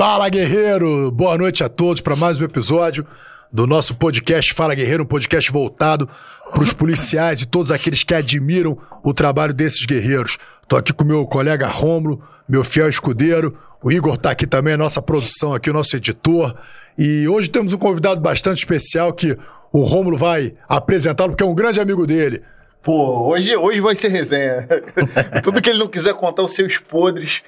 Fala, 0.00 0.30
guerreiro! 0.30 1.10
Boa 1.10 1.36
noite 1.36 1.62
a 1.62 1.68
todos 1.68 2.00
para 2.00 2.16
mais 2.16 2.40
um 2.40 2.44
episódio 2.46 3.04
do 3.52 3.66
nosso 3.66 3.94
podcast 3.94 4.54
Fala 4.54 4.74
Guerreiro, 4.74 5.02
um 5.02 5.06
podcast 5.06 5.52
voltado 5.52 6.08
para 6.50 6.62
os 6.62 6.72
policiais 6.72 7.42
e 7.42 7.46
todos 7.46 7.70
aqueles 7.70 8.02
que 8.02 8.14
admiram 8.14 8.78
o 9.04 9.12
trabalho 9.12 9.52
desses 9.52 9.84
guerreiros. 9.84 10.38
Tô 10.66 10.76
aqui 10.76 10.90
com 10.94 11.04
meu 11.04 11.26
colega 11.26 11.68
Rômulo, 11.68 12.22
meu 12.48 12.64
fiel 12.64 12.88
escudeiro. 12.88 13.54
O 13.82 13.92
Igor 13.92 14.16
tá 14.16 14.30
aqui 14.30 14.46
também, 14.46 14.74
nossa 14.74 15.02
produção 15.02 15.52
aqui, 15.52 15.68
o 15.68 15.74
nosso 15.74 15.94
editor. 15.94 16.54
E 16.96 17.28
hoje 17.28 17.50
temos 17.50 17.74
um 17.74 17.78
convidado 17.78 18.22
bastante 18.22 18.56
especial 18.56 19.12
que 19.12 19.36
o 19.70 19.82
Rômulo 19.82 20.16
vai 20.16 20.54
apresentá-lo, 20.66 21.32
porque 21.32 21.44
é 21.44 21.46
um 21.46 21.54
grande 21.54 21.78
amigo 21.78 22.06
dele. 22.06 22.40
Pô, 22.82 23.28
hoje, 23.28 23.54
hoje 23.54 23.78
vai 23.80 23.94
ser 23.94 24.08
resenha. 24.08 24.66
Tudo 25.44 25.60
que 25.60 25.68
ele 25.68 25.78
não 25.78 25.86
quiser 25.86 26.14
contar 26.14 26.42
os 26.42 26.54
seus 26.54 26.78
podres. 26.78 27.42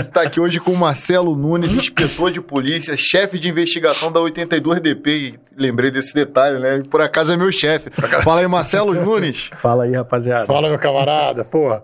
Está 0.00 0.22
aqui 0.22 0.38
hoje 0.38 0.60
com 0.60 0.70
o 0.70 0.76
Marcelo 0.76 1.34
Nunes, 1.34 1.72
inspetor 1.72 2.30
de 2.30 2.40
polícia, 2.40 2.96
chefe 2.96 3.36
de 3.36 3.48
investigação 3.48 4.12
da 4.12 4.20
82DP. 4.20 5.06
E 5.08 5.40
lembrei 5.56 5.90
desse 5.90 6.14
detalhe, 6.14 6.60
né? 6.60 6.82
Por 6.88 7.00
acaso 7.00 7.32
é 7.32 7.36
meu 7.36 7.50
chefe. 7.50 7.90
Fala 8.22 8.42
aí, 8.42 8.46
Marcelo 8.46 8.94
Nunes. 8.94 9.50
Fala 9.58 9.84
aí, 9.84 9.92
rapaziada. 9.92 10.46
Fala, 10.46 10.68
meu 10.68 10.78
camarada. 10.78 11.44
Pô, 11.44 11.80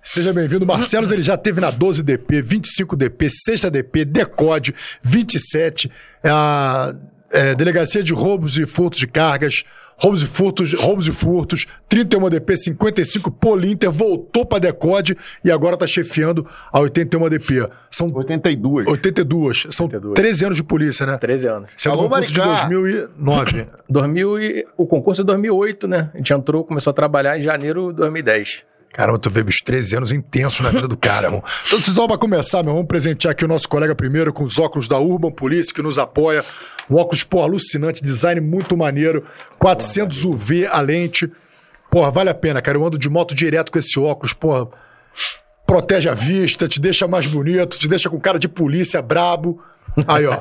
seja 0.00 0.32
bem-vindo. 0.32 0.64
Marcelo, 0.64 1.12
ele 1.12 1.22
já 1.22 1.36
teve 1.36 1.60
na 1.60 1.72
12DP, 1.72 2.40
25DP, 2.40 3.28
6DP, 3.48 4.04
Decode, 4.04 4.72
27, 5.02 5.90
a 6.22 6.94
é, 6.94 7.10
Delegacia 7.56 8.02
de 8.02 8.12
Roubos 8.12 8.58
e 8.58 8.66
Furtos 8.66 8.98
de 8.98 9.06
Cargas, 9.06 9.64
roubos 9.96 10.22
e 10.22 10.26
furtos, 10.26 10.72
roubos 10.74 11.06
e 11.06 11.12
furtos, 11.12 11.66
31 11.88 12.28
DP, 12.30 12.56
55 12.56 13.30
Polinter, 13.30 13.90
voltou 13.90 14.46
para 14.46 14.58
Decode 14.58 15.16
e 15.44 15.50
agora 15.50 15.74
está 15.74 15.86
chefiando 15.86 16.46
a 16.72 16.80
81 16.80 17.28
DP. 17.28 17.68
São 17.90 18.08
82. 18.12 18.86
82. 18.86 19.66
São 19.70 19.86
82. 19.86 20.14
13 20.14 20.44
anos 20.46 20.56
de 20.56 20.64
polícia, 20.64 21.06
né? 21.06 21.18
13 21.18 21.46
anos. 21.46 21.70
Sendo 21.76 21.92
Alô, 21.92 22.08
concurso 22.08 22.32
de 22.32 22.40
Maricá. 22.40 22.68
2009. 22.68 23.66
2000 23.88 24.40
e, 24.40 24.66
o 24.76 24.86
concurso 24.86 25.22
é 25.22 25.24
2008, 25.24 25.86
né? 25.86 26.10
A 26.14 26.16
gente 26.16 26.32
entrou, 26.32 26.64
começou 26.64 26.90
a 26.90 26.94
trabalhar 26.94 27.38
em 27.38 27.42
janeiro 27.42 27.90
de 27.90 27.98
2010. 27.98 28.69
Caramba, 28.92 29.18
tu 29.18 29.30
vê, 29.30 29.42
bicho, 29.42 29.62
13 29.64 29.96
anos 29.96 30.12
intensos 30.12 30.60
na 30.60 30.70
vida 30.70 30.88
do 30.88 30.96
cara, 30.96 31.28
irmão. 31.28 31.42
Então, 31.66 31.94
vão 31.94 32.08
pra 32.08 32.18
começar, 32.18 32.62
meu, 32.62 32.72
vamos 32.72 32.88
presentear 32.88 33.32
aqui 33.32 33.44
o 33.44 33.48
nosso 33.48 33.68
colega 33.68 33.94
primeiro 33.94 34.32
com 34.32 34.42
os 34.42 34.58
óculos 34.58 34.88
da 34.88 34.98
Urban 34.98 35.30
Police, 35.30 35.72
que 35.72 35.80
nos 35.80 35.98
apoia. 35.98 36.44
Um 36.90 36.96
óculos, 36.96 37.22
pô, 37.22 37.40
alucinante, 37.40 38.02
design 38.02 38.40
muito 38.40 38.76
maneiro, 38.76 39.24
400 39.58 40.24
UV 40.24 40.66
a 40.66 40.80
lente. 40.80 41.30
Porra, 41.90 42.10
vale 42.10 42.30
a 42.30 42.34
pena, 42.34 42.60
cara. 42.60 42.78
Eu 42.78 42.84
ando 42.84 42.98
de 42.98 43.08
moto 43.08 43.34
direto 43.34 43.70
com 43.70 43.78
esse 43.78 43.98
óculos, 43.98 44.32
porra. 44.32 44.68
Protege 45.66 46.08
a 46.08 46.14
vista, 46.14 46.66
te 46.66 46.80
deixa 46.80 47.06
mais 47.06 47.28
bonito, 47.28 47.78
te 47.78 47.88
deixa 47.88 48.10
com 48.10 48.18
cara 48.18 48.40
de 48.40 48.48
polícia 48.48 49.00
brabo. 49.00 49.62
Aí, 50.06 50.26
ó. 50.26 50.36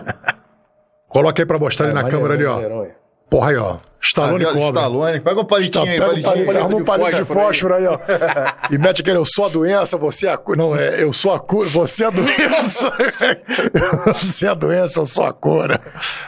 Coloca 1.08 1.42
aí 1.42 1.46
pra 1.46 1.60
mostrar 1.60 1.88
ali 1.88 1.94
na 1.94 2.04
câmera 2.10 2.34
ali, 2.34 2.46
ó. 2.46 2.99
Stallone 3.32 3.46
aí, 3.50 3.58
ó. 3.58 3.78
Stallone 4.02 4.46
ó, 4.46 4.54
cobra. 4.54 4.80
Stallone. 4.82 5.20
Pega 5.20 5.42
um 5.42 5.46
palitinho 5.46 5.86
Tá, 5.86 5.92
aí, 5.92 5.98
pega 6.00 6.06
um 6.06 6.10
palitinho. 6.14 6.46
palito, 6.46 6.58
arruma 6.64 6.76
um 6.76 6.80
de 6.80 6.86
palito 6.86 7.10
de 7.10 7.26
fósforo 7.26 7.40
fósforo 7.46 7.76
aí, 7.76 7.86
ó. 7.88 8.00
e 8.72 8.78
mete 8.78 9.02
aquele, 9.02 9.18
eu 9.18 9.26
sou 9.26 9.46
a 9.46 9.50
doença, 9.50 9.98
você 9.98 10.28
é 10.28 10.32
a 10.32 10.38
cura. 10.38 10.58
Não, 10.58 10.76
é, 10.76 11.04
eu 11.04 11.12
sou 11.12 11.34
a 11.34 11.40
cura, 11.40 11.68
você 11.68 12.06
é 12.06 12.08
a 12.08 12.10
doença. 12.10 12.94
você 14.16 14.46
é 14.46 14.50
a 14.50 14.54
doença, 14.54 15.00
eu 15.02 15.06
sou 15.06 15.26
a 15.26 15.34
cura. 15.34 15.82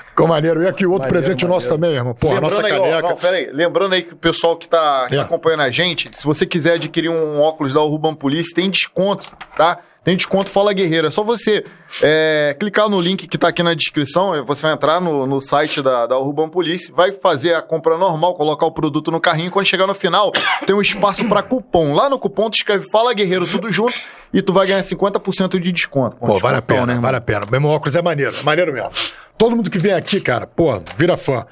Ficou 0.10 0.28
maneiro. 0.28 0.62
E 0.64 0.68
aqui 0.68 0.86
o 0.86 0.92
outro 0.92 1.08
Maneiro, 1.08 1.26
presente 1.26 1.48
nosso 1.48 1.70
maneiro. 1.70 1.82
também, 1.82 1.98
irmão. 1.98 2.14
Pô, 2.14 2.36
a 2.36 2.42
nossa 2.42 2.66
aí, 2.66 2.74
ó, 2.74 2.82
caneca. 2.84 3.02
não, 3.10 3.16
pera 3.16 3.38
aí. 3.38 3.50
Lembrando 3.54 3.94
aí 3.94 4.04
que 4.04 4.14
o 4.14 4.18
pessoal 4.18 4.58
que 4.58 4.68
tá, 4.68 5.06
que 5.08 5.16
É. 5.16 5.20
tá 5.20 5.24
acompanhando 5.24 5.62
a 5.62 5.70
gente, 5.70 6.12
se 6.14 6.26
você 6.26 6.46
quiser 6.46 6.74
adquirir 6.74 7.10
um 7.10 7.40
óculos 7.40 7.74
da 7.74 7.82
Urban 7.82 8.14
Police, 8.14 8.54
tem 8.54 8.70
desconto, 8.70 9.32
tá? 9.58 9.80
Tem 10.04 10.16
desconto 10.16 10.50
Fala 10.50 10.74
Guerreiro. 10.74 11.08
É 11.08 11.12
só 11.12 11.24
você 11.24 11.64
é, 12.02 12.56
clicar 12.60 12.90
no 12.90 13.00
link 13.00 13.28
que 13.28 13.38
tá 13.38 13.50
aqui 13.50 13.62
na 13.62 13.76
descrição, 13.76 14.44
você 14.44 14.64
vai 14.64 14.74
entrar 14.74 15.00
no, 15.00 15.28
no 15.28 15.40
site 15.40 15.80
da, 15.82 16.08
da 16.08 16.18
Urban 16.18 16.50
Police, 16.50 16.92
vai 16.92 17.12
fazer 17.12 17.54
a 17.54 17.62
compra 17.62 17.96
normal, 18.00 18.34
colocar 18.36 18.66
o 18.66 18.72
produto 18.72 19.12
no 19.12 19.22
carrinho, 19.22 19.52
quando 19.52 19.68
chegar 19.68 19.86
no 19.86 19.94
final, 19.94 20.32
tem 20.66 20.76
um 20.76 20.82
espaço 20.82 21.28
para 21.30 21.44
cupom. 21.44 21.94
Lá 21.94 22.10
no 22.10 22.18
cupom 22.18 22.50
tu 22.50 22.56
escreve 22.56 22.90
Fala 22.90 23.14
Guerreiro 23.14 23.46
tudo 23.46 23.72
junto 23.72 23.94
e 24.34 24.42
tu 24.42 24.52
vai 24.52 24.66
ganhar 24.66 24.82
50% 24.82 25.60
de 25.60 25.72
desconto. 25.72 26.18
Pô, 26.18 26.40
vale 26.40 26.58
a 26.58 26.62
pena, 26.64 26.88
né, 26.88 26.94
irmão? 26.94 27.04
vale 27.04 27.18
a 27.18 27.22
pena. 27.22 27.46
Mesmo 27.52 27.68
óculos 27.68 27.96
é 27.96 28.02
maneiro, 28.02 28.36
é 28.36 28.44
maneiro 28.44 28.74
mesmo. 28.74 28.90
Todo 29.38 29.56
mundo 29.56 29.70
que 29.70 29.78
vem 29.78 29.94
aqui, 29.94 30.20
cara, 30.20 30.48
pô, 30.48 30.82
vira 30.98 31.16
fã. 31.16 31.46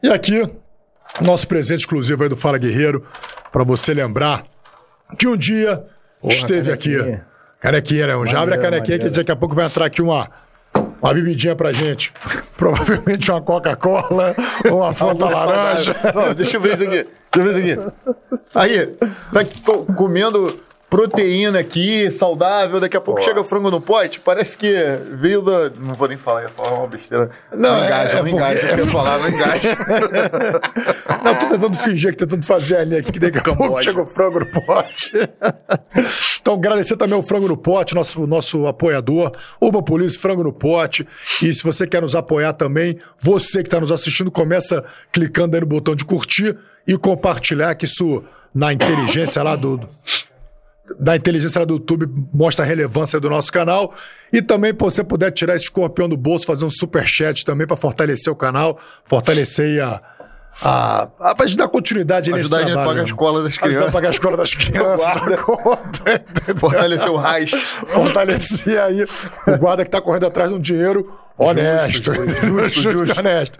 E 0.00 0.08
aqui, 0.08 0.46
nosso 1.20 1.48
presente 1.48 1.80
exclusivo 1.80 2.22
aí 2.22 2.28
do 2.28 2.36
Fala 2.36 2.56
Guerreiro, 2.56 3.04
pra 3.50 3.64
você 3.64 3.92
lembrar 3.92 4.44
que 5.18 5.26
um 5.26 5.36
dia 5.36 5.84
esteve 6.22 6.70
aqui. 6.70 6.96
canequinha. 6.96 7.35
Canequinha, 7.60 8.06
né? 8.06 8.26
Já 8.26 8.40
abre 8.40 8.54
a 8.54 8.58
canequinha 8.58 8.98
que 8.98 9.10
daqui 9.10 9.32
a 9.32 9.36
pouco 9.36 9.54
vai 9.54 9.66
entrar 9.66 9.86
aqui 9.86 10.02
uma, 10.02 10.28
uma 11.00 11.14
bebidinha 11.14 11.56
pra 11.56 11.72
gente. 11.72 12.12
Provavelmente 12.56 13.30
uma 13.30 13.40
Coca-Cola 13.40 14.34
ou 14.70 14.78
uma 14.78 14.92
Fanta 14.92 15.26
laranja. 15.26 15.96
Não, 16.14 16.34
deixa 16.34 16.56
eu 16.56 16.60
ver 16.60 16.74
isso 16.74 16.84
aqui. 16.84 17.06
Deixa 17.32 17.36
eu 17.36 17.44
ver 17.44 17.50
isso 17.50 17.80
aqui. 17.80 18.16
Aí, 18.54 18.86
tá 18.86 19.94
comendo 19.94 20.60
proteína 20.88 21.58
aqui, 21.60 22.10
saudável. 22.10 22.80
Daqui 22.80 22.96
a 22.96 23.00
pouco 23.00 23.22
chega 23.22 23.40
o 23.40 23.44
frango 23.44 23.70
no 23.70 23.80
pote. 23.80 24.20
Parece 24.20 24.56
que 24.56 24.72
veio 25.12 25.42
da. 25.42 25.70
Não 25.78 25.94
vou 25.94 26.08
nem 26.08 26.16
falar, 26.16 26.42
ia 26.42 26.48
falar 26.48 26.74
uma 26.78 26.86
besteira. 26.86 27.30
Não, 27.52 27.58
Não, 27.76 27.84
engaja, 27.84 28.18
é- 28.18 28.20
não 28.20 28.26
é 28.26 28.30
engaja. 28.30 28.66
Eu 28.68 28.78
ia 28.78 28.86
falar, 28.92 29.18
não 29.18 29.28
engaja. 29.28 29.76
Não, 31.24 31.34
tô 31.34 31.46
tentando 31.46 31.76
fingir 31.78 32.12
que 32.12 32.18
tentando 32.18 32.44
fazer 32.46 32.76
a 32.76 32.84
linha 32.84 33.00
aqui, 33.00 33.12
que 33.12 33.18
daqui 33.18 33.38
a 33.38 33.42
pouco 33.42 33.82
chega 33.82 34.00
o 34.00 34.06
frango 34.06 34.38
no 34.40 34.46
pote. 34.46 35.12
então, 36.40 36.54
agradecer 36.54 36.96
também 36.96 37.18
o 37.18 37.22
Frango 37.22 37.48
no 37.48 37.56
Pote, 37.56 37.94
nosso, 37.94 38.26
nosso 38.26 38.66
apoiador, 38.66 39.32
Urban 39.60 39.82
Police 39.82 40.18
Frango 40.18 40.44
no 40.44 40.52
Pote. 40.52 41.06
E 41.42 41.52
se 41.52 41.62
você 41.64 41.86
quer 41.86 42.00
nos 42.02 42.14
apoiar 42.14 42.52
também, 42.52 42.96
você 43.18 43.62
que 43.62 43.68
está 43.68 43.80
nos 43.80 43.90
assistindo, 43.90 44.30
começa 44.30 44.84
clicando 45.12 45.56
aí 45.56 45.60
no 45.60 45.66
botão 45.66 45.94
de 45.94 46.04
curtir 46.04 46.56
e 46.86 46.96
compartilhar, 46.96 47.74
que 47.74 47.84
isso 47.86 48.22
na 48.54 48.72
inteligência 48.72 49.42
lá 49.42 49.56
do. 49.56 49.80
Da 50.98 51.16
inteligência 51.16 51.64
do 51.66 51.74
YouTube 51.74 52.08
mostra 52.32 52.64
a 52.64 52.68
relevância 52.68 53.18
do 53.20 53.28
nosso 53.30 53.52
canal. 53.52 53.92
E 54.32 54.40
também, 54.42 54.72
se 54.72 54.78
você 54.78 55.04
puder 55.04 55.30
tirar 55.30 55.54
esse 55.56 55.64
escorpião 55.64 56.08
do 56.08 56.16
bolso, 56.16 56.46
fazer 56.46 56.64
um 56.64 56.70
super 56.70 57.06
chat 57.06 57.44
também 57.44 57.66
para 57.66 57.76
fortalecer 57.76 58.32
o 58.32 58.36
canal, 58.36 58.78
fortalecer 59.04 59.82
a. 59.82 60.00
A, 60.62 61.08
a, 61.20 61.34
pra 61.34 61.46
gente 61.46 61.58
dar 61.58 61.68
continuidade 61.68 62.30
aí 62.30 62.34
nesse 62.34 62.46
Ajudar 62.46 62.56
a 62.56 62.60
gente 62.60 62.70
a 62.70 62.74
trabalho. 62.76 62.88
pagar 62.88 63.00
a 63.00 63.04
né? 63.04 63.10
escola 63.10 63.42
das 63.42 63.52
Ajudar 63.52 63.66
a 63.66 63.68
crianças. 63.68 63.92
pagar 63.92 64.08
a 64.08 64.10
escola 64.10 64.36
das 64.38 64.54
crianças. 64.56 65.42
Conta, 65.42 66.12
entendeu? 66.14 66.56
Fortalecer 66.56 67.10
o 67.10 67.16
raiz. 67.16 67.50
Fortalecer 67.88 68.80
aí 68.80 69.02
o 69.02 69.58
guarda 69.58 69.84
que 69.84 69.90
tá 69.90 70.00
correndo 70.00 70.24
atrás 70.24 70.48
de 70.48 70.56
um 70.56 70.58
dinheiro 70.58 71.12
honesto. 71.36 72.10
Justo, 72.14 72.90
justo, 72.90 73.12
e 73.14 73.18
honesto. 73.20 73.58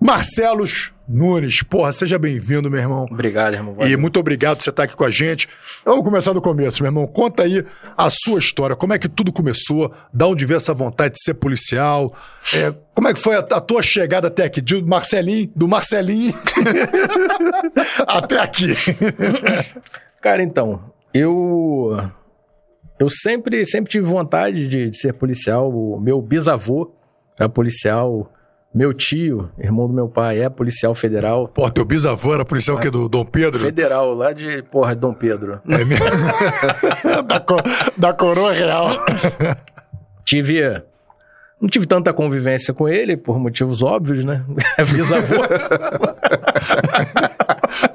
Marcelos 0.00 0.94
Nunes, 1.12 1.60
porra, 1.64 1.92
seja 1.92 2.16
bem-vindo, 2.20 2.70
meu 2.70 2.80
irmão. 2.80 3.04
Obrigado, 3.10 3.54
irmão. 3.54 3.74
E 3.78 3.80
Valeu. 3.80 3.98
muito 3.98 4.20
obrigado 4.20 4.58
por 4.58 4.62
você 4.62 4.70
estar 4.70 4.84
aqui 4.84 4.94
com 4.94 5.02
a 5.02 5.10
gente. 5.10 5.48
Vamos 5.84 6.04
começar 6.04 6.32
do 6.32 6.40
começo, 6.40 6.84
meu 6.84 6.88
irmão. 6.88 7.04
Conta 7.04 7.42
aí 7.42 7.64
a 7.96 8.08
sua 8.08 8.38
história. 8.38 8.76
Como 8.76 8.92
é 8.92 8.98
que 8.98 9.08
tudo 9.08 9.32
começou? 9.32 9.92
Da 10.14 10.28
onde 10.28 10.46
veio 10.46 10.58
essa 10.58 10.72
vontade 10.72 11.14
de 11.14 11.24
ser 11.24 11.34
policial? 11.34 12.14
É, 12.54 12.72
como 12.94 13.08
é 13.08 13.12
que 13.12 13.18
foi 13.18 13.34
a, 13.34 13.40
a 13.40 13.60
tua 13.60 13.82
chegada 13.82 14.28
até 14.28 14.44
aqui? 14.44 14.60
De 14.60 14.80
Marcelinho, 14.80 15.50
do 15.56 15.66
Marcelinho 15.66 16.32
até 18.06 18.38
aqui. 18.38 18.68
Cara, 20.22 20.44
então, 20.44 20.92
eu. 21.12 22.08
Eu 23.00 23.10
sempre, 23.10 23.66
sempre 23.66 23.90
tive 23.90 24.06
vontade 24.06 24.68
de, 24.68 24.90
de 24.90 24.96
ser 24.96 25.14
policial. 25.14 25.72
O 25.72 25.98
meu 25.98 26.22
bisavô 26.22 26.94
era 27.36 27.48
policial. 27.48 28.30
Meu 28.72 28.94
tio, 28.94 29.50
irmão 29.58 29.88
do 29.88 29.92
meu 29.92 30.08
pai, 30.08 30.40
é 30.40 30.48
policial 30.48 30.94
federal. 30.94 31.48
Pô, 31.48 31.68
teu 31.68 31.84
bisavô 31.84 32.32
era 32.34 32.44
policial 32.44 32.78
que 32.78 32.88
do 32.88 33.08
Dom 33.08 33.24
Pedro? 33.24 33.58
Federal, 33.58 34.14
lá 34.14 34.32
de, 34.32 34.62
porra, 34.62 34.94
de 34.94 35.00
Dom 35.00 35.12
Pedro. 35.12 35.60
É 35.68 35.84
mesmo? 35.84 36.06
da, 37.26 37.40
co- 37.40 37.62
da 37.96 38.12
coroa 38.12 38.52
real. 38.52 38.90
Tive. 40.24 40.82
Não 41.60 41.68
tive 41.68 41.84
tanta 41.84 42.12
convivência 42.12 42.72
com 42.72 42.88
ele, 42.88 43.16
por 43.16 43.38
motivos 43.40 43.82
óbvios, 43.82 44.24
né? 44.24 44.44
É 44.78 44.84
bisavô. 44.86 45.34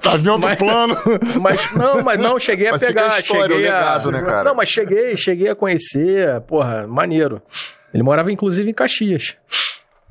Tá 0.02 0.18
em 0.18 0.28
outro 0.28 0.48
Mas- 0.50 0.60
plano. 0.60 0.96
Mas 1.42 1.72
não, 1.74 2.04
mas 2.04 2.20
não, 2.20 2.38
cheguei 2.38 2.68
a 2.68 2.72
Mas 2.74 2.82
fica 2.86 2.94
pegar. 3.02 3.16
a 3.16 3.20
história, 3.20 3.42
cheguei 3.44 3.58
o 3.58 3.62
legado, 3.62 4.10
a... 4.10 4.12
né, 4.12 4.22
cara? 4.24 4.44
Não, 4.44 4.56
mas 4.56 4.68
cheguei, 4.70 5.16
cheguei 5.18 5.48
a 5.50 5.56
conhecer, 5.56 6.42
porra, 6.42 6.86
maneiro. 6.86 7.42
Ele 7.94 8.04
morava 8.04 8.30
inclusive 8.32 8.70
em 8.70 8.74
Caxias, 8.74 9.36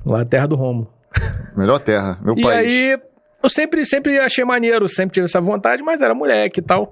lá 0.05 0.19
na 0.19 0.25
terra 0.25 0.47
do 0.47 0.57
Romo. 0.57 0.89
Melhor 1.57 1.79
terra, 1.79 2.19
meu 2.23 2.35
E 2.37 2.43
país. 2.43 2.57
aí, 2.59 2.99
eu 3.43 3.49
sempre, 3.49 3.85
sempre 3.87 4.19
achei 4.19 4.45
maneiro, 4.45 4.89
sempre 4.89 5.15
tive 5.15 5.25
essa 5.27 5.41
vontade, 5.41 5.83
mas 5.83 6.03
era 6.03 6.15
moleque 6.15 6.61
e 6.61 6.63
tal. 6.63 6.91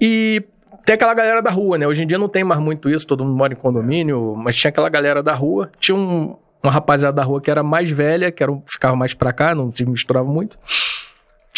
E 0.00 0.42
tem 0.84 0.94
aquela 0.94 1.14
galera 1.14 1.42
da 1.42 1.50
rua, 1.50 1.76
né? 1.78 1.86
Hoje 1.86 2.02
em 2.02 2.06
dia 2.06 2.18
não 2.18 2.28
tem 2.28 2.44
mais 2.44 2.60
muito 2.60 2.88
isso, 2.88 3.06
todo 3.06 3.24
mundo 3.24 3.36
mora 3.36 3.52
em 3.52 3.56
condomínio, 3.56 4.34
mas 4.36 4.56
tinha 4.56 4.68
aquela 4.70 4.88
galera 4.88 5.22
da 5.22 5.34
rua. 5.34 5.70
Tinha 5.78 5.96
um, 5.96 6.36
uma 6.62 6.72
rapaziada 6.72 7.16
da 7.16 7.22
rua 7.22 7.40
que 7.40 7.50
era 7.50 7.62
mais 7.62 7.90
velha, 7.90 8.30
que 8.32 8.42
era, 8.42 8.52
ficava 8.66 8.96
mais 8.96 9.12
pra 9.14 9.32
cá, 9.32 9.54
não 9.54 9.70
se 9.70 9.84
misturava 9.84 10.26
muito. 10.28 10.58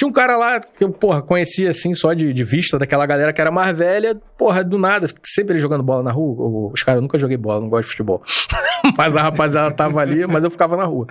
Tinha 0.04 0.10
um 0.10 0.12
cara 0.12 0.36
lá 0.36 0.60
que 0.60 0.84
eu, 0.84 0.90
porra, 0.90 1.22
conhecia 1.22 1.70
assim, 1.70 1.94
só 1.94 2.12
de, 2.12 2.30
de 2.30 2.44
vista, 2.44 2.78
daquela 2.78 3.06
galera 3.06 3.32
que 3.32 3.40
era 3.40 3.50
mais 3.50 3.74
velha, 3.76 4.14
porra, 4.36 4.62
do 4.62 4.76
nada, 4.76 5.06
sempre 5.22 5.54
ele 5.54 5.60
jogando 5.60 5.82
bola 5.82 6.02
na 6.02 6.12
rua. 6.12 6.70
Os 6.70 6.82
caras, 6.82 6.98
eu 6.98 7.02
nunca 7.02 7.16
joguei 7.16 7.38
bola, 7.38 7.62
não 7.62 7.70
gosto 7.70 7.84
de 7.84 7.90
futebol. 7.92 8.22
mas 8.98 9.16
a 9.16 9.22
rapaziada 9.22 9.70
tava 9.74 10.00
ali, 10.00 10.26
mas 10.26 10.44
eu 10.44 10.50
ficava 10.50 10.76
na 10.76 10.84
rua. 10.84 11.06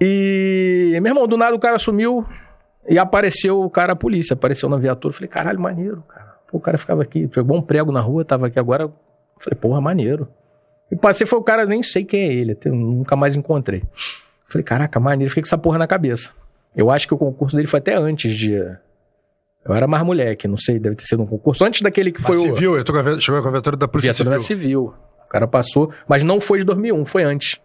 E, 0.00 0.96
meu 1.02 1.10
irmão, 1.10 1.26
do 1.26 1.36
nada 1.36 1.56
o 1.56 1.58
cara 1.58 1.76
sumiu 1.80 2.24
e 2.88 2.96
apareceu 2.96 3.60
o 3.60 3.68
cara, 3.68 3.94
a 3.94 3.96
polícia, 3.96 4.34
apareceu 4.34 4.68
na 4.68 4.76
viatura. 4.76 5.12
Falei, 5.12 5.28
caralho, 5.28 5.58
maneiro, 5.58 6.02
cara. 6.02 6.36
Pô, 6.48 6.58
o 6.58 6.60
cara 6.60 6.78
ficava 6.78 7.02
aqui, 7.02 7.26
pegou 7.26 7.56
um 7.56 7.62
prego 7.62 7.90
na 7.90 8.00
rua, 8.00 8.24
tava 8.24 8.46
aqui 8.46 8.58
agora. 8.58 8.88
Falei, 9.40 9.58
porra, 9.58 9.80
maneiro. 9.80 10.28
E 10.92 10.96
passei, 10.96 11.26
foi 11.26 11.40
o 11.40 11.42
cara, 11.42 11.66
nem 11.66 11.82
sei 11.82 12.04
quem 12.04 12.20
é 12.20 12.32
ele, 12.32 12.56
nunca 12.66 13.16
mais 13.16 13.34
encontrei. 13.34 13.82
Falei, 14.48 14.62
caraca, 14.62 15.00
maneiro, 15.00 15.28
fiquei 15.28 15.42
com 15.42 15.48
essa 15.48 15.58
porra 15.58 15.78
na 15.78 15.88
cabeça. 15.88 16.30
Eu 16.74 16.90
acho 16.90 17.06
que 17.06 17.14
o 17.14 17.18
concurso 17.18 17.56
dele 17.56 17.68
foi 17.68 17.78
até 17.78 17.94
antes 17.94 18.34
de. 18.34 18.52
Eu 18.52 19.74
era 19.74 19.86
mais 19.86 20.04
moleque, 20.04 20.46
não 20.46 20.56
sei, 20.56 20.78
deve 20.78 20.94
ter 20.96 21.04
sido 21.04 21.22
um 21.22 21.26
concurso 21.26 21.64
antes 21.64 21.80
daquele 21.80 22.12
que 22.12 22.20
foi 22.20 22.36
Mas 22.36 22.44
o. 22.44 22.54
civil, 22.54 22.76
eu 22.76 22.84
tô 22.84 22.92
com 22.92 22.98
a, 22.98 23.20
chegou 23.20 23.40
com 23.40 23.48
a 23.48 23.52
viatura 23.52 23.76
da 23.76 23.88
Polícia 23.88 24.12
Viatura 24.12 24.38
Civil. 24.38 24.58
civil. 24.60 24.94
O 25.24 25.28
cara 25.28 25.46
passou, 25.46 25.90
mas 26.06 26.22
não 26.22 26.40
foi 26.40 26.58
de 26.58 26.64
2001, 26.64 27.04
foi 27.06 27.22
antes. 27.22 27.58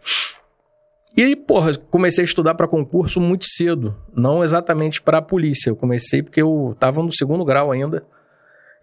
E 1.18 1.24
aí, 1.24 1.36
porra, 1.36 1.72
comecei 1.90 2.24
a 2.24 2.26
estudar 2.26 2.56
para 2.56 2.68
concurso 2.68 3.20
muito 3.20 3.46
cedo. 3.46 3.96
Não 4.16 4.44
exatamente 4.44 5.02
para 5.02 5.18
a 5.18 5.22
polícia. 5.22 5.70
Eu 5.70 5.76
comecei 5.76 6.24
porque 6.24 6.42
eu 6.42 6.76
tava 6.80 7.04
no 7.04 7.12
segundo 7.12 7.44
grau 7.44 7.72
ainda. 7.72 8.06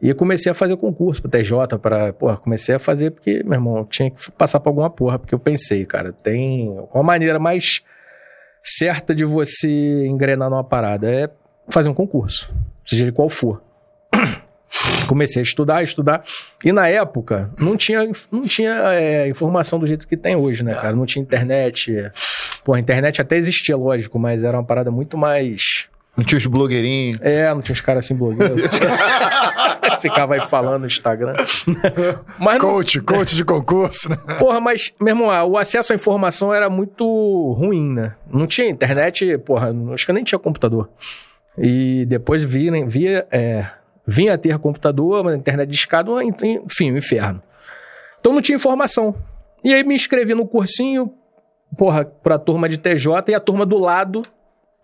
E 0.02 0.12
comecei 0.12 0.52
a 0.52 0.54
fazer 0.54 0.76
concurso 0.76 1.22
para 1.22 1.30
TJ, 1.30 1.78
para, 1.80 2.12
porra, 2.12 2.36
comecei 2.36 2.74
a 2.74 2.78
fazer 2.78 3.12
porque, 3.12 3.42
meu 3.42 3.54
irmão, 3.54 3.84
tinha 3.86 4.10
que 4.10 4.30
passar 4.32 4.60
para 4.60 4.68
alguma 4.68 4.90
porra, 4.90 5.18
porque 5.18 5.34
eu 5.34 5.38
pensei, 5.38 5.86
cara, 5.86 6.12
tem 6.12 6.68
uma 6.92 7.02
maneira 7.02 7.38
mais 7.38 7.80
certa 8.66 9.14
de 9.14 9.24
você 9.24 10.06
engrenar 10.06 10.50
numa 10.50 10.64
parada 10.64 11.08
é 11.08 11.30
fazer 11.68 11.88
um 11.88 11.94
concurso, 11.94 12.52
seja 12.84 13.04
ele 13.04 13.12
qual 13.12 13.28
for. 13.28 13.62
Comecei 15.08 15.40
a 15.40 15.44
estudar, 15.44 15.82
estudar. 15.82 16.24
E 16.64 16.72
na 16.72 16.88
época, 16.88 17.50
não 17.58 17.76
tinha, 17.76 18.00
não 18.30 18.42
tinha 18.42 18.72
é, 18.92 19.28
informação 19.28 19.78
do 19.78 19.86
jeito 19.86 20.06
que 20.06 20.16
tem 20.16 20.34
hoje, 20.34 20.64
né, 20.64 20.74
cara? 20.74 20.94
Não 20.94 21.06
tinha 21.06 21.22
internet. 21.22 22.10
Pô, 22.64 22.74
a 22.74 22.80
internet 22.80 23.22
até 23.22 23.36
existia, 23.36 23.76
lógico, 23.76 24.18
mas 24.18 24.42
era 24.42 24.58
uma 24.58 24.64
parada 24.64 24.90
muito 24.90 25.16
mais. 25.16 25.88
Não 26.16 26.24
tinha 26.24 26.38
os 26.38 26.46
blogueirinhos. 26.46 27.20
É, 27.20 27.52
não 27.52 27.60
tinha 27.60 27.74
os 27.74 27.80
caras 27.80 28.04
assim 28.04 28.14
blogueiros. 28.14 28.62
Ficava 30.00 30.34
aí 30.34 30.40
falando 30.40 30.80
no 30.80 30.86
Instagram. 30.86 31.34
mas 32.38 32.58
não, 32.58 32.70
Coach, 32.70 33.00
coach 33.00 33.34
de 33.36 33.44
concurso, 33.44 34.08
né? 34.08 34.16
Porra, 34.38 34.60
mas, 34.60 34.94
meu 35.00 35.14
irmão, 35.14 35.50
o 35.50 35.58
acesso 35.58 35.92
à 35.92 35.96
informação 35.96 36.54
era 36.54 36.70
muito 36.70 37.04
ruim, 37.52 37.92
né? 37.92 38.14
Não 38.32 38.46
tinha 38.46 38.68
internet, 38.68 39.36
porra, 39.38 39.74
acho 39.92 40.04
que 40.04 40.10
eu 40.10 40.14
nem 40.14 40.24
tinha 40.24 40.38
computador. 40.38 40.88
E 41.58 42.06
depois 42.06 42.42
via, 42.42 42.72
via, 42.86 43.26
é, 43.30 43.66
vinha 44.06 44.34
a 44.34 44.38
ter 44.38 44.58
computador, 44.58 45.22
mas 45.22 45.36
internet 45.36 45.68
discada, 45.68 46.10
enfim, 46.22 46.92
um 46.92 46.96
inferno. 46.96 47.42
Então 48.20 48.32
não 48.32 48.40
tinha 48.40 48.56
informação. 48.56 49.14
E 49.62 49.74
aí 49.74 49.84
me 49.84 49.94
inscrevi 49.94 50.34
no 50.34 50.46
cursinho, 50.46 51.12
porra, 51.76 52.04
pra 52.04 52.38
turma 52.38 52.68
de 52.68 52.78
TJ, 52.78 53.24
e 53.28 53.34
a 53.34 53.40
turma 53.40 53.66
do 53.66 53.78
lado 53.78 54.22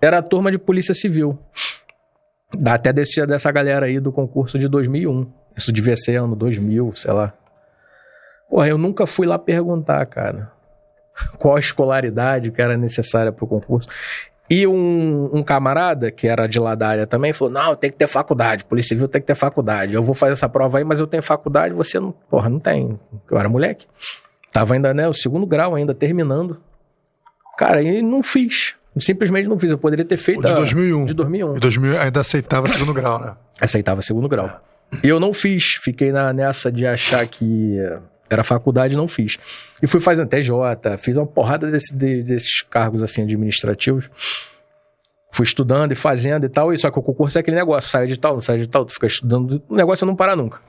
era 0.03 0.19
a 0.19 0.23
turma 0.23 0.51
de 0.51 0.59
Polícia 0.59 0.93
Civil. 0.93 1.39
Até 2.67 2.93
desse, 2.93 3.25
dessa 3.25 3.51
galera 3.53 3.87
aí 3.87 4.01
do 4.01 4.11
concurso 4.11 4.59
de 4.59 4.69
2001. 4.69 5.33
Isso 5.57 5.73
devia 5.73 5.97
ser 5.97 6.17
ano 6.17 6.35
2000, 6.35 6.93
sei 6.97 7.13
lá. 7.13 7.33
Porra, 8.51 8.69
eu 8.69 8.77
nunca 8.77 9.07
fui 9.07 9.27
lá 9.27 9.39
perguntar, 9.39 10.05
cara, 10.07 10.51
qual 11.39 11.57
a 11.57 11.61
escolaridade 11.61 12.51
que 12.51 12.61
era 12.61 12.77
necessária 12.77 13.31
pro 13.31 13.47
concurso. 13.47 13.89
E 14.51 14.67
um, 14.67 15.31
um 15.33 15.43
camarada, 15.43 16.11
que 16.11 16.27
era 16.27 16.47
de 16.47 16.59
lá 16.59 16.75
da 16.75 16.89
área 16.89 17.07
também, 17.07 17.33
falou: 17.33 17.55
Não, 17.55 17.75
tem 17.75 17.89
que 17.89 17.97
ter 17.97 18.07
faculdade, 18.07 18.65
Polícia 18.65 18.91
Civil 18.91 19.09
tem 19.09 19.21
que 19.21 19.27
ter 19.27 19.35
faculdade. 19.35 19.95
Eu 19.95 20.03
vou 20.03 20.15
fazer 20.15 20.33
essa 20.33 20.49
prova 20.49 20.79
aí, 20.79 20.85
mas 20.85 21.01
eu 21.01 21.07
tenho 21.07 21.23
faculdade, 21.23 21.73
você 21.73 21.99
não. 21.99 22.13
Porra, 22.13 22.51
não 22.51 22.59
tem. 22.59 22.99
Eu 23.31 23.39
era 23.39 23.49
moleque. 23.49 23.87
Tava 24.53 24.75
ainda, 24.75 24.93
né, 24.93 25.09
o 25.09 25.15
segundo 25.15 25.47
grau, 25.47 25.75
ainda 25.75 25.95
terminando. 25.95 26.61
Cara, 27.57 27.81
e 27.83 28.03
não 28.03 28.23
fiz. 28.23 28.75
Simplesmente 28.99 29.49
não 29.49 29.59
fiz. 29.59 29.71
Eu 29.71 29.79
poderia 29.79 30.05
ter 30.05 30.17
feito. 30.17 30.41
O 30.41 30.43
de 30.43 30.53
a- 30.53 30.55
2001. 30.55 31.05
De 31.07 31.15
2001 31.15 31.57
Em 31.57 31.61
2000 31.61 32.01
ainda 32.01 32.21
aceitava 32.21 32.69
segundo 32.69 32.93
grau, 32.93 33.19
né? 33.21 33.35
aceitava 33.61 34.03
segundo 34.03 34.29
grau. 34.29 34.61
E 35.03 35.09
eu 35.09 35.19
não 35.19 35.33
fiz, 35.33 35.65
fiquei 35.83 36.13
na, 36.13 36.33
nessa 36.33 36.71
de 36.71 36.87
achar 36.87 37.27
que 37.27 37.77
era 38.29 38.45
faculdade, 38.45 38.95
não 38.97 39.09
fiz. 39.09 39.39
E 39.83 39.87
fui 39.87 40.01
fazendo 40.01 40.29
TJ, 40.29 40.53
fiz 40.99 41.17
uma 41.17 41.27
porrada 41.27 41.71
desse- 41.71 41.95
de- 41.95 42.23
desses 42.23 42.61
cargos 42.63 43.03
assim 43.03 43.23
administrativos. 43.23 44.11
Fui 45.35 45.45
estudando 45.45 45.93
e 45.93 45.95
fazendo 45.95 46.45
e 46.45 46.49
tal, 46.51 46.75
e 46.75 46.77
só 46.79 46.91
que 46.91 46.99
o 46.99 47.03
concurso 47.03 47.39
é 47.39 47.41
aquele 47.41 47.57
negócio, 47.57 47.89
sai 47.91 48.07
de 48.07 48.19
tal, 48.21 48.35
não 48.35 48.41
sai 48.43 48.59
de 48.59 48.69
tal, 48.69 48.85
tu 48.85 48.93
fica 48.93 49.07
estudando, 49.07 49.63
o 49.67 49.75
negócio 49.75 50.05
é 50.05 50.07
não 50.07 50.15
parar 50.15 50.37
nunca. 50.37 50.61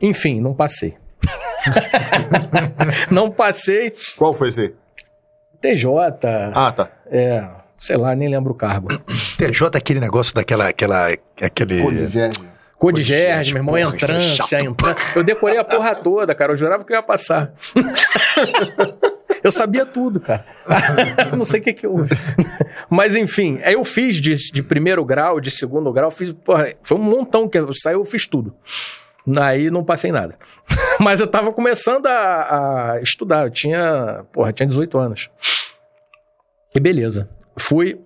Enfim, 0.00 0.40
não 0.40 0.54
passei. 0.54 0.94
não 3.10 3.30
passei. 3.30 3.92
Qual 4.16 4.32
foi 4.32 4.48
esse? 4.50 4.74
TJ, 5.60 5.90
Ah, 6.54 6.70
tá. 6.72 6.88
é, 7.10 7.44
sei 7.76 7.96
lá, 7.96 8.14
nem 8.14 8.28
lembro 8.28 8.52
o 8.52 8.56
cargo. 8.56 8.88
TJ 9.38 9.70
é 9.74 9.78
aquele 9.78 10.00
negócio 10.00 10.34
daquela. 10.34 10.68
Aquela, 10.68 11.08
aquele... 11.40 11.82
Code 12.76 13.02
Gerge, 13.02 13.24
Gerge, 13.24 13.52
meu 13.54 13.60
irmão, 13.60 13.74
porra, 13.74 13.96
isso 13.96 14.04
é 14.04 14.16
entrância, 14.16 14.64
entrância. 14.64 15.02
Eu 15.14 15.22
decorei 15.22 15.56
a 15.56 15.64
porra 15.64 15.94
toda, 15.94 16.34
cara. 16.34 16.52
Eu 16.52 16.56
jurava 16.56 16.84
que 16.84 16.92
eu 16.92 16.96
ia 16.96 17.02
passar. 17.02 17.54
eu 19.42 19.50
sabia 19.50 19.86
tudo, 19.86 20.20
cara. 20.20 20.44
Eu 21.30 21.36
não 21.38 21.44
sei 21.44 21.60
o 21.60 21.62
que 21.62 21.72
que 21.72 21.86
houve. 21.86 22.10
Mas 22.90 23.14
enfim, 23.14 23.60
aí 23.64 23.74
eu 23.74 23.84
fiz 23.84 24.16
de, 24.16 24.34
de 24.34 24.62
primeiro 24.62 25.04
grau, 25.04 25.40
de 25.40 25.50
segundo 25.50 25.90
grau, 25.92 26.10
fiz, 26.10 26.32
porra, 26.32 26.74
foi 26.82 26.98
um 26.98 27.02
montão 27.02 27.48
que 27.48 27.58
eu 27.58 27.72
saiu, 27.72 28.00
eu 28.00 28.04
fiz 28.04 28.26
tudo. 28.26 28.54
Aí 29.40 29.70
não 29.70 29.82
passei 29.82 30.12
nada. 30.12 30.36
Mas 31.00 31.20
eu 31.20 31.26
tava 31.26 31.52
começando 31.52 32.06
a, 32.06 32.92
a 32.92 33.00
estudar. 33.00 33.44
Eu 33.44 33.50
tinha, 33.50 34.24
porra, 34.32 34.52
tinha 34.52 34.66
18 34.66 34.98
anos. 34.98 35.30
E 36.74 36.80
beleza. 36.80 37.28
Fui. 37.56 38.00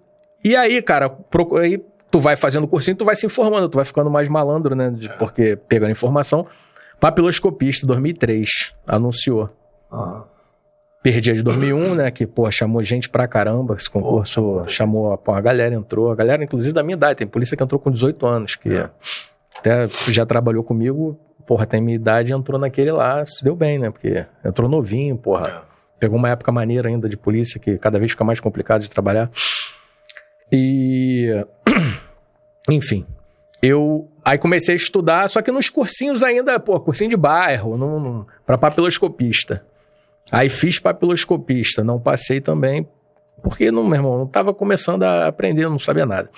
E 0.44 0.54
aí, 0.56 0.80
cara, 0.82 1.08
procu- 1.08 1.56
aí 1.56 1.82
tu 2.10 2.18
vai 2.18 2.36
fazendo 2.36 2.66
cursinho, 2.68 2.96
tu 2.96 3.04
vai 3.04 3.16
se 3.16 3.26
informando, 3.26 3.68
tu 3.68 3.76
vai 3.76 3.84
ficando 3.84 4.08
mais 4.10 4.28
malandro, 4.28 4.74
né? 4.74 4.90
de- 4.90 5.08
porque 5.18 5.56
pegando 5.68 5.90
informação. 5.90 6.46
Papiloscopista, 7.00 7.86
2003, 7.86 8.74
anunciou. 8.86 9.48
Perdi 11.02 11.30
a 11.30 11.34
de 11.34 11.42
2001, 11.42 11.94
né? 11.94 12.10
Que, 12.10 12.26
pô, 12.26 12.50
chamou 12.50 12.82
gente 12.82 13.08
pra 13.08 13.28
caramba. 13.28 13.76
Esse 13.76 13.88
concurso 13.88 14.64
chamou, 14.66 15.16
pô, 15.16 15.32
a 15.32 15.40
galera 15.40 15.74
entrou. 15.74 16.10
A 16.10 16.14
galera, 16.14 16.42
inclusive, 16.42 16.74
da 16.74 16.82
minha 16.82 16.96
idade. 16.96 17.18
Tem 17.18 17.26
polícia 17.26 17.56
que 17.56 17.62
entrou 17.62 17.80
com 17.80 17.90
18 17.90 18.26
anos, 18.26 18.56
que 18.56 18.68
até 19.56 19.86
já 20.10 20.26
trabalhou 20.26 20.64
comigo. 20.64 21.18
Porra, 21.46 21.64
tem 21.66 21.80
minha 21.80 21.94
idade 21.96 22.32
entrou 22.32 22.58
naquele 22.58 22.90
lá. 22.90 23.24
Se 23.24 23.42
deu 23.44 23.54
bem, 23.54 23.78
né? 23.78 23.90
Porque 23.90 24.26
entrou 24.44 24.68
novinho, 24.68 25.16
porra. 25.16 25.62
Pegou 25.98 26.18
uma 26.18 26.30
época 26.30 26.52
maneira 26.52 26.88
ainda 26.88 27.08
de 27.08 27.16
polícia, 27.16 27.60
que 27.60 27.76
cada 27.78 27.98
vez 27.98 28.12
fica 28.12 28.24
mais 28.24 28.40
complicado 28.40 28.82
de 28.82 28.90
trabalhar. 28.90 29.30
E. 30.50 31.44
Enfim. 32.70 33.06
Eu 33.60 34.08
aí 34.24 34.38
comecei 34.38 34.74
a 34.74 34.76
estudar, 34.76 35.28
só 35.28 35.42
que 35.42 35.50
nos 35.50 35.68
cursinhos 35.68 36.22
ainda, 36.22 36.60
pô, 36.60 36.78
cursinho 36.78 37.10
de 37.10 37.16
bairro, 37.16 37.76
não, 37.76 37.98
não, 37.98 38.26
para 38.46 38.56
papiloscopista. 38.56 39.64
Aí 40.30 40.48
fiz 40.48 40.78
papiloscopista, 40.78 41.82
não 41.82 41.98
passei 41.98 42.40
também, 42.40 42.86
porque 43.42 43.72
não, 43.72 43.84
meu 43.84 43.96
irmão, 43.96 44.18
não 44.18 44.26
tava 44.26 44.54
começando 44.54 45.02
a 45.02 45.26
aprender, 45.26 45.68
não 45.68 45.78
sabia 45.78 46.06
nada. 46.06 46.30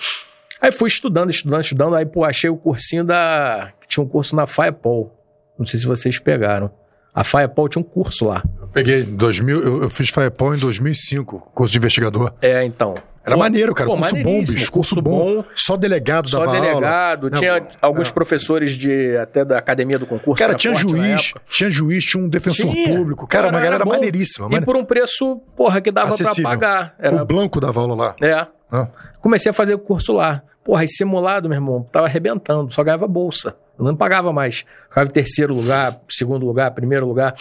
Aí 0.61 0.71
fui 0.71 0.87
estudando, 0.87 1.29
estudando, 1.29 1.61
estudando, 1.61 1.95
aí 1.95 2.05
pô, 2.05 2.23
achei 2.23 2.49
o 2.49 2.55
cursinho 2.55 3.03
da. 3.03 3.73
Tinha 3.87 4.03
um 4.03 4.07
curso 4.07 4.35
na 4.35 4.47
FAEPOL. 4.47 5.11
Não 5.57 5.65
sei 5.65 5.79
se 5.79 5.85
vocês 5.85 6.17
pegaram. 6.17 6.71
A 7.13 7.23
FAEPOL 7.23 7.67
tinha 7.67 7.81
um 7.81 7.85
curso 7.85 8.25
lá. 8.25 8.43
Peguei 8.73 9.01
em 9.01 9.15
2000, 9.15 9.63
eu, 9.63 9.83
eu 9.83 9.89
fiz 9.89 10.09
FAEPOL 10.09 10.55
em 10.55 10.59
2005, 10.59 11.51
curso 11.53 11.71
de 11.73 11.77
investigador. 11.77 12.33
É, 12.41 12.63
então. 12.63 12.95
Era 13.23 13.35
Pô, 13.35 13.39
maneiro, 13.43 13.75
cara. 13.75 13.87
pô, 13.87 13.95
curso 13.97 14.15
bom, 14.23 14.39
bicho. 14.43 14.71
Curso, 14.71 14.99
bom. 15.01 15.43
Só 15.53 15.77
delegado 15.77 16.27
Só 16.27 16.39
dava 16.43 16.59
delegado, 16.59 17.25
aula. 17.27 17.37
tinha 17.37 17.59
Não, 17.59 17.67
alguns 17.79 18.09
é. 18.09 18.11
professores 18.11 18.71
de 18.71 19.15
até 19.17 19.45
da 19.45 19.59
academia 19.59 19.99
do 19.99 20.07
concurso. 20.07 20.39
Cara, 20.39 20.53
era 20.53 20.57
tinha 20.57 20.73
juiz, 20.73 21.33
tinha 21.47 21.69
juiz, 21.69 22.03
tinha 22.03 22.23
um 22.23 22.27
defensor 22.27 22.71
Tinha. 22.71 22.97
público. 22.97 23.27
Cara, 23.27 23.49
uma 23.49 23.57
era 23.59 23.65
galera 23.65 23.85
bom. 23.85 23.91
maneiríssima. 23.91 24.47
E 24.51 24.61
por 24.61 24.75
um 24.75 24.83
preço, 24.83 25.37
porra, 25.55 25.79
que 25.81 25.91
dava 25.91 26.09
Acessível. 26.15 26.41
pra 26.41 26.49
pagar. 26.51 26.95
Era, 26.97 27.21
O 27.21 27.25
Blanco 27.25 27.59
dava 27.59 27.79
aula 27.81 27.95
lá. 27.95 28.15
é. 28.21 28.47
Ah. 28.71 28.87
Comecei 29.19 29.51
a 29.51 29.53
fazer 29.53 29.75
o 29.75 29.79
curso 29.79 30.13
lá. 30.13 30.41
Porra, 30.63 30.83
e 30.83 30.87
simulado, 30.87 31.47
meu 31.47 31.57
irmão, 31.57 31.85
tava 31.91 32.07
arrebentando, 32.07 32.73
só 32.73 32.83
ganhava 32.83 33.07
bolsa. 33.07 33.55
Eu 33.77 33.85
não 33.85 33.95
pagava 33.95 34.31
mais. 34.33 34.65
Ficava 34.89 35.07
em 35.07 35.11
terceiro 35.11 35.53
lugar, 35.53 35.99
segundo 36.09 36.43
lugar, 36.45 36.71
primeiro 36.71 37.05
lugar. 37.05 37.35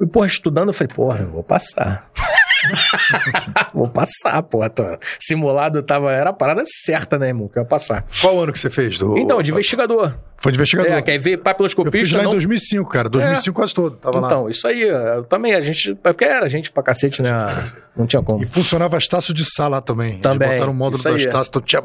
E, 0.00 0.06
porra, 0.06 0.26
estudando, 0.26 0.68
eu 0.68 0.72
falei, 0.72 0.92
porra, 0.94 1.20
eu 1.20 1.30
vou 1.30 1.42
passar. 1.42 2.10
vou 3.72 3.88
passar, 3.88 4.42
porra. 4.42 4.70
Simulado 5.18 5.82
tava, 5.82 6.12
era 6.12 6.30
a 6.30 6.32
parada 6.32 6.62
certa, 6.64 7.18
né, 7.18 7.28
irmão? 7.28 7.48
Que 7.48 7.58
eu 7.58 7.62
ia 7.62 7.68
passar. 7.68 8.04
Qual 8.20 8.38
ano 8.40 8.52
que 8.52 8.58
você 8.58 8.68
fez? 8.68 8.98
Do... 8.98 9.16
Então, 9.16 9.40
de 9.40 9.50
investigador. 9.50 10.14
Foi 10.38 10.52
de 10.52 10.58
investigador. 10.58 10.92
É, 10.92 11.02
quer 11.02 11.18
ver 11.18 11.30
eu 11.30 11.36
fiz 11.36 11.44
papiloscopista? 11.44 12.16
lá 12.16 12.22
em 12.22 12.26
não... 12.26 12.32
2005, 12.32 12.90
cara. 12.90 13.08
2005 13.08 13.56
quase 13.56 13.74
todo. 13.74 13.96
Tava 13.96 14.20
lá. 14.20 14.26
Então, 14.26 14.50
isso 14.50 14.66
aí, 14.68 14.82
eu 14.82 15.24
também, 15.24 15.54
a 15.54 15.60
gente. 15.60 15.94
Porque 15.94 16.24
era 16.24 16.48
gente 16.48 16.70
pra 16.70 16.82
cacete, 16.82 17.22
né? 17.22 17.30
Não 17.96 18.06
tinha 18.06 18.22
como. 18.22 18.42
E 18.42 18.46
funcionava 18.46 18.98
taças 19.08 19.34
de 19.34 19.44
sala 19.44 19.76
lá 19.76 19.80
também. 19.80 20.18
Também, 20.18 20.48
Eles 20.48 20.58
botaram 20.58 20.72
o 20.72 20.76
módulo 20.76 21.02
das 21.02 21.26
taças. 21.26 21.48
Então 21.48 21.62
tinha 21.62 21.82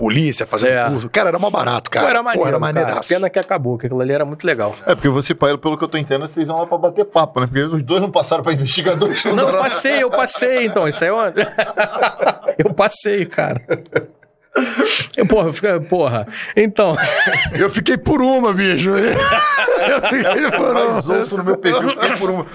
polícia, 0.00 0.46
fazendo 0.46 0.72
É. 0.72 0.88
curso. 0.90 1.10
Cara, 1.10 1.28
era 1.28 1.38
mó 1.38 1.50
barato, 1.50 1.90
cara. 1.90 2.06
Pô, 2.06 2.10
era 2.10 2.18
Pô, 2.20 2.24
maneiro, 2.24 2.48
era 2.48 2.58
cara. 2.58 2.72
maneiraço. 2.72 3.08
Pena 3.10 3.28
que 3.30 3.38
acabou, 3.38 3.76
que 3.78 3.86
aquilo 3.86 4.00
ali 4.00 4.12
era 4.12 4.24
muito 4.24 4.46
legal. 4.46 4.74
É, 4.86 4.94
porque 4.94 5.08
você, 5.08 5.34
pai, 5.34 5.56
pelo 5.58 5.76
que 5.76 5.84
eu 5.84 5.88
tô 5.88 5.98
entendendo, 5.98 6.26
vocês 6.26 6.46
vão 6.48 6.58
lá 6.60 6.66
pra 6.66 6.78
bater 6.78 7.04
papo, 7.04 7.40
né? 7.40 7.46
Porque 7.46 7.62
os 7.62 7.82
dois 7.82 8.00
não 8.00 8.10
passaram 8.10 8.42
pra 8.42 8.52
investigadores. 8.52 9.24
Não, 9.32 9.48
eu 9.48 9.58
passei, 9.58 10.02
eu 10.02 10.10
passei, 10.10 10.64
então. 10.66 10.88
Isso 10.88 11.04
aí 11.04 11.10
é 11.10 11.12
uma... 11.12 11.32
Eu 12.58 12.74
passei, 12.74 13.24
cara. 13.26 13.62
Eu, 15.16 15.26
porra, 15.26 15.52
fica, 15.52 15.80
porra. 15.80 16.26
Então, 16.56 16.96
Eu 17.58 17.70
fiquei 17.70 17.96
por 17.96 18.20
uma, 18.20 18.52
bicho. 18.52 18.90
Eu 18.98 20.00
fiquei 20.08 20.50
por 20.50 20.74
Mais 20.74 21.06
uma. 21.06 21.16
osso 21.22 21.36
no 21.36 21.44
meu 21.44 21.56
perfil, 21.56 21.90
fiquei 21.90 22.16
por 22.16 22.30
uma. 22.30 22.46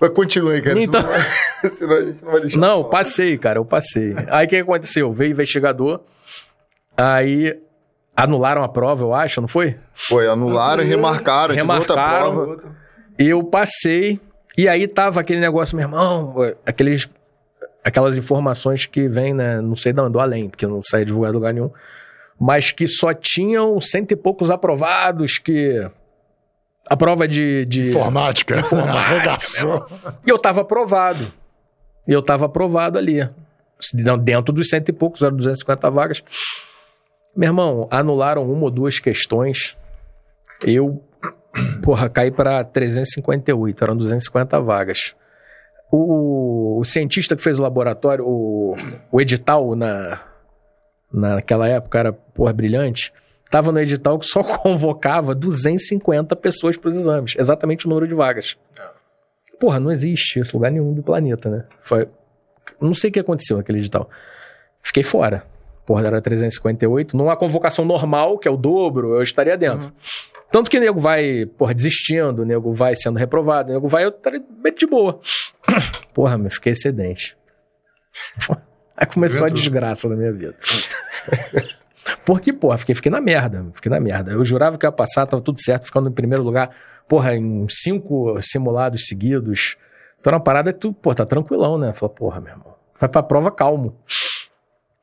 Mas 0.00 0.10
continue 0.10 0.54
aí, 0.54 0.62
cara. 0.62 0.80
Então- 0.80 1.02
Senão, 1.02 1.70
senão 1.78 1.96
a 1.96 2.02
gente 2.04 2.22
não 2.24 2.32
vai 2.32 2.40
deixar. 2.40 2.58
não, 2.58 2.84
passei, 2.84 3.38
cara, 3.38 3.58
eu 3.58 3.64
passei. 3.64 4.14
Aí 4.30 4.46
o 4.46 4.48
que 4.48 4.56
aconteceu? 4.56 5.12
Veio 5.12 5.30
investigador, 5.32 6.00
aí 6.96 7.58
anularam 8.16 8.62
a 8.62 8.68
prova, 8.68 9.04
eu 9.04 9.14
acho, 9.14 9.40
não 9.40 9.48
foi? 9.48 9.76
Foi, 9.92 10.28
anularam 10.28 10.82
e 10.82 10.86
remarcaram. 10.86 11.54
teve 11.54 11.60
outra 11.72 11.94
Remarcaram. 11.94 12.32
prova. 12.32 12.74
Eu 13.18 13.42
passei, 13.44 14.20
e 14.56 14.68
aí 14.68 14.86
tava 14.86 15.20
aquele 15.20 15.40
negócio, 15.40 15.76
meu 15.76 15.84
irmão, 15.84 16.34
aqueles, 16.64 17.08
aquelas 17.84 18.16
informações 18.16 18.86
que 18.86 19.08
vêm, 19.08 19.32
né, 19.34 19.60
não 19.60 19.76
sei 19.76 19.92
de 19.92 20.00
onde, 20.00 20.12
do 20.12 20.20
além, 20.20 20.48
porque 20.48 20.66
não 20.66 20.80
sai 20.82 21.04
divulgado 21.04 21.34
lugar 21.34 21.52
nenhum, 21.52 21.70
mas 22.40 22.72
que 22.72 22.86
só 22.86 23.12
tinham 23.14 23.80
cento 23.80 24.12
e 24.12 24.16
poucos 24.16 24.50
aprovados, 24.50 25.38
que 25.38 25.88
a 26.88 26.96
prova 26.96 27.26
de... 27.26 27.64
de 27.66 27.88
Informática. 27.88 28.60
Arregaçou. 28.60 29.86
E 30.26 30.30
eu 30.30 30.38
tava 30.38 30.60
aprovado. 30.60 31.24
E 32.06 32.12
eu 32.12 32.20
tava 32.20 32.46
aprovado 32.46 32.98
ali. 32.98 33.28
Dentro 34.22 34.52
dos 34.52 34.68
cento 34.68 34.88
e 34.90 34.92
poucos, 34.92 35.22
eram 35.22 35.36
250 35.36 35.90
vagas. 35.90 36.22
Meu 37.36 37.48
irmão, 37.48 37.88
anularam 37.90 38.48
uma 38.50 38.64
ou 38.64 38.70
duas 38.70 38.98
questões. 39.00 39.76
Eu, 40.64 41.02
porra, 41.82 42.08
caí 42.08 42.30
para 42.30 42.62
358, 42.62 43.82
eram 43.82 43.96
250 43.96 44.60
vagas. 44.60 45.14
O, 45.90 46.78
o 46.78 46.84
cientista 46.84 47.36
que 47.36 47.42
fez 47.42 47.58
o 47.58 47.62
laboratório, 47.62 48.24
o, 48.26 48.76
o 49.10 49.20
edital 49.20 49.74
na, 49.74 50.20
naquela 51.12 51.68
época 51.68 51.98
era, 51.98 52.12
porra, 52.12 52.52
brilhante. 52.52 53.12
Tava 53.50 53.70
no 53.70 53.78
edital 53.78 54.18
que 54.18 54.26
só 54.26 54.42
convocava 54.58 55.34
250 55.34 56.34
pessoas 56.36 56.76
para 56.76 56.90
os 56.90 56.96
exames, 56.96 57.34
exatamente 57.38 57.86
o 57.86 57.88
número 57.88 58.06
de 58.06 58.14
vagas. 58.14 58.56
Porra, 59.58 59.78
não 59.78 59.90
existe 59.90 60.40
esse 60.40 60.54
lugar 60.54 60.70
nenhum 60.70 60.92
do 60.92 61.02
planeta, 61.02 61.48
né? 61.48 61.64
Foi... 61.80 62.08
Não 62.80 62.94
sei 62.94 63.10
o 63.10 63.12
que 63.12 63.20
aconteceu 63.20 63.56
naquele 63.56 63.78
edital. 63.78 64.08
Fiquei 64.82 65.02
fora. 65.02 65.44
Porra, 65.86 66.06
era 66.06 66.20
358. 66.20 67.16
Numa 67.16 67.36
convocação 67.36 67.84
normal, 67.84 68.38
que 68.38 68.48
é 68.48 68.50
o 68.50 68.56
dobro, 68.56 69.14
eu 69.14 69.22
estaria 69.22 69.56
dentro. 69.56 69.92
Tanto 70.50 70.70
que 70.70 70.78
o 70.78 70.80
nego 70.80 71.00
vai, 71.00 71.46
porra, 71.58 71.74
desistindo, 71.74 72.44
nego 72.44 72.72
vai 72.72 72.94
sendo 72.96 73.18
reprovado, 73.18 73.72
nego 73.72 73.88
vai, 73.88 74.04
eu 74.04 74.10
estaria 74.10 74.42
bem 74.62 74.72
de 74.72 74.86
boa. 74.86 75.20
Porra, 76.14 76.38
meu, 76.38 76.50
fiquei 76.50 76.72
excedente. 76.72 77.36
Aí 78.96 79.06
começou 79.06 79.46
a 79.46 79.48
desgraça 79.48 80.08
da 80.08 80.14
minha 80.14 80.32
vida. 80.32 80.54
Porque, 82.24 82.52
porra, 82.52 82.78
fiquei, 82.78 82.94
fiquei 82.94 83.10
na 83.10 83.20
merda. 83.20 83.66
Fiquei 83.74 83.90
na 83.90 83.98
merda. 83.98 84.30
Eu 84.30 84.44
jurava 84.44 84.78
que 84.78 84.86
ia 84.86 84.92
passar, 84.92 85.26
tava 85.26 85.42
tudo 85.42 85.60
certo, 85.60 85.86
ficando 85.86 86.08
em 86.08 86.12
primeiro 86.12 86.44
lugar. 86.44 86.70
Porra, 87.08 87.34
em 87.34 87.66
cinco 87.68 88.40
simulados 88.40 89.06
seguidos. 89.06 89.76
Então 90.20 90.30
era 90.30 90.36
uma 90.36 90.44
parada 90.44 90.72
que 90.72 90.78
tu, 90.78 90.92
pô, 90.92 91.14
tá 91.14 91.26
tranquilão, 91.26 91.76
né? 91.76 91.92
Falei, 91.92 92.14
porra, 92.14 92.40
meu 92.40 92.52
irmão. 92.52 92.74
Vai 92.98 93.08
pra 93.08 93.22
prova 93.22 93.50
calmo. 93.50 93.96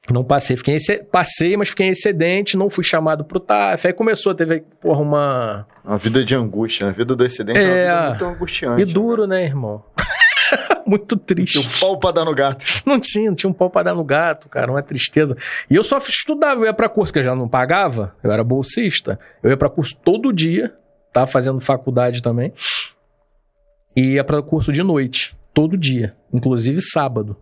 Não 0.10 0.24
passei, 0.24 0.58
fiquei 0.58 0.78
passei, 1.12 1.56
mas 1.56 1.70
fiquei 1.70 1.88
em 1.88 1.92
excedente, 1.92 2.58
não 2.58 2.70
fui 2.70 2.84
chamado 2.84 3.24
pro 3.24 3.40
TAF. 3.40 3.86
Aí 3.88 3.94
começou, 3.94 4.34
teve, 4.34 4.62
porra, 4.82 5.00
uma. 5.02 5.68
Uma 5.86 5.98
vida 5.98 6.24
de 6.26 6.34
angústia, 6.36 6.86
né? 6.88 6.92
A 6.92 6.96
vida 6.96 7.16
do 7.16 7.24
excedente 7.26 7.60
é, 7.60 7.86
É. 7.86 7.92
uma 7.94 8.00
vida 8.02 8.10
muito 8.10 8.26
angustiante. 8.26 8.82
E 8.82 8.86
duro, 8.86 9.28
né, 9.28 9.44
irmão? 9.44 9.84
Muito 10.86 11.16
triste. 11.16 11.62
Tinha 11.62 11.66
um 11.66 11.80
pau 11.80 11.98
pra 12.00 12.12
dar 12.12 12.26
no 12.26 12.34
gato. 12.36 12.66
Não 12.86 13.00
tinha, 13.00 13.30
não 13.30 13.36
tinha 13.36 13.50
um 13.50 13.54
pau 13.54 13.70
pra 13.70 13.84
dar 13.84 13.94
no 13.94 14.04
gato, 14.04 14.50
cara, 14.50 14.70
uma 14.70 14.82
tristeza. 14.84 15.38
E 15.70 15.76
eu 15.76 15.84
só 15.84 15.98
estudava, 16.00 16.60
eu 16.62 16.66
ia 16.66 16.74
pra 16.74 16.90
curso 16.90 17.14
que 17.14 17.20
eu 17.20 17.24
já 17.24 17.34
não 17.34 17.48
pagava, 17.48 18.14
eu 18.22 18.30
era 18.32 18.44
bolsista. 18.44 19.18
Eu 19.42 19.50
ia 19.52 19.56
pra 19.56 19.70
curso 19.70 19.96
todo 20.04 20.34
dia, 20.34 20.74
tava 21.14 21.28
fazendo 21.28 21.62
faculdade 21.62 22.22
também. 22.22 22.52
E 23.96 24.16
ia 24.16 24.24
pra 24.26 24.42
curso 24.42 24.74
de 24.74 24.84
noite, 24.84 25.34
todo 25.54 25.78
dia, 25.78 26.14
inclusive 26.34 26.82
sábado. 26.82 27.38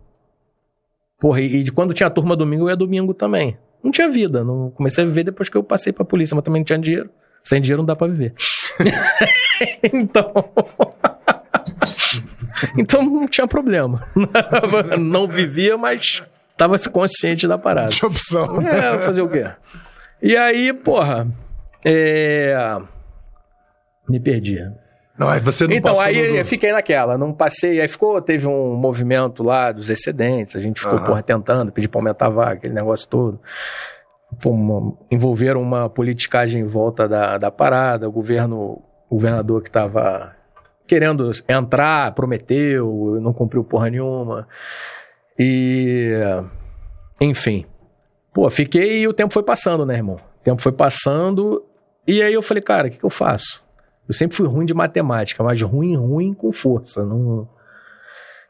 Porra, 1.20 1.42
e, 1.42 1.56
e 1.56 1.62
de 1.62 1.70
quando 1.70 1.92
tinha 1.92 2.08
turma 2.08 2.34
domingo, 2.34 2.64
eu 2.64 2.70
ia 2.70 2.76
domingo 2.76 3.12
também. 3.12 3.58
Não 3.84 3.90
tinha 3.90 4.10
vida, 4.10 4.42
não 4.42 4.70
comecei 4.70 5.04
a 5.04 5.06
viver 5.06 5.24
depois 5.24 5.48
que 5.48 5.56
eu 5.56 5.62
passei 5.62 5.92
pra 5.92 6.04
polícia, 6.04 6.34
mas 6.34 6.44
também 6.44 6.60
não 6.60 6.64
tinha 6.64 6.78
dinheiro. 6.78 7.10
Sem 7.42 7.60
dinheiro 7.60 7.82
não 7.82 7.86
dá 7.86 7.96
pra 7.96 8.06
viver. 8.06 8.34
então. 9.92 10.32
então 12.76 13.02
não 13.02 13.26
tinha 13.26 13.46
problema. 13.46 14.06
não 14.98 15.28
vivia, 15.28 15.78
mas 15.78 16.22
tava 16.56 16.78
consciente 16.90 17.46
da 17.46 17.56
parada. 17.56 17.90
Tinha 17.90 18.08
opção. 18.08 18.60
É, 18.62 19.00
fazer 19.00 19.22
o 19.22 19.28
quê? 19.28 19.50
E 20.22 20.36
aí, 20.36 20.72
porra. 20.72 21.26
É. 21.84 22.78
Me 24.08 24.20
perdi. 24.20 24.58
Não, 25.20 25.28
aí 25.28 25.38
você 25.38 25.66
não 25.66 25.74
Então, 25.74 26.00
aí 26.00 26.42
fiquei 26.44 26.72
naquela, 26.72 27.18
não 27.18 27.30
passei. 27.30 27.78
Aí 27.78 27.86
ficou, 27.86 28.22
teve 28.22 28.46
um 28.48 28.74
movimento 28.74 29.42
lá 29.42 29.70
dos 29.70 29.90
excedentes, 29.90 30.56
a 30.56 30.60
gente 30.60 30.80
ficou, 30.80 30.96
Aham. 30.96 31.04
porra, 31.06 31.22
tentando, 31.22 31.70
pedir 31.70 31.88
pra 31.88 32.00
aumentar 32.00 32.26
a 32.26 32.30
vaga, 32.30 32.52
aquele 32.54 32.72
negócio 32.72 33.06
todo. 33.06 33.38
Pô, 34.40 34.48
uma- 34.50 34.96
envolveram 35.10 35.60
uma 35.60 35.90
politicagem 35.90 36.62
em 36.62 36.66
volta 36.66 37.06
da, 37.06 37.36
da 37.36 37.50
parada, 37.50 38.08
o 38.08 38.12
governo, 38.12 38.82
o 39.10 39.16
governador 39.16 39.62
que 39.62 39.70
tava 39.70 40.34
querendo 40.86 41.30
entrar, 41.46 42.12
prometeu, 42.14 43.18
não 43.20 43.34
cumpriu 43.34 43.62
porra 43.62 43.90
nenhuma. 43.90 44.48
E. 45.38 46.12
Enfim. 47.20 47.66
Pô, 48.32 48.48
fiquei 48.48 49.00
e 49.00 49.08
o 49.08 49.12
tempo 49.12 49.34
foi 49.34 49.42
passando, 49.42 49.84
né, 49.84 49.96
irmão? 49.96 50.16
O 50.16 50.42
tempo 50.44 50.62
foi 50.62 50.72
passando. 50.72 51.62
E 52.06 52.22
aí 52.22 52.32
eu 52.32 52.40
falei, 52.42 52.62
cara, 52.62 52.88
o 52.88 52.90
que, 52.90 52.96
que 52.98 53.04
eu 53.04 53.10
faço? 53.10 53.62
Eu 54.10 54.14
sempre 54.14 54.36
fui 54.36 54.48
ruim 54.48 54.66
de 54.66 54.74
matemática, 54.74 55.40
mas 55.40 55.62
ruim, 55.62 55.96
ruim 55.96 56.34
com 56.34 56.50
força. 56.50 57.04
Não... 57.04 57.48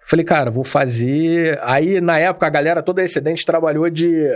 Falei, 0.06 0.24
cara, 0.24 0.50
vou 0.50 0.64
fazer. 0.64 1.60
Aí, 1.62 2.00
na 2.00 2.18
época, 2.18 2.46
a 2.46 2.48
galera 2.48 2.82
toda 2.82 3.02
excedente 3.02 3.44
trabalhou 3.44 3.90
de. 3.90 4.26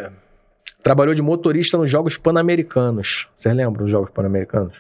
Trabalhou 0.83 1.14
de 1.14 1.23
motorista 1.23 1.78
nos 1.78 1.90
Jogos 1.90 2.19
Pan-Americanos. 2.19 3.26
Vocês 3.38 3.54
lembram 3.54 3.85
dos 3.85 3.90
Jogos 3.90 4.11
Pan-Americanos? 4.11 4.76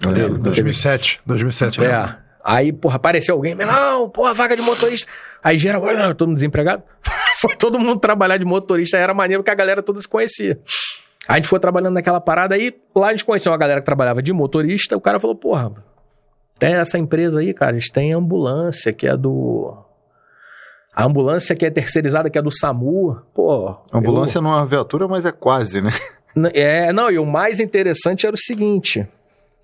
Eu 0.00 0.10
lembro, 0.10 0.38
2007. 0.38 1.20
2007, 1.26 1.80
né? 1.80 1.86
É. 1.88 2.16
Aí, 2.44 2.72
porra, 2.72 2.94
apareceu 2.94 3.34
alguém, 3.34 3.56
não, 3.56 4.08
porra, 4.08 4.32
vaga 4.34 4.54
de 4.54 4.62
motorista. 4.62 5.10
Aí 5.42 5.58
geral, 5.58 5.84
"Ah, 5.84 6.14
todo 6.14 6.28
mundo 6.28 6.36
desempregado. 6.36 6.84
foi 7.42 7.56
todo 7.56 7.80
mundo 7.80 7.98
trabalhar 7.98 8.36
de 8.36 8.44
motorista, 8.44 8.96
era 8.96 9.12
maneiro 9.12 9.42
que 9.42 9.50
a 9.50 9.54
galera 9.54 9.82
toda 9.82 10.00
se 10.00 10.08
conhecia. 10.08 10.60
A 11.28 11.36
gente 11.36 11.46
foi 11.46 11.60
trabalhando 11.60 11.92
naquela 11.92 12.22
parada 12.22 12.54
aí, 12.54 12.74
lá 12.96 13.08
a 13.08 13.10
gente 13.10 13.26
conheceu 13.26 13.52
uma 13.52 13.58
galera 13.58 13.80
que 13.80 13.84
trabalhava 13.84 14.22
de 14.22 14.32
motorista, 14.32 14.96
o 14.96 15.00
cara 15.00 15.20
falou, 15.20 15.36
porra, 15.36 15.70
tem 16.58 16.72
essa 16.72 16.98
empresa 16.98 17.40
aí, 17.40 17.52
cara, 17.52 17.72
eles 17.72 17.90
têm 17.90 18.14
ambulância, 18.14 18.94
que 18.94 19.06
é 19.06 19.14
do... 19.14 19.76
A 20.94 21.04
ambulância 21.04 21.54
que 21.54 21.66
é 21.66 21.70
terceirizada, 21.70 22.30
que 22.30 22.38
é 22.38 22.42
do 22.42 22.50
SAMU, 22.50 23.20
pô... 23.34 23.68
A 23.92 23.98
ambulância 23.98 24.40
não 24.40 24.50
é 24.52 24.56
uma 24.56 24.66
viatura, 24.66 25.06
mas 25.06 25.26
é 25.26 25.30
quase, 25.30 25.82
né? 25.82 25.90
É, 26.54 26.92
não, 26.94 27.10
e 27.10 27.18
o 27.18 27.26
mais 27.26 27.60
interessante 27.60 28.26
era 28.26 28.34
o 28.34 28.38
seguinte. 28.38 29.06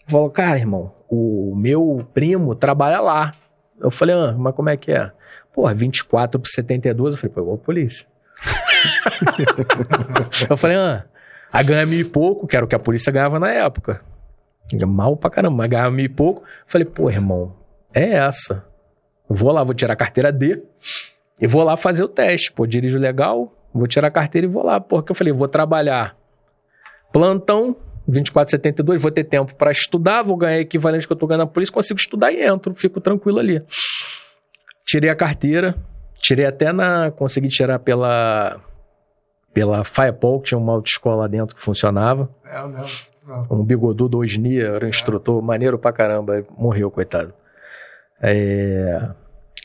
Falou, 0.07 0.29
cara, 0.29 0.59
irmão, 0.59 0.93
o 1.09 1.55
meu 1.57 2.07
primo 2.13 2.55
trabalha 2.55 3.01
lá. 3.01 3.33
Eu 3.81 3.91
falei, 3.91 4.15
ah, 4.15 4.35
mas 4.37 4.55
como 4.55 4.69
é 4.69 4.77
que 4.77 4.93
é? 4.93 5.11
Porra, 5.53 5.73
24 5.73 6.39
por 6.39 6.49
72. 6.49 7.15
Eu 7.15 7.21
falei, 7.21 7.35
pô, 7.35 7.41
igual 7.41 7.57
a 7.57 7.59
polícia. 7.59 8.07
eu 10.51 10.57
falei, 10.57 10.77
ah, 10.77 11.05
aí 11.55 11.65
ganha 11.65 11.87
mil 11.87 12.01
e 12.01 12.05
pouco, 12.05 12.47
que 12.49 12.57
era 12.57 12.65
o 12.65 12.69
que 12.69 12.75
a 12.75 12.79
polícia 12.79 13.13
ganhava 13.13 13.39
na 13.39 13.51
época. 13.51 14.03
Mal 14.87 15.17
pra 15.17 15.31
caramba, 15.31 15.57
mas 15.59 15.71
ganhava 15.71 15.91
mil 15.93 16.05
e 16.05 16.09
pouco. 16.09 16.43
Falei, 16.67 16.85
pô, 16.85 17.09
irmão, 17.09 17.55
é 17.95 18.15
essa. 18.15 18.65
Vou 19.29 19.53
lá, 19.53 19.63
vou 19.63 19.73
tirar 19.73 19.93
a 19.93 19.97
carteira 19.97 20.33
D 20.33 20.61
e 21.41 21.47
vou 21.47 21.63
lá 21.63 21.77
fazer 21.77 22.03
o 22.03 22.09
teste. 22.09 22.51
Pô, 22.51 22.67
dirijo 22.67 22.99
legal, 22.99 23.55
vou 23.73 23.87
tirar 23.87 24.09
a 24.09 24.11
carteira 24.11 24.47
e 24.47 24.51
vou 24.51 24.65
lá. 24.65 24.81
Porque 24.81 25.13
eu 25.13 25.15
falei, 25.15 25.33
vou 25.33 25.47
trabalhar 25.47 26.17
plantão, 27.13 27.77
24,72, 28.11 28.99
vou 28.99 29.11
ter 29.13 29.23
tempo 29.23 29.55
para 29.55 29.71
estudar, 29.71 30.23
vou 30.23 30.37
ganhar 30.37 30.59
equivalente 30.59 31.07
que 31.07 31.13
eu 31.13 31.17
tô 31.17 31.27
ganhando 31.29 31.43
na 31.43 31.47
polícia, 31.47 31.73
consigo 31.73 32.01
estudar 32.01 32.33
e 32.33 32.43
entro, 32.43 32.75
fico 32.75 33.01
tranquilo 33.01 33.39
ali. 33.39 33.63
Tirei 34.85 35.09
a 35.09 35.15
carteira, 35.15 35.77
tirei 36.19 36.47
até 36.47 36.73
na. 36.73 37.11
Consegui 37.13 37.49
tirar 37.49 37.79
pela. 37.79 38.61
Pela 39.55 39.85
Firepol, 39.85 40.41
que 40.41 40.49
tinha 40.49 40.59
uma 40.59 40.73
autoescola 40.73 41.23
lá 41.23 41.27
dentro 41.27 41.57
que 41.57 41.63
funcionava. 41.63 42.29
É, 42.45 42.59
eu 42.59 42.67
lembro. 42.67 42.91
Um 43.51 43.65
bigodudo 43.65 44.19
Osnia, 44.19 44.67
era 44.67 44.85
um 44.85 44.89
instrutor, 44.89 45.41
maneiro 45.41 45.79
pra 45.79 45.93
caramba, 45.93 46.45
morreu, 46.59 46.91
coitado. 46.91 47.33
É, 48.21 49.09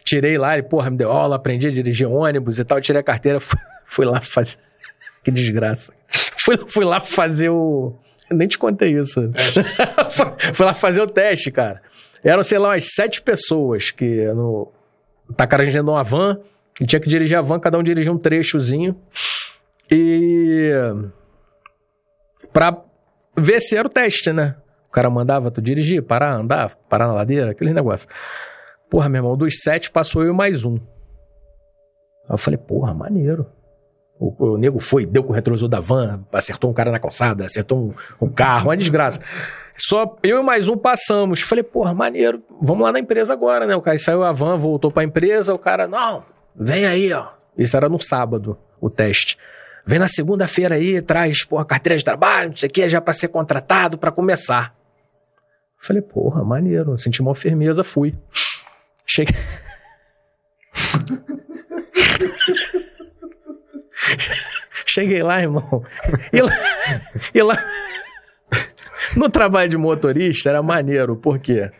Tirei 0.10 0.39
lá, 0.39 0.55
ele, 0.55 0.63
porra, 0.63 0.89
me 0.89 0.98
deu 0.98 1.12
aula, 1.12 1.36
aprendi 1.36 1.67
a 1.67 1.69
dirigir 1.69 2.08
ônibus 2.08 2.58
e 2.58 2.65
tal, 2.65 2.81
tirei 2.81 3.00
a 3.00 3.03
carteira, 3.03 3.38
fui, 3.39 3.60
fui 3.86 4.05
lá 4.05 4.19
fazer. 4.19 4.58
Que 5.22 5.29
desgraça. 5.29 5.93
fui, 6.43 6.58
fui 6.65 6.86
lá 6.86 7.00
fazer 7.01 7.50
o. 7.50 7.93
Nem 8.31 8.48
te 8.48 8.58
contei 8.58 8.98
isso. 8.98 9.29
fui 10.53 10.65
lá 10.65 10.74
fazer 10.74 11.01
o 11.01 11.08
teste, 11.08 11.51
cara. 11.51 11.81
Eram, 12.24 12.41
sei 12.41 12.58
lá, 12.58 12.69
umas 12.69 12.96
sete 12.96 13.22
pessoas 13.22 13.91
que 13.91 14.25
no. 14.34 14.72
Tacaram 15.36 15.62
a 15.62 15.65
gente 15.65 15.74
dentro 15.74 15.88
de 15.88 15.91
uma 15.91 16.03
van 16.03 16.39
e 16.79 16.86
tinha 16.88 17.01
que 17.01 17.10
dirigir 17.10 17.38
a 17.38 17.41
van, 17.41 17.60
cada 17.60 17.77
um 17.77 17.84
dirigia 17.84 18.12
um 18.12 18.17
trechozinho. 18.17 18.96
E. 19.91 20.72
Pra 22.53 22.84
ver 23.36 23.60
se 23.60 23.75
era 23.75 23.88
o 23.88 23.91
teste, 23.91 24.31
né? 24.31 24.55
O 24.88 24.91
cara 24.91 25.10
mandava 25.10 25.51
tu 25.51 25.62
dirigir, 25.62 26.01
parar, 26.01 26.34
andar, 26.34 26.75
parar 26.89 27.08
na 27.08 27.13
ladeira, 27.13 27.51
aquele 27.51 27.74
negócio. 27.74 28.10
Porra, 28.89 29.08
meu 29.08 29.19
irmão, 29.19 29.38
dos 29.38 29.60
sete 29.62 29.91
passou 29.91 30.24
eu 30.24 30.34
mais 30.34 30.65
um. 30.65 30.75
Aí 30.75 32.34
eu 32.34 32.38
falei, 32.38 32.58
porra, 32.58 32.93
maneiro. 32.93 33.46
O, 34.19 34.53
o 34.53 34.58
nego 34.58 34.79
foi, 34.79 35.05
deu 35.05 35.24
com 35.24 35.31
o 35.31 35.36
retrovisor 35.36 35.69
da 35.69 35.79
van, 35.79 36.25
acertou 36.34 36.69
um 36.69 36.74
cara 36.74 36.91
na 36.91 37.00
calçada, 37.00 37.46
acertou 37.46 37.77
um, 38.19 38.25
um 38.25 38.29
carro, 38.29 38.65
uma 38.65 38.75
desgraça. 38.75 39.22
Só 39.77 40.17
eu 40.22 40.41
e 40.41 40.43
mais 40.43 40.67
um 40.67 40.75
passamos. 40.75 41.39
Falei, 41.41 41.63
porra, 41.63 41.93
maneiro, 41.93 42.43
vamos 42.62 42.84
lá 42.84 42.91
na 42.91 43.00
empresa 43.00 43.31
agora, 43.31 43.65
né? 43.65 43.75
O 43.75 43.81
cara 43.81 43.98
saiu 43.98 44.24
a 44.24 44.31
van, 44.31 44.58
voltou 44.58 44.91
pra 44.91 45.03
empresa, 45.03 45.53
o 45.53 45.60
cara, 45.60 45.88
não, 45.88 46.25
vem 46.53 46.86
aí, 46.86 47.13
ó. 47.13 47.27
Isso 47.58 47.77
era 47.77 47.88
no 47.88 48.01
sábado, 48.01 48.58
o 48.81 48.89
teste. 48.89 49.38
Vem 49.89 49.98
na 49.98 50.08
segunda-feira 50.08 50.75
aí, 50.75 51.01
traz, 51.01 51.43
porra, 51.43 51.65
carteira 51.65 51.98
de 51.98 52.05
trabalho, 52.05 52.50
não 52.50 52.55
sei 52.55 52.69
o 52.69 52.72
que, 52.72 52.88
já 52.88 53.01
pra 53.01 53.12
ser 53.12 53.29
contratado, 53.29 53.98
para 53.98 54.12
começar. 54.12 54.75
Falei, 55.79 56.00
porra, 56.00 56.43
maneiro, 56.43 56.96
senti 56.96 57.24
uma 57.24 57.34
firmeza, 57.34 57.84
fui. 57.84 58.13
Cheguei. 59.03 59.36
Cheguei 64.86 65.24
lá, 65.24 65.41
irmão. 65.41 65.84
E 66.31 66.39
lá, 66.39 66.51
e 67.34 67.41
lá, 67.41 67.58
no 69.15 69.27
trabalho 69.27 69.72
de 69.72 69.77
motorista 69.77 70.50
era 70.50 70.62
maneiro, 70.62 71.15
por 71.15 71.39
quê? 71.39 71.72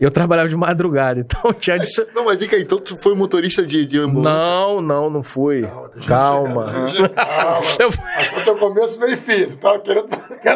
Eu 0.00 0.10
trabalhava 0.10 0.48
de 0.48 0.56
madrugada, 0.56 1.20
então 1.20 1.52
tinha 1.54 1.78
de... 1.78 1.86
Não, 2.14 2.24
mas 2.24 2.38
fica 2.38 2.56
aí, 2.56 2.62
então 2.62 2.78
tu 2.78 2.96
foi 2.96 3.14
motorista 3.14 3.64
de, 3.64 3.86
de 3.86 3.98
ambulância? 3.98 4.38
Não, 4.38 4.80
não, 4.80 5.10
não 5.10 5.22
fui. 5.22 5.62
Calma. 5.62 6.02
Calma. 6.06 6.66
Calma. 7.14 7.66
Eu... 7.78 8.44
Teu 8.44 8.56
começo 8.56 8.98
meio 8.98 9.16
fiz. 9.16 9.54
Tava 9.56 9.80
querendo 9.80 10.08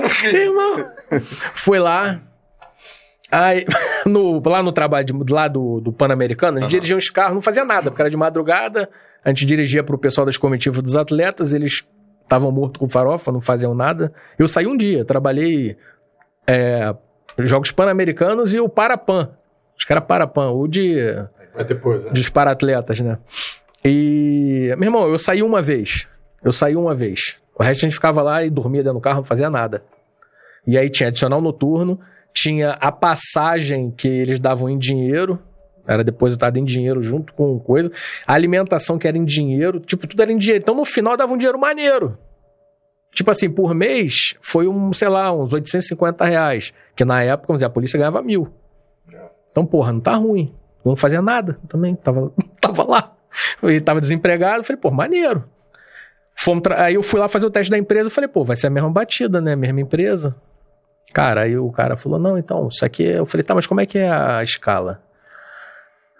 no 0.02 0.08
fim. 0.08 0.28
Irmão, 0.28 0.86
fui 1.54 1.78
lá, 1.78 2.20
Aí, 3.30 3.66
no, 4.06 4.40
lá 4.44 4.62
no 4.62 4.72
trabalho 4.72 5.04
de, 5.04 5.32
lá 5.32 5.48
do, 5.48 5.80
do 5.80 5.92
Pan-Americano, 5.92 6.58
a 6.58 6.60
gente 6.60 6.74
uhum. 6.74 6.80
dirigia 6.80 6.96
uns 6.96 7.10
carros, 7.10 7.34
não 7.34 7.42
fazia 7.42 7.64
nada, 7.64 7.90
porque 7.90 8.02
era 8.02 8.10
de 8.10 8.16
madrugada. 8.16 8.88
A 9.24 9.30
gente 9.30 9.44
dirigia 9.44 9.82
para 9.82 9.96
o 9.96 9.98
pessoal 9.98 10.24
das 10.24 10.36
comitivas 10.36 10.82
dos 10.82 10.96
atletas, 10.96 11.52
eles 11.52 11.84
estavam 12.22 12.50
mortos 12.52 12.78
com 12.78 12.88
farofa, 12.88 13.32
não 13.32 13.40
faziam 13.40 13.74
nada. 13.74 14.12
Eu 14.38 14.46
saí 14.46 14.66
um 14.66 14.76
dia, 14.76 15.04
trabalhei 15.04 15.76
é, 16.46 16.94
Jogos 17.38 17.70
Pan-Americanos 17.70 18.54
e 18.54 18.60
o 18.60 18.68
Parapan. 18.68 19.30
Que 19.84 19.92
era 19.92 20.00
Parapan, 20.00 20.50
o 20.50 20.66
de. 20.66 20.98
É 21.54 21.64
depois, 21.64 22.04
né? 22.04 22.10
Dos 22.10 22.28
para-atletas, 22.28 23.00
né? 23.00 23.18
E. 23.84 24.74
Meu 24.78 24.88
irmão, 24.88 25.08
eu 25.08 25.18
saí 25.18 25.42
uma 25.42 25.62
vez. 25.62 26.08
Eu 26.42 26.50
saí 26.50 26.74
uma 26.74 26.94
vez. 26.94 27.38
O 27.58 27.62
resto 27.62 27.80
a 27.80 27.88
gente 27.88 27.94
ficava 27.94 28.22
lá 28.22 28.44
e 28.44 28.50
dormia 28.50 28.82
dentro 28.82 28.98
do 28.98 29.02
carro, 29.02 29.18
não 29.18 29.24
fazia 29.24 29.48
nada. 29.48 29.82
E 30.66 30.76
aí 30.76 30.90
tinha 30.90 31.08
adicional 31.08 31.40
noturno 31.40 32.00
tinha 32.36 32.72
a 32.72 32.92
passagem 32.92 33.90
que 33.90 34.06
eles 34.06 34.38
davam 34.38 34.68
em 34.68 34.78
dinheiro, 34.78 35.38
era 35.86 36.04
depositado 36.04 36.58
em 36.58 36.64
dinheiro 36.64 37.02
junto 37.02 37.32
com 37.32 37.58
coisa. 37.58 37.90
A 38.26 38.34
alimentação 38.34 38.98
que 38.98 39.08
era 39.08 39.16
em 39.16 39.24
dinheiro, 39.24 39.80
tipo, 39.80 40.06
tudo 40.06 40.20
era 40.20 40.30
em 40.30 40.36
dinheiro. 40.36 40.62
Então, 40.62 40.74
no 40.74 40.84
final, 40.84 41.16
dava 41.16 41.32
um 41.32 41.38
dinheiro 41.38 41.58
maneiro. 41.58 42.18
Tipo 43.12 43.30
assim, 43.30 43.48
por 43.48 43.74
mês, 43.74 44.34
foi 44.42 44.68
um, 44.68 44.92
sei 44.92 45.08
lá, 45.08 45.32
uns 45.32 45.52
850 45.52 46.24
reais. 46.24 46.74
Que 46.94 47.04
na 47.04 47.22
época, 47.22 47.48
vamos 47.48 47.58
dizer, 47.58 47.66
a 47.66 47.70
polícia 47.70 47.98
ganhava 47.98 48.22
mil. 48.22 48.52
Então, 49.50 49.64
porra, 49.64 49.92
não 49.92 50.00
tá 50.00 50.14
ruim. 50.14 50.54
Eu 50.84 50.90
não 50.90 50.96
fazia 50.96 51.22
nada 51.22 51.58
também, 51.68 51.94
tava, 51.94 52.32
tava 52.60 52.84
lá. 52.84 53.16
E 53.62 53.80
tava 53.80 54.00
desempregado, 54.00 54.64
falei, 54.64 54.80
pô, 54.80 54.90
maneiro. 54.90 55.44
Fomos 56.38 56.62
Aí 56.76 56.94
eu 56.94 57.02
fui 57.02 57.18
lá 57.18 57.28
fazer 57.28 57.46
o 57.46 57.50
teste 57.50 57.70
da 57.70 57.78
empresa, 57.78 58.10
falei, 58.10 58.28
pô, 58.28 58.44
vai 58.44 58.56
ser 58.56 58.66
a 58.66 58.70
mesma 58.70 58.90
batida, 58.90 59.40
né? 59.40 59.54
A 59.54 59.56
mesma 59.56 59.80
empresa. 59.80 60.36
Cara, 61.12 61.42
aí 61.42 61.56
o 61.56 61.70
cara 61.70 61.96
falou: 61.96 62.18
não, 62.18 62.36
então, 62.36 62.68
isso 62.68 62.84
aqui. 62.84 63.06
É... 63.06 63.18
Eu 63.18 63.26
falei: 63.26 63.44
tá, 63.44 63.54
mas 63.54 63.66
como 63.66 63.80
é 63.80 63.86
que 63.86 63.98
é 63.98 64.10
a 64.10 64.42
escala? 64.42 65.02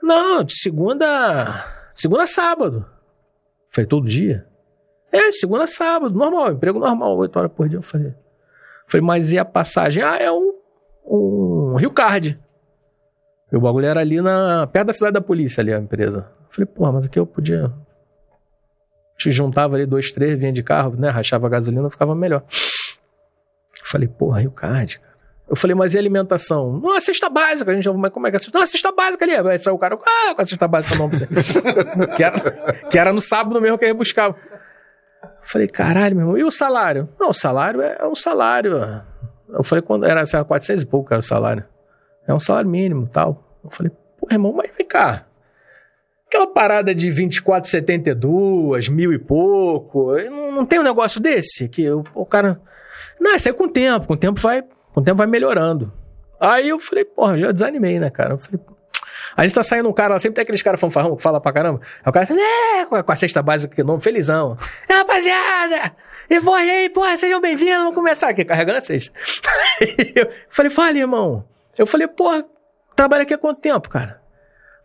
Não, 0.02 0.42
de 0.42 0.54
segunda. 0.54 1.64
Segunda 1.94 2.22
a 2.22 2.26
sábado. 2.26 2.86
Falei: 3.70 3.86
todo 3.86 4.06
dia? 4.06 4.46
É, 5.16 5.32
segunda 5.32 5.64
a 5.64 5.66
sábado, 5.66 6.14
normal, 6.14 6.52
emprego 6.52 6.78
normal, 6.78 7.16
oito 7.18 7.36
horas 7.38 7.50
por 7.52 7.68
dia. 7.68 7.78
Eu 7.78 7.82
falei: 7.82 8.14
falei, 8.86 9.06
mas 9.06 9.32
e 9.32 9.38
a 9.38 9.44
passagem? 9.44 10.02
Ah, 10.02 10.18
é 10.18 10.30
um, 10.30 10.52
um 11.04 11.74
Rio 11.76 11.90
Card. 11.90 12.38
E 13.50 13.56
o 13.56 13.60
bagulho 13.60 13.86
era 13.86 14.00
ali 14.00 14.20
na, 14.20 14.66
perto 14.66 14.88
da 14.88 14.92
cidade 14.92 15.12
da 15.14 15.20
polícia, 15.20 15.60
ali 15.60 15.72
a 15.72 15.78
empresa. 15.78 16.28
Falei, 16.50 16.66
porra, 16.66 16.92
mas 16.92 17.06
aqui 17.06 17.18
eu 17.18 17.26
podia. 17.26 17.72
Te 19.16 19.30
juntava 19.30 19.76
ali 19.76 19.86
dois, 19.86 20.12
três, 20.12 20.38
vinha 20.38 20.52
de 20.52 20.62
carro, 20.62 20.94
né? 20.96 21.08
Rachava 21.08 21.48
gasolina, 21.48 21.88
ficava 21.88 22.14
melhor. 22.14 22.44
Falei, 23.82 24.08
porra, 24.08 24.40
Rio 24.40 24.50
Card, 24.50 24.98
cara. 24.98 25.16
Eu 25.48 25.54
falei, 25.54 25.76
mas 25.76 25.94
e 25.94 25.98
alimentação? 25.98 26.80
Não, 26.80 26.96
a 26.96 27.00
cesta 27.00 27.30
básica. 27.30 27.70
A 27.70 27.74
gente, 27.74 27.88
mas 27.90 28.12
como 28.12 28.26
é 28.26 28.30
que 28.30 28.36
é 28.36 28.38
cesta? 28.40 28.58
Não, 28.58 28.64
a 28.64 28.66
cesta 28.66 28.90
básica 28.90 29.24
ali. 29.24 29.48
Aí 29.48 29.58
saiu 29.58 29.76
o 29.76 29.78
cara, 29.78 29.94
ah, 29.94 30.34
com 30.34 30.42
a 30.42 30.44
cesta 30.44 30.66
básica 30.66 30.96
não. 30.96 31.08
que, 32.16 32.24
era, 32.24 32.40
que 32.90 32.98
era 32.98 33.12
no 33.12 33.20
sábado 33.20 33.60
mesmo 33.60 33.78
que 33.78 33.84
eu. 33.84 33.96
Eu 33.96 34.55
falei, 35.46 35.68
caralho, 35.68 36.16
meu 36.16 36.24
irmão, 36.24 36.38
e 36.38 36.44
o 36.44 36.50
salário? 36.50 37.08
Não, 37.18 37.30
o 37.30 37.34
salário 37.34 37.80
é, 37.80 37.96
é 38.00 38.06
um 38.06 38.14
salário. 38.14 39.02
Eu 39.48 39.62
falei, 39.62 39.82
quando 39.82 40.04
era, 40.04 40.22
lá, 40.32 40.44
400 40.44 40.82
e 40.82 40.86
pouco 40.86 41.12
era 41.12 41.20
o 41.20 41.22
salário. 41.22 41.64
É 42.26 42.34
um 42.34 42.38
salário 42.38 42.68
mínimo 42.68 43.08
tal. 43.08 43.60
Eu 43.62 43.70
falei, 43.70 43.92
pô, 44.18 44.28
irmão, 44.30 44.52
mas 44.52 44.70
vem 44.76 44.86
cá. 44.86 45.26
Aquela 46.26 46.48
parada 46.48 46.94
de 46.94 47.08
24,72, 47.08 48.90
mil 48.90 49.12
e 49.12 49.18
pouco, 49.18 50.16
não, 50.28 50.52
não 50.52 50.66
tem 50.66 50.80
um 50.80 50.84
negócio 50.84 51.20
desse? 51.20 51.68
Que 51.68 51.88
o, 51.88 52.02
o 52.14 52.26
cara. 52.26 52.60
Não, 53.20 53.34
isso 53.36 53.48
aí 53.48 53.54
com 53.54 53.64
o 53.64 53.68
tempo, 53.68 54.06
com 54.08 54.14
o 54.14 54.16
tempo 54.16 54.40
vai, 54.40 54.62
com 54.62 55.00
o 55.00 55.02
tempo 55.04 55.18
vai 55.18 55.26
melhorando. 55.26 55.92
Aí 56.40 56.68
eu 56.68 56.80
falei, 56.80 57.04
porra, 57.04 57.38
já 57.38 57.52
desanimei, 57.52 57.98
né, 58.00 58.10
cara? 58.10 58.34
Eu 58.34 58.38
falei, 58.38 58.60
a 59.36 59.42
gente 59.42 59.54
tá 59.54 59.62
saindo 59.62 59.88
um 59.88 59.92
cara 59.92 60.14
lá, 60.14 60.18
sempre 60.18 60.36
tem 60.36 60.42
aqueles 60.42 60.62
caras 60.62 60.80
fanfarrão 60.80 61.14
que 61.14 61.22
fala 61.22 61.40
pra 61.40 61.52
caramba. 61.52 61.80
Aí 62.02 62.08
o 62.08 62.12
cara 62.12 62.24
assim, 62.24 62.34
é, 62.40 62.86
com 62.86 63.12
a 63.12 63.16
cesta 63.16 63.42
básica 63.42 63.74
que 63.74 63.82
nome, 63.82 64.02
felizão. 64.02 64.56
É, 64.88 64.94
rapaziada! 64.94 65.94
E 66.28 66.40
vou 66.40 66.54
aí, 66.54 66.88
porra, 66.88 67.16
sejam 67.16 67.40
bem-vindos, 67.40 67.76
vamos 67.76 67.94
começar 67.94 68.30
aqui, 68.30 68.44
carregando 68.44 68.78
a 68.78 68.80
cesta. 68.80 69.12
eu 70.16 70.30
falei, 70.48 70.70
fala, 70.70 70.98
irmão. 70.98 71.44
Eu 71.76 71.86
falei, 71.86 72.08
porra, 72.08 72.44
trabalha 72.94 73.22
aqui 73.22 73.34
há 73.34 73.38
quanto 73.38 73.60
tempo, 73.60 73.88
cara? 73.88 74.25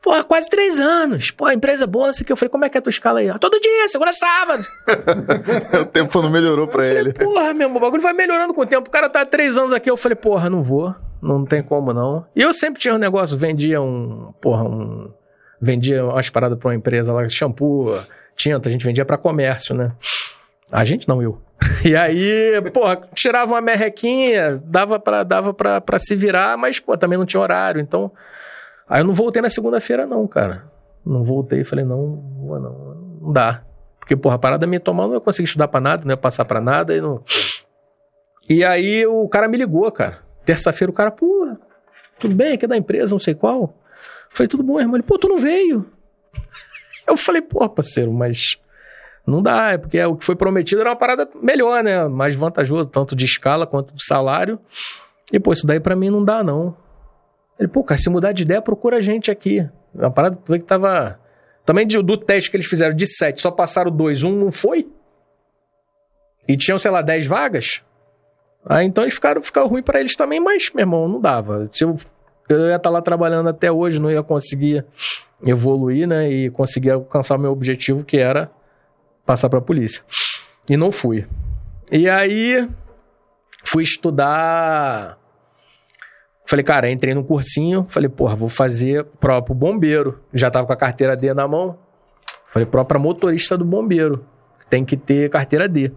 Pô, 0.02 0.24
quase 0.24 0.50
três 0.50 0.80
anos. 0.80 1.30
Pô, 1.30 1.50
empresa 1.52 1.86
boa, 1.86 2.10
assim 2.10 2.24
que 2.24 2.32
eu 2.32 2.36
falei, 2.36 2.50
como 2.50 2.66
é 2.66 2.70
que 2.70 2.78
é 2.78 2.80
a 2.80 2.82
tua 2.82 2.90
escala 2.90 3.20
aí? 3.20 3.32
Todo 3.40 3.60
dia, 3.60 3.88
segura 3.88 4.12
sábado. 4.12 4.66
o 5.80 5.86
tempo 5.86 6.22
não 6.22 6.30
melhorou 6.30 6.68
pra 6.68 6.88
ele. 6.88 7.14
Porra, 7.14 7.54
meu, 7.54 7.70
o 7.70 7.80
bagulho 7.80 8.02
vai 8.02 8.14
melhorando 8.14 8.54
com 8.54 8.62
o 8.62 8.66
tempo. 8.66 8.88
O 8.88 8.92
cara 8.92 9.08
tá 9.08 9.22
há 9.22 9.26
três 9.26 9.58
anos 9.60 9.74
aqui. 9.74 9.90
Eu 9.90 9.96
falei, 9.96 10.16
porra, 10.16 10.50
não 10.50 10.64
vou. 10.64 10.96
Não 11.22 11.46
tem 11.46 11.62
como 11.62 11.94
não. 11.94 12.26
E 12.36 12.42
eu 12.42 12.52
sempre 12.52 12.82
tinha 12.82 12.96
um 12.96 12.98
negócio, 12.98 13.38
vendia 13.38 13.80
um. 13.80 14.34
Porra, 14.42 14.64
um. 14.64 15.14
Vendia 15.62 16.04
umas 16.04 16.28
paradas 16.32 16.58
pra 16.58 16.70
uma 16.70 16.76
empresa 16.76 17.14
lá, 17.14 17.30
shampoo, 17.30 17.96
tinta, 18.36 18.68
a 18.68 18.72
gente 18.72 18.84
vendia 18.84 19.06
pra 19.06 19.16
comércio, 19.16 19.76
né? 19.76 19.92
A 20.72 20.84
gente 20.84 21.08
não, 21.08 21.22
eu. 21.22 21.40
E 21.86 21.96
aí, 21.96 22.60
porra, 22.74 23.02
tirava 23.14 23.54
uma 23.54 23.62
merrequinha, 23.62 24.56
dava 24.64 25.00
pra, 25.00 25.24
dava 25.24 25.54
pra, 25.54 25.80
pra 25.80 26.00
se 26.00 26.16
virar, 26.16 26.58
mas, 26.58 26.80
pô, 26.80 26.98
também 26.98 27.18
não 27.18 27.26
tinha 27.26 27.42
horário. 27.42 27.80
Então, 27.80 28.12
Aí 28.92 29.00
eu 29.00 29.06
não 29.06 29.14
voltei 29.14 29.42
na 29.42 29.50
segunda-feira, 29.50 30.06
não, 30.06 30.28
cara. 30.28 30.70
Não 31.06 31.24
voltei, 31.24 31.64
falei, 31.64 31.86
não, 31.86 32.22
não, 32.44 32.60
não, 33.22 33.32
dá. 33.32 33.64
Porque, 33.98 34.18
porra, 34.18 34.36
a 34.36 34.38
parada 34.38 34.68
me 34.68 34.80
tomar, 34.80 35.08
não 35.08 35.14
ia 35.14 35.22
conseguir 35.22 35.46
estudar 35.48 35.70
pra 35.70 35.80
nada, 35.80 36.04
não 36.04 36.12
ia 36.12 36.18
passar 36.18 36.44
pra 36.44 36.60
nada 36.60 36.94
e 36.94 37.00
não. 37.00 37.24
E 38.50 38.66
aí 38.66 39.08
o 39.08 39.30
cara 39.30 39.48
me 39.48 39.56
ligou, 39.56 39.90
cara. 39.94 40.20
Terça-feira 40.44 40.92
o 40.92 40.94
cara, 40.94 41.10
pô, 41.10 41.56
tudo 42.20 42.36
bem, 42.36 42.52
aqui 42.52 42.66
é 42.66 42.68
da 42.68 42.76
empresa, 42.76 43.16
não 43.16 43.20
sei 43.20 43.34
qual. 43.34 43.74
Falei, 44.30 44.50
tudo 44.50 44.62
bom, 44.62 44.78
irmão? 44.78 44.98
Ele, 44.98 45.04
pô, 45.04 45.18
tu 45.18 45.30
não 45.30 45.38
veio. 45.38 45.90
Eu 47.08 47.16
falei, 47.16 47.42
pô, 47.42 47.70
parceiro, 47.70 48.12
mas 48.12 48.58
não 49.26 49.42
dá, 49.42 49.72
é 49.72 49.78
porque 49.78 50.04
o 50.04 50.18
que 50.18 50.26
foi 50.26 50.36
prometido 50.36 50.82
era 50.82 50.90
uma 50.90 50.98
parada 50.98 51.30
melhor, 51.42 51.82
né? 51.82 52.10
Mais 52.10 52.36
vantajoso, 52.36 52.90
tanto 52.90 53.16
de 53.16 53.24
escala 53.24 53.66
quanto 53.66 53.94
de 53.96 54.04
salário. 54.04 54.60
E, 55.32 55.40
pô, 55.40 55.54
isso 55.54 55.66
daí 55.66 55.80
para 55.80 55.96
mim 55.96 56.10
não 56.10 56.26
dá, 56.26 56.44
não. 56.44 56.76
Ele, 57.62 57.68
pô, 57.68 57.84
cara, 57.84 58.02
se 58.02 58.10
mudar 58.10 58.32
de 58.32 58.42
ideia, 58.42 58.60
procura 58.60 58.98
a 58.98 59.02
gente 59.02 59.30
aqui. 59.30 59.70
A 60.00 60.10
parada 60.10 60.36
que 60.48 60.60
tava. 60.66 61.20
Também 61.64 61.86
de, 61.86 62.02
do 62.02 62.18
teste 62.18 62.50
que 62.50 62.58
eles 62.58 62.66
fizeram 62.66 62.96
de 62.96 63.06
7, 63.06 63.40
só 63.40 63.52
passaram 63.52 63.92
2, 63.92 64.24
um 64.24 64.36
não 64.36 64.52
foi. 64.52 64.90
E 66.48 66.58
tinham, 66.58 66.80
sei 66.80 66.90
lá, 66.90 67.04
10 67.04 67.28
vagas. 67.28 67.84
Aí 68.66 68.88
então 68.88 69.04
eles 69.04 69.14
ficaram, 69.14 69.44
ficaram 69.44 69.68
ruim 69.68 69.84
para 69.84 70.00
eles 70.00 70.16
também, 70.16 70.40
mas, 70.40 70.72
meu 70.74 70.82
irmão, 70.82 71.08
não 71.08 71.22
dava. 71.22 71.68
Se 71.72 71.84
eu, 71.84 71.96
eu 72.50 72.62
ia 72.62 72.78
estar 72.78 72.80
tá 72.80 72.90
lá 72.90 73.00
trabalhando 73.00 73.50
até 73.50 73.72
hoje, 73.72 74.00
não 74.00 74.10
ia 74.10 74.24
conseguir 74.24 74.84
evoluir, 75.46 76.08
né? 76.08 76.32
E 76.32 76.50
conseguir 76.50 76.90
alcançar 76.90 77.36
o 77.36 77.40
meu 77.40 77.52
objetivo, 77.52 78.04
que 78.04 78.18
era 78.18 78.50
passar 79.24 79.50
pra 79.50 79.62
polícia. 79.62 80.04
E 80.68 80.76
não 80.76 80.92
fui. 80.92 81.28
E 81.92 82.10
aí, 82.10 82.68
fui 83.64 83.84
estudar. 83.84 85.21
Falei, 86.52 86.66
cara, 86.66 86.92
entrei 86.92 87.14
no 87.14 87.24
cursinho. 87.24 87.86
Falei, 87.88 88.10
porra, 88.10 88.36
vou 88.36 88.50
fazer 88.50 89.06
prova 89.22 89.42
pro 89.42 89.54
bombeiro. 89.54 90.20
Já 90.34 90.52
tava 90.52 90.68
com 90.68 90.74
a 90.74 90.76
carteira 90.76 91.16
D 91.16 91.34
na 91.34 91.48
mão. 91.48 91.78
Falei, 92.46 92.66
prova 92.66 92.84
pra 92.84 93.00
motorista 93.00 93.58
do 93.58 93.64
bombeiro. 93.64 94.26
Tem 94.70 94.84
que 94.84 94.98
ter 94.98 95.30
carteira 95.30 95.66
D. 95.66 95.94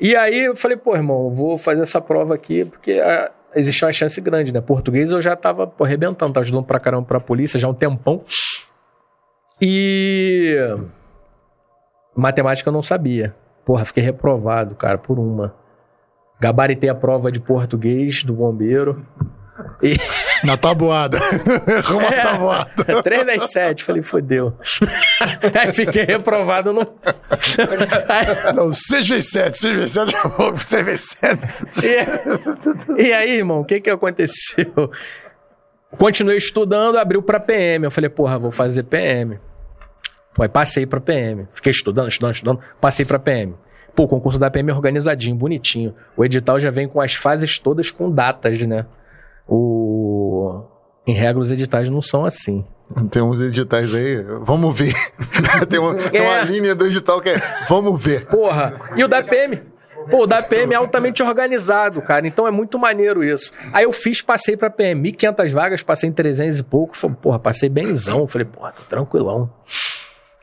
E 0.00 0.14
aí 0.14 0.44
eu 0.44 0.54
falei, 0.54 0.76
pô, 0.76 0.94
irmão, 0.94 1.34
vou 1.34 1.58
fazer 1.58 1.82
essa 1.82 2.00
prova 2.00 2.32
aqui, 2.32 2.64
porque 2.64 2.92
ah, 2.92 3.32
existe 3.56 3.84
uma 3.84 3.90
chance 3.90 4.20
grande, 4.20 4.52
né? 4.52 4.60
Português 4.60 5.10
eu 5.10 5.20
já 5.20 5.34
tava 5.34 5.66
pô, 5.66 5.82
arrebentando, 5.82 6.32
tava 6.32 6.44
ajudando 6.44 6.64
pra 6.64 6.78
caramba 6.78 7.04
pra 7.04 7.18
polícia 7.18 7.58
já 7.58 7.66
há 7.66 7.70
um 7.72 7.74
tempão. 7.74 8.22
E. 9.60 10.56
Matemática 12.14 12.68
eu 12.68 12.72
não 12.72 12.84
sabia. 12.84 13.34
Porra, 13.64 13.84
fiquei 13.84 14.04
reprovado, 14.04 14.76
cara, 14.76 14.96
por 14.96 15.18
uma. 15.18 15.56
Gabaritei 16.44 16.90
a 16.90 16.94
prova 16.94 17.32
de 17.32 17.40
português 17.40 18.22
do 18.22 18.34
bombeiro. 18.34 19.02
E... 19.82 19.96
Na 20.44 20.58
tabuada. 20.58 21.16
Arruma 21.78 22.02
É. 22.08 22.20
a 22.20 22.22
tabuada. 22.32 23.02
3 23.02 23.24
vezes 23.24 23.50
7, 23.50 23.82
falei, 23.82 24.02
fodeu. 24.02 24.52
Aí 25.58 25.72
fiquei 25.72 26.04
reprovado 26.04 26.74
no. 26.74 26.80
Aí- 26.82 28.52
Não, 28.52 28.70
6 28.70 29.08
vezes 29.08 29.30
7, 29.30 29.56
6 29.56 29.74
vezes 29.74 29.92
7, 29.92 30.12
daqui 30.12 30.26
a 30.26 30.30
pouco 30.30 30.58
6 30.58 30.84
vezes 30.84 31.16
7. 31.18 31.42
E, 32.98 33.02
e 33.08 33.12
aí, 33.14 33.38
irmão, 33.38 33.60
o 33.60 33.64
que 33.64 33.80
que 33.80 33.88
aconteceu? 33.88 34.90
Continuei 35.96 36.36
estudando, 36.36 36.98
abriu 36.98 37.22
pra 37.22 37.40
PM. 37.40 37.86
Eu 37.86 37.90
falei, 37.90 38.10
porra, 38.10 38.38
vou 38.38 38.50
fazer 38.50 38.82
PM. 38.82 39.38
Pô, 40.34 40.42
aí 40.42 40.48
passei 40.48 40.84
pra 40.84 41.00
PM. 41.00 41.48
Fiquei 41.54 41.70
estudando, 41.70 42.08
estudando, 42.08 42.34
estudando, 42.34 42.60
passei 42.82 43.06
pra 43.06 43.18
PM. 43.18 43.54
Pô, 43.94 44.04
o 44.04 44.08
concurso 44.08 44.38
da 44.38 44.50
PM 44.50 44.70
é 44.70 44.74
organizadinho, 44.74 45.36
bonitinho. 45.36 45.94
O 46.16 46.24
edital 46.24 46.58
já 46.58 46.70
vem 46.70 46.88
com 46.88 47.00
as 47.00 47.14
fases 47.14 47.58
todas 47.58 47.90
com 47.90 48.10
datas, 48.10 48.60
né? 48.62 48.86
O... 49.48 50.62
Em 51.06 51.12
regra, 51.14 51.40
os 51.40 51.50
editais 51.52 51.88
não 51.88 52.00
são 52.02 52.24
assim. 52.24 52.64
Tem 53.10 53.22
uns 53.22 53.40
editais 53.40 53.94
aí, 53.94 54.22
vamos 54.42 54.76
ver. 54.78 54.94
tem, 55.68 55.78
uma, 55.78 55.94
tem 55.94 56.20
uma 56.20 56.38
É. 56.38 56.44
linha 56.44 56.74
do 56.74 56.86
edital 56.86 57.20
que 57.20 57.30
é, 57.30 57.40
vamos 57.68 58.02
ver. 58.02 58.26
Porra, 58.26 58.74
e 58.96 59.04
o 59.04 59.08
da 59.08 59.22
PM? 59.22 59.60
Pô, 60.10 60.24
o 60.24 60.26
da 60.26 60.42
PM 60.42 60.72
é 60.74 60.76
altamente 60.76 61.22
organizado, 61.22 62.02
cara. 62.02 62.26
Então 62.26 62.46
é 62.46 62.50
muito 62.50 62.78
maneiro 62.78 63.24
isso. 63.24 63.50
Aí 63.72 63.84
eu 63.84 63.92
fiz, 63.92 64.20
passei 64.20 64.54
pra 64.56 64.68
PM. 64.68 65.00
1.500 65.12 65.50
vagas, 65.52 65.82
passei 65.82 66.10
em 66.10 66.12
300 66.12 66.58
e 66.58 66.62
pouco. 66.62 66.96
Falei, 66.96 67.16
porra, 67.22 67.38
passei 67.38 67.68
benzão. 67.70 68.26
Falei, 68.28 68.44
porra, 68.44 68.72
tô 68.72 68.82
tranquilão. 68.84 69.50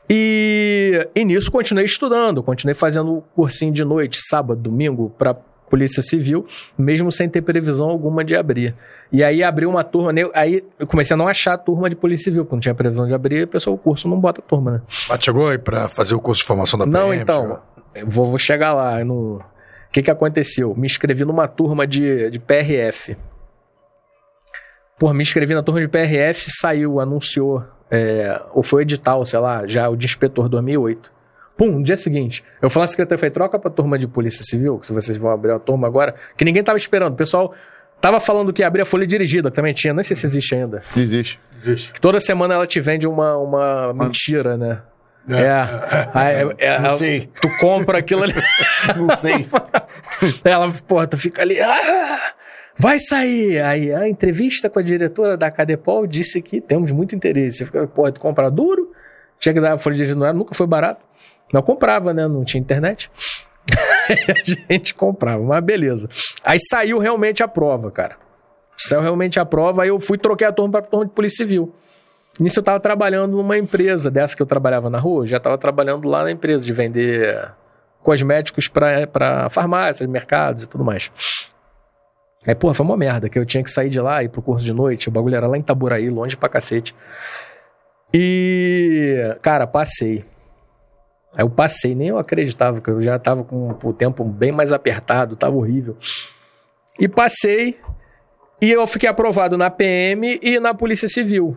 E, 0.08 1.08
e 1.14 1.24
nisso 1.24 1.50
continuei 1.50 1.84
estudando. 1.84 2.42
Continuei 2.42 2.74
fazendo 2.74 3.22
cursinho 3.34 3.72
de 3.72 3.84
noite, 3.84 4.18
sábado, 4.20 4.60
domingo, 4.60 5.10
pra 5.18 5.34
Polícia 5.72 6.02
Civil, 6.02 6.44
mesmo 6.76 7.10
sem 7.10 7.30
ter 7.30 7.40
previsão 7.40 7.88
alguma 7.88 8.22
de 8.22 8.36
abrir. 8.36 8.74
E 9.10 9.24
aí 9.24 9.42
abriu 9.42 9.70
uma 9.70 9.82
turma, 9.82 10.12
né? 10.12 10.28
aí 10.34 10.62
eu 10.78 10.86
comecei 10.86 11.14
a 11.14 11.16
não 11.16 11.26
achar 11.26 11.56
turma 11.56 11.88
de 11.88 11.96
Polícia 11.96 12.24
Civil, 12.24 12.44
porque 12.44 12.56
não 12.56 12.60
tinha 12.60 12.74
previsão 12.74 13.06
de 13.06 13.14
abrir, 13.14 13.44
o 13.44 13.48
pessoal, 13.48 13.74
o 13.74 13.78
curso 13.78 14.06
não 14.06 14.20
bota 14.20 14.42
turma, 14.42 14.70
né? 14.70 14.82
Mas 15.08 15.24
chegou 15.24 15.48
aí 15.48 15.56
pra 15.56 15.88
fazer 15.88 16.14
o 16.14 16.20
curso 16.20 16.42
de 16.42 16.46
formação 16.46 16.78
da 16.78 16.84
PM? 16.84 16.98
Não, 16.98 17.14
então, 17.14 17.60
vou, 18.06 18.26
vou 18.26 18.38
chegar 18.38 18.74
lá. 18.74 18.98
O 19.02 19.40
que, 19.90 20.02
que 20.02 20.10
aconteceu? 20.10 20.74
Me 20.76 20.84
inscrevi 20.84 21.24
numa 21.24 21.48
turma 21.48 21.86
de, 21.86 22.28
de 22.28 22.38
PRF. 22.38 23.16
Pô, 24.98 25.10
me 25.14 25.22
inscrevi 25.22 25.54
na 25.54 25.62
turma 25.62 25.80
de 25.80 25.88
PRF, 25.88 26.50
saiu, 26.50 27.00
anunciou, 27.00 27.64
é, 27.94 28.40
ou 28.54 28.62
foi 28.62 28.80
o 28.80 28.82
edital, 28.82 29.24
sei 29.26 29.38
lá, 29.38 29.66
já 29.66 29.86
o 29.86 29.94
de 29.94 30.06
inspetor 30.06 30.48
2008. 30.48 31.12
Pum, 31.58 31.72
no 31.72 31.82
dia 31.82 31.98
seguinte. 31.98 32.42
Eu 32.62 32.70
falei 32.70 32.86
à 32.86 32.88
secretária, 32.88 33.18
falei, 33.18 33.30
troca 33.30 33.58
pra 33.58 33.70
turma 33.70 33.98
de 33.98 34.08
polícia 34.08 34.42
civil, 34.42 34.78
que 34.78 34.86
se 34.86 34.94
vocês 34.94 35.18
vão 35.18 35.30
abrir 35.30 35.52
a 35.52 35.58
turma 35.58 35.86
agora, 35.86 36.14
que 36.34 36.42
ninguém 36.42 36.62
tava 36.64 36.78
esperando. 36.78 37.12
O 37.12 37.16
pessoal 37.16 37.52
tava 38.00 38.18
falando 38.18 38.50
que 38.50 38.62
ia 38.62 38.66
abrir 38.66 38.80
a 38.80 38.86
folha 38.86 39.06
dirigida, 39.06 39.50
que 39.50 39.56
também 39.56 39.74
tinha, 39.74 39.92
não 39.92 40.02
sei 40.02 40.16
se 40.16 40.24
existe 40.24 40.54
ainda. 40.54 40.80
Existe. 40.96 41.92
Que 41.92 42.00
toda 42.00 42.18
semana 42.18 42.54
ela 42.54 42.66
te 42.66 42.80
vende 42.80 43.06
uma, 43.06 43.36
uma 43.36 43.92
mentira, 43.92 44.56
né? 44.56 44.80
É. 45.28 45.52
Aí, 46.14 46.34
é, 46.58 46.78
Não 46.80 46.94
é, 46.94 46.96
sei. 46.96 47.30
Tu 47.40 47.48
compra 47.60 47.98
aquilo 47.98 48.24
ali. 48.24 48.34
Não 48.96 49.16
sei. 49.16 49.46
Ela, 50.42 50.72
porra, 50.88 51.06
tu 51.06 51.16
fica 51.16 51.42
ali. 51.42 51.60
"Ah, 51.60 52.32
vai 52.78 52.98
sair! 52.98 53.60
Aí 53.60 53.92
a 53.92 54.08
entrevista 54.08 54.68
com 54.68 54.78
a 54.78 54.82
diretora 54.82 55.36
da 55.36 55.50
Cadepol 55.50 56.06
disse 56.06 56.40
que 56.40 56.60
temos 56.60 56.92
muito 56.92 57.14
interesse. 57.14 57.58
Você 57.58 57.66
fica, 57.66 57.86
porra, 57.86 58.12
tu 58.12 58.20
compra 58.20 58.50
duro? 58.50 58.92
Tinha 59.38 59.52
que 59.52 59.60
dar 59.60 59.76
folha 59.78 59.96
de 59.96 60.14
não 60.14 60.24
era, 60.24 60.32
nunca 60.32 60.54
foi 60.54 60.66
barato. 60.66 61.04
Mas 61.52 61.64
comprava, 61.64 62.14
né? 62.14 62.26
Não 62.28 62.44
tinha 62.44 62.60
internet. 62.60 63.10
a 64.68 64.72
gente 64.72 64.94
comprava, 64.94 65.42
mas 65.42 65.62
beleza. 65.62 66.08
Aí 66.44 66.58
saiu 66.58 66.98
realmente 66.98 67.42
a 67.42 67.48
prova, 67.48 67.90
cara. 67.90 68.16
Saiu 68.76 69.02
realmente 69.02 69.38
a 69.38 69.44
prova, 69.44 69.82
aí 69.82 69.88
eu 69.88 70.00
fui 70.00 70.18
troquei 70.18 70.46
a 70.46 70.52
turma 70.52 70.72
pra 70.72 70.82
turma 70.82 71.06
de 71.06 71.12
Polícia 71.12 71.44
Civil. 71.44 71.72
Nisso 72.40 72.60
eu 72.60 72.62
tava 72.62 72.80
trabalhando 72.80 73.36
numa 73.36 73.58
empresa 73.58 74.10
dessa 74.10 74.34
que 74.34 74.42
eu 74.42 74.46
trabalhava 74.46 74.88
na 74.88 74.98
rua, 74.98 75.26
já 75.26 75.38
tava 75.38 75.58
trabalhando 75.58 76.08
lá 76.08 76.24
na 76.24 76.30
empresa 76.30 76.64
de 76.64 76.72
vender 76.72 77.52
cosméticos 78.02 78.68
pra 78.68 79.48
farmácias, 79.50 80.08
mercados 80.08 80.64
e 80.64 80.68
tudo 80.68 80.84
mais. 80.84 81.10
Aí, 82.46 82.54
porra, 82.54 82.74
foi 82.74 82.84
uma 82.84 82.96
merda, 82.96 83.28
que 83.28 83.38
eu 83.38 83.46
tinha 83.46 83.62
que 83.62 83.70
sair 83.70 83.88
de 83.88 84.00
lá 84.00 84.22
e 84.22 84.26
ir 84.26 84.28
pro 84.28 84.42
curso 84.42 84.64
de 84.64 84.72
noite, 84.72 85.08
o 85.08 85.12
bagulho 85.12 85.36
era 85.36 85.46
lá 85.46 85.56
em 85.56 85.62
Taburaí, 85.62 86.10
longe 86.10 86.36
pra 86.36 86.48
cacete. 86.48 86.94
E, 88.12 89.36
cara, 89.40 89.66
passei. 89.66 90.24
Aí 91.34 91.44
eu 91.44 91.48
passei, 91.48 91.94
nem 91.94 92.08
eu 92.08 92.18
acreditava, 92.18 92.80
que 92.80 92.90
eu 92.90 93.00
já 93.00 93.18
tava 93.18 93.44
com 93.44 93.76
o 93.82 93.92
tempo 93.92 94.24
bem 94.24 94.52
mais 94.52 94.72
apertado, 94.72 95.36
tava 95.36 95.56
horrível. 95.56 95.96
E 96.98 97.08
passei, 97.08 97.78
e 98.60 98.70
eu 98.70 98.86
fiquei 98.86 99.08
aprovado 99.08 99.56
na 99.56 99.70
PM 99.70 100.38
e 100.42 100.60
na 100.60 100.74
Polícia 100.74 101.08
Civil. 101.08 101.56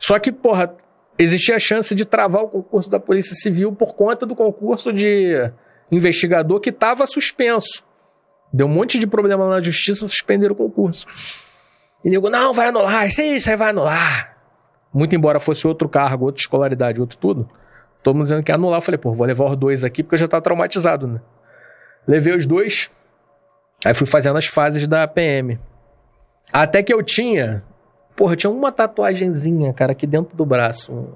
Só 0.00 0.18
que, 0.18 0.32
porra, 0.32 0.74
existia 1.18 1.56
a 1.56 1.58
chance 1.58 1.94
de 1.94 2.04
travar 2.04 2.44
o 2.44 2.48
concurso 2.48 2.88
da 2.88 2.98
Polícia 2.98 3.34
Civil 3.34 3.72
por 3.72 3.94
conta 3.94 4.24
do 4.24 4.34
concurso 4.34 4.92
de 4.92 5.50
investigador 5.90 6.60
que 6.60 6.70
estava 6.70 7.06
suspenso. 7.06 7.84
Deu 8.54 8.68
um 8.68 8.70
monte 8.70 9.00
de 9.00 9.06
problema 9.08 9.48
na 9.48 9.60
justiça, 9.60 10.06
suspenderam 10.06 10.52
o 10.52 10.56
concurso. 10.56 11.08
E 12.04 12.08
nego, 12.08 12.30
não, 12.30 12.52
vai 12.52 12.68
anular, 12.68 13.04
isso 13.04 13.20
aí, 13.20 13.38
isso 13.38 13.50
aí 13.50 13.56
vai 13.56 13.70
anular. 13.70 14.36
Muito 14.92 15.16
embora 15.16 15.40
fosse 15.40 15.66
outro 15.66 15.88
cargo, 15.88 16.26
outra 16.26 16.40
escolaridade, 16.40 17.00
outro 17.00 17.18
tudo. 17.18 17.50
Todo 18.00 18.14
mundo 18.14 18.22
dizendo 18.22 18.44
que 18.44 18.52
ia 18.52 18.54
anular. 18.54 18.78
Eu 18.78 18.82
falei, 18.82 18.96
pô, 18.96 19.12
vou 19.12 19.26
levar 19.26 19.46
os 19.46 19.56
dois 19.56 19.82
aqui 19.82 20.04
porque 20.04 20.14
eu 20.14 20.18
já 20.20 20.28
tava 20.28 20.40
traumatizado, 20.40 21.08
né? 21.08 21.20
Levei 22.06 22.32
os 22.32 22.46
dois. 22.46 22.88
Aí 23.84 23.92
fui 23.92 24.06
fazendo 24.06 24.36
as 24.36 24.46
fases 24.46 24.86
da 24.86 25.08
PM. 25.08 25.58
Até 26.52 26.80
que 26.80 26.94
eu 26.94 27.02
tinha. 27.02 27.64
Porra, 28.14 28.34
eu 28.34 28.36
tinha 28.36 28.50
uma 28.50 28.70
tatuagenzinha, 28.70 29.72
cara, 29.72 29.90
aqui 29.90 30.06
dentro 30.06 30.36
do 30.36 30.46
braço. 30.46 31.08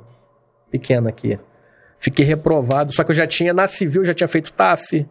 Pequena 0.72 1.10
aqui. 1.10 1.38
Fiquei 2.00 2.24
reprovado. 2.24 2.92
Só 2.92 3.04
que 3.04 3.12
eu 3.12 3.14
já 3.14 3.28
tinha, 3.28 3.54
na 3.54 3.68
civil, 3.68 4.04
já 4.04 4.12
tinha 4.12 4.26
feito 4.26 4.52
TAF. 4.52 5.06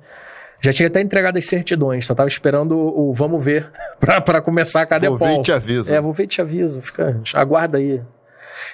Já 0.59 0.73
tinha 0.73 0.87
até 0.87 1.01
entregado 1.01 1.37
as 1.37 1.45
certidões. 1.45 2.05
Só 2.05 2.15
tava 2.15 2.27
esperando 2.27 2.77
o, 2.77 3.09
o 3.09 3.13
vamos 3.13 3.43
ver 3.43 3.69
pra, 3.99 4.19
pra 4.21 4.41
começar 4.41 4.81
a 4.81 4.85
Cadepol. 4.85 5.17
Vou 5.17 5.27
ver 5.27 5.39
e 5.39 5.43
te 5.43 5.51
aviso. 5.51 5.93
É, 5.93 6.01
vou 6.01 6.13
ver 6.13 6.23
e 6.23 6.27
te 6.27 6.41
aviso. 6.41 6.81
Fica, 6.81 7.19
aguarda 7.33 7.77
aí. 7.77 8.01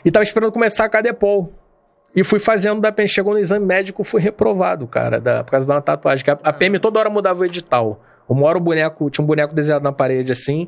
E 0.04 0.12
tava 0.12 0.24
esperando 0.24 0.52
começar 0.52 0.86
a 0.86 0.90
Cadepol. 0.90 1.52
E 2.16 2.24
fui 2.24 2.40
fazendo 2.40 2.80
da 2.80 2.92
PM. 2.92 3.08
Chegou 3.08 3.34
no 3.34 3.40
exame 3.40 3.66
médico, 3.66 4.04
fui 4.04 4.22
reprovado, 4.22 4.86
cara, 4.88 5.20
da- 5.20 5.44
por 5.44 5.52
causa 5.52 5.66
de 5.66 5.72
uma 5.74 5.82
tatuagem. 5.82 6.24
Que 6.24 6.32
a, 6.32 6.38
a 6.44 6.54
PM 6.54 6.78
toda 6.80 7.00
hora 7.00 7.10
mudava 7.10 7.42
o 7.42 7.46
edital. 7.46 8.02
Uma 8.30 8.46
hora 8.48 8.58
o 8.58 8.62
boneco, 8.62 9.10
tinha 9.10 9.24
um 9.24 9.28
boneco 9.28 9.54
desenhado 9.54 9.84
na 9.84 9.92
parede 9.92 10.32
assim. 10.32 10.68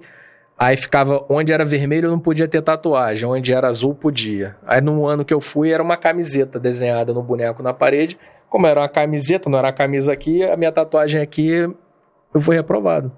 Aí 0.58 0.76
ficava, 0.78 1.24
onde 1.30 1.52
era 1.52 1.64
vermelho 1.66 2.10
não 2.10 2.18
podia 2.20 2.48
ter 2.48 2.62
tatuagem, 2.62 3.28
onde 3.30 3.54
era 3.54 3.68
azul 3.68 3.94
podia. 3.94 4.56
Aí 4.66 4.80
no 4.82 5.06
ano 5.06 5.24
que 5.26 5.34
eu 5.34 5.42
fui 5.42 5.70
era 5.72 5.84
uma 5.84 5.98
camiseta 5.98 6.60
desenhada 6.60 7.14
no 7.14 7.22
boneco 7.22 7.62
na 7.62 7.74
parede. 7.74 8.18
Como 8.50 8.68
era 8.68 8.80
uma 8.82 8.90
camiseta, 8.90 9.50
não 9.50 9.58
era 9.58 9.68
uma 9.68 9.74
camisa 9.74 10.14
aqui, 10.14 10.44
a 10.44 10.56
minha 10.56 10.72
tatuagem 10.72 11.22
aqui, 11.22 11.50
eu 12.34 12.42
fui 12.42 12.56
reprovado. 12.56 13.12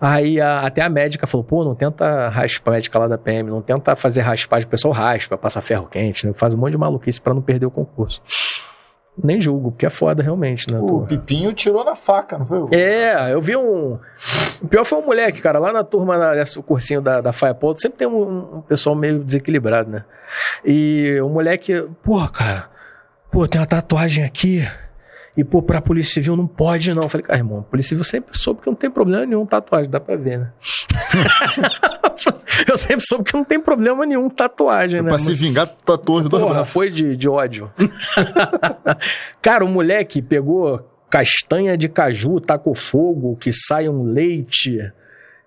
Aí 0.00 0.40
a- 0.40 0.60
até 0.62 0.80
a 0.80 0.88
médica 0.88 1.26
falou, 1.26 1.44
pô, 1.44 1.62
não 1.62 1.74
tenta 1.74 2.28
raspar, 2.30 2.70
a 2.70 2.74
médica 2.74 2.98
lá 2.98 3.06
da 3.06 3.18
PM, 3.18 3.50
não 3.50 3.60
tenta 3.60 3.94
fazer 3.94 4.22
raspagem, 4.22 4.66
o 4.66 4.70
pessoal 4.70 4.94
raspa, 4.94 5.36
passa 5.36 5.60
ferro 5.60 5.86
quente, 5.86 6.26
né? 6.26 6.32
faz 6.34 6.54
um 6.54 6.56
monte 6.56 6.72
de 6.72 6.78
maluquice 6.78 7.20
pra 7.20 7.34
não 7.34 7.42
perder 7.42 7.66
o 7.66 7.70
concurso. 7.70 8.22
Nem 9.22 9.38
julgo, 9.38 9.72
porque 9.72 9.84
é 9.84 9.90
foda 9.90 10.22
realmente, 10.22 10.72
né? 10.72 10.78
O 10.80 10.86
Tu- 10.86 11.06
Pipinho 11.08 11.52
tirou 11.52 11.84
na 11.84 11.94
faca, 11.94 12.38
não 12.38 12.46
foi? 12.46 12.68
é, 12.72 13.34
eu 13.34 13.40
vi 13.42 13.54
um. 13.56 13.98
O 14.62 14.68
pior 14.68 14.84
foi 14.84 14.98
um 14.98 15.04
moleque, 15.04 15.42
cara, 15.42 15.58
lá 15.58 15.70
na 15.72 15.84
turma, 15.84 16.16
na, 16.16 16.32
nesse 16.34 16.62
cursinho 16.62 17.02
da, 17.02 17.20
da 17.20 17.30
Firepod, 17.32 17.78
sempre 17.82 17.98
tem 17.98 18.08
um, 18.08 18.56
um 18.58 18.60
pessoal 18.62 18.96
meio 18.96 19.18
desequilibrado, 19.18 19.90
né? 19.90 20.04
E 20.64 21.20
o 21.22 21.28
moleque, 21.28 21.86
pô, 22.02 22.26
cara, 22.28 22.70
pô, 23.30 23.46
tem 23.46 23.60
uma 23.60 23.66
tatuagem 23.66 24.24
aqui. 24.24 24.66
E, 25.36 25.44
pô, 25.44 25.62
pra 25.62 25.80
Polícia 25.80 26.14
Civil 26.14 26.36
não 26.36 26.46
pode, 26.46 26.92
não. 26.92 27.04
Eu 27.04 27.08
falei, 27.08 27.26
cara, 27.26 27.38
irmão, 27.38 27.62
Polícia 27.62 27.90
Civil 27.90 28.04
sempre 28.04 28.36
soube 28.36 28.60
que 28.60 28.66
não 28.66 28.74
tem 28.74 28.90
problema 28.90 29.24
nenhum 29.24 29.46
tatuagem, 29.46 29.90
dá 29.90 30.00
pra 30.00 30.16
ver, 30.16 30.38
né? 30.38 30.52
eu 32.68 32.76
sempre 32.76 33.06
soube 33.06 33.24
que 33.24 33.32
não 33.32 33.44
tem 33.44 33.60
problema 33.60 34.04
nenhum 34.04 34.28
tatuagem, 34.28 35.02
né? 35.02 35.08
Pra 35.08 35.18
se 35.18 35.32
vingar, 35.32 35.66
tatuou 35.66 36.20
os 36.20 36.28
dois 36.28 36.42
Porra, 36.42 36.64
foi 36.64 36.90
de, 36.90 37.16
de 37.16 37.28
ódio. 37.28 37.70
Cara, 39.40 39.64
o 39.64 39.68
moleque 39.68 40.20
pegou 40.20 40.86
castanha 41.08 41.76
de 41.76 41.88
caju, 41.88 42.40
tacou 42.40 42.74
fogo, 42.74 43.36
que 43.36 43.52
sai 43.52 43.88
um 43.88 44.02
leite. 44.02 44.78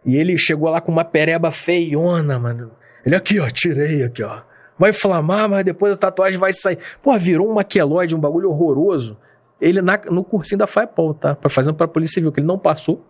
E 0.05 0.17
ele 0.17 0.37
chegou 0.37 0.69
lá 0.69 0.81
com 0.81 0.91
uma 0.91 1.05
pereba 1.05 1.51
feiona, 1.51 2.39
mano. 2.39 2.71
Ele 3.05 3.15
aqui, 3.15 3.39
ó, 3.39 3.49
tirei 3.49 4.03
aqui, 4.03 4.23
ó. 4.23 4.41
Vai 4.83 4.89
inflamar, 4.89 5.47
mas 5.47 5.63
depois 5.63 5.93
a 5.93 5.95
tatuagem 5.95 6.37
vai 6.37 6.51
sair. 6.51 6.77
Pô, 7.01 7.17
virou 7.17 7.49
um 7.49 7.53
maqueloide, 7.53 8.13
um 8.13 8.19
bagulho 8.19 8.49
horroroso. 8.49 9.17
Ele 9.61 9.81
na- 9.81 9.97
no 10.11 10.25
cursinho 10.25 10.59
da 10.59 10.67
FAEPOL, 10.67 11.13
tá? 11.13 11.35
Pra- 11.35 11.49
Fazendo 11.49 11.73
pra 11.75 11.87
Polícia 11.87 12.15
Civil, 12.15 12.33
que 12.33 12.41
ele 12.41 12.47
não 12.47 12.59
passou. 12.59 13.01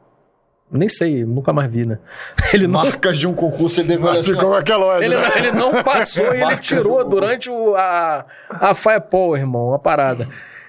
Nem 0.71 0.87
sei, 0.87 1.25
nunca 1.25 1.51
mais 1.51 1.71
vi, 1.71 1.83
né? 1.83 1.97
Ele 2.53 2.67
não, 2.67 2.83
Marcas 2.83 3.17
de 3.17 3.25
um 3.27 3.33
concurso 3.33 3.75
você 3.75 3.83
deve 3.83 4.07
assim, 4.07 4.33
Ficou 4.33 4.51
hora. 4.51 5.03
ele, 5.03 5.15
não, 5.17 5.35
ele 5.37 5.51
não 5.51 5.71
passou 5.83 6.33
e 6.35 6.41
ele 6.43 6.57
tirou 6.57 7.03
durante 7.03 7.49
o, 7.49 7.75
a, 7.75 8.23
a 8.49 8.75
FAEPOL, 8.75 9.35
irmão, 9.35 9.73
a 9.73 9.79
parada. 9.79 10.27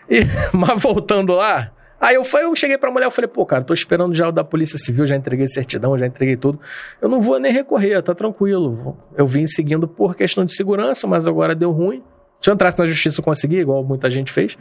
E, 0.08 0.20
mas 0.56 0.80
voltando 0.82 1.34
lá, 1.34 1.70
aí 2.00 2.14
eu, 2.16 2.24
fui- 2.24 2.42
eu 2.42 2.54
cheguei 2.54 2.76
pra 2.78 2.90
mulher 2.90 3.08
e 3.08 3.10
falei, 3.10 3.28
pô, 3.28 3.44
cara, 3.46 3.62
tô 3.64 3.72
esperando 3.74 4.14
já 4.14 4.28
o 4.28 4.32
da 4.32 4.44
Polícia 4.44 4.78
Civil, 4.78 5.06
já 5.06 5.16
entreguei 5.16 5.48
certidão, 5.48 5.98
já 5.98 6.06
entreguei 6.06 6.36
tudo. 6.36 6.60
Eu 7.00 7.08
não 7.08 7.20
vou 7.20 7.38
nem 7.38 7.52
recorrer, 7.52 8.00
tá 8.02 8.14
tranquilo. 8.14 8.96
Eu 9.16 9.26
vim 9.26 9.46
seguindo 9.46 9.86
por 9.88 10.14
questão 10.14 10.44
de 10.44 10.54
segurança, 10.54 11.06
mas 11.06 11.26
agora 11.28 11.54
deu 11.54 11.70
ruim. 11.70 12.02
Se 12.40 12.50
eu 12.50 12.54
entrasse 12.54 12.78
na 12.78 12.86
justiça 12.86 13.20
eu 13.20 13.24
conseguia, 13.24 13.60
igual 13.60 13.82
muita 13.82 14.10
gente 14.10 14.30
fez. 14.30 14.56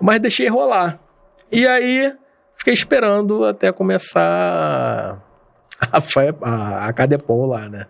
Mas 0.00 0.20
deixei 0.20 0.46
rolar. 0.48 0.98
E 1.50 1.66
aí, 1.66 2.12
fiquei 2.56 2.74
esperando 2.74 3.44
até 3.44 3.72
começar 3.72 5.18
a, 5.80 6.00
FAE 6.00 6.34
a, 6.42 6.86
a 6.86 6.92
Cadepol 6.92 7.46
lá, 7.46 7.68
né? 7.68 7.86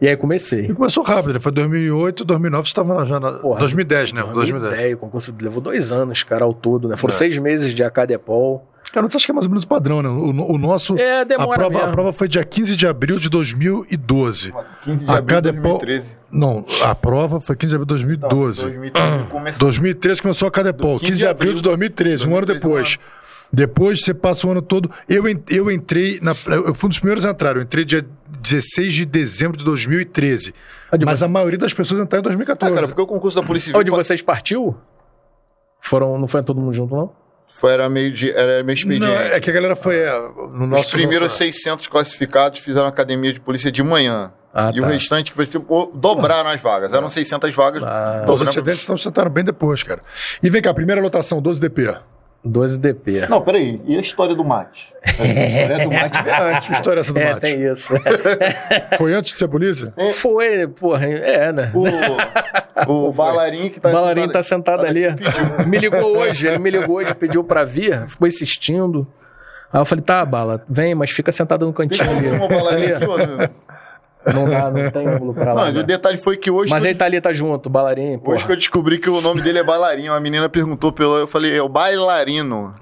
E 0.00 0.06
aí 0.08 0.16
comecei. 0.16 0.66
E 0.66 0.74
começou 0.74 1.02
rápido, 1.02 1.34
né? 1.34 1.40
Foi 1.40 1.50
2008, 1.52 2.24
2009, 2.24 2.64
você 2.66 2.70
estava 2.70 3.06
já 3.06 3.18
na... 3.18 3.32
Porra, 3.32 3.60
2010, 3.60 4.12
né? 4.12 4.22
2010. 4.22 4.60
2010, 4.62 4.94
o 4.94 4.98
concurso 4.98 5.34
levou 5.40 5.62
dois 5.62 5.90
anos, 5.90 6.22
cara, 6.22 6.44
ao 6.44 6.52
todo, 6.52 6.88
né? 6.88 6.96
Foram 6.96 7.14
seis 7.14 7.38
meses 7.38 7.72
de 7.74 7.82
Acadepol. 7.82 8.66
Cara, 8.92 9.08
você 9.08 9.16
acha 9.16 9.26
que 9.26 9.32
é 9.32 9.34
mais 9.34 9.46
ou 9.46 9.50
menos 9.50 9.64
o 9.64 9.68
padrão, 9.68 10.02
né? 10.02 10.08
O, 10.08 10.52
o 10.52 10.58
nosso... 10.58 10.96
É, 10.98 11.20
a, 11.20 11.24
demora 11.24 11.58
prova, 11.58 11.76
a 11.76 11.80
mesmo. 11.80 11.92
prova 11.92 12.12
foi 12.12 12.28
dia 12.28 12.44
15 12.44 12.76
de 12.76 12.86
abril 12.86 13.18
de 13.18 13.28
2012. 13.30 14.54
15 14.82 15.04
de 15.04 15.10
A 15.10 15.14
abril 15.16 15.22
de 15.22 15.34
Cadepol... 15.34 15.78
2013. 15.78 16.16
Não, 16.30 16.64
a 16.82 16.94
prova 16.94 17.40
foi 17.40 17.56
15 17.56 17.70
de 17.70 17.74
abril 17.74 17.86
de 17.86 18.04
2012. 18.04 18.62
2013 18.62 19.24
começou. 19.30 19.60
2013 19.60 20.22
começou 20.22 20.48
a 20.48 20.50
Cadepol, 20.50 21.00
15 21.00 21.18
de 21.18 21.26
abril 21.26 21.54
de 21.54 21.62
2013, 21.62 22.28
um 22.28 22.36
ano 22.36 22.46
2013, 22.46 22.60
depois. 22.60 22.98
Depois 23.52 24.02
você 24.02 24.12
passa 24.12 24.46
o 24.46 24.50
ano 24.50 24.60
todo. 24.62 24.90
Eu, 25.08 25.24
eu 25.48 25.70
entrei, 25.70 26.18
na, 26.20 26.32
eu 26.46 26.74
fui 26.74 26.86
um 26.86 26.90
dos 26.90 26.98
primeiros 26.98 27.24
a 27.24 27.30
entrar, 27.30 27.56
eu 27.56 27.62
entrei 27.62 27.84
dia 27.84 28.04
16 28.40 28.92
de 28.94 29.04
dezembro 29.06 29.56
de 29.56 29.64
2013. 29.64 30.52
Ah, 30.90 30.96
de 30.96 31.06
Mas 31.06 31.18
você- 31.18 31.24
a 31.24 31.28
maioria 31.28 31.58
das 31.58 31.72
pessoas 31.72 32.00
entraram 32.00 32.22
em 32.22 32.26
Ah, 32.26 32.28
2014. 32.28 32.74
cara, 32.74 32.88
porque 32.88 33.00
o 33.02 33.06
concurso 33.06 33.40
da 33.40 33.46
Polícia 33.46 33.66
Civil 33.66 33.80
Onde 33.80 33.90
vocês 33.90 34.20
partiu? 34.20 34.76
Foram, 35.80 36.18
não 36.18 36.26
foi 36.26 36.42
todo 36.42 36.60
mundo 36.60 36.72
junto, 36.74 36.94
não? 36.94 37.12
foi, 37.48 37.72
era 37.72 37.88
meio, 37.88 38.12
de, 38.12 38.30
era 38.32 38.62
meio 38.64 38.74
expediente. 38.74 39.06
Não, 39.06 39.12
é 39.14 39.38
que 39.40 39.48
a 39.48 39.52
galera 39.52 39.76
foi 39.76 39.96
é, 39.96 40.10
no 40.52 40.66
nosso. 40.66 40.82
Os 40.82 40.90
primeiros 40.90 41.28
nosso- 41.28 41.38
600 41.38 41.86
classificados 41.86 42.58
fizeram 42.58 42.86
academia 42.86 43.32
de 43.32 43.40
polícia 43.40 43.70
de 43.70 43.82
manhã. 43.82 44.32
Ah, 44.52 44.70
e 44.74 44.80
tá. 44.80 44.86
o 44.86 44.90
restante, 44.90 45.32
tipo, 45.32 45.92
dobraram 45.94 46.50
as 46.50 46.60
vagas. 46.60 46.92
Eram 46.92 47.08
600 47.08 47.54
vagas. 47.54 47.84
Ah. 47.84 48.24
Os 48.26 48.42
excedentes 48.42 48.82
então 48.84 48.96
sentaram 48.96 49.30
bem 49.30 49.44
depois, 49.44 49.82
cara. 49.82 50.00
E 50.42 50.50
vem 50.50 50.60
cá, 50.60 50.74
primeira 50.74 51.00
lotação, 51.00 51.40
12 51.40 51.60
DP. 51.60 51.94
12 52.44 52.78
DP. 52.78 53.26
Não, 53.28 53.40
peraí. 53.42 53.80
E 53.86 53.96
a 53.96 54.00
história 54.00 54.34
do 54.34 54.44
mate? 54.44 54.94
A 55.04 55.24
história 55.26 55.84
do 55.84 55.90
mate 55.92 56.22
veio 56.22 56.42
antes. 56.42 56.66
Que 56.66 56.72
história 56.72 57.00
é 57.00 57.02
essa 57.02 57.12
do 57.12 57.18
É, 57.18 57.28
mate? 57.30 57.40
tem 57.40 57.72
isso. 57.72 57.94
Foi 58.96 59.12
antes 59.14 59.32
de 59.32 59.38
ser 59.38 59.48
polícia? 59.48 59.92
Foi, 60.14 60.68
porra, 60.68 61.06
é, 61.06 61.52
né? 61.52 61.72
O, 62.86 63.08
o 63.08 63.12
bailarinho 63.12 63.70
que 63.70 63.80
tá 63.80 63.88
O 63.88 63.92
bailarinho 63.92 64.28
tá 64.30 64.42
sentado 64.42 64.86
ali. 64.86 65.02
Me 65.66 65.78
ligou 65.78 66.16
hoje, 66.18 66.46
ele 66.46 66.58
me 66.58 66.70
ligou 66.70 66.96
hoje, 66.96 67.14
pediu 67.14 67.42
pra 67.42 67.64
vir, 67.64 68.08
ficou 68.08 68.28
insistindo. 68.28 69.06
Aí 69.72 69.80
eu 69.80 69.84
falei, 69.84 70.04
tá, 70.04 70.24
bala, 70.24 70.64
vem, 70.68 70.94
mas 70.94 71.10
fica 71.10 71.32
sentado 71.32 71.66
no 71.66 71.72
cantinho 71.72 72.08
ali. 72.08 72.30
Tem 72.30 72.40
um 72.40 72.48
bailarinho 72.48 72.96
aqui, 72.96 73.04
ó. 73.06 73.48
Não 74.34 74.48
dá, 74.48 74.70
não 74.70 74.90
tem 74.90 75.06
ângulo 75.06 75.32
pra 75.34 75.52
lá. 75.54 75.66
Não, 75.66 75.72
né? 75.72 75.80
o 75.80 75.82
detalhe 75.84 76.16
foi 76.18 76.36
que 76.36 76.50
hoje. 76.50 76.70
Mas 76.70 76.82
que 76.82 76.88
ele 76.88 76.98
tá 76.98 77.04
ali, 77.04 77.20
tá 77.20 77.32
junto, 77.32 77.66
o 77.66 77.70
bailarinho, 77.70 78.14
Hoje 78.14 78.18
que 78.18 78.24
porra. 78.42 78.52
eu 78.52 78.56
descobri 78.56 78.98
que 78.98 79.08
o 79.08 79.20
nome 79.20 79.40
dele 79.40 79.58
é 79.60 79.64
bailarinho. 79.64 80.12
A 80.12 80.20
menina 80.20 80.48
perguntou 80.48 80.92
pelo. 80.92 81.16
Eu 81.16 81.26
falei, 81.28 81.56
é 81.56 81.62
o 81.62 81.68
bailarino. 81.68 82.72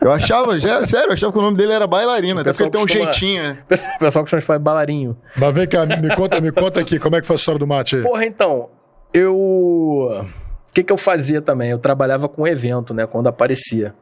Eu 0.00 0.12
achava, 0.12 0.58
já- 0.60 0.86
sério, 0.86 1.08
eu 1.08 1.12
achava 1.14 1.32
que 1.32 1.38
o 1.38 1.42
nome 1.42 1.56
dele 1.56 1.72
era 1.72 1.86
bailarino. 1.86 2.40
Até 2.40 2.50
porque 2.50 2.62
ele 2.62 2.70
tem 2.70 2.80
um 2.80 2.84
costuma- 2.84 3.04
jeitinho, 3.12 3.42
né? 3.42 3.58
O 3.96 3.98
pessoal 3.98 4.24
que 4.24 4.30
chama 4.30 4.40
de 4.40 4.46
falar 4.46 4.58
bailarinho. 4.60 5.16
Mas 5.36 5.54
vem 5.54 5.66
cá, 5.66 5.84
me 5.86 6.14
conta, 6.14 6.40
me 6.40 6.52
conta 6.52 6.80
aqui, 6.80 6.98
como 6.98 7.16
é 7.16 7.20
que 7.20 7.26
foi 7.26 7.34
a 7.34 7.38
história 7.38 7.58
do 7.58 7.66
mate 7.66 7.96
aí? 7.96 8.02
Porra, 8.02 8.24
então, 8.24 8.68
eu. 9.12 9.34
O 9.36 10.26
que, 10.72 10.84
que 10.84 10.92
eu 10.92 10.96
fazia 10.98 11.42
também? 11.42 11.70
Eu 11.70 11.78
trabalhava 11.78 12.28
com 12.28 12.46
evento, 12.46 12.94
né? 12.94 13.06
Quando 13.06 13.26
aparecia. 13.28 13.92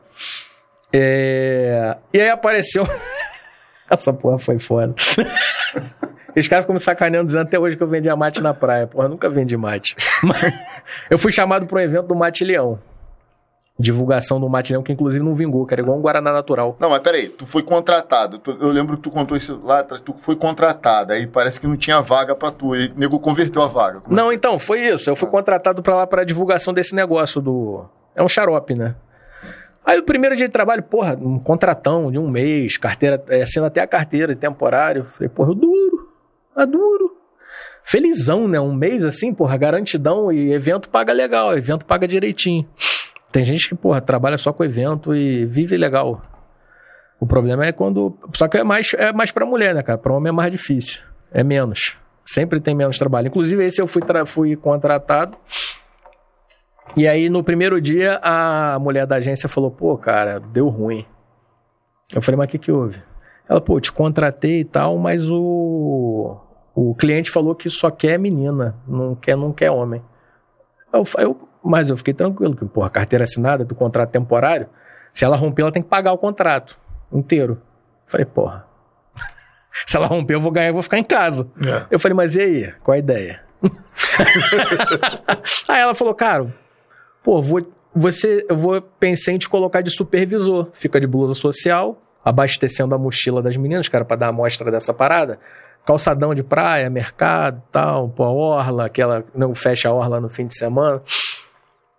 É... 0.92 1.96
E 2.12 2.20
aí 2.20 2.28
apareceu. 2.28 2.86
Essa 3.88 4.12
porra 4.12 4.38
foi 4.38 4.56
foda. 6.36 6.40
Os 6.40 6.48
caras 6.48 6.64
ficam 6.64 6.74
me 6.74 6.80
sacaneando 6.80 7.26
dizendo 7.26 7.42
até 7.42 7.58
hoje 7.58 7.76
que 7.76 7.82
eu 7.82 7.88
vendia 7.88 8.14
mate 8.16 8.42
na 8.42 8.52
praia. 8.54 8.86
Porra, 8.86 9.08
nunca 9.08 9.28
vendi 9.28 9.56
mate. 9.56 9.94
Mas 10.22 10.52
eu 11.10 11.18
fui 11.18 11.32
chamado 11.32 11.66
para 11.66 11.78
um 11.78 11.80
evento 11.80 12.06
do 12.06 12.14
Mate 12.14 12.44
Leão. 12.44 12.78
Divulgação 13.78 14.40
do 14.40 14.48
Mate 14.48 14.72
Leão, 14.72 14.82
que 14.82 14.90
inclusive 14.90 15.22
não 15.22 15.34
vingou, 15.34 15.66
que 15.66 15.74
era 15.74 15.82
igual 15.82 15.98
um 15.98 16.00
Guaraná 16.00 16.32
natural. 16.32 16.74
Não, 16.80 16.88
mas 16.88 17.00
peraí, 17.00 17.28
tu 17.28 17.44
foi 17.44 17.62
contratado. 17.62 18.38
Tu- 18.38 18.56
eu 18.58 18.68
lembro 18.68 18.96
que 18.96 19.02
tu 19.02 19.10
contou 19.10 19.36
isso 19.36 19.60
lá 19.62 19.80
atrás, 19.80 20.00
tu 20.02 20.14
foi 20.22 20.34
contratado. 20.34 21.12
Aí 21.12 21.26
parece 21.26 21.60
que 21.60 21.66
não 21.66 21.76
tinha 21.76 22.00
vaga 22.00 22.34
pra 22.34 22.50
tu. 22.50 22.74
E 22.74 22.86
o 22.86 22.92
nego 22.98 23.20
converteu 23.20 23.60
a 23.60 23.66
vaga. 23.68 24.00
Como 24.00 24.18
é 24.18 24.22
Não, 24.22 24.32
então, 24.32 24.58
foi 24.58 24.80
isso. 24.80 25.10
Eu 25.10 25.14
fui 25.14 25.28
contratado 25.28 25.82
pra 25.82 25.94
lá 25.94 26.06
pra 26.06 26.24
divulgação 26.24 26.72
desse 26.72 26.94
negócio 26.94 27.38
do. 27.42 27.84
É 28.14 28.22
um 28.22 28.28
xarope, 28.28 28.74
né? 28.74 28.94
Aí 29.84 29.98
o 29.98 30.02
primeiro 30.02 30.34
dia 30.34 30.46
de 30.46 30.52
trabalho, 30.52 30.82
porra, 30.82 31.14
um 31.20 31.38
contratão 31.38 32.10
de 32.10 32.18
um 32.18 32.28
mês, 32.30 32.78
carteira, 32.78 33.22
é, 33.28 33.42
assina 33.42 33.66
até 33.66 33.82
a 33.82 33.86
carteira 33.86 34.34
de 34.34 34.40
temporário. 34.40 35.04
Falei, 35.04 35.28
porra, 35.28 35.50
eu 35.50 35.54
duro, 35.54 36.05
é 36.56 36.66
duro. 36.66 37.16
Felizão, 37.84 38.48
né? 38.48 38.58
Um 38.58 38.74
mês 38.74 39.04
assim, 39.04 39.32
porra, 39.32 39.56
garantidão 39.56 40.32
e 40.32 40.52
evento 40.52 40.88
paga 40.88 41.12
legal, 41.12 41.56
evento 41.56 41.86
paga 41.86 42.06
direitinho. 42.08 42.68
Tem 43.30 43.44
gente 43.44 43.68
que, 43.68 43.74
porra, 43.74 44.00
trabalha 44.00 44.38
só 44.38 44.52
com 44.52 44.64
evento 44.64 45.14
e 45.14 45.44
vive 45.44 45.76
legal. 45.76 46.22
O 47.20 47.26
problema 47.26 47.64
é 47.64 47.72
quando. 47.72 48.18
Só 48.34 48.48
que 48.48 48.58
é 48.58 48.64
mais, 48.64 48.92
é 48.94 49.12
mais 49.12 49.30
pra 49.30 49.46
mulher, 49.46 49.74
né, 49.74 49.82
cara? 49.82 49.98
Pra 49.98 50.12
homem 50.12 50.30
é 50.30 50.32
mais 50.32 50.50
difícil. 50.50 51.02
É 51.32 51.44
menos. 51.44 51.96
Sempre 52.24 52.60
tem 52.60 52.74
menos 52.74 52.98
trabalho. 52.98 53.28
Inclusive, 53.28 53.64
esse 53.64 53.80
eu 53.80 53.86
fui, 53.86 54.02
fui 54.26 54.56
contratado. 54.56 55.36
E 56.96 57.06
aí, 57.06 57.28
no 57.28 57.44
primeiro 57.44 57.80
dia, 57.80 58.18
a 58.22 58.78
mulher 58.80 59.06
da 59.06 59.16
agência 59.16 59.48
falou: 59.48 59.70
pô, 59.70 59.96
cara, 59.96 60.40
deu 60.40 60.68
ruim. 60.68 61.06
Eu 62.14 62.22
falei: 62.22 62.38
mas 62.38 62.46
o 62.46 62.50
que, 62.50 62.58
que 62.58 62.72
houve? 62.72 63.02
Ela, 63.48 63.60
pô, 63.60 63.80
te 63.80 63.92
contratei 63.92 64.60
e 64.60 64.64
tal, 64.64 64.98
mas 64.98 65.30
o, 65.30 66.36
o 66.78 66.94
cliente 66.94 67.30
falou 67.30 67.54
que 67.54 67.70
só 67.70 67.90
quer 67.90 68.18
menina, 68.18 68.76
não 68.86 69.14
quer, 69.14 69.34
não 69.34 69.50
quer 69.50 69.70
homem. 69.70 70.02
Eu, 70.92 71.04
eu, 71.16 71.48
mas 71.64 71.88
eu 71.88 71.96
fiquei 71.96 72.12
tranquilo, 72.12 72.54
que, 72.54 72.66
porra, 72.66 72.90
carteira 72.90 73.24
assinada 73.24 73.64
do 73.64 73.74
contrato 73.74 74.10
temporário, 74.10 74.68
se 75.14 75.24
ela 75.24 75.36
romper, 75.36 75.62
ela 75.62 75.72
tem 75.72 75.82
que 75.82 75.88
pagar 75.88 76.12
o 76.12 76.18
contrato 76.18 76.78
inteiro. 77.10 77.62
Falei, 78.06 78.26
porra. 78.26 78.66
Se 79.86 79.96
ela 79.96 80.06
romper, 80.06 80.34
eu 80.34 80.40
vou 80.40 80.52
ganhar, 80.52 80.68
eu 80.68 80.74
vou 80.74 80.82
ficar 80.82 80.98
em 80.98 81.04
casa. 81.04 81.48
É. 81.66 81.86
Eu 81.92 81.98
falei, 81.98 82.14
mas 82.14 82.36
e 82.36 82.40
aí? 82.42 82.74
Qual 82.82 82.94
a 82.94 82.98
ideia? 82.98 83.40
aí 85.68 85.80
ela 85.80 85.94
falou, 85.94 86.14
cara, 86.14 86.54
pô, 87.22 87.40
vou, 87.40 87.66
você, 87.94 88.44
eu 88.48 88.56
vou 88.56 88.80
pensei 88.80 89.34
em 89.34 89.38
te 89.38 89.48
colocar 89.48 89.80
de 89.80 89.90
supervisor. 89.90 90.68
Fica 90.74 91.00
de 91.00 91.06
blusa 91.06 91.34
social, 91.34 92.00
abastecendo 92.22 92.94
a 92.94 92.98
mochila 92.98 93.42
das 93.42 93.56
meninas, 93.56 93.88
cara, 93.88 94.04
pra 94.04 94.16
dar 94.16 94.28
amostra 94.28 94.70
dessa 94.70 94.92
parada. 94.92 95.38
Calçadão 95.86 96.34
de 96.34 96.42
praia, 96.42 96.90
mercado, 96.90 97.62
tal, 97.70 98.08
pô, 98.08 98.24
a 98.24 98.32
orla, 98.32 98.86
aquela, 98.86 99.24
não 99.34 99.54
fecha 99.54 99.88
a 99.88 99.92
orla 99.92 100.20
no 100.20 100.28
fim 100.28 100.46
de 100.46 100.58
semana. 100.58 101.00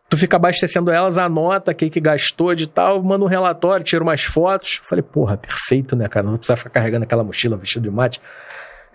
Tu 0.10 0.16
fica 0.16 0.36
abastecendo 0.36 0.92
elas, 0.92 1.18
anota 1.18 1.72
o 1.72 1.76
que, 1.76 1.90
que 1.90 2.00
gastou 2.00 2.54
de 2.54 2.68
tal, 2.68 3.02
manda 3.02 3.26
um 3.26 3.28
relatório, 3.28 3.84
tira 3.84 4.04
umas 4.04 4.24
fotos. 4.24 4.80
Falei, 4.84 5.02
porra, 5.02 5.38
perfeito, 5.38 5.96
né, 5.96 6.08
cara? 6.08 6.24
Não 6.24 6.32
vou 6.32 6.38
precisar 6.38 6.56
ficar 6.56 6.70
carregando 6.70 7.04
aquela 7.04 7.24
mochila 7.24 7.58
vestido 7.58 7.84
de 7.84 7.90
mate. 7.90 8.22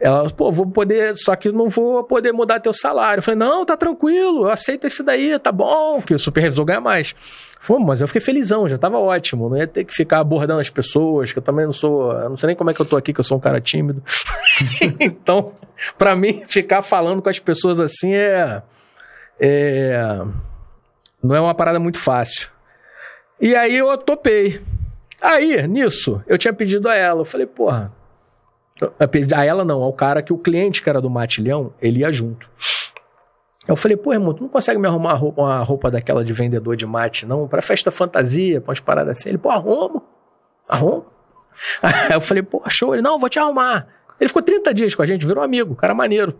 Ela, 0.00 0.28
pô, 0.31 0.50
vou 0.50 0.66
poder, 0.66 1.14
só 1.14 1.37
que 1.37 1.52
não 1.52 1.68
vou 1.68 2.02
poder 2.02 2.33
mudar 2.33 2.59
teu 2.59 2.72
salário. 2.72 3.20
Eu 3.20 3.22
falei, 3.22 3.38
não, 3.38 3.64
tá 3.64 3.76
tranquilo, 3.76 4.46
eu 4.46 4.50
aceito 4.50 4.87
esse 4.87 5.02
daí, 5.02 5.38
tá 5.38 5.52
bom, 5.52 6.02
que 6.02 6.12
o 6.12 6.18
supervisor 6.18 6.64
ganha 6.64 6.81
mais. 6.81 7.14
Falei, 7.61 7.85
mas 7.85 8.00
eu 8.00 8.09
fiquei 8.09 8.20
felizão, 8.20 8.68
já 8.68 8.76
tava 8.76 8.98
ótimo, 8.98 9.48
não 9.48 9.57
ia 9.57 9.66
ter 9.66 9.85
que 9.85 9.94
ficar 9.94 10.18
abordando 10.18 10.61
as 10.61 10.68
pessoas, 10.68 11.33
que 11.33 11.38
eu 11.38 11.42
também 11.42 11.64
não 11.64 11.72
sou, 11.72 12.11
eu 12.12 12.28
não 12.28 12.37
sei 12.37 12.48
nem 12.48 12.57
como 12.57 12.70
é 12.70 12.74
que 12.74 12.83
eu 12.83 12.87
tô 12.87 12.96
aqui, 12.96 13.12
que 13.12 13.20
eu 13.20 13.24
sou 13.24 13.37
um 13.37 13.40
cara 13.40 13.61
tímido. 13.61 14.02
então, 14.98 15.52
pra 15.96 16.16
mim, 16.16 16.42
ficar 16.48 16.83
falando 16.83 17.22
com 17.22 17.28
as 17.28 17.38
pessoas 17.38 17.78
assim 17.78 18.12
é, 18.12 18.61
é 19.38 20.20
não 21.22 21.37
é 21.37 21.40
uma 21.40 21.55
parada 21.55 21.78
muito 21.78 21.98
fácil. 21.98 22.50
E 23.40 23.55
aí 23.55 23.76
eu 23.76 23.96
topei. 23.96 24.61
Aí, 25.20 25.66
nisso, 25.68 26.20
eu 26.26 26.37
tinha 26.37 26.52
pedido 26.52 26.88
a 26.88 26.96
ela, 26.96 27.20
eu 27.20 27.24
falei, 27.24 27.46
porra, 27.46 27.92
a 29.34 29.44
ela 29.44 29.64
não, 29.64 29.82
ao 29.82 29.92
cara 29.92 30.22
que 30.22 30.32
o 30.32 30.38
cliente 30.38 30.82
que 30.82 30.88
era 30.88 31.00
do 31.00 31.10
Matilhão, 31.10 31.72
ele 31.80 32.00
ia 32.00 32.12
junto. 32.12 32.48
Eu 33.66 33.76
falei, 33.76 33.96
pô, 33.96 34.12
irmão, 34.12 34.34
tu 34.34 34.42
não 34.42 34.48
consegue 34.48 34.80
me 34.80 34.88
arrumar 34.88 35.22
uma 35.22 35.62
roupa, 35.62 35.90
daquela 35.90 36.24
de 36.24 36.32
vendedor 36.32 36.74
de 36.74 36.84
mate, 36.84 37.26
não? 37.26 37.46
Pra 37.46 37.62
festa 37.62 37.92
fantasia, 37.92 38.60
pra 38.60 38.70
umas 38.70 38.80
paradas 38.80 39.18
assim. 39.18 39.28
Ele, 39.28 39.38
pô, 39.38 39.50
arrumo. 39.50 40.02
Arrumo. 40.68 41.06
Aí 41.80 42.12
eu 42.12 42.20
falei, 42.20 42.42
pô, 42.42 42.62
show. 42.68 42.94
Ele, 42.94 43.02
não, 43.02 43.18
vou 43.18 43.28
te 43.28 43.38
arrumar. 43.38 43.86
Ele 44.18 44.28
ficou 44.28 44.42
30 44.42 44.74
dias 44.74 44.94
com 44.94 45.02
a 45.02 45.06
gente, 45.06 45.24
virou 45.24 45.44
amigo, 45.44 45.76
cara 45.76 45.94
maneiro. 45.94 46.36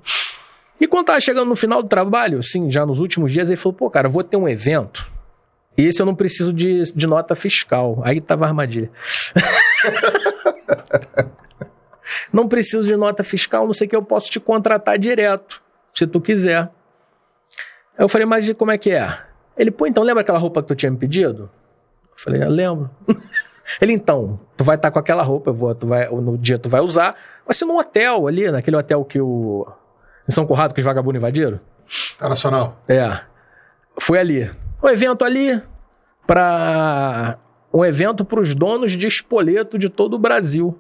E 0.81 0.87
quando 0.87 1.07
tava 1.07 1.21
chegando 1.21 1.49
no 1.49 1.55
final 1.55 1.83
do 1.83 1.89
trabalho, 1.89 2.41
assim, 2.41 2.71
já 2.71 2.85
nos 2.85 2.99
últimos 2.99 3.31
dias, 3.31 3.49
ele 3.49 3.57
falou, 3.57 3.75
pô, 3.75 3.89
cara, 3.89 4.09
vou 4.09 4.25
ter 4.25 4.37
um 4.37 4.49
evento. 4.49 5.07
E 5.79 5.87
esse 5.87 6.03
eu 6.03 6.07
não 6.07 6.15
preciso 6.15 6.53
de, 6.53 6.83
de 6.83 7.07
nota 7.07 7.37
fiscal. 7.37 8.01
Aí 8.05 8.21
tava 8.21 8.45
a 8.45 8.49
armadilha. 8.49 8.91
não 12.33 12.49
preciso 12.49 12.87
de 12.87 12.97
nota 12.97 13.23
fiscal, 13.23 13.67
não 13.67 13.73
sei 13.73 13.87
o 13.87 13.91
que, 13.91 13.97
eu 13.97 14.03
posso 14.03 14.31
te 14.31 14.41
contratar 14.41 14.99
direto, 14.99 15.63
se 15.95 16.07
tu 16.07 16.21
quiser. 16.21 16.71
Aí 17.97 18.05
eu 18.05 18.09
falei, 18.09 18.27
mas 18.27 18.51
como 18.53 18.71
é 18.71 18.79
que 18.79 18.91
é? 18.91 19.19
Ele, 19.57 19.71
pô, 19.71 19.87
então 19.87 20.03
lembra 20.03 20.23
aquela 20.23 20.39
roupa 20.39 20.63
que 20.63 20.69
tu 20.69 20.75
tinha 20.75 20.91
me 20.91 20.99
pedido? 20.99 21.51
Eu 22.11 22.17
falei, 22.17 22.43
eu 22.43 22.51
lembro. 22.51 22.91
Ele, 23.81 23.93
então, 23.93 24.41
tu 24.57 24.65
vai 24.65 24.77
estar 24.77 24.89
tá 24.89 24.93
com 24.93 24.99
aquela 24.99 25.23
roupa, 25.23 25.51
eu 25.51 25.55
vou, 25.55 25.75
tu 25.75 25.87
vai, 25.87 26.09
no 26.09 26.37
dia 26.37 26.59
tu 26.59 26.69
vai 26.69 26.81
usar, 26.81 27.15
vai 27.47 27.55
ser 27.55 27.65
num 27.65 27.79
hotel 27.79 28.27
ali, 28.27 28.51
naquele 28.51 28.77
hotel 28.77 29.05
que 29.05 29.21
o. 29.21 29.67
Em 30.29 30.33
São 30.33 30.47
Corrado 30.47 30.75
que 30.75 30.81
os 30.81 30.85
vagabundos 30.85 31.19
invadiram. 31.19 31.61
Tá 32.19 32.29
nacional. 32.29 32.81
É. 32.89 33.21
Foi 34.01 34.19
ali. 34.19 34.51
Um 34.83 34.89
evento 34.89 35.25
ali 35.25 35.61
para 36.27 37.39
um 37.73 37.85
evento 37.85 38.25
para 38.25 38.41
os 38.41 38.55
donos 38.55 38.93
de 38.93 39.07
espoleto 39.07 39.79
de 39.79 39.89
todo 39.89 40.15
o 40.15 40.19
Brasil. 40.19 40.79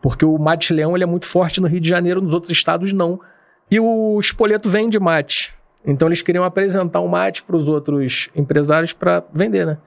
Porque 0.00 0.24
o 0.24 0.38
mate 0.38 0.72
leão 0.72 0.96
ele 0.96 1.04
é 1.04 1.06
muito 1.06 1.26
forte 1.26 1.60
no 1.60 1.66
Rio 1.66 1.80
de 1.80 1.88
Janeiro, 1.88 2.20
nos 2.20 2.32
outros 2.32 2.52
estados 2.52 2.92
não. 2.92 3.20
E 3.70 3.78
o 3.78 4.18
espoleto 4.18 4.68
vende 4.68 4.98
mate. 4.98 5.54
Então 5.84 6.08
eles 6.08 6.22
queriam 6.22 6.44
apresentar 6.44 7.00
o 7.00 7.06
um 7.06 7.08
mate 7.08 7.42
para 7.42 7.56
os 7.56 7.68
outros 7.68 8.28
empresários 8.34 8.92
para 8.92 9.22
vender, 9.32 9.66
né? 9.66 9.78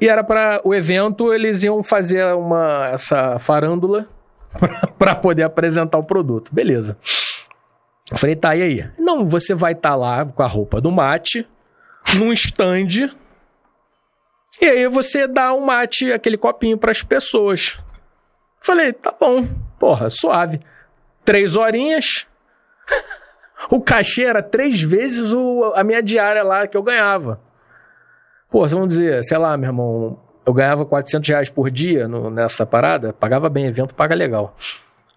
E 0.00 0.08
era 0.08 0.24
para 0.24 0.60
o 0.64 0.74
evento, 0.74 1.32
eles 1.32 1.62
iam 1.62 1.82
fazer 1.82 2.34
uma 2.34 2.90
essa 2.92 3.38
farândula 3.38 4.06
para 4.98 5.14
poder 5.14 5.42
apresentar 5.42 5.98
o 5.98 6.04
produto. 6.04 6.54
Beleza. 6.54 6.96
Falei, 8.14 8.36
tá, 8.36 8.54
e 8.54 8.62
aí? 8.62 8.90
Não, 8.98 9.26
você 9.26 9.54
vai 9.54 9.72
estar 9.72 9.90
tá 9.90 9.96
lá 9.96 10.24
com 10.24 10.42
a 10.42 10.46
roupa 10.46 10.80
do 10.80 10.90
mate, 10.90 11.46
num 12.16 12.32
stand, 12.32 13.10
e 14.60 14.64
aí 14.64 14.88
você 14.88 15.26
dá 15.26 15.52
um 15.52 15.60
mate, 15.60 16.10
aquele 16.12 16.36
copinho 16.36 16.78
para 16.78 16.90
as 16.90 17.02
pessoas. 17.02 17.78
Falei, 18.66 18.92
tá 18.92 19.14
bom, 19.18 19.46
porra, 19.78 20.10
suave. 20.10 20.60
Três 21.24 21.54
horinhas. 21.54 22.26
o 23.70 23.80
cachê 23.80 24.24
era 24.24 24.42
três 24.42 24.82
vezes 24.82 25.32
o, 25.32 25.72
a 25.76 25.84
minha 25.84 26.02
diária 26.02 26.42
lá 26.42 26.66
que 26.66 26.76
eu 26.76 26.82
ganhava. 26.82 27.40
Pô, 28.50 28.66
vamos 28.66 28.88
dizer, 28.88 29.22
sei 29.22 29.38
lá, 29.38 29.56
meu 29.56 29.68
irmão, 29.68 30.20
eu 30.44 30.52
ganhava 30.52 30.84
400 30.84 31.28
reais 31.28 31.48
por 31.48 31.70
dia 31.70 32.08
no, 32.08 32.28
nessa 32.28 32.66
parada, 32.66 33.12
pagava 33.12 33.48
bem, 33.48 33.66
evento 33.66 33.94
paga 33.94 34.16
legal. 34.16 34.56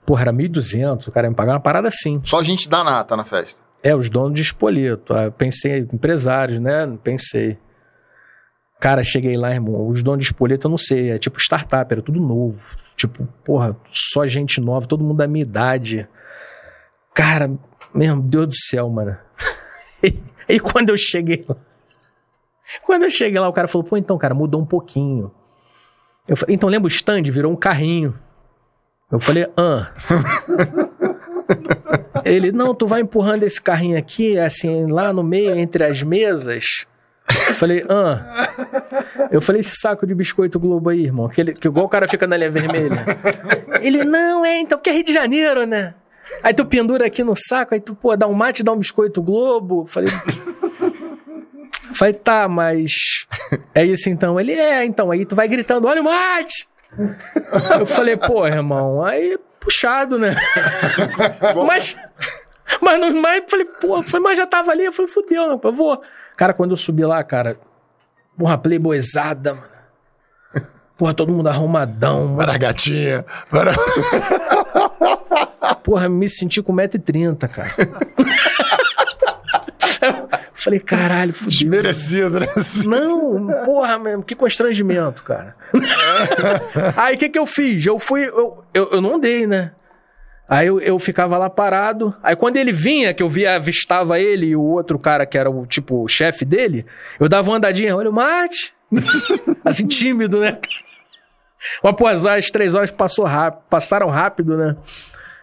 Porra, 0.06 0.26
era 0.26 0.34
1.200, 0.34 1.08
o 1.08 1.12
cara 1.12 1.26
ia 1.26 1.32
me 1.32 1.36
pagar 1.36 1.54
uma 1.54 1.60
parada 1.60 1.88
assim. 1.88 2.22
Só 2.24 2.44
gente 2.44 2.70
da 2.70 2.84
nata 2.84 3.18
na 3.18 3.26
festa? 3.26 3.60
É, 3.82 3.96
os 3.96 4.12
donos 4.12 4.36
de 4.36 4.44
espoleto. 4.44 5.12
Ah, 5.12 5.32
pensei, 5.32 5.88
empresários, 5.92 6.60
né? 6.60 6.96
Pensei. 7.04 7.58
Cara, 8.80 9.04
cheguei 9.04 9.36
lá, 9.36 9.52
irmão, 9.52 9.89
os 9.89 10.02
donos 10.02 10.26
de 10.26 10.32
espoleto 10.32 10.68
eu 10.68 10.72
não 10.72 10.78
sei, 10.78 11.12
é 11.12 11.20
tipo 11.20 11.39
startup, 11.39 11.92
era 11.92 12.02
tudo 12.02 12.20
novo. 12.20 12.78
Tipo, 12.96 13.28
porra, 13.44 13.76
só 13.92 14.26
gente 14.26 14.62
nova, 14.62 14.88
todo 14.88 15.04
mundo 15.04 15.18
da 15.18 15.28
minha 15.28 15.44
idade. 15.44 16.08
Cara, 17.13 17.52
meu 17.94 18.18
Deus 18.22 18.48
do 18.48 18.56
céu, 18.56 18.89
mano. 18.89 19.18
e 20.48 20.60
quando 20.60 20.92
eu 20.92 20.98
cheguei 20.98 21.46
lá, 21.48 21.58
quando 22.84 23.04
eu 23.04 23.10
cheguei 23.10 23.39
lá, 23.39 23.48
o 23.48 23.54
cara 23.54 23.68
falou, 23.68 23.86
pô, 23.86 23.98
então, 23.98 24.18
cara, 24.18 24.34
mudou 24.34 24.62
um 24.62 24.65
pouquinho. 24.65 25.32
Eu 26.28 26.38
falei, 26.38 26.56
então 26.56 26.70
lembra 26.70 26.86
o 26.86 26.89
stand? 26.89 27.24
Virou 27.24 27.52
um 27.52 27.56
carrinho. 27.56 28.18
Eu 29.12 29.20
falei, 29.20 29.48
ah. 29.58 29.92
Ele, 32.24 32.52
não, 32.52 32.76
tu 32.76 32.86
vai 32.86 33.02
empurrando 33.02 33.44
esse 33.44 33.60
carrinho 33.60 33.98
aqui, 33.98 34.38
assim, 34.38 34.86
lá 34.92 35.12
no 35.12 35.24
meio, 35.24 35.56
entre 35.56 35.84
as 35.84 36.04
mesas. 36.04 36.86
Eu 37.48 37.54
falei, 37.56 37.84
ah. 37.89 39.28
Eu 39.32 39.42
falei, 39.42 39.60
esse 39.60 39.76
saco 39.80 40.06
de 40.08 40.15
biscoito 40.15 40.60
Globo 40.60 40.89
aí, 40.89 41.06
irmão, 41.06 41.30
que, 41.30 41.42
ele, 41.42 41.54
que 41.54 41.68
igual 41.68 41.86
o 41.86 41.89
cara 41.89 42.08
fica 42.08 42.26
na 42.26 42.38
linha 42.38 42.50
vermelha. 42.50 43.06
Ele, 43.82 44.04
não, 44.04 44.46
é, 44.46 44.60
então, 44.60 44.78
porque 44.78 44.89
é 44.89 44.94
Rio 44.94 45.04
de 45.04 45.13
Janeiro, 45.13 45.65
né? 45.65 45.94
Aí 46.44 46.54
tu 46.54 46.65
pendura 46.65 47.06
aqui 47.06 47.24
no 47.24 47.34
saco, 47.36 47.74
aí 47.74 47.80
tu, 47.80 47.96
pô, 47.96 48.15
dá 48.15 48.28
um 48.28 48.34
mate, 48.34 48.63
dá 48.63 48.72
um 48.72 48.78
biscoito 48.78 49.22
Globo. 49.22 49.82
Eu 49.82 49.86
falei, 49.88 50.10
Falei, 51.94 52.13
tá, 52.13 52.48
mas 52.48 53.26
é 53.74 53.84
isso 53.84 54.10
então. 54.10 54.39
Ele 54.39 54.54
é, 54.54 54.86
então. 54.86 55.12
Aí 55.12 55.26
tu 55.26 55.36
vai 55.36 55.48
gritando, 55.48 55.88
olha 55.88 56.02
o 56.02 56.06
mate! 56.06 56.68
Eu 57.80 57.86
falei, 57.86 58.15
pô, 58.15 58.48
irmão, 58.48 59.04
aí 59.04 59.38
puxado, 59.60 60.18
né? 60.18 60.36
mas, 61.68 61.98
mas, 62.82 63.00
não, 63.00 63.22
mas 63.22 63.44
falei, 63.48 63.65
pô, 63.65 64.04
mas 64.22 64.38
já 64.38 64.46
tava 64.46 64.72
ali. 64.72 64.86
Eu 64.86 64.94
falei, 64.94 65.12
fudeu, 65.12 65.48
não, 65.48 65.60
eu 65.62 65.74
vou. 65.74 66.02
Cara, 66.39 66.54
quando 66.54 66.71
eu 66.71 66.78
subi 66.78 67.04
lá, 67.04 67.21
cara, 67.21 67.60
porra, 68.38 68.58
playboyzada, 68.58 69.56
mano. 69.56 69.67
Porra, 70.97 71.13
todo 71.13 71.34
mundo 71.34 71.49
arrumadão. 71.49 72.38
Para 72.38 72.58
gatinha. 72.58 73.25
Para... 73.49 73.73
Porra, 75.84 76.08
me 76.08 76.30
senti 76.30 76.62
com 76.62 76.73
1,30m, 76.73 77.45
cara. 77.49 77.75
Falei, 80.54 80.80
caralho, 80.80 81.34
fudeu. 81.34 81.49
Desmerecido, 81.49 82.39
né? 82.39 82.47
Não, 82.86 83.65
porra, 83.65 83.99
mesmo, 83.99 84.23
que 84.23 84.34
constrangimento, 84.34 85.23
cara. 85.23 85.58
Aí 86.95 87.15
o 87.15 87.17
que, 87.17 87.28
que 87.28 87.39
eu 87.39 87.45
fiz? 87.45 87.86
Eu 87.86 87.99
fui. 87.99 88.23
Eu, 88.23 88.63
eu, 88.73 88.89
eu 88.91 89.02
não 89.02 89.19
dei, 89.19 89.45
né? 89.45 89.71
Aí 90.50 90.68
eu, 90.68 90.80
eu 90.80 90.98
ficava 90.98 91.38
lá 91.38 91.50
parado. 91.50 92.16
Aí 92.24 92.36
quando 92.36 92.58
ele 92.58 92.72
vinha, 92.72 93.14
que 93.14 93.22
eu 93.22 93.30
via, 93.30 93.56
avistava 93.56 94.20
ele 94.20 94.48
e 94.48 94.56
o 94.56 94.64
outro 94.64 94.98
cara 94.98 95.26
que 95.26 95.38
era 95.38 95.50
o 95.50 95.66
tipo 95.68 96.04
o 96.04 96.08
chefe 96.08 96.44
dele, 96.44 96.86
eu 97.20 97.30
dava 97.30 97.52
uma 97.52 97.58
andadinha, 97.58 97.96
olha 97.96 98.10
o 98.10 98.14
mate. 98.14 98.74
assim, 99.64 99.86
tímido, 99.86 100.40
né? 100.40 100.58
Mas, 101.84 101.96
pô, 101.96 102.08
as 102.08 102.50
três 102.50 102.74
horas 102.74 102.90
passou 102.90 103.26
rápido, 103.26 103.62
passaram 103.70 104.08
rápido, 104.08 104.58
né? 104.58 104.76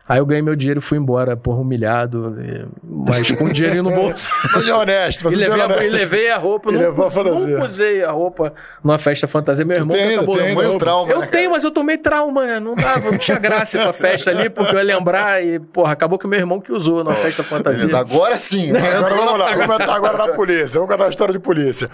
Aí 0.09 0.19
eu 0.19 0.27
ganhei 0.27 0.41
meu 0.41 0.55
dinheiro 0.55 0.79
e 0.79 0.83
fui 0.83 0.99
embora, 0.99 1.37
porra, 1.37 1.61
humilhado, 1.61 2.37
mas 2.85 3.29
com 3.33 3.49
dinheiro 3.49 3.83
no 3.83 3.91
bolso. 3.91 4.29
Mas 4.55 4.69
é 4.69 4.75
honesto, 4.75 5.25
mas 5.25 5.35
e, 5.35 5.37
levei 5.37 5.61
a, 5.61 5.85
e 5.85 5.89
levei 5.91 6.31
a 6.31 6.37
roupa, 6.39 6.71
não, 6.71 7.65
usei 7.65 8.05
a 8.05 8.11
roupa 8.11 8.55
numa 8.83 8.99
festa 8.99 9.27
fantasia. 9.27 9.65
Meu 9.65 9.77
irmão 9.77 9.97
tem, 9.97 10.15
acabou 10.15 10.37
tem, 10.37 10.57
tem 10.57 10.79
trauma, 10.79 11.13
Eu 11.13 11.21
né, 11.21 11.27
tenho, 11.27 11.51
mas 11.51 11.65
eu 11.65 11.71
tomei 11.71 11.99
trauma, 11.99 12.61
não 12.61 12.75
dava, 12.75 13.11
não 13.11 13.19
tinha 13.19 13.39
graça 13.39 13.79
pra 13.79 13.93
festa 13.93 14.31
ali, 14.31 14.49
porque 14.49 14.75
eu 14.75 14.79
ia 14.79 14.85
lembrar 14.85 15.45
e, 15.45 15.59
porra, 15.59 15.93
acabou 15.93 16.19
que 16.19 16.27
meu 16.27 16.39
irmão 16.39 16.61
que 16.61 16.73
usou 16.73 17.03
na 17.03 17.13
festa 17.13 17.43
fantasia. 17.43 17.97
Agora 17.97 18.37
sim. 18.37 18.73
Né? 18.77 18.81
Agora 18.97 19.15
vamos 19.15 19.39
lá, 19.39 19.55
vamos 19.55 19.67
contar 19.67 19.95
agora 19.95 20.19
na 20.19 20.29
polícia, 20.29 20.81
vamos 20.81 20.91
contar 20.91 21.07
a 21.07 21.09
história 21.09 21.33
de 21.33 21.39
polícia. 21.39 21.91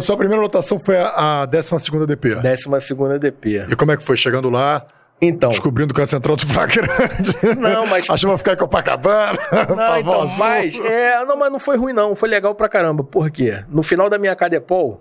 Sua 0.00 0.16
primeira 0.16 0.40
lotação 0.42 0.78
foi 0.78 0.96
a, 0.96 1.42
a 1.42 1.46
12 1.46 1.70
DP. 2.06 2.34
12 2.36 3.18
DP. 3.18 3.66
E 3.70 3.76
como 3.76 3.92
é 3.92 3.96
que 3.96 4.04
foi? 4.04 4.16
Chegando 4.16 4.50
lá... 4.50 4.84
Então. 5.20 5.50
Descobrindo 5.50 5.92
que 5.92 6.00
é 6.00 6.06
central 6.06 6.36
do 6.36 6.46
flagrante. 6.46 7.34
Não, 7.58 7.86
mas. 7.86 8.08
Achou 8.10 8.30
que 8.32 8.38
ficar 8.38 8.52
em 8.52 8.56
Copacabana. 8.56 9.38
Não, 9.74 9.98
então, 9.98 10.26
mas. 10.38 10.78
É, 10.78 11.24
não, 11.24 11.36
mas 11.36 11.50
não 11.50 11.58
foi 11.58 11.76
ruim, 11.76 11.92
não. 11.92 12.14
Foi 12.14 12.28
legal 12.28 12.54
pra 12.54 12.68
caramba. 12.68 13.02
Por 13.02 13.30
quê? 13.30 13.64
No 13.68 13.82
final 13.82 14.08
da 14.08 14.16
minha 14.16 14.34
Cadepol, 14.36 15.00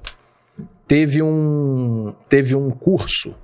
teve 0.87 1.21
um. 1.21 2.13
Teve 2.27 2.55
um 2.55 2.71
curso 2.71 3.35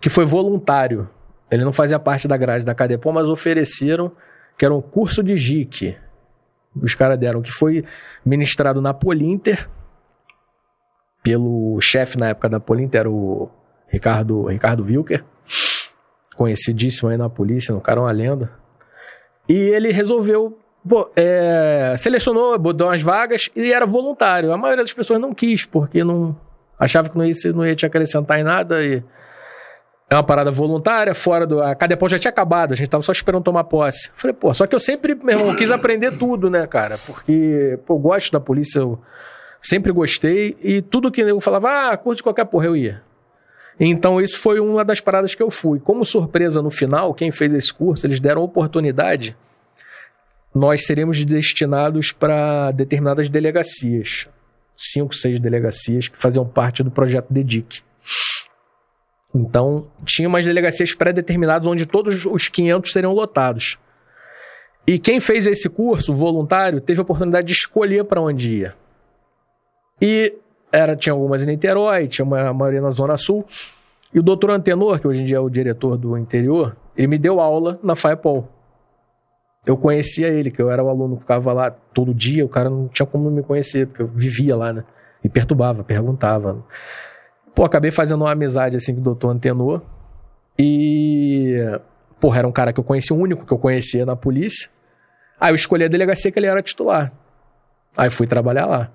que 0.00 0.08
foi 0.08 0.24
voluntário. 0.24 1.08
Ele 1.50 1.64
não 1.64 1.72
fazia 1.72 1.98
parte 1.98 2.28
da 2.28 2.36
grade 2.36 2.64
da 2.64 2.74
Cadepol, 2.74 3.12
mas 3.12 3.28
ofereceram 3.28 4.12
que 4.56 4.64
era 4.64 4.72
um 4.72 4.80
curso 4.80 5.22
de 5.22 5.36
JIC. 5.36 5.96
Os 6.80 6.94
caras 6.94 7.18
deram, 7.18 7.42
que 7.42 7.50
foi 7.50 7.84
ministrado 8.24 8.80
na 8.80 8.94
Polinter, 8.94 9.68
pelo 11.20 11.80
chefe 11.80 12.16
na 12.16 12.28
época 12.28 12.48
da 12.48 12.60
Polinter, 12.60 13.00
era 13.00 13.10
o 13.10 13.50
Ricardo, 13.88 14.44
Ricardo 14.44 14.84
Wilker 14.84 15.24
conhecidíssimo 16.36 17.10
aí 17.10 17.16
na 17.16 17.28
polícia, 17.28 17.74
no 17.74 17.80
cara 17.80 18.00
é 18.00 18.02
uma 18.02 18.12
lenda. 18.12 18.50
E 19.48 19.54
ele 19.54 19.90
resolveu, 19.90 20.58
pô, 20.88 21.10
é, 21.16 21.94
selecionou, 21.98 22.58
botou 22.58 22.86
umas 22.86 23.02
vagas 23.02 23.50
e 23.54 23.72
era 23.72 23.86
voluntário. 23.86 24.52
A 24.52 24.56
maioria 24.56 24.84
das 24.84 24.92
pessoas 24.92 25.20
não 25.20 25.32
quis, 25.32 25.64
porque 25.64 26.04
não 26.04 26.36
achava 26.78 27.10
que 27.10 27.18
não 27.18 27.24
ia, 27.24 27.34
não 27.54 27.66
ia 27.66 27.74
te 27.74 27.84
acrescentar 27.84 28.38
em 28.38 28.44
nada 28.44 28.82
e 28.82 29.02
é 30.10 30.16
uma 30.16 30.24
parada 30.24 30.50
voluntária, 30.50 31.14
fora 31.14 31.46
do. 31.46 31.62
A 31.62 31.72
Cadepol 31.74 32.08
já 32.08 32.18
tinha 32.18 32.30
acabado, 32.30 32.72
a 32.72 32.74
gente 32.74 32.88
tava 32.88 33.02
só 33.02 33.12
esperando 33.12 33.44
tomar 33.44 33.62
posse. 33.64 34.10
Falei, 34.16 34.34
pô, 34.34 34.52
só 34.52 34.66
que 34.66 34.74
eu 34.74 34.80
sempre, 34.80 35.14
meu 35.14 35.38
irmão, 35.38 35.54
quis 35.54 35.70
aprender 35.70 36.18
tudo, 36.18 36.50
né, 36.50 36.66
cara? 36.66 36.98
Porque, 37.06 37.78
pô, 37.86 37.94
eu 37.94 37.98
gosto 37.98 38.32
da 38.32 38.40
polícia, 38.40 38.80
eu 38.80 38.98
sempre 39.62 39.92
gostei, 39.92 40.56
e 40.60 40.82
tudo 40.82 41.12
que 41.12 41.20
eu 41.20 41.40
falava, 41.40 41.90
ah, 41.90 41.96
curte 41.96 42.24
qualquer 42.24 42.44
porra, 42.46 42.66
eu 42.66 42.76
ia. 42.76 43.02
Então, 43.80 44.20
isso 44.20 44.38
foi 44.38 44.60
uma 44.60 44.84
das 44.84 45.00
paradas 45.00 45.34
que 45.34 45.42
eu 45.42 45.50
fui. 45.50 45.80
Como 45.80 46.04
surpresa 46.04 46.60
no 46.60 46.70
final, 46.70 47.14
quem 47.14 47.32
fez 47.32 47.52
esse 47.54 47.72
curso, 47.72 48.06
eles 48.06 48.20
deram 48.20 48.42
oportunidade 48.42 49.34
nós 50.54 50.84
seríamos 50.84 51.24
destinados 51.24 52.12
para 52.12 52.72
determinadas 52.72 53.28
delegacias. 53.28 54.28
Cinco, 54.76 55.14
seis 55.14 55.38
delegacias 55.38 56.08
que 56.08 56.18
faziam 56.18 56.46
parte 56.46 56.82
do 56.82 56.90
projeto 56.90 57.26
DEDIC. 57.30 57.82
Então, 59.34 59.86
tinha 60.04 60.28
umas 60.28 60.44
delegacias 60.44 60.92
pré-determinadas 60.92 61.66
onde 61.66 61.86
todos 61.86 62.26
os 62.26 62.48
500 62.48 62.90
seriam 62.90 63.12
lotados. 63.12 63.78
E 64.86 64.98
quem 64.98 65.20
fez 65.20 65.46
esse 65.46 65.68
curso, 65.68 66.12
voluntário, 66.12 66.80
teve 66.80 66.98
a 67.00 67.02
oportunidade 67.02 67.46
de 67.46 67.52
escolher 67.52 68.04
para 68.04 68.20
onde 68.20 68.56
ia. 68.56 68.74
E 70.02 70.34
era, 70.72 70.96
tinha 70.96 71.12
algumas 71.12 71.42
em 71.42 71.46
Niterói, 71.46 72.06
tinha 72.06 72.24
uma 72.24 72.48
a 72.48 72.54
maioria 72.54 72.80
na 72.80 72.90
Zona 72.90 73.16
Sul. 73.16 73.44
E 74.12 74.18
o 74.18 74.22
doutor 74.22 74.50
Antenor, 74.50 74.98
que 75.00 75.06
hoje 75.06 75.22
em 75.22 75.24
dia 75.24 75.36
é 75.36 75.40
o 75.40 75.48
diretor 75.48 75.96
do 75.96 76.16
interior, 76.16 76.76
ele 76.96 77.06
me 77.06 77.18
deu 77.18 77.40
aula 77.40 77.78
na 77.82 77.94
FAEPOL. 77.94 78.48
Eu 79.64 79.76
conhecia 79.76 80.28
ele, 80.28 80.50
que 80.50 80.60
eu 80.60 80.70
era 80.70 80.82
o 80.82 80.88
aluno, 80.88 81.18
ficava 81.18 81.52
lá 81.52 81.70
todo 81.70 82.14
dia, 82.14 82.44
o 82.44 82.48
cara 82.48 82.70
não 82.70 82.88
tinha 82.88 83.06
como 83.06 83.24
não 83.24 83.30
me 83.30 83.42
conhecer, 83.42 83.86
porque 83.86 84.02
eu 84.02 84.08
vivia 84.08 84.56
lá, 84.56 84.72
né? 84.72 84.84
E 85.22 85.28
perturbava, 85.28 85.84
perguntava. 85.84 86.64
Pô, 87.54 87.64
acabei 87.64 87.90
fazendo 87.90 88.22
uma 88.22 88.32
amizade 88.32 88.76
assim 88.76 88.94
com 88.94 89.00
o 89.00 89.04
doutor 89.04 89.28
Antenor. 89.28 89.82
E. 90.58 91.56
Porra, 92.18 92.38
era 92.38 92.48
um 92.48 92.52
cara 92.52 92.72
que 92.72 92.80
eu 92.80 92.84
conhecia, 92.84 93.14
o 93.14 93.18
único 93.18 93.44
que 93.44 93.52
eu 93.52 93.58
conhecia 93.58 94.04
na 94.06 94.16
polícia. 94.16 94.70
Aí 95.38 95.50
eu 95.50 95.54
escolhi 95.54 95.84
a 95.84 95.88
delegacia 95.88 96.30
que 96.30 96.38
ele 96.38 96.46
era 96.46 96.62
titular. 96.62 97.12
Aí 97.96 98.10
fui 98.10 98.26
trabalhar 98.26 98.66
lá. 98.66 98.90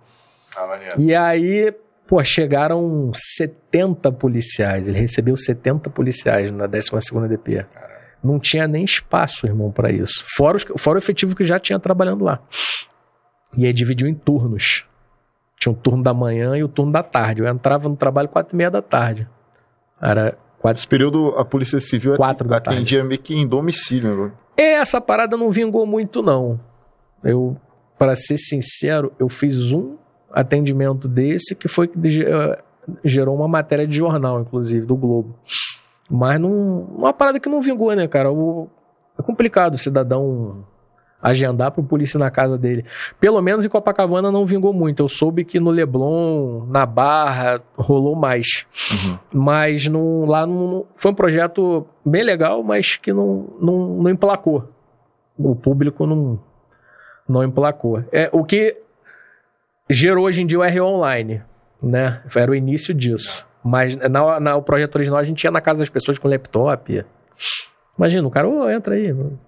Ah. 0.56 0.80
E 0.98 1.14
aí, 1.14 1.74
pô, 2.08 2.24
chegaram 2.24 3.12
70 3.14 4.12
policiais. 4.12 4.88
Ele 4.88 5.00
recebeu 5.00 5.36
70 5.36 5.90
policiais 5.90 6.52
na 6.52 6.68
12ª 6.68 7.28
DP. 7.28 7.66
Não 8.24 8.40
tinha 8.40 8.68
nem 8.68 8.84
espaço, 8.84 9.46
irmão, 9.46 9.72
para 9.72 9.92
isso. 9.92 10.24
Fora, 10.36 10.58
os, 10.58 10.66
fora 10.78 10.98
o 10.98 11.00
efetivo 11.00 11.36
que 11.36 11.46
já 11.46 11.60
tinha 11.60 11.80
trabalhando 11.80 12.24
lá. 12.24 12.40
E 13.56 13.66
aí 13.66 13.74
dividiu 13.74 14.08
em 14.08 14.16
turnos. 14.16 14.86
Tinha 15.60 15.72
o 15.72 15.76
turno 15.76 16.04
da 16.04 16.14
manhã 16.14 16.58
e 16.58 16.64
o 16.64 16.68
turno 16.68 16.92
da 16.92 17.04
tarde. 17.04 17.42
Eu 17.42 17.48
entrava 17.48 17.88
no 17.88 17.96
trabalho 17.96 18.28
quatro 18.28 18.56
e 18.56 18.58
meia 18.58 18.72
da 18.72 18.82
tarde. 18.82 19.28
Era 20.02 20.38
quatro... 20.60 20.80
Esse 20.80 20.88
período 20.88 21.36
a 21.38 21.46
Polícia 21.46 21.80
Civil 21.80 22.16
Quatro 22.16 22.48
da 22.48 22.58
atendia 22.58 23.04
meio 23.04 23.22
que 23.22 23.36
em 23.36 23.48
domicílio, 23.48 24.26
né? 24.26 24.32
Essa 24.58 25.00
parada 25.00 25.38
não 25.38 25.50
vingou 25.50 25.86
muito, 25.86 26.22
não. 26.22 26.60
Eu, 27.24 27.56
para 27.98 28.16
ser 28.16 28.38
sincero, 28.38 29.14
eu 29.20 29.30
fiz 29.30 29.72
um 29.72 29.98
atendimento 30.36 31.08
desse 31.08 31.56
que 31.56 31.68
foi 31.68 31.88
que 31.88 32.24
eh, 32.24 32.60
gerou 33.04 33.36
uma 33.36 33.48
matéria 33.48 33.88
de 33.88 33.96
jornal, 33.96 34.42
inclusive, 34.42 34.86
do 34.86 34.96
Globo. 34.96 35.36
Mas 36.10 36.40
não, 36.40 36.82
uma 36.96 37.14
parada 37.14 37.40
que 37.40 37.50
não 37.50 37.62
vingou, 37.62 37.94
né, 37.96 38.08
cara? 38.08 38.32
O- 38.32 38.68
é 39.18 39.22
complicado 39.24 39.74
o 39.76 39.78
cidadão 39.78 40.66
agendar 41.22 41.72
pro 41.72 41.82
polícia 41.82 42.20
na 42.20 42.30
casa 42.30 42.56
dele. 42.58 42.86
Pelo 43.20 43.42
menos 43.42 43.66
em 43.66 43.70
Copacabana 43.70 44.32
não 44.32 44.46
vingou 44.46 44.72
muito. 44.72 45.02
Eu 45.02 45.10
soube 45.10 45.44
que 45.44 45.60
no 45.60 45.72
Leblon, 45.72 46.66
na 46.68 46.86
Barra, 46.86 47.60
rolou 47.76 48.16
mais. 48.16 48.68
Mas 49.34 49.88
não, 49.88 50.26
lá 50.26 50.46
não, 50.46 50.86
foi 50.96 51.12
um 51.12 51.16
projeto 51.16 51.88
bem 52.06 52.24
legal, 52.24 52.62
mas 52.62 52.98
que 52.98 53.12
não, 53.12 53.48
não, 53.60 53.88
não 54.04 54.10
emplacou. 54.12 54.70
O 55.38 55.56
público 55.56 56.06
não, 56.06 56.40
não 57.28 57.44
emplacou. 57.44 58.04
É, 58.12 58.30
o 58.32 58.44
que 58.44 58.78
gerou 59.90 60.26
hoje 60.26 60.42
em 60.42 60.46
dia 60.46 60.60
o 60.60 60.64
R 60.64 60.82
Online, 60.82 61.42
né? 61.82 62.22
Era 62.36 62.52
o 62.52 62.56
início 62.56 62.94
disso. 62.94 63.46
Mas 63.64 63.96
na, 63.96 64.40
na, 64.40 64.56
o 64.56 64.62
projeto 64.62 64.96
original 64.96 65.20
a 65.20 65.24
gente 65.24 65.44
ia 65.44 65.52
na 65.52 65.62
casa 65.62 65.80
das 65.80 65.90
pessoas 65.90 66.20
com 66.20 66.28
laptop. 66.28 67.04
Imagina, 67.98 68.28
o 68.28 68.32
cara, 68.32 68.48
ô, 68.48 68.70
entra 68.70 68.96
aí. 68.96 69.12
mano." 69.12 69.40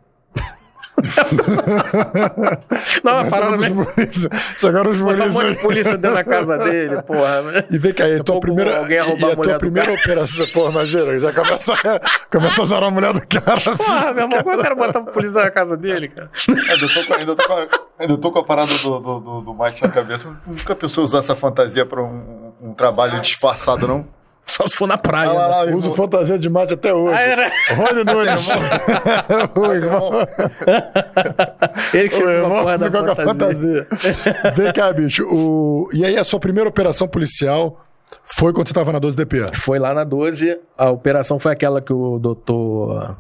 não, 3.04 3.24
Mas 3.24 3.30
parada 3.30 3.58
chegaram 3.58 3.58
mesmo. 3.58 3.82
os 3.82 3.92
polícia, 3.92 4.30
chegaram 4.60 4.92
os 4.92 4.98
Botar 4.98 5.26
um 5.26 5.32
monte 5.32 5.46
aí. 5.46 5.56
de 5.56 5.62
polícia 5.62 5.98
dentro 5.98 6.18
da 6.18 6.24
casa 6.24 6.58
dele, 6.70 7.02
porra. 7.04 7.42
né? 7.44 7.64
E 7.70 7.78
vem 7.78 7.94
cá, 7.94 8.08
e 8.08 8.20
a 8.20 8.24
tua 8.24 8.40
primeira, 8.40 8.78
alguém 8.80 9.00
roubar 9.00 9.28
e 9.28 9.30
a 9.30 9.34
a 9.34 9.36
mulher 9.36 9.52
tua 9.52 9.54
do 9.54 9.60
primeira 9.60 9.94
operação, 9.94 10.48
pô, 10.48 10.70
imagina, 10.70 11.20
já 11.20 11.32
começa, 11.32 11.74
começa 12.32 12.62
a 12.62 12.66
zarar 12.66 12.88
a 12.88 12.92
mulher 12.92 13.14
do 13.14 13.22
cara. 13.28 13.78
Porra, 13.78 14.14
meu 14.14 14.24
irmão, 14.24 14.40
como 14.40 14.52
é 14.52 14.54
que 14.56 14.60
o 14.60 14.64
cara 14.64 14.76
botar 14.76 15.00
a 15.00 15.04
polícia 15.04 15.44
na 15.44 15.52
casa 15.52 15.78
dele, 15.78 16.08
cara? 16.10 16.30
Ainda 16.48 16.88
tô 16.94 17.04
com, 17.06 17.14
ainda 17.14 17.36
tô 17.36 17.54
a, 17.54 17.68
ainda 18.00 18.18
tô 18.18 18.32
com 18.32 18.40
a 18.40 18.44
parada 18.44 18.74
do, 18.74 19.00
do, 19.00 19.20
do, 19.20 19.42
do 19.42 19.54
Mike 19.54 19.84
na 19.84 19.90
cabeça. 19.90 20.28
Nunca 20.46 20.76
pensou 20.76 21.04
usar 21.04 21.20
essa 21.20 21.36
fantasia 21.36 21.86
pra 21.86 22.02
um, 22.02 22.54
um 22.62 22.74
trabalho 22.74 23.22
disfarçado, 23.22 23.88
não? 23.88 24.08
Só 24.50 24.66
se 24.66 24.76
for 24.76 24.88
na 24.88 24.98
praia. 24.98 25.30
Ah, 25.30 25.34
lá, 25.34 25.48
né? 25.48 25.48
lá, 25.50 25.62
Uso 25.78 25.90
irmão. 25.90 25.94
fantasia 25.94 26.40
de 26.40 26.50
mate 26.50 26.74
até 26.74 26.94
hoje. 26.94 27.16
Ah, 27.16 27.22
era 27.22 27.52
Rony 27.76 28.04
Nunes. 28.04 28.50
o 29.56 29.66
irmão, 29.74 30.12
ele 31.94 32.10
que 32.10 32.16
o 32.16 32.18
ficou 32.18 32.26
com 32.26 32.30
a 32.30 32.34
irmão 32.34 32.64
porra 32.64 32.78
da 32.78 32.86
ficou 32.86 33.04
com 33.06 33.12
a 33.12 33.16
fantasia. 33.16 33.88
Vem 34.56 34.74
cá, 34.74 34.92
bicho. 34.94 35.26
O... 35.28 35.90
E 35.94 36.04
aí, 36.06 36.18
a 36.18 36.24
sua 36.24 36.40
primeira 36.40 36.70
operação 36.70 37.08
policial 37.08 37.84
foi 38.24 38.52
quando 38.54 38.68
você 38.68 38.74
tava 38.74 38.92
na 38.92 39.00
12DP? 39.00 39.56
Foi 39.56 39.80
lá 39.80 39.94
na 39.94 40.04
12, 40.04 40.58
a 40.78 40.90
operação 40.90 41.40
foi 41.40 41.52
aquela 41.52 41.82
que 41.82 41.94
o 41.94 42.18
doutor... 42.20 43.16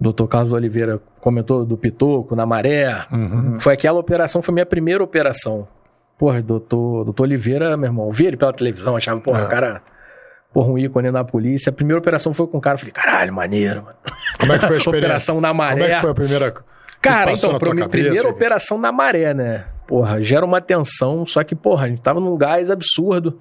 Doutor 0.00 0.26
Carlos 0.26 0.52
Oliveira 0.52 1.00
comentou 1.20 1.64
do 1.64 1.76
Pitoco, 1.76 2.34
na 2.34 2.44
Maré. 2.44 3.06
Foi 3.60 3.74
aquela 3.74 4.00
operação, 4.00 4.42
foi 4.42 4.52
minha 4.52 4.66
primeira 4.66 5.00
operação. 5.04 5.68
Porra, 6.18 6.42
doutor, 6.42 7.04
doutor 7.04 7.22
Oliveira, 7.22 7.76
meu 7.76 7.86
irmão, 7.88 8.10
vi 8.10 8.26
ele 8.26 8.36
pela 8.36 8.52
televisão, 8.52 8.96
achava, 8.96 9.20
porra, 9.20 9.42
É. 9.42 9.44
o 9.44 9.48
cara, 9.48 9.80
porra, 10.52 10.68
um 10.68 10.78
ícone 10.78 11.10
na 11.10 11.24
polícia. 11.24 11.70
A 11.70 11.72
primeira 11.72 11.98
operação 11.98 12.32
foi 12.32 12.46
com 12.46 12.58
o 12.58 12.60
cara, 12.60 12.74
eu 12.74 12.78
falei, 12.78 12.92
caralho, 12.92 13.32
maneiro, 13.32 13.82
mano. 13.82 13.96
Como 14.38 14.52
é 14.52 14.58
que 14.58 14.66
foi 14.66 14.76
a 14.76 14.78
experiência? 14.78 15.06
Operação 15.08 15.40
na 15.40 15.54
Maré. 15.54 15.80
Como 15.80 15.84
é 15.84 15.94
que 15.94 16.00
foi 16.00 16.10
a 16.10 16.14
primeira... 16.14 16.54
Cara, 17.02 17.32
então, 17.32 17.58
pra 17.58 17.74
mim, 17.74 17.80
cabeça? 17.80 18.04
primeira 18.04 18.28
operação 18.28 18.78
na 18.78 18.92
maré, 18.92 19.34
né? 19.34 19.64
Porra, 19.88 20.20
gera 20.20 20.46
uma 20.46 20.60
tensão, 20.60 21.26
só 21.26 21.42
que, 21.42 21.52
porra, 21.52 21.86
a 21.86 21.88
gente 21.88 22.00
tava 22.00 22.20
num 22.20 22.36
gás 22.36 22.70
absurdo. 22.70 23.40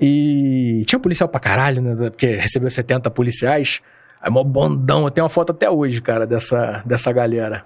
E 0.00 0.84
tinha 0.86 1.00
policial 1.00 1.28
pra 1.28 1.40
caralho, 1.40 1.82
né? 1.82 2.10
Porque 2.10 2.36
recebeu 2.36 2.70
70 2.70 3.10
policiais. 3.10 3.82
Aí, 4.22 4.30
mó 4.30 4.44
bondão. 4.44 5.04
Eu 5.04 5.10
tenho 5.10 5.24
uma 5.24 5.28
foto 5.28 5.50
até 5.50 5.68
hoje, 5.68 6.00
cara, 6.00 6.24
dessa, 6.24 6.82
dessa 6.86 7.10
galera. 7.10 7.64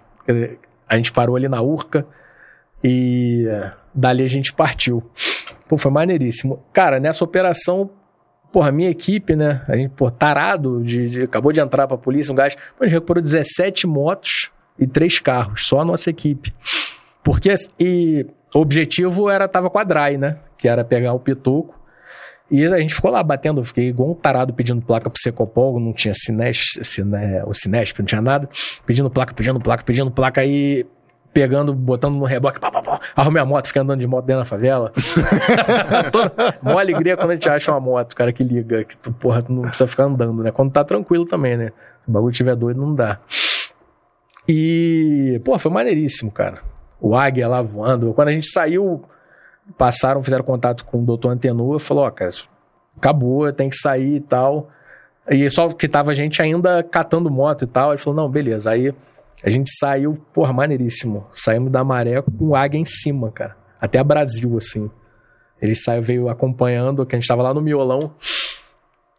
A 0.88 0.96
gente 0.96 1.12
parou 1.12 1.36
ali 1.36 1.46
na 1.46 1.60
Urca 1.60 2.06
e 2.82 3.46
dali 3.94 4.22
a 4.22 4.26
gente 4.26 4.54
partiu. 4.54 5.02
Pô, 5.68 5.76
foi 5.76 5.90
maneiríssimo. 5.90 6.64
Cara, 6.72 6.98
nessa 6.98 7.22
operação, 7.22 7.90
porra, 8.52 8.70
minha 8.72 8.90
equipe, 8.90 9.34
né? 9.36 9.62
A 9.68 9.76
gente, 9.76 9.90
pô, 9.90 10.10
tarado, 10.10 10.82
de, 10.82 11.08
de- 11.08 11.22
acabou 11.22 11.52
de 11.52 11.60
entrar 11.60 11.86
pra 11.86 11.96
polícia, 11.98 12.32
um 12.32 12.36
gás. 12.36 12.56
A 12.80 12.84
gente 12.84 12.92
recuperou 12.94 13.22
17 13.22 13.86
motos 13.86 14.50
e 14.78 14.86
três 14.86 15.18
carros, 15.18 15.66
só 15.66 15.80
a 15.80 15.84
nossa 15.84 16.10
equipe. 16.10 16.54
Porque 17.22 17.54
e, 17.78 18.26
o 18.54 18.60
objetivo 18.60 19.28
era, 19.28 19.46
tava 19.48 19.68
com 19.68 19.78
a 19.78 19.84
Dry, 19.84 20.16
né? 20.16 20.38
Que 20.56 20.68
era 20.68 20.84
pegar 20.84 21.12
o 21.12 21.20
pitoco. 21.20 21.76
E 22.50 22.64
a 22.64 22.78
gente 22.78 22.94
ficou 22.94 23.10
lá 23.10 23.22
batendo, 23.22 23.62
fiquei 23.62 23.88
igual 23.88 24.10
um 24.10 24.14
tarado 24.14 24.54
pedindo 24.54 24.80
placa 24.80 25.10
pro 25.10 25.20
Secopol, 25.20 25.78
não 25.78 25.92
tinha 25.92 26.12
o 26.12 27.52
Cinesp, 27.52 27.98
não 27.98 28.06
tinha 28.06 28.22
nada. 28.22 28.48
Pedindo 28.86 29.10
placa, 29.10 29.34
pedindo 29.34 29.60
placa, 29.60 29.84
pedindo 29.84 30.10
placa 30.10 30.40
aí, 30.40 30.86
pegando, 31.32 31.74
botando 31.74 32.14
no 32.16 32.24
reboque, 32.24 32.58
pá, 32.58 32.70
pá, 32.70 32.82
pá, 32.82 33.00
arrumei 33.14 33.42
a 33.42 33.44
moto, 33.44 33.66
fiquei 33.66 33.82
andando 33.82 34.00
de 34.00 34.06
moto 34.06 34.24
dentro 34.24 34.40
da 34.40 34.44
favela. 34.44 34.92
Toda, 36.10 36.58
mó 36.62 36.78
alegria 36.78 37.16
quando 37.16 37.30
a 37.30 37.34
gente 37.34 37.48
acha 37.48 37.70
uma 37.70 37.80
moto, 37.80 38.14
cara, 38.14 38.32
que 38.32 38.42
liga, 38.42 38.84
que 38.84 38.96
tu, 38.96 39.12
porra, 39.12 39.42
tu 39.42 39.52
não 39.52 39.62
precisa 39.62 39.86
ficar 39.86 40.04
andando, 40.04 40.42
né? 40.42 40.50
Quando 40.50 40.72
tá 40.72 40.84
tranquilo 40.84 41.26
também, 41.26 41.56
né? 41.56 41.72
Se 42.04 42.08
o 42.08 42.12
bagulho 42.12 42.32
tiver 42.32 42.56
doido, 42.56 42.80
não 42.80 42.94
dá. 42.94 43.18
E, 44.48 45.40
pô, 45.44 45.58
foi 45.58 45.70
maneiríssimo, 45.70 46.30
cara. 46.30 46.60
O 47.00 47.14
águia 47.14 47.46
lá 47.46 47.60
voando. 47.60 48.14
Quando 48.14 48.28
a 48.28 48.32
gente 48.32 48.46
saiu, 48.46 49.04
passaram, 49.76 50.22
fizeram 50.22 50.42
contato 50.42 50.84
com 50.84 51.02
o 51.02 51.04
doutor 51.04 51.30
Antenor, 51.30 51.78
falou, 51.78 52.04
ó, 52.04 52.10
cara, 52.10 52.30
isso 52.30 52.48
acabou, 52.96 53.52
tem 53.52 53.68
que 53.68 53.76
sair 53.76 54.16
e 54.16 54.20
tal. 54.20 54.70
E 55.30 55.48
só 55.50 55.68
que 55.68 55.86
tava 55.86 56.10
a 56.10 56.14
gente 56.14 56.40
ainda 56.40 56.82
catando 56.82 57.30
moto 57.30 57.62
e 57.64 57.66
tal. 57.66 57.90
Ele 57.90 57.98
falou, 57.98 58.22
não, 58.22 58.30
beleza. 58.30 58.70
Aí 58.70 58.94
a 59.44 59.50
gente 59.50 59.70
saiu, 59.78 60.14
porra, 60.32 60.52
maneiríssimo. 60.52 61.26
Saímos 61.32 61.70
da 61.70 61.84
maré 61.84 62.20
com 62.22 62.48
o 62.48 62.56
águia 62.56 62.78
em 62.78 62.84
cima, 62.84 63.30
cara. 63.30 63.56
Até 63.80 63.98
a 63.98 64.04
Brasil, 64.04 64.56
assim. 64.56 64.90
Ele 65.60 65.74
saiu, 65.74 66.02
veio 66.02 66.28
acompanhando, 66.28 67.04
que 67.06 67.14
a 67.14 67.18
gente 67.18 67.28
tava 67.28 67.42
lá 67.42 67.54
no 67.54 67.60
miolão. 67.60 68.14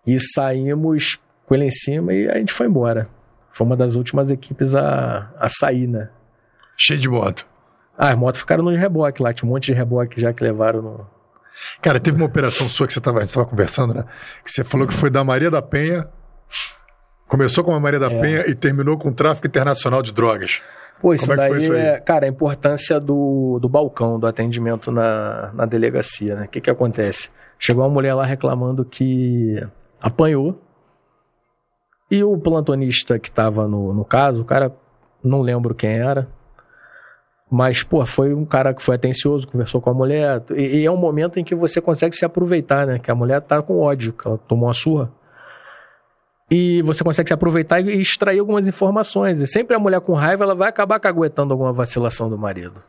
E 0.05 0.19
saímos 0.19 1.17
com 1.45 1.55
ele 1.55 1.65
em 1.65 1.71
cima 1.71 2.13
e 2.13 2.29
a 2.29 2.37
gente 2.37 2.53
foi 2.53 2.67
embora. 2.67 3.09
Foi 3.51 3.65
uma 3.65 3.75
das 3.75 3.95
últimas 3.95 4.29
equipes 4.29 4.75
a, 4.75 5.31
a 5.37 5.49
sair, 5.49 5.87
né? 5.87 6.09
Cheio 6.77 6.99
de 6.99 7.09
moto. 7.09 7.45
Ah, 7.97 8.11
as 8.11 8.17
motos 8.17 8.39
ficaram 8.39 8.63
no 8.63 8.69
reboque 8.69 9.21
lá. 9.21 9.33
Tinha 9.33 9.49
um 9.49 9.53
monte 9.53 9.65
de 9.65 9.73
reboque 9.73 10.21
já 10.21 10.31
que 10.31 10.43
levaram 10.43 10.81
no. 10.81 11.07
Cara, 11.81 11.99
teve 11.99 12.15
uma 12.15 12.25
operação 12.25 12.69
sua 12.69 12.87
que 12.87 12.93
você 12.93 13.01
tava, 13.01 13.17
a 13.17 13.21
gente 13.21 13.33
tava 13.33 13.45
conversando, 13.45 13.93
né? 13.93 14.05
Que 14.43 14.51
você 14.51 14.63
falou 14.63 14.87
que 14.87 14.93
foi 14.93 15.09
da 15.09 15.23
Maria 15.23 15.51
da 15.51 15.61
Penha. 15.61 16.07
Começou 17.29 17.63
com 17.63 17.73
a 17.73 17.79
Maria 17.79 17.99
da 17.99 18.11
É. 18.11 18.19
Penha 18.19 18.43
e 18.49 18.55
terminou 18.55 18.97
com 18.97 19.09
o 19.09 19.13
tráfico 19.13 19.47
internacional 19.47 20.01
de 20.01 20.11
drogas. 20.11 20.61
Pô, 20.99 21.13
isso 21.13 21.27
Como 21.27 21.33
é 21.33 21.35
que 21.35 21.41
daí 21.41 21.49
foi 21.51 21.59
isso 21.59 21.71
aí? 21.71 21.79
é, 21.79 21.99
cara, 21.99 22.25
a 22.25 22.29
importância 22.29 22.99
do, 22.99 23.57
do 23.61 23.69
balcão, 23.69 24.19
do 24.19 24.27
atendimento 24.27 24.91
na, 24.91 25.51
na 25.53 25.65
delegacia, 25.65 26.35
né? 26.35 26.45
O 26.45 26.47
que 26.49 26.59
que 26.59 26.69
acontece? 26.69 27.29
Chegou 27.57 27.83
uma 27.83 27.89
mulher 27.89 28.13
lá 28.15 28.25
reclamando 28.25 28.83
que 28.83 29.65
apanhou 30.01 30.59
e 32.11 32.23
o 32.23 32.37
plantonista 32.37 33.17
que 33.19 33.31
tava 33.31 33.67
no, 33.67 33.93
no 33.93 34.03
caso, 34.03 34.41
o 34.41 34.45
cara, 34.45 34.75
não 35.23 35.41
lembro 35.41 35.75
quem 35.75 35.91
era, 35.91 36.27
Mas, 37.51 37.81
pô, 37.83 38.05
foi 38.05 38.33
um 38.33 38.45
cara 38.45 38.73
que 38.73 38.81
foi 38.81 38.95
atencioso, 38.95 39.47
conversou 39.47 39.81
com 39.81 39.89
a 39.89 39.93
mulher. 39.93 40.43
E, 40.55 40.81
e 40.81 40.85
é 40.85 40.91
um 40.91 40.97
momento 40.97 41.39
em 41.39 41.43
que 41.43 41.55
você 41.55 41.81
consegue 41.81 42.15
se 42.15 42.23
aproveitar, 42.23 42.85
né? 42.85 42.99
Que 42.99 43.09
a 43.09 43.15
mulher 43.15 43.41
tá 43.41 43.61
com 43.61 43.79
ódio, 43.79 44.13
que 44.13 44.27
ela 44.27 44.37
tomou 44.37 44.67
uma 44.67 44.73
surra. 44.73 45.11
E 46.51 46.81
você 46.81 47.03
consegue 47.03 47.29
se 47.29 47.33
aproveitar 47.33 47.79
e 47.79 48.01
extrair 48.01 48.39
algumas 48.39 48.67
informações. 48.67 49.41
E 49.41 49.47
sempre 49.47 49.75
a 49.75 49.79
mulher 49.79 50.01
com 50.01 50.13
raiva, 50.13 50.43
ela 50.43 50.55
vai 50.55 50.67
acabar 50.69 50.99
caguetando 50.99 51.53
alguma 51.53 51.71
vacilação 51.71 52.29
do 52.29 52.37
marido. 52.37 52.81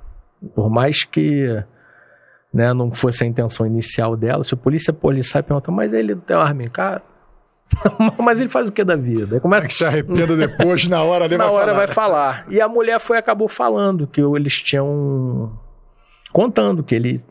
Por 0.54 0.70
mais 0.70 1.04
que 1.04 1.62
né, 2.52 2.72
não 2.72 2.92
fosse 2.92 3.22
a 3.22 3.26
intenção 3.26 3.66
inicial 3.66 4.16
dela, 4.16 4.42
se 4.42 4.54
o 4.54 4.56
polícia 4.56 4.92
policial 4.92 5.42
pergunta, 5.42 5.70
mas 5.70 5.92
ele 5.92 6.14
não 6.14 6.22
tem 6.22 6.36
arma 6.36 6.62
em 6.62 6.68
casa? 6.68 7.02
mas 8.18 8.40
ele 8.40 8.48
faz 8.48 8.68
o 8.68 8.72
que 8.72 8.82
da 8.82 8.96
vida? 8.96 9.36
Aí 9.36 9.40
começa... 9.40 9.66
É 9.66 9.68
que 9.68 9.74
se 9.74 9.84
arrependa 9.84 10.36
depois, 10.36 10.86
na 10.88 11.02
hora 11.02 11.26
ali 11.26 11.36
Na 11.38 11.44
vai 11.44 11.52
hora 11.54 11.66
falar. 11.66 11.76
vai 11.76 11.88
falar. 11.88 12.46
E 12.48 12.60
a 12.60 12.68
mulher 12.68 12.98
foi 12.98 13.18
acabou 13.18 13.46
falando 13.48 14.06
que 14.06 14.20
eles 14.20 14.62
tinham. 14.62 15.52
contando 16.32 16.82
que 16.82 16.94
ele 16.94 17.22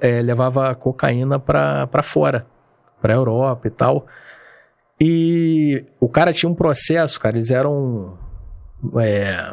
eh, 0.00 0.22
levava 0.22 0.74
cocaína 0.74 1.38
pra 1.38 2.02
fora, 2.02 2.46
pra 3.00 3.14
Europa 3.14 3.66
e 3.66 3.70
tal. 3.70 4.06
E 5.04 5.84
o 5.98 6.08
cara 6.08 6.32
tinha 6.32 6.48
um 6.48 6.54
processo, 6.54 7.18
cara, 7.18 7.36
eles 7.36 7.50
eram. 7.50 8.16
é, 9.00 9.52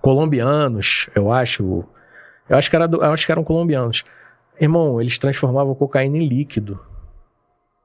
colombianos, 0.00 1.08
eu 1.14 1.30
acho. 1.30 1.84
Eu 2.48 2.56
acho 2.56 2.70
que, 2.70 2.76
era 2.76 2.88
do- 2.88 3.02
eu 3.04 3.12
acho 3.12 3.26
que 3.26 3.32
eram 3.32 3.44
colombianos. 3.44 4.02
Irmão, 4.58 5.00
eles 5.00 5.18
transformavam 5.18 5.74
cocaína 5.74 6.16
em 6.16 6.26
líquido. 6.26 6.80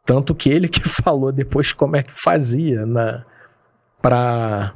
Tanto 0.05 0.34
que 0.34 0.49
ele 0.49 0.69
que 0.69 0.79
falou 1.03 1.31
depois 1.31 1.73
como 1.73 1.97
é 1.97 2.03
que 2.03 2.13
fazia 2.13 2.86
na 2.86 3.25
para 4.01 4.73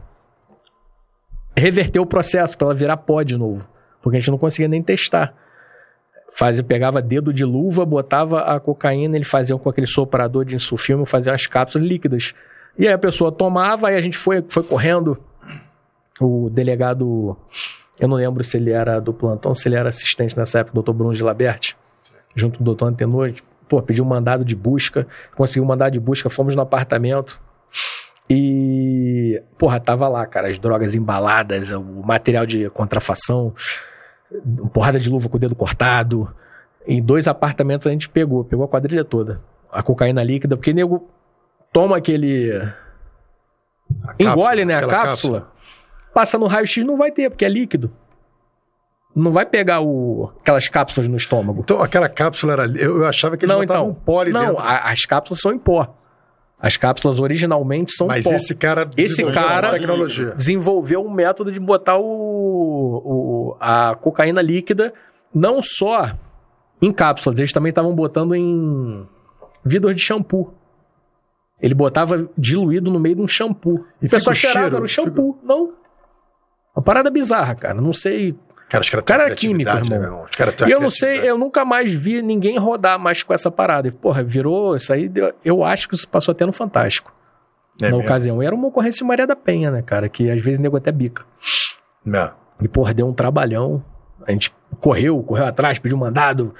reverter 1.57 1.99
o 1.99 2.05
processo, 2.05 2.57
para 2.57 2.67
ela 2.67 2.75
virar 2.75 2.97
pó 2.97 3.21
de 3.23 3.37
novo. 3.37 3.67
Porque 4.01 4.17
a 4.17 4.19
gente 4.19 4.31
não 4.31 4.37
conseguia 4.37 4.67
nem 4.67 4.81
testar. 4.83 5.33
Fazia, 6.38 6.63
pegava 6.63 7.01
dedo 7.01 7.33
de 7.33 7.43
luva, 7.43 7.83
botava 7.83 8.41
a 8.41 8.59
cocaína, 8.59 9.15
ele 9.15 9.25
fazia 9.25 9.57
com 9.57 9.67
aquele 9.67 9.88
soprador 9.88 10.45
de 10.45 10.55
insufilme, 10.55 11.03
fazia 11.03 11.33
as 11.33 11.47
cápsulas 11.47 11.88
líquidas. 11.88 12.35
E 12.77 12.85
aí 12.85 12.93
a 12.93 12.97
pessoa 12.97 13.31
tomava, 13.31 13.88
aí 13.88 13.95
a 13.95 14.01
gente 14.01 14.19
foi, 14.19 14.45
foi 14.47 14.61
correndo. 14.61 15.17
O 16.21 16.47
delegado, 16.51 17.35
eu 17.99 18.07
não 18.07 18.17
lembro 18.17 18.43
se 18.43 18.55
ele 18.55 18.69
era 18.69 18.99
do 18.99 19.11
plantão, 19.11 19.55
se 19.55 19.67
ele 19.67 19.77
era 19.77 19.89
assistente 19.89 20.38
nessa 20.38 20.59
época, 20.59 20.73
o 20.73 20.75
doutor 20.75 20.93
Bruno 20.93 21.11
de 21.15 21.23
Laberti, 21.23 21.75
junto 22.35 22.59
com 22.59 22.63
o 22.63 22.65
doutor 22.65 22.85
Antenor, 22.85 23.33
pô, 23.67 23.81
pediu 23.81 24.05
um 24.05 24.07
mandado 24.07 24.45
de 24.45 24.55
busca, 24.55 25.07
conseguiu 25.35 25.63
um 25.63 25.67
mandado 25.67 25.93
de 25.93 25.99
busca, 25.99 26.29
fomos 26.29 26.55
no 26.55 26.61
apartamento. 26.61 27.41
E, 28.29 29.41
porra, 29.57 29.79
tava 29.79 30.07
lá, 30.07 30.23
cara, 30.27 30.49
as 30.49 30.59
drogas 30.59 30.93
embaladas, 30.93 31.71
o 31.71 31.81
material 31.81 32.45
de 32.45 32.69
contrafação, 32.69 33.55
porrada 34.73 34.99
de 34.99 35.09
luva 35.09 35.30
com 35.30 35.38
o 35.38 35.39
dedo 35.39 35.55
cortado. 35.55 36.34
Em 36.86 37.01
dois 37.01 37.28
apartamentos 37.28 37.86
a 37.88 37.91
gente 37.91 38.09
pegou, 38.09 38.43
pegou 38.43 38.65
a 38.65 38.67
quadrilha 38.67 39.03
toda. 39.03 39.41
A 39.71 39.84
cocaína 39.84 40.23
líquida, 40.23 40.55
porque 40.55 40.73
nego 40.73 41.09
toma 41.73 41.97
aquele. 41.97 42.49
Engole, 44.19 44.63
cápsula, 44.63 44.65
né? 44.65 44.73
A 44.73 44.78
aquela 44.78 44.91
cápsula. 44.93 45.51
Passa 46.13 46.38
no 46.38 46.45
raio-x, 46.47 46.84
não 46.86 46.97
vai 46.97 47.11
ter, 47.11 47.30
porque 47.30 47.45
é 47.45 47.49
líquido. 47.49 47.91
Não 49.15 49.32
vai 49.32 49.45
pegar 49.45 49.82
o, 49.82 50.32
aquelas 50.39 50.67
cápsulas 50.67 51.07
no 51.07 51.17
estômago. 51.17 51.61
Então, 51.61 51.82
aquela 51.82 52.07
cápsula 52.07 52.53
era. 52.53 52.65
Eu, 52.67 52.97
eu 53.01 53.05
achava 53.05 53.36
que 53.36 53.45
eles 53.45 53.53
Não, 53.53 53.61
botavam 53.61 53.89
então. 53.89 53.91
um 54.01 54.05
pó 54.05 54.21
ali 54.21 54.32
não, 54.32 54.47
dentro. 54.47 54.59
a- 54.63 54.91
as 54.91 55.05
cápsulas 55.05 55.41
são 55.41 55.51
em 55.51 55.57
pó. 55.59 55.96
As 56.59 56.75
cápsulas 56.75 57.19
originalmente 57.19 57.91
são 57.91 58.07
Mas 58.07 58.25
pó. 58.25 58.31
esse 58.33 58.55
cara. 58.55 58.89
Esse 58.97 59.23
cara- 59.31 59.71
tecnologia. 59.71 60.31
desenvolveu 60.31 61.05
um 61.05 61.11
método 61.11 61.51
de 61.51 61.59
botar 61.59 61.97
o, 61.97 62.03
o- 62.05 63.57
a 63.59 63.95
cocaína 64.01 64.41
líquida 64.41 64.91
não 65.33 65.61
só 65.61 66.15
em 66.81 66.91
cápsulas, 66.91 67.37
eles 67.39 67.53
também 67.53 67.69
estavam 67.69 67.93
botando 67.93 68.33
em 68.33 69.07
vidros 69.63 69.95
de 69.95 70.01
shampoo. 70.01 70.53
Ele 71.61 71.73
botava 71.75 72.27
diluído 72.37 72.91
no 72.91 72.99
meio 72.99 73.15
de 73.15 73.21
um 73.21 73.27
shampoo. 73.27 73.83
E 74.01 74.05
o 74.07 74.09
pessoal 74.09 74.35
fica 74.35 74.47
o 74.47 74.51
cheirava 74.51 74.69
cheiro, 74.69 74.81
no 74.81 74.87
shampoo. 74.87 75.39
Não. 75.43 75.73
Uma 76.75 76.83
parada 76.83 77.09
bizarra, 77.09 77.55
cara. 77.55 77.81
Não 77.81 77.93
sei. 77.93 78.35
Cara, 78.70 78.82
os 78.82 78.89
caras 78.89 79.05
cara 79.05 79.24
é 79.30 79.36
químico, 79.36 79.72
né, 79.72 79.78
irmão. 79.78 79.99
meu 79.99 80.07
irmão? 80.09 80.24
Os 80.26 80.36
caras 80.36 80.53
têm 80.55 80.68
E 80.68 80.72
eu 80.72 80.82
não 80.82 80.89
sei, 80.89 81.20
eu 81.30 81.38
nunca 81.38 81.63
mais 81.63 81.93
vi 81.93 82.22
ninguém 82.22 82.57
rodar 82.57 82.99
mais 82.99 83.24
com 83.24 83.34
essa 83.34 83.49
parada. 83.49 83.88
E, 83.88 83.91
Porra, 83.91 84.22
virou 84.24 84.76
isso 84.76 84.91
aí. 84.91 85.07
deu- 85.07 85.34
Eu 85.43 85.63
acho 85.63 85.88
que 85.88 85.95
isso 85.95 86.07
passou 86.07 86.34
até 86.34 86.45
no 86.45 86.51
Fantástico. 86.51 87.13
É 87.82 87.86
na 87.86 87.91
mesmo? 87.97 88.03
ocasião. 88.03 88.43
E 88.43 88.45
era 88.45 88.53
uma 88.55 88.68
ocorrência 88.68 89.05
Maria 89.05 89.26
da 89.26 89.36
Penha, 89.36 89.72
né, 89.72 89.82
cara? 89.82 90.09
Que 90.09 90.30
às 90.30 90.41
vezes 90.41 90.59
nego 90.59 90.76
até 90.76 90.91
bica. 90.91 91.24
É. 92.13 92.32
E, 92.61 92.68
porra, 92.68 92.93
deu 92.93 93.07
um 93.07 93.13
trabalhão. 93.13 93.84
A 94.26 94.32
gente 94.32 94.53
correu, 94.80 95.22
correu 95.24 95.45
atrás, 95.45 95.80
pediu 95.80 95.97
mandado. 95.97 96.53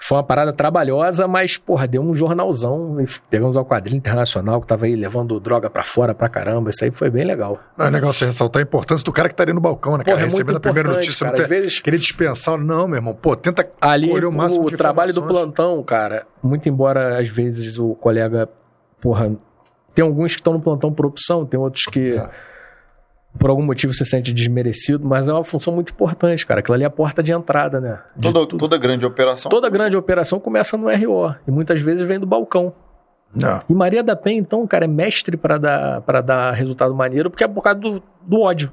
Foi 0.00 0.16
uma 0.16 0.22
parada 0.22 0.52
trabalhosa, 0.52 1.26
mas, 1.26 1.56
porra, 1.56 1.86
deu 1.88 2.00
um 2.00 2.14
jornalzão. 2.14 2.96
Pegamos 3.28 3.56
ao 3.56 3.64
quadrilho 3.64 3.96
internacional 3.96 4.60
que 4.60 4.66
tava 4.66 4.86
aí 4.86 4.92
levando 4.92 5.38
droga 5.40 5.68
pra 5.68 5.82
fora 5.82 6.14
pra 6.14 6.28
caramba. 6.28 6.70
Isso 6.70 6.84
aí 6.84 6.90
foi 6.94 7.10
bem 7.10 7.24
legal. 7.24 7.58
Não, 7.76 7.84
é 7.86 7.90
legal 7.90 8.12
você 8.12 8.24
ressaltar 8.26 8.60
a 8.60 8.62
importância 8.62 9.04
do 9.04 9.12
cara 9.12 9.28
que 9.28 9.34
tá 9.34 9.42
ali 9.42 9.52
no 9.52 9.60
balcão, 9.60 9.98
né, 9.98 10.04
cara? 10.04 10.16
Porra, 10.16 10.20
é 10.20 10.22
muito 10.26 10.30
Recebendo 10.32 10.56
a 10.56 10.60
primeira 10.60 10.88
notícia, 10.92 11.26
cara. 11.26 11.36
não 11.36 11.44
ter, 11.44 11.48
vezes- 11.48 11.80
querer 11.80 11.98
dispensar. 11.98 12.56
Não, 12.56 12.86
meu 12.86 12.96
irmão. 12.96 13.12
Pô, 13.12 13.34
tenta 13.34 13.68
Ali, 13.80 14.08
colher 14.08 14.26
o 14.26 14.32
máximo 14.32 14.66
o 14.66 14.70
de 14.70 14.76
trabalho 14.76 15.12
do 15.12 15.22
plantão, 15.24 15.82
cara, 15.82 16.24
muito 16.40 16.68
embora 16.68 17.18
às 17.18 17.28
vezes 17.28 17.76
o 17.78 17.94
colega, 17.96 18.48
porra, 19.00 19.32
tem 19.94 20.04
alguns 20.04 20.36
que 20.36 20.40
estão 20.40 20.52
no 20.52 20.60
plantão 20.60 20.92
por 20.92 21.06
opção, 21.06 21.44
tem 21.44 21.58
outros 21.58 21.86
que 21.86 22.12
É. 22.16 22.30
por 23.38 23.50
algum 23.50 23.62
motivo 23.62 23.92
se 23.94 24.04
sente 24.04 24.32
desmerecido, 24.32 25.06
mas 25.06 25.28
é 25.28 25.32
uma 25.32 25.44
função 25.44 25.72
muito 25.72 25.92
importante, 25.92 26.44
cara. 26.44 26.60
Aquilo 26.60 26.74
ali 26.74 26.84
é 26.84 26.86
a 26.86 26.90
porta 26.90 27.22
de 27.22 27.32
entrada, 27.32 27.80
né? 27.80 28.00
De 28.16 28.32
Toda, 28.32 28.46
tudo. 28.46 28.58
toda 28.58 28.78
grande 28.78 29.06
operação. 29.06 29.50
Toda 29.50 29.70
grande 29.70 29.96
operação 29.96 30.40
começa 30.40 30.76
no 30.76 30.88
RO 30.88 31.34
e 31.46 31.50
muitas 31.50 31.80
vezes 31.80 32.06
vem 32.06 32.18
do 32.18 32.26
balcão. 32.26 32.72
Não. 33.34 33.62
E 33.68 33.74
Maria 33.74 34.02
da 34.02 34.16
Penha, 34.16 34.40
então, 34.40 34.66
cara, 34.66 34.86
é 34.86 34.88
mestre 34.88 35.36
para 35.36 35.58
dar, 35.58 36.00
pra 36.00 36.20
dar 36.20 36.52
resultado 36.52 36.94
maneiro, 36.94 37.30
porque 37.30 37.44
é 37.44 37.48
por 37.48 37.62
causa 37.62 37.78
do, 37.78 38.02
do 38.22 38.40
ódio. 38.40 38.72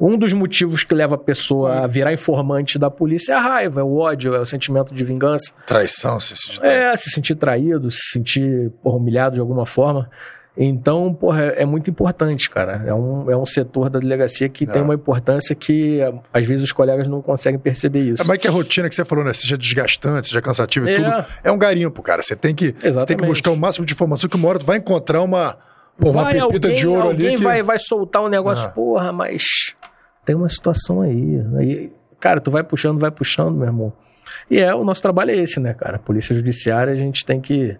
Um 0.00 0.16
dos 0.16 0.32
motivos 0.32 0.82
que 0.82 0.94
leva 0.94 1.14
a 1.14 1.18
pessoa 1.18 1.80
a 1.80 1.86
virar 1.86 2.12
informante 2.12 2.78
da 2.78 2.90
polícia 2.90 3.32
é 3.32 3.36
a 3.36 3.40
raiva, 3.40 3.80
é 3.80 3.84
o 3.84 3.96
ódio, 3.98 4.34
é 4.34 4.40
o 4.40 4.46
sentimento 4.46 4.92
de 4.94 5.04
vingança. 5.04 5.52
Traição, 5.66 6.18
se 6.18 6.34
se 6.36 6.64
É, 6.64 6.96
se 6.96 7.10
sentir 7.10 7.34
traído, 7.36 7.90
se 7.90 8.10
sentir 8.10 8.70
porra, 8.82 8.96
humilhado 8.96 9.34
de 9.34 9.40
alguma 9.40 9.66
forma. 9.66 10.08
Então, 10.56 11.14
porra, 11.14 11.44
é, 11.44 11.62
é 11.62 11.64
muito 11.66 11.88
importante, 11.90 12.50
cara. 12.50 12.82
É 12.86 12.92
um, 12.92 13.30
é 13.30 13.36
um 13.36 13.46
setor 13.46 13.88
da 13.88 13.98
delegacia 13.98 14.48
que 14.50 14.66
tem 14.66 14.82
uma 14.82 14.94
importância 14.94 15.54
que 15.56 16.00
às 16.32 16.44
vezes 16.44 16.62
os 16.64 16.72
colegas 16.72 17.06
não 17.08 17.22
conseguem 17.22 17.58
perceber 17.58 18.00
isso. 18.00 18.22
É, 18.22 18.26
mas 18.26 18.36
que 18.38 18.46
a 18.46 18.50
rotina 18.50 18.86
que 18.88 18.94
você 18.94 19.04
falou, 19.04 19.24
né? 19.24 19.32
Seja 19.32 19.56
desgastante, 19.56 20.26
seja 20.28 20.42
cansativa 20.42 20.90
e 20.90 20.94
É. 20.94 20.96
tudo. 20.96 21.26
É 21.42 21.50
um 21.50 21.56
garimpo, 21.56 22.02
cara. 22.02 22.22
Você 22.22 22.36
tem 22.36 22.54
que, 22.54 22.72
você 22.72 23.06
tem 23.06 23.16
que 23.16 23.24
buscar 23.24 23.50
o 23.50 23.56
máximo 23.56 23.86
de 23.86 23.94
informação 23.94 24.28
que 24.28 24.36
uma 24.36 24.46
hora 24.48 24.58
tu 24.58 24.66
vai 24.66 24.76
encontrar 24.76 25.22
uma, 25.22 25.56
uma 25.98 26.12
vai 26.12 26.34
pepita 26.34 26.68
alguém, 26.68 26.74
de 26.74 26.86
ouro 26.86 27.08
ali. 27.08 27.22
alguém 27.24 27.36
Que... 27.38 27.42
vai, 27.42 27.62
vai 27.62 27.78
soltar 27.78 28.22
um 28.22 28.28
negócio, 28.28 28.66
Ah. 28.66 28.70
porra, 28.72 29.10
mas 29.10 29.74
tem 30.24 30.36
uma 30.36 30.50
situação 30.50 31.00
aí. 31.00 31.42
aí. 31.56 31.92
Cara, 32.20 32.40
tu 32.42 32.50
vai 32.50 32.62
puxando, 32.62 33.00
vai 33.00 33.10
puxando, 33.10 33.56
meu 33.56 33.66
irmão. 33.66 33.92
E 34.50 34.58
é, 34.58 34.74
o 34.74 34.84
nosso 34.84 35.00
trabalho 35.00 35.30
é 35.30 35.36
esse, 35.36 35.58
né, 35.58 35.72
cara? 35.72 35.98
Polícia 35.98 36.34
Judiciária, 36.34 36.92
a 36.92 36.96
gente 36.96 37.24
tem 37.24 37.40
que. 37.40 37.74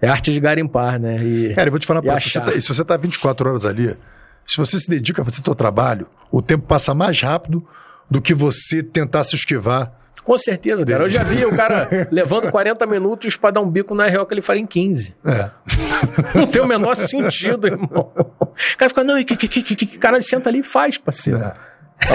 É 0.00 0.08
arte 0.08 0.32
de 0.32 0.40
garimpar, 0.40 0.98
né? 1.00 1.16
E, 1.22 1.54
Cara, 1.54 1.68
eu 1.68 1.72
vou 1.72 1.78
te 1.80 1.86
falar, 1.86 2.00
E 2.00 2.02
pra 2.04 2.14
você, 2.20 2.28
se 2.28 2.32
você 2.32 2.38
achar. 2.38 2.52
tá, 2.52 2.60
se 2.60 2.68
você 2.68 2.84
tá 2.84 2.96
24 2.96 3.48
horas 3.48 3.64
ali, 3.66 3.96
se 4.44 4.56
você 4.58 4.78
se 4.78 4.88
dedica 4.88 5.22
a 5.22 5.24
fazer 5.24 5.40
seu 5.44 5.54
trabalho, 5.54 6.06
o 6.30 6.42
tempo 6.42 6.64
passa 6.66 6.94
mais 6.94 7.20
rápido 7.20 7.66
do 8.10 8.20
que 8.20 8.34
você 8.34 8.82
tentar 8.82 9.24
se 9.24 9.34
esquivar. 9.34 9.90
com 10.22 10.36
certeza, 10.36 10.84
cara. 10.84 11.04
Eu 11.04 11.08
já 11.08 11.22
vi 11.22 11.44
o 11.44 11.56
cara 11.56 11.88
levando 12.12 12.50
40 12.50 12.84
minutos 12.86 13.36
pra 13.36 13.50
dar 13.50 13.60
um 13.60 13.70
bico 13.70 13.94
na 13.94 14.06
real 14.06 14.26
que 14.26 14.34
ele 14.34 14.42
faria 14.42 14.62
em 14.62 14.66
15. 14.66 15.14
É. 15.24 15.50
Não 16.38 16.46
tem 16.46 16.60
o 16.62 16.66
menor 16.66 16.94
sentido, 16.94 17.66
irmão. 17.66 18.12
O 18.36 18.76
cara 18.76 18.88
fica, 18.88 19.02
não, 19.04 19.18
e 19.18 19.24
que, 19.24 19.36
que, 19.36 19.48
que, 19.48 19.62
que, 19.62 19.86
que 19.86 19.98
cara 19.98 20.20
senta 20.22 20.48
ali 20.50 20.58
e 20.60 20.62
faz, 20.62 20.98
parceiro. 20.98 21.38
É, 21.40 21.54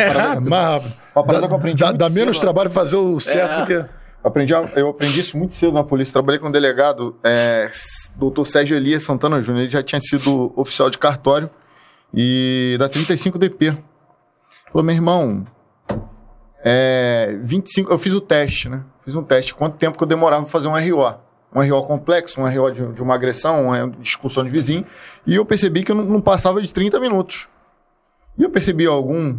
É 0.03 0.07
rápido. 0.09 0.49
mais 0.49 0.65
rápido. 0.65 0.95
Dá, 1.41 1.47
que 1.47 1.53
eu 1.53 1.57
aprendi 1.57 1.83
dá- 1.83 1.91
dá 1.91 2.09
menos 2.09 2.37
trabalho 2.39 2.69
fazer 2.69 2.97
o 2.97 3.19
certo 3.19 3.53
É. 3.53 3.59
do 3.61 3.65
que. 3.67 4.00
Aprendi, 4.23 4.53
eu 4.75 4.89
aprendi 4.89 5.19
isso 5.19 5.35
muito 5.35 5.55
cedo 5.55 5.73
na 5.73 5.83
polícia. 5.83 6.13
Trabalhei 6.13 6.39
com 6.39 6.47
um 6.47 6.51
delegado, 6.51 7.15
é, 7.23 7.69
doutor 8.15 8.45
Sérgio 8.45 8.77
Elias 8.77 9.03
Santana 9.03 9.41
Júnior. 9.41 9.63
Ele 9.63 9.69
já 9.69 9.81
tinha 9.81 9.99
sido 9.99 10.53
oficial 10.55 10.91
de 10.91 10.99
cartório 10.99 11.49
e 12.13 12.75
da 12.77 12.87
35DP. 12.87 13.77
Falou, 14.71 14.85
meu 14.85 14.93
irmão, 14.93 15.45
é, 16.63 17.39
25, 17.43 17.91
eu 17.91 17.97
fiz 17.97 18.13
o 18.13 18.21
teste, 18.21 18.69
né? 18.69 18.83
Fiz 19.03 19.15
um 19.15 19.23
teste. 19.23 19.55
Quanto 19.55 19.77
tempo 19.77 19.97
que 19.97 20.03
eu 20.03 20.07
demorava 20.07 20.43
pra 20.43 20.51
fazer 20.51 20.67
um 20.67 20.73
RO? 20.73 21.15
Um 21.53 21.61
RO 21.61 21.83
complexo, 21.83 22.39
um 22.39 22.47
RO 22.47 22.71
de, 22.71 22.93
de 22.93 23.01
uma 23.01 23.15
agressão, 23.15 23.65
uma 23.65 23.89
discussão 23.99 24.43
de 24.43 24.51
vizinho. 24.51 24.85
E 25.25 25.35
eu 25.35 25.43
percebi 25.43 25.83
que 25.83 25.91
eu 25.91 25.95
não, 25.95 26.05
não 26.05 26.21
passava 26.21 26.61
de 26.61 26.71
30 26.71 26.99
minutos. 26.99 27.49
E 28.37 28.43
eu 28.43 28.51
percebi 28.51 28.85
algum 28.85 29.37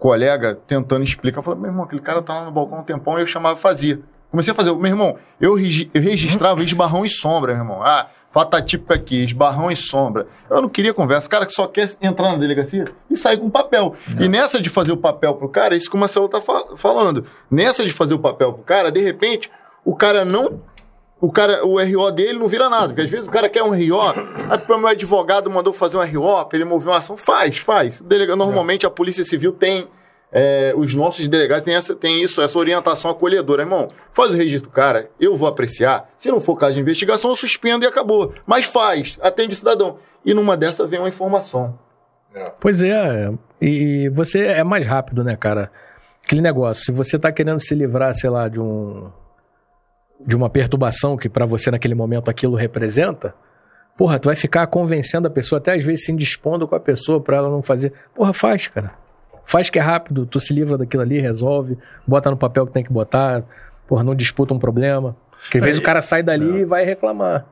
colega 0.00 0.58
tentando 0.66 1.04
explicar. 1.04 1.38
Eu 1.38 1.42
falei, 1.44 1.60
meu 1.60 1.70
irmão, 1.70 1.84
aquele 1.84 2.00
cara 2.02 2.20
tá 2.22 2.40
lá 2.40 2.44
no 2.46 2.50
balcão 2.50 2.80
um 2.80 2.82
tempão 2.82 3.16
e 3.18 3.22
eu 3.22 3.26
chamava 3.26 3.56
e 3.56 3.60
fazia. 3.62 4.00
Comecei 4.30 4.52
a 4.52 4.54
fazer. 4.54 4.74
Meu 4.74 4.86
irmão, 4.86 5.16
eu, 5.40 5.54
regi- 5.54 5.90
eu 5.92 6.00
registrava 6.02 6.62
esbarrão 6.62 7.04
e 7.04 7.08
sombra, 7.08 7.52
meu 7.52 7.62
irmão. 7.62 7.82
Ah, 7.82 8.06
Fatatípico 8.32 8.92
aqui, 8.92 9.24
esbarrão 9.24 9.72
e 9.72 9.76
sombra. 9.76 10.24
Eu 10.48 10.62
não 10.62 10.68
queria 10.68 10.94
conversa. 10.94 11.26
O 11.26 11.30
cara 11.30 11.44
que 11.44 11.52
só 11.52 11.66
quer 11.66 11.90
entrar 12.00 12.30
na 12.30 12.38
delegacia 12.38 12.84
e 13.10 13.16
sair 13.16 13.36
com 13.38 13.50
papel. 13.50 13.96
E 14.20 14.28
nessa 14.28 14.60
de 14.62 14.70
fazer 14.70 14.92
o 14.92 14.96
papel 14.96 15.34
pro 15.34 15.48
cara, 15.48 15.74
é 15.74 15.76
isso 15.78 15.90
que 15.90 15.96
o 15.96 15.98
Marcelo 15.98 16.28
tá 16.28 16.40
fa- 16.40 16.76
falando. 16.76 17.24
Nessa 17.50 17.84
de 17.84 17.92
fazer 17.92 18.14
o 18.14 18.20
papel 18.20 18.52
pro 18.52 18.62
cara, 18.62 18.92
de 18.92 19.00
repente, 19.00 19.50
o 19.84 19.96
cara 19.96 20.24
não. 20.24 20.60
O 21.20 21.30
cara, 21.30 21.66
o 21.66 21.78
RO 21.78 22.10
dele 22.10 22.38
não 22.38 22.48
vira 22.48 22.70
nada. 22.70 22.88
Porque 22.88 23.02
às 23.02 23.10
vezes 23.10 23.26
o 23.26 23.30
cara 23.30 23.48
quer 23.48 23.62
um 23.62 23.70
RO, 23.70 24.00
aí 24.48 24.60
o 24.68 24.78
meu 24.78 24.88
advogado 24.88 25.50
mandou 25.50 25.72
fazer 25.72 25.98
um 25.98 26.00
RO 26.00 26.44
pra 26.46 26.56
ele 26.58 26.64
mover 26.64 26.88
uma 26.88 26.98
ação. 26.98 27.16
Faz, 27.16 27.58
faz. 27.58 28.00
Delega, 28.00 28.34
normalmente 28.34 28.86
a 28.86 28.90
Polícia 28.90 29.24
Civil 29.24 29.52
tem. 29.52 29.86
é, 30.32 30.72
os 30.76 30.94
nossos 30.94 31.26
delegados 31.28 31.64
têm, 31.64 31.74
essa, 31.74 31.94
têm 31.94 32.22
isso, 32.22 32.40
essa 32.40 32.58
orientação 32.58 33.10
acolhedora. 33.10 33.62
Irmão, 33.62 33.88
faz 34.12 34.32
o 34.32 34.36
registro, 34.36 34.70
cara, 34.70 35.10
eu 35.20 35.36
vou 35.36 35.48
apreciar. 35.48 36.08
Se 36.16 36.30
não 36.30 36.40
for 36.40 36.56
caso 36.56 36.74
de 36.74 36.80
investigação, 36.80 37.30
eu 37.30 37.36
suspendo 37.36 37.84
e 37.84 37.88
acabou. 37.88 38.32
Mas 38.46 38.64
faz, 38.64 39.18
atende 39.20 39.52
o 39.52 39.56
cidadão. 39.56 39.98
E 40.24 40.32
numa 40.32 40.56
dessa 40.56 40.86
vem 40.86 41.00
uma 41.00 41.08
informação. 41.08 41.78
Pois 42.60 42.82
é, 42.82 43.32
e 43.60 44.08
você 44.10 44.46
é 44.46 44.62
mais 44.62 44.86
rápido, 44.86 45.24
né, 45.24 45.36
cara? 45.36 45.70
Aquele 46.24 46.40
negócio, 46.40 46.84
se 46.84 46.92
você 46.92 47.18
tá 47.18 47.32
querendo 47.32 47.58
se 47.58 47.74
livrar, 47.74 48.14
sei 48.14 48.30
lá, 48.30 48.46
de 48.46 48.60
um 48.60 49.10
de 50.26 50.36
uma 50.36 50.50
perturbação 50.50 51.16
que 51.16 51.28
pra 51.28 51.46
você 51.46 51.70
naquele 51.70 51.94
momento 51.94 52.30
aquilo 52.30 52.54
representa, 52.56 53.34
porra, 53.96 54.18
tu 54.18 54.26
vai 54.26 54.36
ficar 54.36 54.66
convencendo 54.66 55.26
a 55.26 55.30
pessoa, 55.30 55.58
até 55.58 55.74
às 55.74 55.82
vezes 55.84 56.04
se 56.04 56.12
indispondo 56.12 56.66
com 56.68 56.74
a 56.74 56.80
pessoa 56.80 57.20
pra 57.20 57.36
ela 57.38 57.48
não 57.48 57.62
fazer. 57.62 57.92
Porra, 58.14 58.32
faz, 58.32 58.66
cara. 58.68 58.92
Faz 59.46 59.68
que 59.68 59.78
é 59.78 59.82
rápido, 59.82 60.26
tu 60.26 60.38
se 60.38 60.52
livra 60.54 60.78
daquilo 60.78 61.02
ali, 61.02 61.18
resolve, 61.18 61.76
bota 62.06 62.30
no 62.30 62.36
papel 62.36 62.66
que 62.66 62.72
tem 62.72 62.84
que 62.84 62.92
botar, 62.92 63.42
porra, 63.88 64.04
não 64.04 64.14
disputa 64.14 64.54
um 64.54 64.58
problema. 64.58 65.16
Porque 65.42 65.58
às 65.58 65.64
vezes 65.64 65.80
É, 65.80 65.82
o 65.82 65.84
cara 65.84 66.00
sai 66.00 66.22
dali 66.22 66.60
e 66.60 66.64
vai 66.64 66.84
reclamar. 66.84 67.46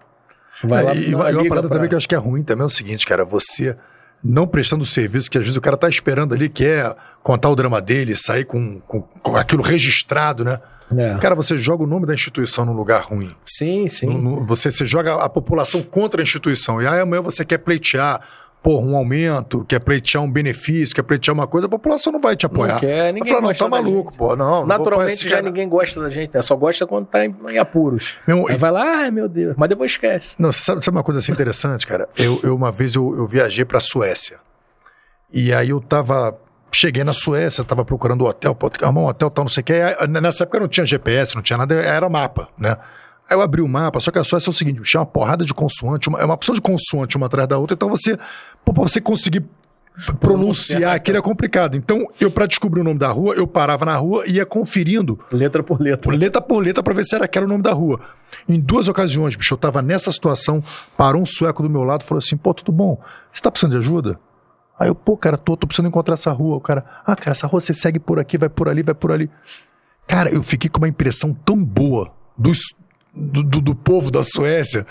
Vai 0.63 0.83
lá, 0.85 0.93
É, 0.93 0.97
e, 0.97 1.11
não, 1.11 1.29
e 1.31 1.35
uma 1.35 1.49
parada 1.49 1.69
pra- 1.69 1.77
também 1.77 1.89
que 1.89 1.95
eu 1.95 1.99
acho 1.99 2.09
que 2.09 2.15
é 2.15 2.19
ruim 2.19 2.43
também 2.43 2.63
é 2.63 2.67
o 2.67 2.71
seguinte, 2.71 3.07
cara, 3.07 3.25
você 3.25 3.77
não 4.23 4.47
prestando 4.47 4.83
o 4.83 4.87
serviço 4.87 5.31
que 5.31 5.39
às 5.39 5.45
vezes 5.45 5.57
o 5.57 5.61
cara 5.61 5.77
tá 5.77 5.89
esperando 5.89 6.35
ali, 6.35 6.49
quer 6.49 6.95
contar 7.23 7.49
o 7.51 7.57
drama 7.57 7.81
dele, 7.81 8.17
sair 8.17 8.45
com, 8.45 8.81
com, 8.81 9.03
com 9.03 9.37
aquilo 9.37 9.63
registrado, 9.63 10.45
né? 10.45 10.59
É. 10.97 11.19
Cara, 11.19 11.35
você 11.35 11.59
joga 11.59 11.85
o 11.85 11.87
nome 11.87 12.07
da 12.07 12.15
instituição 12.15 12.65
num 12.65 12.73
lugar 12.73 13.03
ruim. 13.05 13.31
Sim, 13.45 13.89
sim. 13.89 14.07
No- 14.07 14.19
no- 14.41 14.47
você, 14.47 14.71
você 14.71 14.87
joga 14.87 15.15
a 15.17 15.29
população 15.29 15.83
contra 15.83 16.21
a 16.21 16.25
instituição. 16.25 16.81
E 16.81 16.87
aí 16.87 16.99
amanhã 17.01 17.21
você 17.21 17.45
quer 17.45 17.59
pleitear, 17.59 18.21
porra, 18.63 18.87
um 18.87 18.97
aumento, 18.97 19.65
quer 19.65 19.83
pleitear 19.83 20.23
um 20.23 20.31
benefício, 20.31 20.95
quer 20.95 21.03
pleitear 21.03 21.35
uma 21.35 21.47
coisa, 21.47 21.67
a 21.67 21.71
população 21.71 22.13
não 22.13 22.21
vai 22.21 22.37
te 22.37 22.45
apoiar. 22.47 22.75
Não 22.75 22.81
quer, 22.81 23.03
vai 23.03 23.13
ninguém 23.13 23.33
falar, 23.35 23.47
não, 23.47 23.55
tá 23.55 23.69
maluco, 23.69 24.11
gente. 24.11 24.19
pô. 24.19 24.37
Não, 24.37 24.51
não 24.61 24.67
Naturalmente 24.67 25.13
esse 25.15 25.25
já 25.29 25.37
cara. 25.37 25.43
ninguém 25.43 25.69
gosta 25.69 26.01
da 26.01 26.09
gente, 26.09 26.35
né? 26.35 26.43
Só 26.43 26.55
gosta 26.57 26.87
quando 26.87 27.07
tá 27.07 27.25
em, 27.25 27.35
em 27.49 27.59
apuros. 27.59 28.17
Meu, 28.27 28.47
Aí 28.49 28.55
e- 28.55 28.59
vai 28.59 28.71
lá, 28.71 28.83
ai 28.85 29.11
meu 29.11 29.29
Deus. 29.29 29.55
Mas 29.57 29.69
depois 29.69 29.93
esquece. 29.93 30.35
Não, 30.39 30.53
sabe, 30.53 30.85
sabe 30.85 30.97
uma 30.97 31.03
coisa 31.05 31.21
assim 31.21 31.33
interessante, 31.33 31.87
cara? 31.87 32.09
Eu, 32.19 32.41
eu 32.43 32.55
uma 32.55 32.71
vez 32.73 32.95
eu, 32.95 33.17
eu 33.17 33.27
viajei 33.27 33.65
pra 33.65 33.81
Suécia. 33.81 34.39
E 35.33 35.53
aí 35.53 35.71
eu 35.71 35.81
tava. 35.81 36.37
Cheguei 36.71 37.03
na 37.03 37.15
Suécia, 37.15 37.65
tava 37.65 37.83
procurando 37.83 38.23
um 38.25 38.27
hotel, 38.29 38.55
pô, 38.55 38.71
arrumar 38.83 39.01
um 39.01 39.07
hotel, 39.07 39.31
tal, 39.31 39.45
não 39.45 39.49
sei 39.49 39.63
o 39.63 39.65
que. 39.65 39.73
Nessa 40.21 40.43
época 40.45 40.61
não 40.61 40.69
tinha 40.69 40.85
GPS, 40.85 41.35
não 41.35 41.41
tinha 41.43 41.57
nada, 41.57 41.75
era 41.75 42.07
mapa, 42.11 42.47
né? 42.59 42.77
Aí 43.29 43.37
eu 43.37 43.43
abri 43.43 43.61
o 43.61 43.69
mapa, 43.69 44.01
só 44.01 44.11
que 44.11 44.19
a 44.19 44.25
Suécia 44.25 44.49
é 44.49 44.53
o 44.53 44.55
seguinte: 44.55 44.83
tinha 44.83 45.01
uma 45.01 45.07
porrada 45.07 45.45
de 45.45 45.53
consoante, 45.53 46.09
uma, 46.09 46.19
é 46.21 46.25
uma 46.25 46.35
opção 46.35 46.55
de 46.55 46.61
consoante 46.61 47.17
uma 47.17 47.27
atrás 47.27 47.49
da 47.49 47.59
outra, 47.59 47.75
então 47.75 47.89
você. 47.89 48.19
Pô, 48.65 48.73
pra 48.73 48.83
você 48.83 49.01
conseguir 49.01 49.45
pronunciar 50.21 50.95
aquilo 50.95 51.19
é 51.19 51.21
complicado. 51.21 51.77
Então, 51.77 52.07
eu, 52.21 52.31
pra 52.31 52.47
descobrir 52.47 52.81
o 52.81 52.85
nome 52.85 52.99
da 52.99 53.09
rua, 53.09 53.35
eu 53.35 53.47
parava 53.47 53.85
na 53.85 53.97
rua 53.97 54.25
e 54.27 54.35
ia 54.35 54.47
conferindo 54.47 55.19
Letra 55.33 55.63
por 55.63 55.81
letra. 55.81 56.15
letra 56.15 56.41
por 56.41 56.63
letra 56.63 56.83
pra 56.83 56.95
ver 56.95 57.05
se 57.05 57.15
era 57.15 57.25
aquele 57.25 57.47
o 57.47 57.49
nome 57.49 57.63
da 57.63 57.73
rua. 57.73 58.01
Em 58.49 58.61
duas 58.61 58.89
ocasiões, 58.89 59.35
bicho, 59.35 59.55
eu 59.55 59.59
tava 59.59 59.83
nessa 59.83 60.13
situação, 60.13 60.63
parou 60.97 61.21
um 61.21 61.27
sueco 61.27 61.63
do 61.63 61.69
meu 61.69 61.83
lado 61.83 62.03
e 62.03 62.05
falou 62.05 62.19
assim: 62.19 62.37
pô, 62.37 62.55
tudo 62.55 62.73
bom? 62.73 63.01
Você 63.33 63.43
tá 63.43 63.51
precisando 63.51 63.73
de 63.73 63.79
ajuda? 63.79 64.19
Aí 64.79 64.89
eu, 64.89 64.95
pô, 64.95 65.17
cara, 65.17 65.37
tô, 65.37 65.57
tô 65.57 65.67
precisando 65.67 65.89
encontrar 65.89 66.15
essa 66.15 66.31
rua. 66.31 66.57
O 66.57 66.61
cara, 66.61 66.85
ah, 67.05 67.17
cara, 67.17 67.33
essa 67.33 67.47
rua 67.47 67.61
você 67.61 67.75
segue 67.75 67.99
por 67.99 68.19
aqui, 68.21 68.39
vai 68.39 68.49
por 68.49 68.69
ali, 68.69 68.83
vai 68.83 68.95
por 68.95 69.11
ali. 69.11 69.29
Cara, 70.07 70.31
eu 70.31 70.43
fiquei 70.43 70.71
com 70.71 70.79
uma 70.79 70.89
impressão 70.89 71.35
tão 71.45 71.63
boa 71.63 72.13
dos, 72.37 72.61
do, 73.19 73.43
do, 73.43 73.61
do 73.61 73.75
povo 73.75 74.11
da 74.11 74.23
Suécia 74.23 74.87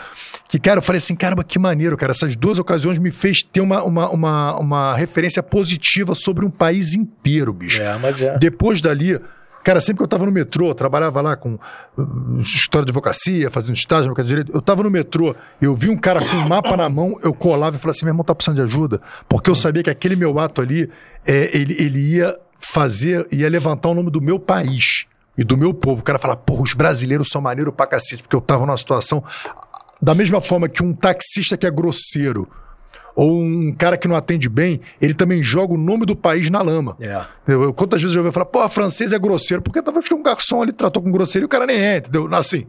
que, 0.47 0.59
cara, 0.59 0.79
eu 0.79 0.81
falei 0.81 0.97
assim: 0.97 1.15
caramba, 1.15 1.43
que 1.43 1.59
maneiro, 1.59 1.97
cara. 1.97 2.11
Essas 2.11 2.35
duas 2.35 2.57
ocasiões 2.59 2.97
me 2.97 3.11
fez 3.11 3.43
ter 3.43 3.61
uma, 3.61 3.83
uma, 3.83 4.09
uma, 4.09 4.57
uma 4.57 4.95
referência 4.95 5.43
positiva 5.43 6.15
sobre 6.15 6.45
um 6.45 6.49
país 6.49 6.93
inteiro, 6.93 7.53
bicho. 7.53 7.81
É, 7.81 7.97
mas 7.97 8.21
é. 8.21 8.37
Depois 8.37 8.81
dali, 8.81 9.19
cara, 9.63 9.81
sempre 9.81 9.97
que 9.97 10.03
eu 10.03 10.07
tava 10.07 10.25
no 10.25 10.31
metrô, 10.31 10.69
eu 10.69 10.75
trabalhava 10.75 11.19
lá 11.19 11.35
com 11.35 11.55
uh, 11.97 12.39
história 12.39 12.85
de 12.85 12.91
advocacia, 12.91 13.51
fazendo 13.51 13.75
estágio 13.75 14.03
no 14.05 14.09
mercado 14.09 14.25
de 14.25 14.29
direito, 14.29 14.51
eu 14.53 14.61
tava 14.61 14.83
no 14.83 14.89
metrô, 14.89 15.35
eu 15.61 15.75
vi 15.75 15.89
um 15.89 15.97
cara 15.97 16.21
com 16.21 16.37
um 16.37 16.47
mapa 16.47 16.77
na 16.77 16.89
mão, 16.89 17.19
eu 17.21 17.33
colava 17.33 17.75
e 17.75 17.79
falava 17.79 17.95
assim, 17.95 18.05
meu 18.05 18.13
irmão 18.13 18.23
tá 18.23 18.33
precisando 18.33 18.55
de 18.55 18.61
ajuda, 18.61 19.01
porque 19.27 19.49
eu 19.49 19.55
sabia 19.55 19.83
que 19.83 19.89
aquele 19.89 20.15
meu 20.15 20.39
ato 20.39 20.61
ali, 20.61 20.89
é, 21.25 21.49
ele, 21.55 21.75
ele 21.77 21.99
ia 21.99 22.37
fazer, 22.59 23.27
ia 23.31 23.49
levantar 23.49 23.89
o 23.89 23.93
nome 23.93 24.09
do 24.09 24.21
meu 24.21 24.39
país 24.39 25.05
e 25.37 25.43
do 25.43 25.55
meu 25.57 25.73
povo. 25.73 26.01
O 26.01 26.03
cara 26.03 26.17
fala, 26.19 26.35
porra, 26.35 26.61
os 26.63 26.73
brasileiros 26.73 27.29
são 27.29 27.41
maneiros 27.41 27.73
pra 27.75 27.85
cacete, 27.85 28.23
porque 28.23 28.35
eu 28.35 28.41
tava 28.41 28.65
numa 28.65 28.77
situação 28.77 29.23
da 30.01 30.13
mesma 30.13 30.39
forma 30.41 30.67
que 30.69 30.83
um 30.83 30.93
taxista 30.93 31.57
que 31.57 31.65
é 31.65 31.71
grosseiro, 31.71 32.47
ou 33.15 33.41
um 33.41 33.73
cara 33.73 33.97
que 33.97 34.07
não 34.07 34.15
atende 34.15 34.47
bem, 34.47 34.79
ele 35.01 35.13
também 35.13 35.41
joga 35.41 35.73
o 35.73 35.77
nome 35.77 36.05
do 36.05 36.15
país 36.15 36.49
na 36.51 36.61
lama. 36.61 36.95
É. 36.99 37.19
Eu, 37.47 37.63
eu- 37.63 37.73
quantas 37.73 38.01
vezes 38.01 38.15
eu 38.15 38.21
ouvi 38.21 38.31
falar, 38.33 38.45
pô, 38.45 38.67
francês 38.69 39.11
é 39.11 39.17
grosseiro, 39.19 39.61
porque 39.63 39.81
talvez 39.81 40.07
que 40.07 40.13
um 40.13 40.21
garçom 40.21 40.61
ali 40.61 40.71
tratou 40.71 41.01
com 41.01 41.11
grosseiro 41.11 41.45
e 41.45 41.47
o 41.47 41.49
cara 41.49 41.65
nem 41.65 41.77
é, 41.79 41.97
entendeu? 41.97 42.29
Assim, 42.35 42.67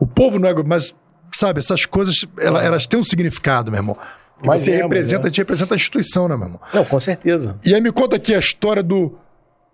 o 0.00 0.06
povo 0.06 0.38
não 0.40 0.48
é, 0.48 0.54
mas, 0.64 0.92
sabe, 1.32 1.60
essas 1.60 1.86
coisas, 1.86 2.24
ela- 2.38 2.62
elas 2.64 2.86
têm 2.86 2.98
um 2.98 3.04
significado, 3.04 3.70
meu 3.70 3.78
irmão. 3.78 3.96
Que 4.42 4.46
Mas 4.48 4.62
você 4.62 4.72
é, 4.72 4.76
representa, 4.82 5.22
é. 5.22 5.24
a 5.26 5.28
gente 5.28 5.38
representa 5.38 5.74
a 5.74 5.76
instituição, 5.76 6.26
né, 6.28 6.36
meu 6.36 6.46
irmão? 6.46 6.60
Não, 6.74 6.84
com 6.84 6.98
certeza. 7.00 7.56
E 7.64 7.72
aí 7.74 7.80
me 7.80 7.90
conta 7.92 8.16
aqui 8.16 8.34
a 8.34 8.38
história 8.40 8.82
do 8.82 9.16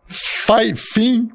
Faifim, 0.06 1.30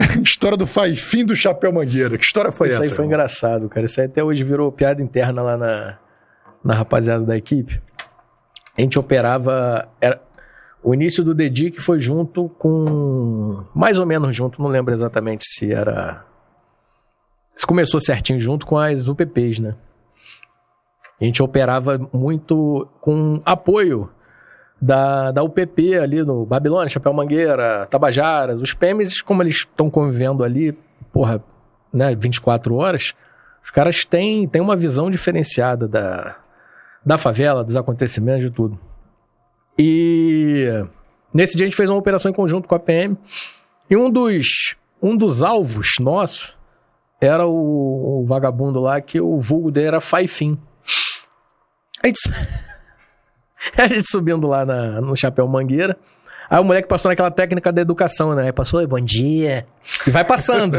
história 0.24 0.56
do 0.56 0.66
Faifim 0.66 1.24
do 1.24 1.36
Chapéu 1.36 1.72
Mangueira. 1.72 2.16
Que 2.16 2.24
história 2.24 2.50
foi 2.50 2.68
Isso 2.68 2.76
essa? 2.76 2.84
aí 2.84 2.88
foi 2.88 3.04
irmão? 3.04 3.06
engraçado, 3.06 3.68
cara. 3.68 3.86
Isso 3.86 4.00
aí 4.00 4.06
até 4.06 4.22
hoje 4.22 4.42
virou 4.44 4.70
piada 4.72 5.02
interna 5.02 5.42
lá 5.42 5.56
na, 5.56 5.98
na 6.64 6.74
rapaziada 6.74 7.24
da 7.24 7.36
equipe. 7.36 7.80
A 8.76 8.80
gente 8.80 8.98
operava. 8.98 9.88
Era, 10.00 10.20
o 10.82 10.94
início 10.94 11.22
do 11.22 11.34
DEDIC 11.34 11.80
foi 11.80 12.00
junto 12.00 12.48
com. 12.50 13.62
Mais 13.74 13.98
ou 13.98 14.06
menos 14.06 14.34
junto, 14.34 14.62
não 14.62 14.68
lembro 14.68 14.94
exatamente 14.94 15.44
se 15.44 15.72
era. 15.72 16.24
Se 17.54 17.66
começou 17.66 18.00
certinho 18.00 18.40
junto 18.40 18.64
com 18.64 18.78
as 18.78 19.06
UPPs, 19.06 19.58
né? 19.58 19.74
A 21.20 21.24
gente 21.24 21.42
operava 21.42 21.98
muito 22.12 22.88
com 23.00 23.42
apoio 23.44 24.10
da, 24.80 25.30
da 25.30 25.42
UPP 25.42 25.98
ali 25.98 26.22
no 26.22 26.46
Babilônia, 26.46 26.88
Chapéu 26.88 27.12
Mangueira, 27.12 27.86
Tabajaras. 27.86 28.60
Os 28.60 28.72
PMs, 28.72 29.22
como 29.22 29.42
eles 29.42 29.56
estão 29.56 29.90
convivendo 29.90 30.42
ali, 30.42 30.76
porra, 31.12 31.42
né, 31.92 32.14
24 32.14 32.74
horas, 32.74 33.14
os 33.62 33.70
caras 33.70 34.04
têm, 34.04 34.48
têm 34.48 34.62
uma 34.62 34.76
visão 34.76 35.10
diferenciada 35.10 35.86
da, 35.86 36.36
da 37.04 37.18
favela, 37.18 37.62
dos 37.62 37.76
acontecimentos, 37.76 38.44
de 38.44 38.50
tudo. 38.50 38.78
E 39.78 40.66
nesse 41.32 41.56
dia 41.56 41.64
a 41.64 41.68
gente 41.68 41.76
fez 41.76 41.90
uma 41.90 41.98
operação 41.98 42.30
em 42.30 42.34
conjunto 42.34 42.68
com 42.68 42.74
a 42.74 42.80
PM. 42.80 43.16
E 43.88 43.96
um 43.96 44.10
dos, 44.10 44.76
um 45.02 45.16
dos 45.16 45.42
alvos 45.42 45.96
nossos 46.00 46.56
era 47.20 47.46
o, 47.46 48.22
o 48.22 48.26
vagabundo 48.26 48.80
lá 48.80 49.00
que 49.00 49.20
o 49.20 49.38
vulgo 49.40 49.70
dele 49.70 49.88
era 49.88 50.00
Faifim. 50.00 50.58
A 52.02 52.06
gente, 52.06 52.18
a 53.76 53.86
gente 53.86 54.10
subindo 54.10 54.46
lá 54.46 54.64
na- 54.64 55.00
no 55.00 55.16
Chapéu 55.16 55.46
Mangueira. 55.48 55.96
Aí 56.48 56.58
o 56.58 56.64
moleque 56.64 56.88
passou 56.88 57.08
naquela 57.08 57.30
técnica 57.30 57.70
da 57.70 57.80
educação, 57.80 58.34
né? 58.34 58.46
Aí 58.46 58.52
passou, 58.52 58.80
"Oi, 58.80 58.86
bom 58.86 58.98
dia. 59.00 59.64
E 60.04 60.10
vai 60.10 60.24
passando. 60.24 60.78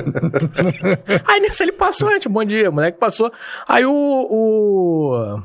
Aí 1.25 1.39
nisso 1.39 1.63
ele 1.63 1.71
passou, 1.71 2.11
gente, 2.11 2.27
bom 2.27 2.43
dia. 2.43 2.69
O 2.69 2.73
moleque 2.73 2.97
passou. 2.99 3.31
Aí 3.69 3.85
o. 3.85 3.91
O, 3.93 5.41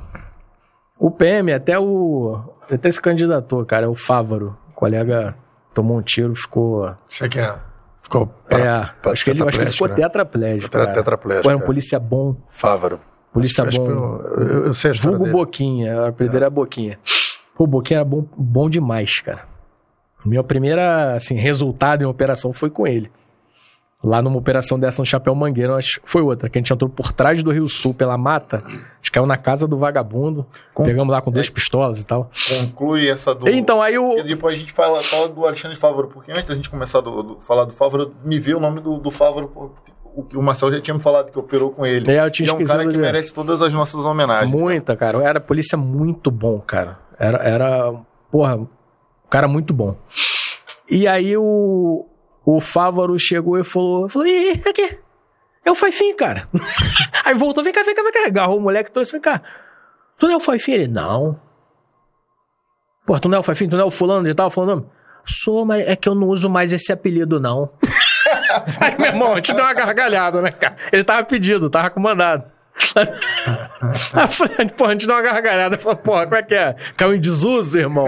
o 0.99 1.11
PM, 1.13 1.53
até 1.53 1.79
o. 1.79 2.41
Até 2.69 2.91
se 2.91 3.01
candidatou, 3.01 3.65
cara, 3.65 3.87
é 3.87 3.89
o 3.89 3.95
Fávaro. 3.95 4.57
O 4.71 4.73
colega 4.75 5.37
tomou 5.73 5.97
um 5.99 6.03
tiro, 6.03 6.35
ficou. 6.35 6.93
Você 7.09 7.29
que 7.29 7.39
é. 7.39 7.55
Ficou. 8.03 8.29
é, 8.51 8.69
acho 9.11 9.25
que, 9.25 9.31
ele, 9.31 9.43
acho 9.47 9.59
que 9.59 9.65
ele 9.65 9.71
ficou 9.73 9.89
né? 9.89 9.95
tetraplégico. 9.95 10.71
Tetra- 10.71 10.93
tetraplégico, 10.93 11.49
era 11.49 11.57
um 11.59 11.63
é. 11.63 11.65
polícia 11.65 11.99
bom. 12.01 12.37
Fávaro. 12.49 13.01
Polícia 13.33 13.63
Acho 13.65 13.79
bom. 13.81 13.91
um- 13.93 14.21
eu, 14.41 14.67
eu 14.67 14.75
sei 14.75 14.93
a 14.93 14.95
Vulgo 14.95 15.19
dele. 15.25 15.33
Boquinha, 15.33 16.01
o 16.03 16.07
apelido 16.07 16.37
era 16.37 16.49
Boquinha. 16.49 16.99
Pô, 17.57 17.65
o 17.65 17.67
Boquinha 17.67 17.99
era 17.99 18.05
bom, 18.05 18.25
bom 18.37 18.69
demais, 18.69 19.15
cara. 19.21 19.45
Minha 20.25 20.43
primeira, 20.43 21.15
assim, 21.15 21.37
resultado 21.37 22.03
em 22.03 22.07
operação 22.07 22.53
foi 22.53 22.69
com 22.71 22.87
ele. 22.87 23.11
Lá 24.05 24.21
numa 24.21 24.37
operação 24.37 24.79
dessa 24.79 25.01
no 25.01 25.07
Chapéu 25.07 25.35
Mangueira, 25.35 25.75
acho 25.75 26.01
que 26.03 26.09
foi 26.09 26.21
outra, 26.21 26.51
que 26.51 26.59
a 26.59 26.61
gente 26.61 26.71
entrou 26.73 26.89
por 26.89 27.13
trás 27.13 27.43
do 27.43 27.51
Rio 27.51 27.67
Sul, 27.69 27.95
pela 27.95 28.19
mata. 28.19 28.63
A 28.67 28.71
gente 28.97 29.11
caiu 29.11 29.25
na 29.27 29.39
casa 29.39 29.67
do 29.67 29.79
vagabundo, 29.79 30.47
pegamos 30.85 31.11
lá 31.11 31.23
com 31.23 31.31
duas 31.31 31.49
pistolas 31.49 32.01
e 32.03 32.07
tal. 32.07 32.31
Conclui 32.61 33.09
essa 33.09 33.35
do. 33.35 33.49
Então, 33.49 33.81
aí 33.81 33.99
o. 33.99 34.19
E 34.19 34.23
depois 34.23 34.55
a 34.55 34.59
gente 34.59 34.73
fala, 34.73 35.03
fala 35.03 35.29
do 35.29 35.47
Alexandre 35.47 35.77
Fávaro, 35.79 36.09
porque 36.09 36.31
antes 36.31 36.45
da 36.45 36.55
gente 36.55 36.69
começar 36.69 36.99
a 37.01 37.03
falar 37.41 37.65
do 37.65 37.73
Fávaro, 37.73 38.13
me 38.23 38.39
veio 38.39 38.59
o 38.59 38.61
nome 38.61 38.81
do, 38.81 38.99
do 38.99 39.11
Fávaro. 39.11 39.49
pô, 39.49 39.71
o, 40.15 40.27
o 40.39 40.43
Marcel 40.43 40.73
já 40.73 40.81
tinha 40.81 40.95
me 40.95 41.01
falado 41.03 41.31
que 41.33 41.39
operou 41.39 41.71
com 41.71 41.85
ele. 41.85 42.11
É, 42.11 42.21
eu 42.25 42.31
tinha 42.31 42.47
e 42.49 42.51
é 42.51 42.55
um 42.55 42.65
cara 42.65 42.85
que 42.85 42.93
de- 42.93 42.99
merece 42.99 43.33
todas 43.33 43.61
as 43.63 43.73
nossas 43.73 44.05
homenagens. 44.05 44.51
Muita, 44.51 44.95
cara. 44.95 45.23
Era 45.23 45.41
polícia 45.41 45.77
muito 45.77 46.31
bom, 46.31 46.61
cara. 46.61 46.99
Era, 47.19 47.39
era 47.39 47.93
porra, 48.31 48.57
um 48.57 48.69
cara 49.31 49.49
muito 49.49 49.73
bom. 49.73 49.97
E 50.89 51.07
aí 51.07 51.37
o, 51.37 52.07
o 52.45 52.61
Fávaro 52.61 53.19
chegou 53.19 53.59
e 53.59 53.65
falou, 53.65 54.09
falou, 54.09 54.27
ih, 54.27 54.63
aqui, 54.69 54.99
é 55.65 55.71
o 55.71 55.75
Faifin, 55.75 56.15
cara. 56.15 56.49
aí 57.25 57.35
voltou, 57.35 57.65
vem 57.65 57.73
cá, 57.73 57.83
vem 57.83 57.95
cá, 57.95 58.03
vem 58.03 58.13
cá. 58.13 58.27
Agarrou 58.27 58.59
o 58.59 58.61
moleque 58.61 58.91
todo, 58.91 59.05
vem 59.05 59.21
cá. 59.21 59.43
Tu 60.17 60.27
não 60.27 60.35
é 60.35 60.37
o 60.37 60.41
Faifin? 60.41 60.73
Ele, 60.73 60.89
não. 60.89 61.41
Pô, 63.05 63.19
tu 63.19 63.29
não 63.29 63.37
é 63.37 63.41
o 63.41 63.43
Faifin, 63.43 63.69
tu 63.69 63.77
não 63.77 63.83
é 63.83 63.87
o 63.87 63.91
fulano 63.91 64.25
de 64.25 64.35
tal, 64.35 64.49
fulano? 64.49 64.91
Sou, 65.25 65.65
mas 65.65 65.87
é 65.87 65.97
que 65.97 66.09
eu 66.09 66.15
não 66.15 66.29
uso 66.29 66.49
mais 66.49 66.73
esse 66.73 66.93
apelido, 66.93 67.41
não. 67.41 67.71
Aí, 68.81 68.97
meu 68.97 69.09
irmão, 69.09 69.41
te 69.41 69.53
deu 69.53 69.65
uma 69.65 69.75
gargalhada, 69.75 70.41
né, 70.41 70.53
cara? 70.53 70.77
Ele 70.93 71.03
tava 71.03 71.25
pedido, 71.25 71.69
tava 71.69 71.91
com 71.91 72.01
eu 74.15 74.29
falei, 74.29 74.69
pô, 74.77 74.85
a 74.85 74.91
gente 74.91 75.07
deu 75.07 75.17
uma 75.17 75.23
gargalhada. 75.23 75.79
Falei, 75.79 75.99
porra, 75.99 76.25
como 76.25 76.37
é 76.37 76.43
que 76.43 76.55
é? 76.55 76.77
Caiu 76.97 77.15
em 77.15 77.21
desuso, 77.21 77.79
irmão? 77.79 78.07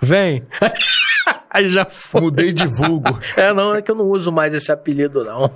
Vem. 0.00 0.46
Aí 1.50 1.68
já 1.68 1.84
foi. 1.84 2.20
Mudei 2.20 2.52
de 2.52 2.66
vulgo. 2.66 3.18
É, 3.36 3.52
não, 3.52 3.74
é 3.74 3.82
que 3.82 3.90
eu 3.90 3.94
não 3.94 4.06
uso 4.06 4.30
mais 4.30 4.54
esse 4.54 4.70
apelido, 4.70 5.24
não. 5.24 5.48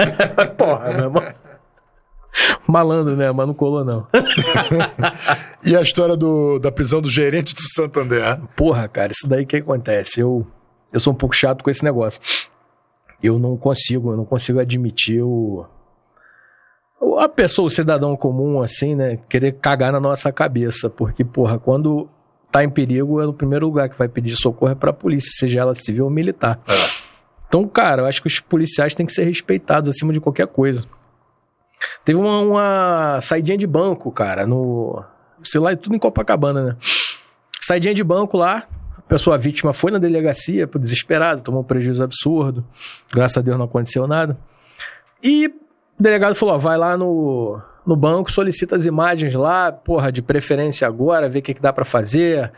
porra, 0.56 0.92
meu 0.92 1.04
irmão. 1.04 1.24
Malandro, 2.66 3.16
né? 3.16 3.32
Mas 3.32 3.46
não 3.46 3.54
colou, 3.54 3.84
não. 3.84 4.06
E 5.64 5.76
a 5.76 5.82
história 5.82 6.16
do, 6.16 6.58
da 6.58 6.70
prisão 6.70 7.00
do 7.00 7.10
gerente 7.10 7.54
do 7.54 7.60
Santander? 7.60 8.40
Porra, 8.54 8.86
cara, 8.88 9.10
isso 9.10 9.28
daí 9.28 9.44
que 9.44 9.56
acontece. 9.56 10.20
Eu, 10.20 10.46
eu 10.92 11.00
sou 11.00 11.12
um 11.12 11.16
pouco 11.16 11.34
chato 11.34 11.64
com 11.64 11.70
esse 11.70 11.82
negócio. 11.82 12.20
Eu 13.22 13.38
não 13.38 13.56
consigo, 13.56 14.12
eu 14.12 14.16
não 14.16 14.24
consigo 14.24 14.60
admitir 14.60 15.22
o. 15.22 15.66
A 17.18 17.28
pessoa, 17.28 17.66
o 17.66 17.70
cidadão 17.70 18.16
comum, 18.16 18.60
assim, 18.60 18.94
né, 18.94 19.18
querer 19.28 19.52
cagar 19.52 19.92
na 19.92 20.00
nossa 20.00 20.32
cabeça. 20.32 20.90
Porque, 20.90 21.24
porra, 21.24 21.58
quando 21.58 22.08
tá 22.50 22.64
em 22.64 22.70
perigo, 22.70 23.20
é 23.20 23.26
o 23.26 23.32
primeiro 23.32 23.66
lugar 23.66 23.88
que 23.88 23.98
vai 23.98 24.08
pedir 24.08 24.36
socorro 24.36 24.72
é 24.72 24.74
pra 24.74 24.92
polícia, 24.92 25.30
seja 25.32 25.60
ela 25.60 25.74
civil 25.74 26.04
ou 26.04 26.10
militar. 26.10 26.60
Então, 27.46 27.66
cara, 27.66 28.02
eu 28.02 28.06
acho 28.06 28.20
que 28.20 28.28
os 28.28 28.40
policiais 28.40 28.94
têm 28.94 29.06
que 29.06 29.12
ser 29.12 29.24
respeitados 29.24 29.88
acima 29.88 30.12
de 30.12 30.20
qualquer 30.20 30.46
coisa. 30.46 30.86
Teve 32.04 32.18
uma, 32.18 32.40
uma 32.40 33.20
saidinha 33.20 33.56
de 33.56 33.66
banco, 33.66 34.10
cara, 34.10 34.46
no. 34.46 35.02
Sei 35.42 35.60
lá, 35.60 35.74
tudo 35.76 35.94
em 35.94 35.98
Copacabana, 35.98 36.64
né? 36.64 36.76
Saidinha 37.60 37.94
de 37.94 38.02
banco 38.02 38.36
lá, 38.36 38.66
a 38.96 39.02
pessoa 39.02 39.38
vítima 39.38 39.72
foi 39.72 39.90
na 39.90 39.98
delegacia, 39.98 40.66
desesperado, 40.66 41.42
tomou 41.42 41.60
um 41.60 41.64
prejuízo 41.64 42.02
absurdo. 42.02 42.64
Graças 43.12 43.38
a 43.38 43.40
Deus 43.40 43.56
não 43.56 43.66
aconteceu 43.66 44.06
nada. 44.06 44.38
E 45.22 45.52
o 45.98 46.02
delegado 46.02 46.34
falou: 46.34 46.54
ó, 46.54 46.58
vai 46.58 46.76
lá 46.76 46.96
no, 46.96 47.60
no 47.84 47.96
banco, 47.96 48.30
solicita 48.30 48.76
as 48.76 48.86
imagens 48.86 49.34
lá, 49.34 49.72
porra, 49.72 50.12
de 50.12 50.22
preferência 50.22 50.86
agora, 50.86 51.28
vê 51.28 51.40
o 51.40 51.42
que, 51.42 51.54
que 51.54 51.62
dá 51.62 51.72
pra 51.72 51.84
fazer, 51.84 52.52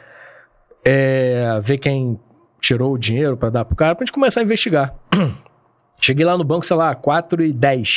é, 0.85 1.59
ver 1.63 1.79
quem 1.79 2.19
tirou 2.61 2.93
o 2.93 2.99
dinheiro 2.99 3.37
pra 3.37 3.51
dar 3.51 3.65
pro 3.65 3.75
cara, 3.75 3.95
pra 3.95 4.05
gente 4.05 4.13
começar 4.13 4.41
a 4.41 4.45
investigar. 4.45 4.95
Cheguei 6.01 6.25
lá 6.25 6.37
no 6.37 6.45
banco, 6.45 6.65
sei 6.65 6.77
lá, 6.77 6.95
4 6.95 7.45
e 7.45 7.53
10. 7.53 7.89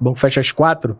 O 0.00 0.04
banco 0.04 0.18
fecha 0.18 0.40
às 0.40 0.50
4. 0.50 0.96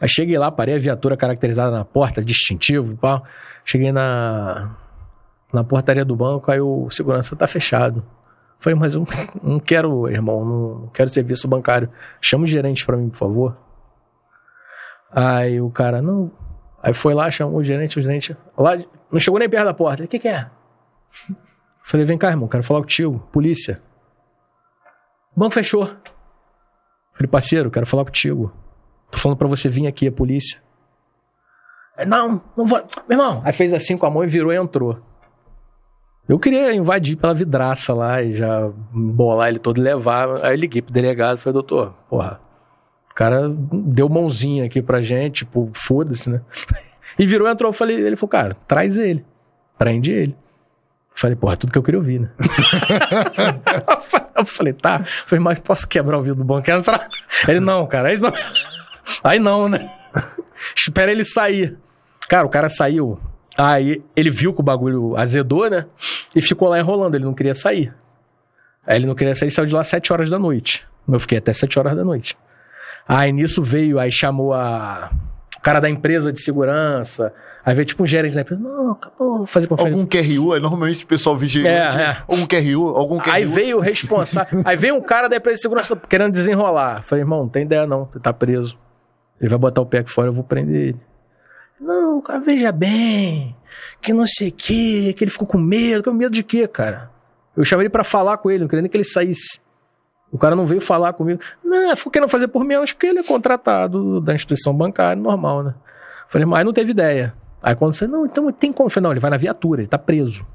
Aí 0.00 0.08
cheguei 0.08 0.38
lá, 0.38 0.50
parei 0.50 0.76
a 0.76 0.78
viatura 0.78 1.16
caracterizada 1.16 1.70
na 1.70 1.84
porta, 1.84 2.22
distintivo 2.22 2.96
pau. 2.96 3.22
Cheguei 3.64 3.92
na, 3.92 4.76
na 5.52 5.64
portaria 5.64 6.04
do 6.04 6.14
banco, 6.16 6.50
aí 6.50 6.60
o 6.60 6.90
segurança 6.90 7.34
tá 7.34 7.46
fechado. 7.46 8.04
Falei, 8.60 8.78
mas 8.78 8.94
eu 8.94 9.06
não 9.42 9.58
quero, 9.58 10.06
irmão, 10.08 10.44
não 10.44 10.88
quero 10.88 11.08
serviço 11.08 11.48
bancário. 11.48 11.90
Chama 12.20 12.44
o 12.44 12.46
gerente 12.46 12.84
pra 12.84 12.96
mim, 12.96 13.08
por 13.08 13.16
favor. 13.16 13.56
Aí 15.10 15.60
o 15.60 15.70
cara, 15.70 16.02
não. 16.02 16.30
Aí 16.82 16.92
foi 16.92 17.14
lá, 17.14 17.30
chamou 17.30 17.58
o 17.58 17.64
gerente, 17.64 17.98
o 17.98 18.02
gerente. 18.02 18.36
Lá, 18.56 18.76
não 19.10 19.18
chegou 19.18 19.40
nem 19.40 19.48
perto 19.48 19.64
da 19.64 19.74
porta. 19.74 20.04
O 20.04 20.08
que, 20.08 20.18
que 20.18 20.28
é? 20.28 20.50
Falei, 21.82 22.04
vem 22.04 22.18
cá, 22.18 22.28
irmão, 22.28 22.48
quero 22.48 22.62
falar 22.62 22.80
contigo. 22.80 23.18
Polícia. 23.32 23.80
O 25.34 25.40
banco 25.40 25.54
fechou. 25.54 25.86
Falei, 27.14 27.28
parceiro, 27.30 27.70
quero 27.70 27.86
falar 27.86 28.04
contigo. 28.04 28.52
Tô 29.10 29.18
falando 29.18 29.38
pra 29.38 29.48
você 29.48 29.68
vir 29.68 29.86
aqui, 29.86 30.06
a 30.06 30.12
polícia. 30.12 30.62
Não, 32.06 32.42
não 32.56 32.64
vou. 32.64 32.78
Meu 33.08 33.18
irmão. 33.18 33.42
Aí 33.44 33.52
fez 33.52 33.72
assim 33.72 33.96
com 33.96 34.06
a 34.06 34.10
mão 34.10 34.22
e 34.22 34.26
virou 34.26 34.52
e 34.52 34.56
entrou. 34.56 35.00
Eu 36.30 36.38
queria 36.38 36.72
invadir 36.72 37.16
pela 37.16 37.34
vidraça 37.34 37.92
lá 37.92 38.22
e 38.22 38.36
já 38.36 38.70
bolar 38.92 39.48
ele 39.48 39.58
todo 39.58 39.78
e 39.78 39.80
levar. 39.80 40.44
Aí 40.44 40.52
eu 40.52 40.60
liguei 40.60 40.80
pro 40.80 40.94
delegado 40.94 41.38
e 41.38 41.40
falei, 41.40 41.54
doutor, 41.54 41.92
porra, 42.08 42.40
o 43.10 43.14
cara 43.14 43.48
deu 43.48 44.08
mãozinha 44.08 44.64
aqui 44.64 44.80
pra 44.80 45.00
gente, 45.00 45.44
tipo, 45.44 45.72
foda-se, 45.74 46.30
né? 46.30 46.40
E 47.18 47.26
virou 47.26 47.48
entrou. 47.48 47.70
Eu 47.70 47.72
falei, 47.72 47.96
ele 47.96 48.14
falou, 48.14 48.30
cara, 48.30 48.56
traz 48.68 48.96
ele. 48.96 49.26
Prende 49.76 50.12
ele. 50.12 50.36
Falei, 51.12 51.34
porra, 51.34 51.56
tudo 51.56 51.72
que 51.72 51.76
eu 51.76 51.82
queria 51.82 51.98
ouvir, 51.98 52.20
né? 52.20 52.30
eu 54.38 54.46
falei, 54.46 54.72
tá. 54.72 55.00
Falei, 55.00 55.42
mas 55.42 55.58
posso 55.58 55.88
quebrar 55.88 56.16
o 56.16 56.22
vidro 56.22 56.38
do 56.38 56.44
banco 56.44 56.70
e 56.70 56.72
entrar? 56.72 57.08
Ele, 57.48 57.58
não, 57.58 57.84
cara, 57.88 58.08
aí 58.08 58.20
não. 58.20 58.32
Aí 59.24 59.40
não, 59.40 59.68
né? 59.68 59.92
Espera 60.76 61.10
ele 61.10 61.24
sair. 61.24 61.76
Cara, 62.28 62.46
o 62.46 62.50
cara 62.50 62.68
saiu. 62.68 63.18
Aí 63.56 64.02
ele 64.16 64.30
viu 64.30 64.52
que 64.52 64.60
o 64.60 64.62
bagulho 64.62 65.16
azedou, 65.16 65.68
né? 65.68 65.86
E 66.34 66.40
ficou 66.40 66.68
lá 66.68 66.78
enrolando, 66.78 67.14
ele 67.14 67.24
não 67.24 67.34
queria 67.34 67.54
sair. 67.54 67.92
Aí 68.86 68.96
ele 68.96 69.06
não 69.06 69.14
queria 69.14 69.34
sair, 69.34 69.50
saiu 69.50 69.66
de 69.66 69.74
lá 69.74 69.80
às 69.80 69.88
7 69.88 70.12
horas 70.12 70.30
da 70.30 70.38
noite. 70.38 70.86
Eu 71.08 71.20
fiquei 71.20 71.38
até 71.38 71.52
7 71.52 71.78
horas 71.78 71.96
da 71.96 72.04
noite. 72.04 72.36
Aí 73.06 73.32
nisso 73.32 73.62
veio, 73.62 73.98
aí 73.98 74.10
chamou 74.10 74.54
a. 74.54 75.10
O 75.56 75.60
cara 75.60 75.80
da 75.80 75.90
empresa 75.90 76.32
de 76.32 76.40
segurança. 76.40 77.32
Aí 77.64 77.74
veio 77.74 77.84
tipo 77.84 78.02
um 78.02 78.06
gerente 78.06 78.34
da 78.34 78.40
empresa. 78.40 78.62
Não, 78.62 78.92
acabou, 78.92 79.38
vou 79.38 79.46
fazer 79.46 79.66
conferência. 79.66 80.00
Algum 80.00 80.08
QRU, 80.08 80.52
aí 80.54 80.60
normalmente 80.60 81.04
o 81.04 81.06
pessoal 81.06 81.36
vigia. 81.36 81.68
É, 81.68 81.88
tipo, 81.88 82.00
é. 82.00 82.22
Algum 82.26 82.46
QRU, 82.46 82.88
algum 82.96 83.18
QRU. 83.18 83.32
Aí 83.32 83.44
veio 83.44 83.78
o 83.78 83.80
responsável. 83.80 84.62
aí 84.64 84.76
veio 84.76 84.94
um 84.94 85.00
cara 85.02 85.28
da 85.28 85.36
empresa 85.36 85.56
de 85.56 85.62
segurança 85.62 86.00
querendo 86.08 86.32
desenrolar. 86.32 87.02
Falei, 87.02 87.22
irmão, 87.22 87.40
não 87.40 87.48
tem 87.48 87.64
ideia 87.64 87.86
não, 87.86 88.08
ele 88.12 88.22
tá 88.22 88.32
preso. 88.32 88.78
Ele 89.38 89.50
vai 89.50 89.58
botar 89.58 89.82
o 89.82 89.86
pé 89.86 89.98
aqui 89.98 90.10
fora, 90.10 90.28
eu 90.28 90.32
vou 90.32 90.44
prender 90.44 90.88
ele. 90.88 91.00
Não, 91.80 92.20
cara, 92.20 92.38
veja 92.40 92.70
bem, 92.70 93.56
que 94.02 94.12
não 94.12 94.26
sei 94.26 94.48
o 94.48 94.52
quê, 94.52 95.14
que 95.16 95.24
ele 95.24 95.30
ficou 95.30 95.48
com 95.48 95.58
medo. 95.58 96.02
Com 96.02 96.12
medo 96.12 96.32
de 96.32 96.42
quê, 96.42 96.68
cara? 96.68 97.10
Eu 97.56 97.64
chamei 97.64 97.84
ele 97.84 97.90
pra 97.90 98.04
falar 98.04 98.36
com 98.36 98.50
ele, 98.50 98.60
não 98.60 98.68
queria 98.68 98.82
nem 98.82 98.90
que 98.90 98.96
ele 98.96 99.04
saísse. 99.04 99.60
O 100.30 100.38
cara 100.38 100.54
não 100.54 100.66
veio 100.66 100.80
falar 100.80 101.12
comigo. 101.12 101.40
Não, 101.64 101.96
ficou 101.96 102.12
querendo 102.12 102.28
fazer 102.28 102.48
por 102.48 102.64
menos 102.64 102.92
porque 102.92 103.06
ele 103.06 103.18
é 103.18 103.22
contratado 103.22 104.20
da 104.20 104.34
instituição 104.34 104.74
bancária, 104.74 105.20
normal, 105.20 105.62
né? 105.62 105.74
Falei, 106.28 106.46
mas 106.46 106.64
não 106.64 106.72
teve 106.72 106.92
ideia. 106.92 107.34
Aí 107.62 107.74
quando 107.74 107.94
você, 107.94 108.06
não, 108.06 108.24
então 108.24 108.50
tem 108.52 108.72
como? 108.72 108.88
Falei, 108.88 109.04
não, 109.04 109.10
ele 109.12 109.20
vai 109.20 109.30
na 109.30 109.36
viatura, 109.36 109.80
ele 109.80 109.88
tá 109.88 109.98
preso. 109.98 110.46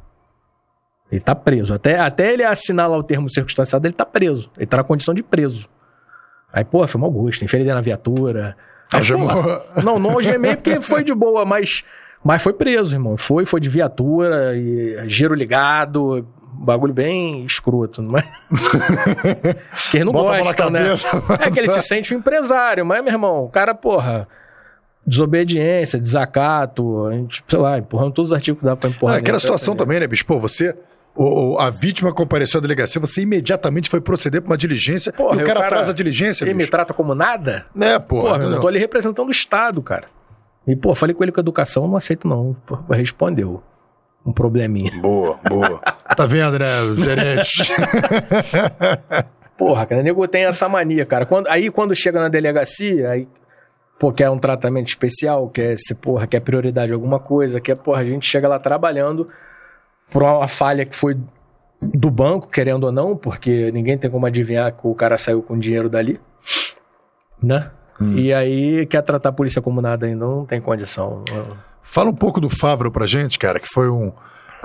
Ele 1.11 1.19
tá 1.19 1.35
preso. 1.35 1.73
Até, 1.73 1.99
até 1.99 2.33
ele 2.33 2.43
assinar 2.43 2.89
lá 2.89 2.97
o 2.97 3.03
termo 3.03 3.29
circunstanciado, 3.29 3.85
ele 3.85 3.93
tá 3.93 4.05
preso. 4.05 4.49
Ele 4.57 4.65
tá 4.65 4.77
na 4.77 4.83
condição 4.83 5.13
de 5.13 5.21
preso. 5.21 5.69
Aí, 6.51 6.63
pô, 6.63 6.85
foi 6.87 7.01
mau 7.01 7.11
gosto. 7.11 7.43
Ele 7.43 7.73
na 7.73 7.81
viatura. 7.81 8.55
Aí, 8.93 8.99
Algemou. 8.99 9.27
porra, 9.27 9.63
não, 9.83 9.99
não 9.99 10.11
algemei 10.11 10.55
porque 10.55 10.79
foi 10.81 11.03
de 11.03 11.13
boa, 11.13 11.45
mas, 11.45 11.83
mas 12.23 12.41
foi 12.41 12.53
preso, 12.53 12.95
irmão. 12.95 13.17
Foi, 13.17 13.45
foi 13.45 13.59
de 13.59 13.69
viatura, 13.69 14.55
e 14.55 14.97
giro 15.07 15.33
ligado, 15.33 16.27
bagulho 16.53 16.93
bem 16.93 17.45
escroto, 17.45 18.01
não 18.01 18.17
é? 18.17 18.23
que 19.91 19.97
ele 19.97 20.05
não 20.05 20.13
Bota 20.13 20.37
gosta, 20.37 20.69
né? 20.69 20.83
cabeça. 20.83 21.23
É 21.39 21.51
que 21.51 21.59
ele 21.59 21.67
se 21.67 21.81
sente 21.81 22.13
um 22.13 22.17
empresário, 22.17 22.85
mas, 22.85 23.03
meu 23.03 23.13
irmão, 23.13 23.45
o 23.45 23.49
cara, 23.49 23.73
porra, 23.75 24.27
desobediência, 25.05 25.99
desacato, 25.99 27.05
a 27.05 27.13
gente, 27.13 27.43
sei 27.47 27.59
lá, 27.59 27.77
empurrando 27.77 28.13
todos 28.13 28.31
os 28.31 28.35
artigos 28.35 28.59
que 28.59 28.65
dá 28.65 28.75
pra 28.75 28.89
empurrar. 28.89 29.17
É, 29.17 29.19
aquela 29.19 29.39
situação 29.39 29.73
né? 29.73 29.77
também, 29.77 29.99
né, 29.99 30.07
bicho? 30.07 30.25
Pô, 30.25 30.39
você. 30.39 30.75
O- 31.15 31.53
o- 31.53 31.59
a 31.59 31.69
vítima 31.69 32.13
compareceu 32.13 32.57
à 32.57 32.61
delegacia, 32.61 32.99
você 32.99 33.21
imediatamente 33.21 33.89
foi 33.89 34.01
proceder 34.01 34.41
pra 34.41 34.51
uma 34.51 34.57
diligência 34.57 35.13
Porra, 35.13 35.39
e 35.39 35.43
o 35.43 35.45
cara, 35.45 35.59
cara- 35.61 35.67
atrasa 35.67 35.91
a 35.91 35.95
diligência, 35.95 36.43
Ele 36.43 36.53
me 36.53 36.59
bicho. 36.59 36.71
trata 36.71 36.93
como 36.93 37.15
nada? 37.15 37.65
É, 37.79 37.97
porra. 37.99 38.37
Porra, 38.39 38.43
eu 38.43 38.61
tô 38.61 38.67
ali 38.67 38.79
representando 38.79 39.27
o 39.27 39.31
Estado, 39.31 39.81
cara. 39.81 40.05
E, 40.67 40.75
pô, 40.75 40.93
falei 40.95 41.13
com 41.15 41.23
ele 41.23 41.31
com 41.31 41.39
educação, 41.39 41.87
não 41.87 41.95
aceito 41.95 42.27
não. 42.27 42.55
Respondeu. 42.89 43.61
Um 44.25 44.33
probleminha. 44.33 44.91
Boa, 44.99 45.37
boa. 45.47 45.79
Tá 46.17 46.25
vendo, 46.25 46.57
né, 46.57 46.65
gerente? 46.97 47.63
Porra, 49.57 49.85
cara, 49.85 50.01
o 50.01 50.03
nego 50.03 50.27
tem 50.27 50.45
essa 50.45 50.67
mania, 50.67 51.05
cara. 51.05 51.25
Quando, 51.25 51.47
aí 51.47 51.69
quando 51.69 51.95
chega 51.95 52.19
na 52.19 52.27
delegacia, 52.27 53.09
aí, 53.11 53.27
pô, 53.97 54.11
quer 54.11 54.29
um 54.29 54.37
tratamento 54.37 54.87
especial, 54.89 55.47
quer 55.49 55.77
se, 55.77 55.95
porra, 55.95 56.27
quer 56.27 56.41
prioridade 56.41 56.91
alguma 56.91 57.19
coisa, 57.19 57.61
quer, 57.61 57.75
porra, 57.75 58.01
a 58.01 58.03
gente 58.03 58.27
chega 58.27 58.47
lá 58.49 58.59
trabalhando 58.59 59.29
por 60.09 60.23
uma 60.23 60.47
falha 60.47 60.85
que 60.85 60.95
foi 60.95 61.17
do 61.81 62.09
banco, 62.09 62.47
querendo 62.47 62.85
ou 62.85 62.91
não, 62.91 63.15
porque 63.15 63.71
ninguém 63.71 63.97
tem 63.97 64.09
como 64.09 64.25
adivinhar 64.25 64.71
que 64.71 64.87
o 64.87 64.95
cara 64.95 65.17
saiu 65.17 65.41
com 65.41 65.57
dinheiro 65.59 65.89
dali, 65.89 66.19
né? 67.41 67.71
E 68.15 68.33
aí 68.33 68.85
quer 68.87 69.01
tratar 69.01 69.29
a 69.29 69.33
polícia 69.33 69.61
como 69.61 69.81
nada 69.81 70.05
ainda, 70.05 70.25
não 70.25 70.45
tem 70.45 70.59
condição. 70.59 71.23
Fala 71.81 72.09
um 72.09 72.15
pouco 72.15 72.41
do 72.41 72.49
Favro 72.49 72.91
pra 72.91 73.05
gente, 73.05 73.37
cara, 73.39 73.59
que 73.59 73.67
foi 73.67 73.89
um, 73.89 74.11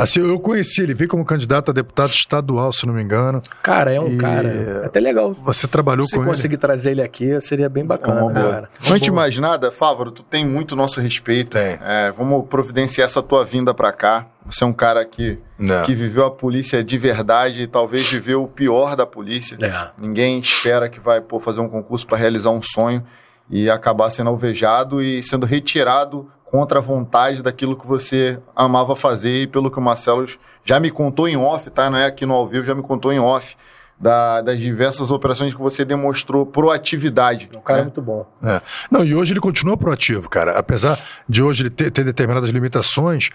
Assim, 0.02 0.20
eu 0.20 0.38
conheci, 0.40 0.82
ele 0.82 0.94
veio 0.94 1.10
como 1.10 1.24
candidato 1.24 1.70
a 1.70 1.74
deputado 1.74 2.10
estadual, 2.10 2.72
se 2.72 2.86
não 2.86 2.94
me 2.94 3.02
engano. 3.02 3.42
Cara, 3.62 3.92
é 3.92 4.00
um 4.00 4.14
E- 4.14 4.16
cara. 4.16 4.48
É 4.82 4.86
até 4.86 4.98
legal. 4.98 5.32
Você 5.34 5.68
trabalhou 5.68 6.06
Se 6.06 6.16
com 6.16 6.24
conseguir 6.24 6.56
trazer 6.56 6.92
ele 6.92 7.02
aqui, 7.02 7.38
seria 7.40 7.68
bem 7.68 7.84
bacana, 7.84 8.22
Uma 8.22 8.32
né, 8.32 8.40
boa. 8.40 8.52
cara. 8.52 8.70
Antes 8.88 9.02
de 9.02 9.10
mais 9.12 9.36
nada, 9.36 9.70
Fávaro, 9.70 10.10
tu 10.10 10.22
tem 10.22 10.44
muito 10.44 10.74
nosso 10.74 11.00
respeito. 11.00 11.50
Tem. 11.58 11.78
É, 11.82 12.12
vamos 12.16 12.46
providenciar 12.48 13.04
essa 13.06 13.22
tua 13.22 13.44
vinda 13.44 13.74
pra 13.74 13.92
cá. 13.92 14.26
Você 14.46 14.64
é 14.64 14.66
um 14.66 14.72
cara 14.72 15.04
que, 15.04 15.22
ele. 15.22 15.42
Não. 15.58 15.82
que 15.82 15.94
viveu 15.94 16.24
a 16.24 16.30
polícia 16.30 16.82
de 16.82 16.96
verdade 16.96 17.62
e 17.62 17.66
talvez 17.66 18.08
viveu 18.10 18.42
o 18.42 18.48
pior 18.48 18.96
da 18.96 19.04
polícia. 19.06 19.58
É. 19.62 19.90
Ninguém 19.98 20.40
espera 20.40 20.88
que 20.88 20.98
vai 20.98 21.20
pô, 21.20 21.38
fazer 21.38 21.60
um 21.60 21.68
concurso 21.68 22.06
para 22.06 22.16
realizar 22.16 22.50
um 22.50 22.62
sonho 22.62 23.04
e 23.50 23.68
acabar 23.68 24.10
sendo 24.10 24.30
alvejado 24.30 25.02
e 25.02 25.22
sendo 25.22 25.44
retirado 25.44 26.26
contra 26.50 26.78
a 26.78 26.82
vontade 26.82 27.42
daquilo 27.42 27.76
que 27.76 27.86
você 27.86 28.38
amava 28.56 28.96
fazer 28.96 29.42
e 29.42 29.46
pelo 29.46 29.70
que 29.70 29.78
o 29.78 29.82
Marcelo 29.82 30.26
já 30.64 30.80
me 30.80 30.90
contou 30.90 31.28
em 31.28 31.36
off, 31.36 31.70
tá? 31.70 31.88
Não 31.88 31.98
é 31.98 32.06
aqui 32.06 32.26
no 32.26 32.34
ao 32.34 32.48
vivo, 32.48 32.64
já 32.64 32.74
me 32.74 32.82
contou 32.82 33.12
em 33.12 33.20
off 33.20 33.56
da- 33.98 34.40
das 34.40 34.58
diversas 34.58 35.10
operações 35.10 35.54
que 35.54 35.60
você 35.60 35.84
demonstrou 35.84 36.44
proatividade. 36.46 37.48
É 37.54 37.58
um 37.58 37.60
cara 37.62 37.78
né? 37.80 37.84
muito 37.84 38.02
bom. 38.02 38.26
É. 38.42 38.60
Não, 38.90 39.04
e 39.04 39.14
hoje 39.14 39.32
ele 39.32 39.40
continua 39.40 39.76
proativo, 39.76 40.28
cara. 40.28 40.58
Apesar 40.58 40.98
de 41.28 41.42
hoje 41.42 41.62
ele 41.62 41.70
ter, 41.70 41.90
ter 41.90 42.02
determinadas 42.04 42.50
limitações, 42.50 43.30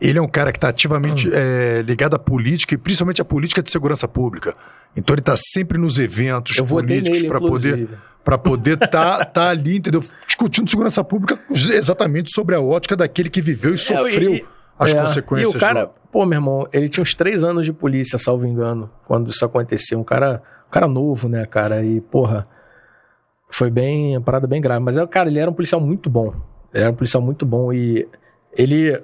ele 0.00 0.18
é 0.18 0.22
um 0.22 0.28
cara 0.28 0.50
que 0.52 0.58
está 0.58 0.68
ativamente 0.68 1.28
é, 1.32 1.82
ligado 1.82 2.14
à 2.14 2.18
política 2.18 2.74
e 2.74 2.78
principalmente 2.78 3.20
à 3.20 3.24
política 3.24 3.62
de 3.62 3.70
segurança 3.70 4.06
pública. 4.08 4.54
Então 4.96 5.14
ele 5.14 5.20
está 5.20 5.36
sempre 5.36 5.76
nos 5.78 5.98
eventos 5.98 6.56
Eu 6.56 6.66
políticos 6.66 7.22
para 7.22 7.40
poder. 7.40 7.88
Para 8.28 8.36
poder 8.36 8.74
estar 8.74 9.24
tá, 9.24 9.48
ali, 9.48 9.78
entendeu? 9.78 10.04
Discutindo 10.26 10.68
segurança 10.68 11.02
pública 11.02 11.40
exatamente 11.50 12.30
sobre 12.30 12.54
a 12.54 12.60
ótica 12.60 12.94
daquele 12.94 13.30
que 13.30 13.40
viveu 13.40 13.72
e 13.72 13.78
sofreu 13.78 14.34
e- 14.34 14.44
as 14.78 14.92
É, 14.92 15.00
consequências. 15.00 15.54
E 15.54 15.56
o 15.56 15.58
cara, 15.58 15.86
do- 15.86 15.90
pô, 16.12 16.26
meu 16.26 16.36
irmão, 16.36 16.68
ele 16.70 16.90
tinha 16.90 17.00
uns 17.00 17.14
três 17.14 17.42
anos 17.42 17.64
de 17.64 17.72
polícia, 17.72 18.18
salvo 18.18 18.44
engano, 18.44 18.90
quando 19.06 19.30
isso 19.30 19.42
aconteceu. 19.46 19.98
Um 19.98 20.04
cara, 20.04 20.42
um 20.66 20.70
cara 20.70 20.86
novo, 20.86 21.26
né, 21.26 21.46
cara? 21.46 21.82
E, 21.82 22.02
porra, 22.02 22.46
foi 23.50 23.70
bem, 23.70 24.14
uma 24.14 24.22
parada 24.22 24.46
bem 24.46 24.60
grave. 24.60 24.84
Mas, 24.84 24.98
era, 24.98 25.06
cara, 25.06 25.30
ele 25.30 25.38
era 25.38 25.50
um 25.50 25.54
policial 25.54 25.80
muito 25.80 26.10
bom. 26.10 26.34
Ele 26.74 26.82
era 26.84 26.92
um 26.92 26.96
policial 26.96 27.22
muito 27.22 27.46
bom 27.46 27.72
e 27.72 28.06
ele, 28.54 29.00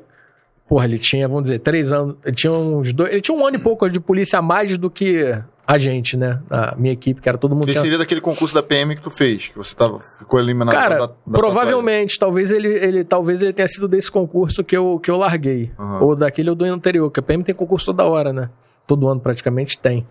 porra, 0.68 0.84
ele 0.86 0.98
tinha, 0.98 1.26
vamos 1.28 1.44
dizer, 1.44 1.58
três 1.60 1.92
anos, 1.92 2.16
ele 2.24 2.34
tinha 2.34 2.52
uns 2.52 2.92
dois, 2.92 3.10
ele 3.10 3.20
tinha 3.20 3.36
um 3.36 3.46
ano 3.46 3.56
e 3.56 3.58
pouco 3.58 3.88
de 3.88 4.00
polícia 4.00 4.38
a 4.38 4.42
mais 4.42 4.76
do 4.78 4.90
que 4.90 5.38
a 5.66 5.78
gente, 5.78 6.16
né? 6.16 6.40
A 6.50 6.74
minha 6.76 6.92
equipe, 6.92 7.20
que 7.20 7.28
era 7.28 7.38
todo 7.38 7.54
mundo. 7.54 7.68
Tinha- 7.70 7.80
seria 7.80 7.98
daquele 7.98 8.20
concurso 8.20 8.54
da 8.54 8.62
PM 8.62 8.94
que 8.94 9.02
tu 9.02 9.10
fez, 9.10 9.48
que 9.48 9.56
você 9.56 9.74
tava, 9.74 10.00
ficou 10.18 10.38
eliminado 10.38 10.74
Cara, 10.74 10.98
da, 10.98 11.06
da 11.06 11.12
provavelmente, 11.32 12.18
talvez 12.18 12.50
ele, 12.50 12.68
ele, 12.68 13.04
talvez 13.04 13.42
ele 13.42 13.52
tenha 13.52 13.68
sido 13.68 13.88
desse 13.88 14.10
concurso 14.10 14.62
que 14.62 14.76
eu, 14.76 14.98
que 14.98 15.10
eu 15.10 15.16
larguei. 15.16 15.70
Aham. 15.78 16.00
Ou 16.00 16.16
daquele 16.16 16.50
ou 16.50 16.56
do 16.56 16.64
ano 16.64 16.74
anterior, 16.74 17.10
que 17.10 17.20
a 17.20 17.22
PM 17.22 17.42
tem 17.42 17.54
concurso 17.54 17.86
toda 17.86 18.04
hora, 18.04 18.32
né? 18.32 18.50
Todo 18.86 19.08
ano 19.08 19.20
praticamente 19.20 19.78
tem. 19.78 20.06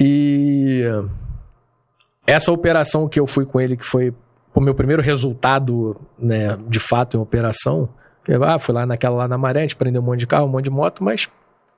E 0.00 0.82
essa 2.26 2.50
operação 2.50 3.08
que 3.08 3.20
eu 3.20 3.26
fui 3.26 3.44
com 3.44 3.60
ele, 3.60 3.76
que 3.76 3.84
foi 3.84 4.14
o 4.54 4.60
meu 4.60 4.74
primeiro 4.74 5.02
resultado, 5.02 5.96
né, 6.18 6.56
de 6.68 6.78
fato 6.80 7.16
em 7.16 7.20
operação, 7.20 7.88
ah, 8.42 8.58
fui 8.58 8.74
lá 8.74 8.86
naquela 8.86 9.16
lá 9.16 9.28
na 9.28 9.38
Maré, 9.38 9.60
a 9.60 9.62
gente 9.62 9.76
prendeu 9.76 10.00
um 10.00 10.04
monte 10.04 10.20
de 10.20 10.26
carro, 10.26 10.46
um 10.46 10.50
monte 10.50 10.64
de 10.64 10.70
moto, 10.70 11.02
mas 11.02 11.28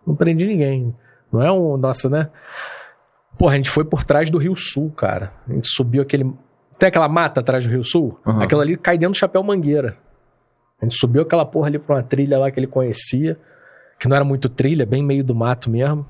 não 0.06 0.14
prendi 0.14 0.46
ninguém. 0.46 0.94
Não 1.32 1.42
é 1.42 1.50
um, 1.50 1.76
nossa, 1.76 2.08
né? 2.08 2.30
Porra, 3.38 3.54
a 3.54 3.56
gente 3.56 3.70
foi 3.70 3.84
por 3.84 4.04
trás 4.04 4.30
do 4.30 4.38
Rio 4.38 4.56
Sul, 4.56 4.90
cara. 4.90 5.32
A 5.48 5.52
gente 5.52 5.68
subiu 5.68 6.02
aquele. 6.02 6.32
Tem 6.78 6.88
aquela 6.88 7.08
mata 7.08 7.40
atrás 7.40 7.64
do 7.64 7.70
Rio 7.70 7.84
Sul? 7.84 8.18
Aham. 8.26 8.42
Aquela 8.42 8.62
ali 8.62 8.76
cai 8.76 8.96
dentro 8.96 9.12
do 9.12 9.18
chapéu 9.18 9.42
mangueira. 9.42 9.96
A 10.80 10.84
gente 10.84 10.96
subiu 10.98 11.22
aquela 11.22 11.44
porra 11.44 11.68
ali 11.68 11.78
pra 11.78 11.96
uma 11.96 12.02
trilha 12.02 12.38
lá 12.38 12.50
que 12.50 12.60
ele 12.60 12.66
conhecia, 12.66 13.38
que 13.98 14.08
não 14.08 14.16
era 14.16 14.24
muito 14.24 14.48
trilha, 14.48 14.84
bem 14.84 15.02
meio 15.02 15.24
do 15.24 15.34
mato 15.34 15.70
mesmo. 15.70 16.06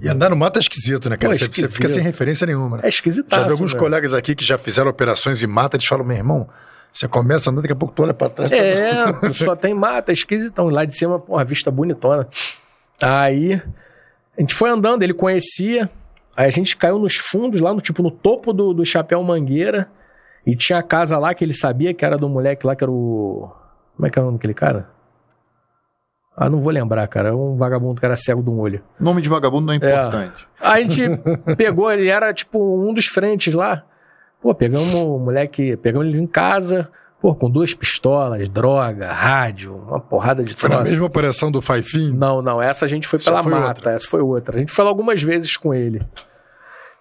E 0.00 0.08
andar 0.08 0.28
no 0.28 0.36
mato 0.36 0.58
é 0.58 0.60
esquisito, 0.60 1.08
né, 1.08 1.16
cara? 1.16 1.32
Pô, 1.32 1.38
Você, 1.38 1.48
você 1.48 1.68
fica 1.68 1.88
sem 1.88 2.02
referência 2.02 2.46
nenhuma, 2.46 2.78
né? 2.78 2.82
É 2.84 2.88
esquisitaço. 2.88 3.40
Já 3.40 3.46
vi 3.46 3.52
alguns 3.52 3.74
né? 3.74 3.80
colegas 3.80 4.12
aqui 4.12 4.34
que 4.34 4.44
já 4.44 4.58
fizeram 4.58 4.90
operações 4.90 5.42
em 5.42 5.46
mata, 5.46 5.76
eles 5.76 5.86
falam, 5.86 6.04
meu 6.04 6.16
irmão, 6.16 6.48
você 6.94 7.08
começa 7.08 7.50
andando, 7.50 7.62
daqui 7.62 7.72
a 7.72 7.76
pouco 7.76 7.92
tu 7.92 8.04
olha 8.04 8.14
pra 8.14 8.28
trás. 8.28 8.52
É, 8.52 9.32
só 9.32 9.56
tem 9.56 9.74
mata, 9.74 10.12
é 10.12 10.14
esquisitão. 10.14 10.68
Lá 10.68 10.84
de 10.84 10.94
cima, 10.94 11.18
porra, 11.18 11.44
vista 11.44 11.68
bonitona. 11.68 12.28
Aí, 13.02 13.60
a 14.38 14.40
gente 14.40 14.54
foi 14.54 14.70
andando, 14.70 15.02
ele 15.02 15.12
conhecia. 15.12 15.90
Aí 16.36 16.46
a 16.46 16.50
gente 16.50 16.76
caiu 16.76 17.00
nos 17.00 17.16
fundos, 17.16 17.60
lá 17.60 17.74
no 17.74 17.80
tipo, 17.80 18.00
no 18.00 18.12
topo 18.12 18.52
do, 18.52 18.72
do 18.72 18.86
chapéu 18.86 19.20
mangueira. 19.24 19.90
E 20.46 20.54
tinha 20.54 20.78
a 20.78 20.82
casa 20.84 21.18
lá 21.18 21.34
que 21.34 21.44
ele 21.44 21.52
sabia 21.52 21.92
que 21.92 22.04
era 22.04 22.16
do 22.16 22.28
moleque 22.28 22.64
lá, 22.64 22.76
que 22.76 22.84
era 22.84 22.90
o. 22.92 23.50
Como 23.96 24.06
é 24.06 24.10
que 24.10 24.16
era 24.16 24.24
o 24.24 24.26
nome 24.26 24.38
daquele 24.38 24.54
cara? 24.54 24.88
Ah, 26.36 26.48
não 26.48 26.60
vou 26.60 26.72
lembrar, 26.72 27.08
cara. 27.08 27.30
É 27.30 27.32
um 27.32 27.56
vagabundo 27.56 27.98
que 27.98 28.06
era 28.06 28.16
cego 28.16 28.42
de 28.42 28.50
um 28.50 28.58
olho. 28.60 28.82
Nome 29.00 29.20
de 29.20 29.28
vagabundo 29.28 29.66
não 29.66 29.72
é 29.72 29.76
importante. 29.76 30.46
Aí 30.60 30.84
a 30.84 30.88
gente 30.88 31.02
pegou, 31.56 31.90
ele 31.90 32.08
era 32.08 32.32
tipo 32.32 32.58
um 32.88 32.94
dos 32.94 33.06
frentes 33.06 33.52
lá. 33.52 33.84
Pô, 34.44 34.54
pegamos 34.54 34.92
o 34.92 35.18
moleque, 35.18 35.74
pegamos 35.78 36.06
eles 36.06 36.20
em 36.20 36.26
casa, 36.26 36.90
pô, 37.18 37.34
com 37.34 37.48
duas 37.48 37.72
pistolas, 37.72 38.46
droga, 38.46 39.10
rádio, 39.10 39.74
uma 39.74 39.98
porrada 39.98 40.44
de 40.44 40.52
Foi 40.52 40.68
na 40.68 40.76
troço. 40.76 40.90
mesma 40.92 41.06
operação 41.06 41.50
do 41.50 41.62
Faifinho? 41.62 42.12
Não, 42.12 42.42
não, 42.42 42.60
essa 42.60 42.84
a 42.84 42.88
gente 42.88 43.08
foi 43.08 43.18
pela 43.18 43.42
foi 43.42 43.52
mata, 43.52 43.68
outra. 43.68 43.92
essa 43.92 44.06
foi 44.06 44.20
outra. 44.20 44.56
A 44.56 44.58
gente 44.60 44.70
foi 44.70 44.84
lá 44.84 44.90
algumas 44.90 45.22
vezes 45.22 45.56
com 45.56 45.72
ele. 45.72 46.06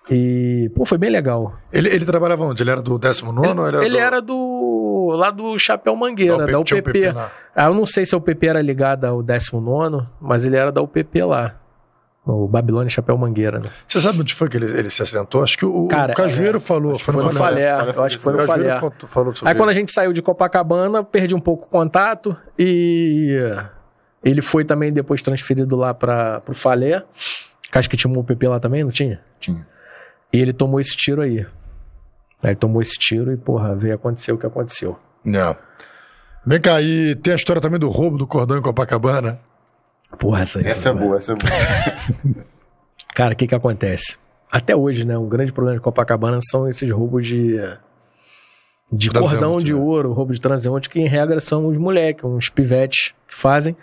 E, 0.10 0.72
pô, 0.74 0.86
foi 0.86 0.98
bem 0.98 1.10
legal. 1.10 1.54
Ele, 1.74 1.89
ele 1.89 2.06
trabalhava 2.06 2.46
onde? 2.46 2.64
Ele 2.64 2.72
era 2.72 2.82
do 2.82 2.98
19 2.98 3.60
ou 3.60 3.68
ele 3.68 3.76
era 3.76 3.86
ele 3.86 3.96
do... 3.96 4.00
era 4.00 4.22
do. 4.22 5.12
lá 5.14 5.30
do 5.30 5.60
Chapéu 5.60 5.98
Mangueira, 5.98 6.48
da 6.48 6.64
tinha 6.64 6.78
um 6.78 6.80
UPP. 6.80 7.12
lá. 7.12 7.30
Ah, 7.54 7.66
eu 7.66 7.74
não 7.74 7.86
sei 7.86 8.06
se 8.06 8.16
a 8.16 8.18
UPP 8.18 8.48
era 8.48 8.62
ligada 8.62 9.10
ao 9.10 9.22
19, 9.22 10.08
mas 10.22 10.46
ele 10.46 10.56
era 10.56 10.72
da 10.72 10.82
UPP 10.82 11.22
lá. 11.24 11.60
O 12.26 12.48
Babilônia 12.48 12.90
Chapéu 12.90 13.18
Mangueira, 13.18 13.60
né? 13.60 13.70
Você 13.86 14.00
sabe 14.00 14.22
onde 14.22 14.34
foi 14.34 14.48
que 14.48 14.56
ele, 14.56 14.66
ele 14.66 14.90
se 14.90 15.04
assentou? 15.04 15.44
Acho 15.44 15.58
que 15.58 15.66
o, 15.66 15.88
Cara, 15.88 16.14
o 16.14 16.16
Cajueiro 16.16 16.58
é, 16.58 16.62
falou. 16.62 16.98
Foi 16.98 17.14
no 17.22 17.30
Falé, 17.30 17.70
eu 17.94 18.04
acho 18.04 18.18
que 18.18 18.24
foi 18.24 18.32
no 18.32 18.40
O 18.40 18.46
Falé. 18.46 18.80
Aí 19.44 19.56
quando 19.56 19.70
a 19.70 19.74
gente 19.74 19.92
saiu 19.92 20.14
de 20.14 20.22
Copacabana, 20.22 21.04
perdi 21.04 21.36
um 21.36 21.40
pouco 21.40 21.66
o 21.66 21.70
contato 21.70 22.36
e 22.58 23.38
ele 24.24 24.42
foi 24.42 24.64
também 24.64 24.94
depois 24.94 25.22
transferido 25.22 25.76
lá 25.76 25.94
para 25.94 26.40
pro 26.40 26.56
Falé. 26.56 27.04
Que 27.70 27.78
acho 27.78 27.90
que 27.90 27.98
tinha 27.98 28.12
um 28.12 28.18
UPP 28.18 28.48
lá 28.48 28.60
também, 28.60 28.84
não 28.84 28.92
tinha? 28.92 29.20
Tinha. 29.40 29.68
E 30.32 30.40
ele 30.40 30.54
tomou 30.54 30.80
esse 30.80 30.96
tiro 30.96 31.22
aí. 31.22 31.46
Aí 32.42 32.56
tomou 32.56 32.82
esse 32.82 32.98
tiro 32.98 33.34
e, 33.34 33.38
porra, 33.38 33.76
veio 33.76 33.96
acontecer 33.96 34.32
o 34.32 34.38
que 34.38 34.46
aconteceu. 34.46 34.98
Não. 35.24 35.56
Vem 36.46 36.60
cá, 36.60 36.82
e 36.82 37.16
tem 37.16 37.34
a 37.34 37.36
história 37.36 37.62
também 37.62 37.80
do 37.80 37.90
roubo 37.90 38.18
do 38.18 38.28
cordão 38.28 38.58
em 38.58 38.62
Copacabana. 38.62 39.40
Porra, 40.18 40.41
essa 40.41 40.59
aí. 40.59 40.68
Essa 40.68 40.89
é 40.89 40.93
boa, 40.93 41.18
essa 41.18 41.34
é 41.34 41.36
boa. 41.36 42.43
Cara, 43.14 43.34
o 43.34 43.38
que 43.38 43.47
que 43.47 43.55
acontece? 43.55 44.18
Até 44.51 44.76
hoje, 44.76 45.05
né? 45.05 45.18
Um 45.18 45.28
grande 45.28 45.51
problema 45.51 45.78
de 45.78 45.84
Copacabana 45.84 46.39
são 46.41 46.68
esses 46.68 46.89
roubos 46.91 47.26
de. 47.26 47.57
De 48.91 49.09
cordão 49.09 49.59
de 49.59 49.74
né? 49.74 49.80
ouro, 49.80 50.14
roubo 50.14 50.34
de 50.34 50.39
transeunte, 50.39 50.88
que 50.88 50.99
em 50.99 51.07
regra 51.07 51.39
são 51.39 51.66
os 51.66 51.78
moleques, 51.80 52.24
uns 52.24 52.49
pivetes 52.49 53.14
que 53.28 53.36
fazem. 53.36 53.76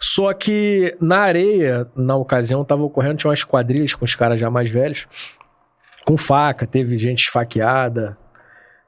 Só 0.00 0.32
que 0.32 0.96
na 1.00 1.18
areia, 1.18 1.86
na 1.94 2.16
ocasião, 2.16 2.64
tava 2.64 2.82
ocorrendo, 2.82 3.16
tinha 3.16 3.30
umas 3.30 3.44
quadrilhas 3.44 3.94
com 3.94 4.04
os 4.04 4.14
caras 4.16 4.40
já 4.40 4.50
mais 4.50 4.68
velhos, 4.68 5.06
com 6.04 6.16
faca, 6.16 6.66
teve 6.66 6.98
gente 6.98 7.20
esfaqueada. 7.20 8.18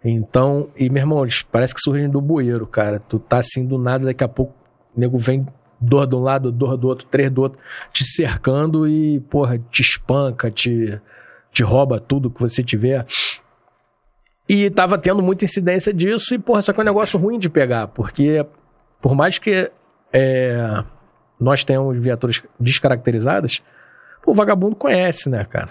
Então, 0.04 0.70
e 0.76 0.90
meu 0.90 1.02
irmão, 1.02 1.22
eles 1.22 1.42
parece 1.42 1.74
que 1.74 1.80
surgem 1.80 2.08
do 2.08 2.20
bueiro, 2.20 2.66
cara. 2.66 2.98
Tu 2.98 3.18
tá 3.20 3.38
assim 3.38 3.64
do 3.64 3.78
nada, 3.78 4.06
daqui 4.06 4.24
a 4.24 4.28
pouco 4.28 4.52
o 4.96 4.98
nego 4.98 5.16
vem 5.18 5.46
dor 5.82 6.06
de 6.06 6.14
um 6.14 6.20
lado, 6.20 6.52
dor 6.52 6.76
do 6.76 6.88
outro, 6.88 7.06
três 7.10 7.30
do 7.30 7.42
outro, 7.42 7.58
te 7.92 8.04
cercando 8.04 8.88
e, 8.88 9.20
porra, 9.20 9.58
te 9.58 9.82
espanca, 9.82 10.50
te, 10.50 11.00
te 11.50 11.62
rouba 11.62 11.98
tudo 11.98 12.30
que 12.30 12.40
você 12.40 12.62
tiver. 12.62 13.04
E 14.48 14.70
tava 14.70 14.96
tendo 14.98 15.22
muita 15.22 15.44
incidência 15.44 15.92
disso, 15.92 16.34
e, 16.34 16.38
porra, 16.38 16.62
só 16.62 16.72
que 16.72 16.80
é 16.80 16.82
um 16.82 16.86
negócio 16.86 17.18
ruim 17.18 17.38
de 17.38 17.50
pegar, 17.50 17.88
porque 17.88 18.46
por 19.00 19.14
mais 19.14 19.38
que 19.38 19.70
é, 20.12 20.84
nós 21.40 21.64
tenhamos 21.64 22.00
viaturas 22.00 22.42
descaracterizadas, 22.58 23.60
o 24.24 24.32
vagabundo 24.32 24.76
conhece, 24.76 25.28
né, 25.28 25.44
cara? 25.44 25.70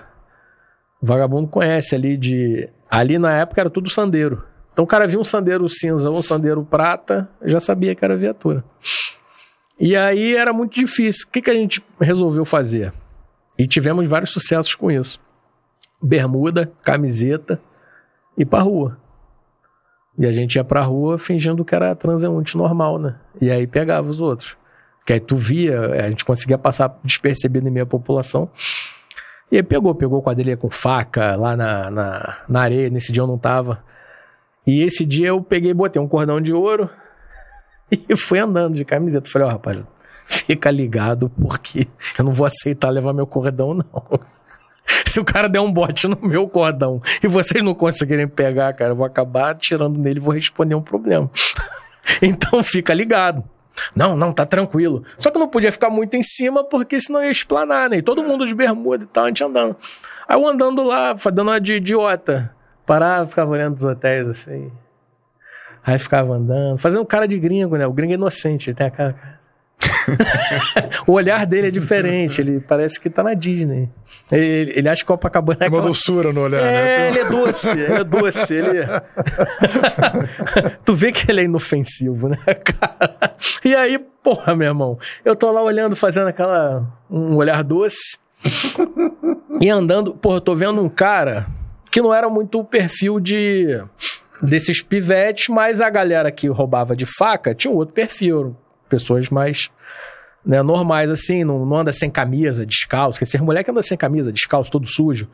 O 1.02 1.06
vagabundo 1.06 1.48
conhece 1.48 1.96
ali 1.96 2.18
de. 2.18 2.70
Ali 2.90 3.18
na 3.18 3.38
época 3.38 3.62
era 3.62 3.70
tudo 3.70 3.90
sandeiro. 3.90 4.44
Então 4.74 4.84
o 4.84 4.88
cara 4.88 5.08
via 5.08 5.20
um 5.20 5.24
sandeiro 5.24 5.68
cinza 5.70 6.10
ou 6.10 6.18
um 6.18 6.22
sandeiro 6.22 6.64
prata, 6.64 7.30
já 7.44 7.60
sabia 7.60 7.96
que 7.96 8.04
era 8.04 8.18
viatura. 8.18 8.64
E 9.82 9.96
aí 9.96 10.36
era 10.36 10.54
muito 10.54 10.76
difícil. 10.76 11.26
O 11.28 11.32
que, 11.32 11.42
que 11.42 11.50
a 11.50 11.56
gente 11.56 11.84
resolveu 12.00 12.46
fazer? 12.46 12.94
E 13.58 13.66
tivemos 13.66 14.08
vários 14.08 14.30
sucessos 14.30 14.76
com 14.76 14.92
isso. 14.92 15.20
Bermuda, 16.00 16.72
camiseta 16.84 17.60
e 18.38 18.46
pra 18.46 18.60
rua. 18.60 18.96
E 20.20 20.28
a 20.28 20.32
gente 20.32 20.56
ia 20.56 20.64
pra 20.64 20.84
rua 20.84 21.18
fingindo 21.18 21.66
que 21.66 21.74
era 21.74 21.96
transeunte 21.96 22.56
normal, 22.56 23.00
né? 23.00 23.16
E 23.42 23.50
aí 23.50 23.66
pegava 23.66 24.08
os 24.08 24.22
outros. 24.22 24.56
Que 25.04 25.14
aí 25.14 25.20
tu 25.20 25.36
via, 25.36 25.82
a 26.06 26.10
gente 26.12 26.24
conseguia 26.24 26.60
passar 26.60 27.00
despercebido 27.04 27.68
em 27.68 27.72
meio 27.72 27.86
à 27.86 27.88
população. 27.88 28.52
E 29.52 29.58
aí 29.58 29.64
pegou, 29.64 29.96
pegou 29.96 30.22
quadrilha 30.22 30.56
com 30.56 30.70
faca 30.70 31.36
lá 31.36 31.58
na, 31.58 31.90
na, 31.90 32.38
na 32.48 32.62
areia. 32.62 32.88
Nesse 32.92 33.12
dia 33.12 33.24
eu 33.24 33.28
não 33.28 33.38
tava. 33.38 33.84
E 34.66 34.84
esse 34.84 35.04
dia 35.08 35.30
eu 35.30 35.42
peguei, 35.42 35.74
botei 35.74 36.00
um 36.00 36.08
cordão 36.08 36.40
de 36.40 36.54
ouro 36.54 36.88
e 38.10 38.16
fui 38.16 38.40
andando 38.40 38.76
de 38.76 38.86
camiseta. 38.86 39.30
Falei, 39.30 39.48
ó, 39.48 39.52
rapaz, 39.52 39.84
fica 40.26 40.72
ligado, 40.72 41.30
porque 41.30 41.88
eu 42.18 42.26
não 42.26 42.32
vou 42.32 42.48
aceitar 42.48 42.90
levar 42.90 43.14
meu 43.14 43.28
cordão, 43.28 43.74
não. 43.74 44.20
Se 45.06 45.20
o 45.20 45.26
cara 45.26 45.48
der 45.48 45.60
um 45.60 45.72
bote 45.72 46.08
no 46.08 46.18
meu 46.22 46.48
cordão 46.48 47.02
e 47.22 47.28
vocês 47.28 47.64
não 47.64 47.74
conseguirem 47.74 48.28
pegar, 48.28 48.74
cara, 48.74 48.92
eu 48.92 48.96
vou 48.96 49.06
acabar 49.06 49.56
tirando 49.56 49.98
nele 50.00 50.20
e 50.20 50.22
vou 50.22 50.34
responder 50.34 50.76
um 50.76 50.82
problema. 50.82 51.30
então 52.22 52.64
fica 52.64 52.94
ligado. 52.94 53.44
Não, 53.96 54.16
não, 54.16 54.34
tá 54.34 54.46
tranquilo. 54.46 55.04
Só 55.18 55.32
que 55.32 55.40
não 55.40 55.48
podia 55.48 55.72
ficar 55.72 55.90
muito 55.90 56.16
em 56.16 56.24
cima, 56.24 56.64
porque 56.64 57.00
senão 57.00 57.24
ia 57.24 57.32
explanar, 57.32 57.90
né? 57.90 57.98
E 57.98 58.02
todo 58.02 58.24
mundo 58.24 58.46
de 58.46 58.54
bermuda 58.54 59.04
e 59.04 59.08
tal, 59.08 59.26
a 59.26 59.28
gente 59.28 59.44
andando. 59.44 59.76
Aí 60.28 60.38
eu 60.38 60.48
andando 60.48 60.84
lá, 60.84 61.14
dando 61.14 61.50
uma 61.50 61.60
de 61.60 61.74
idiota. 61.74 62.54
Parava, 62.86 63.28
ficava 63.28 63.52
olhando 63.52 63.78
os 63.78 63.84
hotéis 63.84 64.28
assim. 64.28 64.72
Aí 65.84 65.98
ficava 65.98 66.34
andando, 66.36 66.78
fazendo 66.78 67.06
cara 67.06 67.28
de 67.28 67.38
gringo, 67.40 67.76
né? 67.76 67.88
O 67.88 67.94
gringo 67.94 68.14
é 68.14 68.16
inocente, 68.16 68.70
ele 68.70 68.76
tem 68.76 68.88
a 68.88 68.92
cara. 68.92 69.40
o 71.08 71.14
olhar 71.14 71.46
dele 71.46 71.68
é 71.68 71.72
diferente, 71.72 72.40
ele 72.40 72.60
parece 72.60 73.00
que 73.00 73.10
tá 73.10 73.24
na 73.24 73.34
Disney. 73.34 73.90
Ele, 74.32 74.74
ele 74.76 74.90
acha 74.90 75.02
que 75.02 75.08
Copacabana 75.08 75.58
é. 75.62 75.70
Tem 75.70 75.80
uma 75.80 75.82
doçura 75.82 76.32
no 76.32 76.42
olhar, 76.42 76.62
é, 76.62 76.64
né? 76.64 77.08
Ele 77.08 77.20
é 77.20 77.30
doce, 77.30 77.70
ele 77.80 77.94
é 77.94 78.04
doce. 78.04 78.54
Ele... 78.54 78.88
tu 80.86 80.94
vê 80.94 81.12
que 81.12 81.32
ele 81.32 81.42
é 81.42 81.44
inofensivo, 81.46 82.30
né, 82.30 82.38
cara? 82.38 83.36
E 83.66 83.76
aí, 83.76 84.00
porra, 84.24 84.56
meu 84.56 84.68
irmão, 84.68 85.00
eu 85.26 85.36
tô 85.36 85.52
lá 85.52 85.64
olhando, 85.64 85.96
fazendo 85.96 86.28
aquela. 86.28 86.88
um 87.10 87.36
olhar 87.36 87.64
doce. 87.64 88.20
e 89.60 89.70
andando, 89.70 90.14
porra, 90.14 90.38
eu 90.38 90.42
tô 90.42 90.56
vendo 90.56 90.82
um 90.82 90.90
cara 90.90 91.46
que 91.92 92.02
não 92.02 92.14
era 92.14 92.30
muito 92.30 92.60
o 92.60 92.64
perfil 92.64 93.20
de 93.20 93.84
desses 94.42 94.82
pivetes, 94.82 95.48
mas 95.48 95.80
a 95.82 95.90
galera 95.90 96.32
que 96.32 96.48
roubava 96.48 96.96
de 96.96 97.06
faca 97.06 97.54
tinha 97.54 97.72
um 97.72 97.78
outro 97.78 97.94
perfil. 97.94 98.56
Pessoas 98.90 99.30
mais 99.30 99.70
né, 100.46 100.62
normais, 100.62 101.10
assim, 101.10 101.44
não, 101.44 101.66
não 101.66 101.78
anda 101.78 101.94
sem 101.94 102.10
camisa, 102.10 102.66
descalço. 102.66 103.20
Quer 103.20 103.26
dizer, 103.26 103.42
mulher 103.42 103.64
que 103.64 103.72
anda 103.72 103.82
sem 103.82 103.98
camisa, 103.98 104.32
descalço, 104.32 104.72
todo 104.72 104.88
sujo. 104.88 105.30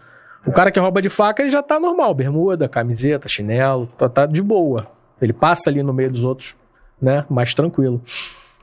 O 0.45 0.51
cara 0.51 0.72
que 0.72 0.80
rouba 0.80 1.01
de 1.01 1.10
faca, 1.10 1.41
ele 1.41 1.49
já 1.49 1.64
tá 1.64 1.80
normal, 1.80 2.14
bermuda, 2.14 2.70
camiseta, 2.70 3.28
chinelo, 3.28 3.88
tá, 3.97 4.08
tá 4.08 4.26
de 4.26 4.41
boa. 4.41 4.88
Ele 5.22 5.34
passa 5.34 5.70
ali 5.70 5.82
no 5.82 5.93
meio 5.93 6.12
dos 6.12 6.24
outros, 6.24 6.55
né, 7.01 7.26
mais 7.30 7.53
tranquilo. 7.53 8.01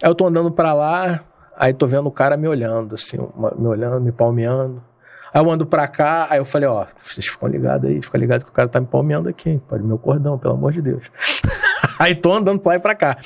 Aí 0.03 0.09
eu 0.09 0.15
tô 0.15 0.27
andando 0.27 0.51
para 0.51 0.73
lá, 0.73 1.25
aí 1.57 1.73
tô 1.73 1.87
vendo 1.87 2.07
o 2.07 2.13
cara 2.13 2.37
me 2.37 2.47
olhando, 2.47 2.95
assim, 2.95 3.19
me 3.59 3.67
olhando, 3.67 4.01
me 4.01 4.13
palmeando. 4.13 4.83
Aí 5.35 5.43
eu 5.43 5.51
ando 5.51 5.67
pra 5.67 5.89
cá, 5.89 6.29
aí 6.31 6.39
eu 6.39 6.45
falei, 6.45 6.69
ó, 6.69 6.87
vocês 6.97 7.27
ficam 7.27 7.49
ligados 7.49 7.91
aí, 7.91 8.01
fica 8.01 8.17
ligado 8.17 8.45
que 8.45 8.51
o 8.51 8.55
cara 8.55 8.69
tá 8.69 8.81
me 8.81 8.87
palmeando 8.87 9.29
aqui, 9.29 9.51
hein? 9.51 9.63
Pode 9.69 9.83
meu 9.83 9.99
cordão, 9.99 10.39
pelo 10.39 10.55
amor 10.55 10.71
de 10.71 10.81
Deus. 10.81 11.11
aí 11.99 12.15
tô 12.15 12.33
andando 12.33 12.61
pra 12.61 12.71
lá 12.71 12.77
e 12.77 12.79
pra 12.79 12.95
cá. 12.95 13.17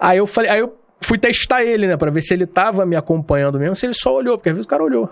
Aí 0.00 0.18
eu 0.18 0.26
falei, 0.26 0.50
aí 0.50 0.58
eu 0.58 0.76
fui 1.00 1.16
testar 1.16 1.62
ele, 1.62 1.86
né, 1.86 1.96
pra 1.96 2.10
ver 2.10 2.22
se 2.22 2.34
ele 2.34 2.44
tava 2.44 2.84
me 2.84 2.96
acompanhando 2.96 3.56
mesmo, 3.56 3.76
se 3.76 3.86
ele 3.86 3.94
só 3.94 4.12
olhou, 4.12 4.36
porque 4.36 4.48
às 4.48 4.56
vezes 4.56 4.66
o 4.66 4.68
cara 4.68 4.82
olhou. 4.82 5.08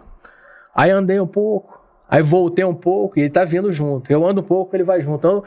Aí 0.74 0.90
andei 0.90 1.20
um 1.20 1.28
pouco, 1.28 1.80
aí 2.09 2.22
voltei 2.22 2.64
um 2.64 2.74
pouco 2.74 3.20
e 3.20 3.22
ele 3.22 3.30
tá 3.30 3.45
vindo 3.45 3.70
junto. 3.70 4.11
Eu 4.11 4.26
ando 4.26 4.40
um 4.40 4.45
pouco, 4.45 4.74
ele 4.74 4.82
vai 4.82 5.01
junto. 5.01 5.18
Então, 5.18 5.45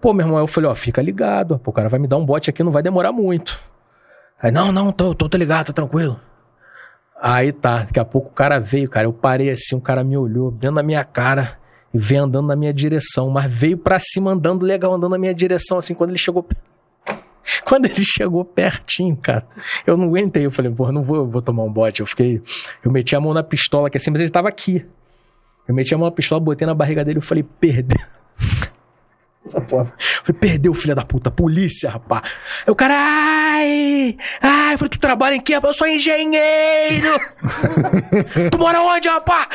pô, 0.00 0.14
meu 0.14 0.26
irmão, 0.26 0.38
eu 0.38 0.46
falei, 0.46 0.70
ó, 0.70 0.74
fica 0.74 1.02
ligado, 1.02 1.58
pô, 1.58 1.70
o 1.70 1.74
cara 1.74 1.90
vai 1.90 2.00
me 2.00 2.08
dar 2.08 2.16
um 2.16 2.24
bote 2.24 2.48
aqui, 2.48 2.62
não 2.62 2.72
vai 2.72 2.82
demorar 2.82 3.12
muito. 3.12 3.60
Aí, 4.40 4.50
não, 4.50 4.72
não, 4.72 4.90
tô, 4.90 5.14
tô, 5.14 5.28
tô 5.28 5.36
ligado, 5.36 5.66
tô 5.66 5.74
tranquilo. 5.74 6.18
Aí 7.20 7.52
tá, 7.52 7.80
daqui 7.80 8.00
a 8.00 8.04
pouco 8.04 8.28
o 8.28 8.32
cara 8.32 8.58
veio, 8.58 8.88
cara. 8.88 9.06
Eu 9.06 9.12
parei 9.12 9.50
assim, 9.50 9.76
o 9.76 9.80
cara 9.80 10.02
me 10.02 10.16
olhou 10.16 10.50
dentro 10.50 10.76
da 10.76 10.82
minha 10.82 11.04
cara 11.04 11.58
e 11.92 11.98
veio 11.98 12.22
andando 12.22 12.46
na 12.46 12.56
minha 12.56 12.72
direção, 12.72 13.28
mas 13.28 13.50
veio 13.50 13.76
pra 13.76 13.98
cima 13.98 14.30
andando 14.30 14.64
legal, 14.64 14.94
andando 14.94 15.10
na 15.10 15.18
minha 15.18 15.34
direção, 15.34 15.78
assim, 15.78 15.94
quando 15.94 16.10
ele 16.10 16.18
chegou. 16.18 16.46
Quando 17.64 17.86
ele 17.86 18.04
chegou 18.04 18.44
pertinho, 18.44 19.16
cara, 19.16 19.46
eu 19.86 19.96
não 19.96 20.06
aguentei. 20.06 20.46
Eu 20.46 20.50
falei, 20.50 20.70
porra, 20.70 20.92
não 20.92 21.02
vou, 21.02 21.26
vou 21.26 21.42
tomar 21.42 21.64
um 21.64 21.72
bote. 21.72 22.00
Eu 22.00 22.06
fiquei. 22.06 22.40
Eu 22.84 22.92
meti 22.92 23.16
a 23.16 23.20
mão 23.20 23.34
na 23.34 23.42
pistola, 23.42 23.90
que 23.90 23.96
assim, 23.96 24.10
mas 24.10 24.20
ele 24.20 24.30
tava 24.30 24.48
aqui. 24.48 24.86
Eu 25.66 25.74
meti 25.74 25.92
a 25.94 25.98
mão 25.98 26.06
na 26.06 26.14
pistola, 26.14 26.40
botei 26.40 26.66
na 26.66 26.74
barriga 26.74 27.04
dele 27.04 27.18
e 27.18 27.22
falei, 27.22 27.42
perdeu. 27.42 27.98
Essa 29.44 29.60
porra. 29.60 29.92
Falei, 29.98 30.38
perdeu, 30.38 30.74
filha 30.74 30.94
da 30.94 31.04
puta, 31.04 31.30
polícia, 31.30 31.88
rapaz. 31.90 32.36
Aí 32.66 32.70
o 32.70 32.74
cara, 32.74 32.94
ai, 32.94 34.16
ai, 34.42 34.76
falei, 34.76 34.90
tu 34.90 34.98
trabalha 34.98 35.34
em 35.34 35.40
quê? 35.40 35.58
Eu 35.62 35.74
sou 35.74 35.86
engenheiro. 35.86 37.18
tu 38.50 38.58
mora 38.58 38.82
onde, 38.82 39.08
rapaz? 39.08 39.48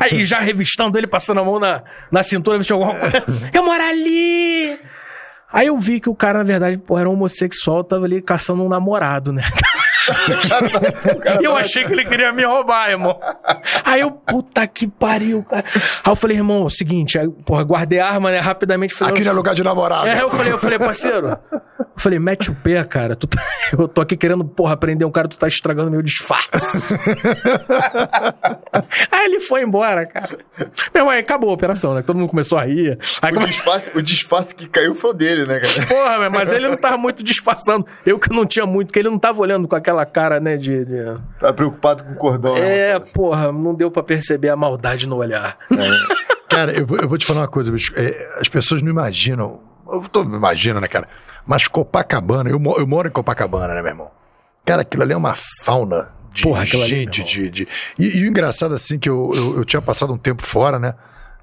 Aí 0.00 0.24
já 0.26 0.38
revistando 0.38 0.98
ele, 0.98 1.06
passando 1.06 1.40
a 1.40 1.44
mão 1.44 1.58
na, 1.58 1.82
na 2.10 2.22
cintura, 2.22 2.58
vestiu 2.58 2.76
alguma 2.76 2.98
coisa. 3.00 3.24
Eu 3.54 3.64
moro 3.64 3.82
ali. 3.82 4.78
Aí 5.50 5.68
eu 5.68 5.78
vi 5.78 5.98
que 5.98 6.10
o 6.10 6.14
cara, 6.14 6.38
na 6.38 6.44
verdade, 6.44 6.76
porra, 6.76 7.00
era 7.00 7.10
homossexual, 7.10 7.82
tava 7.82 8.04
ali 8.04 8.20
caçando 8.20 8.62
um 8.62 8.68
namorado, 8.68 9.32
né? 9.32 9.42
E 11.40 11.44
eu 11.44 11.56
achei 11.56 11.84
que 11.84 11.92
ele 11.92 12.04
queria 12.04 12.32
me 12.32 12.44
roubar, 12.44 12.90
irmão. 12.90 13.18
Aí 13.84 14.00
eu, 14.00 14.10
puta 14.10 14.66
que 14.66 14.88
pariu, 14.88 15.42
cara. 15.42 15.64
Aí 15.74 16.10
eu 16.10 16.16
falei, 16.16 16.36
irmão, 16.36 16.62
é 16.62 16.64
o 16.64 16.70
seguinte, 16.70 17.18
aí, 17.18 17.28
porra, 17.28 17.62
guardei 17.62 18.00
a 18.00 18.08
arma, 18.08 18.30
né? 18.30 18.38
Rapidamente 18.38 18.94
falei. 18.94 19.12
Aqui 19.12 19.24
não 19.24 19.32
é 19.32 19.34
lugar 19.34 19.54
de 19.54 19.62
namorado. 19.62 20.06
É, 20.06 20.22
eu 20.22 20.30
falei, 20.30 20.52
eu 20.52 20.58
falei, 20.58 20.78
parceiro. 20.78 21.38
Eu 21.98 22.00
falei, 22.00 22.20
mete 22.20 22.48
o 22.48 22.54
pé, 22.54 22.82
cara. 22.84 23.16
Tu 23.16 23.26
tá... 23.26 23.42
Eu 23.76 23.88
tô 23.88 24.00
aqui 24.00 24.16
querendo, 24.16 24.44
porra, 24.44 24.76
prender 24.76 25.04
um 25.06 25.10
cara, 25.10 25.26
tu 25.26 25.36
tá 25.36 25.48
estragando 25.48 25.90
meu 25.90 26.00
disfarce. 26.00 26.94
aí 29.10 29.24
ele 29.26 29.40
foi 29.40 29.62
embora, 29.62 30.06
cara. 30.06 30.38
Meu 30.94 31.02
irmão, 31.02 31.10
aí 31.10 31.18
acabou 31.18 31.50
a 31.50 31.52
operação, 31.52 31.94
né? 31.94 32.02
Todo 32.02 32.16
mundo 32.16 32.30
começou 32.30 32.56
a 32.56 32.64
rir. 32.64 32.96
Aí, 33.20 33.32
O 33.32 33.34
come- 33.34 33.46
disfarce, 33.48 33.90
o 33.96 34.00
disfarce 34.02 34.54
que 34.54 34.68
caiu 34.68 34.94
foi 34.94 35.10
o 35.10 35.12
dele, 35.12 35.44
né, 35.44 35.58
cara? 35.60 35.86
Porra, 35.88 36.18
meu, 36.20 36.30
mas 36.30 36.52
ele 36.52 36.68
não 36.68 36.76
tava 36.76 36.96
muito 36.96 37.22
disfarçando. 37.24 37.84
Eu 38.06 38.16
que 38.18 38.30
não 38.30 38.46
tinha 38.46 38.64
muito, 38.64 38.88
porque 38.88 39.00
ele 39.00 39.10
não 39.10 39.18
tava 39.18 39.40
olhando 39.40 39.66
com 39.66 39.74
aquela 39.76 40.06
cara, 40.06 40.38
né, 40.40 40.56
de... 40.56 40.84
de- 40.84 41.18
Tá 41.40 41.52
preocupado 41.52 42.04
com 42.04 42.12
o 42.12 42.16
cordão. 42.16 42.54
né? 42.54 42.90
É, 42.90 42.98
porra, 43.00 43.50
não 43.52 43.74
deu 43.74 43.90
pra 43.90 44.02
perceber 44.04 44.48
a 44.50 44.56
maldade 44.56 45.06
no 45.08 45.16
olhar. 45.16 45.58
Cara, 46.48 46.72
eu 46.72 46.86
vou, 46.86 46.98
eu 46.98 47.08
vou 47.08 47.18
te 47.18 47.26
falar 47.26 47.40
uma 47.40 47.48
coisa, 47.48 47.70
bicho. 47.70 47.92
É, 47.96 48.38
as 48.40 48.48
pessoas 48.48 48.82
não 48.82 48.90
imaginam. 48.90 49.60
Eu 49.90 50.02
tô 50.02 50.22
imaginando, 50.22 50.80
né, 50.82 50.88
cara? 50.88 51.08
Mas 51.46 51.66
Copacabana, 51.66 52.50
eu, 52.50 52.60
eu 52.76 52.86
moro 52.86 53.08
em 53.08 53.10
Copacabana, 53.10 53.74
né, 53.74 53.82
meu 53.82 53.90
irmão? 53.90 54.10
Cara, 54.64 54.82
aquilo 54.82 55.02
ali 55.02 55.12
é 55.12 55.16
uma 55.16 55.34
fauna 55.34 56.12
de 56.32 56.42
Porra, 56.42 56.60
ali, 56.60 56.68
gente, 56.68 57.20
meu 57.20 57.26
de. 57.26 57.50
de... 57.50 57.68
E, 57.98 58.18
e 58.18 58.24
o 58.24 58.26
engraçado, 58.26 58.74
assim, 58.74 58.98
que 58.98 59.08
eu, 59.08 59.30
eu, 59.34 59.56
eu 59.56 59.64
tinha 59.64 59.80
passado 59.80 60.12
um 60.12 60.18
tempo 60.18 60.42
fora, 60.42 60.78
né? 60.78 60.94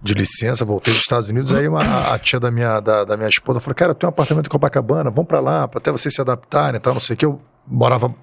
De 0.01 0.13
licença, 0.13 0.63
voltei 0.63 0.93
dos 0.93 1.01
Estados 1.01 1.29
Unidos. 1.29 1.51
Aí 1.53 1.67
uma, 1.67 1.81
a, 1.81 2.13
a 2.13 2.19
tia 2.19 2.39
da 2.39 2.51
minha, 2.51 2.79
da, 2.79 3.03
da 3.03 3.17
minha 3.17 3.29
esposa 3.29 3.59
falou: 3.59 3.73
Cara, 3.73 3.91
eu 3.91 3.95
tenho 3.95 4.09
um 4.09 4.13
apartamento 4.13 4.45
em 4.45 4.49
Copacabana, 4.49 5.09
vamos 5.09 5.27
pra 5.27 5.39
lá, 5.39 5.67
pra 5.67 5.79
até 5.79 5.91
vocês 5.91 6.13
se 6.13 6.21
adaptarem 6.21 6.77
e 6.77 6.79
tal, 6.79 6.93
não 6.93 7.01
sei 7.01 7.15
o 7.15 7.17
que. 7.17 7.25
Eu 7.25 7.41
morava. 7.65 8.13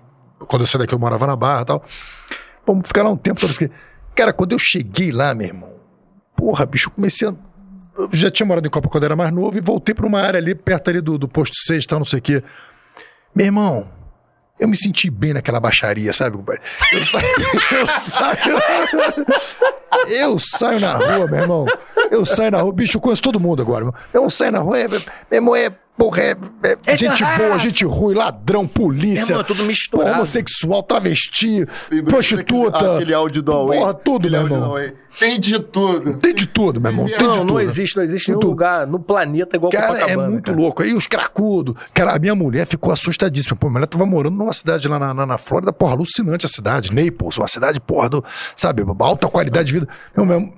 Quando 0.47 0.63
eu 0.63 0.67
saí 0.67 0.81
daqui, 0.81 0.95
eu 0.95 0.99
morava 0.99 1.27
na 1.27 1.35
Barra 1.35 1.63
e 1.63 1.65
tal. 1.65 1.85
Vamos 2.65 2.87
ficar 2.87 3.03
lá 3.03 3.11
um 3.11 3.17
tempo, 3.17 3.41
todo 3.41 3.51
isso 3.51 3.65
aqui. 3.65 3.75
Cara, 4.15 4.33
quando 4.33 4.53
eu 4.53 4.59
cheguei 4.59 5.11
lá, 5.11 5.35
meu 5.35 5.49
irmão, 5.49 5.73
porra, 6.37 6.65
bicho, 6.65 6.89
eu 6.89 6.93
comecei 6.93 7.29
a. 7.29 7.35
Já 8.13 8.31
tinha 8.31 8.47
morado 8.47 8.67
em 8.67 8.71
Copa 8.71 8.89
quando 8.89 9.05
era 9.05 9.17
mais 9.17 9.33
novo 9.33 9.57
e 9.57 9.61
voltei 9.61 9.95
pra 9.95 10.07
uma 10.07 10.21
área 10.21 10.39
ali, 10.39 10.55
perto 10.55 10.89
ali 10.89 11.01
do, 11.01 11.19
do 11.19 11.29
posto 11.29 11.55
6 11.67 11.85
e 11.85 11.87
tal, 11.87 11.99
não 11.99 12.07
sei 12.07 12.19
o 12.19 12.23
quê. 12.23 12.43
Meu 13.35 13.47
irmão, 13.47 13.89
eu 14.59 14.69
me 14.69 14.77
senti 14.77 15.11
bem 15.11 15.33
naquela 15.33 15.59
baixaria, 15.59 16.13
sabe? 16.13 16.39
Eu 16.93 17.05
saio. 17.05 17.27
Eu 17.73 17.87
saio, 17.87 18.63
eu 20.09 20.39
saio 20.39 20.81
na 20.81 20.95
rua, 20.95 21.27
meu 21.27 21.41
irmão. 21.41 21.67
Eu 22.11 22.25
saio 22.25 22.51
na 22.51 22.61
rua, 22.61 22.73
bicho, 22.73 22.97
eu 22.97 23.01
conheço 23.01 23.23
todo 23.23 23.39
mundo 23.39 23.61
agora, 23.61 23.85
meu. 23.85 23.95
Eu 24.13 24.31
saio 24.31 24.53
na 24.53 24.61
rua, 24.61 24.79
é, 24.79 24.89
meu 24.89 25.01
irmão, 25.31 25.57
é. 25.57 25.69
Porra, 25.97 26.21
é, 26.23 26.31
é 26.65 26.77
É 26.87 26.97
gente 26.97 27.17
de 27.17 27.25
boa, 27.37 27.49
raça. 27.51 27.59
gente 27.61 27.85
ruim, 27.85 28.15
ladrão, 28.15 28.67
polícia. 28.67 29.25
Irmão, 29.33 29.41
é 29.41 29.45
tudo 29.45 29.63
misturado. 29.65 30.07
porra, 30.09 30.17
homossexual, 30.17 30.83
travesti, 30.83 31.67
prostituta. 32.09 32.77
Aquele, 32.79 32.95
aquele 32.95 33.15
áudio 33.15 33.43
do 33.43 33.53
Huawei. 33.53 33.79
Porra, 33.79 33.95
tudo, 33.95 34.31
meu 34.31 34.43
irmão. 34.43 34.75
Tem 35.19 35.39
de 35.39 35.59
tudo. 35.61 36.15
Tem 36.15 36.35
de 36.35 36.47
tudo, 36.47 36.81
meu 36.81 36.91
irmão. 36.91 37.07
Tem 37.07 37.19
de 37.19 37.23
Não, 37.25 37.33
tudo. 37.33 37.45
não 37.45 37.61
existe, 37.61 37.97
não 37.97 38.03
existe 38.03 38.29
nenhum 38.29 38.41
Tudo. 38.41 38.51
lugar 38.51 38.87
no 38.87 38.99
planeta 38.99 39.55
igual 39.57 39.71
Cara, 39.71 39.85
é 39.85 40.01
Copacabana. 40.01 40.31
muito 40.31 40.47
cara. 40.47 40.57
louco. 40.57 40.83
Aí 40.83 40.95
os 40.95 41.07
cracudos. 41.07 41.75
Cara, 41.93 42.17
a 42.17 42.19
minha 42.19 42.35
mulher 42.35 42.67
ficou 42.67 42.91
assustadíssima. 42.93 43.55
Pô, 43.55 43.67
minha 43.67 43.75
mulher 43.75 43.87
tava 43.87 44.07
morando 44.07 44.37
numa 44.37 44.53
cidade 44.53 44.89
lá 44.89 44.99
na, 44.99 45.13
na, 45.13 45.27
na 45.27 45.39
Flórida, 45.39 45.73
porra, 45.73 45.93
alucinante 45.93 46.47
a 46.47 46.49
cidade. 46.49 46.91
Naples, 46.93 47.37
uma 47.37 47.47
cidade, 47.49 47.79
porra, 47.79 48.09
do, 48.09 48.25
sabe, 48.57 48.83
alta 48.99 49.29
qualidade 49.29 49.67
de 49.67 49.73
vida. 49.75 49.89
Meu, 50.17 50.25
meu, 50.25 50.53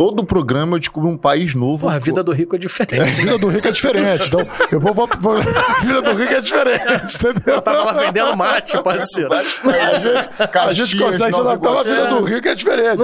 Todo 0.00 0.24
programa 0.24 0.76
eu 0.76 0.78
descubro 0.80 1.10
um 1.10 1.16
país 1.18 1.54
novo. 1.54 1.80
é 1.82 1.88
Porra, 1.88 1.96
a 1.96 1.98
vida 1.98 2.22
do 2.24 2.32
rico 2.32 2.54
é 2.54 2.56
a 2.56 2.60
diferente. 2.60 3.10
vida 3.20 3.36
do 3.38 3.48
rico 3.48 3.68
é 3.68 3.70
diferente. 3.70 4.28
Então, 4.28 4.40
eu 4.72 4.80
vou, 4.80 4.94
vou, 4.94 5.06
vou- 5.20 5.36
A 5.36 5.80
vida 5.84 6.00
do 6.00 6.14
rico 6.14 6.32
é 6.32 6.40
diferente, 6.40 7.16
entendeu? 7.16 7.56
Eu 7.56 7.60
tava 7.60 7.82
lá 7.84 7.92
vendendo 7.92 8.34
mate, 8.34 8.82
parceiro. 8.82 9.28
A 9.34 9.42
gente, 9.42 10.58
a 10.58 10.72
gente 10.72 10.98
consegue 10.98 11.34
se 11.34 11.40
adaptar, 11.40 11.70
mas 11.74 11.86
a 11.86 11.92
vida 11.92 12.06
do 12.08 12.24
rico 12.24 12.48
é 12.48 12.54
diferente. 12.54 13.02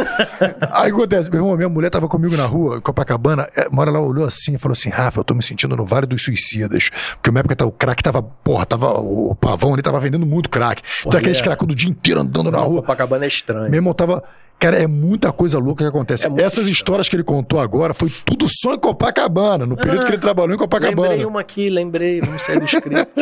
Aí 0.73 0.91
acontece, 0.91 1.31
meu 1.31 1.41
irmão, 1.41 1.55
minha 1.55 1.69
mulher 1.69 1.91
tava 1.91 2.09
comigo 2.09 2.35
na 2.35 2.47
rua, 2.47 2.79
em 2.79 2.81
Copacabana, 2.81 3.47
é, 3.55 3.69
uma 3.69 3.83
hora 3.83 3.91
ela 3.91 4.01
olhou 4.01 4.25
assim 4.25 4.55
e 4.55 4.59
falou 4.59 4.73
assim: 4.73 4.89
Rafa, 4.89 5.21
eu 5.21 5.25
tô 5.25 5.35
me 5.35 5.43
sentindo 5.43 5.77
no 5.77 5.85
Vale 5.85 6.07
dos 6.07 6.25
Suicidas. 6.25 6.89
Porque 7.17 7.31
na 7.31 7.41
época 7.41 7.57
tá- 7.57 7.67
o 7.67 7.73
crack 7.73 8.03
tava, 8.03 8.23
porra, 8.23 8.65
tava, 8.65 8.93
o 9.01 9.35
pavão 9.35 9.75
ali 9.75 9.83
tava 9.83 10.01
vendendo 10.01 10.25
muito 10.25 10.49
crack. 10.49 10.81
então 11.07 11.19
aqueles 11.19 11.41
é- 11.41 11.43
cracudos 11.43 11.75
o 11.75 11.77
dia 11.77 11.91
inteiro 11.91 12.21
andando 12.21 12.51
na 12.51 12.59
rua. 12.61 12.81
Copacabana 12.81 13.25
é 13.27 13.29
estranho. 13.29 13.69
Meu 13.71 13.77
irmão 13.79 13.93
tava. 13.93 14.23
Cara, 14.59 14.79
é 14.79 14.87
muita 14.87 15.31
coisa 15.33 15.59
louca 15.59 15.85
que 15.85 15.89
acontece. 15.89 16.27
É 16.27 16.43
Essas 16.43 16.67
histórias 16.67 17.09
que 17.09 17.17
ele 17.17 17.23
contou 17.23 17.61
agora 17.61 17.93
foi 17.93 18.11
tudo 18.25 18.47
só 18.49 18.75
em 18.75 18.79
Copacabana, 18.79 19.67
no 19.67 19.77
período 19.77 20.07
que 20.07 20.13
ele 20.13 20.19
trabalhou 20.19 20.55
em 20.55 20.59
Copacabana. 20.59 21.09
Lembrei 21.09 21.27
uma 21.27 21.41
aqui, 21.41 21.69
lembrei, 21.69 22.21
vamos 22.21 22.43
sair 22.43 22.59
do 22.59 22.65
script. 22.65 23.13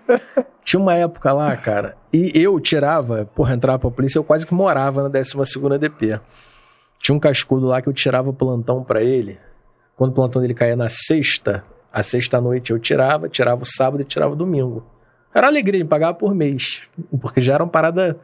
Tinha 0.64 0.80
uma 0.80 0.94
época 0.94 1.32
lá, 1.32 1.56
cara, 1.56 1.96
e 2.12 2.32
eu 2.34 2.58
tirava, 2.60 3.24
porra, 3.34 3.54
entrar 3.54 3.78
pra 3.78 3.90
polícia, 3.90 4.18
eu 4.18 4.24
quase 4.24 4.46
que 4.46 4.52
morava 4.52 5.02
na 5.02 5.10
12ª 5.10 5.78
DP. 5.78 6.20
Tinha 6.98 7.14
um 7.16 7.20
cascudo 7.20 7.66
lá 7.66 7.80
que 7.80 7.88
eu 7.88 7.92
tirava 7.92 8.32
plantão 8.32 8.84
pra 8.84 9.02
ele. 9.02 9.38
Quando 9.96 10.10
o 10.10 10.14
plantão 10.14 10.42
dele 10.42 10.54
caía 10.54 10.76
na 10.76 10.88
sexta, 10.88 11.64
a 11.92 12.02
sexta 12.02 12.40
noite 12.40 12.72
eu 12.72 12.78
tirava, 12.78 13.28
tirava 13.28 13.62
o 13.62 13.66
sábado 13.66 14.02
e 14.02 14.04
tirava 14.04 14.32
o 14.32 14.36
domingo. 14.36 14.84
Era 15.34 15.46
alegria, 15.46 15.82
me 15.82 15.88
pagava 15.88 16.14
por 16.14 16.34
mês, 16.34 16.82
porque 17.20 17.40
já 17.40 17.54
era 17.54 17.62
uma 17.62 17.70
parada... 17.70 18.18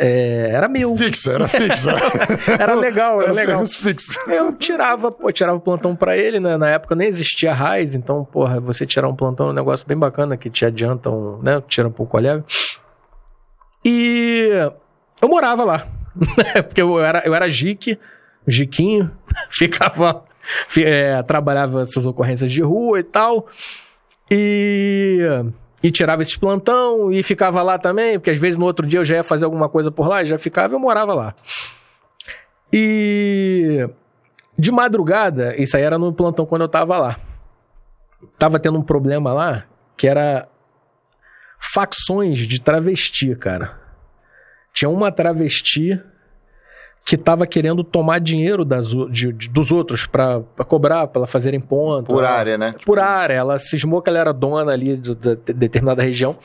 é, 0.00 0.50
era 0.52 0.68
meu. 0.68 0.96
Fixa, 0.96 1.32
era 1.32 1.46
fixa. 1.46 1.92
Era 2.58 2.74
legal, 2.74 3.20
era 3.20 3.30
Era 3.30 3.32
legal. 3.40 3.66
fixo. 3.66 4.18
Eu 4.28 4.52
tirava, 4.54 5.12
pô, 5.12 5.30
tirava 5.30 5.56
o 5.58 5.60
plantão 5.60 5.94
pra 5.94 6.16
ele, 6.16 6.40
né? 6.40 6.56
Na 6.56 6.68
época 6.70 6.94
nem 6.96 7.06
existia 7.08 7.52
raiz, 7.52 7.94
então, 7.94 8.24
porra, 8.24 8.58
você 8.60 8.86
tirar 8.86 9.08
um 9.08 9.14
plantão 9.14 9.48
é 9.48 9.50
um 9.50 9.54
negócio 9.54 9.86
bem 9.86 9.96
bacana 9.96 10.36
que 10.36 10.48
te 10.50 10.64
adiantam, 10.64 11.38
né? 11.42 11.62
Tira 11.68 11.90
pro 11.90 12.06
colega. 12.06 12.44
E 13.84 14.50
eu 15.20 15.28
morava 15.28 15.64
lá. 15.64 15.86
Porque 16.66 16.82
eu 16.82 17.00
era, 17.00 17.22
eu 17.24 17.34
era 17.34 17.48
jique, 17.48 17.98
jiquinho, 18.46 19.10
ficava, 19.50 20.22
fi- 20.68 20.84
é, 20.84 21.22
trabalhava 21.22 21.82
essas 21.82 22.04
ocorrências 22.06 22.50
de 22.52 22.62
rua 22.62 22.98
e 23.00 23.02
tal. 23.04 23.46
E, 24.30 25.18
e 25.82 25.90
tirava 25.90 26.22
esse 26.22 26.38
plantão 26.38 27.10
e 27.10 27.22
ficava 27.22 27.62
lá 27.62 27.78
também, 27.78 28.18
porque 28.18 28.30
às 28.30 28.38
vezes 28.38 28.56
no 28.56 28.66
outro 28.66 28.86
dia 28.86 29.00
eu 29.00 29.04
já 29.04 29.16
ia 29.16 29.24
fazer 29.24 29.44
alguma 29.44 29.68
coisa 29.68 29.90
por 29.90 30.08
lá, 30.08 30.22
já 30.24 30.38
ficava 30.38 30.74
e 30.74 30.76
eu 30.76 30.80
morava 30.80 31.14
lá. 31.14 31.34
E 32.72 33.88
de 34.58 34.70
madrugada, 34.70 35.54
isso 35.60 35.76
aí 35.76 35.82
era 35.82 35.98
no 35.98 36.12
plantão 36.12 36.44
quando 36.44 36.62
eu 36.62 36.68
tava 36.68 36.98
lá. 36.98 37.16
Tava 38.38 38.60
tendo 38.60 38.78
um 38.78 38.82
problema 38.82 39.32
lá 39.32 39.64
que 39.96 40.06
era 40.06 40.48
facções 41.72 42.38
de 42.38 42.60
travesti, 42.60 43.34
cara. 43.36 43.78
Tinha 44.72 44.88
uma 44.88 45.10
travesti 45.10 46.00
que 47.10 47.16
tava 47.16 47.44
querendo 47.44 47.82
tomar 47.82 48.20
dinheiro 48.20 48.64
das, 48.64 48.86
de- 49.10 49.32
de- 49.32 49.48
dos 49.48 49.72
outros 49.72 50.06
pra 50.06 50.40
cobrar, 50.68 51.08
pra 51.08 51.18
ela 51.18 51.26
fazerem 51.26 51.58
ponto. 51.58 52.06
Por 52.06 52.22
Ela- 52.22 52.30
área, 52.30 52.56
né? 52.56 52.72
por 52.86 53.00
área. 53.00 53.34
Ela 53.34 53.58
cismou 53.58 54.00
que 54.00 54.08
ela 54.08 54.20
era 54.20 54.32
dona 54.32 54.70
ali 54.70 54.96
de, 54.96 55.16
de- 55.16 55.34
de 55.34 55.52
determinada 55.52 56.02
região. 56.04 56.36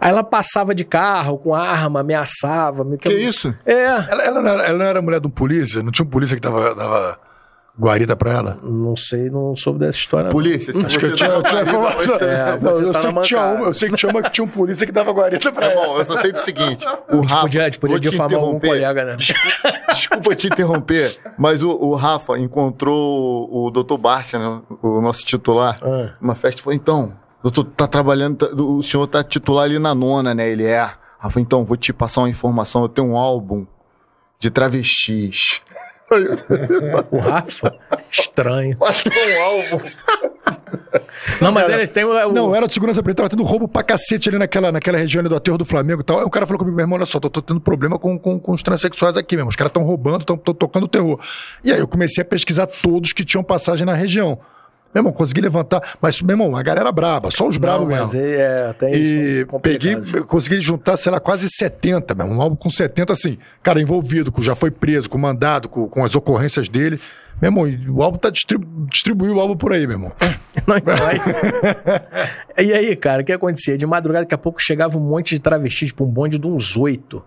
Aí 0.00 0.10
ela 0.10 0.22
passava 0.22 0.72
de 0.76 0.84
carro 0.84 1.38
com 1.38 1.52
arma, 1.56 2.00
ameaçava. 2.02 2.84
me- 2.84 2.98
Que 2.98 3.12
isso? 3.12 3.52
É. 3.66 3.84
Ela, 3.86 4.22
ela 4.22 4.40
não 4.40 4.50
era, 4.52 4.62
ela 4.62 4.78
não 4.78 4.84
era 4.84 5.02
mulher 5.02 5.18
de 5.20 5.26
um 5.26 5.30
polícia? 5.30 5.82
Não 5.82 5.90
tinha 5.90 6.06
um 6.06 6.08
polícia 6.10 6.36
que 6.36 6.40
dava, 6.40 6.72
dava 6.72 7.18
guarida 7.80 8.14
pra 8.14 8.32
ela? 8.32 8.58
Não 8.62 8.94
sei, 8.94 9.30
não 9.30 9.56
soube 9.56 9.78
dessa 9.78 9.98
história. 9.98 10.24
não. 10.24 10.30
Polícia, 10.30 10.72
se 10.72 10.84
Acho 10.84 10.98
que 10.98 11.06
você 11.06 11.12
eu 11.12 11.16
tinha, 11.16 11.30
eu 11.30 11.42
tinha 11.42 11.54
dá 11.64 11.70
informação. 11.70 12.18
É, 12.20 12.58
Não, 12.60 12.70
eu, 12.72 12.92
tá 12.92 13.00
sei 13.00 13.12
que 13.12 13.20
tinha 13.22 13.40
eu 13.40 13.74
sei 13.74 13.90
que 13.90 13.96
tinha 13.96 14.10
uma 14.12 14.22
que 14.22 14.30
tinha 14.30 14.44
um 14.44 14.48
polícia 14.48 14.86
que 14.86 14.92
dava 14.92 15.10
guarida 15.12 15.50
pra 15.50 15.66
Tá 15.66 15.72
ela. 15.72 15.86
bom, 15.86 15.98
eu 15.98 16.04
só 16.04 16.16
sei 16.18 16.32
do 16.32 16.38
seguinte. 16.38 16.86
O 17.10 17.20
Rafa. 17.22 17.40
Podia, 17.42 17.62
a 17.62 17.64
gente 17.64 17.78
podia 17.78 17.94
vou 17.94 18.00
te 18.00 18.10
difamar 18.10 18.34
algum 18.38 18.56
interromper. 18.56 18.68
colega, 18.68 19.04
né? 19.04 19.16
Desculpa 19.88 20.34
te 20.36 20.46
interromper, 20.46 21.16
mas 21.38 21.62
o, 21.62 21.70
o 21.70 21.94
Rafa 21.94 22.38
encontrou 22.38 23.48
o 23.50 23.70
Dr. 23.70 23.96
Bárcia, 23.98 24.38
né, 24.38 24.60
o 24.82 25.00
nosso 25.00 25.24
titular, 25.24 25.78
Ah. 25.82 26.12
numa 26.20 26.34
festa 26.34 26.60
e 26.60 26.62
falou: 26.64 26.76
então, 26.76 27.12
doutor, 27.42 27.64
tá 27.64 27.86
trabalhando, 27.86 28.36
tá- 28.46 28.54
o 28.54 28.82
senhor 28.82 29.06
tá 29.06 29.24
titular 29.24 29.64
ali 29.64 29.78
na 29.78 29.94
nona, 29.94 30.34
né? 30.34 30.48
Ele 30.48 30.66
é. 30.66 30.90
Rafa, 31.18 31.40
então, 31.40 31.64
vou 31.64 31.76
te 31.76 31.92
passar 31.92 32.22
uma 32.22 32.28
informação. 32.30 32.82
Eu 32.82 32.88
tenho 32.88 33.08
um 33.08 33.16
álbum 33.16 33.66
de 34.38 34.50
travestis. 34.50 35.60
O 37.10 37.18
Rafa? 37.18 37.74
Estranho. 38.10 38.76
Passou 38.76 39.12
um 39.12 39.42
álbum. 39.42 39.88
Não, 41.40 41.52
mas 41.52 41.68
eles 41.68 41.90
têm 41.90 42.04
o. 42.04 42.32
Não, 42.32 42.54
era 42.54 42.66
de 42.66 42.72
segurança 42.72 43.02
preta, 43.02 43.18
tava 43.18 43.28
tendo 43.28 43.42
roubo 43.42 43.68
pra 43.68 43.82
cacete 43.82 44.28
ali 44.28 44.38
naquela, 44.38 44.72
naquela 44.72 44.98
região 44.98 45.20
ali 45.20 45.28
do 45.28 45.36
aterro 45.36 45.56
do 45.56 45.64
Flamengo 45.64 46.00
e 46.00 46.04
tal. 46.04 46.18
Aí 46.18 46.24
o 46.24 46.30
cara 46.30 46.46
falou 46.46 46.58
comigo, 46.58 46.76
meu 46.76 46.82
irmão, 46.82 46.96
olha 46.96 47.06
só, 47.06 47.20
tô, 47.20 47.30
tô 47.30 47.40
tendo 47.40 47.60
problema 47.60 47.98
com, 47.98 48.18
com, 48.18 48.38
com 48.38 48.52
os 48.52 48.62
transexuais 48.62 49.16
aqui 49.16 49.36
mesmo. 49.36 49.48
Os 49.48 49.56
caras 49.56 49.70
estão 49.70 49.84
roubando, 49.84 50.20
estão 50.22 50.36
tocando 50.36 50.88
terror. 50.88 51.18
E 51.62 51.72
aí 51.72 51.78
eu 51.78 51.88
comecei 51.88 52.22
a 52.22 52.24
pesquisar 52.24 52.66
todos 52.66 53.12
que 53.12 53.24
tinham 53.24 53.44
passagem 53.44 53.86
na 53.86 53.94
região. 53.94 54.38
Meu 54.92 55.00
irmão, 55.02 55.12
consegui 55.12 55.40
levantar. 55.40 55.80
Mas, 56.00 56.20
meu 56.20 56.34
irmão, 56.34 56.56
a 56.56 56.62
galera 56.62 56.90
braba, 56.90 57.30
só 57.30 57.46
os 57.46 57.56
brabos 57.56 57.82
não, 57.82 57.94
mesmo. 57.94 58.06
mas 58.06 58.14
é, 58.16 58.72
tem 58.72 58.90
E 58.92 59.38
são 59.38 59.46
complicados. 59.46 59.88
peguei, 60.10 60.20
eu 60.20 60.24
consegui 60.26 60.60
juntar, 60.60 60.96
sei 60.96 61.12
lá, 61.12 61.20
quase 61.20 61.48
70, 61.48 62.14
mesmo. 62.14 62.32
Um 62.34 62.40
álbum 62.42 62.56
com 62.56 62.68
70, 62.68 63.12
assim, 63.12 63.38
cara, 63.62 63.80
envolvido, 63.80 64.32
já 64.40 64.54
foi 64.56 64.70
preso, 64.70 65.08
com 65.08 65.16
mandado, 65.16 65.68
com, 65.68 65.88
com 65.88 66.04
as 66.04 66.14
ocorrências 66.16 66.68
dele. 66.68 67.00
Meu 67.40 67.48
irmão, 67.50 67.66
e 67.68 67.88
o 67.88 68.02
álbum 68.02 68.18
tá 68.18 68.28
distribu 68.30 68.86
distribuiu 68.90 69.36
o 69.36 69.40
álbum 69.40 69.56
por 69.56 69.72
aí, 69.72 69.86
meu 69.86 69.94
irmão. 69.96 70.12
Não, 70.66 70.76
então, 70.76 70.94
aí- 71.06 72.66
e 72.66 72.72
aí, 72.72 72.96
cara, 72.96 73.22
o 73.22 73.24
que 73.24 73.32
acontecia? 73.32 73.78
De 73.78 73.86
madrugada, 73.86 74.24
daqui 74.24 74.34
a 74.34 74.38
pouco 74.38 74.60
chegava 74.60 74.98
um 74.98 75.00
monte 75.00 75.36
de 75.36 75.40
travesti, 75.40 75.86
tipo 75.86 76.04
um 76.04 76.08
bonde 76.08 76.38
de 76.38 76.46
uns 76.46 76.76
oito. 76.76 77.24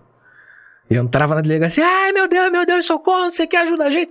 E 0.90 0.94
eu 0.96 1.02
entrava 1.02 1.34
na 1.34 1.40
delegacia, 1.40 1.84
ai 1.84 2.12
meu 2.12 2.28
Deus, 2.28 2.52
meu 2.52 2.66
Deus, 2.66 2.84
socorro, 2.86 3.24
não 3.24 3.32
sei 3.32 3.46
o 3.46 3.48
que, 3.48 3.56
ajuda 3.56 3.84
a 3.84 3.90
gente. 3.90 4.10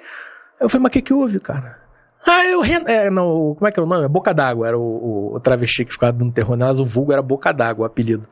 Eu 0.60 0.68
falei, 0.68 0.82
mas 0.84 0.90
o 0.90 0.94
que 0.94 1.02
que 1.04 1.14
houve, 1.14 1.40
cara? 1.40 1.83
Ah, 2.26 2.46
eu... 2.46 2.62
Ren- 2.62 2.86
É, 2.88 3.10
não, 3.10 3.56
como 3.56 3.68
é 3.68 3.72
que 3.72 3.80
era 3.80 3.86
o 3.86 3.90
nome? 3.90 4.08
Boca 4.08 4.34
d'Água 4.34 4.68
era 4.68 4.78
o, 4.78 5.34
o- 5.36 5.40
travesti 5.40 5.84
que 5.86 5.92
ficava 5.94 6.14
dando 6.14 6.32
terror 6.32 6.56
nelas, 6.56 6.80
o 6.80 6.86
vulgo 6.86 7.12
era 7.12 7.22
Boca 7.22 7.52
d'Água, 7.52 7.84
o 7.84 7.86
apelido. 7.86 8.28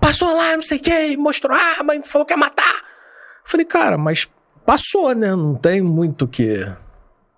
Passou 0.00 0.34
lá, 0.36 0.54
não 0.54 0.62
sei 0.62 0.78
o 0.78 0.80
que, 0.82 1.16
mostrou 1.16 1.56
arma, 1.56 1.94
falou 2.04 2.26
que 2.26 2.32
ia 2.34 2.36
matar. 2.36 2.64
Eu 3.44 3.50
falei, 3.50 3.64
cara, 3.66 3.96
mas 3.96 4.28
passou, 4.64 5.14
né? 5.14 5.30
Não 5.30 5.54
tem 5.54 5.80
muito 5.80 6.26
que 6.28 6.66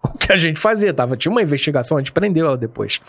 o 0.03 0.17
que 0.19 0.33
a 0.33 0.37
gente 0.37 0.59
fazia. 0.59 0.93
Tava, 0.95 1.17
tinha 1.17 1.31
uma 1.31 1.43
investigação, 1.43 1.97
a 1.97 2.01
gente 2.01 2.13
prendeu 2.13 2.47
ela 2.47 2.57
depois. 2.57 3.01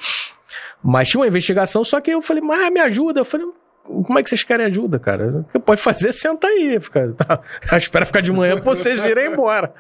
Mas 0.84 1.10
tinha 1.10 1.22
uma 1.22 1.28
investigação, 1.28 1.84
só 1.84 2.00
que 2.02 2.12
eu 2.12 2.22
falei, 2.22 2.44
mas 2.44 2.72
me 2.72 2.80
ajuda. 2.80 3.22
Eu 3.22 3.26
falei, 3.26 3.48
como 3.84 4.20
é 4.20 4.24
que 4.24 4.30
vocês 4.30 4.44
querem 4.44 4.66
ajuda, 4.68 5.00
cara? 5.00 5.40
O 5.40 5.44
que 5.52 5.60
pode 5.60 5.82
fazer? 5.82 6.12
Senta 6.14 6.48
aí. 6.48 6.80
Fica, 6.80 7.14
tá, 7.14 7.40
espera 7.78 8.06
ficar 8.06 8.22
de 8.22 8.32
manhã 8.32 8.56
pra 8.56 8.64
vocês 8.66 9.04
irem 9.04 9.32
embora. 9.32 9.74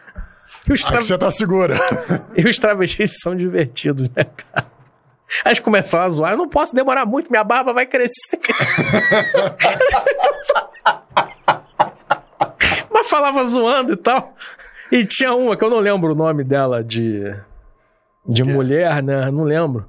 E 0.69 0.73
os, 0.73 0.81
tra... 0.81 0.99
que 0.99 1.03
você 1.03 1.17
tá 1.17 1.31
segura. 1.31 1.75
e 2.37 2.47
os 2.47 2.59
travestis 2.59 3.19
são 3.21 3.35
divertidos, 3.35 4.09
né, 4.15 4.23
cara? 4.23 4.69
Aí 5.43 5.59
começam 5.59 5.99
a 5.99 6.09
zoar, 6.09 6.33
eu 6.33 6.37
não 6.37 6.49
posso 6.49 6.75
demorar 6.75 7.05
muito, 7.05 7.29
minha 7.29 7.43
barba 7.43 7.73
vai 7.73 7.85
crescer. 7.85 8.39
Mas 12.91 13.09
falava 13.09 13.43
zoando 13.45 13.93
e 13.93 13.95
tal. 13.95 14.35
E 14.91 15.05
tinha 15.05 15.33
uma 15.33 15.55
que 15.55 15.63
eu 15.63 15.69
não 15.69 15.79
lembro 15.79 16.13
o 16.13 16.15
nome 16.15 16.43
dela 16.43 16.83
de, 16.83 17.35
de 18.27 18.43
mulher, 18.43 19.03
né? 19.03 19.29
Não 19.29 19.43
lembro. 19.43 19.87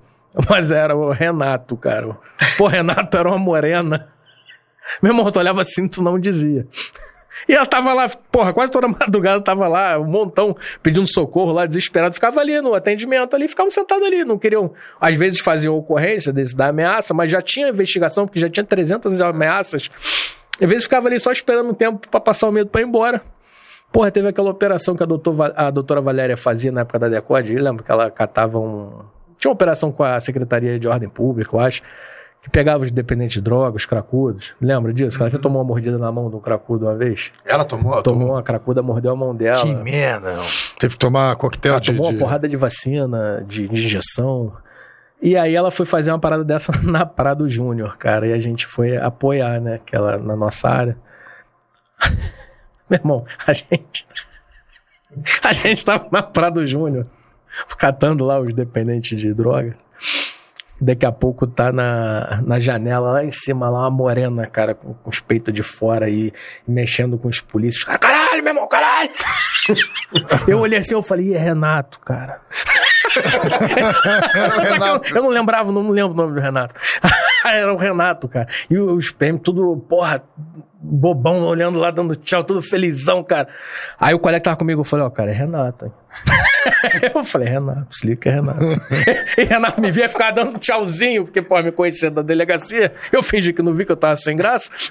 Mas 0.48 0.70
era 0.70 0.94
o 0.94 1.10
Renato, 1.10 1.76
cara. 1.76 2.16
Pô, 2.56 2.66
Renato 2.66 3.16
era 3.16 3.28
uma 3.28 3.38
morena. 3.38 4.08
Meu 5.02 5.12
irmão, 5.12 5.30
tu 5.30 5.38
olhava 5.38 5.62
assim, 5.62 5.88
tu 5.88 6.02
não 6.02 6.18
dizia. 6.18 6.66
E 7.48 7.54
ela 7.54 7.66
tava 7.66 7.92
lá, 7.92 8.08
porra, 8.08 8.52
quase 8.52 8.72
toda 8.72 8.88
madrugada 8.88 9.40
tava 9.40 9.68
lá, 9.68 9.98
um 9.98 10.04
montão, 10.04 10.56
pedindo 10.82 11.06
socorro 11.06 11.52
lá, 11.52 11.66
desesperado. 11.66 12.14
Ficava 12.14 12.40
ali 12.40 12.60
no 12.60 12.74
atendimento 12.74 13.34
ali, 13.34 13.48
ficavam 13.48 13.70
sentados 13.70 14.06
ali. 14.06 14.24
Não 14.24 14.38
queriam, 14.38 14.72
às 15.00 15.16
vezes 15.16 15.40
faziam 15.40 15.76
ocorrência 15.76 16.32
desse, 16.32 16.56
da 16.56 16.68
ameaça, 16.68 17.14
mas 17.14 17.30
já 17.30 17.40
tinha 17.40 17.68
investigação, 17.68 18.26
porque 18.26 18.40
já 18.40 18.48
tinha 18.48 18.64
300 18.64 19.20
ameaças. 19.20 19.90
Às 20.60 20.68
vezes 20.68 20.84
ficava 20.84 21.08
ali 21.08 21.18
só 21.18 21.32
esperando 21.32 21.70
um 21.70 21.74
tempo 21.74 22.08
pra 22.08 22.20
passar 22.20 22.48
o 22.48 22.52
medo 22.52 22.68
pra 22.68 22.80
ir 22.80 22.84
embora. 22.84 23.22
Porra, 23.92 24.10
teve 24.10 24.28
aquela 24.28 24.50
operação 24.50 24.94
que 24.94 25.02
a, 25.02 25.06
doutor, 25.06 25.52
a 25.56 25.70
doutora 25.70 26.00
Valéria 26.00 26.36
fazia 26.36 26.70
na 26.70 26.82
época 26.82 26.98
da 26.98 27.08
Decode. 27.08 27.56
Lembra 27.56 27.82
que 27.82 27.90
ela 27.90 28.10
catava 28.10 28.58
um. 28.58 29.00
Tinha 29.38 29.50
uma 29.50 29.54
operação 29.54 29.90
com 29.90 30.04
a 30.04 30.20
Secretaria 30.20 30.78
de 30.78 30.86
Ordem 30.86 31.08
Pública, 31.08 31.56
eu 31.56 31.60
acho, 31.60 31.82
que 32.42 32.48
pegava 32.50 32.82
os 32.84 32.90
dependentes 32.90 33.34
de 33.34 33.40
drogas, 33.42 33.82
os 33.82 33.86
cracudos. 33.86 34.54
Lembra 34.60 34.92
disso? 34.94 35.16
Que 35.16 35.22
ela 35.22 35.28
até 35.28 35.38
tomou 35.38 35.60
uma 35.60 35.68
mordida 35.68 35.98
na 35.98 36.10
mão 36.10 36.30
de 36.30 36.36
um 36.36 36.40
cracudo 36.40 36.86
uma 36.86 36.96
vez. 36.96 37.32
Ela 37.44 37.64
tomou, 37.64 38.02
Tomou 38.02 38.30
uma 38.30 38.42
cracuda, 38.42 38.82
mordeu 38.82 39.12
a 39.12 39.16
mão 39.16 39.34
dela. 39.34 39.60
Que 39.62 39.74
merda. 39.74 40.36
Teve 40.78 40.94
que 40.94 40.98
tomar 40.98 41.36
coquetel 41.36 41.72
Ela 41.72 41.80
de... 41.80 41.92
tomou 41.92 42.08
de- 42.08 42.14
uma 42.14 42.18
porrada 42.18 42.48
de 42.48 42.56
vacina, 42.56 43.44
de, 43.46 43.68
de 43.68 43.84
injeção. 43.86 44.52
E 45.22 45.36
aí 45.36 45.54
ela 45.54 45.70
foi 45.70 45.84
fazer 45.84 46.10
uma 46.12 46.18
parada 46.18 46.42
dessa 46.42 46.72
na 46.82 47.04
Prado 47.04 47.46
Júnior, 47.48 47.98
cara. 47.98 48.26
E 48.26 48.32
a 48.32 48.38
gente 48.38 48.66
foi 48.66 48.96
apoiar, 48.96 49.60
né? 49.60 49.74
Aquela 49.74 50.16
na 50.16 50.34
nossa 50.34 50.68
área. 50.68 50.96
Meu 52.88 52.98
irmão, 52.98 53.24
a 53.46 53.52
gente. 53.52 54.06
A 55.42 55.52
gente 55.52 55.84
tava 55.84 56.06
na 56.12 56.22
Prado 56.22 56.64
Júnior, 56.64 57.04
catando 57.76 58.24
lá 58.24 58.38
os 58.38 58.54
dependentes 58.54 59.20
de 59.20 59.34
droga. 59.34 59.76
Daqui 60.80 61.04
a 61.04 61.12
pouco 61.12 61.46
tá 61.46 61.70
na, 61.72 62.40
na 62.42 62.58
janela, 62.58 63.12
lá 63.12 63.24
em 63.24 63.30
cima, 63.30 63.68
lá 63.68 63.80
uma 63.80 63.90
morena, 63.90 64.46
cara, 64.46 64.74
com, 64.74 64.94
com 64.94 65.10
os 65.10 65.20
peitos 65.20 65.52
de 65.52 65.62
fora 65.62 66.08
e 66.08 66.32
mexendo 66.66 67.18
com 67.18 67.28
os 67.28 67.40
polícios. 67.40 67.84
Cara, 67.84 67.98
caralho, 67.98 68.42
meu 68.42 68.52
irmão, 68.52 68.68
caralho! 68.68 69.10
Eu 70.48 70.58
olhei 70.60 70.78
assim, 70.78 70.94
eu 70.94 71.02
falei, 71.02 71.28
e 71.28 71.34
é 71.34 71.38
Renato, 71.38 71.98
cara. 72.00 72.40
Só 73.10 75.00
que 75.00 75.12
eu, 75.12 75.16
eu 75.16 75.22
não 75.22 75.30
lembrava, 75.30 75.70
não, 75.72 75.82
não 75.82 75.90
lembro 75.90 76.12
o 76.12 76.16
nome 76.16 76.34
do 76.34 76.40
Renato. 76.40 76.74
Era 77.44 77.72
o 77.72 77.76
Renato, 77.76 78.28
cara. 78.28 78.48
E 78.68 78.78
os 78.78 79.10
PM 79.10 79.38
tudo, 79.38 79.76
porra, 79.88 80.22
bobão 80.80 81.42
olhando 81.44 81.78
lá, 81.78 81.90
dando 81.90 82.16
tchau, 82.16 82.44
todo 82.44 82.62
felizão, 82.62 83.22
cara. 83.22 83.48
Aí 83.98 84.14
o 84.14 84.18
colega 84.18 84.42
tava 84.42 84.56
comigo, 84.56 84.80
eu 84.80 84.84
falei, 84.84 85.04
ó, 85.04 85.10
cara, 85.10 85.30
é 85.30 85.34
Renato. 85.34 85.92
eu 87.14 87.24
falei, 87.24 87.48
Renato, 87.48 87.86
se 87.90 88.06
liga 88.06 88.20
que 88.20 88.28
é 88.28 88.32
Renato. 88.32 88.60
e 89.38 89.44
Renato 89.44 89.80
me 89.80 89.90
via 89.90 90.08
ficar 90.08 90.30
dando 90.30 90.58
tchauzinho, 90.58 91.24
porque, 91.24 91.40
pô, 91.42 91.60
me 91.62 91.72
conhecia 91.72 92.10
da 92.10 92.22
delegacia. 92.22 92.92
Eu 93.12 93.22
fingi 93.22 93.52
que 93.52 93.62
não 93.62 93.72
vi 93.74 93.84
que 93.84 93.92
eu 93.92 93.96
tava 93.96 94.16
sem 94.16 94.36
graça. 94.36 94.70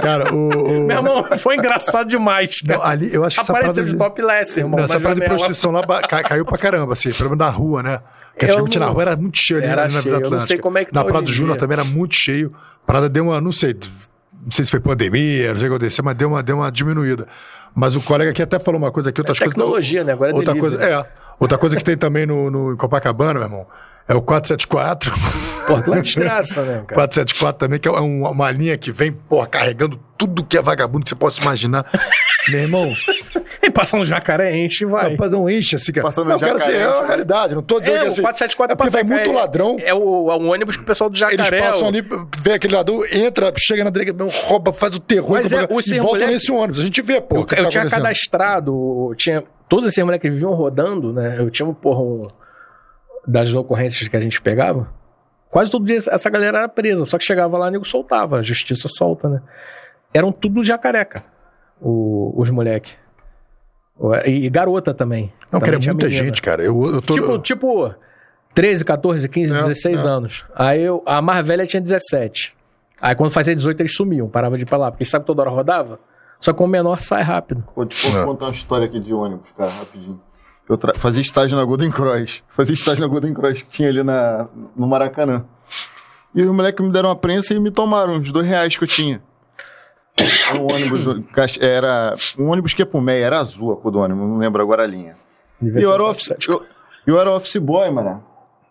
Cara, 0.00 0.32
o. 0.34 0.48
o- 0.48 0.86
Meu 0.86 0.96
irmão, 0.96 1.24
foi 1.38 1.56
engraçado 1.56 2.08
demais, 2.08 2.60
cara. 2.62 2.78
Não, 2.78 2.84
ali, 2.86 3.12
eu 3.14 3.22
acho 3.22 3.36
que 3.36 3.42
essa 3.42 3.52
Apareceu 3.52 3.84
de 3.84 3.90
de- 3.90 3.96
topless, 3.96 4.58
irmão. 4.58 4.80
Essa 4.80 4.94
na 4.94 5.00
parada 5.00 5.20
de 5.20 5.26
prostituição 5.26 5.70
lá 5.70 5.82
caiu 6.22 6.44
pra 6.44 6.56
caramba, 6.58 6.94
assim, 6.94 7.12
pelo 7.12 7.30
menos 7.30 7.44
na 7.44 7.50
rua, 7.50 7.82
né? 7.82 8.00
Porque 8.32 8.46
antigamente 8.46 8.78
não- 8.78 8.86
na 8.86 8.92
rua 8.92 9.02
era 9.02 9.16
muito 9.16 9.38
cheio 9.38 9.58
ali 9.60 9.68
Era 9.68 9.76
na, 9.76 9.82
na 9.82 9.90
cheio, 9.90 10.02
Vila 10.02 10.16
eu 10.16 10.20
não 10.20 10.26
Atlântica. 10.28 10.46
sei 10.48 10.58
como 10.58 10.78
é 10.78 10.84
que 10.84 10.92
Na 10.94 11.00
tá 11.02 11.04
Praia 11.06 11.22
hoje 11.22 11.32
do 11.32 11.36
Júnior 11.36 11.56
também 11.58 11.74
era 11.74 11.84
muito 11.84 12.14
cheio. 12.16 12.52
A 12.82 12.86
parada 12.86 13.08
deu 13.08 13.24
uma, 13.24 13.40
não 13.40 13.52
sei, 13.52 13.76
não 14.42 14.50
sei 14.50 14.64
se 14.64 14.70
foi 14.70 14.80
pandemia, 14.80 15.52
não 15.52 15.60
sei 15.60 15.68
o 15.68 15.70
que 15.70 15.76
aconteceu, 15.76 16.04
mas 16.04 16.14
deu 16.16 16.28
uma, 16.28 16.42
deu 16.42 16.56
uma 16.56 16.72
diminuída. 16.72 17.26
Mas 17.74 17.96
o 17.96 18.00
colega 18.00 18.30
aqui 18.30 18.42
até 18.42 18.58
falou 18.58 18.80
uma 18.80 18.92
coisa 18.92 19.10
aqui, 19.10 19.20
outras 19.20 19.38
coisas. 19.38 19.54
tecnologia, 19.54 20.04
né? 20.04 20.12
Agora 20.12 20.30
é 20.30 20.34
outra 20.34 20.52
delivery. 20.54 20.76
coisa, 20.78 20.92
é. 20.92 21.06
Outra 21.40 21.58
coisa 21.58 21.76
que 21.76 21.82
tem 21.82 21.96
também 21.96 22.24
no, 22.26 22.50
no 22.50 22.76
Copacabana, 22.76 23.34
meu 23.34 23.42
irmão, 23.42 23.66
é 24.06 24.14
o 24.14 24.22
474. 24.22 25.12
Pô, 25.66 25.80
tu 25.82 25.90
é 25.90 25.94
uma 25.96 26.02
desgraça, 26.02 26.62
né, 26.62 26.74
cara? 26.86 26.94
474 26.94 27.58
também, 27.58 27.80
que 27.80 27.88
é 27.88 27.90
um- 27.92 28.28
uma 28.28 28.50
linha 28.50 28.76
que 28.78 28.92
vem, 28.92 29.10
porra, 29.10 29.46
carregando 29.46 29.98
tudo 30.16 30.44
que 30.44 30.56
é 30.56 30.62
vagabundo 30.62 31.02
que 31.04 31.08
você 31.10 31.16
possa 31.16 31.40
imaginar. 31.42 31.84
Meu 32.48 32.60
irmão, 32.60 32.92
passar 33.74 33.98
um 33.98 34.04
jacaré, 34.04 34.56
enche 34.56 34.84
e 34.84 34.86
vai. 34.86 35.10
Rapaz, 35.12 35.30
não 35.30 35.48
enche 35.50 35.76
assim, 35.76 35.92
cara. 35.92 36.06
Passando 36.06 36.28
não, 36.30 36.38
cara, 36.38 36.54
assim, 36.56 36.72
jacaré, 36.72 36.84
é 36.84 36.88
enche, 36.90 36.98
a 37.02 37.06
realidade. 37.06 37.54
Não 37.54 37.62
tô 37.62 37.80
dizendo 37.80 37.96
É, 37.96 38.00
que 38.00 38.04
o 38.06 38.08
assim. 38.08 38.22
474 38.22 38.72
é 38.72 38.76
porque 38.76 38.90
vai 38.90 39.02
muito 39.02 39.30
é- 39.30 39.32
ladrão. 39.34 39.76
É, 39.80 39.92
o, 39.92 40.30
é 40.30 40.36
um 40.36 40.50
ônibus 40.50 40.76
que 40.76 40.82
o 40.82 40.86
pessoal 40.86 41.10
do 41.10 41.16
Eles 41.16 41.36
jacaré... 41.36 41.60
passam 41.62 41.82
o- 41.84 41.88
ali, 41.88 42.02
vê 42.38 42.52
aquele 42.54 42.74
ladrão, 42.74 43.00
entra, 43.12 43.52
chega 43.58 43.84
na 43.84 43.90
delegacia, 43.90 44.42
rouba, 44.46 44.72
faz 44.72 44.94
o 44.96 45.00
terror 45.00 45.32
Mas 45.42 45.52
e 45.52 45.56
é, 45.56 45.66
o 45.68 45.78
e 45.80 45.82
ser 45.82 46.00
volta 46.00 46.26
nesse 46.26 46.50
ônibus. 46.50 46.80
A 46.80 46.82
gente 46.84 47.02
vê, 47.02 47.20
pô. 47.20 47.36
Eu, 47.36 47.40
eu 47.40 47.46
tá 47.46 47.68
tinha 47.68 47.88
cadastrado, 47.88 49.12
tinha 49.16 49.42
todos 49.68 49.86
esses 49.86 50.02
moleques 50.04 50.22
que 50.28 50.30
viviam 50.34 50.52
rodando, 50.54 51.12
né? 51.12 51.36
Eu 51.38 51.50
tinha, 51.50 51.70
porra, 51.72 52.00
um, 52.00 52.28
das 53.26 53.52
ocorrências 53.54 54.08
que 54.08 54.16
a 54.16 54.20
gente 54.20 54.40
pegava. 54.40 54.88
Quase 55.50 55.70
todo 55.70 55.84
dia 55.84 55.96
essa 55.96 56.28
galera 56.30 56.58
era 56.58 56.68
presa, 56.68 57.04
só 57.06 57.16
que 57.16 57.24
chegava 57.24 57.56
lá, 57.56 57.70
nego 57.70 57.84
soltava, 57.84 58.38
a 58.38 58.42
justiça 58.42 58.88
solta, 58.88 59.28
né? 59.28 59.40
Eram 60.12 60.32
tudo 60.32 60.62
jacareca, 60.64 61.22
o- 61.80 62.32
os 62.36 62.50
moleque. 62.50 62.94
E, 64.26 64.46
e 64.46 64.50
garota 64.50 64.92
também. 64.92 65.32
Não, 65.52 65.60
Também 65.60 65.76
é 65.76 65.78
tinha 65.78 65.92
muita 65.94 66.06
menina. 66.08 66.24
gente, 66.26 66.42
cara. 66.42 66.62
Eu, 66.64 66.84
eu 66.94 67.00
tô. 67.02 67.14
Tipo, 67.14 67.38
tipo 67.38 67.94
13, 68.52 68.84
14, 68.84 69.28
15, 69.28 69.52
É, 69.54 69.58
16 69.58 70.04
é. 70.04 70.08
anos. 70.08 70.44
Aí 70.54 70.82
eu, 70.82 71.02
a 71.06 71.22
mais 71.22 71.46
velha 71.46 71.66
tinha 71.66 71.80
17. 71.80 72.56
Aí 73.00 73.14
quando 73.14 73.30
fazia 73.30 73.54
18 73.54 73.80
eles 73.80 73.94
sumiam, 73.94 74.28
parava 74.28 74.56
de 74.56 74.62
ir 74.62 74.66
pra 74.66 74.78
lá, 74.78 74.90
porque 74.90 75.04
sabe 75.04 75.22
que 75.24 75.26
toda 75.26 75.42
hora 75.42 75.50
rodava? 75.50 75.98
Só 76.40 76.52
que 76.52 76.62
o 76.62 76.66
menor 76.66 77.00
sai 77.00 77.22
rápido. 77.22 77.62
Vou 77.74 77.86
te 77.86 78.08
vou 78.10 78.20
É. 78.22 78.24
contar 78.24 78.46
uma 78.46 78.52
história 78.52 78.86
aqui 78.86 78.98
de 79.00 79.12
ônibus, 79.14 79.46
cara, 79.56 79.70
rapidinho. 79.70 80.20
Eu 80.68 80.76
tra- 80.78 80.94
fazia 80.94 81.20
estágio 81.22 81.56
na 81.56 81.64
Golden 81.64 81.90
Cross. 81.90 82.42
Fazia 82.48 82.74
estágio 82.74 83.02
na 83.02 83.06
Golden 83.08 83.32
Cross 83.34 83.62
que 83.62 83.68
tinha 83.70 83.88
ali 83.88 84.02
na, 84.02 84.46
no 84.76 84.86
Maracanã. 84.86 85.44
E 86.34 86.42
os 86.42 86.54
moleques 86.54 86.84
me 86.84 86.90
deram 86.92 87.10
uma 87.10 87.16
prensa 87.16 87.54
e 87.54 87.60
me 87.60 87.70
tomaram 87.70 88.18
os 88.18 88.32
dois 88.32 88.46
reais 88.46 88.76
que 88.76 88.82
eu 88.82 88.88
tinha. 88.88 89.22
Um 90.54 90.72
ônibus, 90.72 91.04
era 91.60 92.14
um 92.38 92.48
ônibus 92.48 92.72
que 92.72 92.82
ia 92.82 92.86
pro 92.86 93.00
MEI, 93.00 93.22
era 93.22 93.40
azul 93.40 93.72
a 93.72 93.76
cor 93.76 93.90
do 93.90 93.98
ônibus, 93.98 94.22
não 94.22 94.38
lembro 94.38 94.62
agora 94.62 94.84
a 94.84 94.86
linha. 94.86 95.16
E 95.60 95.82
eu 95.82 95.92
era, 95.92 96.04
office, 96.04 96.34
eu, 96.46 96.62
eu 97.06 97.20
era 97.20 97.30
office 97.30 97.56
boy, 97.56 97.90
mano. 97.90 98.22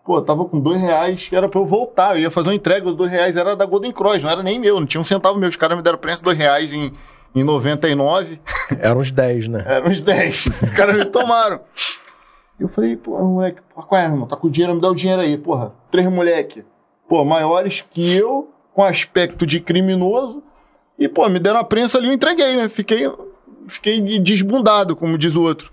Pô, 0.04 0.20
tava 0.20 0.44
com 0.44 0.60
dois 0.60 0.80
reais, 0.80 1.28
era 1.32 1.48
pra 1.48 1.60
eu 1.60 1.66
voltar. 1.66 2.14
Eu 2.14 2.22
ia 2.22 2.30
fazer 2.30 2.50
uma 2.50 2.54
entrega, 2.54 2.88
os 2.88 2.96
dois 2.96 3.10
reais 3.10 3.36
era 3.36 3.56
da 3.56 3.64
Golden 3.64 3.90
Cross, 3.90 4.22
não 4.22 4.30
era 4.30 4.42
nem 4.42 4.58
meu, 4.58 4.78
não 4.78 4.86
tinha 4.86 5.00
um 5.00 5.04
centavo 5.04 5.38
meu. 5.38 5.48
Os 5.48 5.56
caras 5.56 5.76
me 5.76 5.82
deram 5.82 5.98
prensa 5.98 6.22
dois 6.22 6.36
reais 6.36 6.72
em, 6.72 6.92
em 7.34 7.42
99. 7.42 8.38
Eram 8.78 9.00
uns 9.00 9.10
10, 9.10 9.48
né? 9.48 9.64
Eram 9.66 9.90
uns 9.90 10.00
10. 10.02 10.46
Os 10.46 10.70
caras 10.76 10.96
me 10.96 11.04
tomaram. 11.06 11.60
Eu 12.60 12.68
falei, 12.68 12.96
pô, 12.96 13.18
moleque, 13.18 13.60
pô, 13.74 13.82
qual 13.82 14.00
é, 14.00 14.04
irmão? 14.04 14.28
Tá 14.28 14.36
com 14.36 14.48
dinheiro, 14.48 14.74
me 14.74 14.80
dá 14.80 14.90
o 14.90 14.94
dinheiro 14.94 15.22
aí, 15.22 15.36
porra. 15.36 15.72
Três 15.90 16.06
moleque. 16.10 16.64
Pô, 17.08 17.24
maiores 17.24 17.84
que 17.90 18.14
eu, 18.14 18.50
com 18.72 18.82
aspecto 18.84 19.46
de 19.46 19.58
criminoso. 19.58 20.42
E, 20.98 21.08
pô, 21.08 21.28
me 21.28 21.38
deram 21.38 21.60
a 21.60 21.64
prensa 21.64 21.98
ali, 21.98 22.08
eu 22.08 22.12
entreguei, 22.12 22.56
né? 22.56 22.68
Fiquei, 22.68 23.10
fiquei 23.68 24.00
de- 24.00 24.18
desbundado, 24.20 24.94
como 24.94 25.18
diz 25.18 25.34
o 25.34 25.42
outro. 25.42 25.72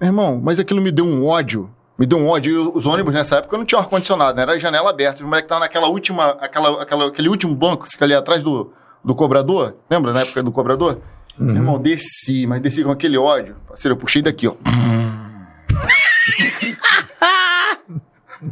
Meu 0.00 0.08
irmão, 0.08 0.40
mas 0.42 0.58
aquilo 0.58 0.80
me 0.80 0.90
deu 0.90 1.04
um 1.04 1.26
ódio. 1.26 1.70
Me 1.98 2.06
deu 2.06 2.18
um 2.18 2.28
ódio. 2.28 2.52
E 2.52 2.56
os 2.76 2.86
ônibus 2.86 3.14
nessa 3.14 3.36
época 3.36 3.56
não 3.56 3.64
tinha 3.64 3.80
ar-condicionado, 3.80 4.36
né? 4.36 4.42
Era 4.42 4.52
a 4.52 4.58
janela 4.58 4.90
aberta. 4.90 5.22
Os 5.22 5.28
moleques 5.28 5.44
estavam 5.44 5.60
naquela 5.62 5.88
última, 5.88 6.30
aquela, 6.40 6.82
aquela, 6.82 7.08
aquele 7.08 7.28
último 7.28 7.54
banco 7.54 7.84
que 7.84 7.90
fica 7.90 8.04
ali 8.04 8.14
atrás 8.14 8.42
do, 8.42 8.72
do 9.04 9.14
cobrador. 9.14 9.76
Lembra 9.90 10.12
na 10.12 10.22
época 10.22 10.42
do 10.42 10.50
cobrador? 10.50 10.98
Meu 11.38 11.56
irmão, 11.56 11.78
desci, 11.78 12.46
mas 12.46 12.60
desci 12.60 12.82
com 12.84 12.90
aquele 12.90 13.16
ódio. 13.18 13.56
Parceiro, 13.68 13.94
eu 13.94 13.98
puxei 13.98 14.22
daqui, 14.22 14.48
ó. 14.48 14.54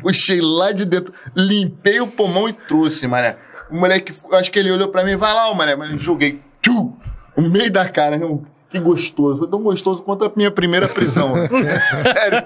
Puxei 0.01 0.41
lá 0.41 0.71
de 0.73 0.85
dentro, 0.85 1.13
limpei 1.35 2.01
o 2.01 2.07
pulmão 2.07 2.49
e 2.49 2.53
trouxe, 2.53 3.09
mané. 3.09 3.37
O 3.71 3.77
moleque, 3.77 4.13
acho 4.33 4.51
que 4.51 4.59
ele 4.59 4.71
olhou 4.73 4.89
pra 4.89 5.05
mim, 5.05 5.17
vai 5.17 5.33
lá, 5.33 5.49
ô, 5.51 5.55
mané, 5.55 5.77
mas 5.77 5.91
eu 5.91 5.99
joguei, 5.99 6.41
tchu, 6.63 6.93
no 7.37 7.49
meio 7.51 7.71
da 7.73 7.89
cara, 7.89 8.17
irmão. 8.17 8.45
Que 8.69 8.79
gostoso, 8.79 9.39
foi 9.41 9.49
tão 9.49 9.61
gostoso 9.63 10.01
quanto 10.03 10.25
a 10.25 10.33
minha 10.37 10.51
primeira 10.51 10.87
prisão. 10.89 11.33
Sério. 12.03 12.45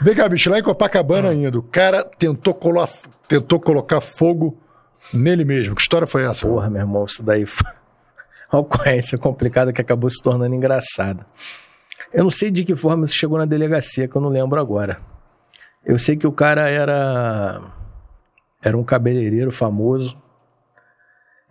Vem 0.00 0.14
cá, 0.14 0.28
bicho, 0.28 0.48
lá 0.48 0.60
em 0.60 0.62
Copacabana 0.62 1.30
ainda. 1.30 1.58
O 1.58 1.62
cara 1.62 2.04
tentou, 2.04 2.54
colo- 2.54 2.88
tentou 3.26 3.58
colocar 3.58 4.00
fogo 4.00 4.56
nele 5.12 5.44
mesmo. 5.44 5.74
Que 5.74 5.82
história 5.82 6.06
foi 6.06 6.24
essa? 6.24 6.46
Porra, 6.46 6.70
meu 6.70 6.82
irmão, 6.82 7.04
isso 7.04 7.20
daí 7.20 7.44
foi 7.44 7.68
uma 8.52 8.60
ocorrência 8.60 9.18
complicada 9.18 9.72
que 9.72 9.80
acabou 9.80 10.08
se 10.08 10.22
tornando 10.22 10.54
engraçada. 10.54 11.26
Eu 12.12 12.22
não 12.22 12.30
sei 12.30 12.48
de 12.48 12.64
que 12.64 12.76
forma 12.76 13.04
isso 13.04 13.14
chegou 13.16 13.36
na 13.36 13.44
delegacia, 13.44 14.06
que 14.06 14.14
eu 14.14 14.20
não 14.22 14.28
lembro 14.28 14.60
agora. 14.60 14.98
Eu 15.84 15.98
sei 15.98 16.16
que 16.16 16.28
o 16.28 16.32
cara 16.32 16.68
era 16.70 17.60
era 18.62 18.78
um 18.78 18.84
cabeleireiro 18.84 19.50
famoso. 19.50 20.16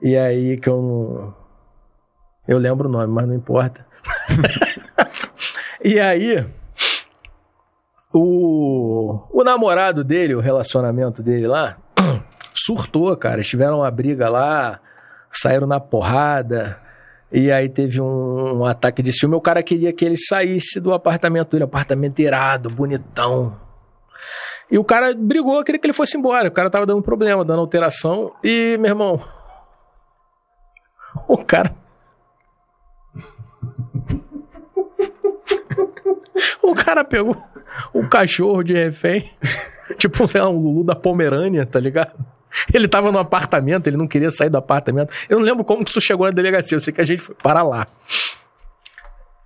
E 0.01 0.15
aí 0.17 0.57
que 0.57 0.69
eu 0.69 0.81
não 0.81 1.45
eu 2.47 2.59
lembro 2.59 2.87
o 2.87 2.91
nome, 2.91 3.11
mas 3.11 3.27
não 3.27 3.33
importa. 3.33 3.85
e 5.83 5.99
aí 5.99 6.45
o 8.13 9.19
o 9.31 9.43
namorado 9.43 10.03
dele, 10.03 10.35
o 10.35 10.39
relacionamento 10.39 11.23
dele 11.23 11.47
lá, 11.47 11.77
surtou, 12.53 13.15
cara. 13.17 13.35
Eles 13.35 13.47
tiveram 13.47 13.79
uma 13.79 13.91
briga 13.91 14.29
lá, 14.29 14.79
saíram 15.31 15.67
na 15.67 15.79
porrada. 15.79 16.79
E 17.31 17.51
aí 17.51 17.67
teve 17.67 17.99
um, 17.99 18.59
um 18.59 18.65
ataque 18.65 19.01
de 19.01 19.11
ciúme. 19.11 19.35
O 19.35 19.41
cara 19.41 19.61
queria 19.63 19.91
que 19.91 20.05
ele 20.05 20.17
saísse 20.17 20.79
do 20.79 20.93
apartamento 20.93 21.51
dele, 21.51 21.63
apartamento 21.63 22.19
irado, 22.19 22.69
bonitão. 22.69 23.59
E 24.69 24.77
o 24.77 24.83
cara 24.83 25.13
brigou, 25.13 25.63
queria 25.63 25.79
que 25.79 25.85
ele 25.85 25.93
fosse 25.93 26.17
embora. 26.17 26.47
O 26.47 26.51
cara 26.51 26.69
tava 26.69 26.85
dando 26.85 27.01
problema, 27.01 27.43
dando 27.43 27.59
alteração. 27.59 28.31
E, 28.43 28.77
meu 28.77 28.91
irmão. 28.91 29.34
O 31.27 31.43
cara. 31.43 31.75
O 36.61 36.75
cara 36.75 37.03
pegou 37.03 37.35
o 37.93 38.07
cachorro 38.07 38.63
de 38.63 38.73
refém. 38.73 39.29
Tipo, 39.97 40.27
sei 40.27 40.41
lá, 40.41 40.49
um 40.49 40.57
Lulu 40.57 40.83
da 40.83 40.95
Pomerânia, 40.95 41.65
tá 41.65 41.79
ligado? 41.79 42.13
Ele 42.73 42.87
tava 42.87 43.11
no 43.11 43.19
apartamento, 43.19 43.87
ele 43.87 43.97
não 43.97 44.07
queria 44.07 44.31
sair 44.31 44.49
do 44.49 44.57
apartamento. 44.57 45.13
Eu 45.29 45.37
não 45.37 45.45
lembro 45.45 45.63
como 45.63 45.83
que 45.83 45.91
isso 45.91 46.01
chegou 46.01 46.25
na 46.25 46.31
delegacia, 46.31 46.75
eu 46.75 46.79
sei 46.79 46.93
que 46.93 47.01
a 47.01 47.05
gente 47.05 47.21
foi 47.21 47.35
para 47.35 47.61
lá. 47.61 47.87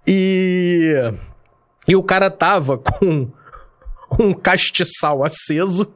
E. 0.07 0.93
E 1.87 1.95
o 1.95 2.03
cara 2.03 2.29
tava 2.29 2.77
com 2.77 3.29
um 4.19 4.33
castiçal 4.33 5.23
aceso 5.23 5.91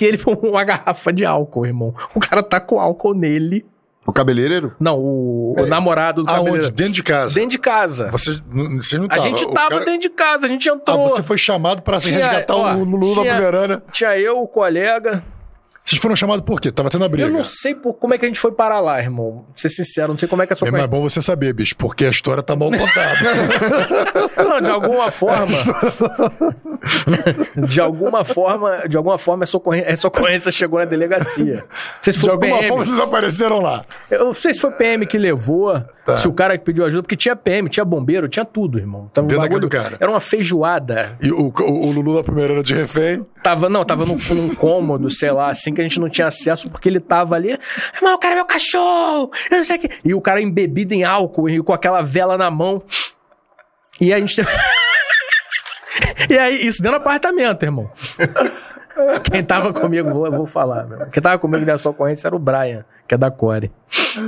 e 0.00 0.04
ele 0.04 0.18
com 0.18 0.32
uma 0.32 0.64
garrafa 0.64 1.12
de 1.12 1.24
álcool, 1.24 1.66
irmão. 1.66 1.94
O 2.14 2.20
cara 2.20 2.42
tá 2.42 2.60
com 2.60 2.80
álcool 2.80 3.14
nele. 3.14 3.64
O 4.08 4.12
cabeleireiro? 4.12 4.74
Não, 4.80 4.98
o, 4.98 5.54
o 5.60 5.66
namorado 5.66 6.22
do 6.22 6.30
Aonde? 6.30 6.38
cabeleireiro. 6.44 6.74
Dentro 6.74 6.92
de 6.94 7.02
casa. 7.02 7.34
Dentro 7.34 7.50
de 7.50 7.58
casa. 7.58 8.08
Você, 8.10 8.38
não- 8.50 8.82
você 8.82 8.96
não 8.96 9.04
A 9.04 9.08
tava. 9.08 9.22
gente 9.22 9.44
O 9.44 9.50
tava 9.52 9.68
cara- 9.68 9.84
dentro 9.84 10.00
de 10.00 10.08
casa, 10.08 10.46
a 10.46 10.48
gente 10.48 10.66
Ah, 10.70 10.72
entrou. 10.72 11.08
você 11.10 11.22
foi 11.22 11.36
chamado 11.36 11.82
pra 11.82 12.00
se 12.00 12.08
Tinha- 12.08 12.20
resgatar 12.26 12.56
ó, 12.56 12.72
o 12.74 12.84
Lulu 12.84 13.14
da 13.14 13.20
tinha- 13.20 13.34
Pomerana. 13.34 13.82
Tinha 13.92 14.18
eu, 14.18 14.40
o 14.40 14.48
colega. 14.48 15.22
Vocês 15.88 16.02
foram 16.02 16.14
chamados 16.14 16.44
por 16.44 16.60
quê? 16.60 16.70
Tava 16.70 16.90
tendo 16.90 17.04
a 17.06 17.08
briga. 17.08 17.26
Eu 17.26 17.32
não 17.32 17.42
sei 17.42 17.74
por, 17.74 17.94
como 17.94 18.12
é 18.12 18.18
que 18.18 18.26
a 18.26 18.28
gente 18.28 18.38
foi 18.38 18.52
parar 18.52 18.78
lá, 18.78 19.00
irmão. 19.00 19.44
Pra 19.46 19.52
ser 19.56 19.70
sincero, 19.70 20.08
não 20.08 20.18
sei 20.18 20.28
como 20.28 20.42
é 20.42 20.46
que 20.46 20.52
é 20.52 20.54
a 20.54 20.56
sua 20.56 20.68
É 20.68 20.70
mais 20.70 20.86
bom 20.86 21.00
você 21.00 21.22
saber, 21.22 21.54
bicho, 21.54 21.74
porque 21.78 22.04
a 22.04 22.10
história 22.10 22.42
tá 22.42 22.54
mal 22.54 22.70
contada. 22.70 23.16
Não, 24.36 24.60
de 24.60 24.68
algum, 24.70 24.88
alguma 24.88 25.10
forma. 25.10 25.56
de 27.68 27.80
alguma 27.80 28.24
forma, 28.24 28.88
de 28.88 28.96
alguma 28.96 29.18
forma, 29.18 29.44
essa 29.44 29.56
ocorrência, 29.56 29.86
essa 29.90 30.08
ocorrência 30.08 30.52
chegou 30.52 30.78
na 30.78 30.84
delegacia. 30.84 31.64
Se 32.02 32.10
De 32.12 32.28
alguma 32.28 32.56
PM. 32.56 32.68
forma 32.68 32.84
vocês 32.84 33.00
apareceram 33.00 33.60
lá. 33.60 33.84
Eu 34.10 34.26
não 34.26 34.34
sei 34.34 34.52
se 34.54 34.60
foi 34.60 34.70
PM 34.72 35.06
que 35.06 35.16
levou, 35.18 35.82
Tá. 36.04 36.16
se 36.16 36.26
o 36.26 36.32
cara 36.32 36.56
que 36.56 36.64
pediu 36.64 36.86
ajuda, 36.86 37.02
porque 37.02 37.16
tinha 37.16 37.36
PM, 37.36 37.68
tinha 37.68 37.84
bombeiro, 37.84 38.28
tinha 38.28 38.44
tudo, 38.44 38.78
irmão. 38.78 39.10
Tava 39.12 39.26
um 39.26 39.28
Dentro 39.28 39.42
da 39.42 39.48
bagulho- 39.48 39.60
do 39.60 39.68
cara. 39.68 39.96
Era 40.00 40.10
uma 40.10 40.20
feijoada. 40.20 41.18
E 41.20 41.30
o, 41.30 41.48
o, 41.54 41.86
o 41.86 41.90
Lulu 41.92 42.14
na 42.16 42.22
primeira 42.24 42.54
era 42.54 42.62
de 42.62 42.72
refém. 42.74 43.26
Tava, 43.42 43.68
não, 43.68 43.84
tava 43.84 44.06
num, 44.06 44.16
num 44.30 44.54
cômodo, 44.54 45.10
sei 45.10 45.30
lá, 45.30 45.50
assim, 45.50 45.72
que 45.78 45.82
a 45.82 45.84
gente 45.84 46.00
não 46.00 46.08
tinha 46.08 46.26
acesso, 46.26 46.68
porque 46.68 46.88
ele 46.88 46.98
tava 46.98 47.36
ali. 47.36 47.56
Irmão, 47.94 48.14
o 48.14 48.18
cara 48.18 48.34
é 48.34 48.36
meu 48.36 48.44
cachorro! 48.44 49.30
Eu 49.48 49.58
não 49.58 49.64
sei 49.64 49.76
o 49.76 49.78
que. 49.78 49.90
E 50.04 50.12
o 50.12 50.20
cara 50.20 50.40
embebido 50.42 50.92
em 50.92 51.04
álcool 51.04 51.48
e 51.48 51.62
com 51.62 51.72
aquela 51.72 52.02
vela 52.02 52.36
na 52.36 52.50
mão. 52.50 52.82
E 54.00 54.12
a 54.12 54.18
gente. 54.18 54.40
e 56.28 56.36
aí, 56.36 56.66
isso 56.66 56.82
dentro 56.82 56.98
do 56.98 57.02
apartamento, 57.02 57.62
irmão. 57.62 57.88
Quem 59.30 59.44
tava 59.44 59.72
comigo, 59.72 60.10
vou, 60.10 60.28
vou 60.32 60.46
falar, 60.46 60.84
meu. 60.84 61.06
Quem 61.06 61.22
tava 61.22 61.38
comigo 61.38 61.64
nessa 61.64 61.88
ocorrência 61.88 62.26
era 62.26 62.34
o 62.34 62.40
Brian, 62.40 62.84
que 63.06 63.14
é 63.14 63.18
da 63.18 63.30
Core. 63.30 63.70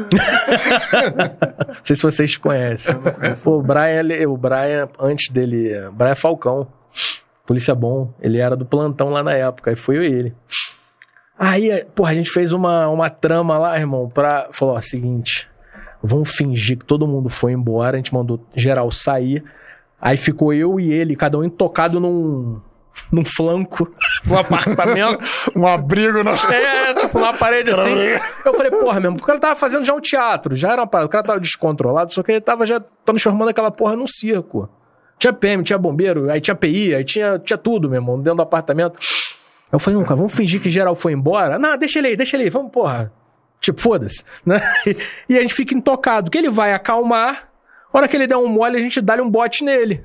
não 1.67 1.75
sei 1.83 1.97
se 1.97 2.03
vocês 2.03 2.37
conhecem. 2.37 2.95
Pô, 3.43 3.59
o 3.59 3.63
Brian, 3.63 3.99
ele- 3.99 4.25
o 4.27 4.37
Brian, 4.37 4.89
antes 5.01 5.29
dele. 5.31 5.89
O 5.89 5.93
Brian 5.93 6.15
Falcão. 6.15 6.69
Polícia 7.45 7.75
bom. 7.75 8.15
Ele 8.21 8.39
era 8.39 8.55
do 8.55 8.65
plantão 8.65 9.11
lá 9.11 9.25
na 9.25 9.33
época. 9.33 9.71
Aí 9.71 9.77
foi 9.77 9.97
eu 9.97 10.05
e 10.05 10.07
ele. 10.07 10.35
Aí, 11.43 11.87
porra, 11.95 12.11
a 12.11 12.15
gente 12.15 12.31
fez 12.31 12.53
uma, 12.53 12.87
uma 12.89 13.09
trama 13.09 13.57
lá, 13.57 13.79
irmão, 13.79 14.11
pra. 14.11 14.49
Falou, 14.53 14.77
ó, 14.77 14.81
seguinte. 14.83 15.49
Vamos 16.03 16.31
fingir 16.33 16.77
que 16.77 16.85
todo 16.85 17.07
mundo 17.07 17.31
foi 17.31 17.53
embora. 17.53 17.97
A 17.97 17.99
gente 17.99 18.13
mandou 18.13 18.47
geral 18.55 18.91
sair. 18.91 19.43
Aí 19.99 20.19
ficou 20.19 20.53
eu 20.53 20.79
e 20.79 20.93
ele, 20.93 21.17
cada 21.17 21.39
um 21.39 21.45
intocado 21.45 21.99
num. 21.99 22.61
num 23.11 23.25
flanco 23.25 23.91
do 24.23 24.37
apartamento. 24.37 25.19
Um 25.57 25.67
abrigo 25.67 26.23
na. 26.23 26.33
É, 26.33 26.93
tipo, 26.93 27.19
numa 27.19 27.33
parede 27.33 27.71
assim. 27.71 27.97
Eu 28.45 28.53
falei, 28.53 28.71
porra, 28.71 29.01
mesmo, 29.01 29.17
o 29.17 29.23
cara 29.23 29.39
tava 29.39 29.57
fazendo 29.57 29.83
já 29.83 29.95
um 29.95 30.01
teatro, 30.01 30.55
já 30.55 30.73
era 30.73 30.83
uma 30.83 30.87
parada. 30.87 31.07
O 31.07 31.11
cara 31.11 31.25
tava 31.25 31.41
descontrolado, 31.41 32.13
só 32.13 32.23
que 32.23 32.33
ele 32.33 32.41
tava 32.43 32.67
já 32.67 32.83
transformando 33.03 33.49
aquela 33.49 33.71
porra 33.71 33.97
num 33.97 34.07
circo. 34.07 34.69
Tinha 35.19 35.33
PM, 35.33 35.63
tinha 35.63 35.79
bombeiro, 35.79 36.31
aí 36.31 36.41
tinha 36.41 36.55
PI, 36.55 36.95
aí 36.95 37.05
tinha, 37.05 37.39
tinha 37.39 37.57
tudo, 37.57 37.89
meu 37.89 37.99
irmão, 37.99 38.17
dentro 38.19 38.37
do 38.37 38.43
apartamento. 38.43 38.99
Eu 39.73 39.79
falei, 39.79 40.03
cara, 40.03 40.17
vamos 40.17 40.35
fingir 40.35 40.61
que 40.61 40.69
geral 40.69 40.95
foi 40.97 41.13
embora. 41.13 41.59
Não, 41.59 41.77
deixa 41.79 41.99
ele 41.99 42.09
aí, 42.09 42.17
deixa 42.17 42.37
ele 42.37 42.45
aí, 42.45 42.51
vamos, 42.51 42.73
porra. 42.73 43.13
Tipo, 43.61 43.81
foda-se. 43.81 44.25
Né? 44.45 44.61
E 45.29 45.39
a 45.39 45.41
gente 45.41 45.55
fica 45.55 45.75
intocado, 45.75 46.31
que 46.31 46.39
ele 46.39 46.51
vai 46.51 46.73
acalmar. 46.73 47.49
A 47.93 47.99
hora 47.99 48.09
que 48.09 48.17
ele 48.17 48.27
der 48.27 48.37
um 48.37 48.49
mole, 48.49 48.77
a 48.77 48.81
gente 48.81 49.01
dá-lhe 49.01 49.23
um 49.23 49.31
bote 49.31 49.65
nele. 49.65 50.05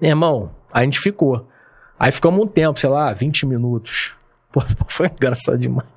Meu 0.00 0.10
irmão, 0.10 0.54
a 0.72 0.82
gente 0.82 0.98
ficou. 0.98 1.48
Aí 1.98 2.10
ficamos 2.10 2.40
um 2.40 2.46
tempo, 2.46 2.78
sei 2.78 2.90
lá, 2.90 3.12
20 3.12 3.46
minutos. 3.46 4.16
Pô, 4.52 4.60
foi 4.88 5.06
engraçado 5.06 5.58
demais. 5.58 5.93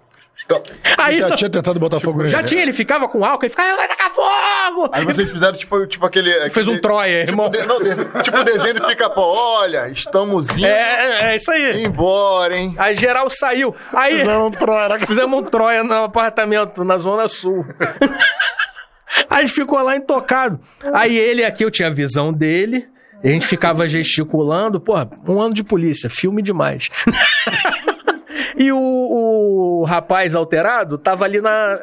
Então, 0.48 0.64
Aí 0.98 1.19
Já 1.19 1.36
tinha 1.36 1.49
tentado 1.49 1.78
botar 1.78 1.99
fogo 1.99 2.19
nele. 2.19 2.30
já 2.30 2.41
tinha, 2.41 2.61
ele 2.61 2.72
ficava 2.72 3.06
com 3.10 3.26
álcool, 3.26 3.44
ele 3.44 3.49
ficava, 3.49 3.76
vai 3.76 3.86
tacar 3.86 4.10
fogo! 4.10 4.90
aí 4.94 5.03
vocês 5.03 5.30
fizeram 5.30 5.57
tipo, 5.57 5.86
tipo 5.88 6.06
aquele. 6.06 6.32
Fez 6.52 6.65
um 6.68 6.72
aquele- 6.72 6.80
Troia, 6.80 7.22
irmão. 7.24 7.52
Tipo, 7.52 7.61
de- 7.64 7.68
não, 7.68 7.80
de- 7.84 8.22
tipo 8.24 8.44
desenho 8.45 8.76
de 8.76 8.82
pica-pau. 8.88 9.26
Olha, 9.30 9.90
estamos 9.90 10.48
indo 10.57 10.65
É, 10.65 11.32
é 11.32 11.36
isso 11.36 11.52
aí. 11.52 11.84
embora, 11.84 12.56
hein? 12.56 12.74
Aí 12.78 12.95
geral 12.95 13.30
saiu. 13.30 13.76
Aí 13.94 14.24
Não, 14.24 14.49
Troia. 14.49 14.98
fizemos 15.06 15.38
um 15.38 15.44
Troia 15.44 15.84
no 15.84 15.94
apartamento, 16.06 16.82
na 16.86 16.98
Zona 16.98 17.28
Sul. 17.28 17.65
Aí 19.30 19.40
a 19.40 19.41
gente 19.41 19.53
ficou 19.53 19.82
lá 19.82 19.98
intocado. 19.98 20.60
Aí 20.94 21.18
ele 21.18 21.44
aqui, 21.44 21.64
eu 21.65 21.72
tinha 21.72 21.90
a 21.90 21.91
visão 21.91 22.32
dele. 22.32 22.88
e 23.22 23.28
A 23.28 23.32
gente 23.32 23.45
ficava 23.45 23.86
gesticulando. 23.86 24.80
Porra, 24.80 25.10
um 25.28 25.41
ano 25.41 25.53
de 25.53 25.64
polícia, 25.64 26.10
filme 26.10 26.41
demais. 26.41 26.90
e 28.56 28.72
o, 28.72 28.78
o 28.78 29.84
rapaz 29.86 30.36
alterado 30.36 30.98
tava 30.98 31.26
ali 31.26 31.41
na, 31.41 31.80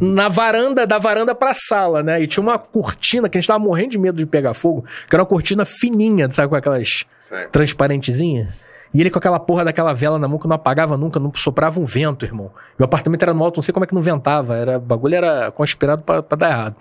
na 0.00 0.28
varanda, 0.28 0.86
da 0.86 0.98
varanda 0.98 1.34
pra 1.34 1.52
sala, 1.54 2.02
né? 2.02 2.20
E 2.20 2.26
tinha 2.26 2.42
uma 2.42 2.58
cortina 2.58 3.28
que 3.28 3.36
a 3.36 3.40
gente 3.40 3.48
tava 3.48 3.58
morrendo 3.58 3.90
de 3.90 3.98
medo 3.98 4.18
de 4.18 4.26
pegar 4.26 4.54
fogo, 4.54 4.84
que 5.08 5.14
era 5.14 5.22
uma 5.22 5.28
cortina 5.28 5.64
fininha, 5.64 6.30
sabe, 6.30 6.48
com 6.48 6.56
aquelas 6.56 7.04
transparentezinhas. 7.50 8.64
E 8.94 9.00
ele 9.00 9.10
com 9.10 9.18
aquela 9.18 9.38
porra 9.38 9.64
daquela 9.64 9.92
vela 9.92 10.18
na 10.18 10.26
mão 10.26 10.38
que 10.38 10.46
não 10.46 10.56
apagava 10.56 10.96
nunca, 10.96 11.20
não 11.20 11.30
soprava 11.34 11.80
um 11.80 11.84
vento, 11.84 12.24
irmão. 12.24 12.50
Meu 12.78 12.86
apartamento 12.86 13.22
era 13.22 13.34
no 13.34 13.44
alto, 13.44 13.56
não 13.56 13.62
sei 13.62 13.72
como 13.72 13.84
é 13.84 13.86
que 13.86 13.94
não 13.94 14.00
ventava. 14.00 14.56
Era, 14.56 14.78
o 14.78 14.80
bagulho 14.80 15.14
era 15.14 15.50
conspirado 15.50 16.02
pra, 16.02 16.22
pra 16.22 16.36
dar 16.36 16.48
errado. 16.48 16.76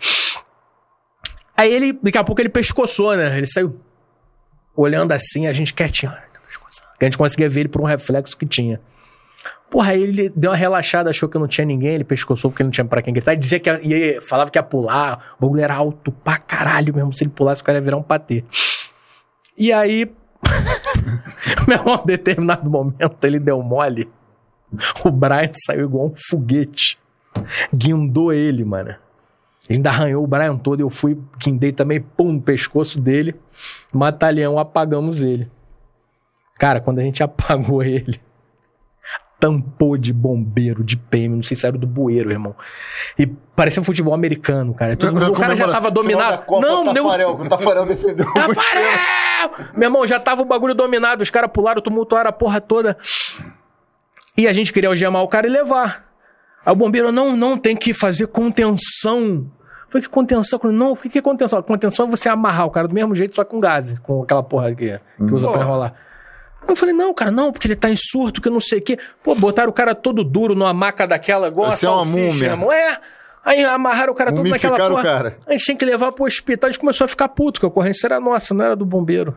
Aí 1.57 1.73
ele, 1.73 1.93
daqui 2.01 2.17
a 2.17 2.23
pouco 2.23 2.41
ele 2.41 2.49
pescoçou, 2.49 3.15
né? 3.15 3.37
Ele 3.37 3.47
saiu 3.47 3.79
olhando 4.75 5.11
assim, 5.11 5.47
a 5.47 5.53
gente 5.53 5.73
quietinho. 5.73 6.11
Tá. 6.11 6.23
Que 6.97 7.03
a 7.03 7.07
gente 7.07 7.17
conseguia 7.17 7.49
ver 7.49 7.61
ele 7.61 7.69
por 7.69 7.81
um 7.81 7.85
reflexo 7.85 8.37
que 8.37 8.45
tinha. 8.45 8.79
Porra, 9.69 9.91
aí 9.91 10.03
ele 10.03 10.29
deu 10.29 10.51
uma 10.51 10.57
relaxada, 10.57 11.09
achou 11.09 11.27
que 11.27 11.37
não 11.37 11.47
tinha 11.47 11.65
ninguém, 11.65 11.95
ele 11.95 12.03
pescoçou 12.03 12.49
porque 12.51 12.63
não 12.63 12.71
tinha 12.71 12.85
pra 12.85 13.01
quem 13.01 13.13
gritar. 13.13 13.33
E 13.33 13.37
dizia 13.37 13.59
que 13.59 13.69
ia, 13.69 13.81
ia- 13.83 14.21
falava 14.21 14.49
que 14.49 14.57
ia 14.57 14.63
pular. 14.63 15.35
O 15.37 15.41
bagulho 15.41 15.61
era 15.61 15.73
alto 15.75 16.11
pra 16.11 16.37
caralho 16.37 16.93
mesmo. 16.93 17.11
Se 17.13 17.23
ele 17.23 17.31
pulasse, 17.31 17.61
o 17.61 17.65
cara 17.65 17.77
ia 17.79 17.81
virar 17.83 17.97
um 17.97 18.03
patê. 18.03 18.43
E 19.57 19.73
aí, 19.73 20.09
meu 21.67 21.77
irmão, 21.77 22.01
em 22.03 22.07
determinado 22.07 22.69
momento, 22.69 23.23
ele 23.23 23.39
deu 23.39 23.61
mole. 23.61 24.09
O 25.03 25.11
Brian 25.11 25.51
saiu 25.65 25.85
igual 25.85 26.07
um 26.07 26.13
foguete. 26.29 26.97
Guindou 27.73 28.31
ele, 28.31 28.63
mano. 28.63 28.89
Ele 29.69 29.77
ainda 29.79 29.89
arranhou 29.89 30.23
o 30.23 30.27
Brian 30.27 30.55
todo. 30.57 30.79
Eu 30.81 30.89
fui, 30.89 31.17
guindei 31.39 31.71
também, 31.71 31.99
pum, 31.99 32.33
no 32.33 32.41
pescoço 32.41 32.99
dele. 33.01 33.35
Matalhão, 33.91 34.59
apagamos 34.59 35.21
ele. 35.23 35.49
Cara, 36.57 36.79
quando 36.79 36.99
a 36.99 37.01
gente 37.01 37.21
apagou 37.23 37.83
ele, 37.83 38.19
tampou 39.39 39.97
de 39.97 40.13
bombeiro, 40.13 40.83
de 40.83 40.97
PM, 40.97 41.35
não 41.35 41.43
sei 41.43 41.55
se 41.55 41.67
era 41.67 41.77
do 41.77 41.87
bueiro, 41.87 42.31
irmão. 42.31 42.55
E 43.17 43.27
parecia 43.27 43.81
um 43.81 43.85
futebol 43.85 44.13
americano, 44.13 44.73
cara. 44.73 44.95
Todo 44.95 45.31
o 45.31 45.33
cara 45.33 45.55
já 45.55 45.67
tava 45.67 45.91
dominado. 45.91 46.43
Não, 46.61 46.93
deu. 46.93 47.03
Tafarel, 47.03 47.31
o 47.31 47.49
Tafarel 47.49 47.85
defendeu. 47.85 48.25
Tafarel! 48.33 49.69
Meu 49.75 49.87
irmão, 49.87 50.07
já 50.07 50.19
tava 50.19 50.41
o 50.41 50.45
bagulho 50.45 50.73
dominado, 50.73 51.21
os 51.21 51.29
caras 51.29 51.51
pularam, 51.51 51.81
tumultuaram 51.81 52.29
a 52.29 52.33
porra 52.33 52.59
toda. 52.59 52.97
E 54.37 54.47
a 54.47 54.53
gente 54.53 54.73
queria 54.73 54.89
algemar 54.89 55.21
o 55.21 55.27
cara 55.27 55.47
e 55.47 55.49
levar. 55.49 56.05
Aí 56.65 56.73
o 56.73 56.75
bombeiro, 56.75 57.11
não, 57.11 57.35
não, 57.35 57.57
tem 57.57 57.75
que 57.75 57.93
fazer 57.93 58.27
contenção. 58.27 59.49
Falei, 59.87 60.01
que 60.01 60.09
contenção? 60.09 60.59
Não, 60.63 60.93
o 60.93 60.95
que 60.95 61.19
é 61.19 61.21
contenção? 61.21 61.61
Contenção 61.61 62.07
é 62.07 62.09
você 62.09 62.27
amarrar 62.27 62.65
o 62.65 62.71
cara 62.71 62.87
do 62.87 62.93
mesmo 62.93 63.13
jeito, 63.15 63.35
só 63.35 63.45
com 63.45 63.59
gás, 63.59 63.99
com 63.99 64.23
aquela 64.23 64.41
porra 64.41 64.73
que, 64.73 64.99
que 65.17 65.33
usa 65.33 65.49
pra 65.49 65.61
enrolar. 65.61 65.93
Eu 66.67 66.75
falei, 66.75 66.93
não, 66.95 67.13
cara, 67.13 67.31
não, 67.31 67.51
porque 67.51 67.67
ele 67.67 67.75
tá 67.75 67.89
em 67.89 67.95
surto, 67.95 68.41
que 68.41 68.49
não 68.49 68.59
sei 68.59 68.79
o 68.79 68.81
quê. 68.81 68.97
Pô, 69.23 69.35
botaram 69.35 69.69
o 69.69 69.73
cara 69.73 69.93
todo 69.93 70.23
duro 70.23 70.55
numa 70.55 70.73
maca 70.73 71.05
daquela, 71.05 71.47
igual 71.47 71.71
Você 71.71 71.85
é 71.85 71.89
a 71.89 71.91
uma 71.93 72.05
salsicha, 72.05 72.31
múmia. 72.33 72.45
irmão. 72.47 72.71
É. 72.71 72.99
Aí 73.43 73.63
amarraram 73.63 74.11
o 74.11 74.15
cara 74.15 74.31
todo 74.33 74.49
naquela 74.49 74.75
porra. 74.75 75.03
cara. 75.03 75.37
A 75.45 75.51
gente 75.51 75.65
tinha 75.65 75.77
que 75.77 75.85
levar 75.85 76.11
pro 76.11 76.25
hospital. 76.25 76.67
A 76.67 76.71
gente 76.71 76.79
começou 76.79 77.05
a 77.05 77.07
ficar 77.07 77.27
puto, 77.29 77.59
que 77.59 77.65
a 77.65 77.69
ocorrência 77.69 78.07
era 78.07 78.19
nossa, 78.19 78.53
não 78.55 78.65
era 78.65 78.75
do 78.75 78.85
bombeiro. 78.85 79.35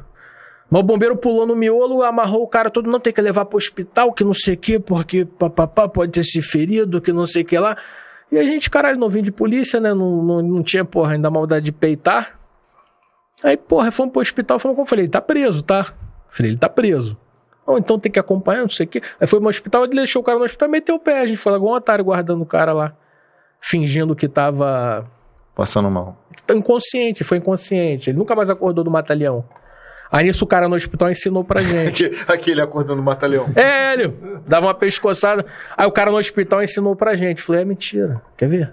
Mas 0.71 0.81
o 0.81 0.83
bombeiro 0.83 1.17
pulou 1.17 1.47
no 1.47 1.55
miolo, 1.55 2.03
amarrou 2.03 2.43
o 2.43 2.49
cara 2.49 2.71
todo, 2.71 2.91
não 2.91 3.01
tem 3.01 3.13
que 3.13 3.21
levar 3.21 3.45
pro 3.45 3.57
hospital, 3.57 4.13
que 4.13 4.25
não 4.25 4.35
sei 4.35 4.55
o 4.55 4.57
quê, 4.57 4.79
porque 4.79 5.25
papapá 5.25 5.89
pode 5.89 6.13
ter 6.13 6.23
se 6.23 6.41
ferido, 6.43 7.01
que 7.01 7.13
não 7.13 7.27
sei 7.27 7.43
o 7.43 7.45
que 7.45 7.59
lá. 7.59 7.77
E 8.31 8.39
a 8.39 8.45
gente, 8.47 8.69
caralho, 8.69 8.99
novinho 8.99 9.25
de 9.25 9.33
polícia, 9.33 9.81
né? 9.81 9.95
Não, 9.95 10.23
não, 10.23 10.43
não 10.43 10.63
tinha, 10.63 10.85
porra, 10.85 11.13
ainda 11.13 11.31
maldade 11.31 11.67
de 11.67 11.73
peitar. 11.73 12.39
Aí, 13.43 13.57
porra, 13.57 13.91
fomos 13.91 14.13
pro 14.13 14.21
hospital, 14.21 14.59
fomos 14.59 14.75
como 14.75 14.85
eu 14.85 14.89
falei, 14.89 15.09
tá 15.09 15.21
preso, 15.21 15.63
tá? 15.63 15.93
Falei, 16.31 16.53
ele 16.53 16.59
tá 16.59 16.69
preso. 16.69 17.17
Ou 17.67 17.77
então 17.79 17.99
tem 17.99 18.11
que 18.11 18.19
acompanhar, 18.19 18.63
não 18.63 18.69
sei 18.69 18.87
o 18.87 18.89
quê. 18.89 19.01
Aí 19.21 19.27
foi 19.27 19.41
no 19.41 19.49
hospital, 19.49 19.85
ele 19.85 19.95
deixou 19.95 20.23
o 20.23 20.25
cara 20.25 20.39
no 20.39 20.45
hospital 20.45 20.69
e 20.69 20.73
meteu 20.73 20.95
o 20.95 20.99
pé. 20.99 21.21
A 21.21 21.27
gente 21.27 21.37
foi 21.39 21.53
lá 21.53 21.59
igual 21.59 21.75
um 21.75 21.77
otário 21.77 22.05
guardando 22.05 22.41
o 22.43 22.47
cara 22.47 22.73
lá. 22.73 22.95
Fingindo 23.61 24.15
que 24.17 24.29
tava 24.29 25.07
Passando 25.55 25.91
mal. 25.91 26.17
inconsciente, 26.51 27.25
foi 27.25 27.39
inconsciente. 27.39 28.11
Ele 28.11 28.19
nunca 28.19 28.35
mais 28.35 28.49
acordou 28.49 28.83
do 28.85 28.91
matalhão. 28.91 29.45
Aí 30.11 30.25
nisso 30.25 30.45
o 30.45 30.49
cara 30.49 30.69
no 30.69 30.77
hospital 30.77 31.11
ensinou 31.11 31.45
pra 31.45 31.61
gente. 31.63 32.11
Aquele, 32.27 32.63
acordando 32.63 32.97
no 32.97 33.03
mata-leão. 33.03 33.51
é, 33.55 33.93
ele 33.93 34.15
dava 34.47 34.67
uma 34.67 34.75
pescoçada. 34.75 35.45
Aí 35.77 35.87
o 35.87 35.93
cara 35.93 36.11
no 36.11 36.17
hospital 36.17 36.63
ensinou 36.63 36.97
pra 36.97 37.15
gente. 37.15 37.43
Falei, 37.43 37.63
é 37.63 37.65
mentira. 37.67 38.23
Quer 38.37 38.49
ver? 38.49 38.73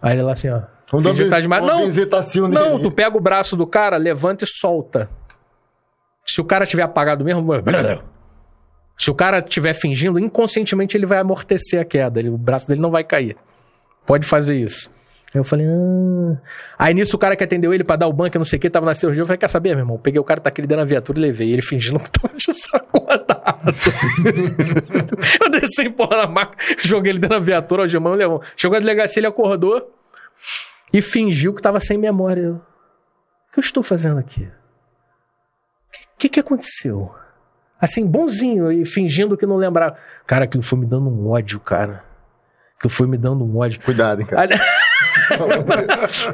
Aí 0.00 0.14
ele 0.14 0.22
lá 0.22 0.32
assim, 0.32 0.48
ó. 0.48 0.62
Vamos 0.90 1.04
dar 1.04 1.12
que 1.14 1.28
tá 1.28 1.38
uma 1.38 1.60
uma 1.60 1.60
Não, 1.60 2.70
não, 2.70 2.80
tu 2.80 2.90
pega 2.90 3.16
o 3.16 3.20
braço 3.20 3.56
do 3.56 3.66
cara, 3.66 3.96
levanta 3.96 4.44
e 4.44 4.46
solta. 4.46 5.10
Se 6.34 6.40
o 6.40 6.44
cara 6.44 6.66
tiver 6.66 6.82
apagado 6.82 7.24
mesmo. 7.24 7.46
Se 8.98 9.08
o 9.08 9.14
cara 9.14 9.40
tiver 9.40 9.72
fingindo, 9.72 10.18
inconscientemente 10.18 10.96
ele 10.96 11.06
vai 11.06 11.18
amortecer 11.18 11.80
a 11.80 11.84
queda. 11.84 12.18
Ele- 12.18 12.28
o 12.28 12.36
braço 12.36 12.66
dele 12.66 12.80
não 12.80 12.90
vai 12.90 13.04
cair. 13.04 13.36
Pode 14.04 14.26
fazer 14.26 14.56
isso. 14.56 14.90
Aí 15.32 15.38
eu 15.38 15.44
falei, 15.44 15.64
ah. 15.68 16.36
Aí 16.76 16.92
nisso 16.92 17.14
o 17.14 17.18
cara 17.20 17.36
que 17.36 17.44
atendeu 17.44 17.72
ele 17.72 17.84
pra 17.84 17.94
dar 17.94 18.08
o 18.08 18.12
banco, 18.12 18.36
não 18.36 18.44
sei 18.44 18.56
o 18.56 18.60
que, 18.60 18.68
tava 18.68 18.84
na 18.84 18.94
cirurgia. 18.94 19.22
Eu 19.22 19.26
falei, 19.26 19.38
quer 19.38 19.46
saber, 19.48 19.76
meu 19.76 19.84
irmão? 19.84 19.96
Peguei 19.96 20.20
o 20.20 20.24
cara, 20.24 20.40
tá 20.40 20.48
aqui 20.48 20.60
dentro 20.62 20.84
viatura 20.84 21.20
e 21.20 21.22
levei. 21.22 21.52
Ele 21.52 21.62
fingindo 21.62 22.00
que 22.00 22.10
tava 22.10 22.34
de 22.36 22.52
sacodado. 22.52 23.72
eu 25.40 25.50
desci 25.50 25.82
em 25.82 25.92
porra 25.92 26.16
na 26.16 26.26
maca, 26.26 26.58
joguei 26.80 27.12
ele 27.12 27.20
dentro 27.20 27.38
da 27.38 27.44
viatura, 27.44 27.84
o 27.84 27.86
Gemão 27.86 28.14
levou. 28.14 28.42
Chegou 28.56 28.76
a 28.76 28.80
delegacia, 28.80 29.20
ele 29.20 29.28
acordou 29.28 29.88
e 30.92 31.00
fingiu 31.00 31.54
que 31.54 31.62
tava 31.62 31.78
sem 31.78 31.96
memória. 31.96 32.54
O 32.54 33.52
que 33.52 33.60
eu 33.60 33.62
estou 33.62 33.84
fazendo 33.84 34.18
aqui? 34.18 34.48
Que 36.24 36.28
que 36.28 36.40
aconteceu? 36.40 37.14
Assim, 37.80 38.06
bonzinho 38.06 38.72
e 38.72 38.86
fingindo 38.86 39.36
que 39.36 39.44
não 39.44 39.56
lembrava. 39.56 39.96
Cara, 40.26 40.44
aquilo 40.44 40.62
foi 40.62 40.78
me 40.78 40.86
dando 40.86 41.10
um 41.10 41.28
ódio, 41.28 41.60
cara. 41.60 42.02
Aquilo 42.78 42.90
foi 42.90 43.06
me 43.06 43.18
dando 43.18 43.44
um 43.44 43.58
ódio. 43.58 43.80
Cuidado, 43.80 44.20
hein, 44.20 44.26
cara. 44.26 44.54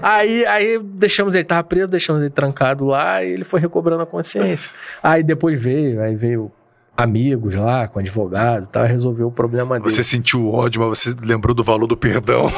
Aí, 0.03 0.45
aí 0.47 0.79
deixamos 0.79 1.35
ele, 1.35 1.45
tava 1.45 1.65
preso, 1.65 1.89
deixamos 1.89 2.23
ele 2.23 2.31
trancado 2.31 2.87
lá 2.87 3.23
e 3.23 3.33
ele 3.33 3.45
foi 3.45 3.61
recobrando 3.61 4.03
a 4.03 4.07
consciência. 4.07 4.73
Aí 5.03 5.23
depois 5.23 5.61
veio, 5.61 6.01
aí 6.03 6.15
veio 6.15 6.53
amigos 6.97 7.55
lá, 7.55 7.89
com 7.89 7.99
advogado 7.99 8.65
e 8.65 8.67
tal, 8.67 8.85
resolveu 8.85 9.29
o 9.29 9.33
problema 9.33 9.79
dele. 9.79 9.91
Você 9.91 10.03
sentiu 10.03 10.53
ódio, 10.53 10.83
mas 10.83 10.99
você 10.99 11.15
lembrou 11.23 11.55
do 11.55 11.65
valor 11.65 11.87
do 11.87 11.97
perdão. 11.97 12.51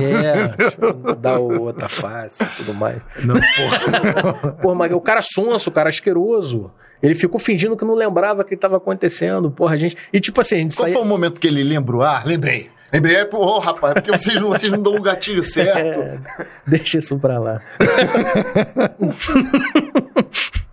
É, 0.00 0.48
deixa 0.56 0.76
eu 0.80 1.16
dar 1.16 1.38
outra 1.38 1.88
face 1.88 2.42
e 2.42 2.46
tudo 2.56 2.74
mais. 2.74 3.00
Não, 3.24 3.34
porra. 3.34 4.52
Pô, 4.62 4.74
mas 4.74 4.92
o 4.92 5.00
cara 5.00 5.20
sonso, 5.22 5.70
o 5.70 5.72
cara 5.72 5.88
asqueroso. 5.88 6.70
Ele 7.02 7.14
ficou 7.14 7.40
fingindo 7.40 7.76
que 7.76 7.84
não 7.84 7.94
lembrava 7.94 8.42
o 8.42 8.44
que 8.44 8.54
estava 8.54 8.76
acontecendo. 8.76 9.50
Porra, 9.50 9.74
a 9.74 9.76
gente. 9.76 9.96
E 10.12 10.20
tipo 10.20 10.40
assim, 10.40 10.56
a 10.56 10.58
gente 10.58 10.76
Qual 10.76 10.86
saía. 10.86 10.94
foi 10.94 11.02
o 11.02 11.08
momento 11.08 11.40
que 11.40 11.46
ele 11.46 11.62
lembrou? 11.62 12.02
Ah, 12.02 12.22
lembrei. 12.24 12.70
Lembrei, 12.92 13.16
é, 13.16 13.24
pô, 13.24 13.58
rapaz, 13.60 13.94
porque 13.94 14.10
vocês 14.10 14.40
não, 14.40 14.48
vocês 14.48 14.72
não 14.72 14.82
dão 14.82 14.96
o 14.96 15.02
gatilho 15.02 15.44
certo. 15.44 16.00
É, 16.00 16.18
deixa 16.66 16.98
isso 16.98 17.18
pra 17.18 17.38
lá. 17.38 17.60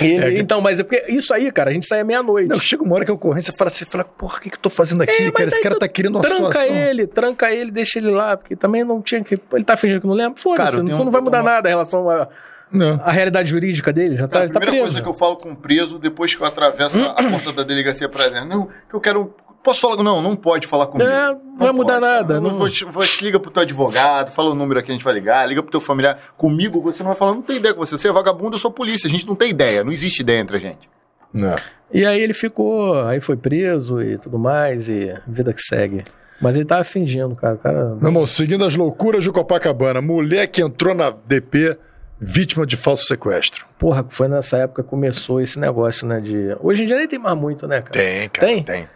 Ele- 0.00 0.40
Então, 0.40 0.60
mas 0.60 0.80
é 0.80 0.82
porque 0.82 1.04
isso 1.08 1.32
aí, 1.34 1.50
cara, 1.52 1.70
a 1.70 1.72
gente 1.72 1.86
saía 1.86 2.04
meia-noite. 2.04 2.48
Não, 2.48 2.58
chega 2.58 2.82
uma 2.82 2.94
hora 2.94 3.04
que 3.04 3.10
a 3.10 3.14
ocorrência 3.14 3.52
fala 3.52 3.70
assim, 3.70 3.84
fala, 3.84 4.04
porra, 4.04 4.38
o 4.38 4.40
que, 4.40 4.50
que 4.50 4.56
eu 4.56 4.60
tô 4.60 4.70
fazendo 4.70 5.02
aqui, 5.02 5.24
É, 5.24 5.30
cara? 5.30 5.48
Esse 5.48 5.62
cara 5.62 5.78
tá 5.78 5.88
querendo 5.88 6.16
uma 6.16 6.20
tranca 6.22 6.46
situação. 6.52 6.74
ele, 6.76 7.06
tranca 7.06 7.50
ele, 7.52 7.70
deixa 7.70 7.98
ele 7.98 8.10
lá, 8.10 8.36
porque 8.36 8.54
também 8.56 8.84
não 8.84 9.00
tinha 9.00 9.22
que. 9.22 9.38
Ele 9.52 9.64
tá 9.64 9.76
fingindo 9.76 10.00
que 10.00 10.06
não 10.06 10.14
lembra. 10.14 10.40
Foda-se, 10.40 10.76
isso 10.86 11.04
não 11.04 11.10
vai 11.10 11.20
uma- 11.20 11.22
mudar 11.22 11.42
nada 11.42 11.68
em 11.68 11.72
relação 11.72 12.08
à, 12.10 12.28
Não. 12.70 13.00
à 13.04 13.10
realidade 13.12 13.48
jurídica 13.50 13.92
dele. 13.92 14.16
Já 14.16 14.26
tá, 14.28 14.32
Cara, 14.32 14.42
a 14.42 14.46
ele 14.46 14.52
tá 14.54 14.60
primeira 14.60 14.82
preso. 14.82 14.94
coisa 14.96 15.02
que 15.02 15.08
eu 15.08 15.18
falo 15.18 15.36
com 15.36 15.50
um 15.50 15.54
preso, 15.54 15.98
depois 15.98 16.34
que 16.34 16.42
eu 16.42 16.46
atravesso 16.46 17.00
a, 17.00 17.10
a 17.12 17.30
porta 17.30 17.52
da 17.52 17.62
delegacia 17.62 18.08
pra 18.08 18.28
dentro, 18.28 18.48
não, 18.48 18.66
que 18.88 18.94
eu 18.94 19.00
quero. 19.00 19.34
Posso 19.62 19.80
falar? 19.80 20.02
Não, 20.02 20.20
não 20.20 20.34
pode 20.34 20.66
falar 20.66 20.86
comigo. 20.86 21.08
É, 21.08 21.26
não 21.28 21.34
Não 21.34 21.56
vai 21.56 21.72
mudar 21.72 21.94
pode, 22.00 22.06
nada, 22.06 22.28
cara. 22.28 22.40
não- 22.40 22.58
Vou, 22.58 22.68
te- 22.68 22.84
vou 22.84 23.04
te 23.04 23.24
liga 23.24 23.38
pro 23.38 23.50
teu 23.50 23.62
advogado, 23.62 24.32
fala 24.32 24.50
o 24.50 24.54
número 24.54 24.80
aqui, 24.80 24.90
a 24.90 24.94
gente 24.94 25.04
vai 25.04 25.14
ligar, 25.14 25.46
liga 25.48 25.62
pro 25.62 25.70
teu 25.70 25.80
familiar. 25.80 26.18
Comigo 26.36 26.80
você 26.80 27.02
não 27.02 27.10
vai 27.10 27.18
falar, 27.18 27.34
não 27.34 27.42
tem 27.42 27.56
ideia 27.56 27.72
com 27.72 27.80
você. 27.84 27.96
Você 27.96 28.08
é 28.08 28.12
vagabundo, 28.12 28.56
eu 28.56 28.58
sou 28.60 28.70
polícia. 28.72 29.06
A 29.06 29.10
gente 29.10 29.26
não 29.26 29.34
tem 29.36 29.50
ideia, 29.50 29.84
não 29.84 29.92
existe 29.92 30.20
ideia 30.20 30.40
entre 30.40 30.56
a 30.56 30.60
gente. 30.60 30.90
Não. 31.32 31.56
E 31.92 32.04
aí 32.04 32.20
ele 32.20 32.34
ficou, 32.34 32.98
aí 33.06 33.20
foi 33.20 33.36
preso 33.36 34.02
e 34.02 34.18
tudo 34.18 34.38
mais, 34.38 34.88
e 34.88 35.14
vida 35.26 35.52
que 35.52 35.60
segue. 35.62 36.04
Mas 36.40 36.56
ele 36.56 36.64
tava 36.64 36.82
fingindo, 36.82 37.36
cara. 37.36 37.56
Cara. 37.56 37.94
Meu 38.00 38.08
irmão, 38.08 38.26
seguindo 38.26 38.64
as 38.64 38.74
loucuras 38.74 39.22
de 39.22 39.30
Copacabana, 39.30 40.00
mulher 40.02 40.48
que 40.48 40.60
entrou 40.60 40.92
na 40.94 41.10
DP, 41.10 41.78
vítima 42.18 42.66
de 42.66 42.76
falso 42.76 43.04
sequestro. 43.04 43.64
Porra, 43.78 44.04
foi 44.08 44.26
nessa 44.26 44.56
época 44.58 44.82
que 44.82 44.88
começou 44.88 45.40
esse 45.40 45.60
negócio, 45.60 46.06
né? 46.06 46.20
De. 46.20 46.56
Hoje 46.60 46.82
em 46.82 46.86
dia 46.86 46.96
nem 46.96 47.06
tem 47.06 47.18
mais 47.18 47.36
muito, 47.38 47.68
né, 47.68 47.80
cara? 47.80 47.92
Tem, 47.92 48.28
cara, 48.28 48.46
Tem? 48.48 48.62
tem. 48.64 48.88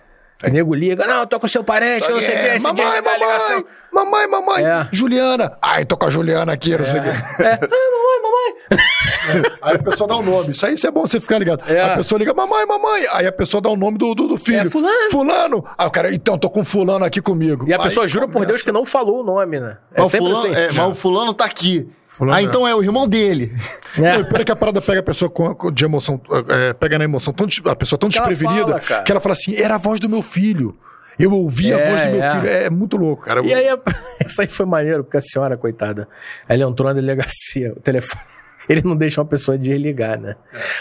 O 0.45 0.51
nego 0.51 0.75
liga, 0.75 1.07
não, 1.07 1.21
eu 1.21 1.27
tô 1.27 1.41
com 1.41 1.49
seu 1.49 1.65
parente, 1.65 2.07
que 2.07 2.13
não 2.13 2.21
sei 2.21 2.35
o 2.35 2.39
que, 2.39 2.47
É, 2.49 2.57
esse 2.57 2.65
mamãe, 2.67 2.85
mamãe, 3.01 3.65
mamãe, 3.91 4.27
mamãe, 4.29 4.65
É. 4.65 4.89
Juliana. 4.93 5.57
Ai, 5.63 5.85
tô 5.87 5.97
com 5.97 6.07
a 6.07 6.11
Juliana 6.11 6.53
aqui, 6.53 6.77
não 6.77 6.85
sei 6.85 7.01
o 7.01 7.03
quê. 7.03 7.09
É, 7.09 7.55
ah, 7.65 7.69
mamãe, 7.71 8.23
mamãe. 8.23 9.57
Aí 9.63 9.75
a 9.77 9.79
pessoa 9.83 10.07
dá 10.09 10.17
o 10.17 10.23
nome. 10.23 10.51
Isso 10.51 10.67
aí 10.67 10.75
isso 10.75 10.87
é 10.87 10.91
bom 10.91 11.07
você 11.07 11.21
ficar 11.21 11.39
ligado. 11.39 11.63
É. 11.73 11.81
A 11.81 11.97
pessoa 11.97 12.19
liga, 12.19 12.35
mamãe, 12.35 12.67
mamãe. 12.67 13.03
Aí 13.13 13.27
a 13.27 13.33
pessoa 13.33 13.61
dá 13.63 13.71
o 13.71 13.77
nome 13.77 13.97
do, 13.97 14.15
do, 14.15 14.29
do 14.29 14.37
filho. 14.37 14.61
É 14.61 14.71
fulano. 14.71 15.11
Fulano. 15.11 15.65
Aí 15.79 15.87
o 15.87 15.91
cara, 15.91 16.13
então, 16.15 16.37
tô 16.37 16.51
com 16.51 16.63
fulano 16.65 17.05
aqui 17.05 17.23
comigo. 17.23 17.65
E 17.67 17.73
a 17.73 17.79
Aí 17.79 17.83
pessoa 17.83 18.07
jura 18.07 18.27
por 18.27 18.35
começa. 18.35 18.53
Deus 18.53 18.63
que 18.63 18.71
não 18.73 18.85
falou 18.85 19.21
o 19.21 19.25
nome, 19.25 19.59
né? 19.59 19.79
É 19.95 20.01
mas, 20.01 20.07
o 20.07 20.11
sempre 20.11 20.33
fulano, 20.33 20.53
assim. 20.55 20.61
é, 20.61 20.73
mas 20.73 20.87
o 20.93 20.95
fulano 20.95 21.33
tá 21.33 21.45
aqui. 21.47 21.89
Fulano 22.17 22.37
ah, 22.37 22.41
é. 22.41 22.45
então 22.45 22.67
é 22.67 22.75
o 22.75 22.83
irmão 22.83 23.07
dele. 23.07 23.53
Não, 23.99 24.07
É. 24.07 24.21
é 24.41 24.45
que 24.45 24.51
a 24.51 24.57
parada 24.57 24.81
pega 24.81 25.01
a 25.01 25.03
pessoa 25.03 25.31
com, 25.31 25.71
de 25.71 25.85
emoção, 25.85 26.19
é, 26.49 26.73
pega 26.73 26.99
na 26.99 27.05
emoção, 27.05 27.33
tão, 27.35 27.47
a 27.71 27.77
pessoa 27.77 27.99
tão 27.99 28.09
Que 28.09 28.17
ela 28.19 28.29
desprevenida 28.29 28.67
fala, 28.69 28.81
cara. 28.81 29.03
que 29.03 29.13
ela 29.13 29.21
fala 29.21 29.33
assim: 29.35 29.55
era 29.55 29.75
a 29.75 29.79
voz 29.79 30.01
do 30.01 30.09
meu 30.09 30.23
filho. 30.23 30.75
Eu 31.19 31.33
ouvi 31.33 31.73
a 31.75 31.79
É, 31.79 31.91
voz 31.91 32.03
do 32.03 32.09
meu 32.13 32.23
é. 32.23 32.31
filho. 32.35 32.49
É 32.49 32.71
muito 32.71 32.97
louco, 32.97 33.23
cara. 33.25 33.43
E 33.45 33.53
aí, 33.53 33.67
isso 34.27 34.41
aí 34.41 34.47
foi 34.49 34.65
maneiro, 34.67 35.05
porque 35.05 35.19
a 35.19 35.21
senhora, 35.21 35.57
coitada, 35.59 36.09
ela 36.49 36.63
entrou 36.63 36.89
na 36.89 36.95
delegacia, 36.95 37.73
o 37.77 37.81
telefone. 37.81 38.23
Ele 38.69 38.83
não 38.83 38.97
deixa 38.97 39.21
uma 39.21 39.27
pessoa 39.27 39.57
desligar, 39.59 40.19
né? 40.19 40.37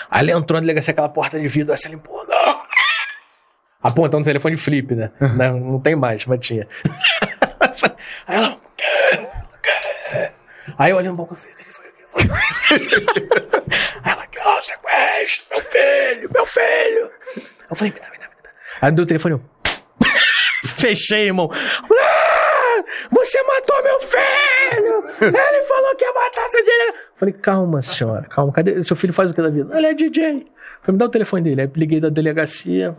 Aí 0.10 0.30
ela 0.30 0.40
entrou 0.40 0.56
na 0.58 0.62
delegacia, 0.62 0.92
aquela 0.92 1.10
porta 1.10 1.40
de 1.40 1.48
vidro, 1.50 1.74
assim, 1.74 1.88
ela 1.90 1.96
empurrou, 1.96 2.26
não! 2.30 2.62
Apontando 3.84 4.22
o 4.22 4.26
telefone 4.26 4.58
flip, 4.58 4.96
né? 4.96 5.12
não, 5.36 5.60
não 5.60 5.80
tem 5.80 5.96
mais, 5.96 6.26
mas 6.26 6.40
tinha. 6.40 6.66
Aí 8.28 8.38
ela. 8.38 8.58
Aí 10.78 10.92
eu 10.92 10.98
olhei 10.98 11.10
um 11.10 11.16
pouco, 11.16 11.34
eu 11.34 11.38
falei, 11.38 11.54
o 11.54 11.58
que 11.58 11.72
foi? 11.72 11.92
Que? 11.92 12.06
Aí 14.04 14.12
ela, 14.12 14.28
ó, 14.46 14.62
sequestro, 14.62 15.48
meu 15.52 15.62
filho, 15.62 16.30
meu 16.34 16.46
filho. 16.46 17.12
Eu 17.70 17.76
falei, 17.76 17.94
me 17.94 18.00
dá, 18.00 18.10
me 18.10 18.18
dá, 18.18 18.28
me 18.28 18.36
dá. 18.44 18.50
Aí 18.82 18.92
me 18.92 18.96
deu 18.96 19.04
o 19.04 19.08
telefone, 19.08 19.36
eu. 19.36 19.42
Fechei, 20.66 21.28
irmão. 21.28 21.50
Ah, 21.52 22.84
você 23.12 23.42
matou 23.44 23.84
meu 23.84 24.00
filho! 24.02 25.06
Ele 25.22 25.64
falou 25.64 25.96
que 25.96 26.04
ia 26.06 26.14
matar 26.14 26.50
seu 26.50 26.64
dinheiro. 26.64 26.94
Falei, 27.16 27.34
calma, 27.34 27.82
senhora, 27.82 28.28
calma. 28.28 28.52
Cadê? 28.52 28.84
Seu 28.84 28.96
filho 28.96 29.14
faz 29.14 29.32
o 29.32 29.34
que 29.34 29.42
da 29.42 29.50
vida? 29.50 29.78
Ele 29.78 29.88
é 29.88 29.94
DJ. 29.94 30.46
Falei, 30.82 30.94
me 30.94 30.98
dá 30.98 31.06
o 31.06 31.10
telefone 31.10 31.44
dele. 31.44 31.62
Aí 31.62 31.72
liguei 31.76 32.00
da 32.00 32.10
delegacia. 32.10 32.96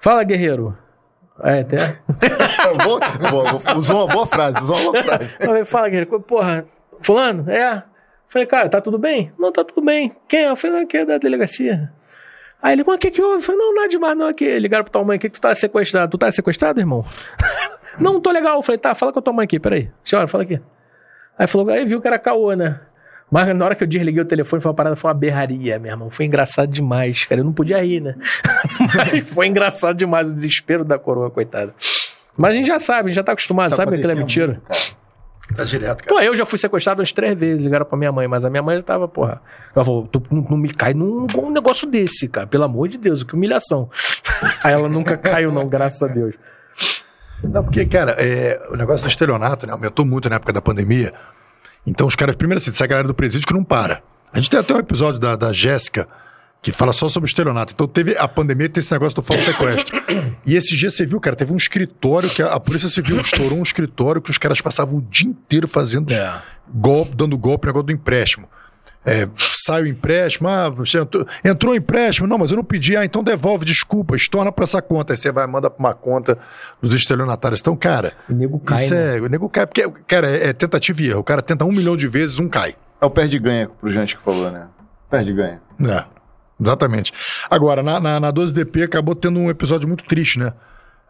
Fala, 0.00 0.24
guerreiro. 0.24 0.76
É, 1.42 1.60
até. 1.60 1.76
boa, 2.84 3.00
boa, 3.30 3.76
usou 3.76 3.96
uma 3.96 4.06
boa 4.06 4.26
frase, 4.26 4.60
usou 4.60 4.76
uma 4.76 4.92
boa 4.92 5.04
frase. 5.04 5.28
Falei, 5.38 5.64
fala, 5.64 5.88
guerreiro. 5.88 6.20
Porra, 6.20 6.66
fulano? 7.02 7.50
É. 7.50 7.82
Falei, 8.28 8.46
cara, 8.46 8.68
tá 8.68 8.80
tudo 8.80 8.98
bem? 8.98 9.32
Não, 9.38 9.50
tá 9.50 9.64
tudo 9.64 9.84
bem. 9.84 10.14
Quem 10.28 10.44
é? 10.44 10.50
Eu 10.50 10.56
falei, 10.56 10.76
não, 10.76 10.84
aqui 10.84 10.98
é 10.98 11.04
da 11.04 11.18
delegacia. 11.18 11.90
Aí 12.62 12.74
ele, 12.74 12.84
mas 12.86 12.96
o 12.96 12.98
que 12.98 13.10
que 13.10 13.22
houve? 13.22 13.36
Eu 13.36 13.40
falei, 13.40 13.60
não, 13.60 13.74
nada 13.74 13.88
demais, 13.88 14.16
não, 14.16 14.26
aqui. 14.26 14.58
Ligaram 14.58 14.84
pra 14.84 14.92
tua 14.92 15.04
mãe 15.04 15.16
aqui 15.16 15.28
que 15.28 15.38
tu 15.38 15.40
tá 15.40 15.54
sequestrado. 15.54 16.10
Tu 16.10 16.18
tá 16.18 16.30
sequestrado, 16.30 16.78
irmão? 16.78 17.04
não, 17.98 18.14
não 18.14 18.20
tô 18.20 18.30
legal. 18.30 18.56
Eu 18.56 18.62
falei, 18.62 18.78
tá, 18.78 18.94
fala 18.94 19.12
com 19.12 19.18
a 19.18 19.22
tua 19.22 19.32
mãe 19.32 19.44
aqui, 19.44 19.58
peraí. 19.58 19.90
Senhora, 20.04 20.28
fala 20.28 20.44
aqui. 20.44 20.60
Aí 21.38 21.46
falou, 21.46 21.70
aí 21.70 21.84
viu 21.86 22.00
que 22.00 22.06
era 22.06 22.18
caô, 22.18 22.52
né? 22.52 22.80
Mas 23.30 23.54
na 23.54 23.64
hora 23.64 23.74
que 23.74 23.84
eu 23.84 23.88
desliguei 23.88 24.22
o 24.22 24.24
telefone, 24.24 24.60
foi 24.60 24.70
uma 24.70 24.74
parada, 24.74 24.96
foi 24.96 25.08
uma 25.08 25.14
berraria, 25.14 25.78
meu 25.78 25.92
irmão. 25.92 26.10
Foi 26.10 26.26
engraçado 26.26 26.70
demais, 26.70 27.24
cara. 27.24 27.40
Eu 27.40 27.44
não 27.44 27.52
podia 27.52 27.82
rir, 27.82 28.00
né? 28.00 28.16
Mas 28.94 29.28
foi 29.28 29.46
engraçado 29.46 29.96
demais 29.96 30.28
o 30.28 30.34
desespero 30.34 30.84
da 30.84 30.98
coroa, 30.98 31.30
coitada. 31.30 31.74
Mas 32.36 32.54
a 32.54 32.56
gente 32.56 32.66
já 32.66 32.80
sabe, 32.80 33.00
a 33.00 33.08
gente 33.08 33.16
já 33.16 33.22
tá 33.22 33.32
acostumado, 33.32 33.68
Isso 33.68 33.76
sabe 33.76 33.92
que 33.92 33.96
aquilo 33.98 34.12
é 34.12 34.14
mentira. 34.14 34.46
muito, 34.46 34.62
cara. 34.62 35.00
Tá 35.56 35.64
direto, 35.64 36.04
cara. 36.04 36.16
Pô, 36.16 36.22
eu 36.22 36.34
já 36.34 36.46
fui 36.46 36.58
sequestrado 36.58 37.00
umas 37.00 37.12
três 37.12 37.38
vezes, 37.38 37.62
ligaram 37.62 37.84
pra 37.84 37.98
minha 37.98 38.12
mãe, 38.12 38.26
mas 38.28 38.44
a 38.44 38.50
minha 38.50 38.62
mãe 38.62 38.76
já 38.76 38.82
tava, 38.82 39.08
porra. 39.08 39.40
Ela 39.74 39.84
falou, 39.84 40.06
tu 40.06 40.22
não, 40.30 40.42
não 40.42 40.56
me 40.56 40.72
cai 40.72 40.94
num, 40.94 41.26
num 41.34 41.50
negócio 41.50 41.88
desse, 41.88 42.28
cara. 42.28 42.46
Pelo 42.46 42.64
amor 42.64 42.88
de 42.88 42.98
Deus, 42.98 43.22
que 43.22 43.34
humilhação. 43.34 43.90
Aí 44.62 44.72
ela 44.72 44.88
nunca 44.88 45.16
caiu, 45.16 45.52
não, 45.52 45.68
graças 45.68 46.02
a 46.02 46.06
Deus. 46.06 46.34
Não, 47.42 47.64
porque, 47.64 47.84
cara, 47.86 48.12
é, 48.18 48.60
o 48.70 48.76
negócio 48.76 49.06
do 49.06 49.10
estelionato 49.10 49.66
né, 49.66 49.72
aumentou 49.72 50.04
muito 50.04 50.28
na 50.28 50.36
época 50.36 50.52
da 50.52 50.60
pandemia. 50.60 51.12
Então, 51.86 52.06
os 52.06 52.14
caras, 52.14 52.36
primeiro 52.36 52.60
assim, 52.60 52.70
essa 52.70 52.86
galera 52.86 53.08
do 53.08 53.14
presídio 53.14 53.46
que 53.46 53.54
não 53.54 53.64
para. 53.64 54.02
A 54.32 54.38
gente 54.38 54.50
tem 54.50 54.60
até 54.60 54.74
um 54.74 54.78
episódio 54.78 55.18
da, 55.20 55.34
da 55.34 55.52
Jéssica 55.52 56.06
que 56.62 56.72
fala 56.72 56.92
só 56.92 57.08
sobre 57.08 57.26
estelionato. 57.26 57.72
Então, 57.72 57.88
teve 57.88 58.16
a 58.18 58.28
pandemia 58.28 58.68
tem 58.68 58.80
esse 58.80 58.92
negócio 58.92 59.16
do 59.16 59.22
falso 59.22 59.44
sequestro. 59.44 60.00
e 60.44 60.54
esse 60.54 60.76
dia 60.76 60.90
você 60.90 61.06
viu, 61.06 61.18
cara, 61.18 61.34
teve 61.34 61.52
um 61.52 61.56
escritório 61.56 62.28
que 62.28 62.42
a, 62.42 62.52
a 62.52 62.60
Polícia 62.60 62.88
Civil 62.88 63.18
estourou 63.20 63.58
um 63.58 63.62
escritório 63.62 64.20
que 64.20 64.30
os 64.30 64.36
caras 64.38 64.60
passavam 64.60 64.98
o 64.98 65.02
dia 65.02 65.28
inteiro 65.28 65.66
fazendo 65.66 66.12
É. 66.12 66.40
golpe, 66.72 67.14
dando 67.16 67.36
golpe 67.38 67.66
no 67.66 67.70
negócio 67.70 67.86
do 67.86 67.92
empréstimo. 67.92 68.46
É, 69.04 69.26
sai 69.38 69.82
o 69.82 69.86
empréstimo, 69.86 70.46
ah, 70.46 70.68
você 70.68 70.98
entrou, 71.00 71.26
entrou 71.42 71.72
o 71.72 71.76
empréstimo, 71.76 72.28
não, 72.28 72.36
mas 72.36 72.50
eu 72.50 72.56
não 72.58 72.64
pedi, 72.64 72.96
ah, 72.98 73.04
então 73.04 73.22
devolve, 73.24 73.64
desculpa, 73.64 74.14
estorna 74.14 74.52
pra 74.52 74.64
essa 74.64 74.82
conta. 74.82 75.14
Aí 75.14 75.16
você 75.16 75.32
vai, 75.32 75.46
manda 75.46 75.70
pra 75.70 75.78
uma 75.80 75.94
conta 75.94 76.36
dos 76.82 76.92
estelionatários. 76.94 77.60
Então, 77.60 77.74
cara, 77.74 78.12
O 78.28 78.34
nego 78.34 78.58
cai, 78.60 78.84
isso 78.84 78.94
né? 78.94 79.16
é, 79.16 79.20
o 79.20 79.26
nego 79.26 79.48
cai, 79.48 79.66
porque, 79.66 79.88
cara, 80.06 80.28
é, 80.28 80.48
é 80.48 80.52
tentativa 80.52 81.00
e 81.02 81.08
erro. 81.08 81.20
O 81.20 81.24
cara 81.24 81.40
tenta 81.40 81.64
um 81.64 81.72
milhão 81.72 81.96
de 81.96 82.06
vezes, 82.06 82.38
um 82.38 82.46
cai. 82.48 82.74
É 83.00 83.06
o 83.06 83.10
perde-ganha 83.10 83.70
pro 83.70 83.88
gente 83.90 84.16
que 84.18 84.22
falou, 84.22 84.50
né? 84.50 84.66
Perde-ganha. 85.08 85.62
É, 85.82 86.04
exatamente. 86.60 87.12
Agora, 87.48 87.82
na, 87.82 87.98
na, 87.98 88.20
na 88.20 88.30
12DP 88.32 88.84
acabou 88.84 89.14
tendo 89.14 89.40
um 89.40 89.48
episódio 89.48 89.88
muito 89.88 90.04
triste, 90.04 90.38
né? 90.38 90.52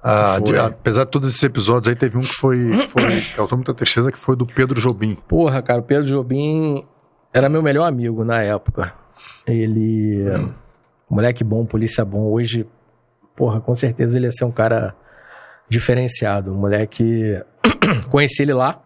Ah, 0.02 0.38
de- 0.42 0.56
apesar 0.56 1.04
de 1.04 1.10
todos 1.10 1.28
esses 1.28 1.42
episódios, 1.42 1.88
aí 1.88 1.94
teve 1.94 2.16
um 2.16 2.22
que 2.22 2.32
foi, 2.34 2.72
foi 2.86 3.20
causou 3.36 3.58
muita 3.58 3.74
tristeza, 3.74 4.10
que 4.12 4.18
foi 4.18 4.34
do 4.36 4.46
Pedro 4.46 4.80
Jobim. 4.80 5.18
Porra, 5.28 5.60
cara, 5.60 5.80
o 5.80 5.82
Pedro 5.82 6.06
Jobim 6.06 6.86
era 7.32 7.48
meu 7.48 7.62
melhor 7.62 7.86
amigo 7.86 8.24
na 8.24 8.42
época. 8.42 8.92
Ele. 9.46 10.24
Moleque 11.08 11.42
bom, 11.44 11.64
polícia 11.64 12.04
bom. 12.04 12.30
Hoje, 12.30 12.66
porra, 13.34 13.60
com 13.60 13.74
certeza 13.74 14.18
ele 14.18 14.26
ia 14.26 14.32
ser 14.32 14.44
um 14.44 14.52
cara 14.52 14.94
diferenciado. 15.68 16.52
Um 16.52 16.56
moleque. 16.56 17.40
Conheci 18.10 18.42
ele 18.42 18.54
lá. 18.54 18.82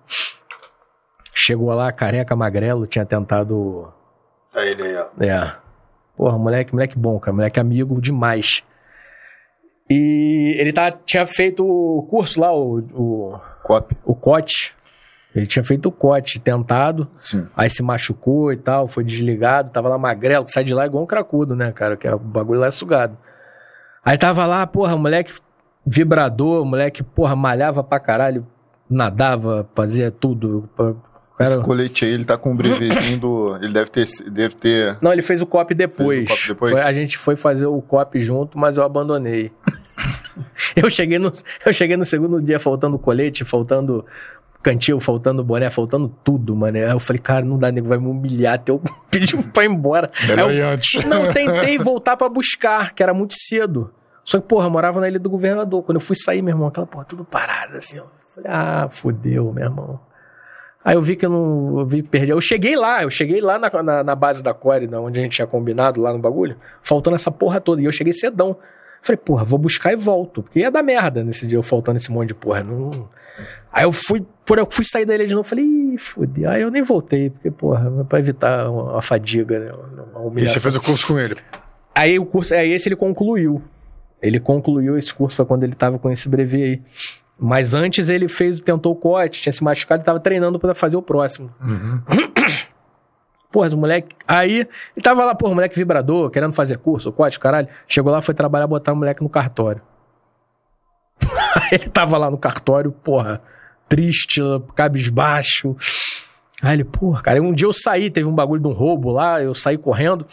Chegou 1.35 1.73
lá, 1.75 1.91
careca, 1.93 2.37
magrelo, 2.37 2.87
tinha 2.87 3.05
tentado. 3.05 3.93
É 4.55 4.69
ele 4.69 4.83
aí, 4.83 4.97
ó. 4.97 5.07
É. 5.23 5.57
Porra, 6.17 6.39
moleque, 6.39 6.73
moleque 6.73 6.99
bom, 6.99 7.19
cara. 7.19 7.35
Moleque 7.35 7.59
amigo 7.59 8.01
demais. 8.01 8.63
E 9.91 10.57
ele 10.59 10.73
tá, 10.73 10.91
tinha 10.91 11.27
feito 11.27 11.67
o 11.67 12.03
curso 12.09 12.41
lá, 12.41 12.55
o, 12.55 12.79
o, 12.79 13.41
Cop. 13.63 13.95
o 14.05 14.15
COT. 14.15 14.75
Ele 15.35 15.47
tinha 15.47 15.65
feito 15.65 15.87
o 15.87 15.93
cote, 15.93 16.39
tentado, 16.39 17.09
Sim. 17.19 17.47
aí 17.57 17.69
se 17.69 17.83
machucou 17.83 18.53
e 18.53 18.57
tal, 18.57 18.87
foi 18.87 19.03
desligado, 19.03 19.71
tava 19.71 19.89
lá 19.89 19.99
magrelo, 19.99 20.47
sai 20.49 20.63
de 20.63 20.73
lá 20.73 20.87
igual 20.87 21.03
um 21.03 21.07
cracudo, 21.07 21.57
né, 21.57 21.73
cara? 21.73 21.97
Que 21.97 22.07
é- 22.07 22.15
o 22.15 22.19
bagulho 22.19 22.61
lá 22.61 22.69
é 22.69 22.71
sugado. 22.71 23.19
Aí 24.05 24.17
tava 24.17 24.47
lá, 24.47 24.65
porra, 24.67 24.97
moleque 24.97 25.33
vibrador, 25.87 26.65
moleque, 26.65 27.03
porra, 27.03 27.35
malhava 27.35 27.83
pra 27.83 27.99
caralho, 27.99 28.47
nadava, 28.89 29.69
fazia 29.75 30.11
tudo. 30.11 30.69
O 30.79 30.97
Esse 31.43 31.51
Cara... 31.51 31.63
colete 31.63 32.05
aí, 32.05 32.13
ele 32.13 32.25
tá 32.25 32.39
com 32.39 32.53
um 32.53 32.57
brevezinho 32.57 33.19
do. 33.19 33.57
Ele 33.57 33.73
deve 33.73 33.91
ter. 33.91 34.07
Deve 34.31 34.55
ter. 34.55 34.97
Não, 35.01 35.13
ele 35.13 35.21
fez 35.21 35.43
o 35.43 35.47
cop 35.47 35.75
depois. 35.75 36.31
O 36.31 36.33
cop 36.33 36.49
depois? 36.49 36.73
Foi- 36.73 36.81
a 36.81 36.93
gente 36.93 37.19
foi 37.19 37.35
fazer 37.35 37.67
o 37.67 37.83
cop 37.83 38.21
junto, 38.21 38.57
mas 38.57 38.77
eu 38.77 38.85
abandonei. 38.85 39.51
eu, 40.77 40.89
cheguei 40.89 41.19
no, 41.19 41.33
eu 41.67 41.73
cheguei 41.73 41.97
no 41.97 42.05
segundo 42.05 42.41
dia 42.41 42.61
faltando 42.61 42.97
colete, 42.99 43.45
faltando 43.45 44.05
cantil, 44.65 44.99
faltando 44.99 45.45
boné, 45.45 45.69
faltando 45.69 46.09
tudo, 46.25 46.57
mano. 46.57 46.79
Aí 46.79 46.91
eu 46.91 46.99
falei, 46.99 47.21
cara, 47.21 47.45
não 47.45 47.59
dá, 47.59 47.71
nego, 47.71 47.87
vai 47.87 47.99
me 47.99 48.09
humilhar 48.09 48.55
até 48.55 48.73
eu 48.73 48.81
pedir 49.11 49.41
pra 49.53 49.65
ir 49.65 49.71
embora. 49.71 50.11
Eu, 50.29 50.37
não, 51.07 51.33
tentei 51.33 51.79
voltar 51.79 52.17
pra 52.17 52.29
buscar, 52.29 52.95
que 52.95 53.03
era 53.03 53.13
muito 53.13 53.35
cedo. 53.35 53.93
Só 54.25 54.41
que, 54.41 54.49
porra, 54.49 54.67
eu 54.67 54.71
morava 54.71 55.01
na 55.01 55.09
ilha 55.09 55.19
do 55.19 55.29
governador. 55.29 55.83
Quando 55.83 55.97
eu 55.97 56.01
fui 56.01 56.17
sair, 56.17 56.41
meu 56.41 56.55
irmão, 56.55 56.67
aquela 56.67 56.87
porra 56.87 57.05
tudo 57.05 57.25
parada, 57.25 57.77
assim, 57.77 57.99
ó. 57.99 58.05
Falei, 58.35 58.51
ah, 58.51 58.89
fodeu, 58.91 59.53
meu 59.53 59.65
irmão. 59.65 60.01
Aí 60.83 60.97
eu 60.97 61.03
vi 61.03 61.15
que 61.15 61.25
eu 61.25 61.31
não. 61.31 61.79
Eu 61.81 61.87
vi 61.87 62.03
perdi. 62.03 62.31
Eu 62.31 62.41
cheguei 62.41 62.75
lá, 62.75 63.03
eu 63.03 63.11
cheguei 63.11 63.41
lá 63.41 63.59
na, 63.59 63.83
na, 63.83 64.05
na 64.05 64.15
base 64.15 64.43
da 64.43 64.53
Core, 64.53 64.89
onde 64.95 65.21
a 65.21 65.23
gente 65.23 65.33
tinha 65.33 65.47
combinado 65.47 66.01
lá 66.01 66.13
no 66.13 66.19
bagulho, 66.19 66.57
faltando 66.83 67.17
essa 67.17 67.31
porra 67.31 67.61
toda. 67.61 67.81
E 67.81 67.85
eu 67.85 67.93
cheguei 67.93 68.13
cedão. 68.13 68.57
Falei, 69.05 69.19
porra, 69.19 69.45
vou 69.45 69.59
buscar 69.59 69.93
e 69.93 69.97
volto. 69.97 70.43
Porque 70.43 70.61
ia 70.61 70.71
dar 70.71 70.83
merda 70.83 71.23
nesse 71.23 71.47
dia 71.47 71.59
eu 71.59 71.63
faltando 71.63 71.99
esse 71.99 72.11
monte 72.11 72.29
de 72.29 72.35
porra. 72.35 72.65
Não... 72.65 73.07
Aí 73.71 73.85
eu 73.85 73.93
fui, 73.93 74.25
por 74.47 74.57
eu 74.59 74.67
fui 74.71 74.83
sair 74.83 75.05
da 75.05 75.15
ilha 75.15 75.27
de 75.27 75.35
novo, 75.35 75.47
falei, 75.47 75.63
ih, 75.63 75.99
fodeu. 75.99 76.49
Aí 76.49 76.63
eu 76.63 76.71
nem 76.71 76.83
voltei, 76.83 77.29
porque, 77.29 77.51
porra, 77.51 78.07
pra 78.09 78.19
evitar 78.19 78.67
a 78.97 79.03
fadiga, 79.03 79.59
né? 79.59 79.73
E 80.37 80.49
você 80.49 80.59
fez 80.59 80.75
o 80.75 80.81
curso 80.81 81.07
com 81.07 81.19
ele. 81.19 81.37
Aí 81.95 82.19
o 82.19 82.25
curso, 82.25 82.55
aí 82.55 82.73
esse 82.73 82.89
ele 82.89 82.97
concluiu. 82.97 83.61
Ele 84.23 84.41
concluiu 84.41 84.97
esse 84.97 85.13
curso, 85.13 85.37
foi 85.37 85.45
quando 85.45 85.65
ele 85.65 85.75
tava 85.75 85.99
com 85.99 86.11
esse 86.11 86.27
brevet 86.27 86.63
aí. 86.63 86.83
Mas 87.39 87.75
antes 87.75 88.09
ele 88.09 88.27
fez, 88.27 88.59
tentou 88.59 88.93
o 88.93 88.97
corte, 88.97 89.43
tinha 89.43 89.53
se 89.53 89.63
machucado 89.63 90.03
e 90.03 90.05
tava 90.05 90.19
treinando 90.19 90.59
pra 90.59 90.75
fazer 90.75 90.97
o 90.97 91.03
próximo. 91.03 91.53
Porra, 93.55 93.73
o 93.73 93.77
moleque. 93.77 94.17
Aí, 94.27 94.67
ele 94.97 95.01
tava 95.01 95.25
lá, 95.25 95.33
porra, 95.33 95.55
moleque 95.55 95.77
vibrador, 95.77 96.29
querendo 96.29 96.53
fazer 96.53 96.77
curso, 96.77 97.11
o 97.11 97.13
corte, 97.13 97.39
caralho. 97.39 97.69
Chegou 97.87 98.11
lá, 98.11 98.21
foi 98.21 98.35
trabalhar, 98.35 98.67
botar 98.67 98.93
o 98.93 98.97
moleque 98.97 99.23
no 99.23 99.29
cartório. 99.29 99.81
Ele 101.71 101.89
tava 101.89 102.19
lá 102.19 102.29
no 102.29 102.37
cartório, 102.37 102.91
porra, 102.91 103.41
triste, 103.89 104.41
cabisbaixo. 104.75 105.77
Aí 106.61 106.75
ele, 106.75 106.83
porra, 106.83 107.23
cara, 107.23 107.41
um 107.41 107.53
dia 107.53 107.69
eu 107.69 107.73
saí, 107.73 108.11
teve 108.11 108.27
um 108.27 108.35
bagulho 108.35 108.61
de 108.61 108.67
um 108.67 108.73
roubo 108.73 109.13
lá, 109.13 109.41
eu 109.41 109.55
saí 109.55 109.79
correndo. 109.79 110.27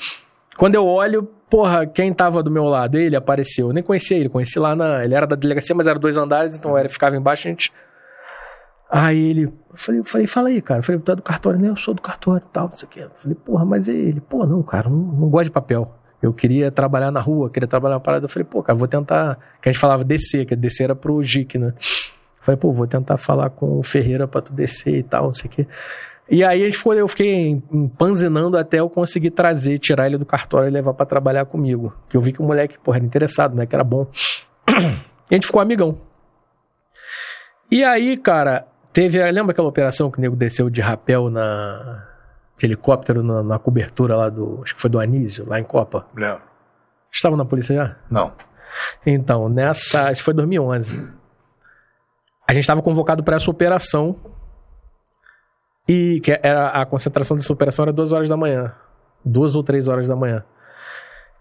Quando 0.57 0.73
eu 0.73 0.83
olho, 0.87 1.29
porra, 1.47 1.85
quem 1.85 2.11
tava 2.11 2.41
do 2.41 2.49
meu 2.49 2.65
lado? 2.65 2.97
Ele 2.97 3.15
apareceu. 3.15 3.67
Eu 3.67 3.73
nem 3.73 3.83
conhecia 3.83 4.17
ele, 4.17 4.29
conheci 4.29 4.57
lá 4.57 4.75
na. 4.75 5.05
Ele 5.05 5.13
era 5.13 5.27
da 5.27 5.35
delegacia, 5.35 5.75
mas 5.75 5.85
era 5.85 5.99
dois 5.99 6.17
andares, 6.17 6.57
então 6.57 6.75
ele 6.75 6.89
ficava 6.89 7.15
embaixo, 7.15 7.47
a 7.47 7.51
gente. 7.51 7.71
Aí 8.91 9.17
ele. 9.17 9.53
Falei, 9.73 10.01
falei, 10.03 10.27
fala 10.27 10.49
aí, 10.49 10.61
cara. 10.61 10.79
Eu 10.79 10.83
falei, 10.83 10.99
tu 10.99 11.11
é 11.13 11.15
do 11.15 11.21
cartório, 11.21 11.59
né? 11.59 11.69
Eu 11.69 11.77
sou 11.77 11.93
do 11.93 12.01
cartório 12.01 12.45
tal, 12.51 12.67
não 12.67 12.77
sei 12.77 12.85
o 12.85 12.89
quê. 12.89 13.07
Falei, 13.15 13.35
porra, 13.35 13.63
mas 13.63 13.87
ele. 13.87 14.19
Pô, 14.19 14.45
não, 14.45 14.61
cara, 14.61 14.89
não, 14.89 14.97
não 14.97 15.29
gosto 15.29 15.45
de 15.45 15.51
papel. 15.51 15.95
Eu 16.21 16.33
queria 16.33 16.69
trabalhar 16.69 17.09
na 17.09 17.21
rua, 17.21 17.49
queria 17.49 17.67
trabalhar 17.67 17.95
na 17.95 17.99
parada. 18.01 18.25
Eu 18.25 18.29
falei, 18.29 18.43
pô, 18.43 18.61
cara, 18.61 18.77
vou 18.77 18.87
tentar. 18.87 19.39
Que 19.61 19.69
a 19.69 19.71
gente 19.71 19.79
falava 19.79 20.03
descer, 20.03 20.45
que 20.45 20.55
descer 20.57 20.83
era 20.83 20.95
pro 20.95 21.23
JIC, 21.23 21.57
né? 21.57 21.67
Eu 21.69 21.73
falei, 22.41 22.57
pô, 22.59 22.73
vou 22.73 22.85
tentar 22.85 23.17
falar 23.17 23.49
com 23.49 23.79
o 23.79 23.83
Ferreira 23.83 24.27
pra 24.27 24.41
tu 24.41 24.51
descer 24.51 24.95
e 24.95 25.03
tal, 25.03 25.27
não 25.27 25.33
sei 25.33 25.47
o 25.47 25.51
quê. 25.51 25.67
E 26.29 26.43
aí 26.43 26.61
a 26.61 26.65
gente 26.65 26.77
foi, 26.77 26.99
eu 26.99 27.07
fiquei 27.07 27.61
empanzinando 27.71 28.57
até 28.57 28.79
eu 28.79 28.89
conseguir 28.89 29.31
trazer, 29.31 29.79
tirar 29.79 30.07
ele 30.07 30.17
do 30.17 30.25
cartório 30.25 30.67
e 30.67 30.71
levar 30.71 30.93
pra 30.93 31.05
trabalhar 31.05 31.45
comigo. 31.45 31.93
Que 32.09 32.17
eu 32.17 32.21
vi 32.21 32.33
que 32.33 32.41
o 32.41 32.43
moleque, 32.43 32.77
porra, 32.77 32.97
era 32.97 33.05
interessado, 33.05 33.55
né? 33.55 33.65
Que 33.65 33.75
era 33.75 33.83
bom. 33.83 34.05
E 35.29 35.33
a 35.33 35.37
gente 35.37 35.47
ficou 35.47 35.61
amigão. 35.61 35.97
E 37.71 37.85
aí, 37.85 38.17
cara, 38.17 38.67
teve. 38.93 39.31
Lembra 39.31 39.51
aquela 39.51 39.67
operação 39.67 40.09
que 40.09 40.17
o 40.17 40.21
nego 40.21 40.35
desceu 40.35 40.69
de 40.69 40.81
rapel 40.81 41.29
na. 41.29 42.07
De 42.57 42.65
helicóptero 42.67 43.23
na, 43.23 43.41
na 43.41 43.59
cobertura 43.59 44.15
lá 44.15 44.29
do. 44.29 44.61
Acho 44.63 44.75
que 44.75 44.81
foi 44.81 44.89
do 44.89 44.99
Anísio, 44.99 45.47
lá 45.47 45.59
em 45.59 45.63
Copa. 45.63 46.07
Lembro. 46.15 46.43
Estavam 47.11 47.37
na 47.37 47.45
polícia 47.45 47.75
já? 47.75 47.95
Não. 48.09 48.31
Então, 49.05 49.49
nessa. 49.49 50.11
Isso 50.11 50.23
foi 50.23 50.33
2011. 50.33 51.07
A 52.47 52.53
gente 52.53 52.63
estava 52.63 52.81
convocado 52.81 53.23
para 53.23 53.35
essa 53.35 53.49
operação. 53.49 54.15
E 55.87 56.21
que 56.21 56.39
era 56.43 56.69
a 56.69 56.85
concentração 56.85 57.35
dessa 57.35 57.51
operação 57.51 57.83
era 57.83 57.91
duas 57.91 58.11
horas 58.11 58.29
da 58.29 58.37
manhã. 58.37 58.73
Duas 59.25 59.55
ou 59.55 59.63
três 59.63 59.87
horas 59.87 60.07
da 60.07 60.15
manhã. 60.15 60.43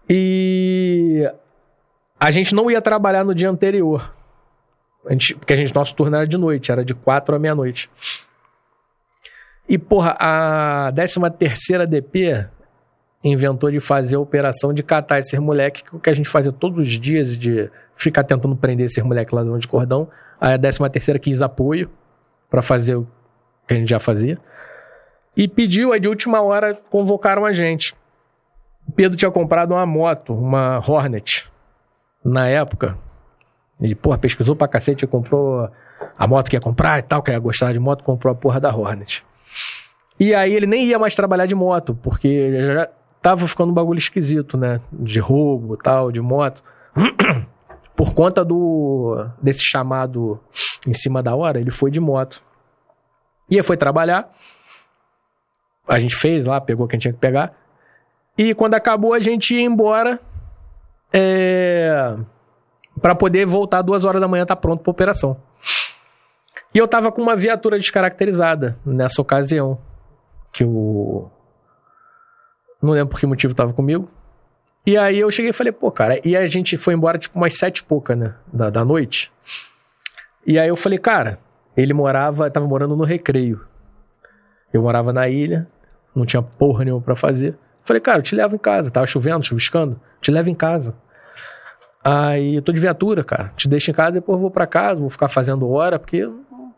E 0.09 1.31
a 2.19 2.31
gente 2.31 2.53
não 2.53 2.69
ia 2.69 2.81
trabalhar 2.81 3.23
no 3.23 3.33
dia 3.33 3.49
anterior. 3.49 4.13
Gente, 5.09 5.35
porque 5.35 5.53
a 5.53 5.55
gente, 5.55 5.73
nosso 5.73 5.95
turno 5.95 6.15
era 6.15 6.27
de 6.27 6.37
noite, 6.37 6.71
era 6.71 6.85
de 6.85 6.93
quatro 6.93 7.35
à 7.35 7.39
meia-noite. 7.39 7.89
E, 9.67 9.77
porra, 9.77 10.15
a 10.19 10.91
13 10.93 11.19
terceira 11.37 11.87
DP 11.87 12.47
inventou 13.23 13.71
de 13.71 13.79
fazer 13.79 14.15
a 14.15 14.19
operação 14.19 14.73
de 14.73 14.83
catar 14.83 15.19
esses 15.19 15.39
moleques, 15.39 15.81
que 15.81 15.95
o 15.95 15.99
que 15.99 16.09
a 16.09 16.13
gente 16.13 16.27
fazia 16.27 16.51
todos 16.51 16.87
os 16.87 16.99
dias, 16.99 17.37
de 17.37 17.69
ficar 17.95 18.23
tentando 18.23 18.55
prender 18.55 18.87
esses 18.87 19.03
moleques 19.03 19.33
lá 19.33 19.43
de 19.57 19.67
cordão. 19.67 20.07
A 20.39 20.57
13 20.57 20.89
terceira 20.89 21.19
quis 21.19 21.41
apoio 21.41 21.89
para 22.49 22.61
fazer 22.61 22.95
o 22.95 23.07
que 23.67 23.73
a 23.73 23.77
gente 23.77 23.89
já 23.89 23.99
fazia. 23.99 24.39
E 25.37 25.47
pediu, 25.47 25.93
aí 25.93 25.99
de 25.99 26.09
última 26.09 26.41
hora 26.41 26.75
convocaram 26.89 27.45
a 27.45 27.53
gente. 27.53 27.93
O 28.87 28.91
Pedro 28.91 29.17
tinha 29.17 29.31
comprado 29.31 29.73
uma 29.73 29.85
moto, 29.85 30.33
uma 30.33 30.79
Hornet, 30.79 31.49
na 32.25 32.47
época. 32.47 32.97
Ele, 33.81 33.95
porra, 33.95 34.17
pesquisou 34.17 34.55
pra 34.55 34.67
cacete, 34.67 35.07
comprou 35.07 35.69
a 36.17 36.27
moto 36.27 36.49
que 36.49 36.55
ia 36.55 36.61
comprar 36.61 36.99
e 36.99 37.01
tal, 37.01 37.23
que 37.23 37.31
ia 37.31 37.39
gostar 37.39 37.73
de 37.73 37.79
moto, 37.79 38.03
comprou 38.03 38.31
a 38.31 38.35
porra 38.35 38.59
da 38.59 38.73
Hornet. 38.75 39.25
E 40.19 40.35
aí 40.35 40.53
ele 40.53 40.67
nem 40.67 40.85
ia 40.85 40.99
mais 40.99 41.15
trabalhar 41.15 41.47
de 41.47 41.55
moto, 41.55 41.95
porque 41.95 42.61
já 42.61 42.87
tava 43.21 43.47
ficando 43.47 43.71
um 43.71 43.73
bagulho 43.73 43.97
esquisito, 43.97 44.55
né? 44.57 44.79
De 44.91 45.19
roubo 45.19 45.75
tal, 45.77 46.11
de 46.11 46.21
moto. 46.21 46.63
Por 47.95 48.13
conta 48.13 48.45
do 48.45 49.27
desse 49.41 49.63
chamado 49.63 50.39
em 50.87 50.93
cima 50.93 51.23
da 51.23 51.35
hora, 51.35 51.59
ele 51.59 51.71
foi 51.71 51.89
de 51.89 51.99
moto. 51.99 52.41
E 53.49 53.57
aí 53.57 53.63
foi 53.63 53.77
trabalhar. 53.77 54.31
A 55.87 55.99
gente 55.99 56.15
fez 56.15 56.45
lá, 56.45 56.61
pegou 56.61 56.87
quem 56.87 56.99
tinha 56.99 57.13
que 57.13 57.19
pegar. 57.19 57.53
E 58.37 58.55
quando 58.55 58.75
acabou, 58.75 59.13
a 59.13 59.19
gente 59.19 59.53
ia 59.53 59.61
embora. 59.61 60.19
É... 61.11 62.15
Pra 63.01 63.15
poder 63.15 63.45
voltar 63.45 63.81
duas 63.81 64.05
horas 64.05 64.21
da 64.21 64.27
manhã, 64.27 64.45
tá 64.45 64.55
pronto 64.55 64.83
pra 64.83 64.91
operação. 64.91 65.37
E 66.73 66.77
eu 66.77 66.87
tava 66.87 67.11
com 67.11 67.21
uma 67.21 67.35
viatura 67.35 67.77
descaracterizada 67.77 68.77
nessa 68.85 69.21
ocasião. 69.21 69.79
Que 70.51 70.63
o. 70.63 71.29
Não 72.81 72.93
lembro 72.93 73.09
por 73.09 73.19
que 73.19 73.25
motivo 73.25 73.53
tava 73.53 73.73
comigo. 73.73 74.09
E 74.85 74.97
aí 74.97 75.19
eu 75.19 75.29
cheguei 75.29 75.51
e 75.51 75.53
falei, 75.53 75.71
pô, 75.71 75.91
cara. 75.91 76.19
E 76.25 76.35
a 76.35 76.47
gente 76.47 76.77
foi 76.77 76.93
embora 76.93 77.17
tipo 77.17 77.37
umas 77.37 77.55
sete 77.55 77.79
e 77.79 77.83
pouca, 77.83 78.15
né? 78.15 78.35
Da, 78.51 78.69
da 78.69 78.85
noite. 78.85 79.31
E 80.45 80.57
aí 80.57 80.67
eu 80.67 80.75
falei, 80.75 80.97
cara, 80.97 81.39
ele 81.75 81.93
morava, 81.93 82.49
tava 82.49 82.67
morando 82.67 82.95
no 82.95 83.03
recreio. 83.03 83.65
Eu 84.73 84.81
morava 84.81 85.11
na 85.11 85.27
ilha, 85.27 85.67
não 86.15 86.25
tinha 86.25 86.41
porra 86.41 86.85
nenhuma 86.85 87.01
pra 87.01 87.15
fazer. 87.15 87.57
Falei, 87.83 87.99
cara, 87.99 88.19
eu 88.19 88.23
te 88.23 88.35
levo 88.35 88.55
em 88.55 88.59
casa. 88.59 88.89
Tava 88.89 89.05
chovendo, 89.05 89.45
chuviscando. 89.45 89.99
Te 90.21 90.31
levo 90.31 90.49
em 90.49 90.55
casa. 90.55 90.95
Aí 92.03 92.55
eu 92.55 92.61
tô 92.61 92.71
de 92.71 92.79
viatura, 92.79 93.23
cara. 93.23 93.51
Te 93.55 93.67
deixo 93.67 93.91
em 93.91 93.93
casa, 93.93 94.11
depois 94.13 94.35
eu 94.35 94.41
vou 94.41 94.51
pra 94.51 94.65
casa, 94.65 94.99
vou 94.99 95.09
ficar 95.09 95.27
fazendo 95.27 95.69
hora, 95.69 95.99
porque, 95.99 96.27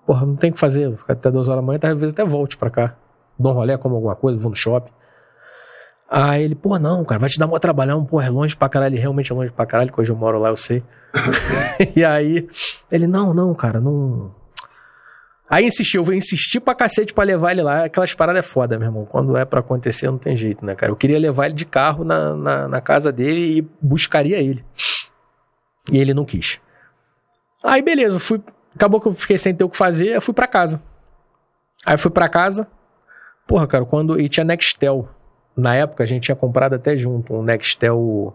porra, 0.06 0.26
não 0.26 0.36
tem 0.36 0.50
o 0.50 0.54
que 0.54 0.60
fazer. 0.60 0.90
Vou 0.90 0.98
ficar 0.98 1.14
até 1.14 1.32
duas 1.32 1.48
horas 1.48 1.62
da 1.62 1.66
manhã, 1.66 1.80
talvez 1.80 2.12
até 2.12 2.26
volte 2.26 2.58
pra 2.58 2.70
cá. 2.70 2.96
Dou 3.40 3.52
um 3.52 3.56
rolê, 3.56 3.78
como 3.78 3.96
alguma 3.96 4.16
coisa, 4.16 4.38
vou 4.38 4.50
no 4.50 4.56
shopping. 4.56 4.92
Aí 6.10 6.44
ele, 6.44 6.56
pô, 6.56 6.78
não, 6.78 7.04
cara, 7.04 7.20
vai 7.20 7.30
te 7.30 7.40
dar 7.40 7.48
mó 7.48 7.58
trabalhão, 7.58 8.06
pô, 8.06 8.22
é 8.22 8.30
longe 8.30 8.56
pra 8.56 8.70
caralho, 8.70 8.98
realmente 8.98 9.32
é 9.32 9.36
longe 9.36 9.52
pra 9.52 9.66
caralho, 9.66 9.92
que 9.92 10.00
hoje 10.00 10.12
eu 10.12 10.16
moro 10.16 10.40
lá, 10.40 10.50
eu 10.50 10.58
sei. 10.58 10.84
e 11.96 12.04
aí, 12.04 12.48
ele, 12.92 13.08
não, 13.08 13.34
não, 13.34 13.54
cara, 13.56 13.80
não. 13.80 14.32
Aí 15.50 15.66
insistiu, 15.66 16.02
eu 16.02 16.06
vou 16.06 16.14
insistir 16.14 16.60
pra 16.60 16.74
cacete 16.74 17.14
pra 17.14 17.24
levar 17.24 17.52
ele 17.52 17.62
lá. 17.62 17.86
Aquelas 17.86 18.14
paradas 18.14 18.40
é 18.40 18.42
foda, 18.44 18.78
meu 18.78 18.88
irmão. 18.88 19.06
Quando 19.06 19.38
é 19.38 19.46
pra 19.46 19.60
acontecer, 19.60 20.08
não 20.08 20.18
tem 20.18 20.36
jeito, 20.36 20.66
né, 20.66 20.74
cara? 20.74 20.92
Eu 20.92 20.96
queria 20.96 21.20
levar 21.20 21.46
ele 21.46 21.54
de 21.54 21.66
carro 21.66 22.04
na, 22.04 22.36
na, 22.36 22.68
na 22.68 22.82
casa 22.82 23.12
dele 23.12 23.58
e 23.58 23.68
buscaria 23.80 24.38
ele. 24.38 24.66
E 25.92 25.98
ele 25.98 26.14
não 26.14 26.26
quis. 26.26 26.60
Aí, 27.64 27.82
beleza, 27.82 28.20
fui. 28.20 28.42
Acabou 28.76 29.00
que 29.00 29.08
eu 29.08 29.14
fiquei 29.14 29.38
sem 29.38 29.54
ter 29.54 29.64
o 29.64 29.70
que 29.70 29.78
fazer, 29.78 30.16
eu 30.16 30.22
fui 30.22 30.34
pra 30.34 30.48
casa. 30.48 30.82
Aí 31.86 31.98
fui 31.98 32.10
pra 32.12 32.28
casa. 32.28 32.68
Porra, 33.48 33.68
cara, 33.68 33.86
quando. 33.86 34.20
E 34.20 34.28
tinha 34.30 34.44
Nextel. 34.44 35.08
Na 35.56 35.76
época 35.76 36.04
a 36.04 36.08
gente 36.08 36.24
tinha 36.24 36.36
comprado 36.36 36.74
até 36.74 36.96
junto 36.96 37.34
um 37.36 37.44
Nextel. 37.44 38.34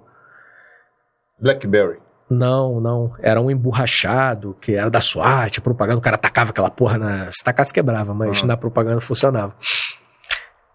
Blackberry. 1.40 1.98
Não, 2.30 2.78
não. 2.80 3.14
Era 3.20 3.40
um 3.40 3.50
emborrachado, 3.50 4.56
que 4.60 4.74
era 4.74 4.90
da 4.90 5.00
SWAT, 5.00 5.60
propaganda. 5.60 5.98
O 5.98 6.02
cara 6.02 6.18
tacava 6.18 6.50
aquela 6.50 6.70
porra 6.70 6.98
na. 6.98 7.30
Se 7.30 7.42
tacasse, 7.42 7.72
quebrava, 7.72 8.12
mas 8.12 8.42
Ah. 8.42 8.46
na 8.46 8.56
propaganda 8.56 9.00
funcionava. 9.00 9.54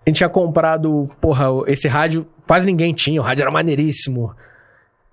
A 0.05 0.09
gente 0.09 0.17
tinha 0.17 0.29
comprado, 0.29 1.07
porra, 1.21 1.45
esse 1.67 1.87
rádio, 1.87 2.25
quase 2.47 2.65
ninguém 2.65 2.93
tinha. 2.93 3.21
O 3.21 3.23
rádio 3.23 3.43
era 3.43 3.51
maneiríssimo. 3.51 4.35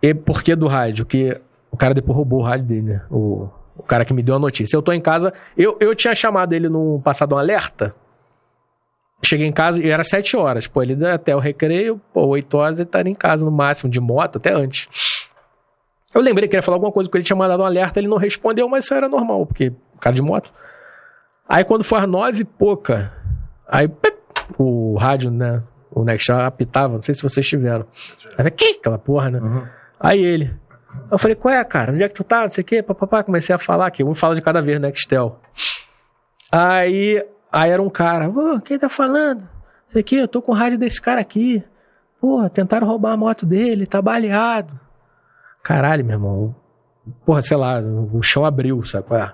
E 0.02 0.14
por 0.14 0.42
que 0.42 0.56
do 0.56 0.66
rádio? 0.66 1.04
Que 1.04 1.40
o 1.70 1.76
cara 1.76 1.94
depois 1.94 2.16
roubou 2.16 2.40
o 2.40 2.42
rádio 2.42 2.66
dele, 2.66 2.82
né? 2.82 3.02
O, 3.10 3.48
o 3.76 3.82
cara 3.82 4.04
que 4.04 4.12
me 4.12 4.22
deu 4.22 4.34
a 4.34 4.38
notícia. 4.38 4.76
Eu 4.76 4.82
tô 4.82 4.92
em 4.92 5.00
casa, 5.00 5.32
eu, 5.56 5.76
eu 5.80 5.94
tinha 5.94 6.14
chamado 6.14 6.52
ele 6.52 6.68
num 6.68 7.00
passado 7.00 7.34
um 7.34 7.38
alerta. 7.38 7.94
Cheguei 9.22 9.46
em 9.46 9.52
casa 9.52 9.82
e 9.82 9.88
era 9.88 10.02
sete 10.02 10.36
horas. 10.36 10.66
Pô, 10.66 10.82
ele 10.82 11.06
até 11.06 11.36
o 11.36 11.38
recreio, 11.38 12.00
pô, 12.12 12.26
oito 12.28 12.56
horas 12.56 12.80
ele 12.80 12.88
estaria 12.88 13.10
em 13.12 13.14
casa 13.14 13.44
no 13.44 13.50
máximo, 13.50 13.90
de 13.90 14.00
moto, 14.00 14.36
até 14.36 14.52
antes. 14.52 15.28
Eu 16.14 16.20
lembrei 16.20 16.48
que 16.48 16.56
ele 16.56 16.58
ia 16.58 16.62
falar 16.62 16.76
alguma 16.76 16.90
coisa 16.90 17.08
que 17.08 17.16
ele 17.16 17.24
tinha 17.24 17.36
mandado 17.36 17.62
um 17.62 17.66
alerta, 17.66 18.00
ele 18.00 18.08
não 18.08 18.16
respondeu, 18.16 18.68
mas 18.68 18.84
isso 18.84 18.94
era 18.94 19.08
normal, 19.08 19.46
porque 19.46 19.72
cara 20.00 20.14
de 20.16 20.22
moto. 20.22 20.52
Aí 21.48 21.62
quando 21.64 21.84
foi 21.84 22.00
às 22.00 22.08
nove 22.08 22.42
e 22.42 22.44
pouca, 22.44 23.12
aí 23.68 23.86
pip, 23.86 24.16
o 24.58 24.96
rádio, 24.96 25.30
né? 25.30 25.62
O 25.92 26.04
Nextel 26.04 26.40
apitava, 26.40 26.94
não 26.94 27.02
sei 27.02 27.14
se 27.14 27.22
vocês 27.22 27.46
tiveram. 27.46 27.84
Aí 28.38 28.50
que 28.50 28.78
aquela 28.78 28.98
porra, 28.98 29.30
né? 29.30 29.68
Aí 29.98 30.22
ele. 30.22 30.54
Eu 31.10 31.18
falei, 31.18 31.34
qual 31.34 31.52
é, 31.54 31.62
cara? 31.64 31.92
Onde 31.92 32.02
é 32.02 32.08
que 32.08 32.14
tu 32.14 32.24
tá? 32.24 32.42
Não 32.42 32.48
sei 32.48 32.62
o 32.62 32.64
quê, 32.64 32.82
papapá. 32.82 33.22
Comecei 33.22 33.54
a 33.54 33.58
falar 33.58 33.90
que 33.90 34.02
um 34.04 34.14
fala 34.14 34.34
de 34.34 34.42
cada 34.42 34.60
vez, 34.62 34.80
Nextel. 34.80 35.40
Aí, 36.52 37.24
aí 37.50 37.70
era 37.70 37.82
um 37.82 37.90
cara, 37.90 38.28
ô, 38.28 38.60
quem 38.60 38.78
tá 38.78 38.88
falando? 38.88 39.40
Não 39.40 39.90
sei 39.90 40.00
o 40.02 40.04
quê, 40.04 40.16
eu 40.16 40.28
tô 40.28 40.42
com 40.42 40.52
o 40.52 40.54
rádio 40.54 40.78
desse 40.78 41.00
cara 41.00 41.20
aqui. 41.20 41.62
Pô, 42.20 42.48
tentaram 42.50 42.86
roubar 42.86 43.12
a 43.12 43.16
moto 43.16 43.46
dele, 43.46 43.86
tá 43.86 44.00
baleado. 44.02 44.78
Caralho, 45.62 46.04
meu 46.04 46.14
irmão. 46.14 46.54
Porra, 47.24 47.42
sei 47.42 47.56
lá, 47.56 47.80
o 47.80 48.22
chão 48.22 48.44
abriu, 48.44 48.84
sabe 48.84 49.06
qual 49.06 49.20
é? 49.20 49.32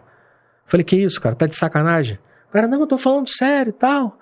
Falei, 0.66 0.84
que 0.84 0.96
isso, 0.96 1.20
cara? 1.20 1.34
Tá 1.34 1.46
de 1.46 1.54
sacanagem? 1.54 2.18
O 2.48 2.52
cara, 2.52 2.66
não, 2.68 2.80
eu 2.80 2.86
tô 2.86 2.96
falando 2.98 3.28
sério 3.28 3.70
e 3.70 3.72
tal. 3.72 4.18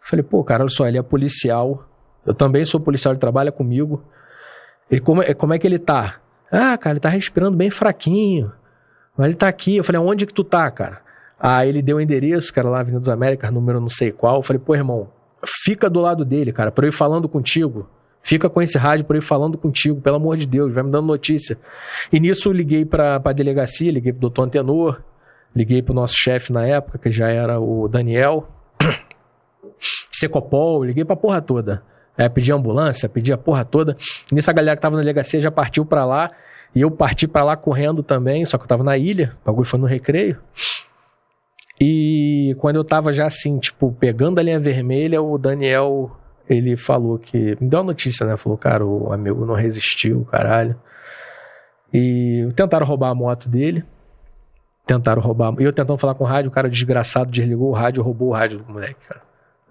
Falei, 0.00 0.22
pô, 0.22 0.42
cara, 0.44 0.62
olha 0.62 0.70
só, 0.70 0.86
ele 0.86 0.98
é 0.98 1.02
policial. 1.02 1.86
Eu 2.24 2.32
também 2.34 2.64
sou 2.64 2.80
policial, 2.80 3.12
ele 3.12 3.20
trabalha 3.20 3.50
comigo. 3.52 4.02
Ele, 4.90 5.00
como, 5.00 5.22
é- 5.22 5.34
como 5.34 5.52
é 5.52 5.58
que 5.58 5.66
ele 5.66 5.78
tá? 5.78 6.16
Ah, 6.50 6.76
cara, 6.78 6.94
ele 6.94 7.00
tá 7.00 7.08
respirando 7.08 7.56
bem 7.56 7.70
fraquinho. 7.70 8.52
Mas 9.16 9.26
ele 9.28 9.36
tá 9.36 9.48
aqui. 9.48 9.76
Eu 9.76 9.84
falei, 9.84 10.00
onde 10.00 10.26
que 10.26 10.34
tu 10.34 10.44
tá, 10.44 10.70
cara? 10.70 11.00
Aí 11.38 11.68
ele 11.68 11.82
deu 11.82 11.98
o 11.98 12.00
endereço, 12.00 12.52
cara, 12.52 12.68
lá, 12.68 12.80
Avenida 12.80 13.00
das 13.00 13.08
Américas, 13.08 13.52
número 13.52 13.80
não 13.80 13.88
sei 13.88 14.10
qual. 14.10 14.36
Eu 14.36 14.42
falei, 14.42 14.60
pô, 14.64 14.74
irmão, 14.74 15.08
fica 15.64 15.88
do 15.90 16.00
lado 16.00 16.24
dele, 16.24 16.52
cara, 16.52 16.72
pra 16.72 16.86
eu 16.86 16.88
ir 16.88 16.92
falando 16.92 17.28
contigo. 17.28 17.88
Fica 18.22 18.50
com 18.50 18.60
esse 18.60 18.76
rádio 18.76 19.04
pra 19.04 19.16
eu 19.16 19.20
ir 19.20 19.22
falando 19.22 19.56
contigo, 19.56 20.00
pelo 20.00 20.16
amor 20.16 20.36
de 20.36 20.46
Deus, 20.46 20.72
vai 20.72 20.82
me 20.82 20.90
dando 20.90 21.06
notícia. 21.06 21.58
E 22.12 22.18
nisso 22.18 22.48
eu 22.48 22.52
liguei 22.52 22.84
pra, 22.84 23.20
pra 23.20 23.32
delegacia, 23.32 23.92
liguei 23.92 24.12
pro 24.12 24.22
doutor 24.22 24.42
Antenor, 24.42 25.00
liguei 25.54 25.80
pro 25.80 25.94
nosso 25.94 26.16
chefe 26.16 26.52
na 26.52 26.66
época, 26.66 26.98
que 26.98 27.10
já 27.10 27.28
era 27.28 27.60
o 27.60 27.86
Daniel. 27.86 28.48
Secopol, 30.10 30.82
liguei 30.82 31.04
pra 31.04 31.14
porra 31.14 31.40
toda. 31.40 31.82
É, 32.16 32.28
pedi 32.28 32.52
ambulância, 32.52 33.08
pedi 33.08 33.32
a 33.32 33.36
porra 33.36 33.64
toda. 33.64 33.96
Nisso 34.32 34.50
a 34.50 34.54
galera 34.54 34.76
que 34.76 34.82
tava 34.82 34.96
na 34.96 35.02
delegacia 35.02 35.40
já 35.40 35.50
partiu 35.50 35.84
pra 35.84 36.04
lá. 36.04 36.30
E 36.74 36.80
eu 36.80 36.90
parti 36.90 37.26
pra 37.26 37.42
lá 37.42 37.56
correndo 37.56 38.02
também, 38.02 38.44
só 38.44 38.58
que 38.58 38.64
eu 38.64 38.68
tava 38.68 38.84
na 38.84 38.96
ilha. 38.98 39.32
O 39.42 39.46
bagulho 39.46 39.66
foi 39.66 39.78
no 39.78 39.86
recreio. 39.86 40.38
E 41.80 42.56
quando 42.58 42.76
eu 42.76 42.84
tava 42.84 43.12
já 43.12 43.26
assim, 43.26 43.58
tipo, 43.58 43.92
pegando 43.92 44.38
a 44.38 44.42
linha 44.42 44.58
vermelha, 44.58 45.20
o 45.20 45.36
Daniel, 45.36 46.10
ele 46.48 46.76
falou 46.76 47.18
que. 47.18 47.56
Me 47.60 47.68
deu 47.68 47.80
uma 47.80 47.86
notícia, 47.86 48.26
né? 48.26 48.36
Falou, 48.36 48.56
cara, 48.56 48.84
o 48.84 49.12
amigo 49.12 49.44
não 49.44 49.54
resistiu, 49.54 50.24
caralho. 50.30 50.76
E 51.92 52.48
tentaram 52.54 52.86
roubar 52.86 53.10
a 53.10 53.14
moto 53.14 53.48
dele. 53.48 53.84
Tentaram 54.86 55.20
roubar. 55.20 55.54
E 55.58 55.64
eu 55.64 55.72
tentando 55.72 55.98
falar 55.98 56.14
com 56.14 56.24
o 56.24 56.26
rádio, 56.26 56.50
o 56.50 56.52
cara 56.52 56.68
desgraçado 56.68 57.30
desligou 57.30 57.70
o 57.70 57.74
rádio, 57.74 58.02
roubou 58.02 58.28
o 58.28 58.32
rádio 58.32 58.60
do 58.60 58.72
moleque, 58.72 58.96
cara. 59.06 59.22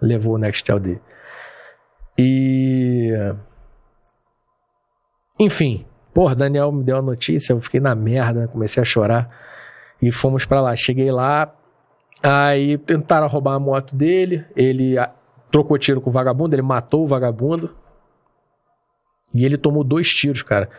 Levou 0.02 0.36
o 0.36 0.38
Nextel 0.38 0.80
dele. 0.80 1.02
E. 2.18 3.12
Enfim, 5.40 5.86
porra, 6.14 6.36
Daniel 6.36 6.72
me 6.72 6.84
deu 6.84 6.98
a 6.98 7.02
notícia, 7.02 7.54
eu 7.54 7.62
fiquei 7.62 7.80
na 7.80 7.94
merda, 7.94 8.42
né? 8.42 8.48
comecei 8.48 8.82
a 8.82 8.86
chorar. 8.86 9.30
E 10.02 10.12
fomos 10.12 10.46
pra 10.46 10.62
lá. 10.62 10.76
Cheguei 10.76 11.12
lá, 11.12 11.54
aí 12.24 12.78
tentaram 12.78 13.28
roubar 13.28 13.56
a 13.56 13.60
moto 13.60 13.96
dele, 13.96 14.46
ele 14.56 14.96
trocou 15.52 15.78
tiro 15.78 16.02
com 16.02 16.10
o 16.10 16.14
vagabundo, 16.14 16.56
ele 16.56 16.62
matou 16.62 17.04
o 17.04 17.08
vagabundo. 17.08 17.76
E 19.34 19.44
ele 19.44 19.58
tomou 19.58 19.84
dois 19.84 20.08
tiros, 20.10 20.42
cara. 20.42 20.70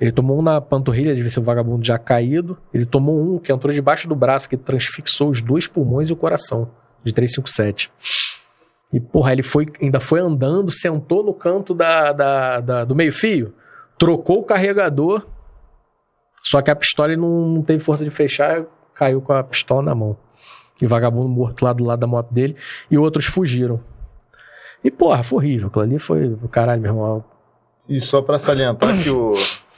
Ele 0.00 0.10
tomou 0.10 0.38
um 0.38 0.42
na 0.42 0.60
panturrilha, 0.60 1.14
devia 1.14 1.30
ser 1.30 1.40
o 1.40 1.44
vagabundo 1.44 1.86
já 1.86 1.98
caído. 1.98 2.56
Ele 2.72 2.86
tomou 2.86 3.20
um 3.20 3.38
que 3.38 3.52
entrou 3.52 3.72
debaixo 3.72 4.08
do 4.08 4.16
braço, 4.16 4.48
que 4.48 4.56
transfixou 4.56 5.30
os 5.30 5.42
dois 5.42 5.66
pulmões 5.66 6.08
e 6.08 6.12
o 6.12 6.16
coração, 6.16 6.70
de 7.04 7.12
357. 7.12 7.92
E, 8.92 8.98
porra, 8.98 9.32
ele 9.32 9.42
foi, 9.42 9.66
ainda 9.80 10.00
foi 10.00 10.20
andando, 10.20 10.70
sentou 10.70 11.22
no 11.24 11.32
canto 11.32 11.72
da, 11.74 12.12
da- 12.12 12.60
da- 12.60 12.84
do 12.84 12.94
meio-fio, 12.94 13.54
trocou 13.98 14.38
o 14.40 14.44
carregador, 14.44 15.24
só 16.42 16.60
que 16.60 16.70
a 16.70 16.76
pistola 16.76 17.12
ele 17.12 17.20
não, 17.20 17.46
não 17.48 17.62
teve 17.62 17.82
força 17.82 18.02
de 18.04 18.10
fechar, 18.10 18.64
caiu 18.94 19.20
com 19.20 19.32
a 19.32 19.42
pistola 19.44 19.82
na 19.82 19.94
mão. 19.94 20.16
E 20.82 20.86
vagabundo 20.86 21.28
morto 21.28 21.64
lá 21.64 21.72
do 21.72 21.84
lado 21.84 22.00
da 22.00 22.06
moto 22.06 22.32
dele, 22.32 22.56
e 22.90 22.96
outros 22.98 23.26
fugiram. 23.26 23.80
E, 24.82 24.90
porra, 24.90 25.22
foi 25.22 25.36
horrível. 25.38 25.68
Aquilo 25.68 25.84
ali 25.84 25.98
foi. 25.98 26.36
Caralho, 26.50 26.80
meu 26.80 26.90
irmão. 26.90 27.24
E 27.86 28.00
só 28.00 28.22
pra 28.22 28.38
salientar 28.38 29.02
que 29.02 29.10
o, 29.10 29.34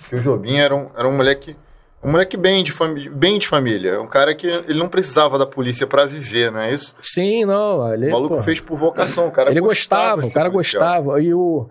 que 0.09 0.14
o 0.14 0.20
Jobim 0.20 0.55
era 0.56 0.74
um, 0.74 0.89
era 0.97 1.09
um 1.09 1.16
moleque. 1.16 1.56
Um 2.03 2.11
moleque 2.11 2.37
bem 2.37 2.65
de, 2.65 2.73
família, 2.73 3.11
bem 3.15 3.39
de 3.39 3.47
família. 3.47 4.01
Um 4.01 4.09
cara 4.09 4.35
que 4.35 4.47
ele 4.47 4.79
não 4.79 4.89
precisava 4.89 5.39
da 5.39 5.47
polícia 5.47 5.87
pra 5.87 6.05
viver, 6.05 6.51
não 6.51 6.61
é 6.61 6.73
isso? 6.74 6.93
Sim, 7.01 7.45
não. 7.45 7.93
Ele, 7.93 8.09
O 8.09 8.12
maluco 8.12 8.35
porra, 8.35 8.43
fez 8.45 8.61
por 8.61 8.77
vocação. 8.77 9.29
O 9.29 9.31
cara 9.31 9.51
ele 9.51 9.61
gostava, 9.61 10.23
de 10.23 10.29
o 10.29 10.33
cara 10.33 10.51
policial. 10.51 10.83
gostava. 11.03 11.23
E 11.23 11.33
o, 11.33 11.69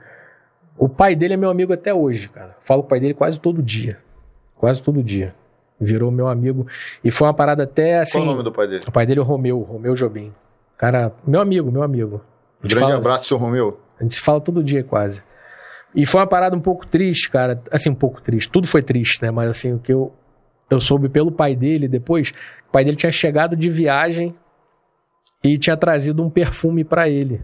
o 0.78 0.88
pai 0.88 1.16
dele 1.16 1.34
é 1.34 1.38
meu 1.38 1.50
amigo 1.50 1.74
até 1.74 1.94
hoje, 1.94 2.30
cara. 2.30 2.56
Falo 2.62 2.82
com 2.82 2.88
o 2.88 2.90
pai 2.90 3.00
dele 3.02 3.14
quase 3.14 3.38
todo 3.40 3.62
dia. 3.62 3.98
Quase 4.56 4.82
todo 4.82 5.04
dia. 5.04 5.36
Virou 5.80 6.10
meu 6.12 6.28
amigo. 6.30 6.66
E 7.04 7.12
foi 7.12 7.28
uma 7.28 7.34
parada 7.34 7.64
até 7.64 7.98
assim. 8.00 8.20
Qual 8.20 8.24
o 8.24 8.32
nome 8.32 8.44
do 8.44 8.52
pai 8.54 8.68
dele? 8.68 8.84
O 8.88 8.92
pai 8.92 9.06
dele 9.06 9.20
é 9.20 9.24
o 9.24 9.26
Romeu, 9.26 9.60
Romeu 9.60 9.96
Jobim. 9.96 10.34
Cara, 10.78 11.12
meu 11.28 11.42
amigo, 11.42 11.70
meu 11.72 11.84
amigo. 11.84 12.22
Gente 12.62 12.72
Grande 12.76 12.86
fala- 12.86 12.96
abraço, 12.96 13.26
seu 13.26 13.38
Romeu. 13.38 13.80
A 14.00 14.04
gente 14.04 14.14
se 14.16 14.22
fala 14.22 14.40
todo 14.40 14.64
dia 14.64 14.84
quase. 14.84 15.22
E 15.94 16.06
foi 16.06 16.22
uma 16.22 16.28
parada 16.28 16.56
um 16.56 16.62
pouco 16.62 16.88
triste, 16.88 17.30
cara. 17.30 17.62
Assim, 17.70 17.90
um 17.90 17.96
pouco 17.96 18.22
triste. 18.22 18.50
Tudo 18.50 18.66
foi 18.66 18.82
triste, 18.82 19.22
né? 19.22 19.30
Mas 19.30 19.50
assim, 19.50 19.74
o 19.74 19.80
que 19.80 19.92
eu, 19.92 20.14
eu 20.74 20.80
soube 20.82 21.10
pelo 21.10 21.32
pai 21.32 21.56
dele 21.56 21.88
depois, 21.88 22.34
o 22.68 22.72
pai 22.72 22.84
dele 22.84 22.96
tinha 22.96 23.12
chegado 23.12 23.56
de 23.56 23.70
viagem 23.70 24.36
e 25.44 25.58
tinha 25.58 25.76
trazido 25.76 26.24
um 26.24 26.30
perfume 26.30 26.84
pra 26.84 27.10
ele, 27.10 27.44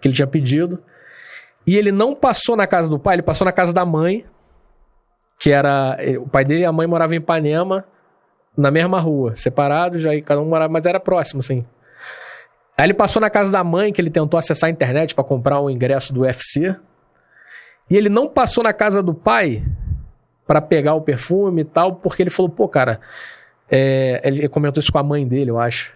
que 0.00 0.08
ele 0.08 0.14
tinha 0.14 0.26
pedido. 0.26 0.82
E 1.66 1.76
ele 1.76 1.92
não 1.92 2.14
passou 2.14 2.56
na 2.56 2.66
casa 2.66 2.88
do 2.88 2.98
pai, 2.98 3.16
ele 3.16 3.22
passou 3.22 3.44
na 3.44 3.52
casa 3.52 3.72
da 3.72 3.84
mãe, 3.84 4.24
que 5.38 5.50
era. 5.50 5.96
eh, 6.00 6.18
O 6.18 6.26
pai 6.26 6.44
dele 6.44 6.62
e 6.62 6.64
a 6.64 6.72
mãe 6.72 6.86
moravam 6.86 7.14
em 7.14 7.18
Ipanema, 7.18 7.84
na 8.56 8.70
mesma 8.70 8.98
rua, 8.98 9.36
separados, 9.36 10.04
aí 10.06 10.20
cada 10.20 10.40
um 10.40 10.46
morava, 10.46 10.72
mas 10.72 10.84
era 10.84 10.98
próximo, 10.98 11.40
assim. 11.40 11.64
Aí 12.76 12.86
ele 12.86 12.94
passou 12.94 13.20
na 13.20 13.30
casa 13.30 13.52
da 13.52 13.62
mãe, 13.62 13.92
que 13.92 14.00
ele 14.00 14.10
tentou 14.10 14.36
acessar 14.38 14.68
a 14.68 14.70
internet 14.70 15.14
pra 15.14 15.22
comprar 15.22 15.60
o 15.60 15.70
ingresso 15.70 16.12
do 16.12 16.20
UFC. 16.22 16.74
E 17.90 17.96
ele 17.96 18.08
não 18.08 18.28
passou 18.28 18.62
na 18.64 18.72
casa 18.72 19.02
do 19.02 19.14
pai 19.14 19.64
pra 20.48 20.62
pegar 20.62 20.94
o 20.94 21.02
perfume 21.02 21.60
e 21.60 21.64
tal, 21.64 21.96
porque 21.96 22.22
ele 22.22 22.30
falou, 22.30 22.48
pô, 22.48 22.66
cara, 22.66 22.98
é, 23.70 24.22
ele 24.24 24.48
comentou 24.48 24.80
isso 24.80 24.90
com 24.90 24.98
a 24.98 25.02
mãe 25.02 25.28
dele, 25.28 25.50
eu 25.50 25.58
acho, 25.58 25.92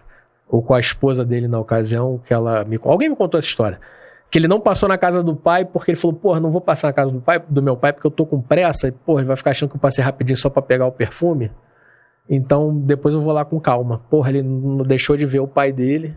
ou 0.47 0.61
com 0.61 0.75
a 0.75 0.79
esposa 0.79 1.25
dele 1.25 1.47
na 1.47 1.59
ocasião, 1.59 2.21
que 2.23 2.31
ela 2.31 2.63
me, 2.63 2.79
alguém 2.83 3.09
me 3.09 3.15
contou 3.15 3.39
essa 3.39 3.47
história. 3.47 3.79
Que 4.29 4.37
ele 4.37 4.47
não 4.47 4.59
passou 4.59 4.87
na 4.87 4.97
casa 4.97 5.23
do 5.23 5.35
pai 5.35 5.65
porque 5.65 5.91
ele 5.91 5.97
falou, 5.97 6.15
porra, 6.15 6.39
não 6.39 6.51
vou 6.51 6.61
passar 6.61 6.87
na 6.87 6.93
casa 6.93 7.11
do 7.11 7.19
pai, 7.19 7.43
do 7.49 7.63
meu 7.63 7.75
pai, 7.75 7.91
porque 7.93 8.05
eu 8.05 8.11
tô 8.11 8.27
com 8.27 8.39
pressa, 8.39 8.87
e 8.87 8.91
porra, 8.91 9.21
ele 9.21 9.27
vai 9.27 9.35
ficar 9.35 9.51
achando 9.51 9.69
que 9.69 9.75
eu 9.75 9.81
passei 9.81 10.03
rapidinho 10.03 10.37
só 10.37 10.49
pra 10.49 10.61
pegar 10.61 10.85
o 10.85 10.91
perfume. 10.91 11.51
Então, 12.29 12.75
depois 12.75 13.15
eu 13.15 13.21
vou 13.21 13.33
lá 13.33 13.43
com 13.43 13.59
calma. 13.59 14.01
Porra, 14.09 14.29
ele 14.29 14.43
não 14.43 14.83
deixou 14.83 15.17
de 15.17 15.25
ver 15.25 15.39
o 15.39 15.47
pai 15.47 15.71
dele. 15.71 16.15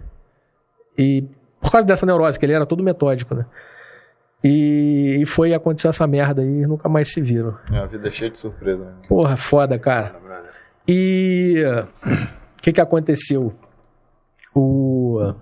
E 0.96 1.24
por 1.60 1.72
causa 1.72 1.86
dessa 1.86 2.06
neurose, 2.06 2.38
que 2.38 2.46
ele 2.46 2.52
era 2.52 2.64
todo 2.64 2.82
metódico, 2.82 3.34
né? 3.34 3.44
E, 4.44 5.18
e 5.20 5.26
foi 5.26 5.54
acontecer 5.54 5.88
essa 5.88 6.06
merda 6.06 6.42
aí 6.42 6.62
e 6.62 6.66
nunca 6.66 6.88
mais 6.88 7.12
se 7.12 7.20
viram. 7.20 7.56
É, 7.72 7.78
a 7.78 7.86
vida 7.86 8.08
é 8.08 8.10
cheia 8.10 8.30
de 8.30 8.38
surpresa. 8.38 8.84
né? 8.84 8.92
Porra, 9.08 9.36
foda, 9.36 9.78
cara. 9.78 10.14
E 10.86 11.62
o 12.04 12.62
que 12.62 12.72
que 12.72 12.80
aconteceu? 12.80 13.52
O 14.54 15.34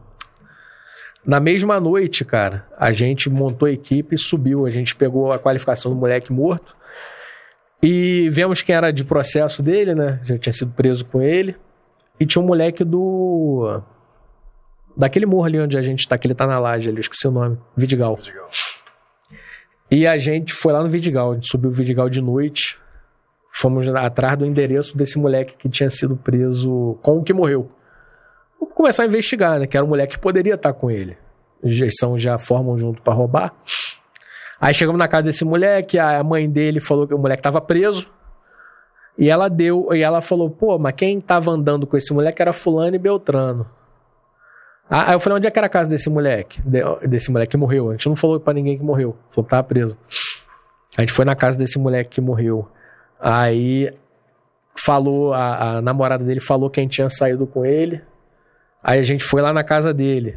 na 1.26 1.40
mesma 1.40 1.80
noite, 1.80 2.22
cara, 2.24 2.66
a 2.76 2.92
gente 2.92 3.30
montou 3.30 3.66
a 3.66 3.70
equipe 3.70 4.14
e 4.14 4.18
subiu. 4.18 4.66
A 4.66 4.70
gente 4.70 4.94
pegou 4.94 5.32
a 5.32 5.38
qualificação 5.38 5.90
do 5.90 5.96
moleque 5.96 6.30
morto 6.30 6.76
e 7.82 8.28
vemos 8.30 8.60
quem 8.60 8.74
era 8.74 8.90
de 8.90 9.04
processo 9.04 9.62
dele, 9.62 9.94
né? 9.94 10.20
Já 10.24 10.36
tinha 10.36 10.52
sido 10.52 10.72
preso 10.72 11.04
com 11.06 11.22
ele. 11.22 11.56
E 12.20 12.26
tinha 12.26 12.42
um 12.42 12.46
moleque 12.46 12.84
do. 12.84 13.80
Daquele 14.96 15.26
morro 15.26 15.44
ali 15.46 15.58
onde 15.58 15.76
a 15.76 15.82
gente 15.82 16.06
tá, 16.06 16.16
que 16.16 16.26
ele 16.26 16.34
tá 16.34 16.46
na 16.46 16.58
laje 16.58 16.88
ali, 16.88 16.98
eu 16.98 17.00
esqueci 17.00 17.26
o 17.26 17.30
nome. 17.30 17.58
Vidigal. 17.76 18.18
E 19.94 20.08
a 20.08 20.18
gente 20.18 20.52
foi 20.52 20.72
lá 20.72 20.82
no 20.82 20.88
Vidigal, 20.88 21.30
a 21.30 21.34
gente 21.34 21.48
subiu 21.48 21.70
o 21.70 21.72
Vidigal 21.72 22.10
de 22.10 22.20
noite. 22.20 22.76
fomos 23.52 23.88
atrás 23.88 24.36
do 24.36 24.44
endereço 24.44 24.96
desse 24.96 25.16
moleque 25.20 25.56
que 25.56 25.68
tinha 25.68 25.88
sido 25.88 26.16
preso 26.16 26.98
com 27.00 27.18
o 27.18 27.22
que 27.22 27.32
morreu. 27.32 27.70
Vamos 28.58 28.74
começar 28.74 29.04
a 29.04 29.06
investigar, 29.06 29.60
né? 29.60 29.68
Que 29.68 29.76
era 29.76 29.86
um 29.86 29.88
moleque 29.88 30.14
que 30.14 30.18
poderia 30.18 30.54
estar 30.54 30.72
com 30.72 30.90
ele. 30.90 31.16
Eles 31.62 31.94
são, 31.96 32.18
já 32.18 32.36
formam 32.38 32.76
junto 32.76 33.00
para 33.02 33.14
roubar. 33.14 33.54
Aí 34.60 34.74
chegamos 34.74 34.98
na 34.98 35.06
casa 35.06 35.22
desse 35.22 35.44
moleque, 35.44 35.96
a 35.96 36.24
mãe 36.24 36.50
dele 36.50 36.80
falou 36.80 37.06
que 37.06 37.14
o 37.14 37.18
moleque 37.18 37.38
estava 37.38 37.60
preso. 37.60 38.10
E 39.16 39.30
ela 39.30 39.46
deu, 39.46 39.90
e 39.92 40.02
ela 40.02 40.20
falou: 40.20 40.50
pô, 40.50 40.76
mas 40.76 40.94
quem 40.96 41.20
tava 41.20 41.52
andando 41.52 41.86
com 41.86 41.96
esse 41.96 42.12
moleque 42.12 42.42
era 42.42 42.52
Fulano 42.52 42.96
e 42.96 42.98
Beltrano. 42.98 43.64
Ah, 44.88 45.08
aí 45.10 45.14
eu 45.14 45.20
falei: 45.20 45.38
onde 45.38 45.46
é 45.46 45.50
que 45.50 45.58
era 45.58 45.66
a 45.66 45.70
casa 45.70 45.88
desse 45.90 46.08
moleque? 46.10 46.60
De- 46.62 47.06
desse 47.08 47.30
moleque 47.32 47.52
que 47.52 47.56
morreu. 47.56 47.88
A 47.90 47.92
gente 47.92 48.08
não 48.08 48.16
falou 48.16 48.38
pra 48.38 48.52
ninguém 48.52 48.76
que 48.76 48.84
morreu. 48.84 49.16
Falou 49.30 49.44
que 49.44 49.50
tava 49.50 49.64
preso. 49.64 49.98
A 50.96 51.00
gente 51.00 51.12
foi 51.12 51.24
na 51.24 51.34
casa 51.34 51.58
desse 51.58 51.78
moleque 51.78 52.10
que 52.10 52.20
morreu. 52.20 52.68
Aí 53.18 53.92
falou, 54.76 55.32
a, 55.32 55.76
a 55.78 55.82
namorada 55.82 56.22
dele 56.24 56.40
falou 56.40 56.68
quem 56.68 56.86
tinha 56.86 57.08
saído 57.08 57.46
com 57.46 57.64
ele. 57.64 58.02
Aí 58.82 58.98
a 58.98 59.02
gente 59.02 59.24
foi 59.24 59.40
lá 59.40 59.52
na 59.52 59.64
casa 59.64 59.94
dele. 59.94 60.36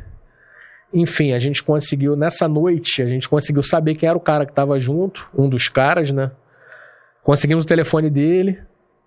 Enfim, 0.93 1.33
a 1.33 1.39
gente 1.39 1.61
conseguiu, 1.61 2.15
nessa 2.15 2.47
noite, 2.47 3.01
a 3.03 3.05
gente 3.05 3.27
conseguiu 3.27 3.61
saber 3.61 3.95
quem 3.95 4.07
era 4.07 4.17
o 4.17 4.21
cara 4.21 4.45
que 4.45 4.53
tava 4.53 4.79
junto, 4.79 5.29
um 5.37 5.49
dos 5.49 5.67
caras, 5.67 6.11
né? 6.11 6.31
Conseguimos 7.21 7.65
o 7.65 7.67
telefone 7.67 8.09
dele. 8.09 8.61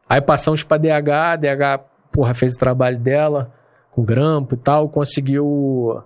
Aí 0.08 0.20
passamos 0.20 0.62
pra 0.62 0.76
DH, 0.76 1.36
DH, 1.40 1.80
porra, 2.12 2.34
fez 2.34 2.54
o 2.54 2.58
trabalho 2.58 2.98
dela, 2.98 3.50
com 3.90 4.04
grampo 4.04 4.54
e 4.54 4.58
tal, 4.58 4.88
conseguiu 4.88 6.02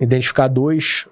identificar 0.00 0.48
dois, 0.48 1.06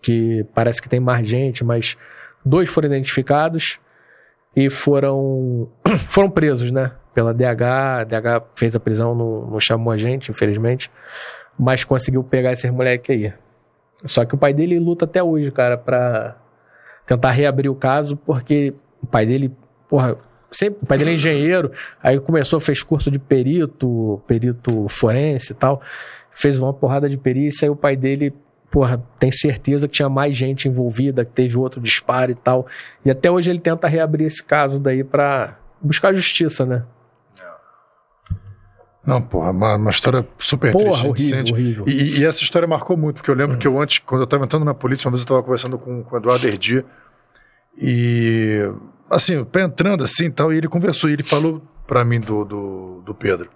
que 0.00 0.44
parece 0.54 0.80
que 0.80 0.88
tem 0.88 1.00
mais 1.00 1.26
gente, 1.26 1.64
mas 1.64 1.96
dois 2.44 2.68
foram 2.68 2.88
identificados 2.88 3.78
e 4.54 4.70
foram, 4.70 5.68
foram 6.08 6.30
presos, 6.30 6.70
né? 6.70 6.92
Pela 7.14 7.34
DH, 7.34 7.62
a 7.62 8.04
DH 8.04 8.44
fez 8.54 8.76
a 8.76 8.80
prisão, 8.80 9.14
não, 9.14 9.46
não 9.50 9.60
chamou 9.60 9.92
a 9.92 9.96
gente, 9.96 10.30
infelizmente, 10.30 10.90
mas 11.58 11.84
conseguiu 11.84 12.22
pegar 12.22 12.52
esses 12.52 12.70
moleques 12.70 13.14
aí. 13.14 13.32
Só 14.04 14.24
que 14.24 14.34
o 14.34 14.38
pai 14.38 14.54
dele 14.54 14.78
luta 14.78 15.04
até 15.04 15.22
hoje, 15.22 15.50
cara, 15.50 15.76
pra 15.76 16.36
tentar 17.06 17.30
reabrir 17.32 17.68
o 17.68 17.74
caso, 17.74 18.16
porque 18.16 18.72
o 19.02 19.06
pai 19.06 19.26
dele, 19.26 19.54
porra, 19.88 20.16
sempre, 20.50 20.80
o 20.82 20.86
pai 20.86 20.98
dele 20.98 21.10
é 21.10 21.14
engenheiro, 21.14 21.70
aí 22.02 22.18
começou, 22.20 22.58
fez 22.60 22.82
curso 22.82 23.10
de 23.10 23.18
perito, 23.18 24.20
perito 24.26 24.86
forense 24.88 25.52
e 25.52 25.54
tal, 25.54 25.80
fez 26.30 26.58
uma 26.58 26.72
porrada 26.72 27.08
de 27.08 27.16
perícia, 27.16 27.66
e 27.66 27.70
o 27.70 27.76
pai 27.76 27.96
dele, 27.96 28.34
porra, 28.70 29.02
tem 29.18 29.30
certeza 29.30 29.86
que 29.86 29.94
tinha 29.94 30.08
mais 30.08 30.36
gente 30.36 30.68
envolvida, 30.68 31.24
que 31.24 31.32
teve 31.32 31.56
outro 31.58 31.80
disparo 31.80 32.30
e 32.30 32.34
tal, 32.34 32.66
e 33.04 33.10
até 33.10 33.30
hoje 33.30 33.50
ele 33.50 33.60
tenta 33.60 33.88
reabrir 33.88 34.26
esse 34.26 34.42
caso 34.42 34.80
daí 34.80 35.04
pra 35.04 35.58
buscar 35.80 36.12
justiça, 36.12 36.66
né? 36.66 36.84
Não, 39.04 39.20
porra, 39.20 39.50
uma, 39.50 39.76
uma 39.76 39.90
história 39.90 40.26
super 40.38 40.72
Porra, 40.72 41.10
triste. 41.10 41.34
horrível, 41.34 41.54
horrível. 41.54 41.84
E, 41.88 42.20
e 42.20 42.24
essa 42.24 42.42
história 42.42 42.68
marcou 42.68 42.96
muito, 42.98 43.16
porque 43.16 43.30
eu 43.30 43.34
lembro 43.34 43.56
que 43.56 43.66
eu 43.66 43.80
antes, 43.80 43.98
quando 43.98 44.20
eu 44.20 44.24
estava 44.24 44.44
entrando 44.44 44.64
na 44.64 44.74
polícia, 44.74 45.08
uma 45.08 45.12
vez 45.12 45.22
eu 45.22 45.24
estava 45.24 45.42
conversando 45.42 45.78
com, 45.78 46.02
com 46.04 46.14
o 46.14 46.18
Eduardo 46.18 46.46
Erdi, 46.46 46.84
e 47.80 48.70
assim, 49.10 49.36
o 49.36 49.44
pé 49.46 49.62
entrando 49.62 50.04
assim 50.04 50.26
e 50.26 50.30
tal, 50.30 50.52
e 50.52 50.56
ele 50.56 50.68
conversou, 50.68 51.10
e 51.10 51.14
ele 51.14 51.22
falou 51.22 51.62
pra 51.86 52.04
mim 52.04 52.20
do, 52.20 52.44
do, 52.44 53.02
do 53.04 53.14
Pedro. 53.14 53.50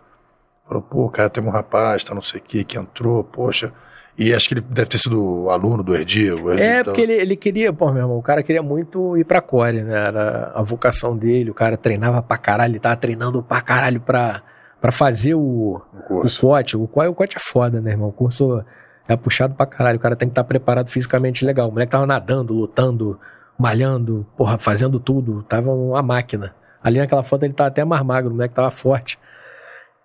Falou, 0.66 0.82
pô, 0.82 1.08
cara, 1.08 1.30
tem 1.30 1.42
um 1.42 1.50
rapaz, 1.50 2.02
tá 2.02 2.14
não 2.14 2.22
sei 2.22 2.40
o 2.40 2.42
que, 2.42 2.64
que 2.64 2.78
entrou, 2.78 3.22
poxa. 3.22 3.72
E 4.16 4.32
acho 4.32 4.48
que 4.48 4.54
ele 4.54 4.60
deve 4.60 4.88
ter 4.88 4.98
sido 4.98 5.50
aluno 5.50 5.82
do 5.82 5.94
Erdi. 5.94 6.30
o 6.30 6.50
Erdi 6.50 6.62
É, 6.62 6.84
porque 6.84 7.00
ele, 7.00 7.14
ele 7.14 7.36
queria, 7.36 7.72
pô, 7.72 7.90
meu 7.90 8.02
irmão, 8.02 8.16
o 8.16 8.22
cara 8.22 8.42
queria 8.42 8.62
muito 8.62 9.16
ir 9.16 9.24
pra 9.24 9.40
core, 9.40 9.82
né? 9.82 10.06
Era 10.06 10.52
a 10.54 10.62
vocação 10.62 11.16
dele, 11.16 11.50
o 11.50 11.54
cara 11.54 11.76
treinava 11.76 12.22
pra 12.22 12.38
caralho, 12.38 12.72
ele 12.72 12.78
tava 12.78 12.96
treinando 12.96 13.42
pra 13.42 13.60
caralho 13.60 14.00
pra, 14.00 14.40
pra 14.80 14.92
fazer 14.92 15.34
o, 15.34 15.82
o 15.92 16.02
curso. 16.06 16.40
COT. 16.40 16.76
O 16.76 16.86
COT, 16.86 17.08
o 17.08 17.24
é 17.24 17.40
foda, 17.40 17.80
né, 17.80 17.90
irmão? 17.90 18.08
O 18.08 18.12
curso 18.12 18.64
é 19.08 19.16
puxado 19.16 19.54
pra 19.54 19.66
caralho, 19.66 19.98
o 19.98 20.00
cara 20.00 20.14
tem 20.16 20.28
que 20.28 20.32
estar 20.32 20.44
preparado 20.44 20.88
fisicamente 20.88 21.44
legal. 21.44 21.68
O 21.68 21.72
moleque 21.72 21.90
tava 21.90 22.06
nadando, 22.06 22.54
lutando, 22.54 23.18
malhando, 23.58 24.26
porra, 24.36 24.58
fazendo 24.58 24.98
tudo, 25.00 25.42
tava 25.42 25.70
uma 25.70 26.02
máquina. 26.02 26.54
Ali 26.82 26.98
naquela 26.98 27.22
foto 27.22 27.44
ele 27.44 27.54
tava 27.54 27.68
até 27.68 27.84
mais 27.84 28.02
magro, 28.02 28.30
o 28.30 28.34
moleque 28.34 28.54
tava 28.54 28.70
forte. 28.70 29.18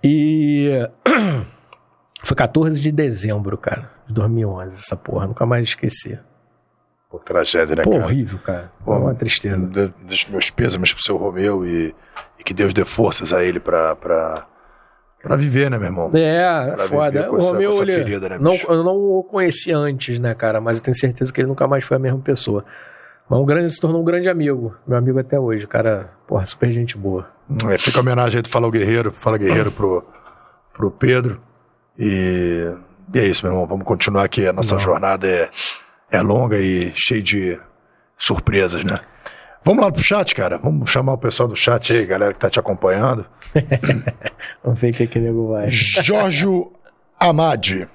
E 0.03 0.87
foi 2.23 2.35
14 2.37 2.81
de 2.81 2.91
dezembro, 2.91 3.57
cara, 3.57 3.89
de 4.07 4.13
2011, 4.13 4.75
essa 4.77 4.95
porra, 4.95 5.27
nunca 5.27 5.45
mais 5.45 5.65
esqueci. 5.65 6.17
Pô, 7.09 7.17
tragédia, 7.17 7.75
né, 7.75 7.81
Pô, 7.83 7.91
cara? 7.91 8.05
horrível, 8.05 8.37
cara. 8.39 8.71
Pô, 8.85 8.95
uma 8.95 9.15
tristeza. 9.15 9.57
De- 9.65 9.93
Deixo 10.07 10.31
meus 10.31 10.51
pêsames 10.51 10.93
pro 10.93 11.01
seu 11.01 11.17
Romeu 11.17 11.65
e, 11.65 11.93
e 12.37 12.43
que 12.43 12.53
Deus 12.53 12.71
dê 12.73 12.85
forças 12.85 13.33
a 13.33 13.43
ele 13.43 13.59
pra, 13.59 13.95
pra, 13.95 14.45
pra 15.23 15.35
viver, 15.35 15.71
né, 15.71 15.77
meu 15.79 15.87
irmão? 15.87 16.11
É, 16.13 16.67
Pra 16.71 16.77
foda. 16.87 17.23
com 17.23 17.35
O 17.35 17.37
essa- 17.39 17.51
Romeu, 17.53 17.69
com 17.71 17.75
essa 17.77 17.85
ferida, 17.85 18.29
né, 18.29 18.37
não, 18.37 18.51
bicho? 18.51 18.67
eu 18.71 18.83
não 18.83 18.95
o 18.95 19.23
conheci 19.23 19.71
antes, 19.73 20.19
né, 20.19 20.35
cara? 20.35 20.61
Mas 20.61 20.77
eu 20.77 20.83
tenho 20.83 20.95
certeza 20.95 21.33
que 21.33 21.41
ele 21.41 21.47
nunca 21.47 21.67
mais 21.67 21.83
foi 21.83 21.97
a 21.97 21.99
mesma 21.99 22.19
pessoa. 22.19 22.63
Mas 23.29 23.39
um 23.39 23.45
grande, 23.45 23.71
se 23.71 23.79
tornou 23.79 24.01
um 24.01 24.03
grande 24.03 24.27
amigo. 24.27 24.75
Meu 24.87 24.97
amigo 24.97 25.19
até 25.19 25.39
hoje, 25.39 25.67
cara. 25.67 26.09
Porra, 26.27 26.45
super 26.47 26.71
gente 26.71 26.97
boa. 26.97 27.29
É, 27.69 27.77
fica 27.77 27.99
a 27.99 28.01
homenagem 28.01 28.37
aí 28.37 28.41
do 28.41 28.49
Fala 28.49 28.67
o 28.67 28.71
Guerreiro, 28.71 29.11
Fala 29.11 29.37
Guerreiro 29.37 29.71
pro, 29.71 30.03
pro 30.73 30.89
Pedro. 30.89 31.39
E, 31.97 32.73
e 33.13 33.19
é 33.19 33.25
isso, 33.27 33.45
meu 33.45 33.53
irmão. 33.53 33.67
Vamos 33.67 33.85
continuar 33.85 34.23
aqui. 34.23 34.47
A 34.47 34.53
nossa 34.53 34.79
jornada 34.79 35.27
é, 35.27 35.47
é 36.09 36.21
longa 36.21 36.57
e 36.57 36.91
cheia 36.95 37.21
de 37.21 37.59
surpresas, 38.17 38.83
né? 38.83 38.99
Vamos 39.63 39.83
lá 39.83 39.91
pro 39.91 40.01
chat, 40.01 40.33
cara. 40.33 40.57
Vamos 40.57 40.89
chamar 40.89 41.13
o 41.13 41.17
pessoal 41.17 41.47
do 41.47 41.55
chat 41.55 41.93
aí, 41.93 42.05
galera 42.05 42.33
que 42.33 42.39
tá 42.39 42.49
te 42.49 42.59
acompanhando. 42.59 43.25
Vamos 44.63 44.79
ver 44.79 44.89
o 44.89 44.93
que 44.93 45.05
que 45.05 45.19
nego 45.19 45.49
vai. 45.49 45.69
Jorge 45.69 46.47
Amade. 47.19 47.87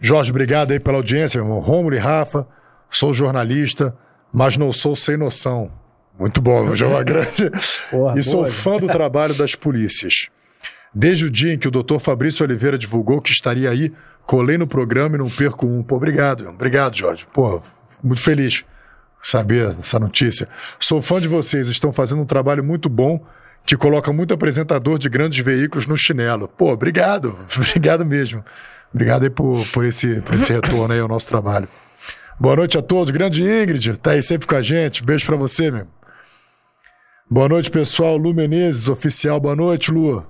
Jorge, 0.00 0.30
obrigado 0.30 0.72
aí 0.72 0.80
pela 0.80 0.96
audiência, 0.96 1.38
meu 1.38 1.46
irmão. 1.46 1.60
Rômulo 1.62 1.94
e 1.94 1.98
Rafa, 1.98 2.46
sou 2.90 3.14
jornalista, 3.14 3.96
mas 4.32 4.56
não 4.56 4.72
sou 4.72 4.96
sem 4.96 5.16
noção. 5.16 5.70
Muito 6.18 6.40
bom, 6.40 6.64
meu 6.64 6.76
João 6.76 7.02
Grande. 7.04 7.50
Porra, 7.90 8.18
e 8.18 8.22
sou 8.22 8.42
boa. 8.42 8.50
fã 8.50 8.78
do 8.78 8.86
trabalho 8.86 9.34
das 9.34 9.54
polícias. 9.54 10.28
Desde 10.94 11.24
o 11.24 11.30
dia 11.30 11.54
em 11.54 11.58
que 11.58 11.66
o 11.66 11.70
doutor 11.70 11.98
Fabrício 12.00 12.44
Oliveira 12.44 12.76
divulgou 12.76 13.20
que 13.20 13.32
estaria 13.32 13.70
aí, 13.70 13.92
colei 14.26 14.58
no 14.58 14.66
programa 14.66 15.16
e 15.16 15.18
não 15.18 15.28
perco 15.28 15.66
um. 15.66 15.82
Pô, 15.82 15.96
obrigado, 15.96 16.48
obrigado, 16.48 16.96
Jorge. 16.96 17.26
Pô, 17.32 17.62
muito 18.02 18.20
feliz 18.20 18.64
saber 19.22 19.74
essa 19.78 19.98
notícia. 19.98 20.48
Sou 20.78 21.00
fã 21.00 21.20
de 21.20 21.28
vocês, 21.28 21.68
estão 21.68 21.92
fazendo 21.92 22.20
um 22.20 22.26
trabalho 22.26 22.62
muito 22.62 22.88
bom 22.88 23.24
que 23.64 23.76
coloca 23.76 24.12
muito 24.12 24.34
apresentador 24.34 24.98
de 24.98 25.08
grandes 25.08 25.42
veículos 25.42 25.86
no 25.86 25.96
chinelo. 25.96 26.48
Pô, 26.48 26.72
obrigado, 26.72 27.38
obrigado 27.56 28.04
mesmo. 28.04 28.44
Obrigado 28.92 29.22
aí 29.22 29.30
por, 29.30 29.64
por, 29.68 29.84
esse, 29.86 30.20
por 30.20 30.34
esse 30.34 30.52
retorno 30.52 30.92
aí 30.92 31.00
ao 31.00 31.08
nosso 31.08 31.26
trabalho. 31.26 31.68
Boa 32.38 32.56
noite 32.56 32.78
a 32.78 32.82
todos. 32.82 33.10
Grande 33.10 33.42
Ingrid, 33.42 33.96
tá 33.98 34.12
aí 34.12 34.22
sempre 34.22 34.46
com 34.46 34.56
a 34.56 34.62
gente. 34.62 35.04
Beijo 35.04 35.26
pra 35.26 35.36
você, 35.36 35.70
meu. 35.70 35.86
Boa 37.30 37.48
noite, 37.48 37.70
pessoal. 37.70 38.16
Lu 38.16 38.34
Menezes, 38.34 38.88
oficial. 38.88 39.40
Boa 39.40 39.56
noite, 39.56 39.90
Lu. 39.90 40.26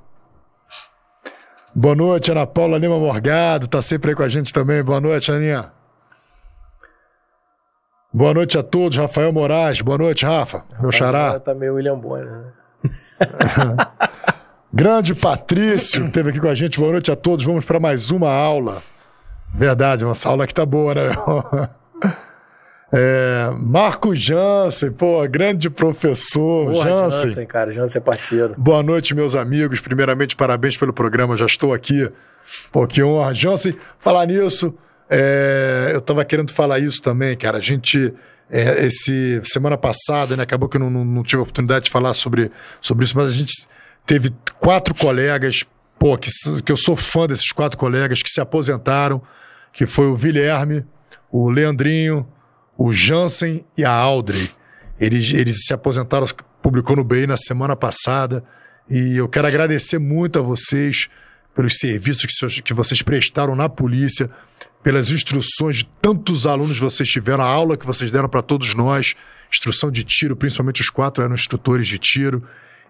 Boa 1.74 1.94
noite, 1.94 2.30
Ana 2.30 2.46
Paula 2.46 2.76
Lima 2.76 2.98
Morgado, 2.98 3.66
tá 3.66 3.80
sempre 3.80 4.10
aí 4.10 4.14
com 4.14 4.22
a 4.22 4.28
gente 4.28 4.52
também. 4.52 4.82
Boa 4.82 5.00
noite, 5.00 5.32
Aninha. 5.32 5.72
Boa 8.12 8.34
noite 8.34 8.58
a 8.58 8.62
todos, 8.62 8.98
Rafael 8.98 9.32
Moraes. 9.32 9.80
Boa 9.80 9.96
noite, 9.96 10.26
Rafa, 10.26 10.64
meu 10.78 10.92
xará. 10.92 11.40
Tá 11.40 11.54
meio 11.54 11.76
William 11.76 11.98
Bonner, 11.98 12.30
né? 12.30 12.52
Grande 14.70 15.14
Patrício, 15.14 16.02
que 16.02 16.08
esteve 16.08 16.28
aqui 16.28 16.40
com 16.40 16.48
a 16.48 16.54
gente. 16.54 16.78
Boa 16.78 16.92
noite 16.92 17.10
a 17.10 17.16
todos. 17.16 17.46
Vamos 17.46 17.64
para 17.64 17.80
mais 17.80 18.10
uma 18.10 18.30
aula. 18.30 18.82
Verdade, 19.54 20.04
nossa 20.04 20.28
aula 20.28 20.44
aqui 20.44 20.52
tá 20.52 20.66
boa, 20.66 20.94
né? 20.94 21.08
É, 22.94 23.50
Marco 23.58 24.14
Jansen, 24.14 24.92
pô, 24.92 25.26
grande 25.26 25.70
professor. 25.70 26.70
Porra, 26.70 26.90
Jansen. 26.90 27.28
Jansen, 27.28 27.46
cara. 27.46 27.72
Jansen 27.72 27.98
é 27.98 28.02
parceiro. 28.02 28.54
Boa 28.58 28.82
noite, 28.82 29.14
meus 29.14 29.34
amigos. 29.34 29.80
Primeiramente, 29.80 30.36
parabéns 30.36 30.76
pelo 30.76 30.92
programa. 30.92 31.34
Já 31.36 31.46
estou 31.46 31.72
aqui. 31.72 32.10
Pô, 32.70 32.86
que 32.86 33.02
honra. 33.02 33.32
Jansen, 33.32 33.74
falar 33.98 34.26
nisso, 34.26 34.74
é, 35.08 35.90
eu 35.92 35.98
estava 35.98 36.24
querendo 36.24 36.52
falar 36.52 36.80
isso 36.80 37.00
também, 37.00 37.36
cara. 37.36 37.58
A 37.58 37.60
gente, 37.60 38.12
é, 38.50 38.84
esse 38.84 39.40
semana 39.44 39.78
passada, 39.78 40.36
né, 40.36 40.42
acabou 40.42 40.68
que 40.68 40.76
eu 40.76 40.80
não, 40.80 40.90
não, 40.90 41.04
não 41.04 41.22
tive 41.22 41.40
a 41.40 41.42
oportunidade 41.42 41.86
de 41.86 41.90
falar 41.90 42.12
sobre, 42.14 42.50
sobre 42.80 43.04
isso, 43.04 43.16
mas 43.16 43.28
a 43.28 43.32
gente 43.32 43.66
teve 44.04 44.34
quatro 44.58 44.94
colegas, 44.94 45.64
pô, 45.98 46.16
que, 46.18 46.30
que 46.64 46.72
eu 46.72 46.76
sou 46.76 46.96
fã 46.96 47.26
desses 47.26 47.52
quatro 47.52 47.78
colegas 47.78 48.22
que 48.22 48.28
se 48.28 48.40
aposentaram, 48.40 49.22
que 49.72 49.86
foi 49.86 50.06
o 50.06 50.16
Guilherme, 50.16 50.84
o 51.30 51.50
Leandrinho, 51.50 52.26
o 52.76 52.92
Jansen 52.92 53.64
e 53.76 53.84
a 53.84 53.90
Audrey. 53.92 54.50
Eles, 55.00 55.32
eles 55.32 55.64
se 55.66 55.74
aposentaram, 55.74 56.26
publicou 56.62 56.96
no 56.96 57.04
BI 57.04 57.26
na 57.26 57.36
semana 57.36 57.74
passada. 57.76 58.44
E 58.88 59.16
eu 59.16 59.28
quero 59.28 59.46
agradecer 59.46 59.98
muito 59.98 60.38
a 60.38 60.42
vocês 60.42 61.08
pelos 61.54 61.78
serviços 61.78 62.24
que, 62.26 62.32
vocês- 62.32 62.60
que 62.60 62.74
vocês 62.74 63.02
prestaram 63.02 63.54
na 63.54 63.68
polícia, 63.68 64.30
pelas 64.82 65.10
instruções 65.10 65.76
de 65.78 65.84
tantos 66.00 66.46
alunos 66.46 66.78
que 66.78 66.82
vocês 66.84 67.08
tiveram, 67.08 67.44
a 67.44 67.46
aula 67.46 67.76
que 67.76 67.86
vocês 67.86 68.10
deram 68.10 68.28
para 68.28 68.42
todos 68.42 68.74
nós, 68.74 69.14
instrução 69.50 69.90
de 69.90 70.02
tiro, 70.02 70.34
principalmente 70.34 70.80
os 70.80 70.90
quatro 70.90 71.22
eram 71.22 71.34
instrutores 71.34 71.86
de 71.86 71.98
tiro. 71.98 72.42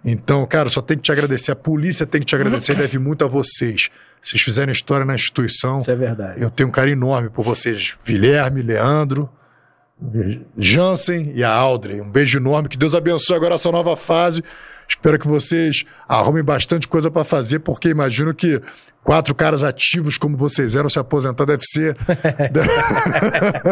Então, 0.05 0.45
cara, 0.47 0.69
só 0.69 0.81
tem 0.81 0.97
que 0.97 1.05
te 1.05 1.12
agradecer. 1.12 1.53
A 1.53 1.57
polícia 1.57 2.07
tem 2.07 2.20
que 2.20 2.27
te 2.27 2.35
agradecer 2.35 2.74
deve 2.74 2.99
muito 3.01 3.24
a 3.24 3.29
vocês. 3.29 3.89
Vocês 4.20 4.43
fizeram 4.43 4.73
história 4.73 5.05
na 5.05 5.15
instituição. 5.15 5.79
Isso 5.79 5.91
é 5.91 5.97
verdade. 5.97 6.41
Eu 6.41 6.51
tenho 6.51 6.69
um 6.69 6.73
carinho 6.73 6.97
enorme 6.97 7.29
por 7.31 7.45
vocês, 7.45 7.97
Guilherme, 8.05 8.62
Leandro, 8.62 9.29
Jansen 10.57 11.33
e 11.35 11.45
a 11.45 11.51
Audrey. 11.51 12.01
Um 12.01 12.11
beijo 12.11 12.39
enorme. 12.39 12.69
Que 12.69 12.77
Deus 12.77 12.95
abençoe 12.95 13.37
agora 13.37 13.55
essa 13.55 13.70
nova 13.70 13.97
fase. 13.97 14.43
Espero 14.89 15.19
que 15.19 15.27
vocês 15.27 15.85
arrumem 16.09 16.43
bastante 16.43 16.87
coisa 16.87 17.11
para 17.11 17.24
fazer, 17.24 17.61
porque 17.61 17.89
imagino 17.89 18.35
que 18.35 18.61
quatro 19.03 19.35
caras 19.35 19.62
ativos 19.62 20.19
como 20.19 20.37
vocês 20.37 20.74
eram 20.74 20.89
se 20.89 20.99
aposentar 20.99 21.45
deve 21.45 21.65
ser. 21.65 21.97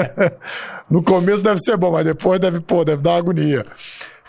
no 0.88 1.02
começo 1.02 1.44
deve 1.44 1.58
ser 1.58 1.76
bom, 1.76 1.92
mas 1.92 2.04
depois 2.04 2.40
deve, 2.40 2.60
pô, 2.60 2.84
deve 2.84 3.02
dar 3.02 3.10
uma 3.10 3.18
agonia. 3.18 3.66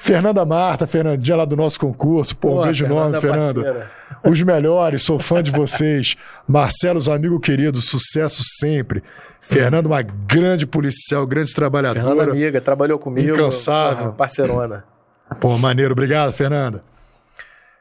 Fernanda 0.03 0.43
Marta, 0.43 0.87
Fernandinha 0.87 1.37
lá 1.37 1.45
do 1.45 1.55
nosso 1.55 1.79
concurso. 1.79 2.35
Pô, 2.35 2.59
um 2.59 2.63
beijo 2.63 2.85
enorme, 2.85 3.21
Fernanda. 3.21 3.61
Parceira. 3.61 3.91
Os 4.23 4.41
melhores, 4.41 5.03
sou 5.03 5.19
fã 5.19 5.43
de 5.43 5.51
vocês. 5.51 6.15
Marcelo, 6.47 6.99
amigo 7.11 7.39
querido, 7.39 7.79
sucesso 7.79 8.41
sempre. 8.59 9.03
Fernando, 9.39 9.85
uma 9.85 10.01
grande 10.01 10.65
policial, 10.65 11.27
grande 11.27 11.53
trabalhadora. 11.53 12.03
Fernanda, 12.03 12.31
amiga, 12.31 12.59
trabalhou 12.59 12.97
comigo. 12.97 13.35
Incansável. 13.35 14.13
Parceirona. 14.13 14.83
Pô, 15.39 15.55
maneiro. 15.59 15.91
Obrigado, 15.91 16.33
Fernanda. 16.33 16.83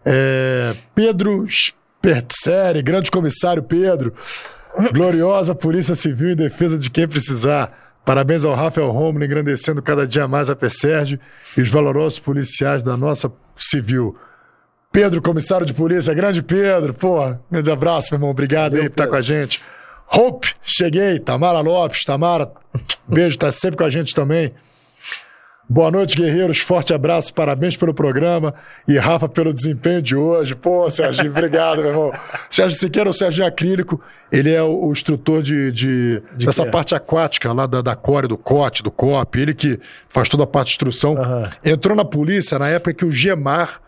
É, 0.05 0.75
Pedro 0.95 1.47
Spertzeri, 1.49 2.83
grande 2.83 3.11
comissário 3.11 3.63
Pedro. 3.63 4.13
Gloriosa 4.93 5.55
Polícia 5.55 5.95
Civil 5.95 6.33
em 6.33 6.37
defesa 6.37 6.79
de 6.79 6.91
quem 6.91 7.09
precisar. 7.09 7.90
Parabéns 8.05 8.45
ao 8.45 8.55
Rafael 8.55 8.91
Romulo, 8.91 9.25
engrandecendo 9.25 9.83
cada 9.83 10.07
dia 10.07 10.27
mais 10.27 10.51
a 10.51 10.57
PSERG 10.57 11.21
e 11.57 11.61
os 11.61 11.71
valorosos 11.71 12.19
policiais 12.19 12.83
da 12.83 12.97
nossa 12.97 13.31
civil. 13.57 14.17
Pedro, 14.91 15.23
comissário 15.23 15.65
de 15.65 15.73
polícia, 15.73 16.13
grande 16.13 16.43
Pedro, 16.43 16.93
pô, 16.93 17.19
grande 17.51 17.71
abraço, 17.71 18.09
meu 18.11 18.17
irmão, 18.17 18.31
obrigado 18.31 18.75
aí 18.75 18.83
por 18.83 18.91
estar 18.91 19.07
com 19.07 19.15
a 19.15 19.21
gente. 19.21 19.63
Hope, 20.13 20.55
cheguei, 20.63 21.21
Tamara 21.21 21.61
Lopes, 21.61 22.03
Tamara, 22.03 22.51
beijo, 23.07 23.39
tá 23.39 23.53
sempre 23.53 23.77
com 23.77 23.85
a 23.85 23.91
gente 23.91 24.15
também. 24.15 24.53
Boa 25.73 25.89
noite, 25.89 26.17
guerreiros. 26.17 26.59
Forte 26.59 26.93
abraço, 26.93 27.33
parabéns 27.33 27.77
pelo 27.77 27.95
programa. 27.95 28.53
E 28.89 28.99
Rafa, 28.99 29.29
pelo 29.29 29.53
desempenho 29.53 30.03
de 30.03 30.17
hoje. 30.17 30.57
Pô, 30.57 30.91
Serginho, 30.91 31.31
obrigado, 31.31 31.79
meu 31.79 31.91
irmão. 31.91 32.13
Sérgio 32.51 32.77
Siqueira, 32.77 33.09
o 33.09 33.13
Serginho 33.13 33.47
Acrílico, 33.47 34.01
ele 34.33 34.53
é 34.53 34.61
o, 34.61 34.87
o 34.87 34.91
instrutor 34.91 35.41
de, 35.41 35.71
de, 35.71 36.23
de 36.37 36.47
dessa 36.47 36.67
parte 36.67 36.93
aquática 36.93 37.53
lá 37.53 37.69
da, 37.69 37.81
da 37.83 37.95
core, 37.95 38.27
do 38.27 38.37
COT, 38.37 38.83
do 38.83 38.91
COP. 38.91 39.41
Ele 39.41 39.55
que 39.55 39.79
faz 40.09 40.29
toda 40.29 40.43
a 40.43 40.47
parte 40.47 40.67
de 40.67 40.73
instrução. 40.73 41.13
Uhum. 41.13 41.49
Entrou 41.65 41.97
na 41.97 42.05
polícia 42.05 42.59
na 42.59 42.69
época 42.69 42.93
que 42.93 43.05
o 43.05 43.13
Gemar 43.13 43.81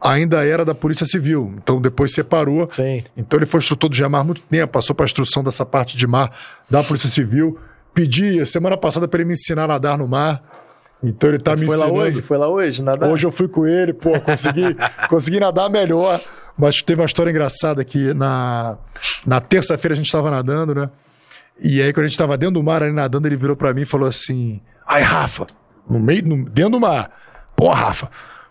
ainda 0.00 0.44
era 0.44 0.64
da 0.64 0.74
Polícia 0.74 1.06
Civil. 1.06 1.54
Então 1.62 1.80
depois 1.80 2.12
separou. 2.12 2.66
Sim. 2.68 3.04
Então 3.16 3.38
ele 3.38 3.46
foi 3.46 3.58
instrutor 3.58 3.88
do 3.88 3.94
Gemar 3.94 4.24
muito 4.24 4.42
tempo, 4.42 4.72
passou 4.72 4.92
para 4.92 5.04
a 5.04 5.06
instrução 5.06 5.44
dessa 5.44 5.64
parte 5.64 5.96
de 5.96 6.04
mar 6.04 6.32
da 6.68 6.82
Polícia 6.82 7.08
Civil. 7.08 7.60
Pedi 7.94 8.44
semana 8.44 8.76
passada 8.76 9.06
para 9.06 9.20
ele 9.20 9.28
me 9.28 9.34
ensinar 9.34 9.64
a 9.64 9.68
nadar 9.68 9.96
no 9.96 10.08
mar. 10.08 10.57
Então 11.02 11.30
ele 11.30 11.38
tá 11.38 11.52
me 11.52 11.64
foi 11.64 11.76
ensinando. 11.76 11.94
Foi 11.94 11.98
lá 11.98 12.04
hoje? 12.04 12.22
Foi 12.22 12.38
lá 12.38 12.48
hoje? 12.48 12.82
Nadar? 12.82 13.10
Hoje 13.10 13.26
eu 13.26 13.30
fui 13.30 13.48
com 13.48 13.66
ele, 13.66 13.92
pô, 13.92 14.18
consegui, 14.20 14.76
consegui 15.08 15.40
nadar 15.40 15.70
melhor. 15.70 16.20
Mas 16.56 16.82
teve 16.82 17.00
uma 17.00 17.06
história 17.06 17.30
engraçada 17.30 17.84
que 17.84 18.12
na, 18.14 18.76
na 19.24 19.40
terça-feira 19.40 19.94
a 19.94 19.96
gente 19.96 20.06
estava 20.06 20.30
nadando, 20.30 20.74
né? 20.74 20.90
E 21.60 21.80
aí, 21.80 21.92
quando 21.92 22.04
a 22.04 22.08
gente 22.08 22.14
estava 22.14 22.36
dentro 22.36 22.54
do 22.54 22.62
mar 22.62 22.82
ali 22.82 22.92
nadando, 22.92 23.26
ele 23.28 23.36
virou 23.36 23.56
para 23.56 23.72
mim 23.72 23.82
e 23.82 23.86
falou 23.86 24.08
assim: 24.08 24.60
Ai, 24.86 25.02
Rafa, 25.02 25.46
no 25.88 25.98
meio, 26.00 26.26
no, 26.26 26.44
dentro 26.48 26.72
do 26.72 26.80
mar. 26.80 27.10
Pô, 27.56 27.68
Rafa, 27.68 28.10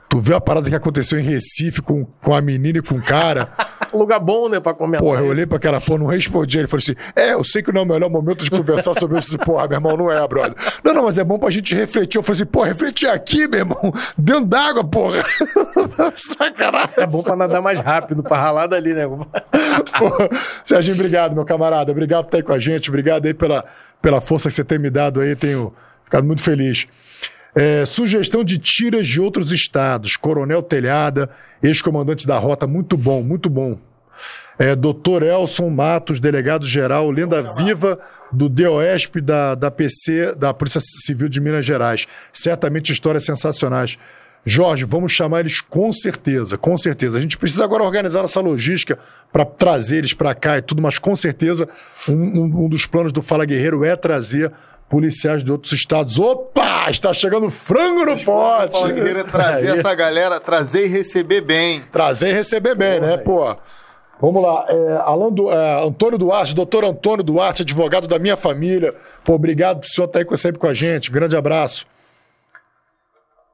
Tu 0.09 0.19
viu 0.19 0.35
a 0.35 0.41
parada 0.41 0.69
que 0.69 0.75
aconteceu 0.75 1.19
em 1.19 1.23
Recife 1.23 1.81
com, 1.81 2.05
com 2.05 2.34
a 2.34 2.41
menina 2.41 2.77
e 2.77 2.81
com 2.81 2.95
o 2.95 3.01
cara? 3.01 3.49
Lugar 3.93 4.19
bom, 4.19 4.49
né, 4.49 4.59
pra 4.59 4.73
comentar. 4.73 5.05
Porra, 5.05 5.21
eu 5.21 5.27
olhei 5.27 5.45
pra 5.45 5.57
aquela 5.57 5.79
porra, 5.79 5.99
não 5.99 6.05
respondi. 6.07 6.57
Ele 6.57 6.67
falou 6.67 6.79
assim: 6.79 6.95
É, 7.15 7.34
eu 7.34 7.43
sei 7.43 7.61
que 7.61 7.71
não 7.71 7.81
é 7.81 7.84
o 7.84 7.88
melhor 7.88 8.09
momento 8.09 8.43
de 8.43 8.51
conversar 8.51 8.93
sobre 8.93 9.17
isso. 9.17 9.38
Porra, 9.39 9.67
meu 9.67 9.77
irmão, 9.77 9.97
não 9.97 10.11
é, 10.11 10.27
brother. 10.27 10.55
Não, 10.84 10.93
não, 10.93 11.03
mas 11.03 11.17
é 11.17 11.23
bom 11.23 11.38
pra 11.39 11.49
gente 11.49 11.73
refletir. 11.75 12.17
Eu 12.17 12.23
falei 12.23 12.41
assim: 12.41 12.45
Pô, 12.45 12.63
refletir 12.63 13.09
aqui, 13.09 13.47
meu 13.47 13.59
irmão, 13.59 13.93
dentro 14.17 14.45
d'água, 14.45 14.84
porra. 14.84 15.23
Sacanagem. 16.15 16.89
É 16.97 17.07
bom 17.07 17.23
pra 17.23 17.35
nadar 17.35 17.61
mais 17.61 17.79
rápido, 17.79 18.23
pra 18.23 18.38
ralar 18.38 18.67
dali, 18.67 18.93
né? 18.93 19.07
porra. 19.97 20.29
Serginho, 20.65 20.95
obrigado, 20.95 21.34
meu 21.34 21.45
camarada. 21.45 21.91
Obrigado 21.91 22.25
por 22.25 22.27
estar 22.27 22.38
aí 22.38 22.43
com 22.43 22.53
a 22.53 22.59
gente. 22.59 22.89
Obrigado 22.89 23.25
aí 23.25 23.34
pela, 23.34 23.63
pela 24.01 24.21
força 24.21 24.49
que 24.49 24.55
você 24.55 24.63
tem 24.63 24.79
me 24.79 24.89
dado 24.89 25.21
aí. 25.21 25.35
Tenho 25.35 25.73
ficado 26.03 26.25
muito 26.25 26.41
feliz. 26.41 26.88
É, 27.59 27.88
sugestão 27.88 28.43
de 28.43 28.59
tiras 28.59 29.07
de 29.07 29.19
outros 29.19 29.51
estados. 29.51 30.15
Coronel 30.15 30.61
Telhada, 30.61 31.27
ex-comandante 31.63 32.27
da 32.27 32.38
rota, 32.38 32.67
muito 32.67 32.95
bom, 32.95 33.23
muito 33.23 33.49
bom. 33.49 33.79
É, 34.59 34.75
Doutor 34.75 35.23
Elson 35.23 35.67
Matos, 35.71 36.19
delegado-geral, 36.19 37.09
lenda 37.09 37.41
viva 37.55 37.99
do 38.31 38.47
DOESP 38.47 39.21
da, 39.21 39.55
da 39.55 39.71
PC, 39.71 40.35
da 40.35 40.53
Polícia 40.53 40.79
Civil 40.79 41.27
de 41.27 41.41
Minas 41.41 41.65
Gerais. 41.65 42.05
Certamente 42.31 42.93
histórias 42.93 43.25
sensacionais. 43.25 43.97
Jorge, 44.45 44.85
vamos 44.85 45.11
chamar 45.11 45.41
eles 45.41 45.59
com 45.59 45.91
certeza, 45.91 46.57
com 46.57 46.77
certeza. 46.77 47.17
A 47.17 47.21
gente 47.21 47.38
precisa 47.38 47.63
agora 47.63 47.84
organizar 47.84 48.23
essa 48.23 48.39
logística 48.39 48.97
para 49.34 49.43
trazer 49.43 49.97
eles 49.97 50.13
para 50.13 50.34
cá 50.34 50.57
e 50.57 50.61
tudo, 50.61 50.81
mas 50.81 50.97
com 50.97 51.15
certeza 51.15 51.67
um, 52.07 52.13
um, 52.13 52.65
um, 52.65 52.69
dos 52.69 52.85
planos 52.85 53.11
do 53.11 53.21
Fala 53.21 53.45
Guerreiro 53.45 53.84
é 53.84 53.95
trazer 53.95 54.51
policiais 54.89 55.43
de 55.43 55.51
outros 55.51 55.73
estados. 55.73 56.18
Opa! 56.19 56.89
Está 56.89 57.14
chegando 57.14 57.49
frango 57.49 58.05
no 58.05 58.19
pote! 58.23 58.72
Fala 58.72 58.91
Guerreiro 58.91 59.23
trazer 59.26 59.77
essa 59.80 59.93
galera, 59.93 60.39
trazer 60.39 60.85
e 60.85 60.88
receber 60.88 61.41
bem. 61.41 61.81
Trazer 61.91 62.30
e 62.30 62.34
receber 62.34 62.76
bem, 62.76 62.99
né, 62.99 63.18
pô? 63.18 63.55
Vamos 64.19 64.41
lá, 64.41 64.65
é, 64.68 64.93
Alan 65.05 65.31
du, 65.31 65.51
é, 65.51 65.85
Antônio 65.85 66.18
Duarte, 66.18 66.55
doutor 66.55 66.84
Antônio 66.84 67.23
Duarte, 67.23 67.61
advogado 67.61 68.07
da 68.07 68.18
minha 68.18 68.35
família. 68.35 68.95
Pô, 69.23 69.34
obrigado 69.34 69.81
por 69.81 69.85
senhor 69.85 70.07
estar 70.07 70.19
aí 70.19 70.38
sempre 70.38 70.59
com 70.59 70.65
a 70.65 70.73
gente. 70.73 71.11
Grande 71.11 71.38
abraço. 71.38 71.85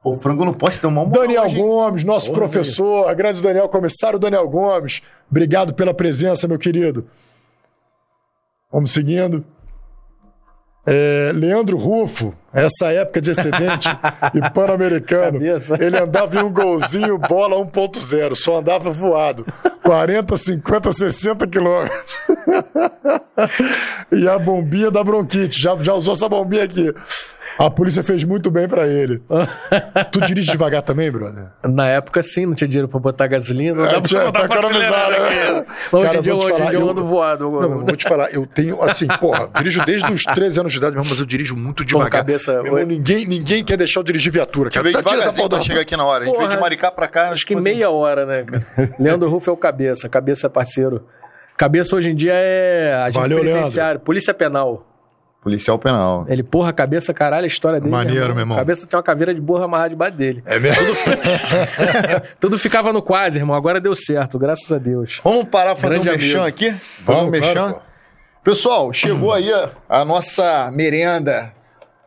O 0.02 0.14
frango 0.14 0.44
não 0.44 0.52
pode 0.52 0.78
ter 0.78 0.86
uma 0.86 1.04
Daniel 1.06 1.50
Gomes, 1.50 2.04
nosso 2.04 2.30
professor, 2.32 3.14
grande 3.14 3.42
Daniel, 3.42 3.68
comissário 3.68 4.18
Daniel 4.18 4.46
Gomes. 4.48 5.00
Obrigado 5.30 5.72
pela 5.74 5.94
presença, 5.94 6.46
meu 6.46 6.58
querido. 6.58 7.06
Vamos 8.70 8.90
seguindo. 8.90 9.44
É, 10.86 11.32
Leandro 11.34 11.76
Rufo, 11.76 12.34
essa 12.54 12.92
época 12.92 13.20
de 13.20 13.30
excedente 13.32 13.88
e 14.32 14.50
pan-americano, 14.50 15.40
ele 15.80 15.98
andava 15.98 16.36
em 16.36 16.42
um 16.42 16.52
golzinho, 16.52 17.18
bola 17.18 17.56
1.0, 17.56 18.34
só 18.34 18.58
andava 18.58 18.90
voado. 18.90 19.44
40, 19.82 20.36
50, 20.36 20.92
60 20.92 21.46
quilômetros. 21.46 22.16
e 24.12 24.28
a 24.28 24.38
bombinha 24.38 24.90
da 24.90 25.02
bronquite, 25.02 25.60
já, 25.60 25.76
já 25.78 25.94
usou 25.94 26.14
essa 26.14 26.28
bombinha 26.28 26.64
aqui. 26.64 26.92
A 27.58 27.70
polícia 27.70 28.02
fez 28.02 28.24
muito 28.24 28.50
bem 28.50 28.68
para 28.68 28.86
ele. 28.86 29.22
tu 30.10 30.20
dirige 30.22 30.50
devagar 30.50 30.82
também, 30.82 31.10
brother? 31.10 31.46
Na 31.62 31.86
época, 31.86 32.22
sim, 32.22 32.46
não 32.46 32.54
tinha 32.54 32.66
dinheiro 32.66 32.88
pra 32.88 32.98
botar 32.98 33.26
gasolina. 33.26 33.76
Não 33.76 33.86
é, 33.86 34.00
tinha, 34.00 34.32
tá 34.32 34.44
economizado, 34.44 35.10
né? 35.12 35.64
Hoje 35.92 36.18
em 36.18 36.20
dia, 36.20 36.34
hoje 36.34 36.58
falar, 36.58 36.74
eu 36.74 36.90
ando 36.90 37.04
voado. 37.04 37.50
Não, 37.50 37.84
vou 37.84 37.96
te 37.96 38.04
falar, 38.04 38.32
eu 38.32 38.46
tenho, 38.46 38.82
assim, 38.82 39.06
porra, 39.20 39.48
dirijo 39.56 39.84
desde 39.84 40.12
os 40.12 40.24
13 40.24 40.60
anos 40.60 40.72
de 40.72 40.78
idade 40.78 40.96
mesmo, 40.96 41.08
mas 41.08 41.20
eu 41.20 41.26
dirijo 41.26 41.54
muito 41.56 41.84
devagar. 41.84 42.22
Pô, 42.22 42.26
cabeça, 42.52 42.66
irmão, 42.66 42.86
ninguém, 42.86 43.26
ninguém 43.26 43.64
quer 43.64 43.76
deixar 43.76 44.00
eu 44.00 44.04
dirigir 44.04 44.32
viatura. 44.32 44.70
Cara. 44.70 44.82
Veio 44.82 44.96
devagarzinho 44.96 45.48
pra 45.48 45.60
chegar 45.60 45.80
aqui 45.80 45.96
na 45.96 46.04
hora. 46.04 46.24
A 46.24 46.26
gente 46.26 46.34
porra, 46.34 46.46
veio 46.46 46.56
de 46.56 46.62
Maricá 46.62 46.90
pra 46.90 47.08
cá. 47.08 47.30
Acho 47.30 47.46
que 47.46 47.54
meia 47.54 47.90
hora, 47.90 48.24
né, 48.26 48.42
cara? 48.42 48.66
Leandro 48.98 49.28
Rufo 49.28 49.50
é 49.50 49.52
o 49.52 49.56
cabeça. 49.56 50.08
Cabeça 50.08 50.46
é 50.46 50.50
parceiro. 50.50 51.06
Cabeça 51.56 51.94
hoje 51.94 52.10
em 52.10 52.14
dia 52.14 52.32
é 52.34 52.94
agente 52.94 53.20
Valeu, 53.20 53.40
penitenciário, 53.40 53.90
Leandro. 53.92 54.04
polícia 54.04 54.34
penal. 54.34 54.86
Policial 55.44 55.78
penal. 55.78 56.24
Ele, 56.26 56.42
porra, 56.42 56.70
a 56.70 56.72
cabeça, 56.72 57.12
caralho, 57.12 57.44
a 57.44 57.46
história 57.46 57.78
dele. 57.78 57.92
Maneiro, 57.92 58.28
meu 58.34 58.40
irmão. 58.40 58.56
A 58.56 58.60
cabeça 58.60 58.86
tem 58.86 58.96
uma 58.96 59.02
caveira 59.02 59.34
de 59.34 59.42
burra 59.42 59.66
amarrada 59.66 59.90
debaixo 59.90 60.16
dele. 60.16 60.42
É 60.46 60.58
mesmo? 60.58 60.86
Tudo, 60.86 60.96
Tudo, 62.40 62.58
ficava 62.58 62.94
no 62.94 63.02
quase, 63.02 63.40
irmão. 63.40 63.54
Agora 63.54 63.78
deu 63.78 63.94
certo, 63.94 64.38
graças 64.38 64.72
a 64.72 64.78
Deus. 64.78 65.20
Vamos 65.22 65.44
parar 65.44 65.76
fazer 65.76 66.00
Grande 66.00 66.08
um 66.08 66.12
mexão 66.12 66.44
aqui? 66.44 66.70
Vamos, 66.70 66.80
Vamos 67.04 67.30
mexão? 67.30 67.68
Claro, 67.68 67.82
Pessoal, 68.42 68.90
chegou 68.92 69.34
aí 69.34 69.52
a, 69.52 69.70
a 69.86 70.04
nossa 70.04 70.70
merenda. 70.72 71.52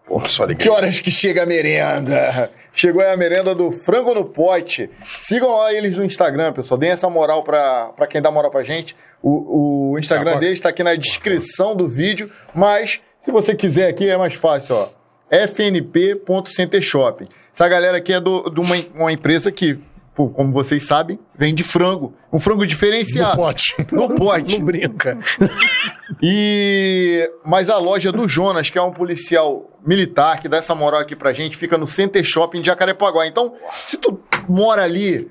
Porra, 0.07 0.29
só 0.29 0.45
liguei. 0.45 0.65
Que 0.65 0.69
horas 0.69 0.99
que 0.99 1.11
chega 1.11 1.43
a 1.43 1.45
merenda? 1.45 2.49
Chegou 2.73 3.01
aí 3.01 3.11
a 3.11 3.17
merenda 3.17 3.53
do 3.53 3.71
Frango 3.71 4.13
no 4.13 4.23
Pote. 4.23 4.89
Sigam 5.19 5.51
lá 5.51 5.73
eles 5.73 5.97
no 5.97 6.05
Instagram, 6.05 6.53
pessoal. 6.53 6.77
Deem 6.77 6.91
essa 6.91 7.09
moral 7.09 7.43
pra, 7.43 7.87
pra 7.87 8.07
quem 8.07 8.21
dá 8.21 8.31
moral 8.31 8.51
pra 8.51 8.63
gente. 8.63 8.95
O, 9.21 9.91
o 9.93 9.99
Instagram 9.99 10.33
tá, 10.33 10.39
deles 10.39 10.59
está 10.59 10.69
aqui 10.69 10.83
na 10.83 10.95
descrição 10.95 11.75
do 11.75 11.89
vídeo, 11.89 12.31
mas 12.53 13.01
se 13.19 13.31
você 13.31 13.53
quiser 13.55 13.89
aqui, 13.89 14.07
é 14.07 14.15
mais 14.15 14.35
fácil, 14.35 14.75
ó. 14.75 14.89
fnp.centershop. 15.47 17.27
Essa 17.53 17.67
galera 17.67 17.97
aqui 17.97 18.13
é 18.13 18.21
do, 18.21 18.49
de 18.49 18.61
uma, 18.61 18.75
uma 18.93 19.11
empresa 19.11 19.51
que, 19.51 19.79
como 20.17 20.51
vocês 20.51 20.83
sabem, 20.85 21.19
vende 21.37 21.63
frango. 21.63 22.13
Um 22.33 22.39
frango 22.39 22.65
diferenciado. 22.65 23.37
No 23.37 23.43
pote. 23.43 23.75
No 23.91 24.15
pote. 24.15 24.57
Não 24.57 24.65
brinca. 24.65 25.17
E... 26.21 27.29
Mas 27.45 27.69
a 27.69 27.77
loja 27.77 28.11
do 28.11 28.27
Jonas, 28.27 28.69
que 28.69 28.77
é 28.77 28.81
um 28.81 28.91
policial 28.91 29.69
militar, 29.85 30.39
que 30.39 30.49
dá 30.49 30.57
essa 30.57 30.73
moral 30.73 31.01
aqui 31.01 31.15
pra 31.15 31.31
gente, 31.31 31.55
fica 31.55 31.77
no 31.77 31.87
Center 31.87 32.23
Shopping 32.23 32.61
de 32.61 32.67
Jacarepaguá. 32.67 33.27
Então, 33.27 33.53
se 33.85 33.97
tu 33.97 34.19
mora 34.49 34.83
ali 34.83 35.29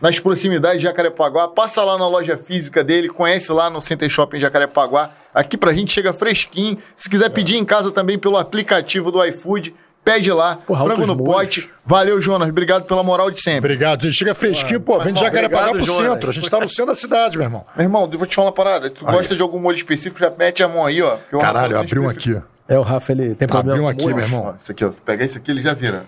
nas 0.00 0.18
proximidades 0.18 0.80
de 0.80 0.84
Jacarepaguá, 0.84 1.48
passa 1.48 1.82
lá 1.84 1.98
na 1.98 2.06
loja 2.06 2.36
física 2.36 2.84
dele, 2.84 3.08
conhece 3.08 3.50
lá 3.52 3.68
no 3.68 3.82
Center 3.82 4.08
Shopping 4.08 4.38
Jacarepaguá. 4.38 5.10
Aqui 5.34 5.56
pra 5.56 5.72
gente 5.72 5.92
chega 5.92 6.12
fresquinho. 6.12 6.78
Se 6.96 7.10
quiser 7.10 7.30
pedir 7.30 7.56
em 7.56 7.64
casa 7.64 7.90
também 7.90 8.18
pelo 8.18 8.36
aplicativo 8.36 9.10
do 9.10 9.24
iFood, 9.24 9.74
pede 10.12 10.32
lá. 10.32 10.56
Porra, 10.66 10.84
frango 10.84 11.06
no 11.06 11.14
molhos. 11.16 11.34
pote. 11.34 11.70
Valeu, 11.84 12.20
Jonas. 12.20 12.48
Obrigado 12.48 12.84
pela 12.84 13.02
moral 13.02 13.30
de 13.30 13.40
sempre. 13.40 13.72
Obrigado, 13.72 14.02
gente. 14.02 14.14
Chega 14.16 14.34
fresquinho, 14.34 14.80
pô. 14.80 14.98
Vem 15.00 15.12
de 15.12 15.20
Jacarepaguá 15.20 15.70
pro 15.70 15.80
Jonas. 15.80 16.12
centro. 16.12 16.30
A 16.30 16.32
gente 16.32 16.50
tá 16.50 16.60
no 16.60 16.68
centro 16.68 16.86
da 16.86 16.94
cidade, 16.94 17.36
meu 17.36 17.44
irmão. 17.46 17.64
Meu 17.76 17.84
irmão, 17.84 18.08
eu 18.12 18.18
vou 18.18 18.26
te 18.26 18.34
falar 18.34 18.48
uma 18.48 18.52
parada. 18.54 18.88
Tu 18.90 19.06
Aí. 19.06 19.14
gosta 19.14 19.34
de 19.36 19.42
algum 19.42 19.58
molho 19.58 19.76
específico, 19.76 20.18
já 20.18 20.30
mete 20.30 20.62
a 20.62 20.68
mão 20.68 20.84
aí, 20.86 21.00
ó. 21.02 21.10
Rafael 21.16 21.40
Caralho, 21.40 21.72
tem 21.74 21.80
abriu 21.82 22.02
um 22.02 22.10
específico. 22.10 22.38
aqui. 22.38 22.46
É, 22.74 22.78
o 22.78 22.82
Rafa, 22.82 23.12
ele 23.12 23.34
tem 23.34 23.48
problema 23.48 23.72
Abriu 23.72 23.84
um 23.84 23.88
aqui, 23.88 24.02
molho. 24.02 24.16
meu 24.16 24.24
irmão. 24.24 24.54
Esse 24.60 24.72
aqui, 24.72 24.84
ó. 24.84 24.90
Pega 25.04 25.24
esse 25.24 25.38
aqui, 25.38 25.50
ele 25.50 25.62
já 25.62 25.72
vira. 25.74 26.04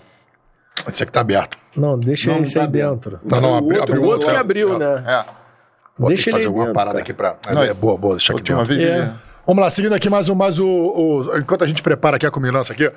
Esse 0.91 1.03
aqui 1.03 1.13
tá 1.13 1.21
aberto. 1.21 1.57
Não, 1.77 1.99
deixa 1.99 2.31
Não, 2.33 2.41
esse 2.43 2.57
não 2.57 2.63
aí 2.63 2.69
tá 2.69 2.73
dentro. 2.73 3.21
Não, 3.25 3.41
não, 3.41 3.53
O 3.53 3.57
abriu, 3.57 3.79
outro- 3.81 3.83
abriu 3.95 4.03
O 4.03 4.13
outro 4.13 4.29
que 4.29 4.35
é, 4.35 4.39
abriu, 4.39 4.75
é. 4.75 4.79
né? 4.79 5.05
É. 5.07 5.25
Vou 5.99 6.09
Deixa 6.09 6.25
que 6.25 6.31
ele 6.31 6.37
fazer 6.37 6.47
alguma 6.47 6.65
dentro, 6.67 6.75
parada 6.75 6.93
cara. 6.93 7.03
aqui 7.03 7.13
pra. 7.13 7.37
Não, 7.53 7.63
é 7.63 7.75
boa, 7.75 7.97
boa, 7.99 8.17
deixa 8.17 8.33
aqui 8.33 8.41
Última 8.41 8.59
dentro. 8.65 8.75
vez 8.77 8.89
É. 8.91 8.99
ele... 8.99 9.11
Vamos 9.47 9.63
lá, 9.65 9.71
seguindo 9.71 9.95
aqui 9.95 10.09
mais 10.09 10.29
um, 10.29 10.35
mais 10.35 10.59
o, 10.61 10.67
o- 10.67 11.37
Enquanto 11.39 11.65
a 11.65 11.67
gente 11.67 11.83
prepara 11.83 12.17
aqui 12.17 12.25
a 12.27 12.31
comilança 12.31 12.73
aqui. 12.73 12.91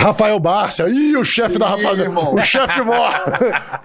Rafael 0.00 0.40
Bárcia. 0.40 0.88
Ih, 0.88 1.16
o 1.16 1.24
chefe 1.24 1.58
da 1.58 1.76
irmão. 1.76 2.34
O 2.34 2.42
chefe 2.42 2.80
mor. 2.80 3.10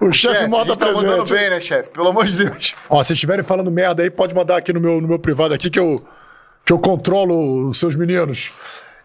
o 0.00 0.12
chefe 0.12 0.36
Chefe, 0.36 0.48
mor 0.48 0.64
tá 0.64 0.70
gente 0.70 0.78
tá 0.78 0.86
mandando 0.86 1.24
presente. 1.24 1.32
bem, 1.32 1.50
né, 1.50 1.60
chefe? 1.60 1.90
Pelo 1.90 2.08
amor 2.08 2.24
de 2.24 2.44
Deus. 2.44 2.74
Ó, 2.88 3.04
se 3.04 3.12
estiverem 3.12 3.44
falando 3.44 3.70
merda 3.70 4.02
aí, 4.02 4.10
pode 4.10 4.34
mandar 4.34 4.56
aqui 4.56 4.72
no 4.72 4.80
meu, 4.80 5.00
no 5.00 5.06
meu 5.06 5.18
privado 5.18 5.52
aqui 5.52 5.68
que 5.68 5.78
eu, 5.78 6.02
que 6.64 6.72
eu 6.72 6.78
controlo 6.78 7.68
os 7.68 7.78
seus 7.78 7.94
meninos. 7.94 8.50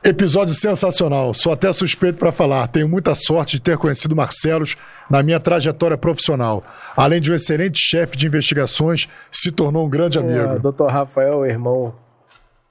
Episódio 0.03 0.55
sensacional. 0.55 1.33
Sou 1.33 1.53
até 1.53 1.71
suspeito 1.71 2.17
pra 2.17 2.31
falar. 2.31 2.67
Tenho 2.67 2.87
muita 2.87 3.13
sorte 3.13 3.57
de 3.57 3.61
ter 3.61 3.77
conhecido 3.77 4.15
Marcelos 4.15 4.75
na 5.09 5.21
minha 5.21 5.39
trajetória 5.39 5.97
profissional. 5.97 6.63
Além 6.95 7.21
de 7.21 7.31
um 7.31 7.35
excelente 7.35 7.77
chefe 7.79 8.17
de 8.17 8.25
investigações, 8.25 9.07
se 9.31 9.51
tornou 9.51 9.85
um 9.85 9.89
grande 9.89 10.17
Pô, 10.17 10.25
amigo. 10.25 10.71
Dr. 10.71 10.87
Rafael, 10.87 11.45
irmão, 11.45 11.93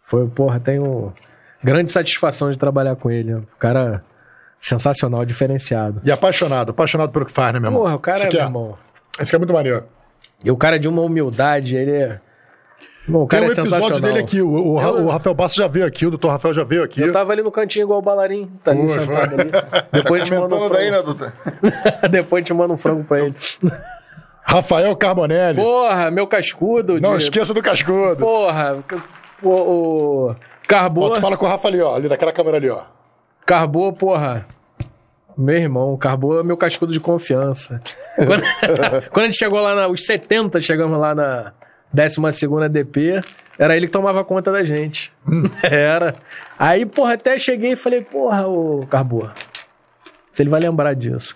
foi, 0.02 0.26
porra, 0.26 0.58
tenho 0.58 1.12
grande 1.62 1.92
satisfação 1.92 2.50
de 2.50 2.58
trabalhar 2.58 2.96
com 2.96 3.10
ele. 3.10 3.34
né? 3.34 3.42
cara 3.58 4.02
sensacional, 4.60 5.24
diferenciado. 5.24 6.00
E 6.04 6.12
apaixonado, 6.12 6.70
apaixonado 6.70 7.10
pelo 7.10 7.24
que 7.26 7.32
faz, 7.32 7.52
né, 7.54 7.58
meu 7.60 7.68
irmão? 7.68 7.82
Porra, 7.82 7.94
o 7.96 7.98
cara 7.98 8.16
Esse 8.18 8.24
é, 8.26 8.28
aqui 8.28 8.36
meu 8.36 8.46
irmão. 8.46 8.78
Esse 9.18 9.22
aqui 9.30 9.36
é 9.36 9.38
muito 9.38 9.52
maneiro. 9.54 9.84
E 10.44 10.50
o 10.50 10.56
cara 10.56 10.76
é 10.76 10.78
de 10.78 10.88
uma 10.88 11.02
humildade, 11.02 11.76
ele 11.76 11.90
é. 11.92 12.20
Bom, 13.08 13.24
o 13.24 13.26
Tem 13.26 13.40
cara 13.40 13.42
um 13.42 13.48
é 13.48 13.52
episódio 13.52 13.74
sensacional. 13.86 14.00
dele 14.12 14.18
aqui. 14.24 14.40
O, 14.42 14.48
o, 14.74 14.80
Eu- 14.80 15.06
o 15.06 15.10
Rafael 15.10 15.34
Bassa 15.34 15.54
já 15.56 15.66
veio 15.66 15.84
aqui, 15.86 16.06
o 16.06 16.10
doutor 16.10 16.28
Rafael 16.28 16.54
já 16.54 16.62
veio 16.64 16.82
aqui. 16.84 17.00
Eu 17.00 17.12
tava 17.12 17.32
ali 17.32 17.42
no 17.42 17.50
cantinho 17.50 17.84
igual 17.84 17.98
o 17.98 18.02
balarim, 18.02 18.46
tá 18.62 18.70
ali 18.70 18.88
sentado 18.88 19.40
ali. 19.40 19.50
Depois 19.90 20.22
te 20.22 20.32
manda 20.34 20.54
um 20.54 20.58
Comentando 20.58 20.72
daí, 20.76 20.90
né, 20.90 21.02
frango. 21.02 21.14
doutor? 21.14 21.32
Depois 22.10 22.44
te 22.44 22.54
manda 22.54 22.72
um 22.74 22.76
frango 22.76 23.02
pra 23.04 23.20
ele. 23.20 23.34
Rafael 24.42 24.94
Carbonelli. 24.96 25.56
Porra, 25.60 26.10
meu 26.10 26.26
cascudo. 26.26 27.00
Não 27.00 27.16
de- 27.16 27.24
esqueça 27.24 27.52
do 27.54 27.62
cascudo. 27.62 28.16
Porra, 28.16 28.78
o, 29.42 29.48
o 29.50 30.34
Carbô, 30.68 31.06
Ó, 31.06 31.10
tu 31.10 31.20
fala 31.20 31.36
com 31.36 31.46
o 31.46 31.48
Rafa 31.48 31.68
ali, 31.68 31.80
ó. 31.80 31.94
Ali 31.96 32.08
naquela 32.08 32.32
câmera 32.32 32.56
ali, 32.58 32.68
ó. 32.70 32.82
Carbô, 33.46 33.92
porra. 33.92 34.46
Meu 35.36 35.56
irmão, 35.56 35.96
Carbô 35.96 36.40
é 36.40 36.42
meu 36.42 36.56
cascudo 36.56 36.92
de 36.92 37.00
confiança. 37.00 37.80
Quando, 38.16 38.42
quando 39.10 39.24
a 39.24 39.26
gente 39.26 39.38
chegou 39.38 39.60
lá 39.60 39.88
nos 39.88 40.04
70, 40.04 40.60
chegamos 40.60 40.98
lá 40.98 41.14
na 41.14 41.52
12ª 41.94 42.68
DP, 42.68 43.22
era 43.58 43.76
ele 43.76 43.86
que 43.86 43.92
tomava 43.92 44.24
conta 44.24 44.52
da 44.52 44.62
gente. 44.64 45.12
Era. 45.62 46.14
Aí, 46.58 46.86
porra, 46.86 47.14
até 47.14 47.38
cheguei 47.38 47.72
e 47.72 47.76
falei, 47.76 48.02
porra, 48.02 48.46
ô 48.46 48.86
Carbô, 48.86 49.28
se 50.32 50.42
ele 50.42 50.50
vai 50.50 50.60
lembrar 50.60 50.94
disso. 50.94 51.34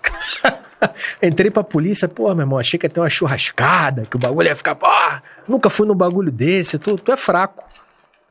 Entrei 1.21 1.49
pra 1.49 1.63
polícia, 1.63 2.07
porra, 2.07 2.35
meu 2.35 2.43
irmão, 2.43 2.59
achei 2.59 2.79
que 2.79 2.85
ia 2.85 2.89
ter 2.89 2.99
uma 2.99 3.09
churrascada, 3.09 4.05
que 4.05 4.15
o 4.15 4.19
bagulho 4.19 4.47
ia 4.47 4.55
ficar, 4.55 4.75
porra, 4.75 5.23
nunca 5.47 5.69
fui 5.69 5.87
num 5.87 5.95
bagulho 5.95 6.31
desse, 6.31 6.77
tu, 6.77 6.95
tu 6.95 7.11
é 7.11 7.17
fraco. 7.17 7.64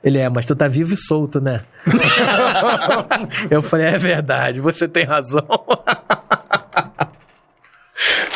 Ele 0.05 0.19
é, 0.19 0.29
mas 0.29 0.45
tu 0.45 0.55
tá 0.55 0.69
vivo 0.69 0.93
e 0.93 0.97
solto, 0.99 1.41
né? 1.41 1.63
Eu 3.51 3.63
falei, 3.63 3.87
é 3.87 3.97
verdade, 3.99 4.61
você 4.61 4.87
tem 4.87 5.05
razão. 5.05 5.47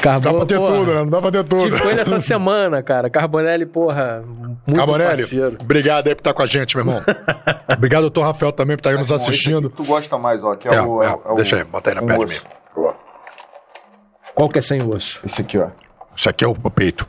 Carbô, 0.01 0.31
Dá 0.31 0.33
pra 0.39 0.47
ter 0.47 0.57
porra, 0.57 0.73
tudo, 0.73 0.95
né? 0.95 1.01
Não 1.01 1.09
dá 1.11 1.21
pra 1.21 1.31
ter 1.33 1.45
tudo. 1.45 1.63
Tive 1.65 1.81
com 1.81 1.91
ele 1.91 2.01
essa 2.01 2.21
semana, 2.21 2.83
cara. 2.83 3.11
Carbonelli, 3.11 3.67
porra, 3.67 4.23
muito 4.67 4.77
Carbonelli, 4.77 5.17
parceiro. 5.17 5.57
obrigado 5.61 6.07
aí 6.07 6.15
por 6.15 6.21
estar 6.21 6.33
com 6.33 6.43
a 6.43 6.47
gente, 6.47 6.77
meu 6.77 6.87
irmão. 6.87 7.03
obrigado, 7.77 8.03
doutor 8.03 8.23
Rafael, 8.23 8.53
também, 8.53 8.77
por 8.77 8.81
estar 8.81 8.91
aí 8.91 8.97
nos 8.97 9.11
esse 9.11 9.29
assistindo. 9.29 9.69
Tu 9.71 9.85
gosta 9.85 10.17
mais, 10.17 10.43
ó. 10.45 10.55
Que 10.55 10.69
é, 10.69 10.75
É, 10.75 10.83
o, 10.83 11.03
é, 11.03 11.13
o- 11.13 11.35
deixa 11.35 11.57
aí, 11.57 11.65
bota 11.65 11.91
aí 11.91 11.97
na 11.97 12.03
um 12.03 12.07
perna 12.07 12.25
osso. 12.25 12.47
Qual 14.35 14.49
que 14.49 14.59
é 14.59 14.63
sem 14.63 14.81
osso? 14.83 15.21
Esse 15.25 15.43
aqui, 15.43 15.59
ó. 15.59 15.69
Isso 16.17 16.31
aqui 16.31 16.45
é 16.45 16.49
o 16.49 16.55
peito. 16.55 17.05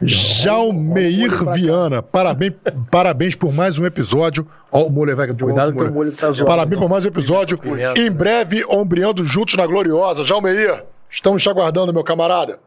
Jalmeir 0.00 1.30
Viana, 1.52 2.02
parabéns, 2.02 2.52
parabéns 2.90 3.34
por 3.34 3.52
mais 3.52 3.78
um 3.78 3.84
episódio. 3.84 4.46
Ó, 4.70 4.84
o 4.84 4.90
molho 4.90 5.16
vai 5.16 5.26
de 5.32 5.42
Cuidado 5.42 5.72
que 5.74 5.82
o 5.82 5.92
molho 5.92 6.12
tá 6.12 6.30
zoado. 6.30 6.48
Parabéns 6.48 6.80
por 6.80 6.88
mais 6.88 7.04
um 7.04 7.08
episódio. 7.08 7.58
Pimenta. 7.58 8.00
Em 8.00 8.10
breve, 8.10 8.64
ombreando 8.68 9.24
juntos 9.24 9.56
na 9.56 9.66
Gloriosa. 9.66 10.24
Jalmeir, 10.24 10.84
estamos 11.10 11.42
te 11.42 11.48
aguardando, 11.48 11.92
meu 11.92 12.04
camarada. 12.04 12.60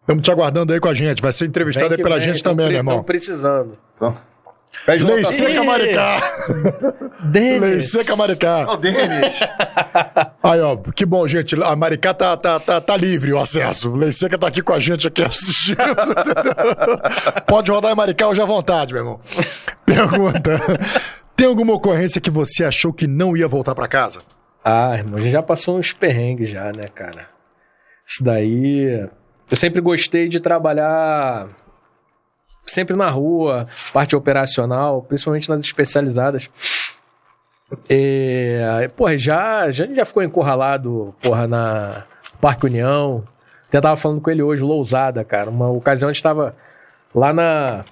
Estamos 0.00 0.22
te 0.22 0.30
aguardando 0.30 0.72
aí 0.72 0.80
com 0.80 0.88
a 0.88 0.94
gente. 0.94 1.20
Vai 1.20 1.32
ser 1.32 1.46
entrevistado 1.46 1.94
aí 1.94 2.02
pela 2.02 2.16
vem, 2.16 2.24
gente 2.24 2.42
também, 2.42 2.68
meu 2.68 2.76
irmão. 2.76 3.02
precisando. 3.02 3.76
Então, 3.96 4.16
pede 4.84 5.04
Lei. 5.04 5.24
Seca! 5.24 5.64
Maricá. 5.64 6.20
Lei 7.32 7.60
Denis. 7.60 7.90
Seca 7.90 8.16
Maricá. 8.16 8.66
Ô, 8.70 8.76
Denis. 8.76 9.40
Aí, 10.42 10.60
ó, 10.60 10.76
que 10.76 11.04
bom, 11.04 11.26
gente. 11.26 11.60
A 11.62 11.74
Maricá 11.74 12.14
tá, 12.14 12.36
tá, 12.36 12.60
tá, 12.60 12.80
tá 12.80 12.96
livre 12.96 13.32
o 13.32 13.38
acesso. 13.38 13.94
Lei 13.94 14.12
Seca 14.12 14.38
tá 14.38 14.46
aqui 14.46 14.62
com 14.62 14.72
a 14.72 14.80
gente 14.80 15.06
aqui 15.06 15.22
assistindo. 15.22 15.78
Pode 17.46 17.70
rodar 17.70 17.92
em 17.92 17.96
Maricá 17.96 18.28
hoje 18.28 18.40
à 18.40 18.44
vontade, 18.44 18.92
meu 18.92 19.02
irmão. 19.02 19.20
Pergunta. 19.84 20.60
Tem 21.36 21.46
alguma 21.46 21.74
ocorrência 21.74 22.20
que 22.20 22.30
você 22.30 22.64
achou 22.64 22.92
que 22.92 23.06
não 23.06 23.36
ia 23.36 23.48
voltar 23.48 23.74
pra 23.74 23.86
casa? 23.86 24.20
Ah, 24.64 24.94
irmão, 24.96 25.16
a 25.16 25.20
gente 25.20 25.32
já 25.32 25.42
passou 25.42 25.78
uns 25.78 25.92
perrengues 25.92 26.50
já, 26.50 26.72
né, 26.72 26.88
cara? 26.94 27.28
Isso 28.06 28.22
daí. 28.22 29.08
Eu 29.50 29.56
sempre 29.56 29.80
gostei 29.80 30.28
de 30.28 30.40
trabalhar 30.40 31.48
sempre 32.66 32.96
na 32.96 33.08
rua, 33.08 33.66
parte 33.92 34.16
operacional, 34.16 35.02
principalmente 35.02 35.48
nas 35.48 35.60
especializadas. 35.60 36.48
É, 37.88 38.88
porra, 38.96 39.16
já, 39.16 39.70
já, 39.70 39.86
já 39.86 40.04
ficou 40.04 40.22
encurralado, 40.22 41.14
porra, 41.22 41.46
na 41.46 42.04
Parque 42.40 42.66
União. 42.66 43.24
Até 43.68 43.80
tava 43.80 43.96
falando 43.96 44.20
com 44.20 44.30
ele 44.30 44.42
hoje, 44.42 44.62
Lousada, 44.62 45.24
cara. 45.24 45.50
Uma 45.50 45.68
ocasião 45.70 46.08
a 46.08 46.12
gente 46.12 46.22
tava 46.22 46.54
lá 47.14 47.32
na. 47.32 47.84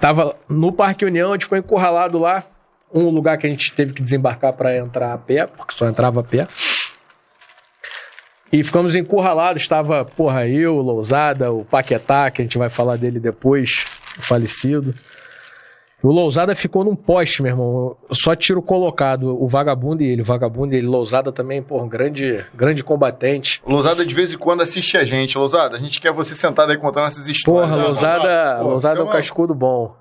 Tava 0.00 0.36
no 0.48 0.72
Parque 0.72 1.04
União, 1.04 1.30
a 1.30 1.34
gente 1.34 1.44
ficou 1.44 1.58
encurralado 1.58 2.18
lá. 2.18 2.44
Um 2.92 3.08
lugar 3.10 3.38
que 3.38 3.46
a 3.46 3.50
gente 3.50 3.72
teve 3.72 3.92
que 3.92 4.02
desembarcar 4.02 4.52
para 4.52 4.76
entrar 4.76 5.12
a 5.12 5.18
pé, 5.18 5.46
porque 5.46 5.74
só 5.74 5.88
entrava 5.88 6.20
a 6.20 6.22
pé. 6.24 6.46
E 8.54 8.62
ficamos 8.62 8.94
encurralados. 8.94 9.62
Estava, 9.62 10.04
porra, 10.04 10.46
eu, 10.46 10.76
Lousada, 10.76 11.52
o 11.52 11.64
Paquetá, 11.64 12.30
que 12.30 12.40
a 12.40 12.44
gente 12.44 12.56
vai 12.56 12.70
falar 12.70 12.96
dele 12.96 13.18
depois, 13.18 13.84
o 14.16 14.22
falecido. 14.22 14.94
O 16.00 16.12
Lousada 16.12 16.54
ficou 16.54 16.84
num 16.84 16.94
poste, 16.94 17.42
meu 17.42 17.50
irmão. 17.50 17.96
Só 18.12 18.36
tiro 18.36 18.62
colocado. 18.62 19.42
O 19.42 19.48
vagabundo 19.48 20.04
e 20.04 20.06
ele. 20.06 20.22
O 20.22 20.24
vagabundo 20.24 20.72
e 20.72 20.78
ele. 20.78 20.86
Lousada 20.86 21.32
também, 21.32 21.64
porra, 21.64 21.82
um 21.82 21.88
grande, 21.88 22.44
grande 22.54 22.84
combatente. 22.84 23.60
Lousada 23.66 24.06
de 24.06 24.14
vez 24.14 24.32
em 24.32 24.38
quando 24.38 24.60
assiste 24.60 24.96
a 24.96 25.04
gente. 25.04 25.36
Lousada, 25.36 25.76
a 25.76 25.80
gente 25.80 26.00
quer 26.00 26.12
você 26.12 26.36
sentado 26.36 26.70
aí 26.70 26.78
contando 26.78 27.08
essas 27.08 27.26
histórias. 27.26 27.70
Porra, 27.70 27.82
Lousada. 27.82 28.62
Lousada 28.62 29.00
é 29.00 29.02
um 29.02 29.06
Pô, 29.06 29.12
cascudo 29.12 29.52
bom. 29.52 29.96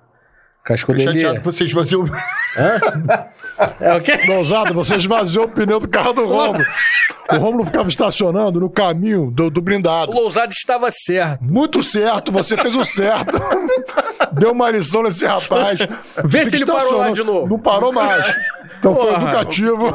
Cascudo 0.64 0.98
Fico 0.99 1.11
dele. 1.11 1.19
chateado 1.26 1.41
que 1.41 1.45
você 1.45 1.65
esvaziou. 1.65 2.06
É 3.81 3.94
o 3.95 4.02
quê? 4.02 4.19
Lousado, 4.27 4.73
você 4.73 4.95
esvaziou 4.95 5.45
o 5.45 5.48
pneu 5.49 5.80
do 5.80 5.88
carro 5.90 6.14
do 6.14 6.26
Romulo. 6.26 6.65
O 7.31 7.35
Romulo 7.38 7.65
ficava 7.65 7.90
estacionando 7.90 8.60
no 8.60 8.69
caminho 8.69 9.30
do, 9.30 9.49
do 9.49 9.60
O 9.60 9.61
blindado. 9.61 10.11
Lousada 10.11 10.53
estava 10.53 10.90
certo. 10.90 11.44
Muito 11.44 11.84
certo, 11.84 12.31
você 12.31 12.56
fez 12.56 12.76
o 12.76 12.84
certo. 12.84 13.38
Deu 14.31 14.52
uma 14.52 14.69
lição 14.72 15.03
nesse 15.03 15.26
rapaz. 15.26 15.80
Vê 16.23 16.45
se 16.45 16.56
ele 16.56 16.65
parou 16.65 16.98
lá 16.98 17.10
de 17.11 17.23
novo. 17.23 17.48
Não 17.48 17.60
parou 17.60 17.91
mais. 17.91 18.34
Então 18.84 18.95
foi 18.97 19.14
Porra. 19.14 19.23
educativo. 19.30 19.88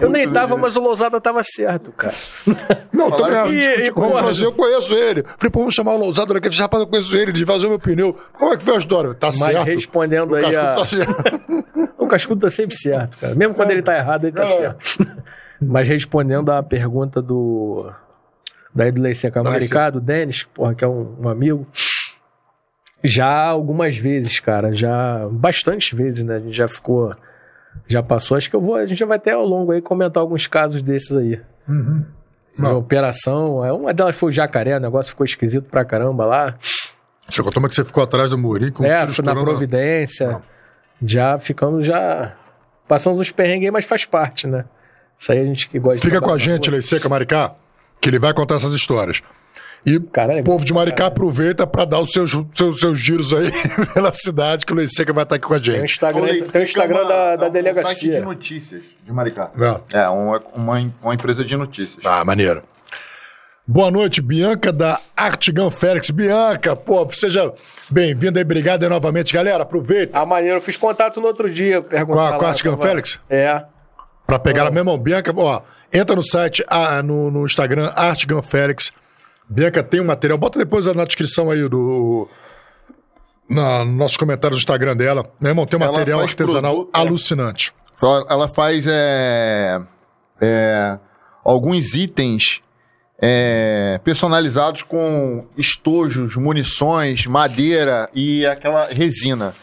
Eu 0.00 0.10
nem 0.10 0.28
tava, 0.28 0.56
mas 0.56 0.74
o 0.74 0.80
Lousada 0.80 1.20
tava 1.20 1.40
certo, 1.44 1.92
cara. 1.92 2.12
Não, 2.92 3.08
também 3.10 3.26
Falaram 3.26 3.42
acho. 3.44 3.52
que- 3.52 3.58
E- 3.60 3.86
e, 3.86 3.92
porra, 3.92 4.22
fazer, 4.24 4.46
eu 4.46 4.52
conheço 4.52 4.92
ele. 4.94 5.22
Falei, 5.38 5.50
pô, 5.52 5.58
vamos 5.60 5.74
chamar 5.74 5.92
o 5.92 5.98
Lousado 5.98 6.34
daqui. 6.34 6.48
Esse 6.48 6.60
rapaz, 6.60 6.82
eu 6.82 6.88
conheço 6.88 7.16
ele, 7.16 7.30
de 7.30 7.46
fazer 7.46 7.68
meu 7.68 7.78
pneu. 7.78 8.16
Como 8.36 8.52
é 8.52 8.56
que 8.56 8.64
foi 8.64 8.74
a 8.74 8.78
história? 8.78 9.14
Tá 9.14 9.28
Mas 9.28 9.36
certo. 9.52 9.64
respondendo 9.66 10.32
O 10.32 10.34
aí 10.34 10.42
Cascudo 10.42 10.58
a... 10.66 10.74
tá 10.74 10.84
certo. 10.86 11.64
O 11.96 12.06
Cascudo 12.08 12.40
tá 12.42 12.50
sempre 12.50 12.74
certo, 12.76 13.16
cara. 13.18 13.34
Mesmo 13.36 13.54
quando 13.54 13.70
ele 13.70 13.82
tá 13.82 13.96
errado, 13.96 14.24
ele 14.24 14.32
tá 14.32 14.42
É. 14.42 14.46
certo. 14.46 14.84
Mas 15.62 15.88
respondendo 15.88 16.50
à 16.50 16.60
pergunta 16.62 17.22
do. 17.22 17.88
Da 18.74 18.88
Edley 18.88 19.14
Seca 19.14 19.42
Maricá, 19.44 19.88
do 19.90 20.00
Denis, 20.00 20.42
porra, 20.42 20.74
que 20.74 20.84
é 20.84 20.88
um, 20.88 21.14
um 21.20 21.28
amigo. 21.28 21.66
Já 23.02 23.28
algumas 23.46 23.96
vezes, 23.96 24.40
cara. 24.40 24.72
Já. 24.72 25.28
Bastantes 25.30 25.96
vezes, 25.96 26.24
né? 26.24 26.36
A 26.36 26.40
gente 26.40 26.52
já 26.56 26.66
ficou. 26.68 27.14
Já 27.86 28.02
passou. 28.02 28.36
Acho 28.36 28.48
que 28.48 28.56
eu 28.56 28.60
vou. 28.60 28.76
A 28.76 28.86
gente 28.86 28.98
já 28.98 29.06
vai 29.06 29.16
até 29.16 29.32
ao 29.32 29.44
longo 29.44 29.72
aí 29.72 29.80
comentar 29.80 30.20
alguns 30.20 30.46
casos 30.46 30.80
desses 30.82 31.16
aí. 31.16 31.40
Na 32.56 32.70
Não. 32.70 32.78
operação. 32.78 33.64
É, 33.64 33.72
Uma 33.72 33.92
delas 33.92 34.16
foi 34.16 34.28
o 34.28 34.32
jacaré, 34.32 34.76
o 34.76 34.80
negócio 34.80 35.10
ficou 35.10 35.24
esquisito 35.24 35.64
pra 35.68 35.84
caramba 35.84 36.24
lá. 36.24 36.54
Você 37.28 37.42
contou 37.42 37.62
que 37.68 37.74
você 37.74 37.84
ficou 37.84 38.02
atrás 38.02 38.30
do 38.30 38.38
Murim 38.38 38.70
com 38.70 38.84
é, 38.84 39.06
foi 39.06 39.24
na? 39.24 39.34
Providência. 39.34 40.42
Já 41.02 41.38
ficamos 41.38 41.84
já. 41.86 42.34
Passamos 42.86 43.18
uns 43.20 43.30
perrengues, 43.30 43.70
mas 43.70 43.84
faz 43.84 44.04
parte, 44.04 44.46
né? 44.46 44.64
Isso 45.18 45.32
aí 45.32 45.40
a 45.40 45.44
gente 45.44 45.68
que 45.68 45.78
gosta 45.78 45.96
de 45.96 46.02
Fica 46.02 46.20
com 46.20 46.30
a 46.32 46.38
gente, 46.38 46.66
rua. 46.66 46.72
Lei 46.72 46.82
Seca 46.82 47.08
Maricá, 47.08 47.54
que 48.00 48.08
ele 48.08 48.18
vai 48.18 48.34
contar 48.34 48.56
essas 48.56 48.74
histórias. 48.74 49.22
E 49.86 50.00
Caralho, 50.00 50.40
o 50.40 50.44
povo 50.44 50.64
de 50.64 50.72
Maricá 50.72 51.06
aproveita 51.06 51.66
para 51.66 51.84
dar 51.84 52.00
os 52.00 52.10
seus, 52.10 52.30
seus, 52.54 52.80
seus 52.80 52.98
giros 52.98 53.34
aí 53.34 53.50
pela 53.92 54.12
cidade, 54.14 54.64
que 54.64 54.72
o 54.72 54.76
Lei 54.76 54.88
Seca 54.88 55.12
vai 55.12 55.24
estar 55.24 55.36
aqui 55.36 55.46
com 55.46 55.52
a 55.54 55.60
Tem 55.60 55.74
o 55.74 55.76
gente. 55.76 55.90
Instagram, 55.92 56.26
tem 56.26 56.42
o 56.42 56.56
é 56.58 56.64
Instagram 56.64 57.00
uma- 57.02 57.08
da, 57.08 57.14
é 57.14 57.36
da 57.36 57.46
um 57.46 57.50
delegacia. 57.50 57.94
site 57.94 58.10
de 58.10 58.20
notícias 58.20 58.82
de 59.04 59.12
Maricá. 59.12 59.50
É. 59.92 59.98
É, 60.00 60.08
uma, 60.08 60.42
uma, 60.54 60.92
uma 61.02 61.14
empresa 61.14 61.44
de 61.44 61.54
notícias. 61.56 62.04
Ah, 62.06 62.24
maneiro. 62.24 62.62
Boa 63.66 63.90
noite, 63.90 64.20
Bianca 64.20 64.70
da 64.72 65.00
Artigão 65.16 65.70
Félix. 65.70 66.10
Bianca, 66.10 66.76
pô, 66.76 67.06
seja 67.12 67.52
bem-vinda 67.90 68.38
e 68.38 68.42
obrigado 68.42 68.82
aí 68.82 68.88
novamente. 68.88 69.32
Galera, 69.32 69.62
aproveita 69.62 70.18
Ah, 70.18 70.24
maneiro. 70.26 70.56
Eu 70.58 70.60
fiz 70.62 70.76
contato 70.76 71.20
no 71.20 71.26
outro 71.26 71.48
dia. 71.48 71.80
Com 71.82 72.18
a- 72.18 72.32
com 72.38 72.44
a 72.44 72.48
Artigan 72.48 72.76
Félix? 72.76 73.18
É. 73.28 73.62
para 74.26 74.38
pegar 74.38 74.66
a 74.66 74.70
minha 74.70 74.84
mão. 74.84 74.96
Bianca, 74.98 75.32
ó, 75.36 75.60
entra 75.92 76.16
no 76.16 76.22
site, 76.22 76.64
ah, 76.68 77.02
no, 77.02 77.30
no 77.30 77.44
Instagram, 77.44 77.90
Artigan 77.94 78.40
Félix. 78.40 78.90
Bianca 79.48 79.82
tem 79.82 80.00
um 80.00 80.04
material, 80.04 80.38
bota 80.38 80.58
depois 80.58 80.86
na 80.86 81.04
descrição 81.04 81.50
aí 81.50 81.68
do. 81.68 82.28
Na, 83.48 83.84
nos 83.84 83.94
nossos 83.94 84.16
comentários 84.16 84.58
do 84.58 84.62
Instagram 84.62 84.96
dela. 84.96 85.30
Meu 85.38 85.50
irmão, 85.50 85.66
tem 85.66 85.78
um 85.78 85.82
Ela 85.82 85.92
material 85.92 86.20
artesanal 86.20 86.74
produto, 86.74 86.96
é. 86.96 86.98
alucinante. 86.98 87.72
Ela 88.28 88.48
faz 88.48 88.86
é, 88.86 89.80
é, 90.40 90.98
alguns 91.44 91.94
itens 91.94 92.63
é, 93.26 93.98
personalizados 94.04 94.82
com 94.82 95.46
estojos, 95.56 96.36
munições, 96.36 97.26
madeira 97.26 98.06
e 98.14 98.44
aquela 98.44 98.86
resina. 98.88 99.54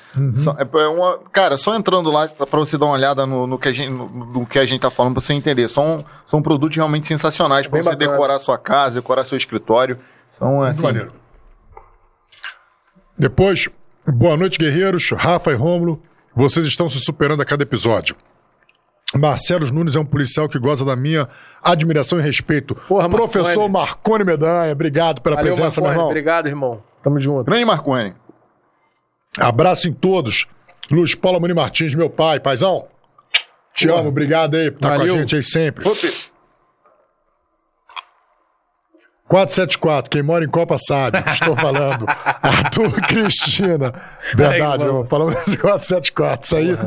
Só- 0.43 0.55
é 0.59 0.87
uma- 0.87 1.19
cara, 1.31 1.57
só 1.57 1.75
entrando 1.75 2.09
lá 2.09 2.27
pra 2.27 2.47
pra 2.47 2.57
você 2.59 2.75
dar 2.75 2.85
uma 2.87 2.95
olhada 2.95 3.23
no, 3.27 3.45
no 3.45 3.59
que, 3.59 3.67
a 3.69 3.71
gente, 3.71 3.89
no, 3.91 4.07
no 4.09 4.45
que 4.47 4.57
a 4.57 4.65
gente 4.65 4.81
tá 4.81 4.89
falando, 4.89 5.13
pra 5.13 5.21
você 5.21 5.33
entender. 5.33 5.69
São, 5.69 6.03
são 6.25 6.41
produtos 6.41 6.75
realmente 6.75 7.07
sensacionais 7.07 7.67
pra 7.67 7.73
Bem 7.77 7.83
você 7.83 7.91
bacana. 7.91 8.11
decorar 8.11 8.39
sua 8.39 8.57
casa, 8.57 8.95
decorar 8.95 9.25
seu 9.25 9.37
escritório. 9.37 9.99
São, 10.39 10.63
assim, 10.63 10.81
Maneiro. 10.81 11.11
Depois, 13.17 13.69
boa 14.07 14.35
noite, 14.35 14.57
guerreiros. 14.57 15.11
Rafa 15.11 15.51
e 15.51 15.55
Rômulo, 15.55 16.01
vocês 16.35 16.65
estão 16.65 16.89
se 16.89 16.99
superando 16.99 17.41
a 17.41 17.45
cada 17.45 17.61
episódio. 17.63 18.15
Marcelo 19.13 19.69
Nunes 19.71 19.95
é 19.95 19.99
um 19.99 20.05
policial 20.05 20.47
que 20.47 20.57
goza 20.57 20.85
da 20.85 20.95
minha 20.95 21.27
admiração 21.61 22.19
e 22.19 22.21
respeito. 22.21 22.75
Porra, 22.75 23.09
Professor 23.09 23.67
Marcone 23.67 24.23
Medanha, 24.23 24.71
obrigado 24.71 25.21
pela 25.21 25.35
Valeu, 25.35 25.53
presença, 25.53 25.81
meu 25.81 25.89
Marconi. 25.89 25.99
irmão. 25.99 26.09
Obrigado, 26.09 26.47
irmão. 26.47 26.83
Tamo 27.03 27.19
junto. 27.19 27.45
Grande 27.45 27.65
Marconi. 27.65 28.13
Abraço 29.39 29.87
em 29.89 29.93
todos. 29.93 30.47
Luiz 30.89 31.15
Paulo 31.15 31.39
Muni 31.39 31.53
Martins, 31.53 31.95
meu 31.95 32.09
pai, 32.09 32.39
paizão. 32.39 32.87
Te 33.73 33.89
amo, 33.89 34.09
obrigado 34.09 34.55
aí 34.55 34.69
por 34.69 34.77
estar 34.77 34.97
com 34.97 35.03
a 35.03 35.07
gente 35.07 35.35
aí 35.35 35.43
sempre. 35.43 35.87
Opa. 35.87 36.07
474, 39.27 40.09
quem 40.09 40.21
mora 40.21 40.43
em 40.43 40.49
Copa 40.49 40.77
sabe, 40.77 41.23
estou 41.29 41.55
falando. 41.55 42.05
Arthur 42.43 42.91
Cristina. 43.07 43.93
Verdade, 44.35 44.79
meu 44.83 44.87
irmão, 44.87 45.05
falamos 45.05 45.35
desse 45.35 45.57
474. 45.57 46.45
Isso 46.45 46.55
aí, 46.57 46.77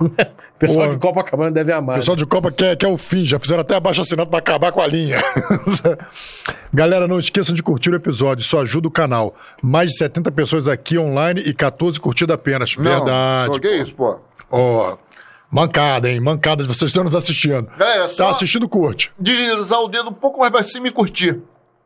O 0.00 0.08
pessoal 0.58 0.86
Porra. 0.86 0.90
de 0.90 0.96
Copacabana 1.00 1.50
deve 1.50 1.72
amar. 1.72 1.96
o 1.96 1.98
pessoal 1.98 2.16
de 2.16 2.24
Copa 2.26 2.50
quer, 2.50 2.76
quer 2.76 2.86
o 2.88 2.96
fim, 2.98 3.24
já 3.24 3.38
fizeram 3.38 3.60
até 3.60 3.74
abaixo 3.76 4.00
assinado 4.00 4.28
para 4.30 4.38
acabar 4.38 4.72
com 4.72 4.80
a 4.80 4.86
linha. 4.86 5.18
Galera, 6.72 7.06
não 7.06 7.18
esqueçam 7.18 7.54
de 7.54 7.62
curtir 7.62 7.90
o 7.90 7.94
episódio, 7.96 8.42
isso 8.42 8.58
ajuda 8.58 8.88
o 8.88 8.90
canal. 8.90 9.34
Mais 9.62 9.90
de 9.90 9.98
70 9.98 10.30
pessoas 10.32 10.68
aqui 10.68 10.98
online 10.98 11.40
e 11.42 11.52
14 11.52 12.00
curtidas 12.00 12.34
apenas. 12.34 12.74
Verdade. 12.74 13.50
Não, 13.52 13.58
que 13.58 13.68
isso, 13.68 13.94
pô. 13.94 14.18
Ó, 14.50 14.96
mancada, 15.50 16.10
hein? 16.10 16.20
Mancada 16.20 16.62
de 16.62 16.68
vocês 16.68 16.80
que 16.80 16.86
estão 16.86 17.04
nos 17.04 17.14
assistindo. 17.14 17.68
Galera, 17.76 18.08
só- 18.08 18.24
Tá 18.26 18.30
assistindo, 18.30 18.68
curte. 18.68 19.12
Deslizar 19.18 19.80
o 19.80 19.88
dedo 19.88 20.08
um 20.10 20.14
pouco 20.14 20.40
mais 20.40 20.50
pra 20.52 20.62
cima 20.62 20.88
e 20.88 20.90
curtir. 20.90 21.38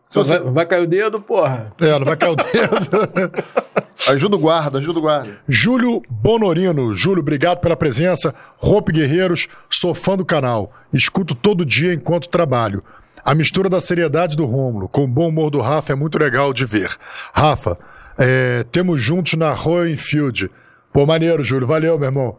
Se 0.08 0.18
você- 0.18 0.38
Vai, 0.38 0.52
vai 0.52 0.66
cair 0.66 0.82
o 0.82 0.86
dedo, 0.86 1.20
porra. 1.20 1.72
É, 1.80 1.98
não 1.98 2.04
vai 2.06 2.16
cair 2.16 2.30
o 2.32 2.36
dedo. 2.36 3.32
Ajuda 4.08 4.36
o 4.36 4.38
guarda, 4.38 4.78
ajuda 4.78 4.98
o 5.00 5.02
guarda. 5.02 5.38
Júlio 5.48 6.00
Bonorino. 6.08 6.94
Júlio, 6.94 7.20
obrigado 7.20 7.58
pela 7.58 7.74
presença. 7.76 8.32
Roupe 8.56 8.92
Guerreiros, 8.92 9.48
sou 9.68 9.94
fã 9.94 10.16
do 10.16 10.24
canal. 10.24 10.72
Escuto 10.92 11.34
todo 11.34 11.64
dia 11.64 11.92
enquanto 11.92 12.28
trabalho. 12.28 12.84
A 13.24 13.34
mistura 13.34 13.68
da 13.68 13.80
seriedade 13.80 14.36
do 14.36 14.44
Rômulo 14.44 14.88
com 14.88 15.02
o 15.04 15.08
bom 15.08 15.28
humor 15.28 15.50
do 15.50 15.60
Rafa 15.60 15.92
é 15.92 15.96
muito 15.96 16.18
legal 16.18 16.52
de 16.52 16.64
ver. 16.64 16.94
Rafa, 17.34 17.76
é, 18.16 18.64
temos 18.70 19.00
juntos 19.00 19.34
na 19.34 19.52
Royal 19.52 19.88
Enfield. 19.88 20.48
Pô, 20.92 21.04
maneiro, 21.04 21.42
Júlio. 21.42 21.66
Valeu, 21.66 21.98
meu 21.98 22.06
irmão. 22.08 22.36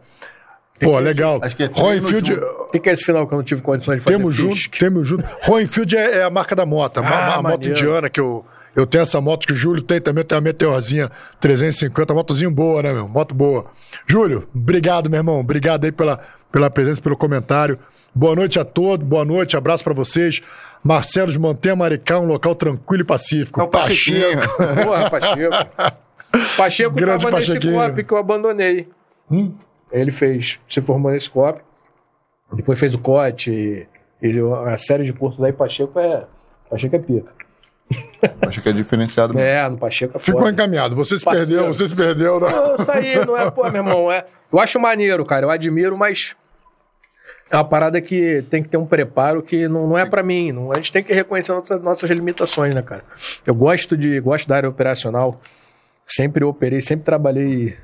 Pô, 0.80 0.98
legal. 0.98 1.38
Acho 1.42 1.56
que 1.56 1.62
é 1.64 1.66
Royal 1.66 1.88
treino 2.00 2.06
Enfield... 2.06 2.34
junto. 2.34 2.44
O 2.46 2.66
que, 2.72 2.78
que 2.78 2.88
é 2.90 2.92
esse 2.92 3.04
final 3.04 3.26
que 3.26 3.34
eu 3.34 3.36
não 3.38 3.44
tive 3.44 3.62
condições 3.62 3.98
de 3.98 4.04
fazer? 4.04 4.16
Temos 4.16 4.34
junto, 4.34 4.70
temos 4.78 5.08
junto. 5.08 5.24
Roenfield 5.42 5.96
é, 5.96 6.18
é 6.18 6.22
a 6.24 6.30
marca 6.30 6.54
da 6.54 6.64
moto, 6.66 6.98
a, 6.98 7.06
Ah, 7.08 7.34
a 7.34 7.42
moto 7.42 7.52
maneiro. 7.52 7.72
indiana 7.72 8.08
que 8.10 8.20
eu, 8.20 8.44
eu 8.76 8.86
tenho 8.86 9.02
essa 9.02 9.20
moto 9.20 9.46
que 9.46 9.52
o 9.52 9.56
Júlio 9.56 9.82
tem 9.82 10.00
também, 10.00 10.24
tem 10.24 10.38
a 10.38 10.40
Meteorzinha 10.40 11.10
350, 11.40 12.14
motozinho 12.14 12.50
boa, 12.50 12.82
né, 12.82 12.92
meu? 12.92 13.08
Moto 13.08 13.34
boa. 13.34 13.66
Júlio, 14.06 14.48
obrigado, 14.54 15.10
meu 15.10 15.18
irmão. 15.18 15.40
Obrigado 15.40 15.84
aí 15.84 15.92
pela, 15.92 16.20
pela 16.52 16.70
presença, 16.70 17.00
pelo 17.02 17.16
comentário. 17.16 17.78
Boa 18.14 18.34
noite 18.34 18.58
a 18.58 18.64
todos, 18.64 19.06
boa 19.06 19.24
noite, 19.24 19.56
abraço 19.56 19.82
pra 19.84 19.94
vocês. 19.94 20.40
Marcelo 20.82 21.30
de 21.32 21.38
Montanha 21.38 21.74
Maricá, 21.76 22.18
um 22.20 22.26
local 22.26 22.54
tranquilo 22.54 23.02
e 23.02 23.06
pacífico. 23.06 23.60
É 23.60 23.64
o 23.64 23.68
Pachequinho. 23.68 24.40
Porra, 24.84 25.10
Pacheco. 25.10 25.54
Pacheco 26.56 26.94
Grande 26.94 27.24
tava 27.24 27.36
nesse 27.36 27.54
Pachequinho. 27.54 27.74
COP 27.74 28.04
que 28.04 28.12
eu 28.12 28.16
abandonei. 28.18 28.88
Hum? 29.30 29.52
Ele 29.90 30.12
fez, 30.12 30.60
se 30.68 30.80
formou 30.80 31.10
nesse 31.12 31.30
COP. 31.30 31.60
Depois 32.52 32.78
fez 32.78 32.94
o 32.94 32.98
COT. 32.98 33.50
E, 33.50 33.86
e 34.22 34.40
a 34.66 34.76
série 34.76 35.04
de 35.04 35.12
cursos 35.12 35.42
aí, 35.42 35.52
Pacheco 35.52 35.98
é. 35.98 36.24
Pacheco 36.70 36.96
é 36.96 36.98
pica. 36.98 37.32
Acho 38.46 38.60
que 38.60 38.68
é 38.68 38.72
diferenciado. 38.72 39.32
mesmo. 39.34 39.48
É, 39.48 39.68
no 39.68 39.78
Pacheco 39.78 40.16
é 40.16 40.20
Ficou 40.20 40.40
foda. 40.40 40.52
encaminhado. 40.52 40.94
Você 40.96 41.16
se 41.16 41.24
Parceiro. 41.24 41.48
perdeu, 41.50 41.72
você 41.72 41.86
se 41.86 41.96
perdeu. 41.96 42.40
Né? 42.40 42.48
Não, 42.50 42.74
Isso 42.76 42.90
aí 42.90 43.24
não 43.26 43.36
é, 43.36 43.50
pô, 43.50 43.62
meu 43.64 43.76
irmão. 43.76 44.12
É, 44.12 44.26
eu 44.52 44.58
acho 44.58 44.78
maneiro, 44.78 45.24
cara. 45.24 45.46
Eu 45.46 45.50
admiro, 45.50 45.96
mas 45.96 46.36
é 47.50 47.56
uma 47.56 47.64
parada 47.64 48.00
que 48.00 48.42
tem 48.50 48.62
que 48.62 48.68
ter 48.68 48.76
um 48.76 48.84
preparo 48.86 49.42
que 49.42 49.66
não, 49.68 49.86
não 49.86 49.96
é 49.98 50.04
pra 50.04 50.22
mim. 50.22 50.52
Não, 50.52 50.70
a 50.70 50.76
gente 50.76 50.92
tem 50.92 51.02
que 51.02 51.14
reconhecer 51.14 51.52
nossas, 51.52 51.80
nossas 51.80 52.10
limitações, 52.10 52.74
né, 52.74 52.82
cara? 52.82 53.02
Eu 53.46 53.54
gosto 53.54 53.96
de 53.96 54.20
gosto 54.20 54.46
da 54.46 54.56
área 54.56 54.68
operacional. 54.68 55.40
Sempre 56.06 56.44
operei, 56.44 56.80
sempre 56.82 57.04
trabalhei. 57.04 57.76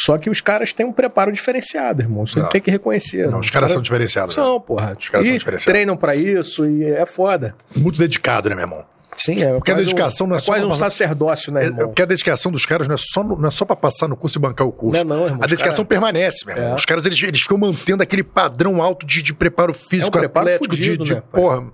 Só 0.00 0.16
que 0.16 0.30
os 0.30 0.40
caras 0.40 0.72
têm 0.72 0.86
um 0.86 0.92
preparo 0.92 1.32
diferenciado, 1.32 2.02
irmão. 2.02 2.24
Você 2.26 2.38
Não. 2.38 2.48
tem 2.48 2.60
que 2.60 2.70
reconhecer. 2.70 3.28
Não, 3.28 3.40
os 3.40 3.50
caras 3.50 3.72
são 3.72 3.82
diferenciados. 3.82 4.36
né? 4.36 4.42
São, 4.42 4.60
porra. 4.60 4.96
Os 4.98 5.08
caras 5.08 5.26
são 5.26 5.34
e 5.34 5.38
diferenciados. 5.38 5.64
treinam 5.64 5.96
pra 5.96 6.14
isso 6.14 6.64
e 6.64 6.84
é 6.84 7.04
foda. 7.04 7.56
Muito 7.74 7.98
dedicado, 7.98 8.48
né, 8.48 8.54
meu 8.54 8.62
irmão? 8.64 8.84
Sim, 9.16 9.42
é. 9.42 9.52
Porque 9.54 9.72
a 9.72 9.74
dedicação 9.74 10.26
um, 10.26 10.30
não 10.30 10.36
é 10.36 10.38
só 10.38 10.52
quase 10.52 10.64
um 10.64 10.72
sacerdócio, 10.72 11.52
né, 11.52 11.62
É, 11.62 11.64
irmão? 11.66 11.86
porque 11.88 12.02
a 12.02 12.04
dedicação 12.04 12.52
dos 12.52 12.64
caras 12.64 12.86
não 12.86 12.94
é 12.94 12.98
só, 12.98 13.24
no- 13.24 13.36
não 13.36 13.48
é 13.48 13.50
só 13.50 13.64
pra 13.64 13.74
passar 13.74 14.06
no 14.06 14.16
curso 14.16 14.38
e 14.38 14.40
bancar 14.40 14.64
o 14.68 14.70
curso. 14.70 15.04
Não 15.04 15.16
é 15.16 15.18
não, 15.18 15.24
irmão. 15.26 15.40
a 15.42 15.44
Os 15.44 15.50
dedicação 15.50 15.84
cara- 15.84 15.88
permanece, 15.88 16.46
meu 16.46 16.54
irmão. 16.54 16.70
É. 16.70 16.74
Os 16.76 16.84
caras 16.84 17.04
eles, 17.04 17.20
eles 17.20 17.40
ficam 17.40 17.58
mantendo 17.58 18.00
aquele 18.00 18.22
padrão 18.22 18.80
alto 18.80 19.04
de, 19.04 19.20
de 19.20 19.34
preparo 19.34 19.74
físico, 19.74 20.16
É 20.16 20.20
um 20.20 20.22
preparo 20.22 20.46
atlético, 20.46 20.76
fudido, 20.76 21.02
de, 21.02 21.10
de 21.10 21.14
né, 21.16 21.22
porra. 21.32 21.64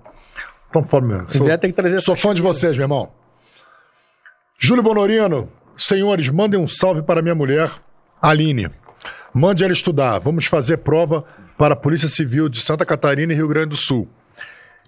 Tão 0.73 0.83
foda 0.83 1.05
mesmo. 1.07 1.31
Sou, 1.31 1.57
tem 1.59 1.69
que 1.69 1.75
trazer 1.75 2.01
sou 2.01 2.15
fã 2.15 2.33
de 2.33 2.41
vocês, 2.41 2.75
meu 2.75 2.85
irmão. 2.85 3.11
Júlio 4.57 4.81
Bonorino, 4.81 5.47
senhores, 5.77 6.27
mandem 6.29 6.59
um 6.59 6.65
salve 6.65 7.03
para 7.03 7.21
minha 7.21 7.35
mulher, 7.35 7.69
Aline. 8.25 8.69
Mande 9.31 9.63
ela 9.63 9.71
estudar. 9.71 10.17
Vamos 10.17 10.47
fazer 10.47 10.77
prova 10.77 11.23
para 11.57 11.73
a 11.73 11.77
Polícia 11.77 12.07
Civil 12.07 12.49
de 12.49 12.59
Santa 12.59 12.83
Catarina 12.83 13.31
e 13.31 13.35
Rio 13.35 13.47
Grande 13.47 13.69
do 13.69 13.77
Sul. 13.77 14.07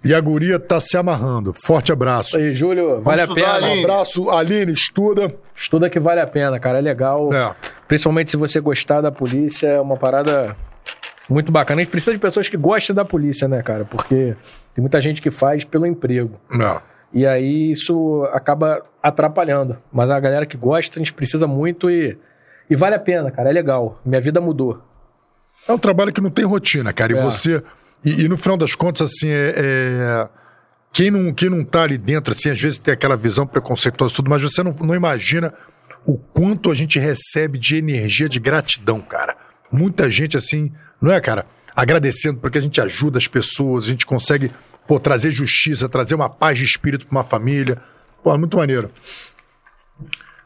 E 0.04 0.12
a 0.12 0.20
guria 0.20 0.58
tá 0.58 0.80
se 0.80 0.96
amarrando. 0.96 1.52
Forte 1.52 1.92
abraço. 1.92 2.36
Aí, 2.36 2.52
Júlio, 2.52 3.00
vale 3.00 3.22
a 3.22 3.28
pena. 3.28 3.54
ali. 3.54 3.66
Um 3.66 3.84
abraço, 3.84 4.30
Aline, 4.30 4.72
estuda. 4.72 5.32
Estuda 5.54 5.88
que 5.88 6.00
vale 6.00 6.20
a 6.20 6.26
pena, 6.26 6.58
cara. 6.58 6.78
É 6.78 6.80
legal. 6.80 7.32
É. 7.32 7.54
Principalmente 7.86 8.30
se 8.30 8.36
você 8.36 8.60
gostar 8.60 9.00
da 9.00 9.12
polícia, 9.12 9.68
é 9.68 9.80
uma 9.80 9.96
parada 9.96 10.56
muito 11.28 11.52
bacana. 11.52 11.80
A 11.80 11.84
gente 11.84 11.90
precisa 11.90 12.12
de 12.12 12.18
pessoas 12.18 12.48
que 12.48 12.56
gostem 12.56 12.94
da 12.94 13.04
polícia, 13.04 13.46
né, 13.46 13.62
cara? 13.62 13.84
Porque 13.84 14.34
tem 14.74 14.82
muita 14.82 15.00
gente 15.00 15.22
que 15.22 15.30
faz 15.30 15.64
pelo 15.64 15.86
emprego. 15.86 16.40
É. 16.60 16.80
E 17.12 17.26
aí 17.26 17.70
isso 17.70 18.28
acaba 18.32 18.82
atrapalhando. 19.02 19.78
Mas 19.92 20.10
a 20.10 20.18
galera 20.18 20.44
que 20.46 20.56
gosta, 20.56 20.98
a 20.98 21.00
gente 21.00 21.12
precisa 21.12 21.46
muito 21.46 21.90
e, 21.90 22.16
e 22.70 22.76
vale 22.76 22.94
a 22.94 22.98
pena, 23.00 23.30
cara. 23.30 23.50
É 23.50 23.52
legal. 23.52 24.00
Minha 24.04 24.20
vida 24.20 24.40
mudou. 24.40 24.82
É 25.66 25.72
um 25.72 25.78
trabalho 25.78 26.12
que 26.12 26.20
não 26.20 26.30
tem 26.30 26.44
rotina, 26.44 26.92
cara. 26.92 27.12
E 27.12 27.16
É. 27.16 27.22
você. 27.22 27.62
E, 28.04 28.22
e 28.24 28.28
no 28.28 28.36
final 28.36 28.56
das 28.56 28.74
contas, 28.74 29.10
assim, 29.10 29.28
é. 29.28 29.54
é- 29.56 30.28
Quem, 30.92 31.10
não, 31.10 31.32
quem 31.34 31.50
não 31.50 31.62
tá 31.64 31.82
ali 31.82 31.98
dentro, 31.98 32.32
assim, 32.32 32.50
às 32.50 32.60
vezes 32.60 32.78
tem 32.78 32.94
aquela 32.94 33.16
visão 33.16 33.46
preconceituosa 33.46 34.12
e 34.12 34.16
tudo, 34.16 34.30
mas 34.30 34.42
você 34.42 34.62
não, 34.62 34.72
não 34.72 34.94
imagina 34.94 35.52
o 36.06 36.16
quanto 36.16 36.70
a 36.70 36.74
gente 36.74 36.98
recebe 36.98 37.58
de 37.58 37.76
energia 37.76 38.26
de 38.28 38.40
gratidão, 38.40 38.98
cara. 39.00 39.36
Muita 39.70 40.10
gente, 40.10 40.36
assim, 40.36 40.72
não 41.00 41.12
é, 41.12 41.20
cara? 41.20 41.44
Agradecendo 41.76 42.40
porque 42.40 42.56
a 42.56 42.62
gente 42.62 42.80
ajuda 42.80 43.18
as 43.18 43.28
pessoas, 43.28 43.84
a 43.84 43.88
gente 43.88 44.06
consegue 44.06 44.50
pô, 44.86 44.98
trazer 44.98 45.30
justiça, 45.30 45.88
trazer 45.88 46.14
uma 46.14 46.30
paz 46.30 46.58
de 46.58 46.64
espírito 46.64 47.06
pra 47.06 47.18
uma 47.18 47.24
família. 47.24 47.78
Pô, 48.24 48.36
muito 48.38 48.56
maneiro. 48.56 48.90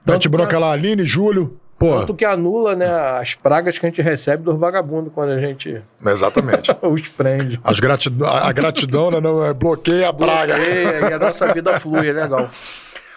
Bate 0.05 0.29
bronca 0.29 0.51
que- 0.51 0.57
lá, 0.57 0.73
Aline, 0.73 1.05
Júlio. 1.07 1.59
Pô, 1.83 1.99
Tanto 1.99 2.15
que 2.15 2.25
anula, 2.25 2.77
né, 2.77 2.87
as 3.19 3.35
pragas 3.35 3.77
que 3.77 3.85
a 3.85 3.89
gente 3.89 4.01
recebe 4.01 4.45
dos 4.45 4.57
vagabundos 4.57 5.13
quando 5.13 5.31
a 5.31 5.41
gente 5.41 5.83
exatamente. 6.07 6.71
os 6.81 7.09
prende. 7.09 7.61
As 7.65 7.81
gratidão, 7.81 8.29
a 8.29 8.53
gratidão 8.53 9.11
né, 9.11 9.21
não, 9.21 9.45
é, 9.45 9.53
bloqueia 9.53 10.09
a 10.11 10.13
praga. 10.13 10.55
Bloqueia, 10.55 11.11
e 11.11 11.13
a 11.13 11.19
nossa 11.19 11.53
vida 11.53 11.81
flui, 11.81 12.09
é 12.09 12.13
legal. 12.13 12.49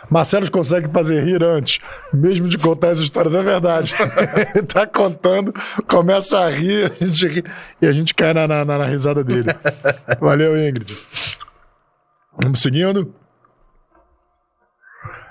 Marcelo 0.09 0.49
consegue 0.49 0.89
fazer 0.91 1.23
rir 1.23 1.43
antes, 1.43 1.77
mesmo 2.11 2.47
de 2.47 2.57
contar 2.57 2.89
as 2.89 2.97
histórias, 2.97 3.35
é 3.35 3.43
verdade. 3.43 3.93
Ele 4.55 4.65
tá 4.65 4.87
contando, 4.87 5.53
começa 5.87 6.39
a 6.39 6.49
rir, 6.49 6.91
a 6.99 7.05
gente 7.05 7.27
ri, 7.27 7.43
e 7.79 7.85
a 7.85 7.91
gente 7.93 8.15
cai 8.15 8.33
na, 8.33 8.47
na, 8.47 8.65
na- 8.65 8.77
na 8.79 8.85
risada 8.85 9.23
dele. 9.23 9.55
Valeu, 10.19 10.57
Ingrid. 10.57 10.97
Vamos 12.41 12.61
seguindo. 12.63 13.13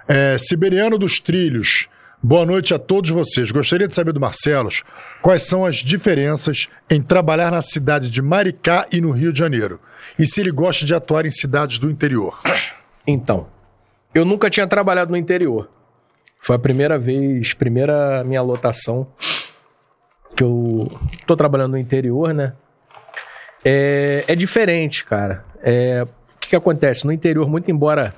É, 0.06 0.36
Siberiano 0.39 0.98
dos 0.98 1.19
Trilhos. 1.19 1.89
Boa 2.27 2.47
noite 2.47 2.73
a 2.73 2.79
todos 2.79 3.11
vocês. 3.11 3.51
Gostaria 3.51 3.87
de 3.87 3.95
saber 3.95 4.13
do 4.13 4.19
Marcelos 4.19 4.83
quais 5.21 5.43
são 5.43 5.63
as 5.63 5.77
diferenças 5.77 6.71
em 6.91 7.03
trabalhar 7.03 7.51
na 7.51 7.61
cidade 7.61 8.09
de 8.09 8.23
Maricá 8.23 8.87
e 8.91 8.99
no 8.99 9.11
Rio 9.11 9.31
de 9.31 9.39
Janeiro. 9.39 9.79
E 10.19 10.25
se 10.25 10.41
ele 10.41 10.51
gosta 10.51 10.87
de 10.87 10.95
atuar 10.95 11.27
em 11.27 11.31
cidades 11.31 11.79
do 11.79 11.91
interior. 11.91 12.41
Então, 13.07 13.49
eu 14.15 14.25
nunca 14.25 14.49
tinha 14.49 14.67
trabalhado 14.67 15.11
no 15.11 15.17
interior. 15.19 15.69
Foi 16.41 16.57
a 16.57 16.59
primeira 16.59 16.99
vez, 16.99 17.53
primeira 17.53 18.25
minha 18.25 18.41
lotação 18.41 19.07
que 20.35 20.43
eu 20.43 20.91
tô 21.27 21.37
trabalhando 21.37 21.73
no 21.73 21.79
interior, 21.79 22.33
né? 22.33 22.55
É, 23.63 24.25
é 24.27 24.35
diferente, 24.35 25.05
cara. 25.05 25.45
É, 25.63 26.07
o 26.07 26.39
que, 26.39 26.49
que 26.49 26.57
acontece? 26.57 27.05
No 27.05 27.13
interior, 27.13 27.47
muito 27.47 27.71
embora. 27.71 28.15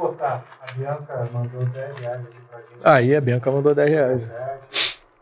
Cortar. 0.00 0.42
A 0.62 0.72
Bianca 0.72 1.28
mandou 1.30 1.60
10 1.62 2.00
reais 2.00 2.20
aqui 2.22 2.38
pra 2.48 2.58
gente. 2.60 2.80
Aí 2.82 3.14
a 3.14 3.20
Bianca 3.20 3.50
mandou 3.50 3.74
10 3.74 3.90
reais. 3.90 4.22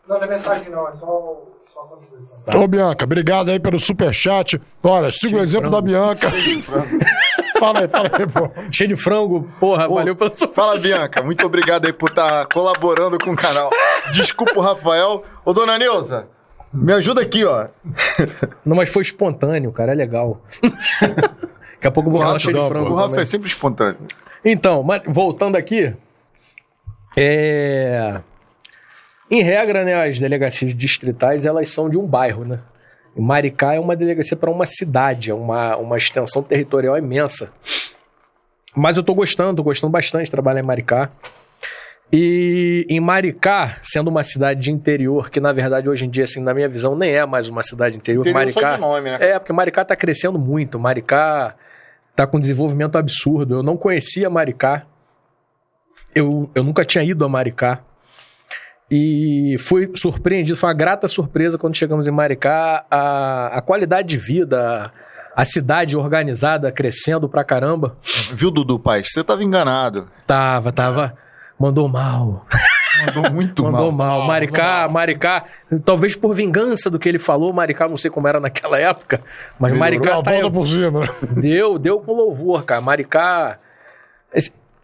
Não, 0.07 0.17
não 0.17 0.23
é 0.23 0.27
mensagem 0.29 0.69
não, 0.69 0.87
é 0.87 0.95
só, 0.95 1.41
só 1.71 1.81
contribuição. 1.81 2.63
Ô, 2.63 2.65
Bianca, 2.65 3.03
obrigado 3.03 3.49
aí 3.49 3.59
pelo 3.59 3.77
superchat. 3.77 4.61
Olha, 4.81 5.11
siga 5.11 5.35
o 5.35 5.41
exemplo 5.41 5.69
da 5.69 5.81
Bianca. 5.81 6.29
fala 7.59 7.81
aí, 7.81 7.87
fala 7.89 8.09
aí, 8.13 8.25
pô. 8.25 8.49
Cheio 8.71 8.87
de 8.87 8.95
frango, 8.95 9.49
porra, 9.59 9.85
valeu 9.89 10.15
pelo 10.15 10.33
seu. 10.33 10.47
Fala, 10.47 10.79
Bianca. 10.79 11.21
Muito 11.21 11.45
obrigado 11.45 11.85
aí 11.85 11.91
por 11.91 12.09
estar 12.09 12.45
colaborando 12.45 13.19
com 13.19 13.31
o 13.31 13.35
canal. 13.35 13.69
Desculpa 14.13 14.57
o 14.57 14.61
Rafael. 14.61 15.25
Ô, 15.43 15.51
dona 15.51 15.77
Neuza, 15.77 16.25
me 16.73 16.93
ajuda 16.93 17.21
aqui, 17.21 17.43
ó. 17.43 17.67
Não, 18.65 18.77
mas 18.77 18.93
foi 18.93 19.01
espontâneo, 19.01 19.73
cara, 19.73 19.91
é 19.91 19.95
legal. 19.95 20.41
Daqui 21.75 21.87
a 21.87 21.91
pouco 21.91 22.07
eu 22.07 22.13
vou 22.13 22.21
falar 22.21 22.39
cheio 22.39 22.57
de 22.57 22.67
frango. 22.67 22.91
O 22.91 22.95
Rafa 22.95 23.09
também. 23.09 23.23
é 23.23 23.25
sempre 23.25 23.49
espontâneo. 23.49 23.99
Então, 24.43 24.85
voltando 25.07 25.55
aqui, 25.55 25.93
é... 27.15 28.21
em 29.29 29.41
regra, 29.41 29.83
né, 29.83 30.07
as 30.07 30.19
delegacias 30.19 30.73
distritais 30.73 31.45
elas 31.45 31.69
são 31.69 31.89
de 31.89 31.97
um 31.97 32.05
bairro, 32.05 32.45
né? 32.45 32.59
Maricá 33.15 33.73
é 33.73 33.79
uma 33.79 33.95
delegacia 33.95 34.37
para 34.37 34.49
uma 34.49 34.65
cidade, 34.65 35.31
é 35.31 35.33
uma, 35.33 35.75
uma 35.75 35.97
extensão 35.97 36.41
territorial 36.41 36.97
imensa. 36.97 37.51
Mas 38.75 38.97
eu 38.97 39.03
tô 39.03 39.13
gostando, 39.13 39.57
tô 39.57 39.63
gostando 39.63 39.91
bastante 39.91 40.25
de 40.25 40.31
trabalhar 40.31 40.59
em 40.59 40.63
Maricá. 40.63 41.09
E 42.11 42.87
em 42.89 42.99
Maricá, 42.99 43.77
sendo 43.83 44.07
uma 44.07 44.23
cidade 44.23 44.59
de 44.61 44.71
interior, 44.71 45.29
que 45.29 45.39
na 45.39 45.51
verdade 45.51 45.89
hoje 45.89 46.05
em 46.05 46.09
dia, 46.09 46.23
assim, 46.23 46.41
na 46.41 46.53
minha 46.53 46.67
visão, 46.67 46.95
nem 46.95 47.13
é 47.13 47.25
mais 47.25 47.49
uma 47.49 47.61
cidade 47.61 47.93
de 47.93 47.97
interior. 47.97 48.21
Interior 48.21 48.39
Maricá, 48.39 48.75
de 48.75 48.81
nome, 48.81 49.09
né? 49.11 49.17
É, 49.19 49.39
porque 49.39 49.53
Maricá 49.53 49.85
tá 49.85 49.95
crescendo 49.95 50.39
muito. 50.39 50.79
Maricá 50.79 51.55
tá 52.19 52.27
com 52.27 52.37
desenvolvimento 52.37 52.97
absurdo. 52.97 53.55
Eu 53.55 53.63
não 53.63 53.77
conhecia 53.77 54.29
Maricá. 54.29 54.83
Eu, 56.13 56.49
eu 56.53 56.65
nunca 56.65 56.83
tinha 56.83 57.01
ido 57.01 57.23
a 57.23 57.29
Maricá. 57.29 57.79
E 58.91 59.55
fui 59.57 59.89
surpreendido, 59.95 60.57
foi 60.57 60.67
uma 60.67 60.75
grata 60.75 61.07
surpresa 61.07 61.57
quando 61.57 61.77
chegamos 61.77 62.07
em 62.07 62.11
Maricá. 62.11 62.85
A, 62.91 63.59
a 63.59 63.61
qualidade 63.61 64.09
de 64.09 64.17
vida, 64.17 64.91
a, 65.33 65.41
a 65.41 65.45
cidade 65.45 65.95
organizada, 65.95 66.69
crescendo 66.73 67.29
pra 67.29 67.45
caramba. 67.45 67.95
Viu, 68.33 68.51
Dudu 68.51 68.77
Paz? 68.77 69.07
Você 69.13 69.23
tava 69.23 69.41
enganado. 69.41 70.09
Tava, 70.27 70.73
tava. 70.73 71.17
Mandou 71.57 71.87
mal. 71.87 72.45
Mandou 73.05 73.31
muito 73.31 73.63
Mandou 73.63 73.91
mal. 73.91 74.19
mal. 74.19 74.27
Maricá, 74.27 74.87
Maricá, 74.87 75.45
talvez 75.85 76.15
por 76.15 76.33
vingança 76.35 76.89
do 76.89 76.99
que 76.99 77.07
ele 77.07 77.19
falou, 77.19 77.53
Maricá, 77.53 77.87
não 77.87 77.97
sei 77.97 78.09
como 78.11 78.27
era 78.27 78.39
naquela 78.39 78.79
época, 78.79 79.21
mas 79.59 79.73
Maricá 79.77 80.15
Uma 80.15 80.23
tá, 80.23 80.31
volta 80.31 80.51
por 80.51 80.67
cima. 80.67 81.01
deu, 81.39 81.77
deu 81.79 81.99
com 81.99 82.13
louvor, 82.13 82.63
cara. 82.63 82.81
Maricá 82.81 83.59
é, 84.33 84.39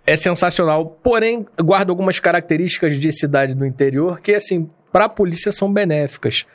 é 0.06 0.16
sensacional, 0.16 0.86
porém 1.04 1.46
guarda 1.62 1.92
algumas 1.92 2.20
características 2.20 2.98
de 3.00 3.12
cidade 3.12 3.54
do 3.54 3.66
interior 3.66 4.20
que, 4.20 4.34
assim, 4.34 4.70
para 4.92 5.06
a 5.06 5.10
polícia 5.10 5.52
são 5.52 5.72
benéficas. 5.72 6.46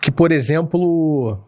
Que, 0.00 0.10
por 0.10 0.32
exemplo, 0.32 1.38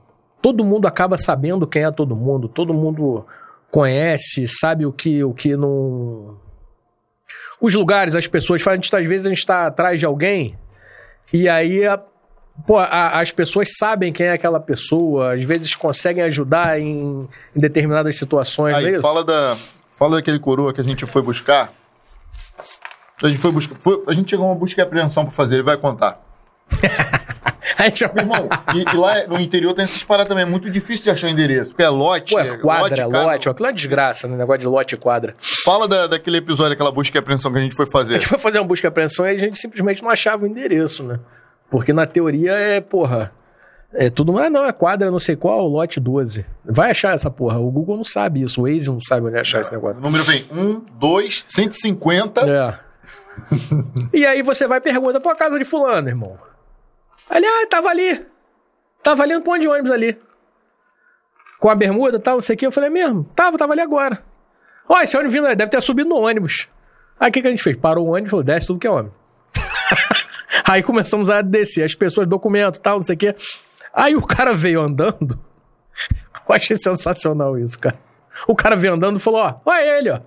todo 0.41 0.65
mundo 0.65 0.87
acaba 0.87 1.17
sabendo 1.17 1.67
quem 1.67 1.85
é 1.85 1.91
todo 1.91 2.15
mundo, 2.17 2.49
todo 2.49 2.75
mundo 2.75 3.25
conhece, 3.71 4.47
sabe 4.47 4.85
o 4.85 4.93
que, 4.93 5.25
o 5.25 5.33
que 5.33 5.57
não. 5.57 6.37
Os 7.63 7.75
lugares, 7.75 8.15
as 8.17 8.27
pessoas, 8.27 8.67
a 8.67 8.75
gente, 8.75 8.91
tá- 8.91 8.99
às 8.99 9.07
vezes 9.07 9.27
a 9.27 9.29
gente 9.31 9.39
está 9.39 9.67
atrás 9.69 9.99
de 10.01 10.05
alguém 10.05 10.59
e 11.33 11.49
aí 11.49 11.87
a- 11.87 11.99
Pô, 12.67 12.79
a- 12.79 13.19
as 13.19 13.31
pessoas 13.33 13.71
sabem 13.79 14.13
quem 14.13 14.27
é 14.27 14.33
aquela 14.33 14.61
pessoa, 14.61 15.33
às 15.33 15.43
vezes 15.43 15.75
conseguem 15.75 16.23
ajudar 16.25 16.79
em, 16.79 17.27
em 17.57 17.61
determinadas 17.61 18.15
situações, 18.19 18.75
é 18.75 18.79
Aí, 18.79 18.93
isso? 18.93 19.01
fala, 19.01 19.25
da, 19.25 19.57
fala 19.99 20.17
daquele 20.17 20.39
coroa 20.39 20.71
que 20.75 20.81
a 20.81 20.85
gente 20.85 21.07
foi 21.07 21.23
buscar. 21.23 21.73
A 23.23 23.29
gente 23.29 23.41
foi 23.41 23.51
buscar. 23.53 23.75
foi- 23.81 24.03
a 24.07 24.13
gente 24.13 24.29
chegou 24.29 24.45
a 24.45 24.51
uma 24.51 24.55
busca 24.55 24.79
e 24.81 24.85
apreensão 24.85 25.25
pra 25.25 25.33
fazer, 25.33 25.55
ele 25.55 25.63
vai 25.63 25.79
contar. 25.79 26.21
A 27.79 27.85
gente 27.85 28.05
Meu 28.15 28.23
irmão, 28.25 28.49
e, 28.75 28.81
e 28.95 28.97
lá 28.97 29.27
no 29.27 29.41
interior 29.41 29.73
tem 29.75 29.85
essas 29.85 30.03
paradas 30.05 30.29
também, 30.29 30.43
é 30.45 30.47
muito 30.47 30.71
difícil 30.71 31.05
de 31.05 31.11
achar 31.11 31.29
endereço. 31.31 31.71
Porque 31.71 31.83
é 31.83 31.89
lote. 31.89 32.33
Pô, 32.35 32.41
é 32.41 32.57
quadra, 32.59 32.97
cada- 32.97 33.25
lote, 33.25 33.49
aquilo 33.49 33.67
é 33.67 33.71
uma 33.71 33.75
desgraça, 33.75 34.29
né? 34.29 34.37
Negócio 34.37 34.61
de 34.61 34.67
lote 34.67 34.95
e 34.95 34.99
quadra. 34.99 35.35
Fala 35.65 35.87
da, 35.89 36.07
daquele 36.07 36.39
episódio, 36.39 36.71
daquela 36.71 36.91
busca 36.93 37.17
e 37.17 37.21
apreensão 37.21 37.53
que 37.53 37.59
a 37.59 37.63
gente 37.63 37.75
foi 37.77 37.87
A 37.87 37.91
fazer. 37.91 38.15
gente 38.15 38.27
foi 38.29 38.39
fazer 38.39 38.59
uma 38.59 38.67
busca 38.67 38.87
e 38.87 38.89
apreensão 38.89 39.27
e 39.27 39.31
a 39.31 39.37
gente 39.39 39.59
simplesmente 39.59 40.03
não 40.03 40.11
achava 40.11 40.45
o 40.45 40.47
endereço, 40.47 41.03
né? 41.05 41.19
Porque 41.71 41.93
na 41.93 42.07
teoria 42.07 42.53
é, 42.53 42.81
porra, 42.81 43.33
é 43.95 44.11
tudo, 44.11 44.37
ah, 44.39 44.51
não, 44.51 44.65
é 44.65 44.73
quadra 44.73 45.11
não 45.11 45.19
sei 45.19 45.37
qual, 45.37 45.67
lote 45.67 45.99
12. 46.01 46.45
Vai 46.65 46.91
achar 46.91 47.15
essa 47.15 47.31
porra, 47.31 47.59
o 47.59 47.71
Google 47.71 47.97
não 47.97 48.05
sabe 48.05 48.43
isso, 48.43 48.61
o 48.61 48.65
Waze 48.65 48.89
não 48.91 49.01
sabe 49.01 49.27
onde 49.27 49.39
achar 49.39 49.61
esse 49.63 49.71
O 49.71 49.75
negócio. 49.75 50.03
número 50.03 50.23
vem 50.25 50.45
1, 50.53 50.83
2, 50.99 51.45
150. 51.49 52.41
É. 52.49 52.75
e 54.13 54.27
aí 54.27 54.43
você 54.43 54.67
vai 54.67 54.79
e 54.79 54.81
pergunta, 54.83 55.19
pô, 55.21 55.31
a 55.31 55.35
casa 55.37 55.59
de 55.59 55.65
fulano, 55.65 56.09
irmão. 56.09 56.37
Ali, 57.29 57.47
ah, 57.47 57.67
tava 57.69 57.89
ali. 57.89 58.27
Tava 59.03 59.23
ali 59.23 59.35
no 59.35 59.43
ponto 59.43 59.61
de 59.61 59.69
ônibus 59.69 59.91
ali. 59.91 60.19
Com 61.59 61.69
a 61.71 61.75
bermuda 61.75 62.17
e 62.17 62.21
tal, 62.21 62.35
não 62.35 62.43
sei 62.43 62.55
o 62.55 62.59
que. 62.59 62.67
Eu 62.67 62.73
falei, 62.73 62.89
é 62.89 62.93
mesmo? 62.93 63.25
Tava, 63.35 63.57
tava 63.57 63.73
ali 63.73 63.81
agora. 63.81 64.23
Ó, 64.89 65.01
esse 65.01 65.17
ônibus 65.17 65.35
vindo 65.35 65.47
deve 65.55 65.69
ter 65.71 65.81
subido 65.81 66.09
no 66.09 66.17
ônibus. 66.17 66.69
Aí 67.19 67.31
o 67.31 67.33
que, 67.33 67.41
que 67.41 67.47
a 67.47 67.51
gente 67.51 67.63
fez? 67.63 67.77
Parou 67.77 68.07
o 68.07 68.11
ônibus 68.11 68.29
e 68.29 68.31
falou, 68.31 68.45
desce 68.45 68.67
tudo 68.67 68.79
que 68.79 68.87
é 68.87 68.91
homem. 68.91 69.13
aí 70.65 70.83
começamos 70.83 71.31
a 71.31 71.41
descer, 71.41 71.85
as 71.85 71.95
pessoas, 71.95 72.29
documento 72.29 72.81
tal, 72.81 72.97
não 72.97 73.03
sei 73.03 73.15
o 73.15 73.19
que. 73.19 73.35
Aí 73.93 74.17
o 74.17 74.23
cara 74.23 74.53
veio 74.53 74.81
andando. 74.81 75.39
Eu 76.49 76.55
achei 76.55 76.77
sensacional 76.77 77.59
isso, 77.59 77.79
cara. 77.79 77.99
O 78.47 78.55
cara 78.55 78.75
veio 78.75 78.95
andando 78.95 79.19
e 79.19 79.21
falou, 79.21 79.41
ó, 79.41 79.55
olha 79.65 79.99
ele, 79.99 80.11
ó. 80.11 80.21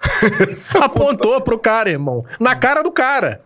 Apontou 0.82 1.40
pro 1.40 1.58
cara, 1.58 1.90
irmão. 1.90 2.24
Na 2.38 2.56
cara 2.56 2.82
do 2.82 2.90
cara. 2.90 3.42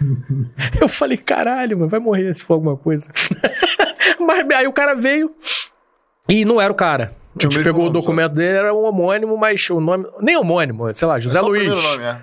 Eu 0.80 0.88
falei, 0.88 1.16
caralho, 1.16 1.76
mano, 1.78 1.90
vai 1.90 2.00
morrer 2.00 2.34
se 2.34 2.44
for 2.44 2.54
alguma 2.54 2.76
coisa. 2.76 3.10
Mas 4.20 4.46
aí 4.54 4.66
o 4.66 4.72
cara 4.72 4.94
veio 4.94 5.34
e 6.28 6.44
não 6.44 6.60
era 6.60 6.72
o 6.72 6.76
cara. 6.76 7.12
A 7.34 7.46
o 7.46 7.50
gente 7.50 7.62
pegou 7.62 7.82
o 7.82 7.84
nome, 7.84 8.00
documento 8.00 8.32
dele, 8.32 8.58
era 8.58 8.74
um 8.74 8.84
homônimo, 8.84 9.36
mas 9.36 9.70
o 9.70 9.80
nome. 9.80 10.06
Nem 10.20 10.36
homônimo, 10.36 10.92
sei 10.92 11.06
lá, 11.06 11.18
José 11.18 11.40
o 11.40 11.46
Luiz. 11.46 11.68
nome, 11.68 12.04
é. 12.04 12.18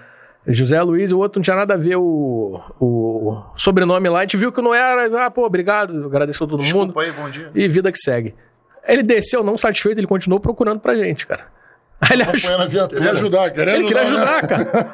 José 0.48 0.82
Luiz, 0.82 1.12
o 1.12 1.18
outro 1.18 1.40
não 1.40 1.44
tinha 1.44 1.56
nada 1.56 1.74
a 1.74 1.78
ver 1.78 1.96
o, 1.96 2.62
o 2.80 3.44
sobrenome 3.56 4.10
lá. 4.10 4.20
A 4.20 4.22
gente 4.22 4.38
viu 4.38 4.52
que 4.52 4.62
não 4.62 4.74
era. 4.74 5.26
Ah, 5.26 5.32
pô, 5.32 5.46
obrigado, 5.46 6.06
agradeceu 6.06 6.46
todo 6.46 6.60
mundo. 6.60 6.94
Desculpa 6.94 7.02
aí, 7.02 7.12
bom 7.12 7.30
dia. 7.30 7.50
E 7.56 7.68
vida 7.68 7.92
que 7.92 7.98
segue. 7.98 8.36
Ele 8.88 9.02
desceu 9.02 9.44
não 9.44 9.58
satisfeito, 9.58 10.00
ele 10.00 10.08
continuou 10.08 10.40
procurando 10.40 10.80
pra 10.80 10.96
gente, 10.96 11.26
cara. 11.26 11.48
Aí 12.02 12.10
ele 12.14 12.24
achou. 12.24 12.34
Acompanhando 12.36 12.62
a 12.62 12.68
viatura. 12.68 12.98
Queria 13.02 13.14
ajudar, 13.14 13.50
querendo 13.52 13.76
Ele 13.76 13.84
queria 13.86 14.04
né? 14.04 14.10
ajudar, 14.10 14.48
cara. 14.48 14.90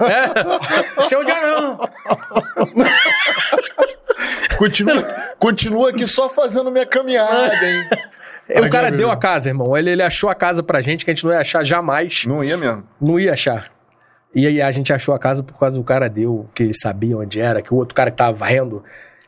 É. 0.98 1.02
Seu 1.04 1.24
dia 1.26 1.42
não. 1.42 1.80
Continua, 4.58 5.04
continua 5.40 5.90
aqui 5.90 6.08
só 6.08 6.30
fazendo 6.30 6.70
minha 6.72 6.86
caminhada, 6.86 7.56
hein? 7.66 8.64
o 8.66 8.70
cara 8.70 8.92
deu 8.92 9.10
a 9.10 9.18
casa, 9.18 9.50
irmão. 9.50 9.76
Ele, 9.76 9.90
ele 9.92 10.04
achou 10.04 10.30
a 10.30 10.36
casa 10.36 10.62
pra 10.62 10.82
gente, 10.82 11.04
que 11.04 11.12
a 11.12 11.14
gente 11.14 11.24
não 11.26 11.32
ia 11.32 11.40
achar 11.40 11.64
jamais. 11.64 12.26
Não 12.26 12.44
ia 12.44 12.58
mesmo. 12.58 12.84
Não 13.02 13.20
ia 13.20 13.34
achar. 13.34 13.72
E 14.34 14.46
aí 14.48 14.62
a 14.62 14.72
gente 14.72 14.94
achou 14.94 15.14
a 15.16 15.20
casa 15.20 15.42
por 15.44 15.58
causa 15.58 15.76
do 15.76 15.84
cara 15.84 16.08
deu, 16.08 16.48
que 16.54 16.64
ele 16.64 16.74
sabia 16.74 17.18
onde 17.18 17.40
era, 17.40 17.62
que 17.62 17.74
o 17.74 17.78
outro 17.78 17.96
cara 17.96 18.12
que 18.12 18.18
tava 18.18 18.32
varrendo 18.34 18.84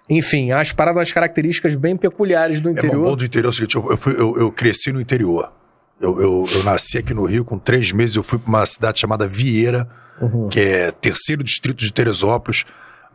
Enfim, 0.09 0.51
as 0.51 0.71
paradas, 0.71 1.01
as 1.01 1.11
características 1.11 1.75
bem 1.75 1.97
peculiares 1.97 2.61
do 2.61 2.69
É 2.69 2.73
bom, 2.73 2.81
bom 2.81 2.87
interior. 2.87 3.15
do 3.15 3.25
interior 3.25 3.47
é 3.47 3.49
o 3.49 3.53
seguinte, 3.53 3.75
eu, 3.75 3.87
eu, 3.89 3.97
fui- 3.97 4.13
eu- 4.13 4.37
eu 4.37 4.51
cresci 4.51 4.91
no 4.93 5.01
interior. 5.01 5.51
Eu, 6.03 6.21
eu- 6.21 6.45
eu 6.51 6.63
nasci 6.63 6.97
aqui 6.97 7.13
no 7.13 7.23
Rio, 7.25 7.45
com 7.45 7.57
três 7.57 7.91
meses 7.93 8.15
eu 8.17 8.23
fui 8.23 8.37
para 8.37 8.49
uma 8.49 8.65
cidade 8.65 8.99
chamada 8.99 9.25
Vieira, 9.27 9.89
que 10.49 10.59
é 10.59 10.91
terceiro 10.91 11.43
distrito 11.43 11.77
de 11.79 11.91
Teresópolis. 11.93 12.65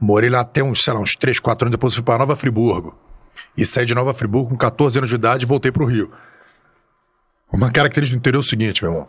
Morei 0.01 0.31
lá 0.31 0.41
até 0.41 0.63
uns, 0.63 0.83
sei 0.83 0.93
lá, 0.95 1.01
uns 1.01 1.15
três, 1.15 1.39
quatro 1.39 1.67
anos, 1.67 1.73
depois 1.73 1.95
fui 1.95 2.03
para 2.03 2.19
Nova 2.19 2.35
Friburgo. 2.35 2.97
E 3.57 3.67
saí 3.67 3.85
de 3.85 3.95
Nova 3.95 4.15
Friburgo 4.15 4.51
com 4.51 4.57
14 4.57 4.99
anos 4.99 5.11
de 5.11 5.17
idade 5.17 5.45
e 5.45 5.47
voltei 5.47 5.71
para 5.71 5.83
o 5.83 5.87
Rio. 5.87 6.11
Uma 7.53 7.71
característica 7.71 8.17
do 8.17 8.21
interior 8.21 8.39
é 8.39 8.41
o 8.41 8.43
seguinte, 8.43 8.83
meu 8.83 8.93
irmão. 8.93 9.09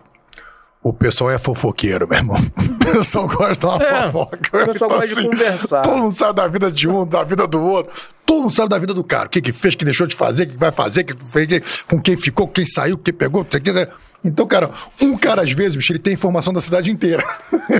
O 0.82 0.94
pessoal 0.94 1.30
é 1.32 1.38
fofoqueiro, 1.38 2.08
meu 2.08 2.18
irmão. 2.18 2.38
O 2.90 2.92
pessoal 2.92 3.28
gosta 3.28 3.56
de 3.56 3.66
uma 3.68 3.84
É, 3.84 4.04
fofoca. 4.06 4.64
o 4.64 4.66
pessoal 4.74 4.90
gosta 4.90 5.08
de 5.22 5.30
conversar. 5.30 5.82
Todo 5.84 5.98
mundo 5.98 6.12
sabe 6.12 6.34
da 6.34 6.48
vida 6.48 6.72
de 6.72 6.88
um, 6.90 7.06
da 7.06 7.24
vida 7.24 7.46
do 7.46 7.62
outro. 7.64 7.94
Todo 8.26 8.42
mundo 8.42 8.56
sabe 8.56 8.70
da 8.70 8.80
vida 8.80 8.96
do 8.96 9.04
cara. 9.04 9.28
O 9.28 9.30
que 9.30 9.40
que 9.42 9.52
fez, 9.54 9.76
o 9.76 9.78
que 9.78 9.86
deixou 9.86 10.08
de 10.08 10.16
fazer, 10.16 10.46
o 10.46 10.48
que 10.48 10.58
vai 10.58 10.72
fazer, 10.72 11.04
que 11.04 11.14
fez, 11.24 11.46
que- 11.48 11.62
com 11.88 12.02
quem 12.02 12.18
ficou, 12.18 12.48
quem 12.48 12.66
saiu, 12.66 12.98
quem 12.98 13.14
pegou. 13.14 13.44
não 13.44 13.52
sei 13.52 13.60
o 13.60 13.64
que, 13.64 13.72
né? 13.72 13.88
Então, 14.26 14.48
cara, 14.48 14.72
um 15.04 15.16
cara, 15.16 15.44
às 15.44 15.52
vezes, 15.52 15.76
bicho, 15.76 15.92
ele 15.92 16.00
tem 16.00 16.14
informação 16.16 16.52
da 16.52 16.60
cidade 16.62 16.90
inteira. 16.92 17.24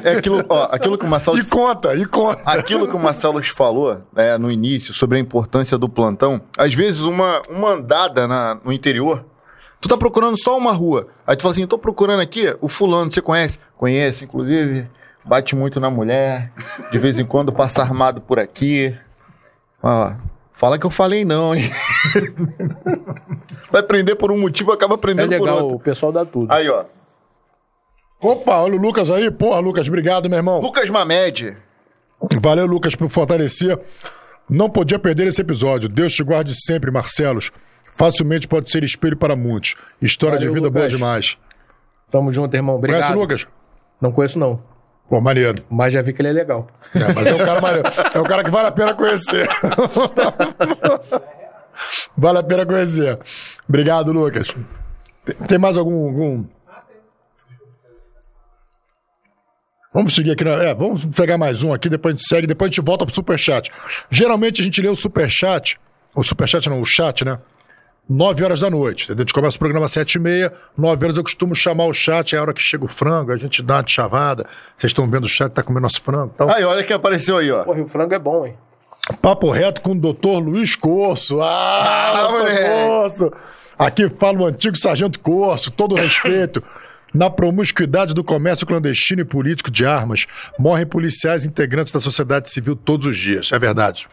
É 0.04 0.18
aquilo, 0.18 0.46
ó, 0.48 0.68
aquilo 0.72 0.96
que 0.96 1.06
o 1.06 1.10
Marcelo 1.10 1.40
E 1.40 1.44
conta, 1.44 1.96
e 1.96 2.06
conta. 2.06 2.40
Aquilo 2.46 2.88
que 2.88 2.96
o 2.96 3.00
Marcelo 3.00 3.42
te 3.42 3.52
falou 3.52 4.00
né, 4.16 4.38
no 4.38 4.52
início 4.52 4.94
sobre 4.94 5.18
a 5.18 5.20
importância 5.22 5.76
do 5.76 5.90
plantão, 5.90 6.40
às 6.56 6.74
vezes 6.76 7.02
uma, 7.02 7.42
uma 7.50 7.72
andada 7.72 8.28
na- 8.28 8.60
no 8.64 8.72
interior, 8.72 9.26
tu 9.82 9.88
tá 9.90 9.98
procurando 9.98 10.38
só 10.42 10.58
uma 10.58 10.72
rua. 10.72 11.08
Aí 11.26 11.36
tu 11.36 11.42
fala 11.44 11.52
assim, 11.54 11.62
eu 11.62 11.68
tô 11.68 11.78
procurando 11.78 12.22
aqui 12.22 12.56
o 12.62 12.68
fulano, 12.68 13.12
você 13.12 13.22
conhece? 13.22 13.60
Conhece, 13.78 14.26
inclusive, 14.26 14.90
bate 15.26 15.56
muito 15.56 15.80
na 15.80 15.90
mulher, 15.90 16.52
de 16.92 16.98
vez 17.00 17.20
em 17.20 17.26
quando 17.26 17.52
passa 17.54 17.82
armado 17.82 18.22
por 18.22 18.40
aqui. 18.40 18.96
Ó, 19.82 20.14
fala 20.54 20.78
que 20.78 20.86
eu 20.86 20.90
falei 20.92 21.24
não, 21.24 21.56
hein? 21.56 21.70
Vai 23.72 23.84
prender 23.84 24.16
por 24.16 24.32
um 24.32 24.40
motivo, 24.40 24.72
acaba 24.72 24.96
É 24.96 24.98
prendendo 24.98 25.30
por 25.38 25.42
legal, 25.46 25.56
outro. 25.64 25.76
o 25.76 25.80
pessoal 25.80 26.12
dá 26.12 26.26
tudo. 26.26 26.52
Aí, 26.52 26.70
ó. 26.70 26.86
Opa, 28.22 28.58
olha 28.58 28.76
o 28.76 28.78
Lucas 28.78 29.10
aí. 29.10 29.32
Porra, 29.32 29.60
Lucas, 29.60 29.88
obrigado, 29.88 30.30
meu 30.30 30.38
irmão. 30.38 30.60
Lucas 30.60 30.90
Mamed. 30.90 31.56
Valeu, 32.42 32.66
Lucas, 32.66 32.96
por 32.96 33.10
fortalecer. 33.10 33.80
Não 34.50 34.70
podia 34.70 35.00
perder 35.00 35.28
esse 35.28 35.40
episódio. 35.40 35.88
Deus 35.88 36.12
te 36.14 36.24
guarde 36.24 36.54
sempre, 36.54 36.92
Marcelos. 36.92 37.52
Facilmente 38.00 38.48
pode 38.48 38.72
ser 38.72 38.82
espelho 38.82 39.18
para 39.18 39.36
muitos. 39.36 39.76
História 40.02 40.38
Valeu, 40.38 40.54
de 40.54 40.56
vida 40.56 40.70
boa 40.70 40.86
Lucas. 40.86 40.98
demais. 40.98 41.38
Tamo 42.10 42.32
junto, 42.32 42.56
irmão. 42.56 42.78
Obrigado. 42.78 43.02
Conhece 43.02 43.18
o 43.18 43.22
Lucas? 43.22 43.46
Não 44.00 44.10
conheço, 44.10 44.40
não. 44.40 44.64
Pô, 45.10 45.20
maneiro. 45.20 45.62
Mas 45.70 45.92
já 45.92 46.02
vi 46.02 46.14
que 46.14 46.22
ele 46.22 46.30
é 46.30 46.32
legal. 46.32 46.66
É, 46.96 47.14
mas 47.14 47.28
é 47.28 47.34
um 47.34 47.38
cara 47.40 47.60
maneiro. 47.60 47.90
É 48.16 48.20
um 48.22 48.24
cara 48.24 48.42
que 48.42 48.50
vale 48.50 48.70
a 48.70 48.72
pena 48.72 48.94
conhecer. 48.94 49.50
vale 52.16 52.38
a 52.38 52.44
pena 52.44 52.66
conhecer. 52.66 53.20
Obrigado, 53.68 54.14
Lucas. 54.14 54.48
Tem, 55.26 55.36
tem 55.36 55.58
mais 55.58 55.78
algum, 55.78 56.08
algum- 56.08 56.46
Vamos 59.94 60.16
seguir 60.16 60.32
aqui. 60.32 60.46
Na... 60.46 60.52
É, 60.52 60.74
vamos 60.74 61.06
pegar 61.06 61.38
mais 61.38 61.64
um 61.64 61.74
aqui, 61.74 61.90
depois 61.90 62.16
a 62.16 62.18
gente 62.18 62.30
segue, 62.30 62.48
depois 62.48 62.70
a 62.70 62.72
gente 62.72 62.86
volta 62.86 63.06
pro 63.06 63.14
Superchat. 63.14 63.70
Geralmente 64.10 64.62
a 64.62 64.64
gente 64.64 64.82
lê 64.82 64.88
o 64.88 64.96
Superchat, 64.96 65.78
o 66.16 66.24
Superchat 66.24 66.70
não, 66.70 66.80
o 66.80 66.86
chat, 66.86 67.26
né? 67.26 67.38
9 68.10 68.44
horas 68.44 68.62
da 68.62 68.70
noite. 68.70 69.04
Entendeu? 69.06 69.22
A 69.22 69.26
gente 69.26 69.34
começa 69.34 69.56
o 69.56 69.60
programa 69.60 69.86
às 69.86 69.92
7 69.92 70.16
e 70.16 70.20
meia, 70.20 70.52
9 70.76 71.06
horas 71.06 71.18
eu 71.18 71.24
costumo 71.24 71.54
chamar 71.54 71.86
o 71.86 71.94
chat, 71.94 72.36
é 72.36 72.40
a 72.40 72.42
hora 72.42 72.54
que 72.54 72.62
chega 72.62 72.84
o 72.84 72.88
frango, 72.88 73.32
a 73.32 73.38
gente 73.38 73.62
dá 73.62 73.76
uma 73.76 73.84
de 73.84 73.92
chavada. 73.92 74.46
Vocês 74.76 74.90
estão 74.90 75.08
vendo 75.10 75.26
o 75.26 75.30
chat, 75.30 75.52
tá 75.52 75.62
comendo 75.62 75.84
nosso 75.84 76.02
frango 76.02 76.32
e 76.34 76.38
tal. 76.38 76.50
Aí, 76.50 76.64
olha 76.64 76.84
quem 76.84 76.96
apareceu 76.96 77.38
aí, 77.38 77.52
ó. 77.52 77.64
Porra, 77.64 77.80
e 77.80 77.82
o 77.84 77.88
frango 77.88 78.14
é 78.14 78.20
bom, 78.20 78.46
hein? 78.48 78.56
Papo 79.22 79.50
reto 79.50 79.82
com 79.82 79.92
o 79.92 79.96
doutor 79.96 80.40
Luiz 80.40 80.76
Corso. 80.76 81.40
Ah, 81.42 82.28
Ah. 82.30 82.68
Corso. 82.68 83.32
Aqui 83.78 84.10
fala 84.10 84.40
o 84.40 84.46
antigo 84.46 84.76
sargento 84.76 85.20
Corso, 85.20 85.72
todo 85.72 85.96
respeito. 85.96 86.62
Na 87.14 87.30
promiscuidade 87.30 88.14
do 88.14 88.24
comércio 88.24 88.68
clandestino 88.68 89.22
e 89.22 89.26
político 89.26 89.72
de 89.72 89.86
armas, 89.86 90.28
morrem 90.60 90.86
policiais 90.86 91.46
integrantes 91.46 91.92
da 91.94 92.00
sociedade 92.00 92.50
civil 92.52 92.76
todos 92.76 93.08
os 93.08 93.18
dias. 93.18 93.52
É 93.52 93.58
verdade. 93.58 94.08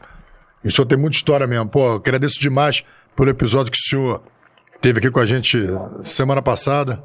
O 0.64 0.70
senhor 0.70 0.86
tem 0.86 0.96
muita 0.96 1.16
história 1.16 1.46
mesmo. 1.46 1.68
Pô, 1.68 1.80
eu 1.86 1.94
agradeço 1.96 2.40
demais 2.40 2.82
pelo 3.16 3.30
episódio 3.30 3.72
que 3.72 3.78
o 3.78 3.82
senhor 3.82 4.22
teve 4.80 4.98
aqui 4.98 5.10
com 5.10 5.18
a 5.20 5.26
gente 5.26 5.58
semana 6.04 6.42
passada. 6.42 7.02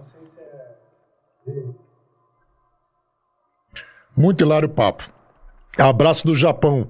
Muito 4.15 4.43
hilário 4.43 4.67
o 4.67 4.71
papo. 4.71 5.09
Abraço 5.77 6.25
do 6.27 6.35
Japão. 6.35 6.87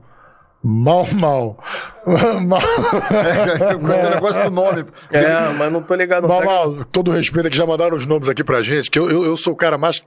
Mal, 0.64 1.06
mal. 1.16 1.58
mal, 2.46 2.62
Quanto 3.80 4.08
o 4.08 4.10
negócio 4.12 4.44
do 4.44 4.52
nome. 4.52 4.86
É, 5.12 5.50
mas 5.58 5.72
não 5.72 5.82
tô 5.82 5.96
ligado. 5.96 6.24
Não 6.24 6.30
mal, 6.30 6.40
Será 6.42 6.48
que- 6.50 6.76
mal. 6.78 6.86
Todo 6.86 7.12
respeito 7.12 7.48
aqui, 7.48 7.58
já 7.58 7.66
mandaram 7.66 7.96
os 7.98 8.06
nomes 8.06 8.30
aqui 8.30 8.44
pra 8.44 8.62
gente, 8.62 8.90
que 8.92 9.00
eu, 9.00 9.10
eu, 9.10 9.24
eu 9.26 9.38
sou 9.38 9.54
o 9.54 9.56
cara 9.56 9.78
mais. 9.78 10.04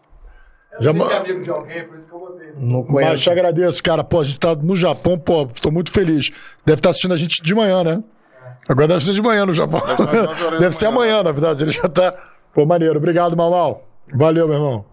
Já 0.80 0.92
Não 0.92 0.92
sei 0.92 0.98
ma- 1.00 1.06
se 1.06 1.12
é 1.12 1.16
amigo 1.18 1.40
de 1.42 1.50
alguém, 1.50 1.84
por 1.88 1.96
isso 1.96 2.06
que 2.08 2.14
eu 2.14 2.18
botei. 2.18 2.52
Não 2.56 2.80
Mas 2.82 2.88
conheço. 2.88 3.22
te 3.24 3.30
agradeço, 3.30 3.82
cara. 3.82 4.04
Pô, 4.04 4.20
a 4.20 4.24
gente 4.24 4.38
tá 4.40 4.54
no 4.54 4.76
Japão, 4.76 5.18
pô, 5.18 5.46
tô 5.46 5.70
muito 5.70 5.90
feliz. 5.92 6.30
Deve 6.64 6.78
estar 6.78 6.90
assistindo 6.90 7.14
a 7.14 7.16
gente 7.16 7.42
de 7.42 7.54
manhã, 7.54 7.82
né? 7.82 8.02
Agora 8.68 8.88
deve 8.88 9.04
ser 9.04 9.12
de 9.12 9.22
manhã 9.22 9.44
no 9.46 9.52
Japão. 9.52 9.80
da 10.50 10.58
Deve 10.58 10.74
ser 10.74 10.86
manhã. 10.90 10.96
amanhã, 11.18 11.22
na 11.22 11.32
verdade. 11.32 11.64
Ele 11.64 11.70
já 11.70 11.88
tá. 11.88 12.14
Pô, 12.52 12.64
maneiro. 12.64 12.96
Obrigado, 12.96 13.36
Mal 13.36 13.50
Mal. 13.50 13.88
Valeu, 14.12 14.46
meu 14.46 14.56
irmão. 14.56 14.84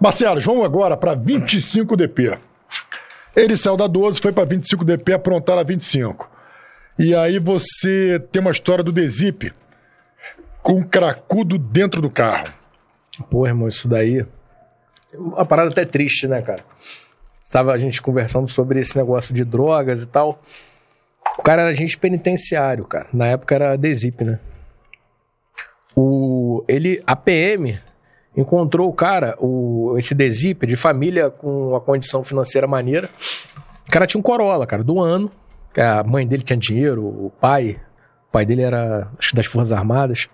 Marcelo, 0.00 0.40
vamos 0.40 0.64
agora 0.64 0.96
para 0.96 1.14
25 1.14 1.96
DP. 1.96 2.38
Ele 3.34 3.56
saiu 3.56 3.76
da 3.76 3.86
12, 3.86 4.20
foi 4.20 4.32
para 4.32 4.44
25 4.44 4.84
DP 4.84 5.12
aprontar 5.12 5.58
a 5.58 5.62
25. 5.62 6.28
E 6.98 7.14
aí 7.14 7.38
você 7.38 8.18
tem 8.32 8.40
uma 8.40 8.50
história 8.50 8.82
do 8.82 8.92
Desip 8.92 9.52
com 10.62 10.74
um 10.74 10.82
cracudo 10.82 11.58
dentro 11.58 12.00
do 12.00 12.08
carro. 12.08 12.48
Pô, 13.30 13.46
irmão, 13.46 13.68
isso 13.68 13.86
daí. 13.86 14.24
Uma 15.14 15.44
parada 15.44 15.70
até 15.70 15.84
triste, 15.84 16.26
né, 16.26 16.40
cara? 16.42 16.64
Tava 17.50 17.72
a 17.72 17.78
gente 17.78 18.00
conversando 18.02 18.48
sobre 18.48 18.80
esse 18.80 18.96
negócio 18.96 19.34
de 19.34 19.44
drogas 19.44 20.02
e 20.02 20.06
tal. 20.06 20.42
O 21.38 21.42
cara 21.42 21.62
era 21.62 21.70
agente 21.70 21.96
penitenciário, 21.98 22.84
cara. 22.84 23.06
Na 23.12 23.26
época 23.26 23.54
era 23.54 23.76
Desip, 23.76 24.24
né? 24.24 24.38
O, 25.94 26.64
ele, 26.68 27.02
a 27.06 27.16
PM 27.16 27.78
encontrou 28.36 28.88
o 28.88 28.92
cara, 28.92 29.36
o, 29.40 29.94
esse 29.96 30.14
Desip, 30.14 30.66
de 30.66 30.76
família 30.76 31.30
com 31.30 31.70
uma 31.70 31.80
condição 31.80 32.22
financeira 32.22 32.66
maneira. 32.66 33.08
O 33.88 33.90
cara 33.90 34.06
tinha 34.06 34.18
um 34.18 34.22
Corolla, 34.22 34.66
cara, 34.66 34.84
do 34.84 35.00
ano. 35.00 35.30
que 35.72 35.80
A 35.80 36.02
mãe 36.02 36.26
dele 36.26 36.42
tinha 36.42 36.56
dinheiro, 36.56 37.04
o 37.04 37.32
pai. 37.40 37.76
O 38.28 38.32
pai 38.32 38.44
dele 38.44 38.62
era, 38.62 39.08
acho 39.18 39.34
das 39.34 39.46
Forças 39.46 39.72
Armadas. 39.72 40.28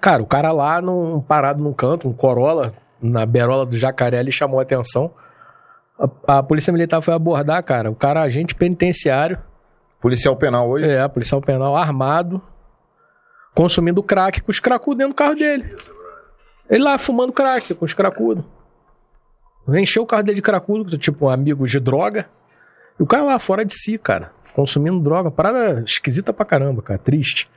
Cara, 0.00 0.22
o 0.22 0.26
cara 0.26 0.52
lá, 0.52 0.80
num, 0.80 1.20
parado 1.20 1.62
num 1.62 1.72
canto, 1.72 2.08
um 2.08 2.12
Corolla, 2.12 2.74
na 3.00 3.24
berola 3.24 3.64
do 3.64 3.76
jacaré, 3.76 4.20
ele 4.20 4.30
chamou 4.30 4.58
a 4.60 4.62
atenção. 4.62 5.10
A, 6.26 6.38
a 6.38 6.42
polícia 6.42 6.72
militar 6.72 7.00
foi 7.00 7.14
abordar, 7.14 7.62
cara. 7.64 7.90
O 7.90 7.94
cara, 7.94 8.22
agente 8.22 8.54
penitenciário, 8.54 9.38
Policial 10.00 10.36
penal 10.36 10.68
hoje. 10.68 10.88
é, 10.88 11.06
policial 11.08 11.40
penal 11.40 11.76
armado, 11.76 12.40
consumindo 13.54 14.02
crack 14.02 14.40
com 14.42 14.50
os 14.50 14.60
cracudos 14.60 14.98
dentro 14.98 15.12
do 15.12 15.16
carro 15.16 15.34
dele. 15.34 15.76
Ele 16.70 16.84
lá 16.84 16.98
fumando 16.98 17.32
crack 17.32 17.74
com 17.74 17.84
os 17.84 17.94
cracudos. 17.94 18.44
Encheu 19.68 20.02
o 20.02 20.06
carro 20.06 20.22
dele 20.22 20.36
de 20.36 20.42
cracudo, 20.42 20.96
tipo 20.96 21.28
amigos 21.28 21.70
de 21.70 21.80
droga. 21.80 22.28
E 22.98 23.02
o 23.02 23.06
cara 23.06 23.22
lá 23.22 23.38
fora 23.38 23.64
de 23.64 23.74
si, 23.74 23.98
cara, 23.98 24.32
consumindo 24.54 25.00
droga. 25.00 25.30
Parada 25.30 25.82
esquisita 25.84 26.32
pra 26.32 26.44
caramba, 26.44 26.80
cara, 26.80 26.98
triste. 26.98 27.50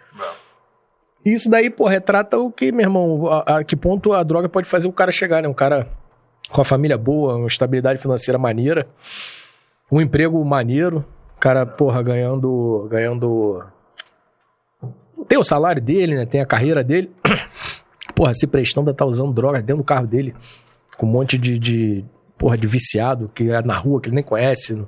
Isso 1.23 1.49
daí, 1.49 1.69
pô, 1.69 1.87
retrata 1.87 2.37
o 2.37 2.51
que, 2.51 2.71
meu 2.71 2.81
irmão, 2.81 3.27
a, 3.27 3.57
a 3.57 3.63
que 3.63 3.75
ponto 3.75 4.11
a 4.11 4.23
droga 4.23 4.49
pode 4.49 4.67
fazer 4.67 4.87
o 4.87 4.91
cara 4.91 5.11
chegar, 5.11 5.41
né? 5.41 5.47
Um 5.47 5.53
cara 5.53 5.87
com 6.49 6.59
a 6.61 6.65
família 6.65 6.97
boa, 6.97 7.35
uma 7.35 7.47
estabilidade 7.47 8.01
financeira 8.01 8.37
maneira, 8.37 8.87
um 9.89 10.01
emprego 10.01 10.43
maneiro, 10.43 11.05
cara, 11.41 11.65
porra, 11.65 12.01
ganhando. 12.03 12.87
ganhando. 12.89 13.65
Tem 15.27 15.37
o 15.37 15.43
salário 15.43 15.81
dele, 15.81 16.15
né? 16.15 16.25
Tem 16.25 16.39
a 16.39 16.45
carreira 16.45 16.83
dele. 16.83 17.11
Porra, 18.15 18.33
se 18.33 18.45
prestando 18.45 18.91
a 18.91 18.93
tá 18.93 19.05
usando 19.05 19.33
drogas 19.33 19.63
dentro 19.63 19.81
do 19.81 19.85
carro 19.85 20.05
dele, 20.05 20.35
com 20.97 21.07
um 21.07 21.09
monte 21.09 21.37
de, 21.37 21.57
de 21.57 22.05
porra, 22.37 22.57
de 22.57 22.67
viciado 22.67 23.31
que 23.33 23.49
é 23.49 23.61
na 23.63 23.75
rua, 23.75 23.99
que 23.99 24.09
ele 24.09 24.15
nem 24.15 24.23
conhece. 24.23 24.85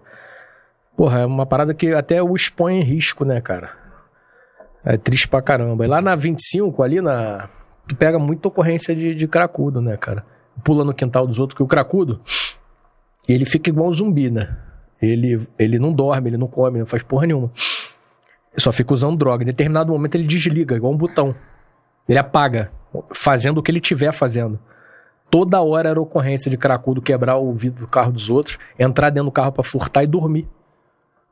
Porra, 0.96 1.22
é 1.22 1.26
uma 1.26 1.46
parada 1.46 1.74
que 1.74 1.94
até 1.94 2.22
o 2.22 2.36
expõe 2.36 2.80
em 2.80 2.84
risco, 2.84 3.26
né, 3.26 3.42
cara? 3.42 3.72
É 4.84 4.98
triste 4.98 5.28
pra 5.28 5.42
caramba. 5.42 5.86
E 5.86 5.88
lá 5.88 6.02
na 6.02 6.16
25, 6.16 6.84
ali 6.84 7.02
na. 7.02 7.50
Tu 7.88 7.96
pega 7.96 8.20
muita 8.20 8.50
ocorrência 8.50 8.96
de, 8.96 9.16
de 9.16 9.28
cracudo, 9.28 9.82
né, 9.82 9.98
cara? 9.98 10.26
Pula 10.64 10.84
no 10.84 10.94
quintal 10.94 11.26
dos 11.26 11.40
outros, 11.40 11.56
que 11.56 11.64
o 11.64 11.68
cracudo, 11.68 12.22
ele 13.28 13.46
fica 13.46 13.70
igual 13.70 13.90
um 13.90 13.94
zumbi, 13.94 14.30
né? 14.30 14.56
Ele, 15.04 15.46
ele 15.60 15.78
não 15.78 15.92
dorme, 15.92 16.30
ele 16.30 16.38
não 16.38 16.48
come, 16.48 16.80
não 16.80 16.86
faz 16.86 17.04
porra 17.04 17.28
nenhuma. 17.28 17.52
Ele 18.54 18.60
só 18.60 18.72
fica 18.72 18.94
usando 18.94 19.18
droga. 19.18 19.44
Em 19.44 19.48
determinado 19.48 19.92
momento 19.92 20.16
ele 20.16 20.26
desliga, 20.26 20.76
igual 20.76 20.94
um 20.94 20.98
botão. 20.98 21.36
Ele 22.08 22.18
apaga, 22.18 22.72
fazendo 23.14 23.58
o 23.58 23.64
que 23.64 23.70
ele 23.70 23.80
estiver 23.80 24.14
fazendo. 24.14 24.58
Toda 25.30 25.62
hora 25.62 25.90
era 25.90 26.00
ocorrência 26.00 26.50
de 26.50 26.58
cracudo 26.58 27.02
quebrar 27.02 27.38
o 27.38 27.52
vidro 27.54 27.86
do 27.86 27.90
carro 27.90 28.12
dos 28.12 28.30
outros, 28.30 28.58
entrar 28.80 29.10
dentro 29.10 29.26
do 29.26 29.32
carro 29.32 29.52
pra 29.52 29.64
furtar 29.64 30.04
e 30.04 30.08
dormir. 30.08 30.48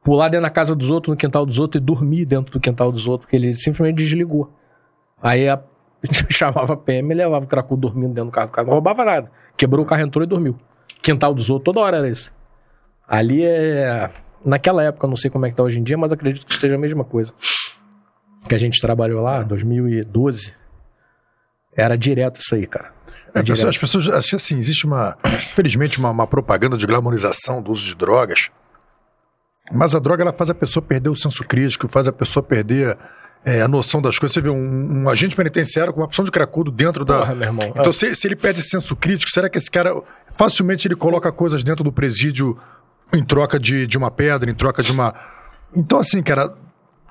pular 0.03 0.27
dentro 0.27 0.43
da 0.43 0.49
casa 0.49 0.76
dos 0.76 0.89
outros, 0.89 1.14
no 1.14 1.18
quintal 1.18 1.45
dos 1.45 1.60
outros 1.60 1.81
e 1.81 1.85
dormir 1.85 2.26
dentro 2.26 2.52
do 2.52 2.60
quintal 2.60 2.91
dos 2.91 3.07
outros, 3.07 3.26
porque 3.26 3.35
ele 3.35 3.53
simplesmente 3.53 3.98
desligou. 3.98 4.52
Aí 5.22 5.48
a, 5.48 5.61
chamava 6.30 6.73
a 6.73 6.77
PM 6.77 7.14
e 7.14 7.15
levava 7.15 7.45
o 7.45 7.48
cracudo 7.48 7.81
dormindo 7.81 8.14
dentro 8.14 8.31
do 8.31 8.34
carro. 8.34 8.48
O 8.48 8.52
cara 8.52 8.65
não 8.65 8.73
roubava 8.73 9.06
nada. 9.06 9.31
Quebrou 9.56 9.85
o 9.85 9.88
carro, 9.88 10.02
entrou 10.02 10.23
e 10.23 10.27
dormiu. 10.27 10.57
Quintal 11.02 11.34
dos 11.34 11.49
outros, 11.49 11.65
toda 11.65 11.85
hora 11.85 11.98
era 11.98 12.10
isso. 12.10 12.34
Ali 13.11 13.43
é. 13.43 14.09
Naquela 14.43 14.81
época, 14.83 15.05
eu 15.05 15.09
não 15.09 15.17
sei 15.17 15.29
como 15.29 15.45
é 15.45 15.49
que 15.49 15.55
tá 15.57 15.63
hoje 15.63 15.77
em 15.77 15.83
dia, 15.83 15.97
mas 15.97 16.13
acredito 16.13 16.45
que 16.45 16.53
esteja 16.53 16.75
a 16.75 16.77
mesma 16.77 17.03
coisa. 17.03 17.33
Que 18.47 18.55
a 18.55 18.57
gente 18.57 18.79
trabalhou 18.79 19.21
lá, 19.21 19.43
2012. 19.43 20.53
Era 21.75 21.97
direto 21.97 22.39
isso 22.39 22.55
aí, 22.55 22.65
cara. 22.65 22.93
É, 23.35 23.67
as 23.67 23.77
pessoas, 23.77 24.07
assim, 24.09 24.35
assim, 24.38 24.57
existe 24.57 24.85
uma, 24.85 25.17
infelizmente, 25.25 25.99
uma, 25.99 26.09
uma 26.09 26.25
propaganda 26.25 26.77
de 26.77 26.88
glamorização 26.88 27.61
do 27.61 27.71
uso 27.71 27.85
de 27.85 27.95
drogas, 27.95 28.49
mas 29.71 29.93
a 29.95 29.99
droga 29.99 30.23
ela 30.23 30.33
faz 30.33 30.49
a 30.49 30.55
pessoa 30.55 30.83
perder 30.83 31.09
o 31.09 31.15
senso 31.15 31.43
crítico, 31.45 31.88
faz 31.88 32.07
a 32.07 32.11
pessoa 32.13 32.43
perder 32.43 32.97
é, 33.45 33.61
a 33.61 33.67
noção 33.67 34.01
das 34.01 34.19
coisas. 34.19 34.33
Você 34.33 34.41
vê 34.41 34.49
um, 34.49 35.03
um 35.03 35.09
agente 35.09 35.35
penitenciário 35.35 35.93
com 35.93 36.01
uma 36.01 36.05
opção 36.07 36.25
de 36.25 36.31
cracudo 36.31 36.71
dentro 36.71 37.05
da. 37.05 37.19
Porra, 37.19 37.35
meu 37.35 37.47
irmão. 37.47 37.73
Então, 37.75 37.93
se, 37.93 38.13
se 38.15 38.27
ele 38.27 38.35
perde 38.35 38.61
senso 38.61 38.95
crítico, 38.95 39.31
será 39.31 39.49
que 39.49 39.57
esse 39.57 39.71
cara 39.71 39.93
facilmente 40.33 40.88
ele 40.88 40.95
coloca 40.95 41.31
coisas 41.31 41.63
dentro 41.63 41.83
do 41.83 41.91
presídio 41.91 42.57
em 43.13 43.23
troca 43.23 43.59
de, 43.59 43.85
de 43.88 43.97
uma 43.97 44.09
pedra, 44.11 44.49
em 44.49 44.53
troca 44.53 44.81
de 44.83 44.91
uma. 44.91 45.13
Então, 45.75 45.99
assim, 45.99 46.21
cara. 46.21 46.53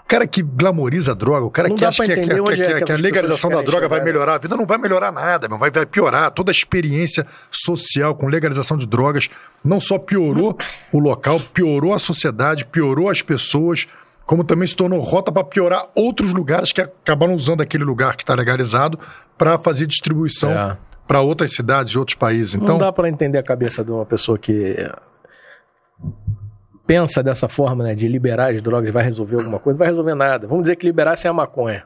O 0.03 0.11
cara 0.11 0.27
que 0.27 0.43
glamoriza 0.43 1.13
a 1.13 1.15
droga, 1.15 1.47
o 1.47 1.51
cara 1.53 1.69
Não 1.69 1.77
que 1.77 1.85
acha 1.85 2.03
que, 2.05 2.13
que- 2.13 2.19
entender 2.21 2.43
que- 2.43 2.63
é 2.63 2.67
que- 2.67 2.75
que 2.81 2.85
que 2.85 2.93
a 2.93 2.97
legalização 2.97 3.49
da 3.49 3.63
droga 3.63 3.89
vai 3.89 4.01
chegar, 4.01 4.05
melhorar 4.13 4.35
a 4.35 4.39
vida, 4.39 4.57
não 4.57 4.67
vai 4.67 4.77
melhorar 4.77 5.13
nada, 5.13 5.49
meu, 5.49 5.57
vai, 5.57 5.71
vai 5.71 5.87
piorar. 5.87 6.33
Toda 6.33 6.51
a 6.51 6.53
experiência 6.53 7.25
social 7.49 8.13
com 8.17 8.27
legalização 8.27 8.77
de 8.77 8.89
drogas 8.89 9.29
não 9.63 9.79
só 9.79 10.01
piorou 10.01 10.59
o 10.93 10.99
local, 10.99 11.39
piorou 11.55 11.95
a 11.95 11.99
sociedade, 12.01 12.65
piorou 12.65 13.09
as 13.09 13.23
pessoas, 13.23 13.87
como 14.27 14.43
também 14.43 14.67
se 14.67 14.75
tornou 14.75 14.99
rota 14.99 15.31
para 15.31 15.45
piorar 15.45 15.85
outros 15.95 16.35
lugares 16.35 16.73
que 16.73 16.81
acabaram 16.81 17.33
usando 17.37 17.61
aquele 17.61 17.85
lugar 17.85 18.17
que 18.17 18.25
está 18.25 18.35
legalizado 18.35 18.99
para 19.39 19.61
fazer 19.61 19.87
distribuição 19.87 20.51
É. 20.51 20.77
para 21.07 21.21
outras 21.21 21.53
cidades 21.55 21.93
e 21.93 21.99
outros 22.01 22.17
países. 22.17 22.57
Então, 22.57 22.67
Não 22.75 22.79
dá 22.79 22.93
pra 22.93 23.09
entender 23.09 23.39
a 23.39 23.45
cabeça 23.45 23.85
de 23.85 23.93
uma 23.93 24.05
pessoa 24.05 24.37
que 24.37 24.75
pensa 26.87 27.23
dessa 27.23 27.49
forma, 27.49 27.85
né, 27.85 27.95
de 27.95 28.09
liberar 28.09 28.51
as 28.51 28.61
drogas 28.61 28.91
vai 28.91 29.05
resolver 29.05 29.37
alguma 29.37 29.59
coisa, 29.59 29.79
vai 29.79 29.89
resolver 29.89 30.15
nada. 30.15 30.49
Vamos 30.49 30.63
dizer 30.63 30.77
que 30.77 30.87
liberasse 30.87 31.29
a 31.29 31.33
maconha. 31.33 31.85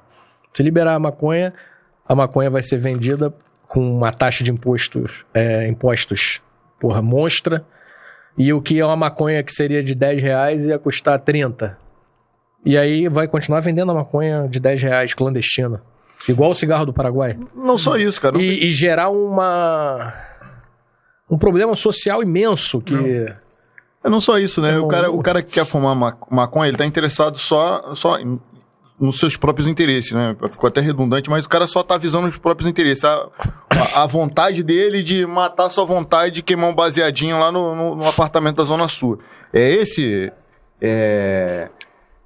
Se 0.53 0.62
liberar 0.62 0.95
a 0.95 0.99
maconha, 0.99 1.53
a 2.07 2.15
maconha 2.15 2.49
vai 2.49 2.62
ser 2.62 2.78
vendida 2.78 3.35
com 3.66 3.81
uma 3.81 4.12
taxa 4.12 4.45
de 4.45 4.51
impostos, 4.51 5.27
é, 5.35 5.66
impostos, 5.69 6.41
porra, 6.81 7.03
monstra. 7.03 7.65
E 8.39 8.53
o 8.53 8.62
que 8.62 8.81
é 8.81 8.85
uma 8.86 8.97
maconha 8.97 9.43
que 9.43 9.53
seria 9.53 9.82
de 9.82 9.95
10 9.95 10.23
reais 10.23 10.65
ia 10.65 10.78
custar 10.78 11.19
30. 11.19 11.77
E 12.65 12.78
aí 12.78 13.09
vai 13.09 13.28
continuar 13.28 13.61
vendendo 13.61 13.93
a 13.93 13.95
maconha 13.95 14.49
de 14.49 14.59
10 14.59 14.82
reais 14.82 15.12
clandestina. 15.12 15.82
Igual 16.27 16.53
o 16.53 16.55
cigarro 16.55 16.86
do 16.86 16.93
Paraguai 16.93 17.39
Não 17.55 17.77
só 17.77 17.97
isso, 17.97 18.20
cara. 18.20 18.35
Não 18.35 18.41
e, 18.41 18.69
e 18.69 18.70
gerar 18.70 19.11
uma 19.11 20.15
um 21.31 21.36
problema 21.36 21.77
social 21.77 22.23
imenso 22.23 22.81
que 22.81 22.95
É 24.05 24.11
não 24.11 24.21
só 24.21 24.39
isso, 24.39 24.61
né? 24.61 24.75
É 24.75 24.79
o, 24.79 24.87
cara, 24.87 25.11
o 25.11 25.23
cara 25.23 25.43
que 25.43 25.51
quer 25.53 25.65
fumar 25.65 25.95
ma- 25.97 26.17
maconha, 26.31 26.69
ele 26.69 26.77
tá 26.77 26.85
interessado 26.85 27.39
só, 27.39 27.95
só 27.95 28.19
em- 28.19 28.39
nos 29.01 29.19
seus 29.19 29.37
próprios 29.37 29.67
interesses, 29.67 30.13
né? 30.13 30.37
Ficou 30.53 30.69
até 30.69 30.81
redundante, 30.81 31.29
mas 31.31 31.47
o 31.47 31.49
cara 31.49 31.67
só 31.67 31.83
tá 31.83 31.97
visando 31.97 32.29
os 32.29 32.37
próprios 32.39 32.69
interesses. 32.71 33.03
A, 33.05 33.29
a- 33.71 34.03
a 34.03 34.07
vontade 34.07 34.63
dele 34.63 35.03
de 35.03 35.27
matar 35.27 35.67
a 35.67 35.71
sua 35.71 35.85
vontade 35.87 36.35
de 36.37 36.43
queimar 36.43 36.69
um 36.71 36.75
baseadinho 36.75 37.39
lá 37.41 37.51
no, 37.51 37.75
no- 37.75 37.97
no 37.97 38.07
apartamento 38.09 38.57
da 38.57 38.65
Zona 38.65 38.89
Sul. 38.89 39.19
É 39.53 39.71
esse, 39.71 40.31
é, 40.81 41.69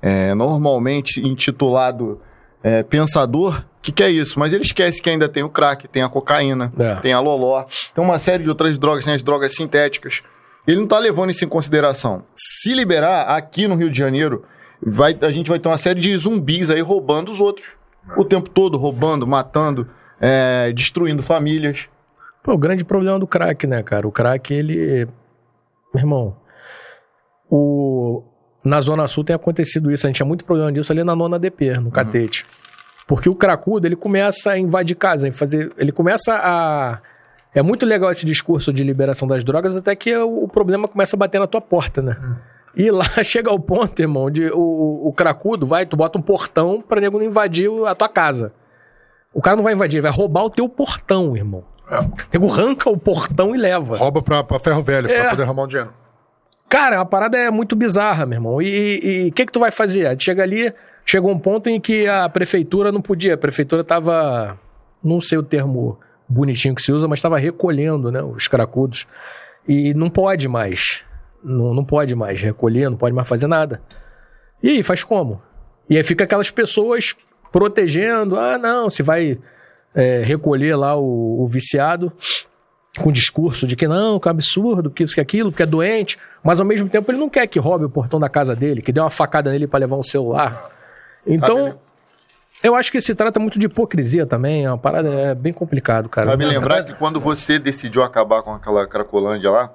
é, 0.02 0.34
normalmente 0.34 1.20
intitulado 1.26 2.20
é, 2.62 2.82
pensador, 2.82 3.64
que 3.80 3.92
quer 3.92 4.10
isso. 4.10 4.38
Mas 4.38 4.52
ele 4.52 4.64
esquece 4.64 5.00
que 5.00 5.08
ainda 5.08 5.28
tem 5.28 5.42
o 5.44 5.48
crack, 5.48 5.86
tem 5.88 6.02
a 6.02 6.08
cocaína, 6.08 6.72
É. 6.78 6.96
tem 6.96 7.12
a 7.12 7.20
loló, 7.20 7.62
tem 7.94 8.02
uma 8.04 8.18
série 8.18 8.42
de 8.42 8.48
outras 8.48 8.76
drogas, 8.78 9.04
tem 9.04 9.14
as 9.14 9.22
drogas 9.22 9.54
sintéticas. 9.54 10.22
Ele 10.68 10.80
não 10.80 10.86
tá 10.86 10.98
levando 10.98 11.30
isso 11.30 11.42
em 11.42 11.48
consideração. 11.48 12.24
Se 12.36 12.74
liberar, 12.74 13.22
aqui 13.34 13.66
no 13.66 13.74
Rio 13.74 13.90
de 13.90 13.96
Janeiro, 13.96 14.44
vai, 14.82 15.16
a 15.22 15.32
gente 15.32 15.48
vai 15.48 15.58
ter 15.58 15.66
uma 15.66 15.78
série 15.78 15.98
de 15.98 16.14
zumbis 16.18 16.68
aí 16.68 16.82
roubando 16.82 17.32
os 17.32 17.40
outros. 17.40 17.66
O 18.18 18.24
tempo 18.24 18.50
todo 18.50 18.76
roubando, 18.76 19.26
matando, 19.26 19.88
é, 20.20 20.70
destruindo 20.72 21.22
famílias. 21.22 21.88
pô, 22.42 22.52
o 22.52 22.58
grande 22.58 22.84
problema 22.84 23.18
do 23.18 23.26
crack, 23.26 23.66
né, 23.66 23.82
cara? 23.82 24.06
O 24.06 24.12
crack 24.12 24.52
ele 24.52 25.08
meu 25.94 26.02
irmão, 26.02 26.36
o 27.50 28.22
na 28.62 28.80
zona 28.80 29.08
sul 29.08 29.24
tem 29.24 29.34
acontecido 29.34 29.90
isso, 29.90 30.06
a 30.06 30.08
gente 30.08 30.16
tinha 30.16 30.26
muito 30.26 30.44
problema 30.44 30.70
disso 30.70 30.92
ali 30.92 31.02
na 31.02 31.16
nona 31.16 31.38
DP, 31.38 31.78
no 31.78 31.90
Catete. 31.90 32.44
Porque 33.06 33.28
o 33.28 33.34
cracudo, 33.34 33.86
ele 33.86 33.96
começa 33.96 34.50
a 34.50 34.58
invadir 34.58 34.96
casa, 34.96 35.32
fazer, 35.32 35.72
ele 35.78 35.92
começa 35.92 36.34
a 36.34 37.00
é 37.54 37.62
muito 37.62 37.84
legal 37.86 38.10
esse 38.10 38.24
discurso 38.26 38.72
de 38.72 38.82
liberação 38.84 39.26
das 39.26 39.42
drogas, 39.44 39.74
até 39.76 39.94
que 39.96 40.14
o, 40.16 40.44
o 40.44 40.48
problema 40.48 40.86
começa 40.88 41.16
a 41.16 41.18
bater 41.18 41.38
na 41.40 41.46
tua 41.46 41.60
porta, 41.60 42.00
né? 42.02 42.16
E 42.76 42.90
lá 42.90 43.04
chega 43.24 43.50
ao 43.50 43.58
ponto, 43.58 44.00
irmão, 44.00 44.30
de 44.30 44.50
o, 44.52 45.08
o 45.08 45.12
cracudo 45.12 45.66
vai, 45.66 45.84
tu 45.86 45.96
bota 45.96 46.18
um 46.18 46.22
portão 46.22 46.82
pra 46.86 47.00
nego 47.00 47.18
não 47.18 47.24
invadir 47.26 47.68
o- 47.68 47.86
a 47.86 47.94
tua 47.94 48.08
casa. 48.08 48.52
O 49.32 49.40
cara 49.42 49.56
não 49.56 49.64
vai 49.64 49.72
invadir, 49.74 50.00
vai 50.00 50.10
roubar 50.10 50.44
o 50.44 50.50
teu 50.50 50.68
portão, 50.68 51.36
irmão. 51.36 51.64
O 51.90 52.12
nego 52.32 52.52
arranca 52.52 52.90
o 52.90 52.96
portão 52.98 53.54
e 53.54 53.58
leva. 53.58 53.96
rouba 53.96 54.22
pra, 54.22 54.44
pra 54.44 54.58
ferro 54.58 54.82
velho, 54.82 55.10
É. 55.10 55.20
pra 55.20 55.30
poder 55.30 55.42
arrumar 55.44 55.62
um 55.64 55.66
dinheiro. 55.66 55.92
Cara, 56.68 57.00
a 57.00 57.04
parada 57.04 57.38
é 57.38 57.50
muito 57.50 57.74
bizarra, 57.74 58.26
meu 58.26 58.36
irmão. 58.36 58.60
E 58.62 59.28
o 59.30 59.32
que 59.32 59.46
que 59.46 59.52
tu 59.52 59.58
vai 59.58 59.70
fazer? 59.70 60.14
Chega 60.20 60.42
ali, 60.42 60.70
chegou 61.04 61.30
um 61.30 61.38
ponto 61.38 61.70
em 61.70 61.80
que 61.80 62.06
a 62.06 62.28
prefeitura 62.28 62.92
não 62.92 63.00
podia. 63.00 63.34
A 63.34 63.38
prefeitura 63.38 63.82
tava, 63.82 64.58
não 65.02 65.18
sei 65.18 65.38
o 65.38 65.42
termo 65.42 65.98
bonitinho 66.28 66.74
que 66.74 66.82
se 66.82 66.92
usa, 66.92 67.08
mas 67.08 67.18
estava 67.18 67.38
recolhendo, 67.38 68.12
né, 68.12 68.22
os 68.22 68.46
cracudos. 68.48 69.06
E 69.66 69.94
não 69.94 70.08
pode 70.08 70.48
mais. 70.48 71.04
Não, 71.42 71.72
não 71.72 71.84
pode 71.84 72.14
mais 72.14 72.40
recolher, 72.40 72.90
não 72.90 72.96
pode 72.96 73.14
mais 73.14 73.28
fazer 73.28 73.46
nada. 73.46 73.80
E 74.62 74.70
aí, 74.70 74.82
faz 74.82 75.04
como? 75.04 75.40
E 75.88 75.96
aí 75.96 76.02
fica 76.02 76.24
aquelas 76.24 76.50
pessoas 76.50 77.14
protegendo. 77.52 78.38
Ah, 78.38 78.58
não, 78.58 78.90
se 78.90 79.02
vai 79.02 79.38
é, 79.94 80.22
recolher 80.22 80.76
lá 80.76 80.96
o, 80.96 81.42
o 81.42 81.46
viciado 81.46 82.12
com 82.98 83.12
discurso 83.12 83.66
de 83.66 83.76
que 83.76 83.86
não, 83.86 84.18
que 84.18 84.28
é 84.28 84.30
um 84.30 84.34
absurdo, 84.34 84.90
que 84.90 85.04
isso, 85.04 85.14
que 85.14 85.20
aquilo, 85.20 85.50
porque 85.50 85.62
é 85.62 85.66
doente, 85.66 86.18
mas 86.42 86.58
ao 86.58 86.66
mesmo 86.66 86.88
tempo 86.88 87.10
ele 87.10 87.18
não 87.18 87.28
quer 87.28 87.46
que 87.46 87.58
roube 87.58 87.84
o 87.84 87.90
portão 87.90 88.18
da 88.18 88.28
casa 88.28 88.56
dele, 88.56 88.82
que 88.82 88.90
dê 88.90 89.00
uma 89.00 89.10
facada 89.10 89.50
nele 89.50 89.66
para 89.66 89.80
levar 89.80 89.96
um 89.96 90.02
celular. 90.02 90.70
Então, 91.26 91.78
eu 92.62 92.74
acho 92.74 92.90
que 92.90 93.00
se 93.00 93.14
trata 93.14 93.38
muito 93.40 93.58
de 93.58 93.66
hipocrisia 93.66 94.26
também, 94.26 94.64
é 94.64 94.70
uma 94.70 94.78
parada 94.78 95.08
é 95.08 95.34
bem 95.34 95.52
complicado, 95.52 96.08
cara. 96.08 96.26
Vai 96.28 96.36
me 96.36 96.44
lembrar 96.46 96.82
que 96.84 96.94
quando 96.94 97.20
você 97.20 97.58
decidiu 97.58 98.02
acabar 98.02 98.42
com 98.42 98.52
aquela 98.54 98.86
Cracolândia 98.86 99.50
lá, 99.50 99.70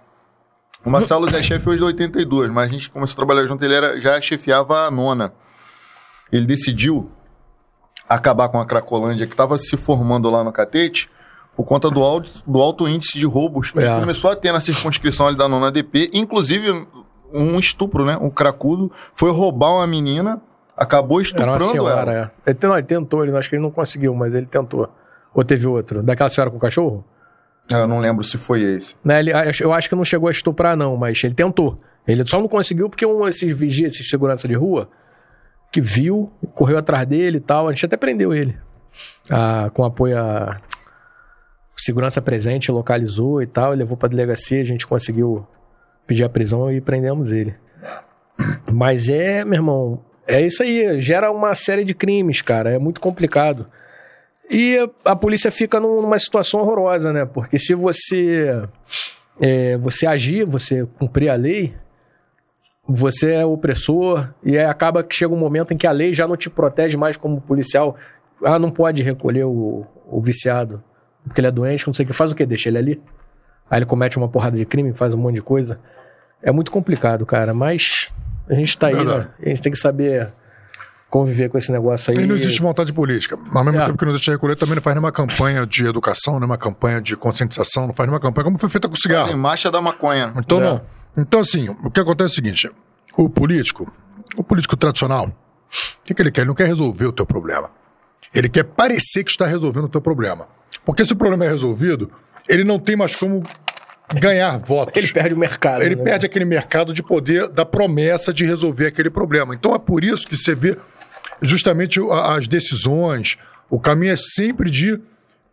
o 0.85 0.89
Marcelo 0.89 1.27
é 1.29 1.41
chefe 1.41 1.67
hoje 1.69 1.77
de 1.77 1.83
82, 1.85 2.51
mas 2.51 2.67
a 2.67 2.71
gente 2.71 2.89
começou 2.89 3.13
a 3.13 3.15
trabalhar 3.25 3.47
junto, 3.47 3.63
ele 3.63 3.73
era, 3.73 3.99
já 4.01 4.19
chefiava 4.19 4.85
a 4.85 4.91
nona. 4.91 5.33
Ele 6.31 6.45
decidiu 6.45 7.09
acabar 8.09 8.49
com 8.49 8.59
a 8.59 8.65
Cracolândia 8.65 9.25
que 9.25 9.33
estava 9.33 9.57
se 9.57 9.77
formando 9.77 10.29
lá 10.29 10.43
no 10.43 10.51
Catete 10.51 11.09
por 11.55 11.63
conta 11.65 11.89
do 11.89 12.03
alto, 12.03 12.31
do 12.45 12.59
alto 12.59 12.87
índice 12.87 13.17
de 13.17 13.25
roubos 13.25 13.71
que 13.71 13.79
É. 13.79 13.99
começou 13.99 14.31
a 14.31 14.35
ter 14.35 14.51
na 14.51 14.59
circunscrição 14.59 15.27
ali 15.27 15.37
da 15.37 15.47
nona 15.47 15.71
DP, 15.71 16.09
inclusive 16.13 16.85
um 17.31 17.59
estupro, 17.59 18.05
né? 18.05 18.17
Um 18.19 18.29
cracudo 18.29 18.91
foi 19.15 19.31
roubar 19.31 19.71
uma 19.71 19.87
menina, 19.87 20.41
acabou 20.77 21.19
Era 21.21 21.45
uma 21.45 21.57
estuprando 21.57 21.63
senhora, 21.65 22.11
ela. 22.11 22.31
é. 22.45 22.51
Ele, 22.51 22.59
não, 22.61 22.73
ele 22.77 22.83
tentou, 22.87 23.23
ele, 23.23 23.37
acho 23.37 23.49
que 23.49 23.55
ele 23.55 23.63
não 23.63 23.71
conseguiu, 23.71 24.13
mas 24.13 24.33
ele 24.33 24.45
tentou. 24.45 24.89
Ou 25.33 25.43
teve 25.43 25.67
outro? 25.67 26.03
Daquela 26.03 26.29
senhora 26.29 26.51
com 26.51 26.57
o 26.57 26.59
cachorro? 26.59 27.03
Eu 27.69 27.87
não 27.87 27.99
lembro 27.99 28.23
se 28.23 28.37
foi 28.37 28.61
esse. 28.61 28.95
Né, 29.03 29.19
ele, 29.19 29.31
eu 29.61 29.73
acho 29.73 29.89
que 29.89 29.95
não 29.95 30.03
chegou 30.03 30.27
a 30.27 30.31
estuprar, 30.31 30.75
não, 30.75 30.97
mas 30.97 31.23
ele 31.23 31.33
tentou. 31.33 31.79
Ele 32.07 32.25
só 32.25 32.39
não 32.39 32.47
conseguiu 32.47 32.89
porque 32.89 33.05
um 33.05 33.27
esses 33.27 33.57
vigias, 33.57 33.93
esses 33.93 34.09
segurança 34.09 34.47
de 34.47 34.53
rua, 34.53 34.89
que 35.71 35.79
viu, 35.79 36.31
correu 36.53 36.77
atrás 36.77 37.07
dele 37.07 37.37
e 37.37 37.41
tal. 37.41 37.67
A 37.67 37.71
gente 37.71 37.85
até 37.85 37.95
prendeu 37.95 38.33
ele. 38.33 38.57
Ah, 39.29 39.71
com 39.73 39.83
apoio 39.85 40.17
a 40.19 40.57
segurança 41.75 42.21
presente, 42.21 42.71
localizou 42.71 43.41
e 43.41 43.47
tal, 43.47 43.73
levou 43.73 43.97
pra 43.97 44.07
delegacia, 44.07 44.61
a 44.61 44.65
gente 44.65 44.85
conseguiu 44.85 45.45
pedir 46.05 46.23
a 46.23 46.29
prisão 46.29 46.71
e 46.71 46.79
prendemos 46.79 47.31
ele. 47.31 47.55
Mas 48.71 49.09
é, 49.09 49.43
meu 49.43 49.55
irmão, 49.55 49.99
é 50.27 50.41
isso 50.41 50.63
aí, 50.63 50.99
gera 50.99 51.31
uma 51.31 51.53
série 51.55 51.83
de 51.83 51.93
crimes, 51.93 52.41
cara, 52.41 52.71
é 52.71 52.79
muito 52.79 52.99
complicado. 53.01 53.67
E 54.51 54.77
a 55.05 55.15
polícia 55.15 55.49
fica 55.51 55.79
num- 55.79 56.01
numa 56.01 56.19
situação 56.19 56.59
horrorosa, 56.61 57.11
né? 57.13 57.25
Porque 57.25 57.57
se 57.57 57.73
você 57.73 58.61
é, 59.41 59.77
você 59.77 60.05
agir, 60.05 60.45
você 60.45 60.85
cumprir 60.99 61.29
a 61.29 61.35
lei, 61.35 61.73
você 62.87 63.35
é 63.35 63.45
opressor 63.45 64.29
e 64.43 64.57
acaba 64.57 65.03
que 65.03 65.15
chega 65.15 65.33
um 65.33 65.37
momento 65.37 65.73
em 65.73 65.77
que 65.77 65.87
a 65.87 65.91
lei 65.91 66.13
já 66.13 66.27
não 66.27 66.35
te 66.35 66.49
protege 66.49 66.97
mais 66.97 67.15
como 67.15 67.39
policial. 67.41 67.95
Ah, 68.43 68.59
não 68.59 68.69
pode 68.69 69.01
recolher 69.01 69.45
o, 69.45 69.85
o 70.05 70.21
viciado 70.21 70.83
porque 71.23 71.39
ele 71.39 71.47
é 71.47 71.51
doente, 71.51 71.87
não 71.87 71.93
sei 71.93 72.03
o 72.03 72.07
que. 72.07 72.13
Faz 72.13 72.31
o 72.31 72.35
que? 72.35 72.45
Deixa 72.45 72.67
ele 72.69 72.77
ali? 72.77 73.01
Aí 73.69 73.79
ele 73.79 73.85
comete 73.85 74.17
uma 74.17 74.27
porrada 74.27 74.57
de 74.57 74.65
crime, 74.65 74.93
faz 74.93 75.13
um 75.13 75.17
monte 75.17 75.35
de 75.35 75.41
coisa. 75.41 75.79
É 76.41 76.51
muito 76.51 76.69
complicado, 76.69 77.25
cara, 77.25 77.53
mas 77.53 78.11
A 78.49 78.53
gente 78.55 78.77
tá 78.77 78.87
aí, 78.87 79.03
né? 79.05 79.27
A 79.45 79.49
gente 79.49 79.61
tem 79.61 79.71
que 79.71 79.77
saber 79.77 80.31
conviver 81.09 81.47
com 81.49 81.57
esse 81.59 81.71
negócio 81.71 82.11
aí. 82.11 82.23
E 82.23 82.27
não 82.27 82.35
existe 82.35 82.61
vontade 82.61 82.91
política. 82.91 83.37
Mas 83.37 83.55
ao 83.55 83.63
mesmo 83.65 83.79
É. 83.81 83.85
tempo 83.85 83.97
que 83.97 84.03
não 84.05 84.11
existe 84.13 84.31
recolher, 84.31 84.55
também 84.55 84.75
não 84.75 84.81
faz 84.81 84.95
nenhuma 84.95 85.11
campanha 85.11 85.65
de 85.65 85.85
educação, 85.85 86.35
nenhuma 86.39 86.57
campanha 86.57 86.99
de 86.99 87.15
conscientização, 87.15 87.85
não 87.87 87.93
faz 87.93 88.07
nenhuma 88.07 88.19
campanha 88.19 88.45
como 88.45 88.57
foi 88.57 88.69
feita 88.69 88.87
com 88.87 88.95
o 88.95 88.97
Em 88.97 89.01
cigarro. 89.01 89.37
marcha 89.37 89.69
da 89.69 89.79
maconha. 89.79 90.33
Então, 90.37 90.59
É. 90.59 90.63
não. 90.63 90.81
Então, 91.15 91.39
assim, 91.39 91.69
o 91.83 91.91
que 91.91 91.99
acontece 91.99 92.31
é 92.31 92.33
o 92.33 92.35
seguinte: 92.35 92.71
o 93.15 93.29
político, 93.29 93.91
o 94.35 94.43
político 94.43 94.75
tradicional, 94.75 95.27
o 95.27 95.33
que, 96.03 96.15
que 96.15 96.21
ele 96.21 96.31
quer? 96.31 96.41
Ele 96.41 96.47
não 96.47 96.55
quer 96.55 96.65
resolver 96.65 97.05
o 97.05 97.11
teu 97.11 97.25
problema. 97.27 97.69
Ele 98.33 98.49
quer 98.49 98.63
parecer 98.63 99.23
que 99.23 99.29
está 99.29 99.45
resolvendo 99.45 99.83
o 99.85 99.89
teu 99.89 100.01
problema. 100.01 100.47
Porque 100.83 101.05
se 101.05 101.13
o 101.13 101.15
problema 101.15 101.45
é 101.45 101.49
resolvido, 101.49 102.11
ele 102.49 102.63
não 102.63 102.79
tem 102.79 102.95
mais 102.95 103.15
como 103.15 103.43
ganhar 104.15 104.57
votos. 104.57 104.93
Ele 105.01 105.11
perde 105.11 105.33
o 105.33 105.37
mercado. 105.37 105.81
Ele 105.83 105.95
né? 105.95 106.03
perde 106.03 106.25
aquele 106.25 106.45
mercado 106.45 106.93
de 106.93 107.01
poder 107.03 107.47
da 107.49 107.65
promessa 107.65 108.33
de 108.33 108.45
resolver 108.45 108.87
aquele 108.87 109.09
problema. 109.09 109.53
Então 109.55 109.73
é 109.73 109.79
por 109.79 110.03
isso 110.03 110.27
que 110.27 110.35
você 110.37 110.53
vê 110.55 110.77
justamente 111.41 111.99
as 112.11 112.47
decisões, 112.47 113.37
o 113.69 113.79
caminho 113.79 114.13
é 114.13 114.17
sempre 114.17 114.69
de 114.69 114.99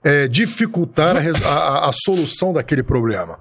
é, 0.02 0.28
dificultar 0.28 1.16
a, 1.16 1.48
a- 1.48 1.88
a- 1.88 1.92
solução 1.92 2.52
daquele 2.52 2.82
problema. 2.82 3.38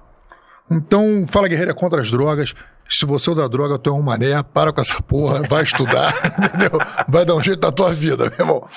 Então, 0.70 1.24
Fala 1.26 1.48
Guerreiro 1.48 1.70
é 1.70 1.74
contra 1.74 2.00
as 2.00 2.10
drogas. 2.10 2.54
Se 2.88 3.06
você 3.06 3.30
é 3.30 3.34
da 3.34 3.46
droga, 3.48 3.78
tu 3.78 3.90
é 3.90 3.92
um 3.92 4.02
mané, 4.02 4.42
para 4.42 4.72
com 4.72 4.80
essa 4.80 5.00
porra, 5.02 5.42
vai 5.48 5.62
estudar, 5.62 6.12
entendeu? 6.38 6.78
Vai 7.08 7.24
dar 7.24 7.34
um 7.34 7.42
jeito 7.42 7.64
na 7.64 7.72
tua 7.72 7.92
vida, 7.94 8.24
meu 8.24 8.34
irmão. 8.38 8.68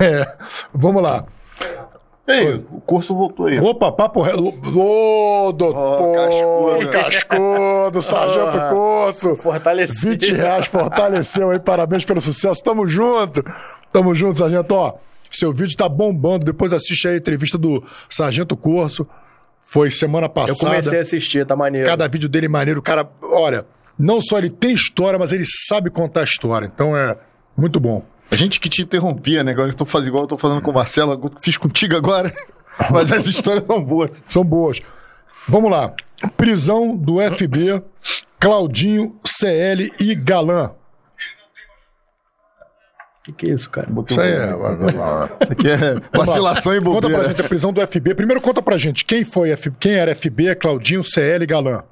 É, 0.00 0.36
vamos 0.74 1.02
lá. 1.02 1.24
Ei, 2.26 2.54
o 2.70 2.80
curso 2.80 3.14
voltou 3.16 3.46
aí. 3.46 3.58
Opa, 3.58 3.90
papo 3.90 4.22
reto. 4.22 4.48
Ô, 4.78 5.52
doutor! 5.52 6.78
cascudo. 6.78 6.90
cascudo, 6.92 8.02
sargento 8.02 8.58
Ah. 8.58 8.70
Corso! 8.70 9.34
Fortalecido. 9.34 10.10
20 10.12 10.34
reais 10.34 10.66
fortaleceu 10.66 11.50
aí, 11.50 11.58
parabéns 11.58 12.04
pelo 12.04 12.20
sucesso. 12.20 12.62
Tamo 12.62 12.86
junto! 12.86 13.42
Tamo 13.90 14.14
junto, 14.14 14.38
sargento. 14.38 14.72
Ó, 14.72 14.94
seu 15.30 15.52
vídeo 15.52 15.76
tá 15.76 15.88
bombando. 15.88 16.44
Depois 16.44 16.72
assiste 16.72 17.08
aí 17.08 17.14
a 17.14 17.18
entrevista 17.18 17.58
do 17.58 17.82
Sargento 18.08 18.56
Corso. 18.56 19.06
Foi 19.60 19.90
semana 19.90 20.26
Eu 20.26 20.30
passada. 20.30 20.58
comecei 20.70 20.98
a 20.98 21.02
assistir, 21.02 21.44
tá 21.44 21.56
maneiro. 21.56 21.88
Cada 21.88 22.06
vídeo 22.06 22.28
dele 22.28 22.46
maneiro. 22.48 22.78
O 22.80 22.82
cara, 22.82 23.08
olha, 23.22 23.66
não 23.98 24.20
só 24.20 24.38
ele 24.38 24.50
tem 24.50 24.72
história, 24.72 25.18
mas 25.18 25.32
ele 25.32 25.44
sabe 25.44 25.90
contar 25.90 26.20
a 26.20 26.24
história. 26.24 26.70
Então 26.72 26.96
é 26.96 27.16
muito 27.56 27.80
bom. 27.80 28.02
A 28.32 28.36
gente 28.36 28.58
que 28.58 28.70
te 28.70 28.82
interrompia, 28.82 29.44
né? 29.44 29.52
Agora 29.52 29.68
eu 29.68 29.74
tô 29.74 29.84
fazendo 29.84 30.08
igual 30.08 30.24
eu 30.24 30.28
tô 30.28 30.38
fazendo 30.38 30.62
com 30.62 30.70
o 30.70 30.74
Marcelo, 30.74 31.30
fiz 31.42 31.58
contigo 31.58 31.94
agora. 31.94 32.32
Mas 32.90 33.12
as 33.12 33.26
histórias 33.26 33.62
são 33.66 33.84
boas. 33.84 34.10
São 34.26 34.42
boas. 34.42 34.80
Vamos 35.46 35.70
lá. 35.70 35.92
Prisão 36.34 36.96
do 36.96 37.16
FB, 37.20 37.82
Claudinho, 38.40 39.14
CL 39.26 39.92
e 40.00 40.14
Galã. 40.14 40.70
O 43.18 43.24
que, 43.24 43.32
que 43.32 43.50
é 43.50 43.54
isso, 43.54 43.68
cara? 43.68 43.88
Isso 44.08 44.20
aí 44.20 44.32
é. 44.32 44.46
Isso 45.42 45.52
aqui 45.52 45.68
é 45.68 46.00
vacilação 46.16 46.74
e 46.74 46.80
Conta 46.80 47.00
pra 47.00 47.10
bobeira. 47.10 47.28
gente 47.28 47.42
a 47.42 47.48
prisão 47.48 47.70
do 47.70 47.86
FB. 47.86 48.14
Primeiro 48.14 48.40
conta 48.40 48.62
pra 48.62 48.78
gente 48.78 49.04
quem 49.04 49.24
foi 49.24 49.50
F... 49.50 49.70
quem 49.78 49.92
era 49.92 50.14
FB, 50.14 50.54
Claudinho, 50.56 51.04
CL 51.04 51.44
e 51.44 51.46
Galã. 51.46 51.84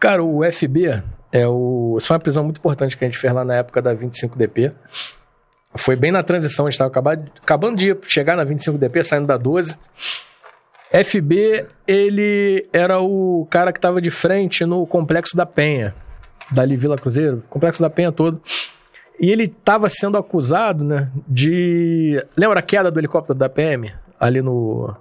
Cara, 0.00 0.22
o 0.22 0.40
FB 0.50 1.02
é 1.32 1.46
o. 1.46 1.94
Isso 1.96 2.08
foi 2.08 2.16
uma 2.16 2.20
prisão 2.22 2.42
muito 2.42 2.58
importante 2.58 2.96
que 2.96 3.04
a 3.04 3.08
gente 3.08 3.16
fez 3.18 3.32
lá 3.32 3.44
na 3.44 3.54
época 3.54 3.80
da 3.80 3.94
25DP. 3.94 4.72
Foi 5.76 5.96
bem 5.96 6.12
na 6.12 6.22
transição, 6.22 6.66
a 6.66 6.70
gente 6.70 6.74
estava 6.74 6.90
acabando, 6.90 7.30
acabando 7.42 7.76
de 7.76 7.96
chegar 8.02 8.36
na 8.36 8.44
25DP, 8.44 9.02
saindo 9.02 9.26
da 9.26 9.36
12. 9.36 9.78
FB, 10.92 11.66
ele 11.86 12.68
era 12.72 13.00
o 13.00 13.46
cara 13.50 13.72
que 13.72 13.78
estava 13.78 14.00
de 14.00 14.10
frente 14.10 14.64
no 14.64 14.86
Complexo 14.86 15.36
da 15.36 15.44
Penha, 15.44 15.94
dali 16.50 16.76
Vila 16.76 16.96
Cruzeiro, 16.96 17.42
Complexo 17.50 17.82
da 17.82 17.90
Penha 17.90 18.12
todo. 18.12 18.40
E 19.18 19.30
ele 19.30 19.44
estava 19.44 19.88
sendo 19.88 20.18
acusado, 20.18 20.84
né, 20.84 21.10
de. 21.26 22.22
Lembra 22.36 22.60
a 22.60 22.62
queda 22.62 22.90
do 22.90 23.00
helicóptero 23.00 23.38
da 23.38 23.48
PM? 23.48 23.92
Ali 24.20 24.42
no. 24.42 24.94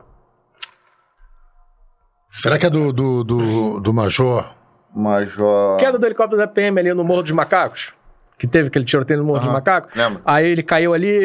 Será 2.32 2.58
que 2.58 2.66
é 2.66 2.70
do, 2.70 2.92
do, 2.92 3.24
do, 3.24 3.80
do 3.80 3.94
Major? 3.94 4.54
Major. 4.94 5.78
Queda 5.78 6.00
do 6.00 6.06
helicóptero 6.06 6.38
da 6.38 6.48
PM 6.48 6.80
ali 6.80 6.94
no 6.94 7.04
Morro 7.04 7.24
dos 7.24 7.32
Macacos? 7.32 7.94
Que 8.38 8.46
teve 8.48 8.68
aquele 8.68 8.86
tiroteio 8.86 9.20
no 9.20 9.26
Morro 9.26 9.40
dos 9.40 9.48
Aham, 9.48 9.54
Macacos? 9.56 9.92
lembro. 9.96 10.22
Aí 10.26 10.46
ele 10.48 10.62
caiu 10.64 10.94
ali, 10.94 11.20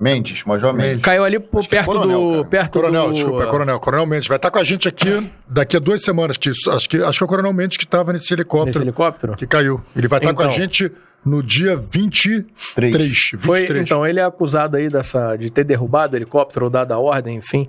Mendes, 0.00 0.44
Major 0.44 0.72
Mendes. 0.72 1.02
caiu 1.02 1.24
ali 1.24 1.38
que 1.40 1.56
é 1.56 1.60
perto 1.68 1.86
coronel, 1.86 2.20
do. 2.20 2.30
cara. 2.32 2.44
Perto 2.44 2.72
Coronel, 2.72 3.06
do, 3.08 3.12
desculpa, 3.14 3.42
é 3.42 3.46
Coronel. 3.46 3.80
Coronel 3.80 4.06
Mendes 4.06 4.28
vai 4.28 4.36
estar 4.36 4.50
com 4.50 4.58
a 4.58 4.64
gente 4.64 4.86
aqui 4.88 5.30
daqui 5.48 5.76
a 5.76 5.80
duas 5.80 6.02
semanas. 6.02 6.36
Que, 6.36 6.50
acho, 6.50 6.88
que, 6.88 6.96
acho 7.02 7.18
que 7.18 7.22
é 7.22 7.26
o 7.26 7.28
Coronel 7.28 7.52
Mendes 7.52 7.76
que 7.76 7.84
estava 7.84 8.12
nesse 8.12 8.32
helicóptero, 8.32 8.66
Nesse 8.66 8.82
helicóptero? 8.82 9.36
que 9.36 9.46
caiu. 9.46 9.80
Ele 9.96 10.06
vai 10.08 10.18
estar 10.20 10.32
com 10.34 10.42
a 10.42 10.44
Então. 10.46 10.56
gente 10.56 10.92
no 11.24 11.42
dia 11.42 11.76
23. 11.76 12.46
23. 12.76 13.30
Foi, 13.44 13.66
então, 13.78 14.06
ele 14.06 14.20
é 14.20 14.24
acusado 14.24 14.76
aí 14.76 14.88
dessa, 14.88 15.34
de 15.36 15.50
ter 15.50 15.64
derrubado 15.64 16.14
o 16.14 16.16
helicóptero 16.16 16.66
ou 16.66 16.70
dado 16.70 16.92
a 16.92 16.98
ordem, 16.98 17.36
enfim. 17.36 17.68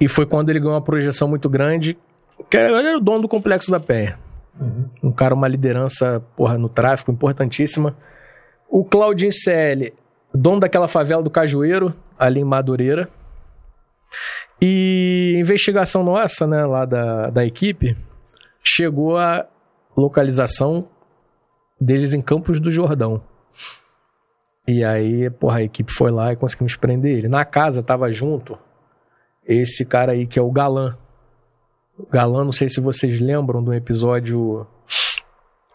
E 0.00 0.08
foi 0.08 0.26
quando 0.26 0.50
ele 0.50 0.60
ganhou 0.60 0.74
uma 0.74 0.82
projeção 0.82 1.26
muito 1.26 1.48
grande. 1.48 1.96
Que 2.50 2.56
era- 2.58 2.78
ele 2.78 2.88
era 2.88 2.98
o 2.98 3.00
dono 3.00 3.22
do 3.22 3.28
complexo 3.28 3.70
da 3.70 3.80
Penha. 3.80 4.18
Um 5.02 5.12
cara, 5.12 5.34
uma 5.34 5.48
liderança, 5.48 6.22
porra, 6.36 6.56
no 6.56 6.68
tráfico 6.68 7.10
importantíssima. 7.10 7.96
O 8.68 8.84
Claudinho 8.84 9.32
CL, 9.32 9.92
dono 10.32 10.60
daquela 10.60 10.88
favela 10.88 11.22
do 11.22 11.30
Cajueiro, 11.30 11.94
ali 12.18 12.40
em 12.40 12.44
Madureira. 12.44 13.08
E 14.60 15.34
investigação 15.36 16.02
nossa, 16.02 16.46
né, 16.46 16.64
lá 16.64 16.84
da, 16.84 17.30
da 17.30 17.44
equipe, 17.44 17.96
chegou 18.62 19.16
a 19.18 19.46
localização 19.96 20.88
deles 21.80 22.14
em 22.14 22.22
Campos 22.22 22.60
do 22.60 22.70
Jordão. 22.70 23.22
E 24.66 24.82
aí, 24.82 25.28
porra, 25.28 25.58
a 25.58 25.62
equipe 25.62 25.92
foi 25.92 26.10
lá 26.10 26.32
e 26.32 26.36
conseguimos 26.36 26.76
prender 26.76 27.18
ele. 27.18 27.28
Na 27.28 27.44
casa 27.44 27.82
tava 27.82 28.10
junto 28.10 28.58
esse 29.46 29.84
cara 29.84 30.12
aí 30.12 30.26
que 30.26 30.38
é 30.38 30.42
o 30.42 30.50
Galã. 30.50 30.96
Galã, 32.10 32.44
não 32.44 32.52
sei 32.52 32.68
se 32.68 32.80
vocês 32.80 33.20
lembram 33.20 33.62
de 33.62 33.70
um 33.70 33.74
episódio 33.74 34.66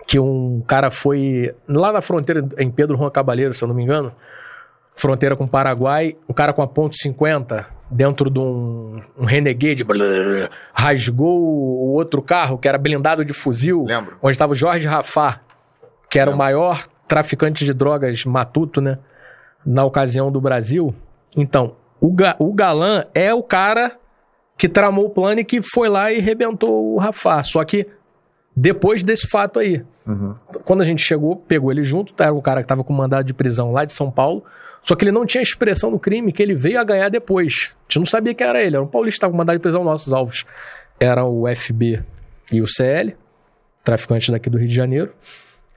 que 0.07 0.19
um 0.19 0.61
cara 0.67 0.89
foi 0.89 1.53
lá 1.67 1.91
na 1.91 2.01
fronteira 2.01 2.47
em 2.57 2.69
Pedro 2.69 2.97
Juan 2.97 3.09
Cabaleiro, 3.09 3.53
se 3.53 3.63
eu 3.63 3.67
não 3.67 3.75
me 3.75 3.83
engano, 3.83 4.11
fronteira 4.95 5.35
com 5.35 5.45
o 5.45 5.47
Paraguai, 5.47 6.17
um 6.27 6.33
cara 6.33 6.51
com 6.51 6.61
a 6.61 6.67
ponto 6.67 6.95
50 6.95 7.65
dentro 7.89 8.29
de 8.29 8.39
um, 8.39 9.01
um 9.17 9.25
Renegade, 9.25 9.83
blá, 9.83 10.05
rasgou 10.73 11.41
o 11.41 11.93
outro 11.93 12.21
carro 12.21 12.57
que 12.57 12.67
era 12.67 12.77
blindado 12.77 13.23
de 13.23 13.33
fuzil, 13.33 13.85
Lembro. 13.85 14.17
onde 14.21 14.33
estava 14.33 14.53
o 14.53 14.55
Jorge 14.55 14.87
Rafá, 14.87 15.41
que 16.09 16.19
era 16.19 16.29
o 16.29 16.37
maior 16.37 16.85
traficante 17.07 17.63
de 17.63 17.73
drogas 17.73 18.25
matuto, 18.25 18.81
né, 18.81 18.99
na 19.65 19.85
ocasião 19.85 20.31
do 20.31 20.41
Brasil. 20.41 20.93
Então, 21.35 21.75
o, 22.01 22.11
ga, 22.11 22.35
o 22.39 22.53
Galã 22.53 23.05
é 23.13 23.33
o 23.33 23.41
cara 23.41 23.93
que 24.59 24.67
tramou 24.67 25.05
o 25.05 25.09
plano 25.09 25.39
e 25.39 25.45
que 25.45 25.61
foi 25.61 25.87
lá 25.87 26.11
e 26.11 26.19
rebentou 26.19 26.93
o 26.93 26.97
Rafá. 26.97 27.41
Só 27.43 27.63
que 27.63 27.87
depois 28.53 29.01
desse 29.01 29.25
fato 29.29 29.57
aí, 29.57 29.85
quando 30.65 30.81
a 30.81 30.83
gente 30.83 31.01
chegou, 31.01 31.37
pegou 31.37 31.71
ele 31.71 31.81
junto, 31.81 32.13
tá? 32.13 32.25
era 32.25 32.33
o 32.33 32.41
cara 32.41 32.59
que 32.59 32.65
estava 32.65 32.83
com 32.83 32.91
mandado 32.91 33.25
de 33.25 33.33
prisão 33.33 33.71
lá 33.71 33.85
de 33.85 33.93
São 33.93 34.11
Paulo, 34.11 34.43
só 34.83 34.97
que 34.97 35.05
ele 35.05 35.13
não 35.13 35.25
tinha 35.25 35.41
expressão 35.41 35.89
no 35.89 35.97
crime 35.97 36.33
que 36.33 36.43
ele 36.43 36.53
veio 36.53 36.77
a 36.77 36.83
ganhar 36.83 37.07
depois. 37.07 37.73
A 37.73 37.83
gente 37.83 37.99
não 37.99 38.05
sabia 38.05 38.33
quem 38.33 38.45
era 38.45 38.61
ele, 38.61 38.75
era 38.75 38.83
um 38.83 38.87
paulista 38.87 39.15
que 39.15 39.17
estava 39.19 39.31
com 39.31 39.37
mandado 39.37 39.55
de 39.55 39.61
prisão, 39.61 39.81
nossos 39.81 40.11
alvos 40.11 40.45
eram 40.99 41.29
o 41.29 41.55
FB 41.55 42.03
e 42.51 42.61
o 42.61 42.67
CL, 42.67 43.15
traficantes 43.81 44.29
daqui 44.29 44.49
do 44.49 44.57
Rio 44.57 44.67
de 44.67 44.75
Janeiro. 44.75 45.13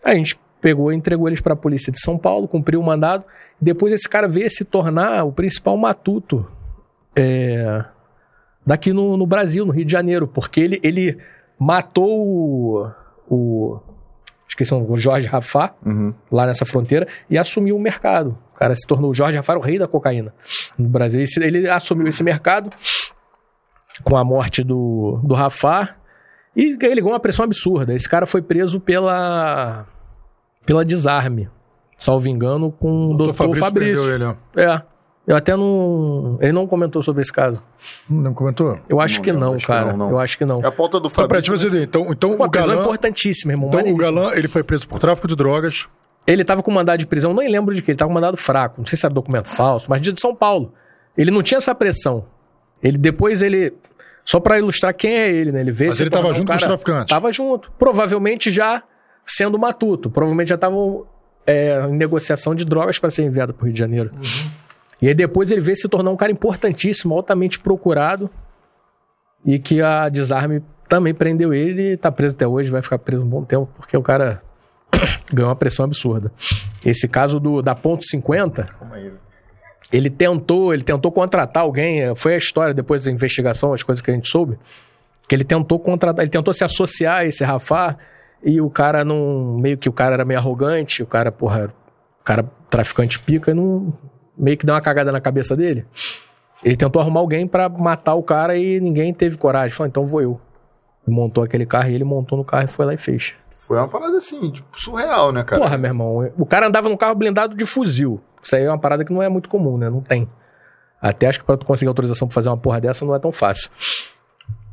Aí 0.03 0.15
a 0.15 0.19
gente 0.19 0.37
pegou 0.61 0.93
e 0.93 0.97
entregou 0.97 1.29
eles 1.29 1.41
para 1.41 1.53
a 1.53 1.57
polícia 1.57 1.93
de 1.93 2.01
São 2.01 2.19
Paulo, 2.19 2.49
cumpriu 2.49 2.81
o 2.81 2.83
mandado. 2.83 3.25
Depois 3.61 3.93
esse 3.93 4.09
cara 4.09 4.27
veio 4.27 4.51
se 4.51 4.65
tornar 4.65 5.23
o 5.25 5.31
principal 5.31 5.77
matuto 5.77 6.51
é, 7.15 7.85
daqui 8.67 8.93
no, 8.93 9.17
no 9.17 9.27
Brasil, 9.27 9.65
no 9.67 9.73
Rio 9.73 9.85
de 9.85 9.93
Janeiro, 9.93 10.27
porque 10.27 10.61
ele, 10.61 10.81
ele 10.83 11.19
matou 11.59 12.09
o, 12.27 12.91
o 13.29 13.81
esqueci 14.49 14.75
o 14.75 14.97
Jorge 14.97 15.27
Rafá, 15.29 15.75
Uhum. 15.85 16.13
lá 16.31 16.45
nessa 16.47 16.65
fronteira, 16.67 17.07
e 17.31 17.39
assumiu 17.39 17.75
o 17.77 17.81
mercado. 17.81 18.37
O 18.55 18.59
cara 18.59 18.75
se 18.75 18.87
tornou, 18.87 19.11
o 19.11 19.15
Jorge 19.15 19.37
Rafá 19.37 19.57
o 19.57 19.61
rei 19.61 19.79
da 19.79 19.89
cocaína 19.89 20.35
no 20.79 20.89
Brasil. 20.89 21.21
Esse- 21.23 21.43
Ele 21.43 21.69
assumiu 21.69 22.07
esse 22.07 22.23
mercado 22.23 22.71
com 24.05 24.17
a 24.17 24.25
morte 24.25 24.63
do, 24.63 25.21
do 25.25 25.35
Rafá 25.35 25.97
e 26.55 26.77
ele 26.83 27.01
ganhou 27.01 27.11
uma 27.13 27.21
pressão 27.21 27.45
absurda. 27.45 27.95
Esse 27.95 28.09
cara 28.09 28.27
foi 28.27 28.43
preso 28.43 28.79
pela, 28.79 29.87
pela 30.67 30.85
desarme, 30.85 31.49
salvo 31.99 32.29
engano, 32.29 32.71
com 32.71 33.11
o 33.13 33.17
doutor 33.17 33.55
Fabrício. 33.57 33.73
prendeu 34.05 34.15
ele, 34.15 34.25
ó. 34.25 34.35
É. 34.61 34.83
Eu 35.27 35.37
até 35.37 35.55
não. 35.57 36.37
Ele 36.41 36.51
não 36.53 36.67
comentou 36.67 37.01
sobre 37.03 37.23
esse 37.23 37.33
caso. 37.33 37.63
Não 38.11 38.35
comentou? 38.35 38.79
Eu 38.89 39.01
acho 39.01 39.17
Não 39.17 39.23
que 39.23 39.33
não, 39.33 39.51
acho 39.55 39.61
que 39.61 39.67
cara. 39.73 39.91
não, 39.93 39.97
não. 39.97 40.11
Eu 40.11 40.19
acho 40.19 40.37
que 40.37 40.45
não. 40.45 40.61
É 40.61 40.67
a 40.67 40.73
pauta 40.73 40.99
do 40.99 41.09
Fabrício. 41.09 41.53
fazer 41.53 41.69
ideia. 41.69 41.85
Então, 41.85 42.09
então 42.11 42.35
Uma 42.35 42.47
o 42.47 42.51
prisão 42.51 42.69
Galã, 42.71 42.83
importantíssima, 42.83 43.53
irmão. 43.53 43.69
então, 43.69 43.93
o. 43.93 43.97
Galã, 43.97 44.33
ele 44.35 44.49
foi 44.49 44.65
preso 44.65 44.89
por 44.89 44.99
tráfico 44.99 45.29
de 45.29 45.37
drogas. 45.37 45.87
Ele 46.27 46.43
tava 46.45 46.63
com 46.63 46.71
mandado 46.73 46.99
de 46.99 47.07
prisão, 47.07 47.33
nem 47.35 47.49
lembro 47.49 47.73
de 47.75 47.83
que, 47.83 47.91
ele 47.93 47.99
tava 47.99 48.09
com 48.09 48.15
mandado 48.15 48.37
fraco. 48.37 48.77
Não 48.79 48.87
sei 48.87 48.97
se 48.99 49.07
era 49.07 49.15
documento 49.15 49.49
falso, 49.49 49.89
mas 49.89 50.01
de 50.01 50.13
São 50.21 50.35
Paulo. 50.35 50.73
Ele 51.17 51.31
não 51.31 51.43
tinha 51.43 51.59
essa 51.59 51.75
pressão. 51.75 52.25
Ele 52.83 52.99
depois 52.99 53.43
ele. 53.43 53.73
Só 54.25 54.39
pra 54.41 54.59
ilustrar 54.59 54.95
quem 54.95 55.13
é 55.15 55.31
ele, 55.33 55.51
né? 55.53 55.61
Ele 55.61 55.73
vê 55.73 55.87
Mas 55.87 56.01
ele 56.01 56.11
tava 56.11 56.23
tornar 56.25 56.35
um 56.35 56.39
junto 56.39 56.49
com 56.49 56.55
os 56.55 56.61
cara- 56.61 56.73
traficantes. 56.77 57.15
Tava 57.15 57.33
junto. 57.33 57.73
Provavelmente 57.79 58.51
já 58.53 58.83
sendo 59.27 59.59
matuto. 59.59 60.09
Provavelmente 60.11 60.49
já 60.49 60.55
estavam 60.57 61.05
é, 61.47 61.81
em 61.89 61.93
negociação 61.97 62.55
de 62.55 62.65
drogas 62.65 62.99
para 63.01 63.11
ser 63.11 63.25
enviado 63.25 63.53
para 63.53 63.63
o 63.63 63.67
Rio 63.67 63.73
de 63.73 63.79
Janeiro. 63.81 64.13
E 65.03 65.09
aí 65.09 65.15
depois 65.15 65.51
ele 65.51 65.61
veio 65.61 65.77
se 65.77 65.89
tornar 65.89 66.13
um 66.13 66.17
cara 66.17 66.31
importantíssimo, 66.31 67.13
altamente 67.13 67.59
procurado, 67.59 68.31
e 69.45 69.59
que 69.59 69.83
a 69.83 70.09
Desarme 70.09 70.63
também 70.89 71.13
prendeu 71.13 71.53
ele 71.53 71.95
e 71.95 71.97
tá 71.97 72.13
preso 72.13 72.37
até 72.37 72.47
hoje, 72.47 72.71
vai 72.71 72.81
ficar 72.81 72.99
preso 72.99 73.25
um 73.25 73.29
bom 73.29 73.43
tempo, 73.43 73.69
porque 73.77 73.97
o 73.97 74.03
cara 74.03 74.41
ganhou 75.35 75.49
uma 75.49 75.57
pressão 75.57 75.85
absurda. 75.85 76.31
Esse 76.85 77.09
caso 77.09 77.41
do, 77.41 77.61
da 77.61 77.75
ponto 77.75 78.05
50, 78.05 78.63
Calma 78.63 78.95
aí. 78.95 79.13
ele 79.93 80.09
tentou, 80.09 80.73
ele 80.73 80.85
tentou 80.85 81.11
contratar 81.11 81.65
alguém, 81.65 82.03
eh, 82.03 82.15
foi 82.15 82.35
a 82.35 82.37
história 82.37 82.73
depois 82.73 83.03
da 83.03 83.11
investigação, 83.11 83.73
as 83.73 83.83
coisas 83.83 84.01
que 84.01 84.11
a 84.11 84.15
gente 84.15 84.29
soube, 84.29 84.57
que 85.29 85.35
ele 85.35 85.45
tentou 85.45 85.81
contratar, 85.81 86.23
ele 86.23 86.31
tentou 86.31 86.55
se 86.55 86.63
associar 86.63 87.21
a 87.21 87.25
esse 87.25 87.43
Rafá 87.43 87.97
e 88.41 88.61
o 88.61 88.71
cara 88.71 89.05
não, 89.05 89.57
meio 89.59 89.77
que 89.77 89.89
o 89.89 89.93
cara 89.93 90.15
era 90.15 90.25
meio 90.25 90.39
arrogante, 90.39 91.03
o 91.03 91.07
cara, 91.07 91.33
porra, 91.33 91.75
o 92.21 92.25
cara 92.25 92.45
traficante 92.71 93.19
pica 93.19 93.51
e 93.51 93.55
não 93.55 93.93
meio 94.37 94.57
que 94.57 94.65
deu 94.67 94.75
uma 94.75 94.81
cagada 94.81 95.11
na 95.13 95.21
cabeça 95.21 95.57
dele. 95.57 95.87
Ele 96.65 96.77
tentou 96.77 97.01
arrumar 97.03 97.21
alguém 97.21 97.47
pra 97.47 97.69
matar 97.69 98.15
o 98.15 98.23
cara 98.23 98.57
e 98.57 98.81
ninguém 98.81 99.13
teve 99.13 99.37
coragem. 99.37 99.75
Falou, 99.77 99.89
então 99.89 100.07
vou 100.07 100.21
eu. 100.23 100.41
Montou 101.07 101.43
aquele 101.43 101.67
carro 101.67 101.89
e 101.91 101.95
ele 101.95 102.05
montou 102.05 102.39
no 102.39 102.45
carro 102.45 102.65
e 102.65 102.69
foi 102.69 102.87
lá 102.87 102.95
e 102.95 102.99
fez. 102.99 103.35
Foi 103.51 103.77
uma 103.79 103.89
parada 103.89 104.17
assim, 104.17 104.51
tipo, 104.51 104.69
surreal, 104.81 105.33
né, 105.33 105.43
cara? 105.43 105.61
Porra, 105.63 105.77
meu 105.77 105.89
irmão, 105.91 106.33
o 106.39 106.47
cara 106.47 106.67
andava 106.69 106.89
num 106.89 106.97
carro 106.97 107.15
blindado 107.15 107.57
de 107.57 107.65
fuzil. 107.67 108.21
Isso 108.43 108.55
aí 108.57 108.65
é 108.65 108.69
uma 108.69 108.79
parada 108.79 109.05
que 109.05 109.13
não 109.13 109.23
é 109.23 109.29
muito 109.29 109.49
comum, 109.49 109.77
né? 109.77 109.89
Não 109.91 110.01
tem. 110.01 110.29
Até 111.01 111.27
acho 111.29 111.41
que 111.41 111.45
pra 111.45 111.57
tu 111.57 111.67
conseguir 111.67 111.89
autorização 111.89 112.29
pra 112.29 112.35
fazer 112.35 112.49
uma 112.49 112.57
porra 112.57 112.81
dessa 112.81 113.05
não 113.05 113.15
é 113.15 113.19
tão 113.19 113.33
fácil. 113.33 113.69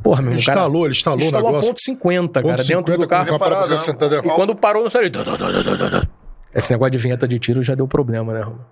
Porra, 0.04 0.22
meu 0.22 0.32
Ele 0.32 0.40
irmão, 0.40 0.42
o 0.42 0.46
cara 0.46 0.60
instalou, 0.60 0.86
ele 0.86 0.92
instalou, 0.94 1.20
instalou 1.26 1.46
o 1.46 1.48
a 1.48 1.52
negócio. 1.52 1.70
ponto 1.70 1.82
50, 1.82 2.34
cara, 2.42 2.44
Ponto 2.56 2.58
dentro 2.68 2.94
50 2.94 2.98
do 2.98 3.08
carro. 3.08 3.36
a 3.36 3.40
parada 3.40 3.68
dentro. 3.78 4.28
E 4.28 4.30
quando 4.36 4.56
parou 4.56 4.84
no 4.84 4.90
saiu. 4.90 5.10
Esse 6.54 6.72
negócio 6.72 6.92
de 6.92 6.98
vinheta 7.00 7.28
de 7.28 7.38
tiro 7.40 7.62
já 7.62 7.76
deu 7.76 7.88
problema, 7.88 8.34
né, 8.34 8.42
Romulo? 8.42 8.66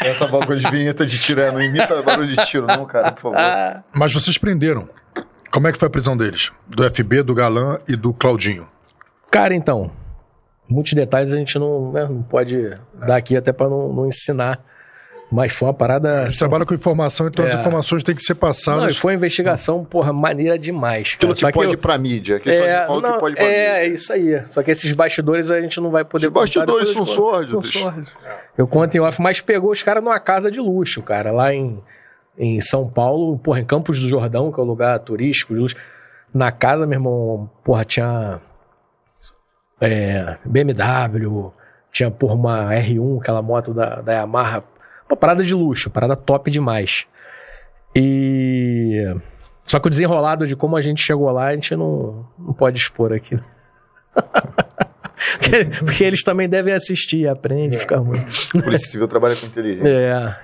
Essa 0.00 0.26
bagulho 0.26 0.58
de 0.58 0.70
vinheta 0.70 1.04
de 1.04 1.18
tiro, 1.18 1.40
é, 1.40 1.52
não 1.52 1.60
imita 1.60 2.02
barulho 2.02 2.28
de 2.28 2.44
tiro, 2.46 2.66
não, 2.66 2.86
cara, 2.86 3.12
por 3.12 3.20
favor. 3.20 3.38
Ah, 3.38 3.82
Mas 3.94 4.12
vocês 4.12 4.38
prenderam. 4.38 4.88
Como 5.50 5.66
é 5.68 5.72
que 5.72 5.78
foi 5.78 5.88
a 5.88 5.90
prisão 5.90 6.16
deles? 6.16 6.50
Do 6.66 6.88
FB, 6.88 7.22
do 7.22 7.34
Galã 7.34 7.78
e 7.86 7.96
do 7.96 8.12
Claudinho. 8.12 8.68
Cara, 9.30 9.54
então, 9.54 9.90
muitos 10.68 10.92
detalhes 10.92 11.32
a 11.32 11.36
gente 11.36 11.58
não, 11.58 11.92
né, 11.92 12.06
não 12.08 12.22
pode 12.22 12.76
dar 12.94 13.16
aqui 13.16 13.36
até 13.36 13.52
pra 13.52 13.68
não, 13.68 13.92
não 13.92 14.06
ensinar. 14.06 14.60
Mas 15.32 15.52
foi 15.52 15.68
uma 15.68 15.74
parada. 15.74 16.22
Eles 16.22 16.36
trabalham 16.38 16.66
com 16.66 16.74
informação, 16.74 17.28
então 17.28 17.44
as 17.44 17.54
É. 17.54 17.60
informações 17.60 18.02
têm 18.02 18.16
que 18.16 18.22
ser 18.22 18.32
Não, 18.34 18.40
passadas. 18.40 18.96
e 18.96 18.98
foi 18.98 19.12
uma 19.12 19.16
investigação, 19.18 19.84
porra, 19.84 20.12
maneira 20.12 20.58
demais. 20.58 21.10
Cara. 21.10 21.16
Aquilo 21.18 21.34
que 21.34 21.40
Só 21.40 21.52
pode 21.52 21.66
eu- 21.68 21.74
ir 21.74 21.76
pra 21.76 21.96
mídia. 21.96 22.40
Que 22.40 22.52
só 22.52 22.64
É, 22.64 22.84
fala 22.84 23.00
não, 23.00 23.12
que 23.14 23.20
pode 23.20 23.34
ir 23.34 23.36
pra 23.36 23.44
é, 23.44 23.48
mídia. 23.48 23.92
é 23.92 23.94
isso 23.94 24.12
aí. 24.12 24.42
Só 24.48 24.60
que 24.62 24.72
esses 24.72 24.92
bastidores 24.92 25.50
a 25.52 25.60
gente 25.60 25.80
não 25.80 25.90
vai 25.92 26.04
poder 26.04 26.26
Os 26.26 26.32
bastidores 26.32 26.88
são 26.88 27.02
eu 27.02 27.06
conto. 27.06 27.14
sórdidos. 27.14 27.72
Eu 28.58 28.66
conto 28.66 28.96
em 28.96 29.00
off, 29.00 29.22
mas 29.22 29.40
pegou 29.40 29.70
os 29.70 29.82
caras 29.84 30.02
numa 30.02 30.18
casa 30.18 30.50
de 30.50 30.58
luxo, 30.58 31.00
cara, 31.00 31.30
lá 31.30 31.54
em, 31.54 31.80
em 32.36 32.60
São 32.60 32.88
Paulo, 32.88 33.38
porra, 33.38 33.60
em 33.60 33.64
Campos 33.64 34.00
do 34.00 34.08
Jordão, 34.08 34.50
que 34.50 34.58
é 34.58 34.62
um 34.62 34.66
lugar 34.66 34.98
turístico 34.98 35.54
de 35.54 35.60
luxo. 35.60 35.76
Na 36.34 36.50
casa, 36.50 36.86
meu 36.88 36.96
irmão, 36.96 37.48
porra, 37.62 37.84
tinha 37.84 38.40
é, 39.80 40.36
BMW, 40.44 41.52
tinha, 41.92 42.10
porra, 42.10 42.34
uma 42.34 42.74
R1, 42.74 43.20
aquela 43.20 43.40
moto 43.42 43.72
da, 43.72 44.00
da 44.00 44.12
Yamaha. 44.12 44.62
Uma 45.10 45.16
parada 45.16 45.42
de 45.42 45.54
luxo, 45.54 45.90
parada 45.90 46.14
top 46.16 46.50
demais. 46.50 47.06
E. 47.94 49.04
Só 49.64 49.78
que 49.78 49.86
o 49.86 49.90
desenrolado 49.90 50.46
de 50.46 50.54
como 50.56 50.76
a 50.76 50.80
gente 50.80 51.02
chegou 51.02 51.30
lá, 51.30 51.46
a 51.48 51.54
gente 51.54 51.74
não, 51.76 52.26
não 52.38 52.52
pode 52.52 52.78
expor 52.78 53.12
aqui. 53.12 53.38
porque, 55.38 55.64
porque 55.84 56.04
eles 56.04 56.22
também 56.22 56.48
devem 56.48 56.72
assistir, 56.74 57.28
aprende, 57.28 57.78
fica 57.78 57.96
ruim. 57.98 58.12
Polícia 58.64 58.88
Civil 58.90 59.06
trabalha 59.08 59.36
com 59.36 59.46
inteligência. 59.46 59.88
É. 59.88 60.36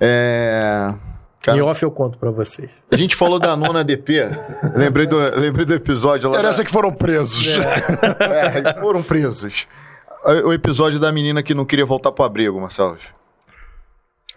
É... 0.00 0.94
Cara, 1.42 1.56
Em 1.56 1.60
off 1.62 1.82
eu 1.82 1.90
conto 1.90 2.18
pra 2.18 2.30
vocês. 2.30 2.70
a 2.92 2.96
gente 2.96 3.16
falou 3.16 3.38
da 3.38 3.56
nona 3.56 3.82
DP. 3.82 4.28
lembrei, 4.74 5.06
do, 5.06 5.16
lembrei 5.38 5.64
do 5.64 5.74
episódio 5.74 6.28
lá. 6.28 6.34
da- 6.36 6.40
Interessa 6.42 6.64
que 6.64 6.70
foram 6.70 6.92
presos. 6.92 7.58
É, 7.58 8.58
eles 8.58 8.72
foram 8.80 9.02
presos. 9.02 9.66
O 10.44 10.52
episódio 10.52 10.98
da 10.98 11.10
menina 11.10 11.42
que 11.42 11.54
não 11.54 11.64
queria 11.64 11.86
voltar 11.86 12.12
pro 12.12 12.24
abrigo, 12.24 12.60
Marcelo. 12.60 12.98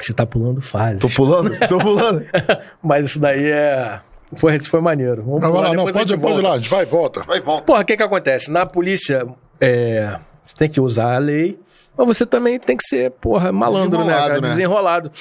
Você 0.03 0.13
tá 0.13 0.25
pulando 0.25 0.61
fases. 0.61 1.01
Tô 1.01 1.09
pulando? 1.09 1.57
Tô 1.67 1.77
pulando. 1.77 2.25
Mas 2.83 3.05
isso 3.05 3.19
daí 3.19 3.45
é. 3.51 3.99
Foi, 4.35 4.55
isso 4.55 4.69
foi 4.69 4.81
maneiro. 4.81 5.23
Vamos 5.23 5.41
Não, 5.41 5.51
pular, 5.51 5.69
lá, 5.69 5.73
não, 5.75 5.85
depois 5.85 5.95
a 5.95 5.99
pode, 5.99 6.17
pode 6.17 6.39
ir 6.39 6.41
lá, 6.41 6.53
a 6.53 6.57
gente 6.57 6.69
vai 6.69 6.85
volta. 6.85 7.21
Vai, 7.21 7.39
volta. 7.39 7.63
Porra, 7.63 7.81
o 7.81 7.85
que 7.85 7.95
que 7.95 8.03
acontece? 8.03 8.51
Na 8.51 8.65
polícia, 8.65 9.27
é, 9.61 10.19
você 10.43 10.55
tem 10.55 10.69
que 10.69 10.81
usar 10.81 11.13
a 11.15 11.17
lei, 11.19 11.59
mas 11.95 12.07
você 12.07 12.25
também 12.25 12.59
tem 12.59 12.75
que 12.75 12.83
ser, 12.83 13.11
porra, 13.11 13.51
malandro, 13.51 13.99
né, 13.99 14.05
Desenrolado, 14.05 14.27
cara? 14.27 14.41
né? 14.41 14.49
Desenrolado. 14.49 15.11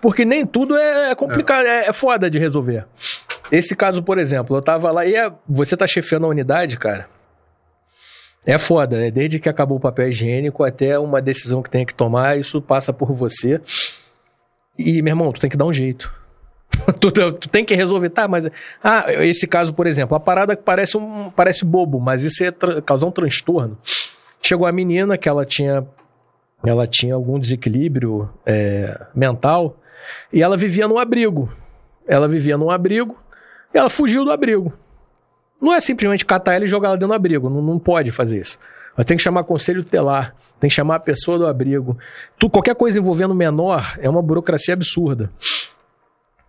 Porque 0.00 0.24
nem 0.24 0.44
tudo 0.44 0.74
é 0.76 1.14
complicado, 1.14 1.66
é. 1.66 1.86
é 1.86 1.92
foda 1.92 2.28
de 2.30 2.38
resolver. 2.38 2.86
Esse 3.52 3.76
caso, 3.76 4.02
por 4.02 4.18
exemplo, 4.18 4.56
eu 4.56 4.62
tava 4.62 4.90
lá 4.90 5.04
e 5.06 5.14
é- 5.14 5.30
você 5.46 5.76
tá 5.76 5.86
chefiando 5.86 6.26
a 6.26 6.28
unidade, 6.30 6.76
cara. 6.78 7.06
É 8.44 8.58
foda, 8.58 9.06
é 9.06 9.10
desde 9.10 9.38
que 9.38 9.48
acabou 9.48 9.76
o 9.76 9.80
papel 9.80 10.08
higiênico 10.08 10.64
até 10.64 10.98
uma 10.98 11.22
decisão 11.22 11.62
que 11.62 11.70
tem 11.70 11.86
que 11.86 11.94
tomar, 11.94 12.36
isso 12.36 12.60
passa 12.60 12.92
por 12.92 13.12
você. 13.12 13.60
E, 14.78 15.02
meu 15.02 15.12
irmão, 15.12 15.32
tu 15.32 15.40
tem 15.40 15.50
que 15.50 15.56
dar 15.56 15.64
um 15.66 15.72
jeito. 15.72 16.12
tu, 17.00 17.10
tu- 17.10 17.32
tu 17.32 17.48
tem 17.48 17.64
que 17.64 17.74
resolver, 17.74 18.08
tá? 18.10 18.26
Mas. 18.26 18.48
Ah, 18.82 19.04
esse 19.24 19.46
caso, 19.46 19.72
por 19.74 19.86
exemplo, 19.86 20.16
a 20.16 20.20
parada 20.20 20.56
que 20.56 20.62
parece, 20.62 20.96
um, 20.96 21.30
parece 21.30 21.64
bobo, 21.64 22.00
mas 22.00 22.22
isso 22.22 22.42
ia 22.42 22.50
tra- 22.52 22.80
causar 22.82 23.06
um 23.06 23.10
transtorno. 23.10 23.76
Chegou 24.42 24.66
a 24.66 24.72
menina 24.72 25.16
que 25.18 25.28
ela 25.28 25.44
tinha. 25.44 25.86
Ela 26.64 26.86
tinha 26.86 27.14
algum 27.14 27.38
desequilíbrio 27.40 28.30
é, 28.46 29.00
mental 29.14 29.76
e 30.32 30.40
ela 30.42 30.56
vivia 30.56 30.86
num 30.86 30.96
abrigo. 30.96 31.52
Ela 32.06 32.28
vivia 32.28 32.56
num 32.56 32.70
abrigo 32.70 33.20
e 33.74 33.78
ela 33.78 33.90
fugiu 33.90 34.24
do 34.24 34.30
abrigo. 34.30 34.72
Não 35.60 35.72
é 35.74 35.80
simplesmente 35.80 36.24
catar 36.24 36.54
ela 36.54 36.64
e 36.64 36.68
jogar 36.68 36.88
ela 36.90 36.96
dentro 36.96 37.08
do 37.08 37.14
abrigo. 37.14 37.50
Não, 37.50 37.60
não 37.60 37.78
pode 37.80 38.12
fazer 38.12 38.40
isso. 38.40 38.58
Mas 38.96 39.04
tem 39.06 39.16
que 39.16 39.22
chamar 39.24 39.42
conselho 39.42 39.82
tutelar, 39.82 40.36
tem 40.62 40.68
que 40.68 40.76
chamar 40.76 40.94
a 40.94 41.00
pessoa 41.00 41.36
do 41.36 41.44
abrigo. 41.44 41.98
Tu, 42.38 42.48
qualquer 42.48 42.76
coisa 42.76 42.96
envolvendo 42.96 43.34
menor 43.34 43.98
é 43.98 44.08
uma 44.08 44.22
burocracia 44.22 44.74
absurda. 44.74 45.28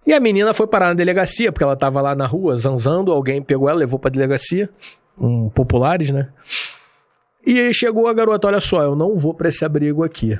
E 0.05 0.13
a 0.13 0.19
menina 0.19 0.53
foi 0.53 0.67
parar 0.67 0.89
na 0.89 0.93
delegacia, 0.93 1.51
porque 1.51 1.63
ela 1.63 1.75
tava 1.75 1.99
lá 1.99 2.13
na 2.13 2.27
rua 2.27 2.55
zanzando, 2.55 3.11
alguém 3.11 3.41
pegou 3.41 3.67
ela, 3.67 3.79
levou 3.79 3.97
pra 3.97 4.11
delegacia, 4.11 4.69
um 5.17 5.49
populares, 5.49 6.11
né? 6.11 6.29
E 7.43 7.59
aí 7.59 7.73
chegou 7.73 8.07
a 8.07 8.13
garota, 8.13 8.47
olha 8.47 8.59
só, 8.59 8.83
eu 8.83 8.95
não 8.95 9.17
vou 9.17 9.33
pra 9.33 9.49
esse 9.49 9.65
abrigo 9.65 10.03
aqui. 10.03 10.37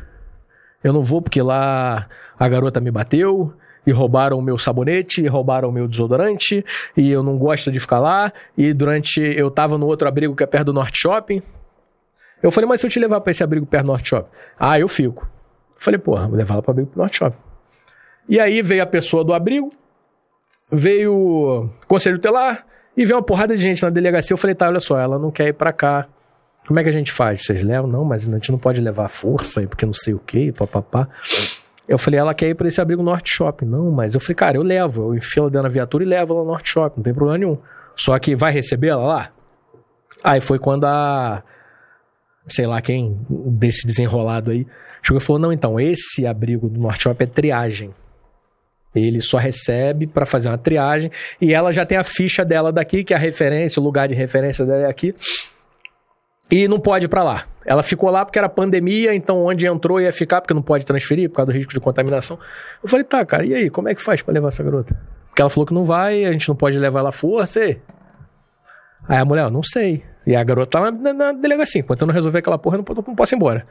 Eu 0.84 0.94
não 0.94 1.04
vou 1.04 1.20
porque 1.20 1.42
lá 1.42 2.08
a 2.38 2.48
garota 2.48 2.80
me 2.80 2.92
bateu 2.92 3.52
e 3.88 3.92
roubaram 3.92 4.38
o 4.38 4.42
meu 4.44 4.56
sabonete, 4.56 5.24
e 5.24 5.28
roubaram 5.28 5.70
o 5.70 5.72
meu 5.72 5.88
desodorante, 5.88 6.64
e 6.96 7.10
eu 7.10 7.24
não 7.24 7.40
gosto 7.40 7.72
de 7.72 7.80
ficar 7.80 8.00
lá. 8.00 8.32
E 8.56 8.72
durante 8.72 9.20
eu 9.20 9.50
tava 9.50 9.80
no 9.80 9.88
outro 9.88 10.08
abrigo 10.08 10.36
que 10.36 10.44
é 10.44 10.48
perto 10.48 10.66
do 10.66 10.74
Norte 10.74 11.00
Shopping. 11.00 11.42
Eu 12.44 12.52
falei, 12.52 12.68
mas 12.68 12.82
se 12.82 12.86
eu 12.86 12.90
te 12.92 13.00
levar 13.00 13.22
pra 13.22 13.32
esse 13.32 13.42
abrigo 13.44 13.66
perto 13.66 13.86
do 13.86 13.88
Norte 13.88 14.10
Shopping? 14.10 14.30
Ah, 14.60 14.78
eu 14.78 14.88
fico. 14.90 15.24
Eu 15.76 15.82
falei, 15.82 15.98
porra, 15.98 16.28
vou 16.28 16.38
levar 16.38 16.56
ela 16.56 16.62
pro 16.62 16.72
abrigo 16.72 16.90
pro 16.92 17.00
Norte 17.00 17.18
Shopping. 17.18 17.38
E 18.28 18.40
aí 18.40 18.62
veio 18.62 18.84
a 18.84 18.86
pessoa 18.86 19.24
do 19.24 19.34
abrigo, 19.34 19.72
veio 20.72 21.14
o 21.14 21.70
conselho 21.88 22.18
tutelar 22.18 22.66
e 22.96 23.06
veio 23.06 23.18
uma 23.18 23.24
porrada 23.24 23.56
de 23.56 23.62
gente 23.62 23.82
na 23.82 23.90
delegacia. 23.90 24.34
Eu 24.34 24.38
falei, 24.38 24.56
tá, 24.56 24.68
olha 24.68 24.82
só, 24.82 25.00
ela 25.00 25.18
não 25.18 25.32
quer 25.32 25.48
ir 25.48 25.54
pra 25.54 25.72
cá. 25.72 26.08
Como 26.68 26.80
é 26.80 26.84
que 26.84 26.90
a 26.90 26.94
gente 26.94 27.12
faz? 27.12 27.46
Vocês 27.46 27.64
levam? 27.64 27.90
Não, 27.90 28.06
mas 28.06 28.28
a 28.28 28.32
gente 28.32 28.52
não 28.52 28.60
pode 28.60 28.82
levar 28.82 29.08
força 29.08 29.62
porque 29.68 29.86
não 29.86 29.94
sei 29.94 30.14
o 30.14 30.20
quê, 30.20 30.54
papapá. 30.56 31.08
Eu 31.88 31.98
falei, 31.98 32.20
ela 32.20 32.34
quer 32.34 32.48
ir 32.48 32.56
pra 32.56 32.68
esse 32.68 32.80
abrigo 32.80 33.04
Norte 33.04 33.34
Shopping. 33.34 33.66
Não, 33.66 33.92
mas 33.92 34.16
eu 34.16 34.22
falei, 34.22 34.36
cara, 34.36 34.58
eu 34.58 34.64
levo. 34.64 35.10
Eu 35.10 35.16
enfio 35.16 35.44
ela 35.44 35.50
dentro 35.50 35.64
da 35.64 35.74
viatura 35.74 36.04
e 36.04 36.08
levo 36.08 36.34
ela 36.34 36.44
no 36.44 36.52
Norte 36.52 36.70
Shopping, 36.70 36.98
não 36.98 37.04
tem 37.04 37.14
problema 37.14 37.38
nenhum. 37.38 37.58
Só 37.96 38.18
que 38.18 38.36
vai 38.36 38.52
receber 38.52 38.90
ela 38.90 39.06
lá? 39.06 39.32
Aí 40.24 40.40
foi 40.40 40.58
quando 40.58 40.86
a. 40.86 41.44
Sei 42.46 42.68
lá 42.68 42.82
quem, 42.82 43.18
desse 43.30 43.88
desenrolado 43.88 44.52
aí, 44.52 44.68
chegou 45.02 45.18
e 45.18 45.24
falou: 45.24 45.42
não, 45.42 45.54
então, 45.54 45.80
esse 45.80 46.26
abrigo 46.28 46.68
do 46.70 46.80
Norte 46.80 47.04
Shopping 47.04 47.24
é 47.24 47.28
triagem. 47.28 47.94
Ele 48.96 49.22
só 49.22 49.38
recebe 49.38 50.06
pra 50.06 50.26
fazer 50.26 50.50
uma 50.50 50.58
triagem 50.58 51.10
e 51.42 51.54
ela 51.54 51.72
já 51.72 51.86
tem 51.86 51.98
a 51.98 52.04
ficha 52.04 52.46
dela 52.46 52.72
daqui, 52.72 53.04
que 53.04 53.14
é 53.14 53.18
a 53.18 53.20
referência, 53.20 53.80
o 53.80 53.84
lugar 53.84 54.08
de 54.08 54.14
referência 54.14 54.66
dela 54.66 54.84
é 54.84 54.88
aqui. 54.88 55.16
E 56.52 56.68
não 56.68 56.80
pode 56.80 57.06
ir 57.06 57.10
pra 57.10 57.24
lá. 57.24 57.46
Ela 57.66 57.82
ficou 57.82 58.12
lá 58.12 58.24
porque 58.24 58.38
era 58.38 58.48
pandemia, 58.48 59.16
então 59.16 59.44
onde 59.44 59.66
entrou 59.66 60.00
ia 60.00 60.12
ficar, 60.12 60.42
porque 60.42 60.54
não 60.54 60.62
pode 60.62 60.86
transferir 60.86 61.30
por 61.30 61.38
causa 61.38 61.52
do 61.52 61.56
risco 61.56 61.74
de 61.74 61.80
contaminação. 61.80 62.38
Eu 62.84 62.90
falei, 62.90 63.04
tá, 63.04 63.26
cara, 63.26 63.46
e 63.46 63.56
aí, 63.56 63.70
como 63.70 63.90
é 63.90 63.96
que 63.96 64.02
faz 64.02 64.22
pra 64.22 64.34
levar 64.34 64.50
essa 64.50 64.62
garota? 64.62 64.96
Porque 65.30 65.42
ela 65.42 65.50
falou 65.50 65.66
que 65.66 65.74
não 65.74 65.84
vai, 65.84 66.26
a 66.26 66.32
gente 66.32 66.48
não 66.48 66.56
pode 66.56 66.78
levar 66.78 67.00
ela 67.00 67.10
à 67.10 67.12
força. 67.12 67.64
E... 67.66 67.82
Aí 69.08 69.18
a 69.18 69.26
mulher, 69.26 69.46
eu 69.46 69.50
não 69.50 69.64
sei. 69.64 70.04
E 70.26 70.36
a 70.36 70.44
garota 70.44 70.80
tá 70.80 70.92
na, 70.92 71.14
na 71.14 71.32
delegacia. 71.32 71.82
Enquanto 71.82 72.02
eu 72.02 72.08
não 72.08 72.14
resolver 72.14 72.40
aquela 72.40 72.58
porra, 72.58 72.78
eu 72.78 72.86
não, 72.88 73.04
não 73.08 73.16
posso 73.16 73.34
ir 73.34 73.38
embora. 73.38 73.66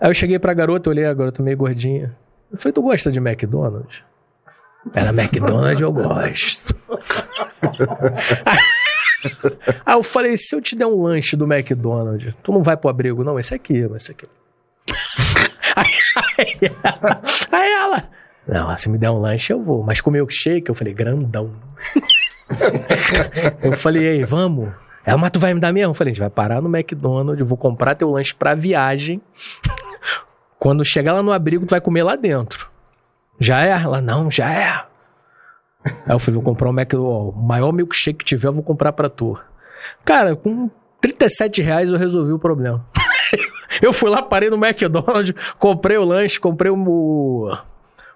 Aí 0.00 0.10
eu 0.10 0.14
cheguei 0.14 0.38
pra 0.38 0.54
garota, 0.54 0.90
olhei 0.90 1.06
a 1.06 1.14
garota 1.14 1.42
meio 1.42 1.56
gordinha. 1.56 2.16
Eu 2.50 2.58
falei, 2.58 2.72
tu 2.72 2.82
gosta 2.82 3.10
de 3.10 3.18
McDonald's? 3.18 4.02
Ela, 4.92 5.10
McDonald's 5.10 5.80
eu 5.80 5.92
gosto. 5.92 6.76
Aí 9.86 9.94
eu 9.94 10.02
falei, 10.02 10.36
se 10.36 10.54
eu 10.54 10.60
te 10.60 10.74
der 10.74 10.86
um 10.86 11.02
lanche 11.02 11.36
do 11.36 11.50
McDonald's, 11.50 12.34
tu 12.42 12.50
não 12.50 12.62
vai 12.62 12.76
pro 12.76 12.90
abrigo, 12.90 13.22
não? 13.22 13.38
Esse 13.38 13.54
aqui, 13.54 13.88
esse 13.94 14.10
aqui. 14.10 14.26
aí, 15.76 15.86
aí, 16.38 16.58
ela, 16.84 17.22
aí 17.52 17.72
ela, 17.72 18.08
não, 18.46 18.76
se 18.76 18.88
me 18.88 18.98
der 18.98 19.10
um 19.10 19.20
lanche 19.20 19.52
eu 19.52 19.62
vou. 19.62 19.82
Mas 19.82 20.00
com 20.00 20.10
o 20.10 20.12
milkshake, 20.12 20.68
eu 20.68 20.74
falei, 20.74 20.92
grandão. 20.92 21.54
eu 23.62 23.72
falei, 23.72 24.04
ei, 24.04 24.24
vamos. 24.24 24.72
Ela, 25.04 25.18
mas 25.18 25.30
tu 25.30 25.40
vai 25.40 25.52
me 25.52 25.60
dar 25.60 25.72
mesmo? 25.72 25.90
Eu 25.90 25.94
falei, 25.94 26.12
a 26.12 26.14
gente 26.14 26.20
vai 26.20 26.30
parar 26.30 26.60
no 26.60 26.74
McDonald's, 26.74 27.40
eu 27.40 27.46
vou 27.46 27.58
comprar 27.58 27.94
teu 27.94 28.10
lanche 28.10 28.34
pra 28.34 28.54
viagem. 28.54 29.20
Quando 30.58 30.84
chegar 30.84 31.12
lá 31.12 31.22
no 31.22 31.32
abrigo, 31.32 31.66
tu 31.66 31.70
vai 31.70 31.80
comer 31.80 32.04
lá 32.04 32.14
dentro. 32.14 32.70
Já 33.40 33.64
é? 33.64 33.70
Ela, 33.70 34.00
não, 34.00 34.30
já 34.30 34.52
é. 34.52 34.84
Aí 35.84 36.14
eu 36.14 36.18
falei, 36.18 36.34
vou 36.34 36.42
comprar 36.42 36.70
um 36.70 36.72
McDonald's, 36.72 37.34
o 37.34 37.42
maior 37.42 37.72
milkshake 37.72 38.18
que 38.18 38.24
tiver, 38.24 38.48
eu 38.48 38.52
vou 38.52 38.62
comprar 38.62 38.92
pra 38.92 39.08
tu. 39.08 39.36
Cara, 40.04 40.36
com 40.36 40.70
37 41.00 41.60
reais 41.60 41.88
eu 41.88 41.98
resolvi 41.98 42.32
o 42.32 42.38
problema. 42.38 42.86
eu 43.82 43.92
fui 43.92 44.08
lá, 44.08 44.22
parei 44.22 44.48
no 44.48 44.64
McDonald's, 44.64 45.34
comprei 45.58 45.96
o 45.96 46.04
lanche, 46.04 46.38
comprei 46.38 46.70
o, 46.70 47.52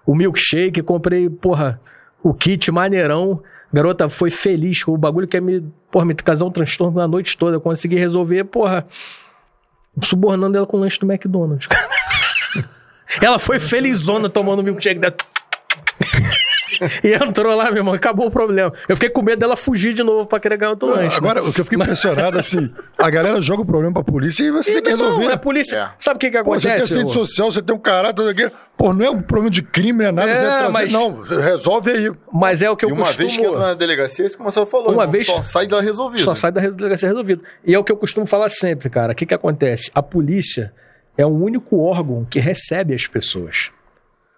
o 0.06 0.14
milkshake, 0.14 0.82
comprei, 0.82 1.28
porra, 1.28 1.80
o 2.22 2.32
kit 2.32 2.70
maneirão. 2.70 3.42
Garota 3.72 4.08
foi 4.08 4.30
feliz 4.30 4.82
com 4.82 4.92
o 4.92 4.96
bagulho 4.96 5.26
que 5.26 5.36
ia 5.36 5.40
me, 5.40 5.60
porra, 5.90 6.04
me 6.04 6.14
causar 6.14 6.44
um 6.44 6.50
transtorno 6.50 6.96
na 6.96 7.08
noite 7.08 7.36
toda. 7.36 7.56
Eu 7.56 7.60
consegui 7.60 7.96
resolver, 7.96 8.44
porra, 8.44 8.86
subornando 10.02 10.56
ela 10.56 10.66
com 10.66 10.76
o 10.76 10.80
lanche 10.80 10.98
do 10.98 11.10
McDonald's. 11.10 11.68
ela 13.20 13.38
foi 13.38 13.58
felizona 13.58 14.28
tomando 14.28 14.62
milkshake 14.62 15.00
dela. 16.78 16.90
e 17.04 17.14
entrou 17.14 17.54
lá, 17.56 17.64
meu 17.66 17.78
irmão, 17.78 17.94
acabou 17.94 18.26
o 18.26 18.30
problema. 18.30 18.72
Eu 18.88 18.96
fiquei 18.96 19.10
com 19.10 19.22
medo 19.22 19.38
dela 19.40 19.56
fugir 19.56 19.94
de 19.94 20.02
novo 20.02 20.26
pra 20.26 20.38
querer 20.40 20.56
ganhar 20.56 20.70
outro 20.70 20.88
lanche. 20.88 21.16
Agora, 21.18 21.40
né? 21.40 21.48
o 21.48 21.52
que 21.52 21.60
eu 21.60 21.64
fiquei 21.64 21.78
impressionado, 21.78 22.38
assim, 22.38 22.70
a 22.98 23.10
galera 23.10 23.40
joga 23.40 23.62
o 23.62 23.66
problema 23.66 23.92
pra 23.92 24.04
polícia 24.04 24.44
e 24.44 24.50
você 24.50 24.70
E, 24.70 24.74
tem 24.74 24.82
que 24.82 24.90
irmão, 24.90 25.08
resolver. 25.16 25.32
a 25.32 25.36
polícia. 25.38 25.76
É. 25.76 25.88
Sabe 25.98 26.16
o 26.16 26.18
que 26.20 26.30
que 26.30 26.42
Pô, 26.44 26.50
você 26.54 26.68
tem 26.68 26.72
acontece? 26.76 26.94
assistente 26.94 27.12
social, 27.12 27.50
você 27.52 27.62
tem 27.62 27.74
um 27.74 27.78
caráter, 27.78 28.14
tudo 28.14 28.28
aqui. 28.30 28.50
Pô, 28.76 28.92
não 28.92 29.06
é 29.06 29.10
um 29.10 29.22
problema 29.22 29.50
de 29.50 29.62
crime, 29.62 30.00
não 30.00 30.06
é 30.06 30.12
nada. 30.12 30.30
É, 30.30 30.58
trazer- 30.58 30.72
mas- 30.72 30.92
Não, 30.92 31.22
resolve 31.22 31.90
aí. 31.90 32.12
Mas 32.32 32.60
é 32.60 32.68
o 32.70 32.76
que 32.76 32.84
eu 32.84 32.90
E 32.90 32.92
uma 32.92 33.06
costumo... 33.06 33.18
vez 33.28 33.36
que 33.38 33.44
entra 33.46 33.58
na 33.58 33.74
delegacia, 33.74 34.26
isso 34.26 34.34
que 34.36 34.40
o 34.42 34.44
Marcelo 34.44 34.66
falou. 34.66 34.88
Uma 34.88 35.04
irmão, 35.04 35.08
vez- 35.12 35.26
Só 35.26 35.42
sai 35.42 35.66
da 35.66 35.80
resolvida. 35.80 36.22
Só 36.22 36.34
sai 36.34 36.52
da 36.52 36.60
delegacia 36.60 37.08
resolvido. 37.08 37.42
E 37.64 37.74
é 37.74 37.78
o 37.78 37.82
que 37.84 37.90
eu 37.90 37.96
costumo 37.96 38.26
falar 38.26 38.50
sempre, 38.50 38.90
cara. 38.90 39.12
O 39.12 39.16
que, 39.16 39.24
que 39.24 39.32
acontece? 39.32 39.90
A 39.94 40.02
polícia 40.02 40.74
é 41.16 41.24
o 41.24 41.30
único 41.30 41.78
órgão 41.80 42.26
que 42.28 42.38
recebe 42.38 42.92
as 42.94 43.06
pessoas. 43.06 43.70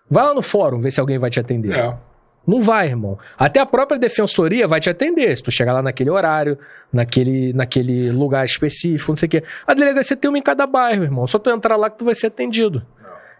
Vai 0.08 0.24
lá 0.24 0.32
no 0.32 0.40
fórum 0.42 0.78
ver 0.80 0.92
se 0.92 1.00
alguém 1.00 1.18
vai 1.18 1.30
te 1.30 1.40
atender. 1.40 1.76
É. 1.76 1.94
Não 2.48 2.62
vai, 2.62 2.86
irmão. 2.86 3.18
Até 3.36 3.60
a 3.60 3.66
própria 3.66 3.98
defensoria 3.98 4.66
vai 4.66 4.80
te 4.80 4.88
atender. 4.88 5.36
Se 5.36 5.42
tu 5.42 5.50
chegar 5.50 5.74
lá 5.74 5.82
naquele 5.82 6.08
horário, 6.08 6.58
naquele, 6.90 7.52
naquele 7.52 8.10
lugar 8.10 8.42
específico, 8.46 9.12
não 9.12 9.16
sei 9.16 9.26
o 9.26 9.30
quê. 9.30 9.44
A 9.66 9.74
delegacia 9.74 10.16
tem 10.16 10.30
uma 10.30 10.38
em 10.38 10.42
cada 10.42 10.66
bairro, 10.66 11.04
irmão. 11.04 11.26
Só 11.26 11.38
tu 11.38 11.50
entrar 11.50 11.76
lá 11.76 11.90
que 11.90 11.98
tu 11.98 12.06
vai 12.06 12.14
ser 12.14 12.28
atendido. 12.28 12.82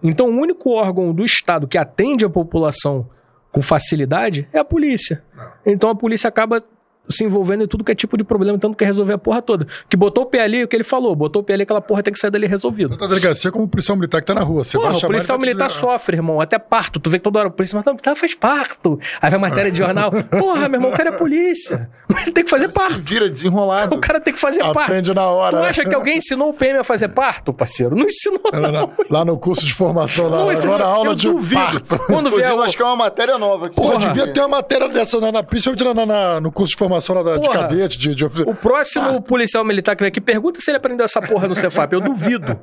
Então, 0.02 0.28
o 0.28 0.38
único 0.38 0.72
órgão 0.74 1.14
do 1.14 1.24
Estado 1.24 1.66
que 1.66 1.78
atende 1.78 2.22
a 2.22 2.28
população 2.28 3.08
com 3.50 3.62
facilidade 3.62 4.46
é 4.52 4.58
a 4.58 4.64
polícia. 4.64 5.22
Então, 5.64 5.88
a 5.88 5.94
polícia 5.94 6.28
acaba 6.28 6.62
se 7.10 7.24
envolvendo 7.24 7.64
em 7.64 7.66
tudo 7.66 7.82
que 7.84 7.92
é 7.92 7.94
tipo 7.94 8.16
de 8.16 8.24
problema, 8.24 8.58
tanto 8.58 8.76
que 8.76 8.84
resolver 8.84 9.14
a 9.14 9.18
porra 9.18 9.40
toda. 9.42 9.66
Que 9.88 9.96
botou 9.96 10.24
o 10.24 10.26
pé 10.26 10.40
ali, 10.42 10.64
o 10.64 10.68
que 10.68 10.76
ele 10.76 10.84
falou, 10.84 11.14
botou 11.16 11.40
o 11.42 11.44
pé 11.44 11.54
ali, 11.54 11.62
aquela 11.62 11.80
porra 11.80 12.02
tem 12.02 12.12
que 12.12 12.18
sair 12.18 12.30
dali 12.30 12.46
resolvido. 12.46 12.90
Tanto 12.90 13.04
a 13.04 13.06
delegacia 13.08 13.50
como 13.50 13.64
o 13.64 13.68
policial 13.68 13.96
militar 13.96 14.20
que 14.20 14.26
tá 14.26 14.34
na 14.34 14.42
rua. 14.42 14.64
Você 14.64 14.76
Porra, 14.78 14.90
vai 14.90 14.98
o 14.98 15.06
policial 15.06 15.38
militar 15.38 15.66
dizer, 15.68 15.78
sofre, 15.80 16.16
irmão. 16.16 16.40
Até 16.40 16.58
parto. 16.58 17.00
Tu 17.00 17.08
vê 17.10 17.18
que 17.18 17.24
toda 17.24 17.38
hora 17.38 17.48
o 17.48 17.50
policial 17.52 17.82
militar 17.82 18.00
tá, 18.00 18.16
faz 18.16 18.34
parto. 18.34 18.98
Aí 19.20 19.30
vai 19.30 19.38
matéria 19.38 19.70
de 19.70 19.78
jornal. 19.78 20.10
Porra, 20.30 20.68
meu 20.68 20.78
irmão, 20.78 20.90
o 20.90 20.94
cara 20.94 21.08
é 21.10 21.12
polícia. 21.12 21.88
Ele 22.22 22.32
tem 22.32 22.44
que 22.44 22.50
fazer 22.50 22.72
parto. 22.72 23.00
Vira 23.02 23.28
desenrolado. 23.28 23.94
O 23.98 24.00
cara 24.00 24.20
tem 24.20 24.32
que 24.32 24.40
fazer 24.40 24.60
parto. 24.62 24.78
Aprende 24.80 25.12
na 25.14 25.26
hora, 25.26 25.56
Tu 25.56 25.62
né? 25.62 25.68
acha 25.68 25.84
que 25.84 25.94
alguém 25.94 26.18
ensinou 26.18 26.50
o 26.50 26.54
PM 26.54 26.78
a 26.78 26.84
fazer 26.84 27.08
parto, 27.08 27.52
parceiro? 27.52 27.96
Não 27.96 28.06
ensinou, 28.06 28.40
Lá, 28.52 28.58
lá- 28.60 28.72
não. 28.72 28.92
lá 29.10 29.24
no 29.24 29.36
curso 29.38 29.64
de 29.66 29.74
formação, 29.74 30.28
lá, 30.28 30.38
Não 30.38 30.50
agora 30.50 30.84
a 30.84 30.88
aula 30.88 31.14
de 31.14 31.26
duvido. 31.28 31.60
parto. 31.60 31.98
Quando 32.06 32.30
vier 32.30 32.52
o... 32.54 32.62
acho 32.62 32.76
que 32.76 32.82
é 32.82 32.86
uma 32.86 32.96
matéria 32.96 33.36
nova. 33.38 33.66
aqui. 33.66 33.74
Porra, 33.76 33.92
Porra. 33.98 34.06
devia 34.08 34.32
ter 34.32 34.40
uma 34.40 34.48
matéria 34.48 34.88
dessa, 34.88 35.20
na, 35.20 35.30
na- 35.32 35.42
principalmente 35.42 35.84
na- 35.84 36.06
na- 36.06 36.40
no 36.40 36.50
curso 36.52 36.72
de 36.72 36.78
formação 36.78 36.97
lá 37.14 37.22
da, 37.22 37.36
de 37.36 37.46
Porra. 37.46 37.60
cadete, 37.60 37.98
de, 37.98 38.14
de 38.14 38.24
O 38.24 38.54
próximo 38.54 39.20
policial 39.22 39.64
militar 39.64 39.94
que 39.96 40.02
vem 40.02 40.08
aqui 40.08 40.20
pergunta 40.20 40.60
se 40.60 40.70
ele 40.70 40.78
aprendeu 40.78 41.04
essa 41.04 41.20
porra 41.20 41.46
no 41.48 41.54
Cefap. 41.54 41.92
Eu 41.92 42.00
duvido. 42.00 42.58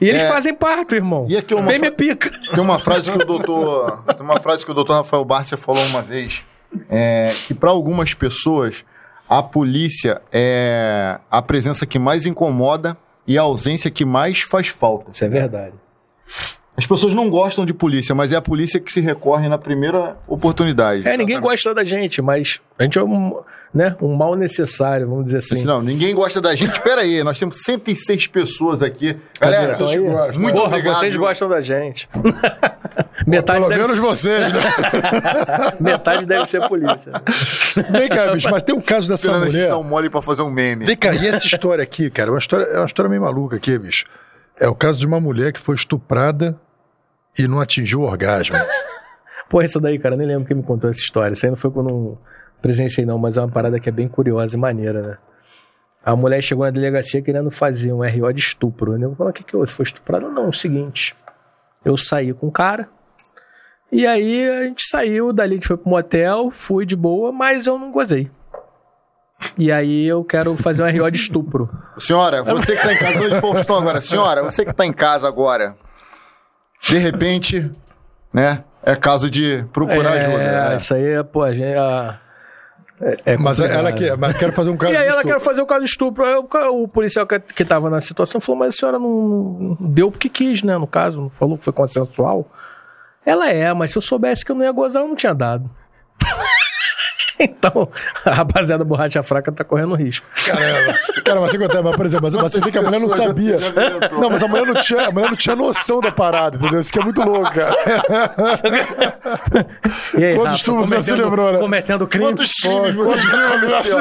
e 0.00 0.08
eles 0.08 0.22
É. 0.22 0.28
fazem 0.28 0.54
parto, 0.54 0.94
irmão. 0.94 1.26
E 1.28 1.36
aqui 1.36 1.54
uma 1.54 1.72
é 1.72 1.78
fa- 1.78 1.90
pica. 1.90 2.30
Tem 2.54 2.60
uma 2.62 2.78
frase 2.78 3.10
que 3.10 3.18
o 3.18 3.24
doutor. 3.26 4.02
Tem 4.06 4.20
uma 4.20 4.40
frase 4.40 4.64
que 4.64 4.70
o 4.70 4.74
doutor 4.74 4.94
Rafael 4.94 5.24
Barcia 5.24 5.56
falou 5.56 5.84
uma 5.86 6.02
vez. 6.02 6.42
é, 6.88 7.32
que 7.46 7.54
para 7.54 7.70
algumas 7.70 8.14
pessoas, 8.14 8.84
a 9.28 9.42
polícia 9.42 10.20
é 10.32 11.18
a 11.30 11.42
presença 11.42 11.84
que 11.86 11.98
mais 11.98 12.26
incomoda 12.26 12.96
e 13.26 13.36
a 13.38 13.42
ausência 13.42 13.90
que 13.90 14.04
mais 14.04 14.40
faz 14.40 14.68
falta. 14.68 15.10
Isso 15.10 15.24
é 15.24 15.28
verdade. 15.28 15.74
As 16.80 16.86
pessoas 16.86 17.12
não 17.12 17.28
gostam 17.28 17.66
de 17.66 17.74
polícia, 17.74 18.14
mas 18.14 18.32
é 18.32 18.36
a 18.36 18.40
polícia 18.40 18.80
que 18.80 18.90
se 18.90 19.02
recorre 19.02 19.50
na 19.50 19.58
primeira 19.58 20.16
oportunidade. 20.26 21.06
É, 21.06 21.14
ninguém 21.14 21.38
gosta 21.38 21.74
da 21.74 21.84
gente, 21.84 22.22
mas 22.22 22.58
a 22.78 22.84
gente 22.84 22.98
é 22.98 23.04
um, 23.04 23.38
né, 23.72 23.94
um 24.00 24.14
mal 24.16 24.34
necessário, 24.34 25.06
vamos 25.06 25.26
dizer 25.26 25.36
assim. 25.38 25.62
Não, 25.62 25.82
ninguém 25.82 26.14
gosta 26.14 26.40
da 26.40 26.54
gente. 26.54 26.72
Espera 26.72 27.02
aí, 27.02 27.22
nós 27.22 27.38
temos 27.38 27.58
106 27.64 28.28
pessoas 28.28 28.82
aqui. 28.82 29.14
Galera, 29.38 29.74
Então 29.74 29.86
aí, 29.86 29.98
muito 30.38 30.54
Porra, 30.54 30.68
obrigado. 30.68 30.94
vocês 30.96 31.12
viu? 31.12 31.20
gostam 31.22 31.50
da 31.50 31.60
gente. 31.60 32.08
metade, 33.26 33.58
Pelo 33.58 33.68
deve 33.68 33.82
menos 33.82 33.96
ser, 33.96 34.00
vocês, 34.00 34.50
né? 34.50 34.60
metade 35.78 36.24
deve 36.24 36.46
ser 36.46 36.66
polícia. 36.66 37.12
Vem 37.90 38.08
cá, 38.08 38.32
bicho, 38.32 38.50
mas 38.50 38.62
tem 38.62 38.74
um 38.74 38.80
caso 38.80 39.06
dessa 39.06 39.26
Esperando 39.26 39.42
a 39.42 39.46
gente 39.48 39.56
mulher. 39.56 39.68
dar 39.68 39.76
um 39.78 39.82
mole 39.84 40.08
pra 40.08 40.22
fazer 40.22 40.40
um 40.40 40.50
meme. 40.50 40.86
Vem 40.86 40.96
cá, 40.96 41.14
e 41.14 41.26
essa 41.26 41.46
história 41.46 41.82
aqui, 41.82 42.08
cara? 42.08 42.30
É 42.30 42.32
uma 42.32 42.38
história, 42.38 42.64
é 42.64 42.78
uma 42.78 42.86
história 42.86 43.10
meio 43.10 43.20
maluca 43.20 43.56
aqui, 43.56 43.76
bicho. 43.78 44.06
É 44.58 44.66
o 44.66 44.74
caso 44.74 44.98
de 44.98 45.06
uma 45.06 45.20
mulher 45.20 45.52
que 45.52 45.60
foi 45.60 45.74
estuprada 45.74 46.58
e 47.44 47.48
não 47.48 47.60
atingiu 47.60 48.00
o 48.00 48.04
orgasmo. 48.04 48.56
Pô, 49.48 49.60
essa 49.60 49.80
daí, 49.80 49.98
cara, 49.98 50.16
nem 50.16 50.26
lembro 50.26 50.46
quem 50.46 50.56
me 50.56 50.62
contou 50.62 50.88
essa 50.88 51.00
história. 51.00 51.32
Isso 51.32 51.44
aí 51.44 51.50
não 51.50 51.56
foi 51.56 51.70
quando 51.70 51.90
eu 51.90 52.18
presenciei, 52.62 53.04
não, 53.04 53.18
mas 53.18 53.36
é 53.36 53.40
uma 53.40 53.48
parada 53.48 53.80
que 53.80 53.88
é 53.88 53.92
bem 53.92 54.08
curiosa 54.08 54.56
e 54.56 54.60
maneira, 54.60 55.02
né? 55.02 55.18
A 56.04 56.16
mulher 56.16 56.40
chegou 56.42 56.64
na 56.64 56.70
delegacia 56.70 57.20
querendo 57.20 57.50
fazer 57.50 57.92
um 57.92 58.00
RO 58.00 58.32
de 58.32 58.40
estupro. 58.40 58.96
Né? 58.96 59.04
Eu 59.04 59.14
falei, 59.14 59.30
o 59.30 59.34
que 59.34 59.44
que 59.44 59.54
houve? 59.54 59.68
Você 59.68 59.76
foi 59.76 59.82
estuprada? 59.84 60.28
Não, 60.28 60.44
é 60.44 60.48
o 60.48 60.52
seguinte. 60.52 61.14
Eu 61.84 61.96
saí 61.96 62.32
com 62.32 62.46
o 62.46 62.52
cara. 62.52 62.88
E 63.92 64.06
aí 64.06 64.48
a 64.48 64.62
gente 64.64 64.84
saiu 64.84 65.32
dali, 65.32 65.54
a 65.54 65.56
gente 65.56 65.66
foi 65.66 65.76
pro 65.76 65.90
motel, 65.90 66.50
fui 66.50 66.86
de 66.86 66.94
boa, 66.94 67.32
mas 67.32 67.66
eu 67.66 67.78
não 67.78 67.90
gozei. 67.90 68.30
E 69.58 69.72
aí 69.72 70.06
eu 70.06 70.22
quero 70.22 70.56
fazer 70.56 70.82
um 70.82 70.86
RO 70.86 71.10
de 71.10 71.18
estupro. 71.18 71.68
Senhora, 71.98 72.42
você 72.44 72.76
que 72.76 72.82
tá 72.82 72.92
em 72.92 72.98
casa, 72.98 73.36
agora. 73.36 74.00
Senhora, 74.00 74.42
você 74.42 74.64
que 74.64 74.72
tá 74.72 74.86
em 74.86 74.92
casa 74.92 75.28
agora, 75.28 75.76
de 76.82 76.98
repente, 76.98 77.70
né, 78.32 78.64
é 78.82 78.96
caso 78.96 79.30
de 79.30 79.64
procurar 79.72 80.16
é, 80.16 80.26
ajuda. 80.26 80.68
né? 80.70 80.76
isso 80.76 80.94
aí, 80.94 81.06
é, 81.06 81.22
pô, 81.22 81.42
a 81.42 81.52
gente... 81.52 81.76
a- 81.76 82.18
É, 83.02 83.32
é 83.32 83.36
mas 83.36 83.60
ela 83.60 83.92
quer, 83.92 84.16
mas 84.16 84.36
quer 84.38 84.52
fazer 84.52 84.70
um 84.70 84.76
caso 84.76 84.92
E 84.92 84.96
aí 84.96 85.06
ela 85.08 85.22
quer 85.22 85.40
fazer 85.40 85.60
o 85.62 85.66
caso 85.66 85.84
de 85.84 85.90
estupro. 85.90 86.24
Aí 86.24 86.34
o, 86.34 86.82
o 86.82 86.88
policial 86.88 87.26
que, 87.26 87.38
que 87.40 87.64
tava 87.64 87.88
na 87.88 88.00
situação 88.00 88.40
falou, 88.40 88.58
mas 88.58 88.74
a 88.74 88.78
senhora 88.78 88.98
não, 88.98 89.76
não 89.80 89.88
deu 89.90 90.10
porque 90.10 90.28
quis, 90.28 90.62
né? 90.62 90.76
No 90.76 90.86
caso, 90.86 91.20
não 91.22 91.30
falou 91.30 91.56
que 91.56 91.64
foi 91.64 91.72
consensual. 91.72 92.46
Ela 93.24 93.50
é, 93.50 93.72
mas 93.72 93.92
se 93.92 93.98
eu 93.98 94.02
soubesse 94.02 94.44
que 94.44 94.50
eu 94.52 94.56
não 94.56 94.64
ia 94.64 94.72
gozar, 94.72 95.02
eu 95.02 95.08
não 95.08 95.14
tinha 95.16 95.34
dado. 95.34 95.70
então, 97.44 97.88
a 98.24 98.30
rapaziada 98.34 98.84
borracha 98.84 99.22
fraca 99.22 99.50
tá 99.50 99.64
correndo 99.64 99.94
risco. 99.94 100.26
Caramba. 100.46 100.98
Cara, 101.24 101.40
mas, 101.40 101.50
você 101.50 101.58
conta, 101.58 101.82
mas, 101.82 101.96
por 101.96 102.06
exemplo, 102.06 102.28
mas 102.32 102.52
você 102.52 102.60
vê 102.60 102.70
que 102.70 102.78
a 102.78 102.82
mulher 102.82 103.00
não 103.00 103.08
sabia. 103.08 103.56
Não, 104.20 104.30
mas 104.30 104.42
a 104.42 104.48
mulher 104.48 104.66
não 104.66 104.74
tinha, 104.74 105.08
a 105.08 105.10
mulher 105.10 105.28
não 105.30 105.36
tinha 105.36 105.56
noção 105.56 106.00
da 106.00 106.12
parada, 106.12 106.56
entendeu? 106.56 106.80
Isso 106.80 106.92
que 106.92 106.98
é 107.00 107.04
muito 107.04 107.22
louco, 107.22 107.50
cara. 107.52 107.74
E 110.18 110.24
aí, 110.24 110.34
Quantos 110.36 110.60
Rafa, 110.62 110.72
você 110.72 111.00
se 111.00 111.10
cometendo- 111.10 111.24
lembrou, 111.24 111.52
né? 111.52 111.58
Cometendo 111.58 112.06
crime. 112.06 112.26
Quantos 112.26 112.52
Pô, 112.60 112.68
crimes 112.82 112.96
quantos 112.96 113.24
você 113.24 113.30
crimes 113.30 113.60
você- 113.86 113.96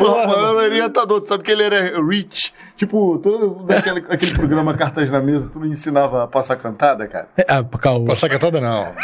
O 0.00 0.04
Rafael 0.04 0.48
era 0.60 0.68
orientador, 0.68 1.20
tu 1.20 1.28
sabe 1.28 1.42
que 1.44 1.52
ele 1.52 1.62
era 1.64 2.00
rich. 2.02 2.52
Tipo, 2.78 3.18
todo 3.18 3.64
daquele, 3.66 4.04
aquele 4.08 4.32
programa 4.34 4.72
Cartas 4.72 5.10
na 5.10 5.20
Mesa, 5.20 5.50
tu 5.52 5.58
não 5.58 5.66
ensinava 5.66 6.22
a 6.22 6.26
passar 6.28 6.54
cantada, 6.56 7.08
cara? 7.08 7.26
Ah, 7.48 7.62
calma. 7.78 8.06
Passar 8.06 8.28
cantada, 8.28 8.60
não. 8.60 8.94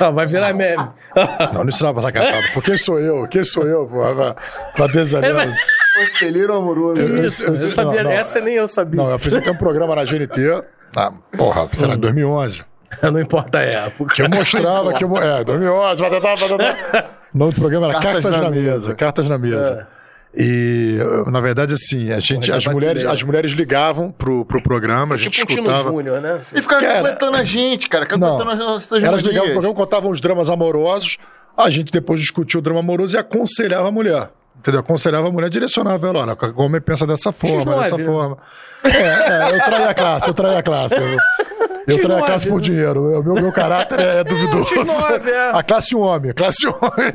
Ah, 0.00 0.10
vai 0.10 0.26
virar 0.26 0.54
meme. 0.54 0.82
Não, 1.52 1.64
não 1.64 1.68
ensinava 1.68 1.98
a 1.98 2.02
passar 2.02 2.12
cantada. 2.12 2.42
Por 2.54 2.62
quem 2.62 2.74
sou 2.78 2.98
eu? 2.98 3.28
Quem 3.28 3.44
sou 3.44 3.66
eu, 3.66 3.84
pô? 3.86 3.98
Pra, 4.14 4.34
pra 4.74 4.86
desanimar. 4.86 5.54
Conselheiro 5.98 6.54
amoroso. 6.54 7.02
Eu- 7.02 7.26
Isso, 7.26 7.42
eu 7.42 7.48
eu, 7.48 7.56
disse- 7.58 7.72
sabia. 7.72 8.02
não, 8.02 8.10
não. 8.10 8.16
essa 8.16 8.40
nem 8.40 8.54
eu 8.54 8.66
sabia. 8.66 8.96
Não, 8.96 9.08
eu 9.10 9.16
apresentei 9.16 9.52
um 9.52 9.56
programa 9.56 9.94
na 9.94 10.04
GNT. 10.04 10.62
Ah, 10.96 11.12
porra, 11.36 11.68
sei 11.76 11.86
lá, 11.86 11.96
2011. 11.96 12.64
Não 13.02 13.20
importa 13.20 13.58
a 13.58 13.62
época. 13.62 14.14
Que 14.14 14.22
eu 14.22 14.28
mostrava 14.30 14.92
que 14.94 15.04
eu. 15.04 15.16
É, 15.18 15.44
2011, 15.44 16.02
batatá, 16.02 16.36
batatá. 16.36 17.06
O 17.34 17.38
nome 17.38 17.52
do 17.52 17.60
programa 17.60 17.88
era 17.90 18.00
Cartas, 18.00 18.24
na, 18.40 18.50
mesa. 18.50 18.94
Cartas 18.94 19.28
na 19.28 19.36
mesa. 19.38 19.86
E, 20.36 20.96
na 21.26 21.40
verdade, 21.40 21.74
assim, 21.74 22.12
a 22.12 22.20
gente, 22.20 22.46
Porra, 22.46 22.58
as, 22.58 22.66
mulheres, 22.66 23.04
as 23.04 23.22
mulheres 23.22 23.52
ligavam 23.52 24.12
pro, 24.12 24.44
pro 24.44 24.62
programa, 24.62 25.16
a 25.16 25.18
gente 25.18 25.40
Tipo 25.40 25.52
um 25.52 25.56
Tino 25.56 25.66
escutava. 25.66 25.88
Júnior, 25.90 26.20
né? 26.20 26.40
E 26.54 26.62
ficava 26.62 26.80
Cara, 26.80 27.08
cantando 27.10 27.36
a 27.36 27.44
gente, 27.44 27.88
cara. 27.88 28.06
Não, 28.16 28.38
Cantando 28.38 28.50
as 28.50 28.58
nossas 28.58 29.02
elas 29.02 29.22
ligavam 29.22 29.46
pro 29.46 29.54
programa, 29.54 29.74
contavam 29.74 30.10
os 30.10 30.20
dramas 30.20 30.48
amorosos. 30.48 31.18
A 31.56 31.68
gente 31.68 31.90
depois 31.90 32.20
discutiu 32.20 32.60
o 32.60 32.62
drama 32.62 32.80
amoroso 32.80 33.16
e 33.16 33.18
aconselhava 33.18 33.88
a 33.88 33.90
mulher. 33.90 34.30
Entendeu? 34.56 34.80
Aconselhava 34.80 35.28
a 35.28 35.32
mulher, 35.32 35.48
direcionava 35.50 36.06
ela. 36.06 36.20
Olha, 36.20 36.36
o 36.54 36.62
homem 36.62 36.80
pensa 36.80 37.06
dessa 37.06 37.32
forma, 37.32 37.72
X9, 37.72 37.82
dessa 37.82 37.98
né? 37.98 38.04
forma. 38.04 38.38
É, 38.84 38.88
é, 38.88 39.56
eu 39.56 39.64
traí 39.64 39.84
a 39.84 39.94
classe, 39.94 40.28
eu 40.28 40.34
traí 40.34 40.56
a 40.56 40.62
classe. 40.62 40.96
Eu, 40.96 41.18
eu 41.90 42.00
traí 42.00 42.16
a 42.16 42.20
X9, 42.20 42.26
classe 42.26 42.48
por 42.48 42.60
dinheiro. 42.60 43.20
O 43.20 43.22
meu, 43.22 43.34
meu 43.34 43.52
caráter 43.52 43.98
é 44.00 44.24
duvidoso. 44.24 44.74
X9, 44.74 45.26
é. 45.26 45.50
A 45.58 45.62
classe 45.62 45.96
homem, 45.96 46.30
a 46.30 46.34
classe 46.34 46.66
homem. 46.66 47.12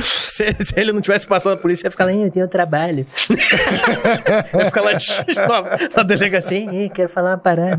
Se, 0.02 0.54
se 0.58 0.74
ele 0.80 0.92
não 0.92 1.00
tivesse 1.00 1.26
passado 1.26 1.52
a 1.54 1.56
polícia, 1.56 1.86
ia 1.86 1.90
ficar 1.90 2.04
lá, 2.06 2.12
"Ih, 2.12 2.24
eu 2.24 2.30
tenho 2.30 2.48
trabalho. 2.48 3.04
ia 4.54 4.64
ficar 4.66 4.80
lá 4.80 4.92
de 4.94 5.04
X9 5.04 5.90
na 5.96 6.02
delegacia, 6.02 6.58
"Ih, 6.58 6.88
quero 6.88 7.08
falar 7.08 7.30
uma 7.32 7.38
parada. 7.38 7.78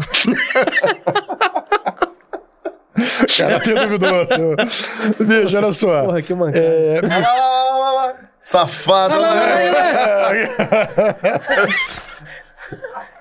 Caráter 3.37 3.75
duvidoso. 3.75 4.55
Bicho, 5.19 5.57
olha 5.57 5.73
só. 5.73 6.03
Porra, 6.05 6.21
que 6.21 6.33
mancada. 6.33 6.65
É, 6.65 7.01
Safado. 8.43 9.15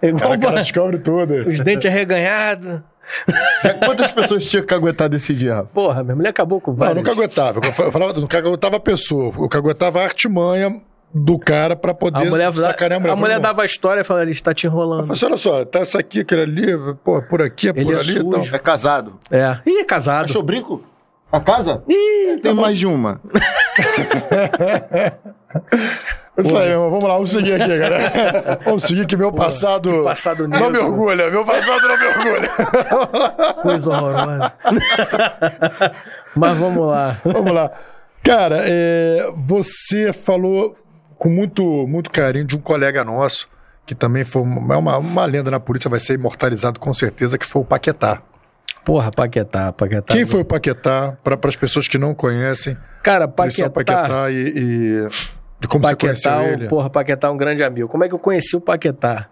Igual 0.03 0.21
cara, 0.21 0.35
o 0.35 0.41
cara 0.41 0.57
descobre 0.57 0.99
tudo. 0.99 1.35
os 1.49 1.61
dentes 1.61 1.87
arreganhados. 1.87 2.81
Quantas 3.85 4.11
pessoas 4.13 4.45
tinha 4.45 4.63
que 4.63 4.73
aguentar 4.75 5.09
desse 5.09 5.35
dia? 5.35 5.55
Rafa? 5.57 5.69
Porra, 5.75 6.03
minha 6.05 6.17
mulher 6.17 6.29
acabou 6.31 6.61
com 6.61 6.71
Não, 6.71 6.77
vários. 6.79 6.97
eu 6.97 7.03
nunca 7.03 7.13
aguentava. 7.13 7.61
Eu 7.67 7.93
falava, 7.93 8.13
nunca 8.15 8.39
aguentava 8.39 8.77
a 8.77 8.81
pessoa. 8.81 9.33
Eu 9.37 9.49
aguentava 9.59 10.01
a 10.01 10.05
artimanha 10.05 10.81
do 11.13 11.37
cara 11.39 11.75
pra 11.75 11.93
poder 11.93 12.25
A 12.27 12.31
mulher, 12.31 12.53
sacanear 12.53 12.99
a 12.99 13.01
mulher. 13.01 13.13
a 13.13 13.17
mulher 13.17 13.41
dava 13.41 13.63
a 13.63 13.65
história 13.65 14.03
e 14.03 14.05
falava, 14.05 14.25
ele 14.25 14.31
está 14.31 14.55
te 14.55 14.67
enrolando. 14.67 15.01
Eu 15.01 15.07
falei 15.07 15.17
assim, 15.17 15.27
olha 15.27 15.37
só, 15.37 15.65
tá 15.65 15.81
essa 15.81 15.99
aqui, 15.99 16.21
aquele 16.21 16.43
ali, 16.43 16.67
pô, 17.03 17.21
por 17.23 17.43
aqui, 17.43 17.69
é 17.69 17.73
por 17.73 17.81
Ele 17.81 17.95
é 17.95 17.99
ali 17.99 18.13
e 18.19 18.23
tal. 18.31 18.43
sujo. 18.45 18.55
É 18.55 18.59
casado. 18.61 19.15
É. 19.29 19.59
Ih, 19.67 19.81
é 19.81 19.85
casado. 19.85 20.27
Achou 20.27 20.43
brinco? 20.43 20.85
A 21.33 21.41
casa? 21.41 21.83
Ih, 21.89 22.39
Tem 22.43 22.53
mais 22.53 22.79
de 22.79 22.87
uma. 22.87 23.21
Isso 26.39 26.57
aí, 26.57 26.71
irmão. 26.71 26.91
Vamos 26.91 27.05
lá, 27.05 27.15
vamos 27.15 27.31
seguir 27.31 27.61
aqui, 27.61 27.79
galera. 27.79 28.59
Vamos 28.65 28.85
seguir 28.85 29.07
que 29.07 29.17
meu 29.17 29.33
passado. 29.33 30.03
passado 30.05 30.49
Não 30.49 30.71
me 30.71 30.79
orgulha, 30.79 31.31
meu 31.31 31.45
passado 31.45 31.87
não 31.87 31.99
me 31.99 32.07
orgulha. 32.07 32.49
coisa 33.63 33.91
horrorosa. 33.91 34.53
Mas 36.35 36.57
vamos 36.57 36.87
lá. 36.87 37.21
Vamos 37.25 37.53
lá. 37.53 37.71
Cara, 38.23 38.63
é, 38.65 39.31
você 39.37 40.13
falou 40.13 40.77
com 41.19 41.29
muito, 41.29 41.87
muito 41.87 42.11
carinho 42.11 42.45
de 42.45 42.57
um 42.57 42.61
colega 42.61 43.05
nosso, 43.05 43.49
que 43.85 43.95
também 43.95 44.25
foi 44.25 44.43
uma, 44.43 44.75
é 44.75 44.79
uma, 44.79 44.99
uma 44.99 45.25
lenda 45.27 45.51
na 45.51 45.61
polícia, 45.61 45.91
vai 45.91 45.99
ser 45.99 46.15
imortalizado 46.15 46.81
com 46.81 46.93
certeza, 46.95 47.37
que 47.37 47.45
foi 47.47 47.63
o 47.63 47.65
Paquetá. 47.65 48.23
Porra, 48.85 49.11
Paquetá, 49.11 49.73
Paquetá. 49.73 50.13
Quem 50.15 50.25
foi 50.27 50.41
o 50.41 50.45
Paquetá? 50.45 51.17
Para 51.23 51.39
as 51.49 51.57
pessoas 51.57 51.87
que 51.87 51.99
não 51.99 52.15
conhecem, 52.15 52.77
Cara, 53.03 53.29
Paquetá. 53.29 53.71
Paquetá 53.71 54.31
e, 54.31 54.35
e, 54.35 55.09
e 55.63 55.67
como 55.67 55.85
você 55.85 55.91
Paquetá, 55.95 55.97
conheceu 55.97 56.33
o- 56.33 56.43
ele. 56.43 56.69
porra, 56.69 56.91
Paquetá 56.91 57.29
é 57.29 57.31
um 57.31 57.37
grande 57.37 57.63
amigo. 57.63 57.89
Como 57.89 58.05
é 58.05 58.09
que 58.09 58.15
eu 58.15 58.19
conheci 58.19 58.57
o 58.57 58.61
Paquetá? 58.61 59.27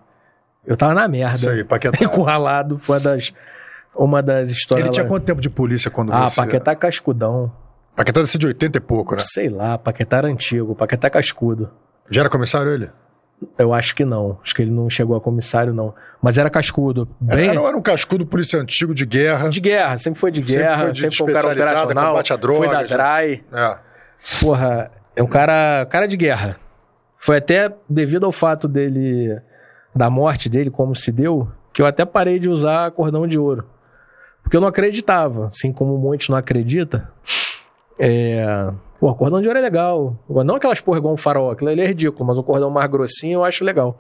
Eu 0.67 0.77
tava 0.77 0.93
na 0.95 1.09
merda. 1.09 1.37
Isso 1.37 1.49
aí, 1.51 1.65
Paquetá. 1.65 1.99
Encurralado, 2.05 2.79
foi 2.79 2.97
uma 2.97 3.01
das, 3.01 3.33
uma 3.95 4.23
das 4.23 4.51
histórias. 4.51 4.87
Ele 4.87 4.93
tinha 4.93 5.05
lá. 5.05 5.09
quanto 5.09 5.25
tempo 5.25 5.41
de 5.41 5.49
polícia 5.51 5.91
quando 5.91 6.13
Ah, 6.13 6.29
você... 6.29 6.41
Paquetá 6.41 6.75
cascudão. 6.77 7.51
Paquetá 7.97 8.21
deve 8.21 8.31
ser 8.31 8.39
de 8.39 8.47
80 8.47 8.79
e 8.79 8.81
pouco, 8.81 9.13
né? 9.15 9.19
Sei 9.21 9.49
lá, 9.49 9.77
Paquetá 9.79 10.19
era 10.19 10.29
antigo, 10.29 10.75
Paquetá 10.75 11.09
cascudo. 11.11 11.71
Já 12.11 12.21
era 12.21 12.31
comissário 12.31 12.71
ele? 12.73 12.91
Eu 13.57 13.73
acho 13.73 13.95
que 13.95 14.05
não. 14.05 14.39
Acho 14.43 14.55
que 14.55 14.63
ele 14.63 14.71
não 14.71 14.89
chegou 14.91 15.17
a 15.17 15.21
comissário, 15.21 15.73
não. 15.73 15.95
Mas 16.21 16.39
era 16.39 16.51
cascudo. 16.51 17.09
Bem. 17.21 17.51
Era, 17.51 17.61
era 17.61 17.77
um 17.77 17.83
cascudo 17.83 18.27
polícia 18.27 18.61
antigo 18.61 18.95
de 18.95 19.07
guerra. 19.07 19.49
De 19.49 19.61
guerra, 19.61 19.99
sempre 19.99 20.19
foi 20.19 20.31
de 20.31 20.43
Sempre 20.45 20.63
guerra, 20.63 20.83
foi 20.85 20.93
de 20.93 21.01
sempre 21.01 21.17
foi 21.17 21.31
um 21.31 21.35
cara 21.35 21.47
operacional. 21.49 22.07
combate 22.13 22.33
a 22.33 22.39
Foi 22.39 22.67
da 22.67 22.73
drogas, 22.73 22.91
DRAI. 22.91 23.45
É. 23.53 23.79
Porra, 24.41 24.91
é 25.15 25.23
um 25.23 25.27
cara, 25.27 25.87
cara 25.87 26.07
de 26.07 26.17
guerra. 26.17 26.57
Foi 27.19 27.37
até 27.37 27.73
devido 27.89 28.27
ao 28.27 28.33
fato 28.33 28.69
dele, 28.69 29.41
da 29.95 30.09
morte 30.09 30.49
dele, 30.49 30.71
como 30.71 30.95
se 30.95 31.11
deu, 31.11 31.49
que 31.73 31.83
eu 31.83 31.87
até 31.87 32.05
parei 32.05 32.39
de 32.39 32.49
usar 32.49 32.91
cordão 32.93 33.27
de 33.27 33.39
ouro. 33.39 33.67
Porque 34.43 34.57
eu 34.57 34.61
não 34.61 34.69
acreditava, 34.69 35.49
assim 35.49 35.73
como 35.73 35.99
muitos 35.99 36.29
não 36.29 36.37
acreditam. 36.37 37.03
É... 37.99 38.71
Pô, 38.99 39.15
cordão 39.15 39.41
de 39.41 39.47
ouro 39.47 39.59
é 39.59 39.63
legal. 39.63 40.17
Não 40.45 40.57
aquelas 40.57 40.81
porra 40.81 40.99
igual 40.99 41.15
um 41.15 41.17
farol, 41.17 41.51
aquilo 41.51 41.71
ali 41.71 41.81
é 41.81 41.87
ridículo, 41.87 42.27
mas 42.27 42.37
o 42.37 42.43
cordão 42.43 42.69
mais 42.69 42.91
grossinho 42.91 43.39
eu 43.39 43.45
acho 43.45 43.65
legal. 43.65 43.97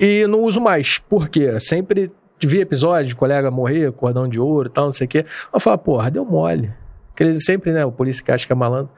E 0.00 0.26
não 0.26 0.42
uso 0.42 0.60
mais. 0.60 0.98
Por 0.98 1.28
quê? 1.28 1.58
Sempre 1.60 2.10
vi 2.42 2.60
episódio 2.60 3.06
de 3.06 3.16
colega 3.16 3.50
morrer, 3.50 3.92
cordão 3.92 4.28
de 4.28 4.40
ouro 4.40 4.68
e 4.68 4.72
tal, 4.72 4.86
não 4.86 4.92
sei 4.92 5.06
o 5.06 5.08
quê. 5.08 5.24
Eu 5.52 5.60
falo, 5.60 5.78
porra, 5.78 6.10
deu 6.10 6.24
mole. 6.24 6.72
Porque 7.08 7.22
eles 7.22 7.44
sempre, 7.44 7.72
né, 7.72 7.84
o 7.84 7.92
polícia 7.92 8.24
que 8.24 8.32
acha 8.32 8.46
que 8.46 8.52
é 8.52 8.56
malandro. 8.56 8.90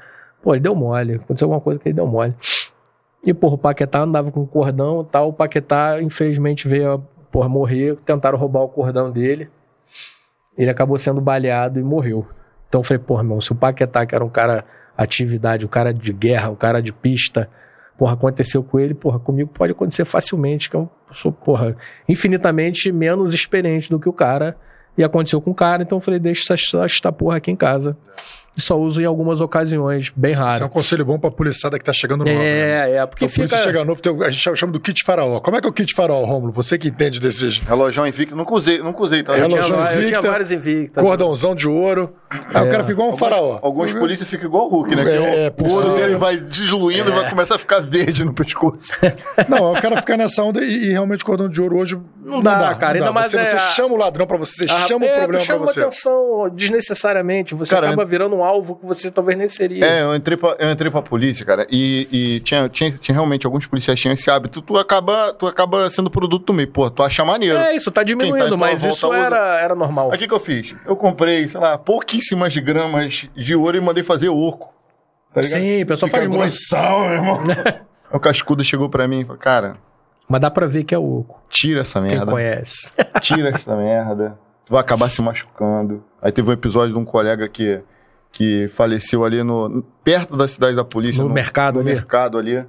Pô, 0.42 0.54
ele 0.54 0.60
deu 0.60 0.74
mole. 0.74 1.16
Aconteceu 1.16 1.46
alguma 1.46 1.60
coisa 1.60 1.78
que 1.78 1.88
ele 1.88 1.94
deu 1.94 2.06
mole. 2.06 2.34
E, 3.24 3.34
porra, 3.34 3.54
o 3.54 3.58
Paquetá 3.58 4.00
andava 4.00 4.30
com 4.30 4.46
cordão 4.46 5.02
e 5.02 5.04
tal. 5.12 5.28
O 5.28 5.32
Paquetá, 5.32 6.00
infelizmente, 6.00 6.66
veio 6.66 7.04
porra, 7.30 7.48
morrer. 7.48 7.96
Tentaram 7.96 8.38
roubar 8.38 8.62
o 8.62 8.68
cordão 8.68 9.10
dele. 9.10 9.50
Ele 10.56 10.70
acabou 10.70 10.96
sendo 10.98 11.20
baleado 11.20 11.78
e 11.78 11.82
morreu. 11.82 12.26
Então 12.68 12.80
eu 12.80 12.84
falei, 12.84 13.02
porra, 13.02 13.22
meu, 13.22 13.40
se 13.40 13.52
o 13.52 13.54
Paquetá, 13.54 14.06
que 14.06 14.14
era 14.14 14.24
um 14.24 14.28
cara 14.30 14.64
atividade, 14.96 15.66
um 15.66 15.68
cara 15.68 15.92
de 15.92 16.12
guerra, 16.12 16.50
um 16.50 16.56
cara 16.56 16.80
de 16.80 16.92
pista, 16.92 17.48
porra, 17.96 18.14
aconteceu 18.14 18.62
com 18.62 18.78
ele, 18.78 18.94
porra, 18.94 19.18
comigo 19.18 19.50
pode 19.52 19.72
acontecer 19.72 20.04
facilmente, 20.04 20.70
que 20.70 20.76
eu 20.76 20.90
sou, 21.12 21.32
porra, 21.32 21.76
infinitamente 22.08 22.90
menos 22.92 23.34
experiente 23.34 23.90
do 23.90 23.98
que 23.98 24.08
o 24.08 24.12
cara. 24.12 24.56
E 24.98 25.04
aconteceu 25.04 25.42
com 25.42 25.50
o 25.50 25.54
cara, 25.54 25.82
então 25.82 25.98
eu 25.98 26.00
falei, 26.00 26.18
deixa 26.18 26.54
essa, 26.54 26.84
esta 26.84 27.12
porra 27.12 27.36
aqui 27.36 27.50
em 27.50 27.56
casa. 27.56 27.96
E 28.56 28.60
só 28.60 28.78
uso 28.78 29.02
em 29.02 29.04
algumas 29.04 29.40
ocasiões, 29.42 30.10
bem 30.16 30.32
Isso 30.32 30.40
é 30.42 30.64
um 30.64 30.68
conselho 30.68 31.04
bom 31.04 31.18
pra 31.18 31.30
policiada 31.30 31.78
que 31.78 31.84
tá 31.84 31.92
chegando 31.92 32.24
nova. 32.24 32.30
né? 32.38 32.44
É, 32.44 32.96
é, 32.96 33.06
porque 33.06 33.06
Porque 33.06 33.24
a 33.26 33.28
polícia 33.28 33.58
fica... 33.58 33.70
chega 33.70 33.84
novo, 33.84 34.00
a 34.24 34.30
gente 34.30 34.56
chama 34.56 34.72
do 34.72 34.80
kit 34.80 35.04
faraó. 35.04 35.40
Como 35.40 35.56
é 35.56 35.60
que 35.60 35.66
é 35.66 35.70
o 35.70 35.72
kit 35.72 35.92
faraó, 35.94 36.24
Rômulo? 36.24 36.52
Você 36.52 36.78
que 36.78 36.88
entende 36.88 37.20
desses 37.20 37.58
Relógio 37.58 38.06
invicto. 38.06 38.34
Nunca 38.34 38.54
usei, 38.54 38.78
nunca 38.78 39.02
usei, 39.02 39.22
tá? 39.22 39.34
Relógio 39.34 39.58
Eu 39.58 39.64
tinha, 39.64 40.00
eu 40.00 40.06
tinha 40.06 40.22
vários 40.22 40.50
invictos. 40.50 41.02
cordãozão 41.02 41.54
de 41.54 41.68
ouro. 41.68 42.14
Aí 42.54 42.66
o 42.66 42.70
cara 42.70 42.82
fica 42.82 42.92
igual 42.92 43.10
um 43.10 43.16
faraó. 43.16 43.58
Alguns 43.62 43.92
polícias 43.92 44.28
ficam 44.28 44.46
igual 44.46 44.66
o 44.66 44.68
Hulk, 44.70 44.96
né? 44.96 45.44
É, 45.44 45.48
o- 45.48 45.52
por 45.52 45.68
o 45.68 45.72
ouro 45.74 45.94
dele 45.94 46.16
vai 46.16 46.38
diluindo 46.38 47.10
e 47.10 47.12
vai 47.12 47.28
começar 47.28 47.56
a 47.56 47.58
ficar 47.58 47.80
verde 47.80 48.24
no 48.24 48.32
pescoço. 48.32 48.94
Não, 49.48 49.72
o 49.74 49.80
cara 49.82 49.96
fica 49.98 50.16
nessa 50.16 50.42
onda 50.42 50.64
e, 50.64 50.86
e 50.86 50.90
realmente 50.92 51.22
o 51.22 51.26
cordão 51.26 51.48
de 51.48 51.60
ouro 51.60 51.76
hoje 51.78 51.98
Não 52.24 52.40
dá, 52.42 52.74
cara, 52.74 52.98
ainda 52.98 53.12
mais 53.12 53.30
Você, 53.30 53.38
é 53.38 53.44
você 53.44 53.58
chama 53.74 53.94
o 53.94 53.98
ladrão 53.98 54.26
pra 54.26 54.36
você, 54.38 54.66
você 54.66 54.72
Ah, 54.72 54.86
chama 54.86 55.04
é, 55.04 55.08
o 55.08 55.18
problema 55.18 55.28
pra 55.28 55.38
chama 55.40 55.66
você. 55.66 55.80
atenção 55.80 56.50
desnecessariamente. 56.54 57.54
Você 57.54 57.74
acaba 57.74 58.04
virando 58.04 58.34
um 58.34 58.45
alvo 58.46 58.76
que 58.76 58.86
você 58.86 59.10
talvez 59.10 59.36
nem 59.38 59.48
seria. 59.48 59.84
É, 59.84 60.02
eu 60.02 60.14
entrei 60.14 60.36
pra, 60.36 60.56
eu 60.58 60.70
entrei 60.70 60.90
pra 60.90 61.02
polícia, 61.02 61.44
cara, 61.44 61.66
e, 61.70 62.08
e 62.10 62.40
tinha, 62.40 62.68
tinha, 62.68 62.90
tinha 62.92 63.14
realmente 63.14 63.44
alguns 63.46 63.66
policiais 63.66 63.98
tinham 64.00 64.14
esse 64.14 64.30
hábito. 64.30 64.62
Tu 64.62 64.76
acaba, 64.78 65.32
tu 65.32 65.46
acaba 65.46 65.88
sendo 65.90 66.10
produto 66.10 66.46
do 66.46 66.54
meio. 66.54 66.68
Pô, 66.70 66.88
tu 66.90 67.02
acha 67.02 67.24
maneiro. 67.24 67.58
É, 67.58 67.74
isso 67.76 67.90
tá 67.90 68.04
Quem 68.04 68.16
tá 68.16 68.22
diminuindo, 68.24 68.48
tua 68.48 68.56
mas 68.56 68.84
isso 68.84 69.12
era, 69.12 69.58
era 69.60 69.74
normal. 69.74 70.10
Aí 70.10 70.16
o 70.16 70.18
que, 70.18 70.28
que 70.28 70.34
eu 70.34 70.40
fiz? 70.40 70.74
Eu 70.86 70.96
comprei, 70.96 71.46
sei 71.48 71.60
lá, 71.60 71.76
pouquíssimas 71.76 72.56
gramas 72.56 73.28
de 73.36 73.54
ouro 73.54 73.76
e 73.76 73.80
mandei 73.80 74.02
fazer 74.02 74.28
oco. 74.28 74.72
Tá? 75.34 75.42
Sim, 75.42 75.82
o 75.82 75.86
pessoal 75.86 76.08
Fica 76.08 76.18
faz 76.18 76.28
muito. 76.28 76.40
grossão, 76.40 77.00
meu 77.00 77.12
irmão. 77.12 77.40
O 78.12 78.20
cascudo 78.20 78.62
chegou 78.62 78.88
pra 78.88 79.08
mim 79.08 79.20
e 79.20 79.24
falou, 79.24 79.36
cara, 79.36 79.76
Mas 80.28 80.40
dá 80.40 80.48
pra 80.48 80.66
ver 80.68 80.84
que 80.84 80.94
é 80.94 80.98
oco. 80.98 81.42
tira 81.50 81.80
essa 81.80 82.00
Quem 82.00 82.10
merda. 82.10 82.30
conhece. 82.30 82.92
tira 83.20 83.48
essa 83.50 83.74
merda. 83.76 84.38
Tu 84.64 84.72
vai 84.72 84.80
acabar 84.80 85.08
se 85.10 85.20
machucando. 85.20 86.04
Aí 86.22 86.30
teve 86.30 86.48
um 86.48 86.52
episódio 86.52 86.94
de 86.94 86.98
um 87.00 87.04
colega 87.04 87.48
que, 87.48 87.80
que 88.36 88.68
faleceu 88.68 89.24
ali 89.24 89.42
no 89.42 89.82
perto 90.04 90.36
da 90.36 90.46
cidade 90.46 90.76
da 90.76 90.84
polícia. 90.84 91.24
No 91.24 91.30
mercado 91.30 91.76
no 91.76 91.80
ali. 91.80 91.94
mercado 91.94 92.36
ali. 92.36 92.62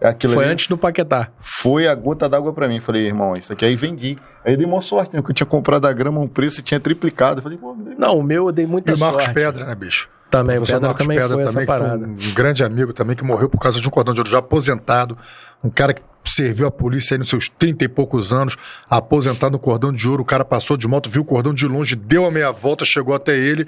É 0.00 0.06
aquilo 0.06 0.32
Foi 0.34 0.44
ali. 0.44 0.52
antes 0.52 0.68
do 0.68 0.78
Paquetá. 0.78 1.28
Foi 1.40 1.88
a 1.88 1.94
gota 1.96 2.28
d'água 2.28 2.52
pra 2.52 2.68
mim. 2.68 2.78
Falei, 2.78 3.04
irmão, 3.04 3.34
isso 3.34 3.52
aqui 3.52 3.64
aí 3.64 3.74
vendi. 3.74 4.16
Aí 4.44 4.56
dei 4.56 4.64
uma 4.64 4.80
sorte, 4.80 5.12
né? 5.12 5.20
Que 5.20 5.30
eu 5.30 5.34
tinha 5.34 5.46
comprado 5.46 5.86
a 5.86 5.92
grama, 5.92 6.20
um 6.20 6.28
preço 6.28 6.62
tinha 6.62 6.78
triplicado. 6.78 7.40
Eu 7.40 7.42
falei, 7.42 7.58
pô, 7.58 7.74
dei- 7.74 7.96
Não, 7.98 8.16
o 8.16 8.22
meu 8.22 8.46
eu 8.46 8.52
dei 8.52 8.64
muita 8.64 8.92
E 8.92 8.94
o 8.94 8.98
Marcos 9.00 9.24
sorte. 9.24 9.34
Pedra, 9.34 9.64
né, 9.64 9.74
bicho? 9.74 10.08
Também, 10.30 10.56
o 10.58 10.62
Pedra 10.62 10.80
Marcos 10.80 11.02
também 11.02 11.18
Pedra 11.18 11.34
foi 11.34 11.44
também, 11.44 11.48
essa 11.48 11.60
que 11.60 11.66
foi 11.66 11.88
parada. 11.88 12.06
um 12.06 12.34
grande 12.34 12.62
amigo 12.62 12.92
também, 12.92 13.16
que 13.16 13.24
morreu 13.24 13.48
por 13.48 13.58
causa 13.58 13.80
de 13.80 13.88
um 13.88 13.90
cordão 13.90 14.14
de 14.14 14.20
ouro 14.20 14.30
já 14.30 14.38
aposentado. 14.38 15.18
Um 15.64 15.70
cara 15.70 15.92
que 15.92 16.02
serviu 16.24 16.68
a 16.68 16.70
polícia 16.70 17.14
aí 17.14 17.18
nos 17.18 17.28
seus 17.28 17.48
30 17.48 17.84
e 17.84 17.88
poucos 17.88 18.32
anos, 18.32 18.56
aposentado 18.88 19.52
no 19.54 19.58
cordão 19.58 19.92
de 19.92 20.08
ouro. 20.08 20.22
O 20.22 20.26
cara 20.26 20.44
passou 20.44 20.76
de 20.76 20.86
moto, 20.86 21.10
viu 21.10 21.22
o 21.22 21.24
cordão 21.24 21.52
de 21.52 21.66
longe, 21.66 21.96
deu 21.96 22.24
a 22.24 22.30
meia 22.30 22.52
volta, 22.52 22.84
chegou 22.84 23.16
até 23.16 23.36
ele, 23.36 23.66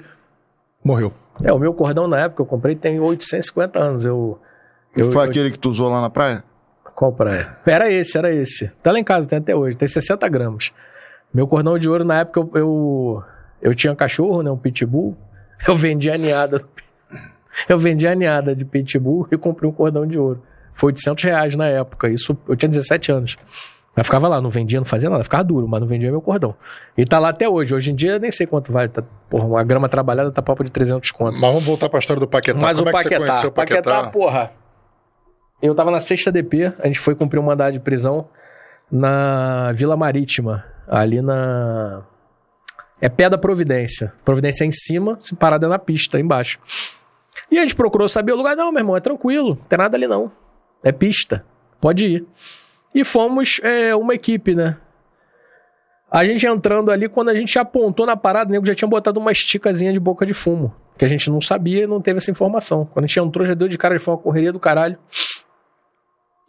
morreu. 0.81 1.13
É, 1.43 1.51
o 1.51 1.59
meu 1.59 1.73
cordão 1.73 2.07
na 2.07 2.19
época 2.19 2.35
que 2.37 2.41
eu 2.41 2.45
comprei 2.45 2.75
tem 2.75 2.99
850 2.99 3.79
anos. 3.79 4.05
Eu. 4.05 4.39
eu 4.95 5.11
Foi 5.11 5.25
eu- 5.25 5.29
aquele 5.29 5.51
que 5.51 5.59
tu 5.59 5.69
usou 5.69 5.89
lá 5.89 6.01
na 6.01 6.09
praia? 6.09 6.43
Qual 6.95 7.11
praia? 7.11 7.57
Era 7.65 7.89
esse, 7.91 8.17
era 8.17 8.31
esse. 8.31 8.67
Tá 8.83 8.91
lá 8.91 8.99
em 8.99 9.03
casa, 9.03 9.27
tem 9.27 9.39
até 9.39 9.55
hoje, 9.55 9.75
tem 9.75 9.87
60 9.87 10.27
gramas. 10.27 10.71
Meu 11.33 11.47
cordão 11.47 11.79
de 11.79 11.89
ouro, 11.89 12.03
na 12.03 12.19
época, 12.19 12.41
eu, 12.41 12.51
eu, 12.53 13.23
eu 13.61 13.73
tinha 13.75 13.93
um 13.93 13.95
cachorro, 13.95 14.43
né? 14.43 14.51
Um 14.51 14.57
pitbull. 14.57 15.17
Eu 15.67 15.75
vendi 15.75 16.09
a 16.09 16.17
ninhada. 16.17 16.59
Eu 17.69 17.77
vendi 17.77 18.07
a 18.07 18.15
ninhada 18.15 18.55
de 18.55 18.65
pitbull 18.65 19.27
e 19.31 19.37
comprei 19.37 19.69
um 19.69 19.73
cordão 19.73 20.07
de 20.07 20.17
ouro. 20.17 20.41
Foi 20.73 20.87
800 20.87 21.23
reais 21.23 21.55
na 21.55 21.67
época. 21.67 22.09
Isso, 22.09 22.35
eu 22.47 22.55
tinha 22.55 22.67
17 22.67 23.11
anos. 23.11 23.37
Mas 23.95 24.07
ficava 24.07 24.27
lá, 24.27 24.39
não 24.39 24.49
vendia, 24.49 24.79
não 24.79 24.85
fazia 24.85 25.09
nada, 25.09 25.23
ficava 25.23 25.43
duro, 25.43 25.67
mas 25.67 25.81
não 25.81 25.87
vendia 25.87 26.09
meu 26.09 26.21
cordão. 26.21 26.55
E 26.97 27.03
tá 27.03 27.19
lá 27.19 27.29
até 27.29 27.47
hoje. 27.47 27.75
Hoje 27.75 27.91
em 27.91 27.95
dia, 27.95 28.19
nem 28.19 28.31
sei 28.31 28.47
quanto 28.47 28.71
vale, 28.71 28.87
tá 28.89 29.03
Porra, 29.29 29.59
a 29.59 29.63
grama 29.63 29.87
trabalhada 29.89 30.31
tá 30.31 30.41
papo 30.41 30.63
de 30.63 30.71
300 30.71 31.11
conto. 31.11 31.39
Mas 31.39 31.49
vamos 31.49 31.63
voltar 31.63 31.89
pra 31.89 31.99
história 31.99 32.19
do 32.19 32.27
Paquetá. 32.27 32.59
Mas 32.59 32.77
Como 32.77 32.89
o 32.89 32.89
é 32.89 32.93
que 32.93 32.97
você 32.97 33.09
Paquetá, 33.09 33.27
conheceu 33.27 33.49
o 33.49 33.51
Paquetá? 33.51 33.81
Paquetá, 33.81 34.09
porra. 34.09 34.51
Eu 35.61 35.75
tava 35.75 35.91
na 35.91 35.99
sexta 35.99 36.31
DP, 36.31 36.73
a 36.79 36.87
gente 36.87 36.99
foi 36.99 37.15
cumprir 37.15 37.39
um 37.39 37.43
mandado 37.43 37.73
de 37.73 37.79
prisão 37.79 38.27
na 38.91 39.71
Vila 39.73 39.95
Marítima, 39.95 40.65
ali 40.87 41.21
na. 41.21 42.03
É 42.99 43.09
pé 43.09 43.29
da 43.29 43.37
Providência. 43.37 44.13
Providência 44.23 44.63
é 44.63 44.67
em 44.67 44.71
cima, 44.71 45.17
se 45.19 45.35
parada 45.35 45.65
é 45.65 45.69
na 45.69 45.79
pista, 45.79 46.19
embaixo. 46.19 46.59
E 47.49 47.57
a 47.57 47.61
gente 47.61 47.75
procurou 47.75 48.07
saber 48.07 48.31
o 48.31 48.35
lugar. 48.35 48.55
Não, 48.55 48.71
meu 48.71 48.81
irmão, 48.81 48.97
é 48.97 48.99
tranquilo, 48.99 49.49
não 49.49 49.55
tem 49.55 49.77
nada 49.77 49.95
ali 49.97 50.07
não. 50.07 50.31
É 50.83 50.91
pista, 50.91 51.45
pode 51.79 52.05
ir. 52.05 52.25
E 52.93 53.03
fomos 53.03 53.59
é, 53.63 53.95
uma 53.95 54.13
equipe, 54.13 54.53
né? 54.53 54.77
A 56.11 56.25
gente 56.25 56.45
entrando 56.45 56.91
ali, 56.91 57.07
quando 57.07 57.29
a 57.29 57.35
gente 57.35 57.57
apontou 57.57 58.05
na 58.05 58.17
parada, 58.17 58.49
o 58.49 58.51
nego 58.51 58.65
já 58.65 58.75
tinha 58.75 58.87
botado 58.87 59.17
uma 59.17 59.31
esticazinha 59.31 59.93
de 59.93 59.99
boca 59.99 60.25
de 60.25 60.33
fumo. 60.33 60.75
Que 60.97 61.05
a 61.05 61.07
gente 61.07 61.29
não 61.29 61.39
sabia 61.39 61.83
e 61.83 61.87
não 61.87 62.01
teve 62.01 62.17
essa 62.17 62.29
informação. 62.29 62.85
Quando 62.85 63.05
a 63.05 63.07
gente 63.07 63.17
entrou, 63.17 63.45
já 63.45 63.53
deu 63.53 63.69
de 63.69 63.77
cara, 63.77 63.97
foi 63.97 64.13
uma 64.13 64.19
correria 64.19 64.51
do 64.51 64.59
caralho. 64.59 64.97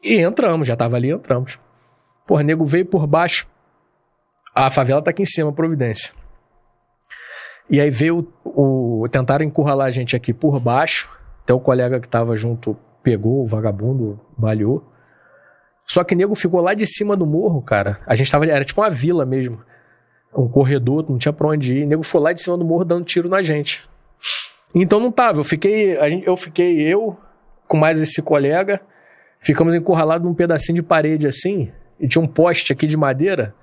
E 0.02 0.16
entramos, 0.16 0.66
já 0.66 0.74
tava 0.74 0.96
ali, 0.96 1.10
entramos. 1.10 1.60
Porra, 2.26 2.42
nego 2.42 2.64
veio 2.64 2.84
por 2.84 3.06
baixo. 3.06 3.46
A 4.52 4.68
favela 4.68 5.00
tá 5.00 5.10
aqui 5.10 5.22
em 5.22 5.26
cima, 5.26 5.52
Providência. 5.52 6.12
E 7.70 7.80
aí 7.80 7.90
veio 7.90 8.26
o. 8.44 9.06
Tentaram 9.10 9.44
encurralar 9.44 9.86
a 9.86 9.90
gente 9.90 10.16
aqui 10.16 10.34
por 10.34 10.58
baixo. 10.58 11.08
Até 11.44 11.54
o 11.54 11.60
colega 11.60 12.00
que 12.00 12.08
tava 12.08 12.36
junto 12.36 12.76
pegou 13.02 13.44
o 13.44 13.46
vagabundo, 13.46 14.20
baleou. 14.36 14.84
Só 15.92 16.02
que 16.02 16.14
nego 16.14 16.34
ficou 16.34 16.62
lá 16.62 16.72
de 16.72 16.86
cima 16.86 17.14
do 17.14 17.26
morro, 17.26 17.60
cara. 17.60 17.98
A 18.06 18.14
gente 18.16 18.30
tava. 18.32 18.46
Era 18.46 18.64
tipo 18.64 18.80
uma 18.80 18.88
vila 18.88 19.26
mesmo. 19.26 19.60
Um 20.34 20.48
corredor, 20.48 21.04
não 21.06 21.18
tinha 21.18 21.34
pra 21.34 21.46
onde 21.48 21.80
ir. 21.80 21.86
Nego 21.86 22.02
foi 22.02 22.18
lá 22.18 22.32
de 22.32 22.40
cima 22.40 22.56
do 22.56 22.64
morro 22.64 22.82
dando 22.82 23.04
tiro 23.04 23.28
na 23.28 23.42
gente. 23.42 23.86
Então 24.74 24.98
não 24.98 25.12
tava. 25.12 25.40
Eu 25.40 25.44
fiquei. 25.44 25.94
gente- 26.08 26.26
Eu 26.26 26.34
fiquei, 26.34 26.80
eu, 26.80 27.14
com 27.68 27.76
mais 27.76 28.00
esse 28.00 28.22
colega, 28.22 28.80
ficamos 29.38 29.74
encurralados 29.74 30.26
num 30.26 30.32
pedacinho 30.32 30.76
de 30.76 30.82
parede 30.82 31.26
assim. 31.26 31.70
E 32.00 32.08
tinha 32.08 32.22
um 32.22 32.26
poste 32.26 32.72
aqui 32.72 32.86
de 32.86 32.96
madeira. 32.96 33.54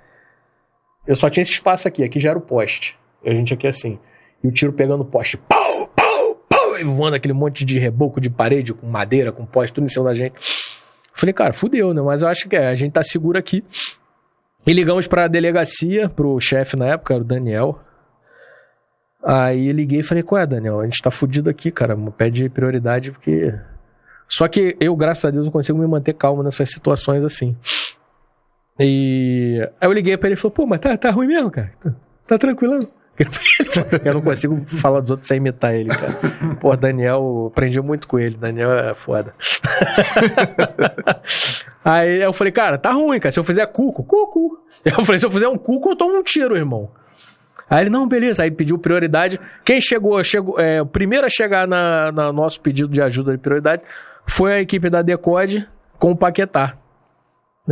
Eu 1.07 1.15
só 1.15 1.31
tinha 1.31 1.41
esse 1.41 1.53
espaço 1.53 1.87
aqui, 1.87 2.03
aqui 2.03 2.19
já 2.19 2.29
era 2.29 2.37
o 2.37 2.41
poste. 2.41 2.95
E 3.23 3.29
a 3.31 3.33
gente 3.33 3.55
aqui 3.55 3.65
assim. 3.65 3.97
E 4.43 4.47
o 4.47 4.51
tiro 4.51 4.71
pegando 4.71 5.01
o 5.01 5.05
poste. 5.05 5.35
Pau, 5.35 5.87
pau, 5.95 6.35
pau. 6.47 6.77
E 6.79 6.83
voando 6.83 7.15
aquele 7.15 7.33
monte 7.33 7.65
de 7.65 7.79
reboco 7.79 8.21
de 8.21 8.29
parede 8.29 8.71
com 8.71 8.85
madeira, 8.85 9.31
com 9.31 9.47
poste, 9.47 9.73
tudo 9.73 9.85
em 9.85 9.87
cima 9.89 10.05
da 10.05 10.13
gente. 10.13 10.35
Falei, 11.19 11.33
cara, 11.33 11.51
fudeu, 11.51 11.93
né? 11.93 12.01
Mas 12.01 12.21
eu 12.21 12.29
acho 12.29 12.47
que 12.47 12.55
é, 12.55 12.69
a 12.69 12.75
gente 12.75 12.93
tá 12.93 13.03
seguro 13.03 13.37
aqui. 13.37 13.61
E 14.65 14.71
ligamos 14.71 15.05
pra 15.05 15.27
delegacia, 15.27 16.07
pro 16.07 16.39
chefe 16.39 16.77
na 16.77 16.85
época, 16.85 17.13
era 17.13 17.21
o 17.21 17.25
Daniel. 17.25 17.79
Aí 19.21 19.69
liguei 19.73 19.99
e 19.99 20.03
falei, 20.03 20.23
qual 20.23 20.41
é, 20.41 20.47
Daniel? 20.47 20.79
A 20.79 20.85
gente 20.85 21.01
tá 21.01 21.11
fudido 21.11 21.49
aqui, 21.49 21.71
cara. 21.71 21.97
Pede 22.17 22.47
prioridade, 22.47 23.11
porque. 23.11 23.53
Só 24.29 24.47
que 24.47 24.77
eu, 24.79 24.95
graças 24.95 25.25
a 25.25 25.31
Deus, 25.31 25.47
eu 25.47 25.51
consigo 25.51 25.77
me 25.77 25.87
manter 25.87 26.13
calmo 26.13 26.41
nessas 26.41 26.69
situações 26.69 27.25
assim. 27.25 27.57
E 28.79 29.59
aí 29.81 29.89
eu 29.89 29.91
liguei 29.91 30.15
pra 30.15 30.29
ele 30.29 30.35
e 30.35 30.37
falou, 30.37 30.53
pô, 30.53 30.65
mas 30.65 30.79
tá, 30.79 30.95
tá 30.95 31.11
ruim 31.11 31.27
mesmo, 31.27 31.51
cara. 31.51 31.73
Tá, 31.83 31.93
tá 32.27 32.37
tranquilão. 32.37 32.87
Eu 34.03 34.13
não 34.13 34.21
consigo 34.21 34.61
falar 34.65 35.01
dos 35.01 35.11
outros 35.11 35.27
sem 35.27 35.37
imitar 35.37 35.73
ele, 35.73 35.89
cara. 35.89 36.13
Pô, 36.59 36.75
Daniel, 36.75 37.47
aprendi 37.51 37.81
muito 37.81 38.07
com 38.07 38.17
ele. 38.17 38.37
Daniel 38.37 38.71
é 38.71 38.93
foda. 38.93 39.33
Aí 41.83 42.21
eu 42.21 42.33
falei, 42.33 42.51
cara, 42.51 42.77
tá 42.77 42.91
ruim, 42.91 43.19
cara. 43.19 43.31
Se 43.31 43.39
eu 43.39 43.43
fizer 43.43 43.65
cuco, 43.67 44.03
cuco. 44.03 44.59
Eu 44.83 45.03
falei, 45.03 45.19
se 45.19 45.25
eu 45.25 45.31
fizer 45.31 45.47
um 45.47 45.57
cuco, 45.57 45.89
eu 45.89 45.95
tomo 45.95 46.17
um 46.17 46.23
tiro, 46.23 46.55
irmão. 46.55 46.91
Aí 47.69 47.83
ele, 47.83 47.89
não, 47.89 48.07
beleza. 48.07 48.43
Aí 48.43 48.51
pediu 48.51 48.77
prioridade. 48.77 49.39
Quem 49.63 49.79
chegou, 49.79 50.21
chegou 50.23 50.59
é, 50.59 50.81
o 50.81 50.85
primeiro 50.85 51.25
a 51.25 51.29
chegar 51.29 51.67
na, 51.67 52.31
nosso 52.31 52.59
pedido 52.61 52.89
de 52.89 53.01
ajuda 53.01 53.31
de 53.31 53.37
prioridade 53.37 53.83
foi 54.25 54.53
a 54.53 54.61
equipe 54.61 54.89
da 54.89 55.01
Decode 55.01 55.67
com 55.97 56.11
o 56.11 56.15
Paquetá. 56.15 56.78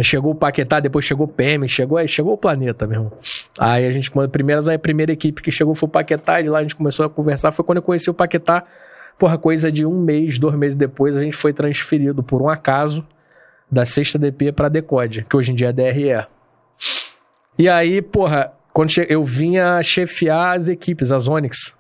Chegou 0.04 0.32
o 0.32 0.36
Paquetá, 0.36 0.80
depois 0.80 1.06
chegou 1.06 1.26
o 1.26 1.30
PM, 1.30 1.68
chegou 1.68 2.06
chegou 2.08 2.34
o 2.34 2.38
planeta 2.38 2.86
mesmo. 2.86 3.12
Aí 3.60 3.86
a 3.86 3.92
gente, 3.92 4.12
quando 4.12 4.30
primeiras, 4.30 4.68
a 4.68 4.78
primeira 4.78 5.12
equipe 5.12 5.42
que 5.42 5.52
chegou 5.52 5.74
foi 5.74 5.88
o 5.88 5.92
Paquetá, 5.92 6.40
e 6.40 6.48
lá 6.48 6.60
a 6.60 6.62
gente 6.62 6.76
começou 6.76 7.06
a 7.06 7.10
conversar. 7.10 7.52
Foi 7.52 7.66
quando 7.66 7.78
eu 7.78 7.82
conheci 7.82 8.10
o 8.10 8.14
Paquetá. 8.14 8.64
Porra, 9.18 9.38
coisa 9.38 9.72
de 9.72 9.86
um 9.86 10.00
mês, 10.00 10.38
dois 10.38 10.56
meses 10.56 10.76
depois, 10.76 11.18
a 11.18 11.22
gente 11.22 11.36
foi 11.36 11.52
transferido 11.52 12.22
por 12.22 12.42
um 12.42 12.50
acaso 12.50 13.06
da 13.72 13.86
sexta 13.86 14.20
DP 14.20 14.52
pra 14.52 14.70
Decode, 14.70 15.26
que 15.28 15.36
hoje 15.36 15.52
em 15.52 15.56
dia 15.56 15.70
é 15.70 15.74
DRE. 15.74 16.28
E 17.58 17.68
aí, 17.68 18.02
porra, 18.02 18.54
quando 18.72 18.92
eu 19.10 19.24
vinha 19.24 19.82
chefiar 19.82 20.56
as 20.56 20.70
equipes, 20.70 21.12
as 21.12 21.28
Onyx, 21.28 21.76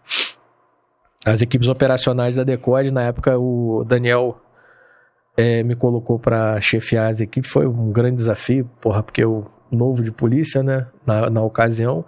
as 1.23 1.41
equipes 1.41 1.67
operacionais 1.67 2.35
da 2.35 2.43
Decode, 2.43 2.91
na 2.91 3.03
época 3.03 3.37
o 3.37 3.83
Daniel 3.85 4.41
eh, 5.37 5.63
me 5.63 5.75
colocou 5.75 6.17
pra 6.19 6.59
chefiar 6.59 7.09
as 7.09 7.21
equipes, 7.21 7.49
foi 7.51 7.65
um 7.67 7.91
grande 7.91 8.15
desafio, 8.17 8.69
porra, 8.81 9.01
porque 9.03 9.23
eu, 9.23 9.45
novo 9.71 10.01
de 10.03 10.11
polícia, 10.11 10.61
né, 10.63 10.87
na, 11.05 11.29
na 11.29 11.41
ocasião, 11.41 12.03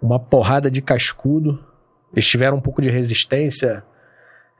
uma 0.00 0.18
porrada 0.18 0.70
de 0.70 0.82
cascudo, 0.82 1.58
eles 2.12 2.26
tiveram 2.26 2.56
um 2.56 2.60
pouco 2.60 2.82
de 2.82 2.90
resistência, 2.90 3.82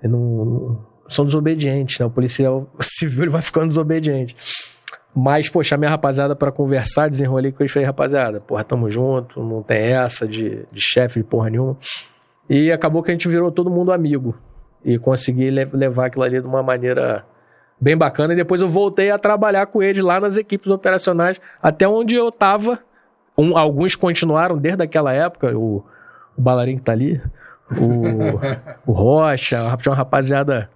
não, 0.03 0.79
são 1.09 1.25
desobedientes, 1.25 1.99
né, 1.99 2.07
o 2.07 2.11
policial 2.11 2.67
civil 2.81 3.31
vai 3.31 3.43
ficando 3.43 3.69
desobediente. 3.69 4.37
Mas, 5.15 5.47
pô, 5.49 5.63
chamei 5.63 5.87
a 5.87 5.91
rapaziada 5.91 6.35
pra 6.35 6.51
conversar, 6.51 7.11
desenrolei 7.11 7.53
com 7.53 7.63
eles, 7.63 7.71
falei, 7.71 7.87
rapaziada, 7.87 8.41
porra, 8.41 8.65
tamo 8.65 8.89
junto, 8.89 9.43
não 9.45 9.63
tem 9.63 9.77
essa 9.93 10.27
de, 10.27 10.65
de 10.73 10.81
chefe, 10.81 11.21
de 11.21 11.25
porra 11.25 11.51
nenhuma. 11.51 11.77
E 12.49 12.73
acabou 12.73 13.03
que 13.03 13.11
a 13.11 13.15
gente 13.15 13.29
virou 13.29 13.53
todo 13.53 13.69
mundo 13.69 13.93
amigo. 13.93 14.35
E 14.83 14.99
consegui 14.99 15.51
le- 15.51 15.69
levar 15.73 16.07
aquilo 16.07 16.25
ali 16.25 16.41
de 16.41 16.47
uma 16.47 16.63
maneira 16.63 17.27
bem 17.83 17.97
bacana. 17.97 18.33
E 18.33 18.37
depois 18.37 18.61
eu 18.63 18.69
voltei 18.69 19.11
a 19.11 19.19
trabalhar 19.19 19.67
com 19.67 19.83
eles 19.83 20.03
lá 20.05 20.21
nas 20.21 20.37
equipes 20.37 20.71
operacionais, 20.71 21.41
até 21.61 21.89
onde 21.89 22.15
eu 22.15 22.31
tava. 22.31 22.79
Um- 23.37 23.57
alguns 23.57 23.97
continuaram 23.97 24.57
desde 24.57 24.83
aquela 24.85 25.13
época, 25.13 25.57
o, 25.59 25.85
o 26.37 26.41
Balarim 26.41 26.77
que 26.77 26.83
tá 26.83 26.93
ali, 26.93 27.21
o, 27.73 28.39
o 28.87 28.93
Rocha, 28.93 29.59
tinha 29.79 29.91
uma 29.91 29.97
rapaziada 29.97 30.71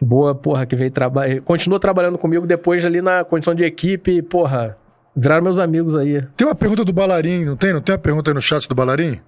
boa, 0.00 0.34
porra, 0.34 0.66
que 0.66 0.74
veio 0.74 0.90
trabalhar. 0.90 1.40
Continuou 1.42 1.78
trabalhando 1.78 2.18
comigo 2.18 2.44
depois 2.44 2.84
ali 2.84 3.00
na 3.00 3.22
condição 3.22 3.54
de 3.54 3.64
equipe, 3.64 4.20
porra. 4.22 4.76
Viraram 5.14 5.44
meus 5.44 5.58
amigos 5.58 5.94
aí. 5.94 6.22
Tem 6.36 6.46
uma 6.46 6.54
pergunta 6.54 6.84
do 6.84 6.92
Balarim, 6.92 7.44
não 7.44 7.56
tem? 7.56 7.72
Não 7.72 7.82
tem 7.82 7.94
uma 7.94 8.00
pergunta 8.00 8.30
aí 8.30 8.34
no 8.34 8.40
chat 8.42 8.66
do 8.66 8.74
Balarim? 8.74 9.20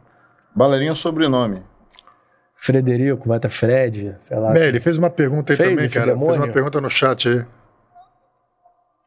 Balerinha 0.56 0.90
é 0.90 0.92
o 0.92 0.96
sobrenome. 0.96 1.62
Frederico, 2.56 3.28
vai 3.28 3.38
estar 3.38 3.48
Fred, 3.48 4.16
sei 4.20 4.38
lá. 4.38 4.56
É, 4.56 4.68
ele 4.68 4.80
fez 4.80 4.96
uma 4.96 5.10
pergunta 5.10 5.52
aí 5.52 5.56
Fez 5.56 5.68
também, 5.70 5.88
cara. 5.88 6.06
Fez 6.06 6.18
demônio? 6.18 6.42
uma 6.42 6.52
pergunta 6.52 6.80
no 6.80 6.88
chat 6.88 7.28
aí. 7.28 7.44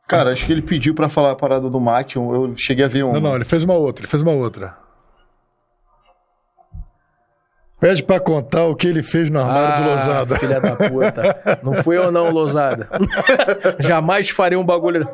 Cara, 0.08 0.32
acho 0.32 0.46
que 0.46 0.52
ele 0.52 0.62
pediu 0.62 0.94
pra 0.94 1.10
falar 1.10 1.32
a 1.32 1.36
parada 1.36 1.70
do 1.70 1.80
mate. 1.80 2.16
Eu 2.16 2.54
cheguei 2.56 2.86
a 2.86 2.88
ver 2.88 3.04
um. 3.04 3.14
Não, 3.14 3.20
não, 3.20 3.36
ele 3.36 3.44
fez 3.46 3.64
uma 3.64 3.74
outra, 3.74 4.04
ele 4.04 4.10
fez 4.10 4.22
uma 4.24 4.32
outra. 4.32 4.76
Pede 7.80 8.04
pra 8.04 8.20
contar 8.20 8.66
o 8.66 8.76
que 8.76 8.88
ele 8.88 9.04
fez 9.04 9.30
no 9.30 9.40
armário 9.40 9.84
do 9.84 9.90
Lousada. 9.90 10.36
Ah, 10.36 10.40
Filha 10.40 10.60
da 10.60 10.76
puta. 10.76 11.60
Não 11.62 11.74
fui 11.76 11.96
eu 11.96 12.12
não, 12.12 12.32
Lousada. 12.32 12.90
Jamais 13.80 14.30
farei 14.32 14.58
um 14.58 14.66
bagulho. 14.66 15.08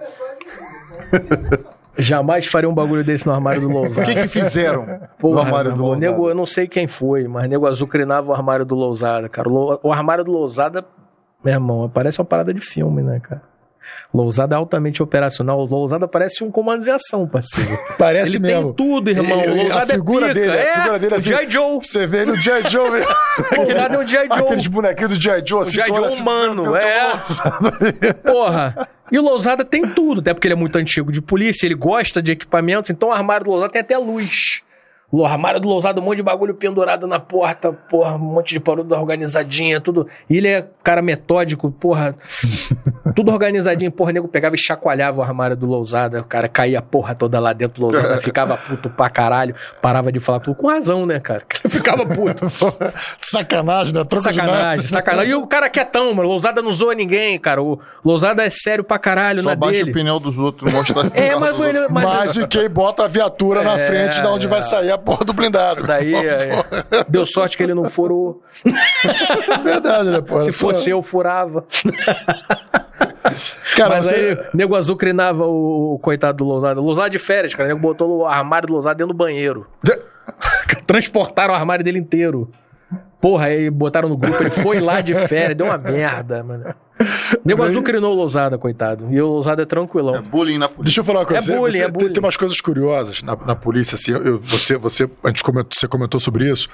Jamais 1.97 2.47
farei 2.47 2.67
um 2.67 2.73
bagulho 2.73 3.03
desse 3.03 3.25
no 3.27 3.33
armário 3.33 3.61
do 3.61 3.69
O 3.69 3.71
Lousada. 3.71 4.07
que 4.07 4.15
que 4.21 4.27
fizeram 4.27 4.85
Porra, 5.19 5.35
no 5.35 5.39
armário 5.41 5.71
do 5.73 5.81
Lousada? 5.83 5.99
nego, 5.99 6.27
eu 6.29 6.33
não 6.35 6.45
sei 6.45 6.67
quem 6.67 6.87
foi, 6.87 7.27
mas 7.27 7.47
nego 7.47 7.67
azucrinava 7.67 8.31
o 8.31 8.33
armário 8.33 8.65
do 8.65 8.73
Lousada, 8.73 9.29
cara. 9.29 9.47
O, 9.47 9.79
o 9.83 9.91
armário 9.91 10.23
do 10.23 10.31
Lousada, 10.31 10.83
meu 11.43 11.53
irmão, 11.53 11.87
parece 11.93 12.19
uma 12.19 12.25
parada 12.25 12.51
de 12.53 12.61
filme, 12.61 13.03
né, 13.03 13.19
cara? 13.19 13.41
Lousada 14.13 14.55
é 14.55 14.57
altamente 14.57 15.01
operacional. 15.01 15.59
O 15.59 15.65
Lousada 15.65 16.07
parece 16.07 16.43
um 16.43 16.51
comando 16.51 16.83
de 16.83 16.91
ação, 16.91 17.27
parceiro. 17.27 17.69
Parece 17.97 18.37
Ele 18.37 18.39
mesmo. 18.47 18.73
tem 18.73 18.87
tudo, 18.87 19.09
irmão. 19.09 19.25
E- 19.43 19.47
O 19.47 19.51
a 19.51 19.63
Lousada 19.63 19.93
figura 19.93 20.25
é 20.25 20.33
pica. 20.33 20.39
dele, 20.39 20.51
a 20.51 20.55
é, 20.61 20.73
figura 20.73 20.99
dele 20.99 21.13
o 21.13 21.17
assim. 21.17 21.29
G.I. 21.29 21.51
Joe. 21.51 21.75
Você 21.81 22.07
vê 22.07 22.25
no 22.25 22.35
G.I. 22.35 22.69
Joe 22.69 22.91
mesmo. 22.91 23.07
Lousada 23.57 23.95
é 23.95 23.99
um 23.99 24.07
G.I. 24.07 24.27
Joe. 24.27 24.39
Aqueles 24.39 24.67
bonequinhos 24.67 25.13
do 25.17 25.21
G.I. 25.21 25.43
Joe, 25.45 25.59
O 25.59 25.61
assim, 25.61 25.71
G.I. 25.75 25.87
Joe 25.87 26.05
assim, 26.05 26.21
humano, 26.21 26.71
o 26.71 26.75
é. 26.75 27.11
Porra. 28.23 28.87
E 29.11 29.19
o 29.19 29.21
Lousada 29.21 29.63
tem 29.63 29.87
tudo, 29.87 30.21
até 30.21 30.33
porque 30.33 30.47
ele 30.47 30.53
é 30.53 30.57
muito 30.57 30.75
antigo 30.77 31.11
de 31.11 31.21
polícia, 31.21 31.67
ele 31.67 31.75
gosta 31.75 32.21
de 32.21 32.31
equipamentos, 32.31 32.89
então 32.89 33.09
o 33.09 33.11
armário 33.11 33.43
do 33.45 33.51
Lousada 33.51 33.71
tem 33.71 33.81
até 33.81 33.95
luz. 33.97 34.62
O 35.15 35.23
armário 35.23 35.59
do 35.59 35.69
Lousada, 35.69 36.01
um 36.01 36.03
monte 36.03 36.17
de 36.17 36.23
bagulho 36.23 36.55
pendurado 36.55 37.05
na 37.05 37.19
porta, 37.19 37.71
porra, 37.71 38.15
um 38.15 38.17
monte 38.17 38.55
de 38.55 38.59
parada 38.59 38.99
organizadinha, 38.99 39.79
tudo. 39.79 40.07
E 40.27 40.37
ele 40.37 40.47
é 40.47 40.67
cara 40.81 41.03
metódico, 41.03 41.69
porra. 41.69 42.15
tudo 43.15 43.31
organizadinho, 43.31 43.91
porra, 43.91 44.11
nego 44.11 44.27
pegava 44.27 44.55
e 44.55 44.57
chacoalhava 44.57 45.19
o 45.19 45.23
armário 45.23 45.55
do 45.55 45.67
Lousada, 45.67 46.21
o 46.21 46.23
cara 46.23 46.47
caía 46.47 46.79
a 46.79 46.81
porra 46.81 47.13
toda 47.13 47.39
lá 47.39 47.53
dentro 47.53 47.81
do 47.81 47.91
Lousada, 47.91 48.17
ficava 48.23 48.57
puto 48.57 48.89
pra 48.89 49.07
caralho, 49.07 49.53
parava 49.81 50.11
de 50.11 50.19
falar 50.19 50.39
tudo 50.39 50.55
com 50.55 50.67
razão, 50.67 51.05
né, 51.05 51.19
cara? 51.19 51.43
Ficava 51.69 52.05
puto. 52.05 52.45
Sacanagem, 53.19 53.93
né? 53.93 54.03
Troca 54.03 54.31
de 54.31 54.35
Sacanagem, 54.35 54.87
sacanagem. 54.87 55.31
E 55.31 55.35
o 55.35 55.47
cara 55.47 55.69
quietão, 55.69 56.13
mano. 56.13 56.27
Lousada 56.29 56.61
não 56.61 56.71
zoa 56.71 56.93
ninguém, 56.93 57.39
cara. 57.39 57.61
O 57.61 57.79
Lousada 58.03 58.43
é 58.43 58.49
sério 58.49 58.83
pra 58.83 58.99
caralho 58.99 59.41
Só 59.41 59.49
na 59.49 59.55
baixa 59.55 59.79
dele. 59.79 59.91
o 59.91 59.93
pneu 59.93 60.19
dos 60.19 60.37
outros, 60.37 60.71
mostra 60.71 61.03
É, 61.13 61.35
mas, 61.35 61.57
mas, 61.57 61.89
Mas 61.89 62.37
e 62.37 62.47
quem 62.47 62.69
bota 62.69 63.05
a 63.05 63.07
viatura 63.07 63.63
na 63.63 63.77
frente 63.77 64.21
da 64.21 64.31
onde 64.31 64.47
vai 64.47 64.61
sair 64.61 64.91
a 64.91 64.97
porra 65.03 65.25
do 65.25 65.33
blindado. 65.33 65.83
Daí 65.83 66.13
é, 66.13 66.63
deu 67.09 67.25
sorte 67.25 67.57
que 67.57 67.63
ele 67.63 67.73
não 67.73 67.85
furou. 67.85 68.41
É 68.65 69.57
verdade, 69.59 70.09
né, 70.09 70.21
porra? 70.21 70.41
Se 70.41 70.51
fosse 70.51 70.89
eu, 70.89 71.01
furava. 71.01 71.65
Cara, 73.75 73.95
Mas 73.95 74.07
você... 74.07 74.15
aí, 74.15 74.37
nego 74.53 74.75
azucrinava 74.75 75.45
o, 75.45 75.93
o 75.93 75.99
coitado 75.99 76.39
do 76.39 76.43
Lousada. 76.43 76.79
Lousada 76.79 77.09
de 77.09 77.19
férias, 77.19 77.55
cara. 77.55 77.67
O 77.67 77.69
nego 77.69 77.79
botou 77.81 78.19
o 78.19 78.25
armário 78.25 78.67
do 78.67 78.73
Lousada 78.73 78.95
dentro 78.95 79.13
do 79.13 79.17
banheiro. 79.17 79.65
Transportaram 80.85 81.53
o 81.53 81.57
armário 81.57 81.83
dele 81.83 81.99
inteiro. 81.99 82.49
Porra, 83.19 83.45
aí 83.45 83.69
botaram 83.69 84.09
no 84.09 84.17
grupo, 84.17 84.43
ele 84.43 84.49
foi 84.49 84.81
lá 84.81 84.99
de 84.99 85.15
férias, 85.15 85.55
deu 85.55 85.67
uma 85.67 85.77
merda, 85.77 86.43
mano. 86.43 86.75
Nego 87.43 87.63
azucrinou 87.63 88.11
o 88.13 88.15
Lousada, 88.15 88.57
coitado. 88.57 89.07
E 89.11 89.21
o 89.21 89.27
Lousada 89.27 89.63
é 89.63 89.65
tranquilão. 89.65 90.15
É 90.15 90.21
bullying 90.21 90.57
na 90.57 90.67
polícia. 90.67 90.83
Deixa 90.85 90.99
eu 91.01 91.03
falar 91.03 91.19
uma 91.21 91.25
coisa. 91.25 91.51
É 91.51 91.55
bullying, 91.57 91.71
você, 91.71 91.77
é 91.77 91.83
tem- 91.83 91.91
bullying. 91.91 92.13
Tem, 92.13 92.23
umas 92.23 92.37
coisas 92.37 92.61
curiosas 92.61 93.21
na, 93.23 93.35
na 93.35 93.55
polícia, 93.55 93.95
assim. 93.95 94.11
eu- 94.11 94.39
você, 94.39 94.77
você, 94.77 95.09
antes 95.23 95.41
comentou, 95.41 95.71
você 95.77 95.87
comentou 95.87 96.19
sobre 96.19 96.49
isso. 96.49 96.69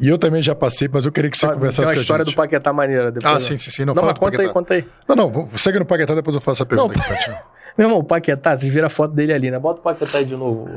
E 0.00 0.08
eu 0.08 0.18
também 0.18 0.42
já 0.42 0.54
passei, 0.54 0.88
mas 0.92 1.04
eu 1.06 1.12
queria 1.12 1.30
que 1.30 1.38
você 1.38 1.46
Ah, 1.46 1.48
Tem 1.50 1.58
conversasse 1.58 1.80
uma 1.86 1.92
com 1.92 1.98
a 1.98 2.00
história 2.00 2.24
gente. 2.24 2.34
do 2.34 2.36
Paquetá 2.36 2.72
maneira. 2.72 3.10
Depois, 3.10 3.34
Ah, 3.34 3.40
sim, 3.40 3.56
sim, 3.58 3.70
sim. 3.70 3.84
Não, 3.84 3.94
Não, 3.94 4.02
fala 4.02 4.12
mas 4.12 4.18
conta 4.18 4.42
aí, 4.42 4.48
conta 4.50 4.74
aí. 4.74 4.86
Não, 5.08 5.16
não, 5.16 5.48
segue 5.56 5.78
no 5.78 5.86
Paquetá, 5.86 6.14
depois 6.14 6.34
eu 6.34 6.40
faço 6.40 6.62
essa 6.62 6.66
pergunta 6.66 6.94
Não, 6.94 7.00
aqui 7.02 7.08
pra 7.08 7.16
ti. 7.18 7.30
Meu 7.76 7.86
irmão, 7.88 7.98
o 8.00 8.04
Paquetá, 8.04 8.56
vocês 8.56 8.72
viram 8.72 8.86
a 8.86 8.90
foto 8.90 9.14
dele 9.14 9.32
ali, 9.34 9.50
né? 9.50 9.58
Bota 9.58 9.80
o 9.80 9.82
Paquetá 9.82 10.18
aí 10.18 10.24
de 10.24 10.36
novo. 10.36 10.68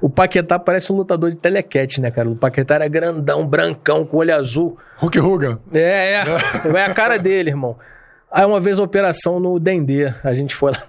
O 0.00 0.08
Paquetá 0.08 0.58
parece 0.58 0.92
um 0.92 0.96
lutador 0.96 1.30
de 1.30 1.36
telequete, 1.36 2.00
né, 2.00 2.10
cara? 2.10 2.28
O 2.28 2.36
Paquetá 2.36 2.76
era 2.76 2.88
grandão, 2.88 3.46
brancão, 3.46 4.04
com 4.04 4.18
olho 4.18 4.34
azul. 4.34 4.78
Hulk 4.96 5.18
Hogan. 5.18 5.58
É, 5.72 6.14
é. 6.14 6.24
É 6.74 6.84
a 6.84 6.94
cara 6.94 7.18
dele, 7.18 7.50
irmão. 7.50 7.76
Aí 8.30 8.44
uma 8.44 8.60
vez 8.60 8.78
operação 8.78 9.40
no 9.40 9.58
Dendê, 9.58 10.12
a 10.22 10.34
gente 10.34 10.54
foi 10.54 10.72
lá. 10.72 10.82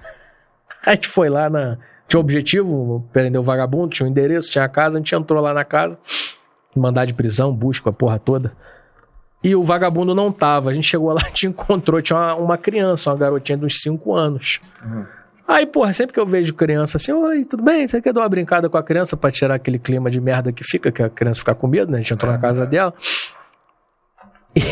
A 0.86 0.92
gente 0.92 1.10
foi 1.10 1.30
lá 1.30 1.50
na. 1.50 1.78
Tinha 2.08 2.20
um 2.20 2.22
objetivo, 2.22 3.06
prender 3.12 3.40
o 3.40 3.44
vagabundo, 3.44 3.90
tinha 3.90 4.08
um 4.08 4.10
endereço, 4.10 4.50
tinha 4.50 4.64
a 4.64 4.70
casa, 4.70 4.98
a 4.98 5.00
gente 5.00 5.14
entrou 5.14 5.44
lá 5.44 5.54
na 5.54 5.66
casa, 5.66 6.00
mandar 6.74 7.04
de 7.04 7.14
prisão, 7.14 7.54
busca 7.54 7.90
a 7.90 7.94
porra 7.94 8.18
toda. 8.18 8.54
E 9.44 9.56
o 9.56 9.64
vagabundo 9.64 10.16
não 10.16 10.32
tava. 10.32 10.70
A 10.70 10.74
gente 10.74 10.88
chegou 10.88 11.14
lá, 11.14 11.22
te 11.32 11.48
encontrou, 11.48 12.02
tinha 12.02 12.18
uma, 12.18 12.36
uma 12.36 12.58
criança, 12.58 13.10
uma 13.10 13.18
garotinha 13.18 13.58
de 13.58 13.66
uns 13.66 13.82
5 13.82 14.16
anos. 14.16 14.62
Aí, 15.50 15.66
porra, 15.66 15.92
sempre 15.94 16.14
que 16.14 16.20
eu 16.20 16.28
vejo 16.28 16.54
criança 16.54 16.98
assim, 16.98 17.12
oi, 17.12 17.44
tudo 17.44 17.64
bem? 17.64 17.88
Você 17.88 18.00
quer 18.00 18.14
dar 18.14 18.22
uma 18.22 18.30
brincada 18.30 18.70
com 18.70 18.78
a 18.78 18.84
criança 18.84 19.18
pra 19.18 19.32
tirar 19.32 19.56
aquele 19.56 19.80
clima 19.80 20.12
de 20.12 20.22
merda 20.22 20.52
que 20.52 20.64
fica, 20.64 20.92
que 20.92 21.02
a 21.02 21.10
criança 21.10 21.40
fica 21.40 21.56
com 21.56 21.66
medo, 21.66 21.92
né? 21.92 21.98
A 21.98 22.02
gente 22.02 22.14
entrou 22.14 22.32
na 22.32 22.38
casa 22.38 22.68
dela. 22.68 22.94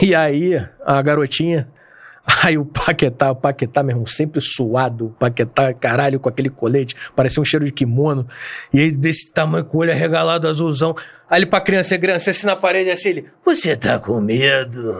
E 0.01 0.13
aí, 0.15 0.67
a 0.83 1.01
garotinha. 1.03 1.69
Aí 2.43 2.57
o 2.57 2.65
Paquetá, 2.65 3.31
o 3.31 3.35
Paquetá, 3.35 3.83
meu 3.83 3.93
irmão, 3.93 4.05
sempre 4.07 4.41
suado, 4.41 5.05
o 5.05 5.09
Paquetá, 5.11 5.71
caralho, 5.71 6.19
com 6.19 6.27
aquele 6.27 6.49
colete, 6.49 6.95
parecia 7.15 7.39
um 7.39 7.45
cheiro 7.45 7.63
de 7.63 7.71
kimono. 7.71 8.27
E 8.73 8.81
ele 8.81 8.97
desse 8.97 9.31
tamanho, 9.31 9.63
com 9.63 9.77
o 9.77 9.81
olho 9.81 9.91
arregalado, 9.91 10.47
azulzão. 10.47 10.95
Aí 11.29 11.39
ele 11.39 11.45
pra 11.45 11.61
criança, 11.61 11.95
a 11.95 11.99
criança 11.99 12.31
assim 12.31 12.47
na 12.47 12.55
parede, 12.55 12.89
assim, 12.89 13.09
ele, 13.09 13.25
você 13.45 13.77
tá 13.77 13.99
com 13.99 14.19
medo? 14.19 14.93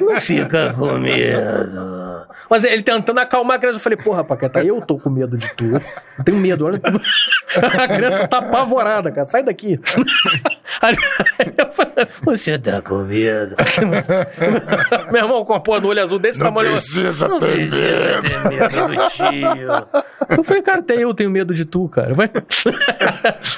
Não 0.00 0.20
fica 0.20 0.72
com 0.74 0.98
medo. 0.98 2.24
Mas 2.50 2.62
ele 2.62 2.82
tentando 2.82 3.18
acalmar 3.20 3.56
a 3.56 3.58
criança, 3.58 3.78
eu 3.78 3.80
falei, 3.82 3.96
porra, 3.96 4.22
Paquetá, 4.22 4.62
eu 4.62 4.80
tô 4.82 4.98
com 4.98 5.08
medo 5.08 5.36
de 5.36 5.52
tu. 5.56 5.64
Eu 6.18 6.24
tenho 6.24 6.38
medo, 6.38 6.66
olha. 6.66 6.78
A 7.82 7.88
criança 7.88 8.28
tá 8.28 8.38
apavorada, 8.38 9.10
cara, 9.10 9.24
sai 9.24 9.42
daqui. 9.42 9.80
Aí 10.82 10.94
eu 11.56 11.72
falei, 11.72 12.06
você 12.22 12.58
tá 12.58 12.82
com 12.82 12.98
medo? 12.98 13.54
Meu 15.10 15.22
irmão, 15.22 15.44
com 15.44 15.54
a 15.54 15.60
porra 15.60 15.80
do 15.80 15.88
olho 15.88 16.02
azul 16.02 16.18
desse 16.18 16.38
Não 16.38 16.46
tamanho. 16.46 16.70
precisa 16.70 17.28
não 17.28 17.38
ter 17.38 17.52
precisa 17.52 17.76
medo. 17.76 18.22
ter 18.22 18.48
medo 18.48 18.88
do 18.88 19.08
tio. 19.08 19.88
Eu 20.36 20.44
falei, 20.44 20.62
cara, 20.62 20.80
até 20.80 20.94
eu 21.02 21.14
tenho 21.14 21.30
medo 21.30 21.54
de 21.54 21.64
tu, 21.64 21.88
cara. 21.88 22.12
Vai. 22.14 22.30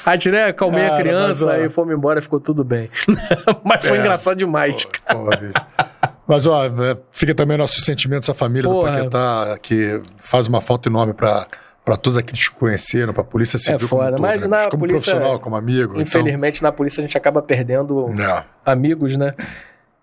Aí 0.05 0.17
tirei, 0.17 0.43
acalmei 0.43 0.85
a 0.85 0.89
Cara, 0.89 1.01
criança, 1.01 1.45
mas, 1.45 1.55
ó. 1.55 1.61
aí 1.61 1.69
fomos 1.69 1.93
embora, 1.95 2.21
ficou 2.21 2.39
tudo 2.39 2.63
bem. 2.63 2.89
Mas 3.63 3.85
foi 3.85 3.97
É. 3.97 4.01
engraçado 4.01 4.37
demais. 4.37 4.85
Porra, 5.09 5.37
bicho. 5.37 5.53
Mas, 6.27 6.45
ó, 6.45 6.65
é, 6.65 6.69
fica 7.11 7.33
também 7.33 7.57
nossos 7.57 7.83
sentimentos, 7.85 8.29
a 8.29 8.33
família 8.33 8.69
Porra. 8.69 8.91
do 8.91 8.97
Paquetá, 8.97 9.57
que 9.61 10.01
faz 10.17 10.47
uma 10.47 10.59
falta 10.59 10.89
enorme 10.89 11.13
pra, 11.13 11.47
pra 11.85 11.95
todos 11.95 12.17
aqueles 12.17 12.41
que 12.47 12.53
te 12.53 12.59
conheceram, 12.59 13.13
pra 13.13 13.23
polícia 13.23 13.57
civil 13.57 13.75
É 13.77 13.79
foda, 13.79 14.03
como, 14.03 14.11
todo, 14.17 14.21
mas 14.21 14.41
né, 14.41 14.47
na 14.47 14.69
como 14.69 14.79
polícia- 14.81 15.11
profissional, 15.13 15.39
como 15.39 15.55
amigo. 15.55 15.99
Infelizmente, 16.01 16.61
na 16.61 16.71
polícia 16.71 16.99
a 16.99 17.03
gente 17.03 17.17
acaba 17.17 17.41
perdendo 17.41 18.09
Então, 18.13 18.25
é. 18.37 18.43
amigos, 18.65 19.15
né? 19.15 19.33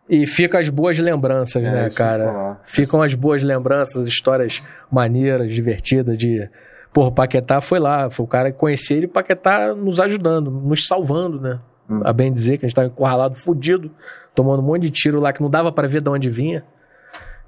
E 0.09 0.27
fica 0.27 0.59
as 0.59 0.69
boas 0.69 0.99
lembranças, 0.99 1.63
né, 1.63 1.81
eu 1.81 1.85
ia 1.85 1.91
cara? 1.91 2.59
Ficam 2.65 3.01
as 3.03 3.15
boas 3.15 3.43
lembranças, 3.43 4.03
as 4.03 4.07
histórias 4.09 4.63
maneiras, 4.91 5.53
divertidas 5.53 6.17
de. 6.17 6.49
Porra, 6.93 7.09
o 7.09 7.13
Paquetá 7.13 7.61
foi 7.61 7.79
lá, 7.81 8.09
foi 8.11 8.25
o 8.25 8.29
cara 8.29 8.53
que 8.53 8.59
conhecia 8.59 8.97
ele, 8.97 9.07
o 9.07 9.09
Paquetá 9.11 9.75
nos 9.75 9.99
ajudando, 10.01 10.51
nos 10.51 10.87
salvando, 10.87 11.41
né? 11.41 11.59
Hum. 11.91 12.01
A 12.05 12.13
bem 12.13 12.33
dizer 12.33 12.57
que 12.59 12.65
a 12.65 12.69
gente 12.69 12.77
tava 12.77 12.87
encurralado, 12.89 13.35
fudido, 13.37 13.91
tomando 14.35 14.61
um 14.61 14.67
monte 14.67 14.83
de 14.83 14.91
tiro 14.91 15.21
lá 15.21 15.33
que 15.33 15.43
não 15.43 15.51
dava 15.51 15.71
pra 15.73 15.87
ver 15.87 16.01
de 16.01 16.11
onde 16.11 16.29
vinha. 16.31 16.65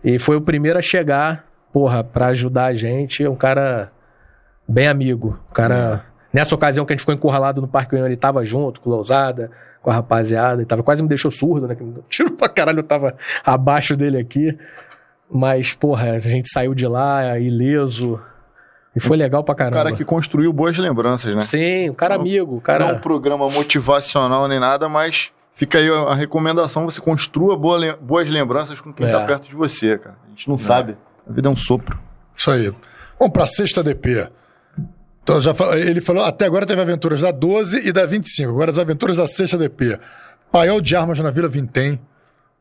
E 0.05 0.18
foi 0.18 0.36
o 0.36 0.40
primeiro 0.40 0.78
a 0.78 0.82
chegar, 0.82 1.44
porra, 1.73 2.05
pra 2.05 2.26
ajudar 2.26 2.66
a 2.66 2.74
gente. 2.74 3.26
Um 3.26 3.34
cara 3.34 3.90
bem 4.68 4.86
amigo. 4.89 5.39
Um 5.50 5.52
cara. 5.55 6.05
Nessa 6.32 6.55
ocasião 6.55 6.84
que 6.84 6.92
a 6.92 6.94
gente 6.94 7.00
ficou 7.00 7.15
encurralado 7.15 7.60
no 7.62 7.68
Parque 7.68 7.94
União, 7.94 8.06
ele 8.06 8.16
tava 8.16 8.44
junto 8.44 8.81
com 8.81 8.90
o 8.90 8.92
Lousada, 8.92 9.50
com 9.81 9.90
a 9.90 9.94
rapaziada, 9.94 10.60
e 10.60 10.66
tava 10.66 10.82
quase 10.82 11.02
me 11.02 11.08
deixou 11.08 11.31
surdo, 11.31 11.66
né? 11.66 11.74
Tiro 12.10 12.32
pra 12.32 12.48
caralho, 12.48 12.81
eu 12.81 12.84
tava 12.84 13.15
abaixo 13.44 13.97
dele 13.97 14.18
aqui. 14.18 14.56
Mas, 15.31 15.73
porra, 15.73 16.12
a 16.12 16.18
gente 16.18 16.48
saiu 16.52 16.74
de 16.74 16.86
lá 16.86 17.39
ileso. 17.39 18.20
E 18.94 19.00
foi 19.00 19.16
legal 19.16 19.42
pra 19.44 19.52
O 19.52 19.56
caramba. 19.56 19.76
cara 19.76 19.92
que 19.92 20.05
construiu 20.05 20.52
boas 20.52 20.76
lembranças, 20.78 21.34
né? 21.34 21.40
Sim, 21.42 21.90
o 21.90 21.94
cara 21.94 22.15
amigo, 22.15 22.56
o 22.56 22.60
cara. 22.60 22.84
Não 22.84 22.90
é 22.90 22.92
um 22.94 23.00
programa 23.00 23.48
motivacional 23.48 24.47
nem 24.47 24.60
nada, 24.60 24.89
mas 24.89 25.32
fica 25.56 25.78
aí 25.78 25.88
a 25.88 26.12
a 26.12 26.14
recomendação: 26.14 26.84
você 26.84 27.00
construa 27.00 27.56
boa 27.56 27.76
lem- 27.76 27.96
boas 28.00 28.28
lembranças 28.30 28.80
com 28.80 28.92
quem 28.92 29.08
É. 29.08 29.10
tá 29.10 29.26
perto 29.26 29.48
de 29.48 29.56
você, 29.56 29.98
cara. 29.98 30.16
A 30.24 30.28
gente 30.30 30.48
não 30.48 30.56
sabe. 30.56 30.96
A 31.28 31.32
vida 31.32 31.48
é 31.48 31.50
um 31.50 31.56
sopro. 31.56 31.98
Isso 32.36 32.48
aí. 32.50 32.72
Vamos 33.18 33.32
pra 33.32 33.44
sexta 33.46 33.82
DP. 33.82 34.28
Então, 35.22 35.40
já 35.40 35.52
fal- 35.52 35.76
ele 35.76 36.00
falou, 36.00 36.24
até 36.24 36.44
agora 36.46 36.64
teve 36.64 36.80
aventuras 36.80 37.20
da 37.20 37.32
12 37.32 37.88
e 37.88 37.90
da 37.90 38.06
25. 38.06 38.48
Agora 38.52 38.70
as 38.70 38.78
aventuras 38.78 39.16
da 39.16 39.26
sexta 39.26 39.58
DP. 39.58 39.98
Paiol 40.52 40.80
de 40.80 40.94
armas 40.94 41.18
na 41.18 41.30
Vila 41.32 41.48
Vintém 41.48 41.98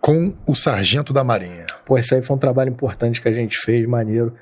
com 0.01 0.33
o 0.48 0.56
sargento 0.56 1.14
da 1.14 1.24
Marinha. 1.24 1.67
Pô, 1.85 1.95
isso 1.98 2.15
aí 2.15 2.24
foi 2.24 2.35
um 2.35 2.40
trabalho 2.40 2.72
importante 2.72 3.22
que 3.22 3.27
a 3.27 3.32
gente 3.32 3.57
fez, 3.59 3.88
maneiro. 3.88 4.33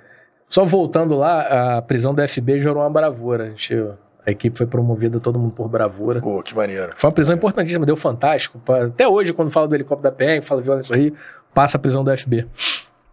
Só 0.47 0.63
voltando 0.63 1.15
lá, 1.17 1.77
a 1.77 1.81
prisão 1.81 2.13
do 2.13 2.21
FB 2.25 2.61
gerou 2.61 2.77
uma 2.81 2.89
bravura. 2.89 3.45
A, 3.45 3.49
gente- 3.49 3.75
a 4.25 4.31
equipe 4.31 4.57
foi 4.57 4.65
promovida, 4.65 5.19
todo 5.19 5.37
mundo 5.37 5.51
por 5.53 5.67
bravura. 5.67 6.21
Pô, 6.21 6.41
que 6.41 6.55
maneiro. 6.55 6.93
Foi 6.95 7.09
uma 7.09 7.13
prisão 7.13 7.35
importantíssima, 7.35 7.85
deu 7.85 7.97
fantástico. 7.97 8.61
Até 8.71 9.07
hoje, 9.07 9.33
quando 9.33 9.51
fala 9.51 9.67
do 9.67 9.75
helicóptero 9.75 10.11
da 10.11 10.15
PM, 10.15 10.41
fala 10.41 10.61
violência 10.61 10.95
Rio, 10.95 11.13
passa 11.53 11.77
a 11.77 11.79
prisão 11.79 12.03
do 12.03 12.15
FB. 12.15 12.47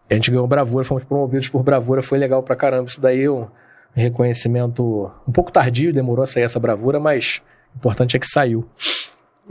A 0.09 0.15
gente 0.15 0.31
ganhou 0.31 0.47
bravura, 0.47 0.85
fomos 0.85 1.05
promovidos 1.05 1.49
por 1.49 1.63
bravura, 1.63 2.03
foi 2.03 2.19
legal 2.19 2.43
pra 2.43 2.55
caramba. 2.55 2.87
Isso 2.87 3.01
daí 3.01 3.25
é 3.25 3.31
um 3.31 3.47
reconhecimento 3.95 5.11
um 5.27 5.33
pouco 5.33 5.51
tardio, 5.51 5.93
demorou 5.93 6.23
a 6.23 6.27
sair 6.27 6.45
essa 6.45 6.61
bravura, 6.61 7.01
mas 7.01 7.43
o 7.75 7.79
importante 7.79 8.17
é 8.17 8.21
que 8.21 8.27
saiu. 8.27 8.69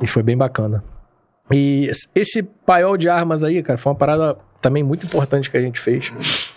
E 0.02 0.08
foi 0.08 0.24
bem 0.24 0.38
bacana. 0.38 0.84
E 1.52 1.90
esse 2.16 2.44
paiol 2.44 2.96
de 2.96 3.10
armas 3.10 3.44
aí, 3.44 3.62
cara, 3.64 3.78
foi 3.78 3.92
uma 3.92 3.98
parada 3.98 4.38
também 4.62 4.84
muito 4.84 5.06
importante 5.06 5.50
que 5.50 5.58
a 5.58 5.62
gente 5.62 5.80
fez. 5.80 6.54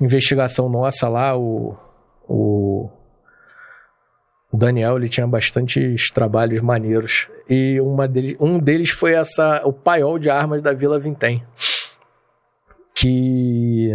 Investigação 0.00 0.68
nossa 0.68 1.08
lá, 1.08 1.36
o, 1.36 1.74
o 2.28 2.90
o 4.56 4.58
Daniel 4.58 4.96
ele 4.96 5.08
tinha 5.08 5.26
bastantes 5.26 6.10
trabalhos 6.10 6.62
maneiros. 6.62 7.28
E 7.48 7.78
uma 7.78 8.08
dele, 8.08 8.36
um 8.40 8.58
deles 8.58 8.88
foi 8.88 9.12
essa 9.12 9.60
o 9.66 9.72
paiol 9.72 10.18
de 10.18 10.30
armas 10.30 10.62
da 10.62 10.72
Vila 10.72 10.98
Vintém. 10.98 11.44
Que. 12.94 13.90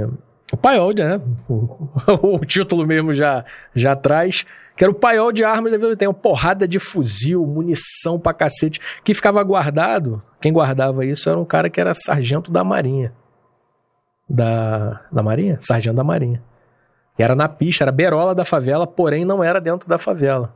O 0.53 0.57
paiol, 0.57 0.93
né? 0.93 1.19
O, 1.49 1.89
o 2.37 2.45
título 2.45 2.85
mesmo 2.85 3.11
já, 3.11 3.43
já 3.73 3.95
traz. 3.95 4.45
Que 4.77 4.83
era 4.83 4.91
o 4.91 4.95
paiol 4.95 5.31
de 5.31 5.43
armas 5.43 5.71
da 5.71 5.79
Vila 5.79 5.91
Vintém. 5.91 6.07
Uma 6.07 6.13
porrada 6.13 6.67
de 6.67 6.77
fuzil, 6.77 7.43
munição 7.43 8.19
pra 8.19 8.31
cacete. 8.31 8.79
Que 9.03 9.15
ficava 9.15 9.41
guardado. 9.43 10.21
Quem 10.39 10.53
guardava 10.53 11.03
isso 11.03 11.27
era 11.27 11.39
um 11.39 11.45
cara 11.45 11.71
que 11.71 11.81
era 11.81 11.95
sargento 11.95 12.51
da 12.51 12.63
Marinha. 12.63 13.11
Da, 14.29 15.01
da 15.11 15.23
Marinha? 15.23 15.57
Sargento 15.59 15.95
da 15.95 16.03
Marinha. 16.03 16.50
Era 17.21 17.35
na 17.35 17.47
pista, 17.47 17.83
era 17.83 17.91
berola 17.91 18.33
da 18.33 18.43
favela, 18.45 18.87
porém 18.87 19.25
não 19.25 19.43
era 19.43 19.59
dentro 19.61 19.87
da 19.87 19.97
favela. 19.97 20.53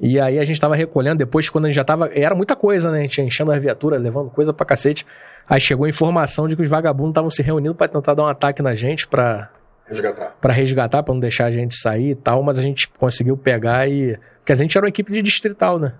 E 0.00 0.18
aí 0.18 0.38
a 0.38 0.44
gente 0.44 0.58
tava 0.58 0.74
recolhendo, 0.74 1.18
depois 1.18 1.48
quando 1.50 1.66
a 1.66 1.68
gente 1.68 1.76
já 1.76 1.84
tava. 1.84 2.10
Era 2.12 2.34
muita 2.34 2.56
coisa, 2.56 2.90
né? 2.90 2.98
A 2.98 3.02
gente 3.02 3.20
enchendo 3.20 3.52
as 3.52 3.60
viaturas, 3.62 4.00
levando 4.00 4.30
coisa 4.30 4.52
pra 4.52 4.64
cacete. 4.64 5.06
Aí 5.48 5.60
chegou 5.60 5.84
a 5.84 5.88
informação 5.88 6.48
de 6.48 6.56
que 6.56 6.62
os 6.62 6.68
vagabundos 6.68 7.10
estavam 7.10 7.28
se 7.28 7.42
reunindo 7.42 7.74
pra 7.74 7.86
tentar 7.86 8.14
dar 8.14 8.22
um 8.22 8.26
ataque 8.26 8.62
na 8.62 8.74
gente, 8.74 9.06
pra, 9.06 9.50
Resgatar. 9.86 10.36
pra 10.40 10.52
resgatar, 10.52 11.02
pra 11.02 11.12
não 11.12 11.20
deixar 11.20 11.46
a 11.46 11.50
gente 11.50 11.74
sair 11.74 12.10
e 12.10 12.14
tal, 12.14 12.42
mas 12.42 12.58
a 12.58 12.62
gente 12.62 12.88
conseguiu 12.88 13.36
pegar 13.36 13.88
e. 13.88 14.18
Porque 14.38 14.52
a 14.52 14.54
gente 14.54 14.76
era 14.76 14.86
uma 14.86 14.88
equipe 14.88 15.12
de 15.12 15.20
distrital, 15.20 15.78
né? 15.78 15.92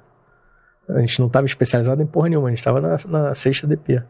A 0.89 1.01
gente 1.01 1.21
não 1.21 1.29
tava 1.29 1.45
especializado 1.47 2.03
em 2.03 2.07
porra 2.07 2.29
nenhuma, 2.29 2.49
a 2.49 2.51
gente 2.51 2.65
tava 2.65 2.81
na, 2.81 2.97
na 3.07 3.35
sexta 3.35 3.67
DP. 3.67 4.03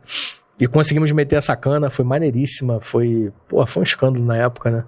E 0.61 0.67
conseguimos 0.69 1.11
meter 1.11 1.37
essa 1.37 1.57
cana, 1.57 1.91
foi 1.91 2.05
maneiríssima, 2.05 2.81
foi. 2.81 3.33
Pô, 3.49 3.67
foi 3.67 3.81
um 3.81 3.85
escândalo 3.85 4.25
na 4.25 4.37
época, 4.37 4.71
né? 4.71 4.85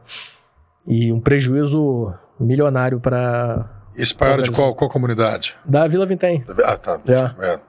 E 0.87 1.13
um 1.13 1.21
prejuízo 1.21 2.13
milionário 2.41 2.99
para 3.01 3.69
Isso 3.95 4.17
para 4.17 4.43
de 4.43 4.51
qual, 4.51 4.75
qual 4.75 4.91
comunidade? 4.91 5.55
Da 5.65 5.87
Vila 5.87 6.07
Vintém. 6.07 6.45
Ah, 6.65 6.77
tá. 6.77 7.01
É. 7.09 7.47
É. 7.55 7.61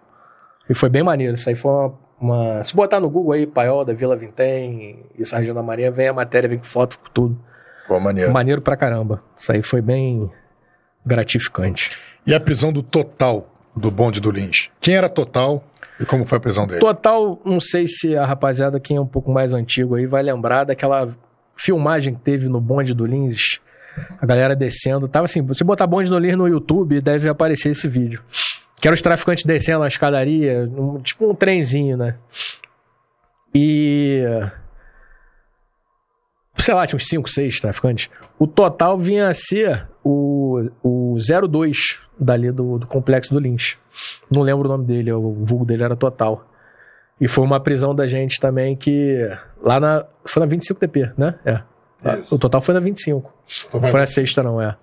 E 0.69 0.73
foi 0.75 0.89
bem 0.89 1.03
maneiro. 1.03 1.35
Isso 1.35 1.47
aí 1.49 1.55
foi 1.55 1.71
uma. 1.71 1.93
uma- 2.19 2.63
Se 2.63 2.75
botar 2.75 2.99
no 2.99 3.09
Google 3.09 3.33
aí, 3.33 3.45
Paiol 3.45 3.83
da 3.85 3.93
Vila 3.93 4.15
Vintém 4.15 5.05
e 5.17 5.25
Sargento 5.25 5.55
da 5.55 5.63
Marinha, 5.63 5.91
vem 5.91 6.07
a 6.07 6.13
matéria, 6.13 6.47
vem 6.49 6.57
com 6.57 6.63
foto, 6.63 6.97
com 6.99 7.09
tudo. 7.13 7.39
Pô, 7.87 7.99
maneiro. 7.99 8.31
Maneiro 8.31 8.61
pra 8.61 8.77
caramba. 8.77 9.21
Isso 9.37 9.51
aí 9.51 9.61
foi 9.61 9.81
bem 9.81 10.31
gratificante. 11.05 11.91
E 12.25 12.33
a 12.33 12.39
prisão 12.39 12.71
do 12.71 12.81
Total, 12.81 13.47
do 13.75 13.91
bonde 13.91 14.19
do 14.21 14.31
Lins? 14.31 14.69
Quem 14.79 14.95
era 14.95 15.09
Total 15.09 15.63
e 15.99 16.05
como 16.05 16.25
foi 16.25 16.37
a 16.37 16.41
prisão 16.41 16.65
dele? 16.65 16.79
Total, 16.79 17.39
não 17.43 17.59
sei 17.59 17.85
se 17.87 18.15
a 18.15 18.25
rapaziada, 18.25 18.79
quem 18.79 18.97
é 18.97 19.01
um 19.01 19.05
pouco 19.05 19.31
mais 19.31 19.53
antigo 19.53 19.95
aí, 19.95 20.05
vai 20.07 20.23
lembrar 20.23 20.63
daquela 20.63 21.05
filmagem 21.55 22.13
que 22.15 22.21
teve 22.21 22.47
no 22.49 22.59
bonde 22.59 22.93
do 22.93 23.05
Lins. 23.05 23.59
A 24.19 24.25
galera 24.25 24.55
descendo. 24.55 25.07
Tava 25.07 25.25
assim, 25.25 25.41
você 25.41 25.63
botar 25.63 25.85
bonde 25.87 26.09
do 26.09 26.17
Lins 26.17 26.35
no 26.35 26.47
YouTube, 26.47 26.99
deve 27.01 27.29
aparecer 27.29 27.69
esse 27.69 27.87
vídeo. 27.87 28.21
Que 28.81 28.87
eram 28.87 28.93
os 28.95 29.01
traficantes 29.01 29.43
descendo 29.45 29.79
na 29.79 29.87
escadaria, 29.87 30.69
um- 30.75 30.99
tipo 30.99 31.29
um 31.29 31.35
trenzinho, 31.35 31.95
né? 31.95 32.15
E. 33.53 34.23
Sei 36.57 36.73
lá, 36.73 36.85
tinha 36.87 36.97
uns 36.97 37.07
5, 37.07 37.29
6 37.29 37.59
traficantes. 37.59 38.09
O 38.39 38.47
total 38.47 38.97
vinha 38.97 39.27
a 39.27 39.33
ser 39.33 39.87
o, 40.03 40.69
o 40.81 41.15
02 41.49 41.99
dali 42.19 42.51
do, 42.51 42.79
do 42.79 42.87
complexo 42.87 43.33
do 43.33 43.39
Lins. 43.39 43.77
Não 44.31 44.41
lembro 44.41 44.67
o 44.67 44.71
nome 44.71 44.85
dele, 44.85 45.11
o 45.11 45.33
vulgo 45.45 45.65
dele 45.65 45.83
era 45.83 45.95
Total. 45.95 46.47
E 47.19 47.27
foi 47.27 47.43
uma 47.43 47.59
prisão 47.59 47.93
da 47.93 48.07
gente 48.07 48.39
também 48.39 48.75
que. 48.75 49.29
Lá 49.63 49.79
na. 49.79 50.05
Foi 50.25 50.45
na 50.45 50.47
25DP, 50.47 51.13
né? 51.17 51.35
É. 51.45 51.61
Isso. 52.19 52.35
O 52.35 52.37
total 52.37 52.61
foi 52.61 52.73
na 52.73 52.81
25. 52.81 53.33
Não 53.73 53.83
foi 53.83 53.99
na 54.01 54.05
sexta, 54.05 54.43
não, 54.43 54.61
é. 54.61 54.75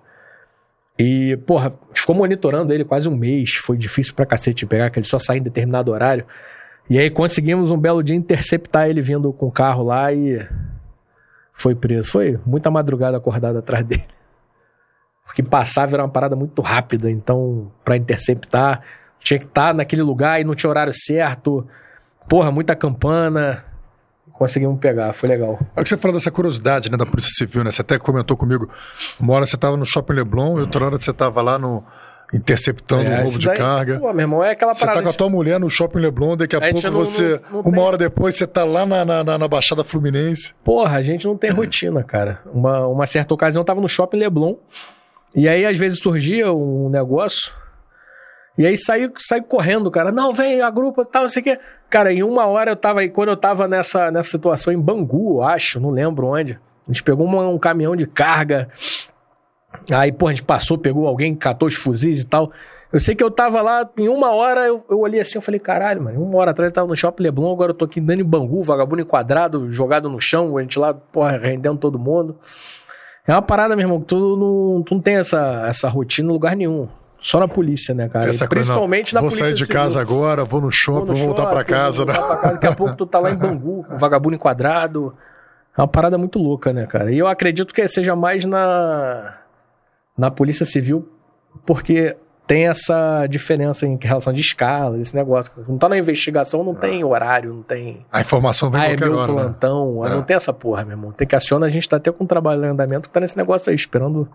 E, 0.97 1.37
porra, 1.45 1.73
ficou 1.93 2.15
monitorando 2.15 2.73
ele 2.73 2.83
quase 2.83 3.07
um 3.07 3.15
mês. 3.15 3.55
Foi 3.55 3.77
difícil 3.77 4.15
pra 4.15 4.25
cacete 4.25 4.65
pegar, 4.65 4.89
que 4.89 4.97
ele 4.97 5.07
só 5.07 5.19
saía 5.19 5.39
em 5.39 5.43
determinado 5.43 5.91
horário. 5.91 6.25
E 6.89 6.97
aí 6.97 7.09
conseguimos 7.09 7.69
um 7.69 7.77
belo 7.77 8.03
dia 8.03 8.15
interceptar 8.15 8.89
ele 8.89 9.01
vindo 9.01 9.31
com 9.31 9.47
o 9.47 9.51
carro 9.51 9.83
lá 9.83 10.11
e. 10.11 10.45
Foi 11.53 11.75
preso. 11.75 12.11
Foi 12.11 12.39
muita 12.43 12.71
madrugada 12.71 13.17
acordado 13.17 13.59
atrás 13.59 13.85
dele. 13.85 14.05
Porque 15.25 15.43
passava 15.43 15.95
era 15.95 16.03
uma 16.03 16.09
parada 16.09 16.35
muito 16.35 16.61
rápida, 16.61 17.09
então, 17.09 17.71
pra 17.85 17.95
interceptar, 17.95 18.81
tinha 19.19 19.39
que 19.39 19.45
estar 19.45 19.73
naquele 19.73 20.01
lugar 20.01 20.41
e 20.41 20.43
não 20.43 20.55
tinha 20.55 20.69
horário 20.69 20.91
certo. 20.93 21.65
Porra, 22.27 22.51
muita 22.51 22.75
campana. 22.75 23.63
Conseguimos 24.41 24.79
pegar, 24.79 25.13
foi 25.13 25.29
legal. 25.29 25.59
É 25.75 25.83
que 25.83 25.89
você 25.89 25.95
falou 25.97 26.17
dessa 26.17 26.31
curiosidade 26.31 26.89
né, 26.89 26.97
da 26.97 27.05
Polícia 27.05 27.29
Civil, 27.31 27.63
né? 27.63 27.69
Você 27.71 27.81
até 27.83 27.99
comentou 27.99 28.35
comigo. 28.35 28.67
Uma 29.19 29.35
hora 29.35 29.45
você 29.45 29.55
estava 29.55 29.77
no 29.77 29.85
Shopping 29.85 30.13
Leblon 30.13 30.57
e 30.57 30.61
outra 30.61 30.83
hora 30.83 30.97
você 30.99 31.11
estava 31.11 31.43
lá 31.43 31.59
no 31.59 31.83
interceptando 32.33 33.07
um 33.07 33.15
roubo 33.17 33.37
de 33.37 33.45
daí- 33.45 33.57
carga. 33.59 33.99
Pô, 33.99 34.11
meu 34.11 34.21
irmão, 34.21 34.43
é 34.43 34.49
aquela 34.49 34.73
Você 34.73 34.79
tá 34.79 34.85
parada. 34.87 35.03
com 35.03 35.09
a 35.09 35.13
tua 35.13 35.29
mulher 35.29 35.59
no 35.59 35.69
Shopping 35.69 35.99
Leblon, 35.99 36.35
daqui 36.35 36.55
a, 36.55 36.57
A 36.57 36.71
pouco 36.71 36.87
não- 36.89 36.91
você, 37.05 37.39
não- 37.51 37.57
não 37.57 37.59
uma 37.61 37.71
tem- 37.71 37.83
hora 37.83 37.97
depois, 37.99 38.33
você 38.35 38.47
tá 38.47 38.63
lá 38.63 38.83
na, 38.83 39.05
na, 39.05 39.23
na- 39.23 39.37
na 39.37 39.47
Baixada 39.47 39.83
Fluminense. 39.83 40.55
Porra, 40.63 40.97
a 40.97 41.01
gente 41.03 41.27
não 41.27 41.37
tem 41.37 41.51
rotina, 41.51 42.03
cara. 42.03 42.41
Uma, 42.51 42.87
uma 42.87 43.05
certa 43.05 43.35
ocasião 43.35 43.61
eu 43.61 43.65
tava 43.65 43.79
no 43.79 43.87
shopping 43.87 44.17
Leblon. 44.17 44.55
E 45.35 45.47
aí, 45.47 45.67
às 45.67 45.77
vezes, 45.77 45.99
surgia 45.99 46.51
um 46.51 46.89
negócio. 46.89 47.53
E 48.57 48.65
aí 48.65 48.77
saiu, 48.77 49.11
saiu 49.17 49.43
correndo, 49.43 49.89
cara. 49.89 50.11
Não, 50.11 50.33
vem, 50.33 50.61
a 50.61 50.69
grupo 50.69 51.05
tal, 51.05 51.23
não 51.23 51.29
sei 51.29 51.41
o 51.41 51.43
quê. 51.43 51.59
Cara, 51.89 52.11
em 52.13 52.21
uma 52.21 52.45
hora 52.45 52.71
eu 52.71 52.75
tava 52.75 52.99
aí, 52.99 53.09
quando 53.09 53.29
eu 53.29 53.37
tava 53.37 53.67
nessa, 53.67 54.11
nessa 54.11 54.31
situação 54.31 54.73
em 54.73 54.79
Bangu, 54.79 55.37
eu 55.37 55.43
acho, 55.43 55.79
não 55.79 55.89
lembro 55.89 56.27
onde. 56.27 56.59
A 56.87 56.91
gente 56.91 57.03
pegou 57.03 57.25
uma- 57.25 57.47
um 57.47 57.57
caminhão 57.57 57.95
de 57.95 58.05
carga. 58.05 58.67
Aí, 59.91 60.11
pô, 60.11 60.27
a 60.27 60.31
gente 60.31 60.43
passou, 60.43 60.77
pegou 60.77 61.07
alguém, 61.07 61.33
catou 61.33 61.67
os 61.67 61.75
fuzis 61.75 62.21
e 62.23 62.27
tal. 62.27 62.51
Eu 62.91 62.99
sei 62.99 63.15
que 63.15 63.23
eu 63.23 63.31
tava 63.31 63.61
lá, 63.61 63.89
em 63.97 64.09
uma 64.09 64.35
hora 64.35 64.61
eu, 64.67 64.83
eu 64.89 64.99
olhei 64.99 65.21
assim, 65.21 65.37
eu 65.37 65.41
falei, 65.41 65.59
caralho, 65.61 66.03
mano, 66.03 66.21
uma 66.21 66.37
hora 66.37 66.51
atrás 66.51 66.69
eu 66.69 66.73
tava 66.75 66.87
no 66.87 66.95
Shopping 66.95 67.23
Leblon, 67.23 67.53
agora 67.53 67.71
eu 67.71 67.75
tô 67.75 67.85
aqui 67.85 68.01
andando 68.01 68.19
em 68.19 68.23
Bangu, 68.25 68.61
vagabundo 68.63 69.01
enquadrado, 69.01 69.71
jogado 69.71 70.09
no 70.09 70.19
chão, 70.19 70.57
a 70.57 70.61
gente 70.61 70.77
lá, 70.77 70.93
porra, 70.93 71.37
rendendo 71.37 71.77
todo 71.79 71.97
mundo. 71.97 72.37
É 73.25 73.31
uma 73.31 73.41
parada, 73.41 73.77
meu 73.77 73.85
irmão, 73.85 74.01
que 74.01 74.07
tu 74.07 74.35
não, 74.35 74.83
tu 74.83 74.95
não 74.95 75.01
tem 75.01 75.15
essa, 75.15 75.63
essa 75.67 75.87
rotina 75.87 76.29
em 76.29 76.33
lugar 76.33 76.53
nenhum. 76.53 76.89
Só 77.21 77.39
na 77.39 77.47
polícia, 77.47 77.93
né, 77.93 78.09
cara? 78.09 78.25
Essa 78.27 78.47
coisa, 78.47 78.49
Principalmente 78.49 79.13
não, 79.13 79.19
na 79.21 79.21
vou 79.21 79.29
polícia 79.29 79.45
sair 79.47 79.53
de 79.55 79.65
civil. 79.65 79.79
casa 79.81 80.01
agora, 80.01 80.43
vou 80.43 80.59
no 80.59 80.63
Vou 80.65 80.71
shopping, 80.71 81.07
no 81.09 81.15
vou 81.15 81.25
voltar 81.27 81.45
pra 81.45 81.59
shopping, 81.59 81.71
casa, 81.71 82.05
né? 82.05 82.13
vou 82.13 82.27
casa. 82.29 82.53
Daqui 82.53 82.67
a 82.67 82.75
pouco 82.75 82.95
tu 82.95 83.05
tá 83.05 83.19
lá 83.19 83.29
em 83.31 83.35
Bangu, 83.37 83.83
com 83.83 83.93
um 83.93 83.97
vagabundo 83.97 84.35
enquadrado. 84.35 85.13
É 85.77 85.81
uma 85.81 85.87
parada 85.87 86.17
muito 86.17 86.39
louca, 86.39 86.73
né, 86.73 86.85
cara? 86.87 87.11
E 87.11 87.17
eu 87.19 87.27
acredito 87.27 87.73
que 87.73 87.87
seja 87.87 88.15
mais 88.15 88.43
na, 88.43 89.35
na 90.17 90.31
Polícia 90.31 90.65
Civil, 90.65 91.07
porque 91.65 92.17
tem 92.47 92.67
essa 92.67 93.27
diferença 93.27 93.85
em 93.85 93.97
relação 94.01 94.33
de 94.33 94.41
escala, 94.41 94.97
esse 94.99 95.15
negócio. 95.15 95.53
Não 95.69 95.77
tá 95.77 95.87
na 95.87 95.97
investigação, 95.99 96.63
não 96.63 96.73
tem 96.73 97.03
horário, 97.03 97.53
não 97.53 97.61
tem. 97.61 98.03
A 98.11 98.19
informação 98.19 98.69
vem 98.71 98.81
Ah, 98.81 98.85
é 98.85 98.89
qualquer 98.97 99.09
meu 99.09 99.17
hora, 99.19 99.31
né? 99.31 99.41
plantão. 99.43 100.03
Ah, 100.03 100.07
É. 100.07 100.09
Não 100.15 100.23
tem 100.23 100.35
essa 100.35 100.51
porra, 100.51 100.83
meu 100.83 100.93
irmão. 100.97 101.11
Tem 101.11 101.27
que 101.27 101.35
acionar, 101.35 101.69
a 101.69 101.71
gente 101.71 101.87
tá 101.87 101.97
até 101.97 102.11
com 102.11 102.23
um 102.23 102.27
trabalho 102.27 102.65
em 102.65 102.69
andamento 102.69 103.07
que 103.07 103.13
tá 103.13 103.19
nesse 103.21 103.37
negócio 103.37 103.69
aí, 103.69 103.75
esperando. 103.75 104.27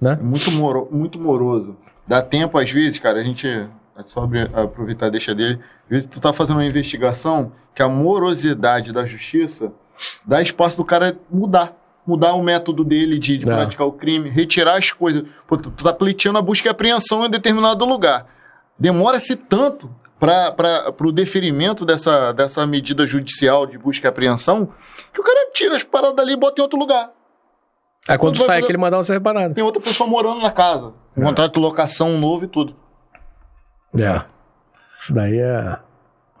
Né? 0.00 0.18
Muito, 0.20 0.50
moro, 0.50 0.88
muito 0.90 1.18
moroso. 1.18 1.76
Dá 2.06 2.22
tempo, 2.22 2.58
às 2.58 2.70
vezes, 2.70 2.98
cara, 2.98 3.20
a 3.20 3.24
gente. 3.24 3.46
é 3.46 3.68
Só 4.06 4.28
aproveitar 4.54 5.08
deixa 5.10 5.34
dele. 5.34 5.58
Às 5.84 5.90
vezes 5.90 6.08
tu 6.10 6.20
tá 6.20 6.32
fazendo 6.32 6.56
uma 6.56 6.64
investigação 6.64 7.52
que 7.74 7.82
a 7.82 7.88
morosidade 7.88 8.92
da 8.92 9.04
justiça 9.04 9.72
dá 10.24 10.40
espaço 10.42 10.76
do 10.76 10.84
cara 10.84 11.16
mudar. 11.30 11.74
Mudar 12.06 12.34
o 12.34 12.42
método 12.42 12.84
dele 12.84 13.18
de, 13.18 13.38
de 13.38 13.48
É. 13.50 13.54
praticar 13.54 13.86
o 13.86 13.92
crime, 13.92 14.28
retirar 14.28 14.76
as 14.76 14.90
coisas. 14.90 15.24
Pô, 15.46 15.56
tu, 15.56 15.70
tu 15.70 15.84
tá 15.84 15.92
pleiteando 15.92 16.38
a 16.38 16.42
busca 16.42 16.68
e 16.68 16.70
apreensão 16.70 17.24
em 17.24 17.30
determinado 17.30 17.84
lugar. 17.86 18.26
Demora-se 18.78 19.36
tanto 19.36 19.90
para 20.20 20.92
o 21.00 21.10
deferimento 21.12 21.84
dessa, 21.84 22.32
dessa 22.32 22.66
medida 22.66 23.06
judicial 23.06 23.66
de 23.66 23.78
busca 23.78 24.06
e 24.06 24.08
apreensão 24.08 24.68
que 25.12 25.20
o 25.20 25.24
cara 25.24 25.50
tira 25.52 25.76
as 25.76 25.82
paradas 25.82 26.16
dali 26.16 26.32
e 26.34 26.36
bota 26.36 26.60
em 26.60 26.62
outro 26.62 26.78
lugar. 26.78 27.10
Aí 28.08 28.18
quando 28.18 28.36
sai 28.36 28.46
fazer- 28.46 28.58
aquele 28.64 28.78
mandar 28.78 28.96
não 28.98 29.04
serve 29.04 29.22
pra 29.22 29.32
nada. 29.32 29.54
Tem 29.54 29.64
outra 29.64 29.80
pessoa 29.82 30.08
morando 30.08 30.40
na 30.40 30.50
casa. 30.50 30.92
Um 31.16 31.22
contrato 31.24 31.54
de 31.54 31.60
locação 31.60 32.18
novo 32.18 32.44
e 32.44 32.48
tudo. 32.48 32.74
É. 33.98 34.22
Isso 35.00 35.12
daí 35.14 35.38
é. 35.38 35.78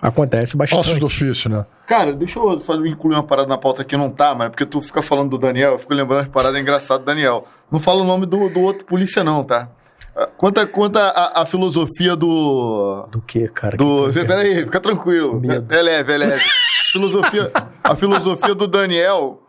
Acontece 0.02 0.56
bastante. 0.56 0.80
Ossos 0.80 0.98
do 0.98 1.06
ofício, 1.06 1.48
né? 1.48 1.64
Cara, 1.86 2.12
deixa 2.12 2.38
eu 2.38 2.60
fazer, 2.60 2.86
incluir 2.88 3.14
uma 3.14 3.22
parada 3.22 3.48
na 3.48 3.56
pauta 3.56 3.82
que 3.84 3.96
não 3.96 4.10
tá, 4.10 4.34
mas 4.34 4.48
é 4.48 4.50
porque 4.50 4.66
tu 4.66 4.82
fica 4.82 5.00
falando 5.00 5.30
do 5.30 5.38
Daniel, 5.38 5.72
eu 5.72 5.78
fico 5.78 5.94
lembrando 5.94 6.22
as 6.22 6.28
paradas 6.28 6.60
engraçadas 6.60 7.02
do 7.02 7.06
Daniel. 7.06 7.46
Não 7.70 7.80
fala 7.80 8.02
o 8.02 8.04
nome 8.04 8.26
do, 8.26 8.50
do 8.50 8.60
outro 8.60 8.84
polícia, 8.84 9.24
não, 9.24 9.42
tá? 9.42 9.68
Ah, 10.14 10.26
Conta, 10.36 10.66
conta 10.66 11.00
a, 11.00 11.42
a 11.42 11.46
filosofia 11.46 12.14
do. 12.16 13.06
Do 13.10 13.20
que, 13.22 13.48
cara? 13.48 13.76
do 13.78 14.12
Que- 14.12 14.24
peraí, 14.24 14.56
fica 14.64 14.80
tranquilo. 14.80 15.40
Medo. 15.40 15.72
É 15.74 15.80
leve, 15.82 16.12
é 16.12 16.18
leve. 16.18 16.42
filosofia, 16.92 17.50
a 17.82 17.96
filosofia 17.96 18.54
do 18.54 18.66
Daniel. 18.68 19.40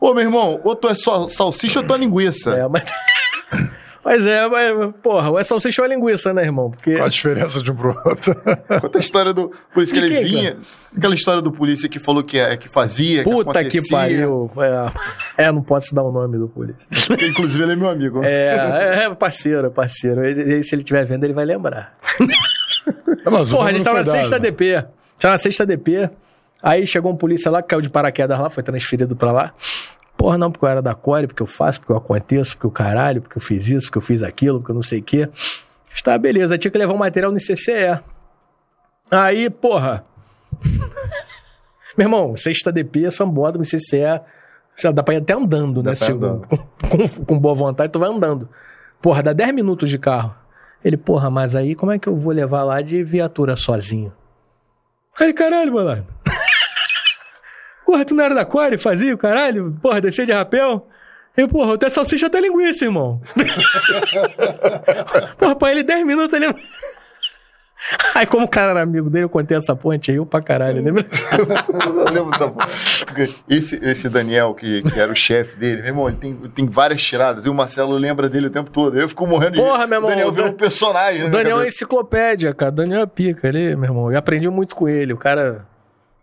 Ô, 0.00 0.14
meu 0.14 0.24
irmão, 0.24 0.60
ou 0.64 0.74
tu 0.74 0.88
é 0.88 0.94
só 0.94 1.28
salsicha 1.28 1.80
ou 1.80 1.86
tu 1.86 1.94
é 1.94 1.98
linguiça. 1.98 2.50
É, 2.56 2.68
mas. 2.68 2.84
Mas 4.02 4.26
é, 4.26 4.48
mas, 4.48 4.94
porra, 5.02 5.28
ou 5.28 5.38
é 5.38 5.44
salsicha 5.44 5.82
ou 5.82 5.86
é 5.86 5.94
linguiça, 5.94 6.32
né, 6.32 6.42
irmão? 6.42 6.70
Porque. 6.70 6.94
Qual 6.94 7.04
a 7.06 7.10
diferença 7.10 7.62
de 7.62 7.70
um 7.70 7.76
pro 7.76 7.88
outro? 8.06 8.34
Conta 8.80 8.96
a 8.96 9.00
história 9.00 9.34
do. 9.34 9.52
Por 9.74 9.82
isso 9.82 9.92
que 9.92 10.00
ele 10.00 10.22
vinha. 10.24 10.56
Aquela 10.96 11.14
história 11.14 11.42
do 11.42 11.52
polícia 11.52 11.86
que 11.86 11.98
falou 11.98 12.22
que, 12.22 12.38
é, 12.38 12.56
que 12.56 12.66
fazia. 12.66 13.22
Puta 13.22 13.52
que, 13.62 13.76
acontecia. 13.78 13.90
pariu. 13.90 14.50
É, 15.36 15.44
é, 15.44 15.52
não 15.52 15.62
posso 15.62 15.94
dar 15.94 16.02
o 16.02 16.10
nome 16.10 16.38
do 16.38 16.48
polícia. 16.48 16.88
Que, 17.14 17.26
Inclusive, 17.26 17.62
ele 17.62 17.72
é 17.72 17.76
meu 17.76 17.90
amigo. 17.90 18.22
É, 18.24 19.04
é 19.04 19.14
parceiro, 19.14 19.66
é 19.66 19.70
parceiro. 19.70 20.24
Ele- 20.24 20.64
Se 20.64 20.74
ele 20.74 20.80
estiver 20.80 21.04
vendo, 21.04 21.24
ele 21.24 21.34
vai 21.34 21.44
lembrar. 21.44 21.94
Mas 23.30 23.52
o 23.52 23.56
Porra, 23.56 23.68
a 23.68 23.72
gente 23.74 23.84
tava 23.84 23.98
na 23.98 24.04
sexta 24.04 24.40
DP. 24.40 24.82
Tava 25.18 25.32
na 25.34 25.38
sexta 25.38 25.66
DP. 25.66 26.08
Aí 26.62 26.86
chegou 26.86 27.12
um 27.12 27.16
polícia 27.16 27.50
lá, 27.50 27.60
que 27.60 27.68
caiu 27.68 27.82
de 27.82 27.90
paraquedas 27.90 28.38
lá, 28.40 28.48
foi 28.48 28.62
transferido 28.62 29.14
pra 29.14 29.30
lá. 29.30 29.52
Porra, 30.20 30.36
não, 30.36 30.52
porque 30.52 30.66
eu 30.66 30.68
era 30.68 30.82
da 30.82 30.94
Core, 30.94 31.26
porque 31.28 31.42
eu 31.42 31.46
faço, 31.46 31.80
porque 31.80 31.92
eu 31.92 31.96
aconteço, 31.96 32.52
porque 32.54 32.66
o 32.66 32.70
caralho, 32.70 33.22
porque 33.22 33.38
eu 33.38 33.40
fiz 33.42 33.68
isso, 33.70 33.86
porque 33.86 33.96
eu 33.96 34.02
fiz 34.02 34.22
aquilo, 34.22 34.58
porque 34.58 34.70
eu 34.70 34.74
não 34.74 34.82
sei 34.82 35.00
o 35.00 35.02
quê. 35.02 35.26
Está 35.94 36.18
beleza, 36.18 36.58
tinha 36.58 36.70
que 36.70 36.76
levar 36.76 36.92
o 36.92 36.98
material 36.98 37.32
no 37.32 37.38
CCE. 37.38 37.98
Aí, 39.10 39.48
porra. 39.48 40.04
Meu 41.96 42.06
irmão, 42.06 42.36
sexta 42.36 42.70
DP, 42.70 43.10
sambódromo, 43.10 43.64
CCE. 43.64 44.20
Sei 44.76 44.88
lá, 44.88 44.92
dá 44.92 45.02
pra 45.02 45.14
ir 45.14 45.18
até 45.18 45.32
andando, 45.32 45.82
né? 45.82 45.94
Se- 45.94 46.12
andando. 46.12 46.46
Com, 46.46 46.56
com- 46.58 47.24
com 47.24 47.38
boa 47.38 47.54
vontade, 47.54 47.90
tu 47.90 47.98
vai 47.98 48.10
andando. 48.10 48.46
Porra, 49.00 49.22
dá 49.22 49.32
10 49.32 49.54
minutos 49.54 49.88
de 49.88 49.98
carro. 49.98 50.34
Ele, 50.84 50.98
porra, 50.98 51.30
mas 51.30 51.56
aí 51.56 51.74
como 51.74 51.92
é 51.92 51.98
que 51.98 52.08
eu 52.08 52.16
vou 52.16 52.32
levar 52.32 52.62
lá 52.62 52.82
de 52.82 53.02
viatura 53.02 53.56
sozinho? 53.56 54.12
Aí 55.18 55.26
ele, 55.26 55.32
caralho, 55.34 55.72
malandro. 55.74 56.06
Porra, 57.90 58.04
tu 58.04 58.14
não 58.14 58.24
era 58.24 58.36
da 58.36 58.44
Core, 58.44 58.78
fazia 58.78 59.12
o 59.12 59.18
caralho? 59.18 59.76
Porra, 59.82 60.00
descia 60.00 60.24
de 60.24 60.30
rapel? 60.30 60.86
Eu, 61.36 61.48
porra, 61.48 61.74
até 61.74 61.90
salsicha 61.90 62.28
até 62.28 62.40
linguiça, 62.40 62.84
irmão. 62.84 63.20
porra, 65.36 65.56
pra 65.56 65.72
ele 65.72 65.82
10 65.82 66.06
minutos 66.06 66.32
ali. 66.32 66.46
Aí, 68.14 68.26
como 68.26 68.44
o 68.44 68.48
cara 68.48 68.72
era 68.72 68.82
amigo 68.82 69.10
dele, 69.10 69.24
eu 69.24 69.28
contei 69.28 69.56
essa 69.56 69.74
ponte 69.74 70.10
aí, 70.10 70.18
eu 70.18 70.26
pra 70.26 70.42
caralho, 70.42 70.84
lembra? 70.84 71.06
Eu 72.06 72.12
lembro 72.12 72.30
dessa. 72.30 72.50
Porque 73.06 73.30
Esse, 73.48 73.80
esse 73.82 74.08
Daniel, 74.10 74.54
que, 74.54 74.82
que 74.82 75.00
era 75.00 75.10
o 75.10 75.16
chefe 75.16 75.56
dele, 75.56 75.80
meu 75.80 75.86
irmão, 75.86 76.08
ele 76.08 76.18
tem, 76.18 76.34
tem 76.34 76.68
várias 76.68 77.02
tiradas. 77.02 77.46
E 77.46 77.48
o 77.48 77.54
Marcelo 77.54 77.96
lembra 77.96 78.28
dele 78.28 78.48
o 78.48 78.50
tempo 78.50 78.70
todo. 78.70 79.00
Eu 79.00 79.08
fico 79.08 79.26
morrendo 79.26 79.52
de 79.52 79.62
Porra, 79.62 79.86
meu 79.86 79.96
irmão, 79.96 80.10
O 80.10 80.12
Daniel 80.12 80.28
o 80.28 80.32
virou 80.32 80.50
um 80.50 80.52
personagem. 80.52 81.22
O 81.22 81.24
na 81.24 81.30
Daniel 81.30 81.62
é 81.62 81.68
enciclopédia, 81.68 82.52
cara. 82.52 82.70
Daniel 82.70 83.00
é 83.00 83.06
pica 83.06 83.48
ali, 83.48 83.74
meu 83.74 83.84
irmão. 83.84 84.12
Eu 84.12 84.18
aprendi 84.18 84.50
muito 84.50 84.76
com 84.76 84.86
ele. 84.86 85.14
O 85.14 85.16
cara. 85.16 85.64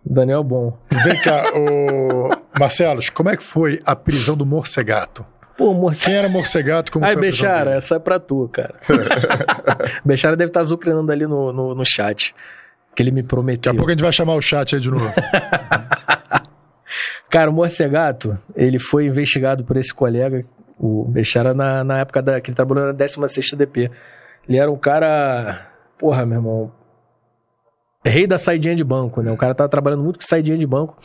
O 0.09 0.13
Daniel 0.13 0.43
bom. 0.43 0.77
Vem 1.03 1.21
cá, 1.21 1.43
ô... 1.53 2.29
Marcelos, 2.57 3.09
como 3.09 3.29
é 3.29 3.35
que 3.35 3.43
foi 3.43 3.81
a 3.85 3.95
prisão 3.95 4.37
do 4.37 4.45
Morcegato? 4.45 5.25
Pô, 5.57 5.73
moça. 5.73 6.05
Quem 6.05 6.15
era 6.15 6.29
Morcegato? 6.29 6.91
Como 6.91 7.03
Aí, 7.03 7.15
Bechara, 7.15 7.71
essa 7.71 7.95
é 7.95 7.99
pra 7.99 8.19
tu, 8.19 8.47
cara. 8.53 8.75
Bechara 10.05 10.37
deve 10.37 10.49
estar 10.49 10.63
zucrinando 10.63 11.11
ali 11.11 11.25
no, 11.25 11.51
no, 11.51 11.75
no 11.75 11.83
chat. 11.83 12.33
Que 12.95 13.03
ele 13.03 13.11
me 13.11 13.21
Daqui 13.21 13.29
prometeu. 13.29 13.71
a 13.71 13.75
pouco 13.75 13.89
a 13.89 13.93
gente 13.93 14.03
vai 14.03 14.13
chamar 14.13 14.35
o 14.35 14.41
chat 14.41 14.75
aí 14.75 14.81
de 14.81 14.89
novo. 14.89 15.11
Cara, 17.29 17.49
o 17.49 17.53
Morcegato, 17.53 18.37
ele 18.55 18.79
foi 18.79 19.07
investigado 19.07 19.65
por 19.65 19.75
esse 19.75 19.93
colega, 19.93 20.45
o 20.79 21.03
Bechara, 21.05 21.53
na, 21.53 21.83
na 21.83 21.99
época 21.99 22.21
da, 22.21 22.39
que 22.39 22.49
ele 22.49 22.55
trabalhou 22.55 22.87
na 22.87 22.93
16 22.93 23.51
DP. 23.51 23.91
Ele 24.47 24.57
era 24.57 24.71
um 24.71 24.77
cara. 24.77 25.67
Porra, 25.97 26.25
meu 26.25 26.37
irmão. 26.37 26.71
Rei 28.07 28.27
da 28.27 28.37
saidinha 28.37 28.75
de 28.75 28.83
banco, 28.83 29.21
né? 29.21 29.31
O 29.31 29.37
cara 29.37 29.53
tava 29.55 29.69
trabalhando 29.69 30.03
muito 30.03 30.19
com 30.19 30.25
saidinha 30.25 30.57
de 30.57 30.65
banco. 30.65 30.97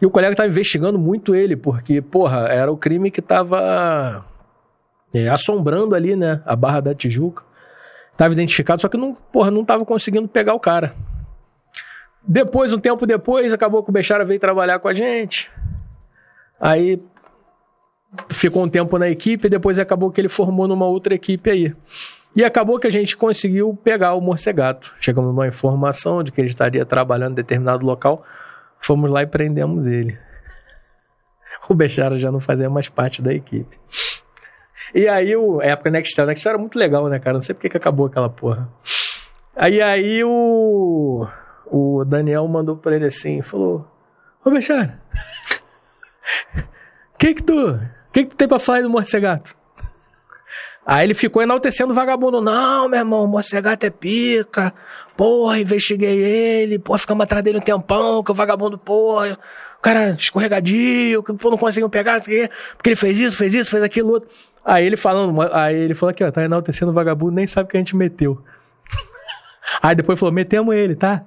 E 0.00 0.06
o 0.06 0.10
colega 0.10 0.34
tava 0.34 0.48
investigando 0.48 0.98
muito 0.98 1.34
ele, 1.34 1.56
porque, 1.56 2.00
porra, 2.00 2.48
era 2.48 2.72
o 2.72 2.76
crime 2.76 3.10
que 3.10 3.20
tava 3.20 4.24
é, 5.12 5.28
assombrando 5.28 5.94
ali, 5.94 6.16
né? 6.16 6.42
A 6.46 6.56
Barra 6.56 6.80
da 6.80 6.94
Tijuca. 6.94 7.42
Tava 8.16 8.32
identificado, 8.32 8.80
só 8.80 8.88
que 8.88 8.96
não, 8.96 9.14
porra, 9.14 9.50
não 9.50 9.64
tava 9.64 9.84
conseguindo 9.84 10.28
pegar 10.28 10.54
o 10.54 10.60
cara. 10.60 10.94
Depois, 12.22 12.72
um 12.72 12.78
tempo 12.78 13.06
depois, 13.06 13.52
acabou 13.52 13.82
que 13.82 13.90
o 13.90 13.92
Bechara 13.92 14.24
veio 14.24 14.40
trabalhar 14.40 14.78
com 14.78 14.88
a 14.88 14.94
gente. 14.94 15.50
Aí 16.60 17.02
ficou 18.28 18.62
um 18.62 18.68
tempo 18.68 18.98
na 18.98 19.08
equipe, 19.08 19.48
depois 19.48 19.78
acabou 19.78 20.10
que 20.10 20.20
ele 20.20 20.28
formou 20.28 20.66
numa 20.68 20.86
outra 20.86 21.14
equipe 21.14 21.50
aí. 21.50 21.74
E 22.34 22.44
acabou 22.44 22.78
que 22.78 22.86
a 22.86 22.92
gente 22.92 23.16
conseguiu 23.16 23.78
pegar 23.82 24.14
o 24.14 24.20
Morcegato. 24.20 24.94
Chegamos 25.00 25.30
numa 25.30 25.48
informação 25.48 26.22
de 26.22 26.30
que 26.30 26.40
ele 26.40 26.48
estaria 26.48 26.84
trabalhando 26.84 27.32
em 27.32 27.36
determinado 27.36 27.84
local. 27.84 28.24
Fomos 28.78 29.10
lá 29.10 29.22
e 29.22 29.26
prendemos 29.26 29.86
ele. 29.86 30.18
O 31.68 31.74
Bechara 31.74 32.18
já 32.18 32.32
não 32.32 32.40
fazia 32.40 32.68
mais 32.68 32.88
parte 32.88 33.22
da 33.22 33.32
equipe. 33.32 33.78
E 34.92 35.06
aí, 35.06 35.36
o, 35.36 35.62
época 35.62 35.90
Nextel. 35.90 36.26
Nextel 36.26 36.50
era 36.50 36.58
muito 36.58 36.76
legal, 36.76 37.08
né, 37.08 37.20
cara? 37.20 37.34
Não 37.34 37.40
sei 37.40 37.54
porque 37.54 37.68
que 37.68 37.76
acabou 37.76 38.06
aquela 38.06 38.28
porra. 38.28 38.68
Aí, 39.54 39.80
aí 39.80 40.24
o, 40.24 41.28
o 41.66 42.04
Daniel 42.04 42.46
mandou 42.48 42.76
pra 42.76 42.96
ele 42.96 43.06
assim, 43.06 43.40
falou, 43.40 43.86
Ô 44.42 44.50
Bechara, 44.50 44.98
o 47.14 47.18
que 47.18 47.34
que 47.34 47.42
tu, 47.42 47.78
que 48.10 48.24
que 48.24 48.30
tu 48.30 48.36
tem 48.36 48.48
pra 48.48 48.58
falar 48.58 48.80
do 48.80 48.88
Morcegato? 48.88 49.54
Aí 50.90 51.06
ele 51.06 51.14
ficou 51.14 51.40
enaltecendo 51.40 51.92
o 51.92 51.94
vagabundo. 51.94 52.40
Não, 52.40 52.88
meu 52.88 52.98
irmão, 52.98 53.32
o 53.32 53.38
é 53.38 53.90
pica. 53.90 54.74
Porra, 55.16 55.60
investiguei 55.60 56.18
ele. 56.18 56.80
Porra, 56.80 56.98
ficamos 56.98 57.22
atrás 57.22 57.44
dele 57.44 57.58
um 57.58 57.60
tempão, 57.60 58.24
que 58.24 58.32
o 58.32 58.34
vagabundo, 58.34 58.76
porra, 58.76 59.38
o 59.78 59.80
cara 59.80 60.16
escorregadio, 60.18 61.22
que 61.22 61.32
pô, 61.34 61.48
não 61.48 61.56
conseguiu 61.56 61.88
pegar, 61.88 62.16
não 62.16 62.24
sei 62.24 62.44
o 62.44 62.48
quê, 62.48 62.54
porque 62.76 62.88
ele 62.88 62.96
fez 62.96 63.20
isso, 63.20 63.36
fez 63.36 63.54
isso, 63.54 63.70
fez 63.70 63.84
aquilo 63.84 64.10
outro. 64.14 64.28
Aí 64.64 64.84
ele 64.84 64.96
falando, 64.96 65.40
aí 65.52 65.76
ele 65.76 65.94
falou 65.94 66.10
aqui, 66.10 66.24
ó, 66.24 66.30
tá 66.32 66.42
enaltecendo 66.42 66.90
o 66.90 66.94
vagabundo, 66.94 67.36
nem 67.36 67.46
sabe 67.46 67.68
que 67.68 67.76
a 67.76 67.80
gente 67.80 67.94
meteu. 67.94 68.42
Aí 69.80 69.94
depois 69.94 70.18
falou, 70.18 70.34
metemos 70.34 70.74
ele, 70.74 70.96
tá? 70.96 71.24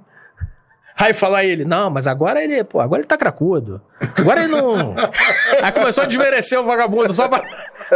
Aí 0.97 1.11
falou 1.13 1.35
aí 1.35 1.49
ele, 1.49 1.65
não, 1.65 1.89
mas 1.89 2.05
agora 2.05 2.43
ele, 2.43 2.63
pô, 2.63 2.79
agora 2.79 3.01
ele 3.01 3.07
tá 3.07 3.17
cracudo. 3.17 3.81
Agora 4.17 4.43
ele 4.43 4.51
não. 4.51 4.95
Aí 5.61 5.71
começou 5.71 6.03
a 6.03 6.07
desmerecer 6.07 6.59
o 6.59 6.65
vagabundo 6.65 7.13
só 7.13 7.27
pra. 7.27 7.43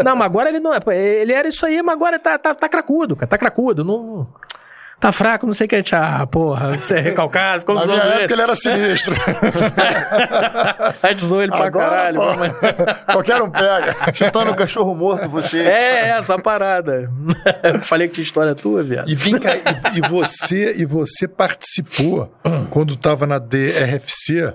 Não, 0.04 0.16
mas 0.16 0.26
agora 0.26 0.50
ele 0.50 0.60
não 0.60 0.74
é. 0.74 0.80
Ele 0.96 1.32
era 1.32 1.48
isso 1.48 1.66
aí, 1.66 1.82
mas 1.84 1.96
agora 1.96 2.16
ele 2.16 2.24
tá, 2.24 2.38
tá, 2.38 2.56
tá 2.56 2.68
cracudo, 2.68 3.16
cara, 3.16 3.28
tá 3.28 3.38
cracudo. 3.38 3.84
Não. 3.84 4.28
Tá 5.00 5.12
fraco, 5.12 5.46
não 5.46 5.54
sei 5.54 5.66
o 5.66 5.70
que. 5.70 5.84
Ah, 5.94 6.26
porra, 6.26 6.72
você 6.72 6.96
é 6.96 7.00
recalcado, 7.00 7.60
ficou 7.60 7.76
Na 7.76 7.82
zoando 7.82 7.94
minha 8.02 8.14
ele. 8.14 8.20
época 8.24 8.34
ele 8.34 8.42
era 8.42 8.56
sinistro. 8.56 9.16
Zoou 11.20 11.44
ele 11.44 11.52
pra 11.52 11.66
Agora, 11.68 11.90
caralho. 11.90 12.20
pô, 12.20 12.36
mas- 12.38 12.52
Qualquer 13.14 13.42
um 13.42 13.50
pega. 13.50 13.96
Chutando 14.14 14.52
o 14.52 14.56
cachorro 14.56 14.96
morto, 14.96 15.30
você. 15.30 15.62
É, 15.62 16.10
essa 16.18 16.38
parada. 16.40 17.12
Falei 17.84 18.08
que 18.08 18.16
tinha 18.16 18.24
história 18.24 18.56
tua, 18.56 18.84
viado. 18.84 19.10
E 19.10 19.16
vem 19.16 19.40
cá, 19.40 19.56
e, 19.56 20.00
e 20.00 20.10
você, 20.10 20.74
e 20.78 20.86
você 20.86 21.28
participou, 21.28 22.32
quando 22.70 22.94
estava 22.96 23.26
na 23.28 23.38
DRFC, 23.40 24.54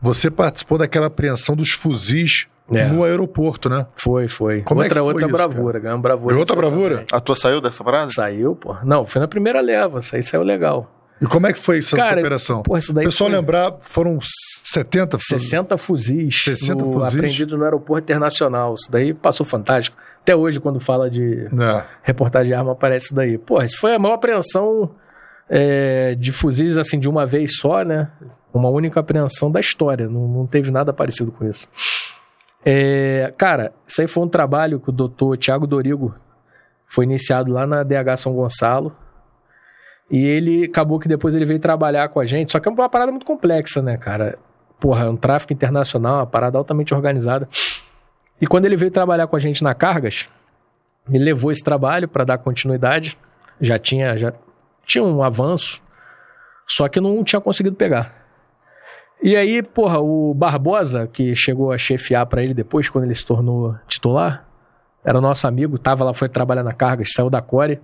você 0.00 0.30
participou 0.30 0.78
daquela 0.78 1.06
apreensão 1.08 1.54
dos 1.56 1.70
fuzis 1.72 2.46
É. 2.78 2.86
no 2.86 3.02
aeroporto, 3.04 3.68
né? 3.68 3.86
Foi, 3.96 4.28
foi. 4.28 4.62
Como 4.62 4.80
é 4.80 4.84
outra 4.84 5.00
que 5.00 5.04
foi 5.04 5.12
outra 5.12 5.26
isso, 5.26 5.36
bravura, 5.36 5.78
ganhamos 5.78 6.02
bravura. 6.02 6.32
Foi 6.34 6.38
outra 6.40 6.56
bravura? 6.56 6.90
também. 6.98 7.06
A 7.12 7.20
tua 7.20 7.34
saiu 7.36 7.60
dessa 7.60 7.82
parada? 7.82 8.10
Saiu, 8.10 8.54
pô. 8.54 8.76
Não, 8.84 9.04
foi 9.04 9.20
na 9.20 9.28
primeira 9.28 9.60
leva, 9.60 9.98
isso 9.98 10.14
aí 10.14 10.22
saiu 10.22 10.42
legal. 10.42 10.90
E 11.20 11.26
como 11.26 11.46
é 11.46 11.52
que 11.52 11.58
foi 11.58 11.78
essa, 11.78 11.96
essa 11.96 12.08
Cara, 12.08 12.20
operação? 12.20 12.62
porra, 12.62 12.78
isso 12.78 12.94
daí 12.94 13.04
o 13.04 13.08
pessoal 13.08 13.28
foi- 13.28 13.38
lembrar, 13.38 13.74
foram 13.82 14.18
70 14.22 15.18
fuzis. 15.18 15.42
60 15.42 15.76
fuzis, 15.76 16.42
60 16.44 16.82
no, 16.84 16.92
fuzis? 16.94 17.14
apreendidos 17.14 17.58
no 17.58 17.64
aeroporto 17.64 18.04
internacional. 18.04 18.74
Isso 18.74 18.90
daí 18.90 19.12
passou 19.12 19.44
fantástico. 19.44 19.96
Até 20.22 20.34
hoje, 20.34 20.58
quando 20.60 20.80
fala 20.80 21.10
de 21.10 21.46
É. 21.46 21.84
reportagem 22.02 22.48
de 22.48 22.54
arma, 22.54 22.72
aparece 22.72 23.06
isso 23.06 23.14
daí. 23.14 23.36
Pô, 23.36 23.60
isso 23.62 23.78
foi 23.78 23.94
a 23.94 23.98
maior 23.98 24.14
apreensão 24.14 24.92
é, 25.48 26.14
de 26.14 26.32
fuzis, 26.32 26.78
assim, 26.78 26.98
de 26.98 27.08
uma 27.08 27.26
vez 27.26 27.56
só, 27.58 27.82
né? 27.82 28.08
Uma 28.54 28.68
única 28.70 29.00
apreensão 29.00 29.50
da 29.50 29.60
história. 29.60 30.08
Não, 30.08 30.26
não 30.26 30.46
teve 30.46 30.70
nada 30.70 30.92
parecido 30.92 31.30
com 31.32 31.44
isso. 31.46 31.68
É, 32.64 33.32
cara, 33.38 33.72
isso 33.86 34.00
aí 34.00 34.08
foi 34.08 34.24
um 34.24 34.28
trabalho 34.28 34.80
que 34.80 34.90
o 34.90 34.92
doutor 34.92 35.36
Tiago 35.36 35.66
Dorigo 35.66 36.14
foi 36.86 37.04
iniciado 37.04 37.52
lá 37.52 37.66
na 37.66 37.82
DH 37.82 38.16
São 38.16 38.34
Gonçalo. 38.34 38.94
E 40.10 40.26
ele 40.26 40.64
acabou 40.64 40.98
que 40.98 41.06
depois 41.06 41.34
ele 41.34 41.44
veio 41.44 41.60
trabalhar 41.60 42.08
com 42.08 42.18
a 42.18 42.26
gente. 42.26 42.50
Só 42.50 42.58
que 42.58 42.68
é 42.68 42.72
uma 42.72 42.88
parada 42.88 43.12
muito 43.12 43.24
complexa, 43.24 43.80
né, 43.80 43.96
cara? 43.96 44.36
Porra, 44.80 45.04
é 45.04 45.08
um 45.08 45.16
tráfico 45.16 45.52
internacional, 45.52 46.16
uma 46.16 46.26
parada 46.26 46.58
altamente 46.58 46.92
organizada. 46.92 47.48
E 48.40 48.46
quando 48.46 48.64
ele 48.64 48.76
veio 48.76 48.90
trabalhar 48.90 49.26
com 49.28 49.36
a 49.36 49.38
gente 49.38 49.62
na 49.62 49.72
Cargas, 49.72 50.26
ele 51.08 51.24
levou 51.24 51.52
esse 51.52 51.62
trabalho 51.62 52.08
para 52.08 52.24
dar 52.24 52.38
continuidade. 52.38 53.16
Já 53.60 53.78
tinha, 53.78 54.16
já 54.16 54.32
tinha 54.84 55.04
um 55.04 55.22
avanço, 55.22 55.80
só 56.66 56.88
que 56.88 57.00
não 57.00 57.22
tinha 57.22 57.40
conseguido 57.40 57.76
pegar. 57.76 58.19
E 59.22 59.36
aí, 59.36 59.62
porra, 59.62 60.00
o 60.00 60.32
Barbosa, 60.32 61.06
que 61.06 61.34
chegou 61.34 61.72
a 61.72 61.78
chefiar 61.78 62.24
para 62.24 62.42
ele 62.42 62.54
depois, 62.54 62.88
quando 62.88 63.04
ele 63.04 63.14
se 63.14 63.26
tornou 63.26 63.76
titular, 63.86 64.46
era 65.04 65.20
nosso 65.20 65.46
amigo, 65.46 65.78
tava 65.78 66.04
lá, 66.04 66.14
foi 66.14 66.28
trabalhar 66.28 66.62
na 66.62 66.72
Cargas, 66.72 67.10
saiu 67.12 67.28
da 67.28 67.42
Core, 67.42 67.80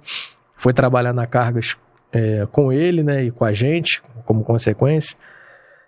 foi 0.57 0.73
trabalhar 0.73 1.13
na 1.13 1.27
Cargas 1.27 1.77
é, 2.11 2.47
com 2.51 2.73
ele, 2.73 3.03
né, 3.03 3.25
e 3.25 3.31
com 3.31 3.45
a 3.45 3.53
gente, 3.53 4.03
como 4.25 4.43
consequência. 4.45 5.17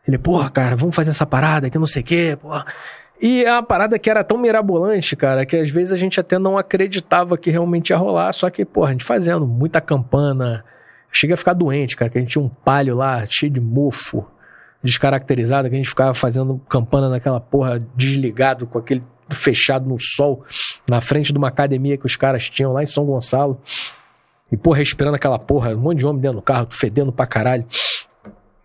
Ele, 0.06 0.18
porra, 0.18 0.50
cara, 0.50 0.76
vamos 0.76 0.94
fazer 0.94 1.10
essa 1.10 1.26
parada 1.26 1.70
que 1.70 1.78
não 1.78 1.86
sei 1.86 2.02
o 2.02 2.04
quê, 2.04 2.38
porra. 2.40 2.66
E 3.20 3.44
é 3.44 3.52
uma 3.52 3.62
parada 3.62 3.98
que 3.98 4.08
era 4.08 4.22
tão 4.22 4.38
mirabolante, 4.38 5.16
cara, 5.16 5.44
que 5.44 5.56
às 5.56 5.70
vezes 5.70 5.92
a 5.92 5.96
gente 5.96 6.20
até 6.20 6.38
não 6.38 6.56
acreditava 6.56 7.36
que 7.38 7.50
realmente 7.50 7.90
ia 7.90 7.96
rolar, 7.96 8.32
só 8.32 8.48
que, 8.50 8.64
porra, 8.64 8.90
a 8.90 8.92
gente 8.92 9.04
fazendo 9.04 9.46
muita 9.46 9.80
campana, 9.80 10.64
chega 11.10 11.34
a 11.34 11.36
ficar 11.36 11.54
doente, 11.54 11.96
cara, 11.96 12.10
que 12.10 12.18
a 12.18 12.20
gente 12.20 12.30
tinha 12.30 12.44
um 12.44 12.48
palio 12.48 12.94
lá, 12.94 13.24
cheio 13.26 13.50
de 13.50 13.60
mofo, 13.60 14.26
descaracterizado, 14.82 15.68
que 15.68 15.74
a 15.74 15.78
gente 15.78 15.88
ficava 15.88 16.14
fazendo 16.14 16.60
campana 16.68 17.08
naquela 17.08 17.40
porra 17.40 17.84
desligado, 17.94 18.66
com 18.66 18.78
aquele 18.78 19.02
fechado 19.30 19.88
no 19.88 19.98
sol, 19.98 20.44
na 20.88 21.00
frente 21.00 21.32
de 21.32 21.38
uma 21.38 21.48
academia 21.48 21.96
que 21.96 22.06
os 22.06 22.16
caras 22.16 22.48
tinham 22.48 22.72
lá 22.72 22.82
em 22.82 22.86
São 22.86 23.04
Gonçalo. 23.04 23.60
E, 24.50 24.56
porra, 24.56 24.78
respirando 24.78 25.16
aquela 25.16 25.38
porra, 25.38 25.74
um 25.74 25.78
monte 25.78 25.98
de 25.98 26.06
homem 26.06 26.22
dentro 26.22 26.38
do 26.38 26.42
carro, 26.42 26.68
fedendo 26.70 27.12
pra 27.12 27.26
caralho. 27.26 27.66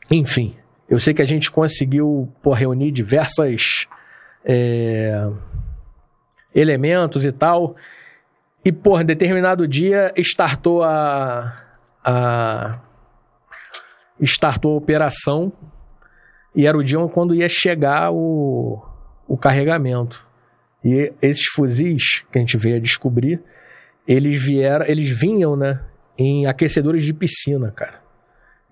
Enfim, 0.10 0.56
eu 0.90 1.00
sei 1.00 1.14
que 1.14 1.22
a 1.22 1.26
gente 1.26 1.52
conseguiu 1.52 2.32
porra, 2.42 2.60
reunir 2.60 2.92
diversas 2.92 3.86
é, 4.46 5.28
elementos 6.54 7.26
e 7.26 7.32
tal. 7.32 7.76
E, 8.64 8.72
porra, 8.72 9.02
em 9.02 9.06
determinado 9.06 9.68
dia, 9.68 10.14
startou 10.18 10.84
a. 10.84 11.54
a 12.04 12.80
startou 14.22 14.74
a 14.74 14.78
operação. 14.78 15.52
E 16.56 16.68
era 16.68 16.78
o 16.78 16.84
dia 16.84 17.00
quando 17.08 17.34
ia 17.34 17.50
chegar 17.50 18.12
o, 18.12 18.82
o 19.28 19.38
carregamento. 19.38 20.26
E 20.84 21.14
esses 21.22 21.46
fuzis 21.46 22.24
que 22.32 22.38
a 22.38 22.42
gente 22.42 22.58
veio 22.58 22.76
a 22.76 22.80
descobrir, 22.80 23.42
eles 24.08 24.42
vieram, 24.42 24.86
eles 24.86 25.10
vinham, 25.10 25.56
né, 25.56 25.82
em 26.18 26.46
aquecedores 26.46 27.04
de 27.04 27.14
piscina, 27.14 27.72
cara. 27.72 28.02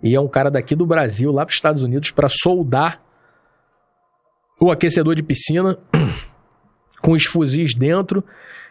E 0.03 0.15
é 0.15 0.19
um 0.19 0.27
cara 0.27 0.49
daqui 0.49 0.75
do 0.75 0.85
Brasil, 0.85 1.31
lá 1.31 1.45
para 1.45 1.51
os 1.51 1.55
Estados 1.55 1.83
Unidos, 1.83 2.11
para 2.11 2.27
soldar 2.27 3.01
o 4.59 4.71
aquecedor 4.71 5.15
de 5.15 5.23
piscina 5.23 5.77
com 7.01 7.11
os 7.11 7.25
fuzis 7.25 7.73
dentro. 7.73 8.23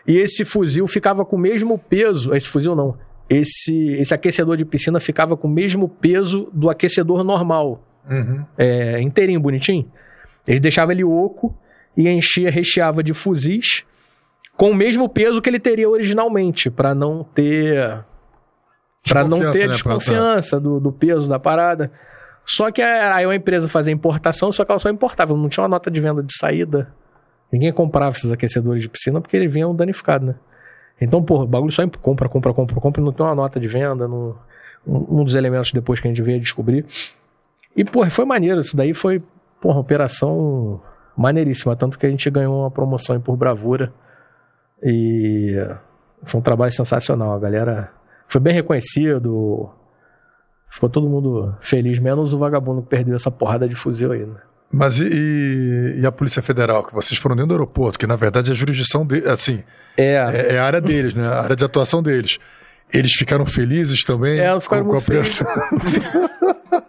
E 0.06 0.16
esse 0.16 0.44
fuzil 0.44 0.86
ficava 0.86 1.24
com 1.24 1.36
o 1.36 1.38
mesmo 1.38 1.78
peso. 1.78 2.34
Esse 2.34 2.48
fuzil 2.48 2.74
não. 2.74 2.98
esse, 3.28 3.92
esse 3.92 4.12
aquecedor 4.12 4.56
de 4.56 4.64
piscina 4.64 5.00
ficava 5.00 5.36
com 5.36 5.48
o 5.48 5.50
mesmo 5.50 5.88
peso 5.88 6.48
do 6.52 6.68
aquecedor 6.68 7.22
normal, 7.22 7.84
Uhum. 8.08 8.44
é, 8.58 9.00
inteirinho, 9.00 9.40
bonitinho. 9.40 9.90
Eles 10.46 10.60
deixavam 10.60 10.92
ele 10.92 11.04
oco 11.04 11.56
e 11.96 12.08
enchia, 12.08 12.50
recheava 12.50 13.02
de 13.02 13.12
fuzis 13.14 13.84
com 14.56 14.70
o 14.70 14.74
mesmo 14.74 15.08
peso 15.08 15.40
que 15.40 15.48
ele 15.48 15.58
teria 15.60 15.88
originalmente, 15.88 16.70
para 16.70 16.94
não 16.94 17.24
ter 17.24 18.04
para 19.08 19.24
não 19.24 19.38
Desconfiança, 19.38 19.58
ter 19.58 19.66
né, 19.66 19.72
desconfiança 19.72 20.60
do, 20.60 20.78
do 20.80 20.92
peso 20.92 21.28
da 21.28 21.38
parada. 21.38 21.90
Só 22.44 22.70
que 22.70 22.82
aí 22.82 23.24
a 23.24 23.34
empresa 23.34 23.68
fazia 23.68 23.92
importação, 23.94 24.52
só 24.52 24.64
que 24.64 24.70
ela 24.70 24.78
só 24.78 24.90
importava, 24.90 25.34
não 25.34 25.48
tinha 25.48 25.62
uma 25.62 25.68
nota 25.68 25.90
de 25.90 26.00
venda 26.00 26.22
de 26.22 26.36
saída. 26.36 26.92
Ninguém 27.52 27.72
comprava 27.72 28.16
esses 28.16 28.30
aquecedores 28.30 28.82
de 28.82 28.88
piscina 28.88 29.20
porque 29.20 29.36
eles 29.36 29.52
vinham 29.52 29.74
danificados, 29.74 30.28
né? 30.28 30.34
Então, 31.00 31.22
porra, 31.22 31.44
o 31.44 31.46
bagulho 31.46 31.72
só 31.72 31.86
compra, 31.88 32.28
compra, 32.28 32.52
compra, 32.52 32.80
compra, 32.80 33.02
não 33.02 33.12
tem 33.12 33.24
uma 33.24 33.34
nota 33.34 33.58
de 33.58 33.66
venda, 33.66 34.06
não- 34.06 34.36
um, 34.86 35.24
dos 35.24 35.34
elementos 35.34 35.72
depois 35.72 36.00
que 36.00 36.06
a 36.06 36.10
gente 36.10 36.22
veio 36.22 36.40
descobrir. 36.40 36.84
E, 37.76 37.84
porra, 37.84 38.10
foi 38.10 38.24
maneiro, 38.24 38.60
isso 38.60 38.76
daí 38.76 38.92
foi, 38.94 39.22
porra, 39.60 39.76
uma 39.76 39.80
operação 39.80 40.80
maneiríssima, 41.16 41.76
tanto 41.76 41.98
que 41.98 42.06
a 42.06 42.10
gente 42.10 42.28
ganhou 42.30 42.60
uma 42.60 42.70
promoção 42.70 43.14
aí 43.16 43.22
por 43.22 43.36
bravura. 43.36 43.92
E 44.82 45.54
foi 46.24 46.40
um 46.40 46.42
trabalho 46.42 46.72
sensacional, 46.72 47.34
a 47.34 47.38
galera 47.38 47.90
foi 48.28 48.40
bem 48.40 48.52
reconhecido, 48.54 49.68
ficou 50.70 50.88
todo 50.88 51.08
mundo 51.08 51.54
feliz, 51.60 51.98
menos 51.98 52.32
o 52.32 52.38
vagabundo 52.38 52.82
que 52.82 52.88
perdeu 52.88 53.14
essa 53.16 53.30
porrada 53.30 53.68
de 53.68 53.74
fuzil 53.74 54.12
aí, 54.12 54.24
né? 54.24 54.36
Mas 54.72 55.00
e, 55.00 55.98
e- 56.00 56.06
a 56.06 56.12
Polícia 56.12 56.40
Federal, 56.40 56.84
que 56.84 56.94
vocês 56.94 57.18
foram 57.18 57.34
dentro 57.34 57.48
do 57.48 57.54
aeroporto, 57.54 57.98
que 57.98 58.06
na 58.06 58.14
verdade 58.14 58.50
é 58.50 58.52
a 58.52 58.56
jurisdição 58.56 59.04
de, 59.04 59.26
assim, 59.28 59.64
É, 59.96 60.14
é, 60.14 60.54
é 60.54 60.58
a 60.60 60.64
área 60.64 60.80
deles, 60.80 61.12
né? 61.12 61.26
A 61.26 61.40
área 61.42 61.56
de 61.56 61.64
atuação 61.64 62.00
deles. 62.02 62.38
Eles 62.94 63.12
ficaram 63.12 63.44
felizes 63.44 64.04
também? 64.04 64.38
É, 64.38 64.60
ficaram 64.60 64.84
com, 64.84 64.90
com 64.90 64.96
a 64.96 65.00
muito 65.00 65.06
pressão? 65.06 65.46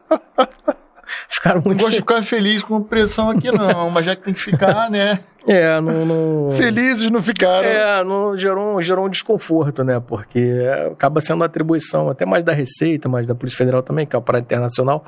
ficaram 1.29 1.57
Não 1.57 1.65
muito 1.65 1.79
gosto 1.79 1.91
de 1.93 1.97
ficar 1.99 2.21
feliz 2.23 2.63
com 2.63 2.81
pressão 2.81 3.29
aqui, 3.29 3.51
não, 3.51 3.89
mas 3.89 4.05
já 4.05 4.15
que 4.15 4.23
tem 4.23 4.33
que 4.33 4.39
ficar, 4.39 4.89
né? 4.89 5.19
É, 5.47 5.79
não. 5.81 6.05
não... 6.05 6.51
Felizes 6.51 7.09
não 7.09 7.21
ficaram. 7.21 7.67
É, 7.67 8.03
não, 8.03 8.37
gerou, 8.37 8.77
um- 8.77 8.81
gerou 8.81 9.05
um 9.05 9.09
desconforto, 9.09 9.83
né? 9.83 9.99
Porque 9.99 10.53
acaba 10.91 11.19
sendo 11.19 11.37
uma 11.37 11.45
atribuição 11.45 12.09
até 12.09 12.25
mais 12.25 12.43
da 12.43 12.53
Receita, 12.53 13.09
mais 13.09 13.25
da 13.25 13.33
Polícia 13.33 13.57
Federal 13.57 13.81
também, 13.81 14.05
que 14.05 14.15
é 14.15 14.19
o 14.19 14.21
parada 14.21 14.43
internacional. 14.45 15.03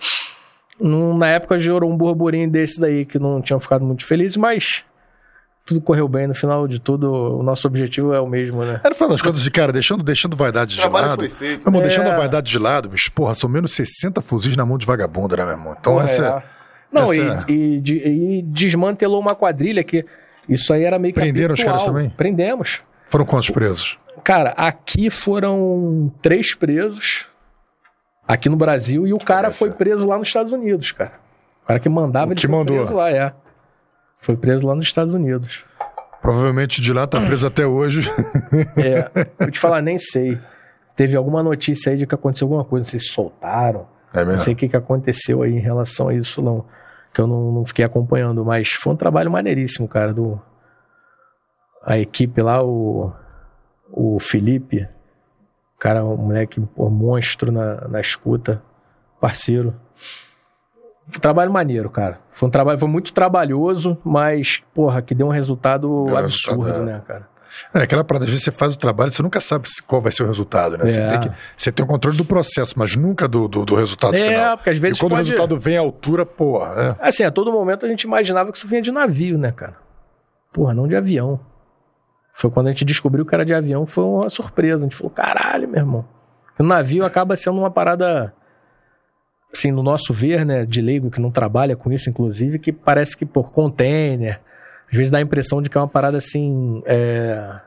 Num- 0.79 1.15
na 1.17 1.27
época 1.27 1.57
gerou 1.59 1.89
um 1.89 1.95
burburinho 1.95 2.49
desse 2.49 2.79
daí 2.81 3.05
que 3.05 3.19
não 3.19 3.41
tinham 3.41 3.59
ficado 3.59 3.85
muito 3.85 4.05
felizes, 4.05 4.35
mas 4.37 4.83
tudo 5.65 5.79
correu 5.81 6.07
bem. 6.07 6.27
No 6.27 6.35
final 6.35 6.67
de 6.67 6.79
tudo, 6.79 7.11
o 7.11 7.43
nosso 7.43 7.67
objetivo 7.67 8.13
é 8.13 8.19
o 8.19 8.27
mesmo, 8.27 8.63
né? 8.63 8.79
Era 8.83 8.89
no 8.89 8.95
final 8.95 9.09
das 9.09 9.21
contas, 9.21 9.41
de 9.41 9.51
cara, 9.51 9.71
deixando, 9.71 10.03
deixando 10.03 10.35
vaidade 10.35 10.75
de 10.75 10.87
lado. 10.87 11.15
foi 11.15 11.29
feito. 11.29 11.59
Meu 11.59 11.67
irmão, 11.69 11.81
É. 11.81 11.83
deixando 11.83 12.07
a 12.09 12.15
vaidade 12.15 12.49
de 12.51 12.59
lado, 12.59 12.89
bicho, 12.89 13.11
porra, 13.13 13.33
são 13.33 13.49
menos 13.49 13.71
60 13.73 14.21
fuzis 14.21 14.55
na 14.57 14.65
mão 14.65 14.77
de 14.77 14.85
vagabundo, 14.85 15.35
né, 15.37 15.43
meu 15.43 15.53
irmão? 15.53 15.75
Então 15.79 15.93
Porra, 15.93 16.05
essa. 16.05 16.25
é. 16.49 16.63
Não, 16.91 17.03
essa- 17.11 17.45
e, 17.49 17.81
e 17.87 18.37
e 18.39 18.41
desmantelou 18.43 19.19
uma 19.19 19.33
quadrilha 19.35 19.83
que 19.83 20.05
isso 20.47 20.71
aí 20.73 20.83
era 20.83 20.99
meio 20.99 21.13
que 21.13 21.19
Prenderam 21.19 21.53
os 21.53 21.59
habitual. 21.61 21.79
caras 21.79 21.85
também? 21.93 22.09
Prendemos. 22.11 22.81
Foram 23.07 23.25
quantos 23.25 23.49
presos? 23.49 23.97
Cara, 24.23 24.51
aqui 24.57 25.09
foram 25.09 26.11
três 26.21 26.53
presos 26.53 27.27
aqui 28.27 28.47
no 28.49 28.55
Brasil 28.55 29.07
e 29.07 29.13
o 29.13 29.17
cara 29.17 29.49
foi 29.51 29.71
preso 29.71 30.05
lá 30.07 30.17
nos 30.17 30.27
Estados 30.27 30.51
Unidos, 30.51 30.91
cara. 30.91 31.13
O 31.63 31.67
cara 31.67 31.79
que 31.79 31.89
mandava 31.89 32.27
O 32.27 32.33
ele 32.33 32.39
que 32.41 32.47
foi 32.47 32.55
mandou? 32.55 32.77
preso 32.77 32.93
lá, 32.93 33.09
é. 33.09 33.33
Foi 34.23 34.37
preso 34.37 34.65
lá 34.65 34.73
nos 34.73 34.85
Estados 34.85 35.13
Unidos. 35.13 35.65
Provavelmente 36.21 36.81
de 36.81 36.93
lá 36.93 37.05
tá 37.05 37.19
preso 37.19 37.45
até 37.45 37.67
hoje. 37.67 38.09
É, 38.77 39.11
vou 39.37 39.51
te 39.51 39.59
falar, 39.59 39.81
nem 39.81 39.97
sei. 39.99 40.39
Teve 40.95 41.17
alguma 41.17 41.43
notícia 41.43 41.91
aí 41.91 41.97
de 41.97 42.07
que 42.07 42.15
aconteceu 42.15 42.45
alguma 42.45 42.63
coisa, 42.63 42.85
não 42.85 42.89
sei 42.89 42.99
se 43.01 43.07
soltaram. 43.07 43.85
É 44.13 44.23
Não 44.23 44.39
sei 44.39 44.53
o 44.53 44.55
que, 44.55 44.69
que 44.69 44.77
aconteceu 44.77 45.41
aí 45.41 45.51
em 45.51 45.59
relação 45.59 46.07
a 46.07 46.13
isso, 46.13 46.41
não. 46.41 46.63
Que 47.13 47.19
eu 47.19 47.27
não, 47.27 47.51
não 47.51 47.65
fiquei 47.65 47.83
acompanhando, 47.83 48.45
mas 48.45 48.69
foi 48.69 48.93
um 48.93 48.95
trabalho 48.95 49.29
maneiríssimo, 49.29 49.89
cara, 49.89 50.13
do. 50.13 50.41
A 51.83 51.99
equipe 51.99 52.41
lá, 52.41 52.63
o. 52.63 53.11
O 53.91 54.19
Felipe, 54.19 54.87
cara, 55.77 56.03
um 56.03 56.15
moleque, 56.15 56.61
pô, 56.61 56.89
monstro 56.89 57.51
na, 57.51 57.87
na 57.89 57.99
escuta, 57.99 58.63
parceiro. 59.19 59.75
Trabalho 61.19 61.51
maneiro, 61.51 61.89
cara. 61.89 62.19
Foi 62.31 62.47
um 62.47 62.51
trabalho, 62.51 62.79
foi 62.79 62.87
muito 62.89 63.11
trabalhoso, 63.13 63.97
mas, 64.03 64.63
porra, 64.73 65.01
que 65.01 65.13
deu 65.13 65.27
um 65.27 65.31
resultado 65.31 66.05
um 66.05 66.15
absurdo, 66.17 66.69
é. 66.69 66.79
né, 66.79 67.01
cara? 67.05 67.27
É 67.73 67.83
aquela 67.83 68.03
parada, 68.03 68.25
às 68.25 68.31
vezes 68.31 68.45
você 68.45 68.51
faz 68.51 68.73
o 68.73 68.77
trabalho, 68.77 69.11
você 69.11 69.21
nunca 69.21 69.39
sabe 69.39 69.67
qual 69.85 70.01
vai 70.01 70.11
ser 70.11 70.23
o 70.23 70.25
resultado, 70.25 70.75
né? 70.77 70.89
Você, 70.89 70.99
É. 70.99 71.09
tem 71.09 71.19
que, 71.29 71.31
você 71.55 71.71
tem 71.71 71.85
o 71.85 71.87
controle 71.87 72.17
do 72.17 72.25
processo, 72.25 72.73
mas 72.79 72.95
nunca 72.95 73.27
do, 73.27 73.47
do, 73.47 73.63
do 73.63 73.75
resultado 73.75 74.15
É, 74.15 74.29
final. 74.29 74.57
porque 74.57 74.69
às 74.71 74.77
vezes 74.79 74.97
e 74.97 75.01
quando 75.01 75.11
pode- 75.11 75.21
o 75.21 75.23
resultado 75.25 75.59
vem 75.59 75.77
à 75.77 75.81
altura, 75.81 76.25
porra, 76.25 76.97
é. 76.99 77.07
Assim, 77.07 77.23
a 77.23 77.29
todo 77.29 77.51
momento 77.51 77.85
a 77.85 77.89
gente 77.89 78.03
imaginava 78.03 78.51
que 78.51 78.57
isso 78.57 78.67
vinha 78.67 78.81
de 78.81 78.91
navio, 78.91 79.37
né, 79.37 79.51
cara? 79.51 79.75
Porra, 80.51 80.73
não 80.73 80.87
de 80.87 80.95
avião. 80.95 81.39
Foi 82.33 82.49
quando 82.49 82.67
a 82.67 82.69
gente 82.71 82.83
descobriu 82.85 83.23
que 83.25 83.35
era 83.35 83.45
de 83.45 83.53
avião, 83.53 83.85
foi 83.85 84.03
uma 84.03 84.29
surpresa. 84.31 84.77
A 84.85 84.89
gente 84.89 84.95
falou, 84.95 85.11
caralho, 85.11 85.67
meu 85.67 85.79
irmão. 85.79 86.05
O 86.57 86.63
navio 86.63 87.05
acaba 87.05 87.37
sendo 87.37 87.59
uma 87.59 87.69
parada, 87.69 88.33
assim, 89.53 89.71
no 89.71 89.83
nosso 89.83 90.13
ver, 90.13 90.45
né, 90.45 90.65
de 90.65 90.81
leigo 90.81 91.11
que 91.11 91.21
não 91.21 91.31
trabalha 91.31 91.75
com 91.75 91.91
isso, 91.91 92.09
inclusive, 92.09 92.57
que 92.59 92.71
parece 92.71 93.15
que 93.15 93.25
por 93.25 93.51
container, 93.51 94.39
às 94.89 94.97
vezes 94.97 95.11
dá 95.11 95.19
a 95.19 95.21
impressão 95.21 95.61
de 95.61 95.69
que 95.69 95.77
é 95.77 95.81
uma 95.81 95.87
parada 95.87 96.17
assim. 96.17 96.81
É, 96.85 97.59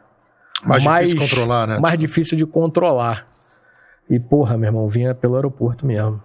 mais, 0.64 1.10
difícil 1.10 1.18
controlar, 1.18 1.66
né? 1.66 1.78
Mais 1.78 1.98
difícil 1.98 2.36
de 2.36 2.46
controlar. 2.46 3.28
E, 4.08 4.18
porra, 4.18 4.56
meu 4.56 4.68
irmão, 4.68 4.88
vinha 4.88 5.14
pelo 5.14 5.36
aeroporto 5.36 5.86
mesmo. 5.86 6.22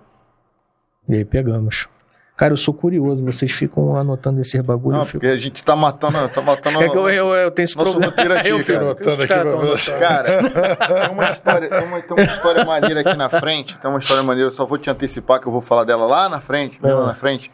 E 1.08 1.16
aí 1.16 1.26
pegamos. 1.26 1.88
Cara, 2.42 2.54
eu 2.54 2.58
sou 2.58 2.74
curioso, 2.74 3.24
vocês 3.24 3.52
ficam 3.52 3.96
anotando 3.96 4.42
esses 4.42 4.60
bagulho. 4.62 4.94
Não, 4.94 5.02
eu 5.02 5.06
fico... 5.06 5.20
porque 5.20 5.32
a 5.32 5.38
gente 5.38 5.64
tá 5.64 5.76
matando, 5.76 6.28
tá 6.28 6.42
matando 6.42 6.82
É 6.82 6.90
que 6.90 6.98
eu, 6.98 7.08
eu, 7.08 7.36
eu 7.36 7.52
tenho 7.52 7.66
esse 7.66 7.78
Nosso 7.78 8.00
problema. 8.00 8.16
aqui, 8.40 8.50
eu 8.50 8.58
cara. 8.58 8.64
fico 8.64 8.80
Anotando 8.80 9.24
aqui 9.24 9.34
anotando. 9.34 10.00
Cara, 10.00 10.28
tem 11.06 11.12
uma, 11.12 11.30
história, 11.30 11.70
tem, 11.70 11.84
uma, 11.84 12.02
tem 12.02 12.18
uma 12.18 12.24
história 12.24 12.66
maneira 12.66 13.02
aqui 13.02 13.16
na 13.16 13.30
frente. 13.30 13.78
Tem 13.78 13.88
uma 13.88 14.00
história 14.00 14.24
maneira, 14.24 14.50
eu 14.50 14.52
só 14.52 14.66
vou 14.66 14.80
te 14.80 14.90
antecipar 14.90 15.40
que 15.40 15.48
eu 15.48 15.52
vou 15.52 15.62
falar 15.62 15.84
dela 15.84 16.08
lá 16.08 16.28
na 16.30 16.42
frente, 16.42 16.82
bem 16.82 16.92
lá 16.92 17.06
na 17.06 17.14
frente, 17.14 17.52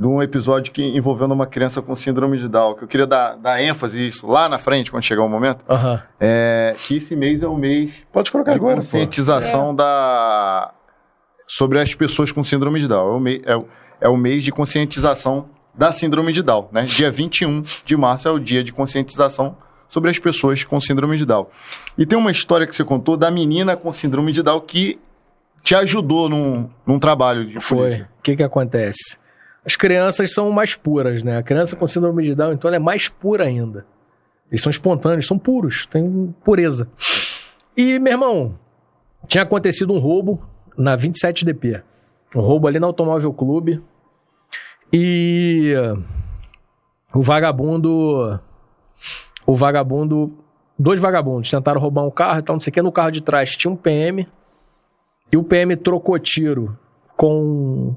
de 0.00 0.04
um 0.04 0.20
episódio 0.20 0.72
que 0.72 0.82
envolvendo 0.82 1.30
uma 1.30 1.46
criança 1.46 1.80
com 1.80 1.94
síndrome 1.94 2.36
de 2.36 2.48
Down. 2.48 2.74
Que 2.74 2.82
eu 2.82 2.88
queria 2.88 3.06
dar, 3.06 3.36
dar 3.36 3.62
ênfase 3.62 4.08
isso 4.08 4.26
lá 4.26 4.48
na 4.48 4.58
frente, 4.58 4.90
quando 4.90 5.04
chegar 5.04 5.22
o 5.22 5.28
momento. 5.28 5.64
Aham. 5.68 6.02
É 6.18 6.74
que 6.84 6.96
esse 6.96 7.14
mês 7.14 7.40
é 7.40 7.46
o 7.46 7.54
mês 7.54 7.92
Pode 8.12 8.32
colocar 8.32 8.50
de 8.50 8.58
agora, 8.58 8.74
conscientização 8.74 9.72
da 9.72 10.72
sobre 11.46 11.78
as 11.78 11.94
pessoas 11.94 12.32
com 12.32 12.42
síndrome 12.42 12.80
de 12.80 12.88
Down. 12.88 13.12
É 13.12 13.16
o, 13.16 13.20
mês, 13.20 13.40
é, 13.44 13.56
o- 13.56 13.68
é 14.00 14.08
o 14.08 14.16
mês 14.16 14.44
de 14.44 14.52
conscientização 14.52 15.48
da 15.74 15.90
síndrome 15.92 16.32
de 16.32 16.42
Down, 16.42 16.68
né? 16.70 16.82
Dia 16.84 17.10
21 17.10 17.62
de 17.84 17.96
março 17.96 18.28
é 18.28 18.30
o 18.30 18.38
dia 18.38 18.62
de 18.62 18.72
conscientização 18.72 19.56
sobre 19.88 20.10
as 20.10 20.18
pessoas 20.18 20.62
com 20.64 20.80
síndrome 20.80 21.16
de 21.16 21.24
Down. 21.24 21.46
E 21.98 22.06
tem 22.06 22.18
uma 22.18 22.30
história 22.30 22.66
que 22.66 22.74
você 22.74 22.84
contou 22.84 23.16
da 23.16 23.30
menina 23.30 23.76
com 23.76 23.92
síndrome 23.92 24.32
de 24.32 24.42
Down 24.42 24.60
que 24.60 24.98
te 25.62 25.74
ajudou 25.74 26.28
num, 26.28 26.68
num 26.86 26.98
trabalho 26.98 27.46
de 27.46 27.60
Foi. 27.60 27.78
polícia. 27.78 28.10
O 28.18 28.22
que 28.22 28.36
que 28.36 28.42
acontece? 28.42 29.16
As 29.64 29.76
crianças 29.76 30.32
são 30.32 30.50
mais 30.50 30.74
puras, 30.74 31.22
né? 31.22 31.38
A 31.38 31.42
criança 31.42 31.74
com 31.74 31.86
síndrome 31.86 32.22
de 32.22 32.34
Down, 32.34 32.52
então, 32.52 32.68
ela 32.68 32.76
é 32.76 32.80
mais 32.80 33.08
pura 33.08 33.44
ainda. 33.44 33.86
Eles 34.50 34.62
são 34.62 34.70
espontâneos, 34.70 35.26
são 35.26 35.38
puros, 35.38 35.86
têm 35.86 36.34
pureza. 36.44 36.88
E, 37.76 37.98
meu 37.98 38.12
irmão, 38.12 38.58
tinha 39.26 39.42
acontecido 39.42 39.92
um 39.92 39.98
roubo 39.98 40.46
na 40.76 40.96
27DP. 40.96 41.82
Um 42.34 42.40
roubo 42.40 42.66
ali 42.66 42.80
no 42.80 42.86
Automóvel 42.86 43.32
Clube. 43.32 43.80
E 44.92 45.74
o 47.14 47.22
vagabundo. 47.22 48.40
O 49.46 49.54
vagabundo. 49.54 50.32
Dois 50.76 50.98
vagabundos 50.98 51.50
tentaram 51.50 51.80
roubar 51.80 52.04
um 52.04 52.10
carro 52.10 52.40
e 52.40 52.42
tal, 52.42 52.56
não 52.56 52.60
sei 52.60 52.70
o 52.70 52.74
que. 52.74 52.82
No 52.82 52.90
carro 52.90 53.12
de 53.12 53.22
trás 53.22 53.56
tinha 53.56 53.70
um 53.70 53.76
PM. 53.76 54.26
E 55.30 55.36
o 55.36 55.44
PM 55.44 55.76
trocou 55.76 56.18
tiro 56.18 56.76
com. 57.16 57.94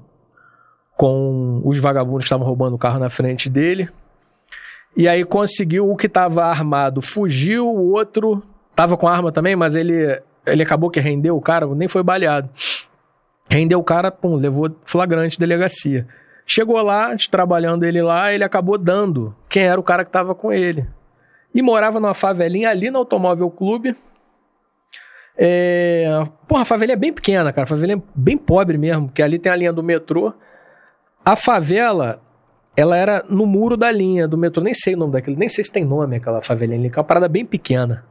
Com 0.96 1.62
os 1.64 1.80
vagabundos 1.80 2.24
que 2.24 2.28
estavam 2.28 2.46
roubando 2.46 2.76
o 2.76 2.80
carro 2.80 3.00
na 3.00 3.10
frente 3.10 3.50
dele. 3.50 3.90
E 4.96 5.08
aí 5.08 5.24
conseguiu 5.24 5.92
o 5.92 5.96
que 5.96 6.08
estava 6.08 6.46
armado, 6.46 7.04
fugiu, 7.04 7.68
o 7.68 7.92
outro 7.92 8.42
tava 8.76 8.98
com 8.98 9.08
arma 9.08 9.32
também, 9.32 9.56
mas 9.56 9.76
ele, 9.76 10.20
ele 10.44 10.64
acabou 10.64 10.90
que 10.90 11.00
rendeu 11.00 11.38
o 11.38 11.42
cara, 11.42 11.68
nem 11.68 11.88
foi 11.88 12.02
baleado. 12.02 12.50
Rendeu 13.50 13.80
o 13.80 13.84
cara, 13.84 14.12
pum, 14.12 14.36
levou 14.36 14.76
flagrante 14.86 15.40
delegacia. 15.40 16.08
Chegou 16.46 16.82
lá, 16.82 17.14
trabalhando 17.30 17.84
ele 17.84 18.02
lá, 18.02 18.34
ele 18.34 18.44
acabou 18.44 18.78
dando 18.78 19.36
quem 19.50 19.64
era 19.64 19.80
o 19.80 19.84
cara 19.84 20.06
que 20.06 20.12
tava 20.12 20.34
com 20.34 20.52
ele. 20.52 20.88
E 21.54 21.62
morava 21.62 22.00
numa 22.00 22.14
favelinha 22.14 22.70
ali 22.70 22.90
no 22.90 23.00
Automóvel 23.00 23.50
Clube. 23.50 23.96
É... 25.38 26.24
Porra, 26.48 26.62
a 26.62 26.66
favelinha 26.66 26.94
é 26.94 27.00
bem 27.00 27.14
pequena, 27.14 27.52
cara. 27.52 27.64
A 27.64 27.68
favelinha 27.68 27.98
é 27.98 28.02
bem 28.16 28.38
pobre 28.38 28.78
mesmo, 28.78 29.08
porque 29.08 29.22
ali 29.22 29.38
tem 29.38 29.52
a 29.52 29.56
linha 29.56 29.74
do 29.74 29.84
metrô. 29.84 30.34
A 31.24 31.36
favela, 31.36 32.22
ela 32.76 32.96
era 32.96 33.24
no 33.30 33.46
muro 33.46 33.76
da 33.76 33.92
linha 33.92 34.28
do 34.28 34.38
metrô. 34.38 34.64
Nem 34.64 34.74
sei 34.74 34.94
o 34.96 34.98
nome 34.98 35.14
daquele, 35.14 35.36
nem 35.36 35.50
sei 35.50 35.64
se 35.64 35.72
tem 35.72 35.84
nome 35.84 36.18
aquela 36.18 36.42
favelinha 36.42 36.80
ali, 36.80 36.90
que 36.90 36.98
é 36.98 37.02
uma 37.02 37.08
parada 37.08 37.28
bem 37.28 37.46
pequena. 37.46 38.06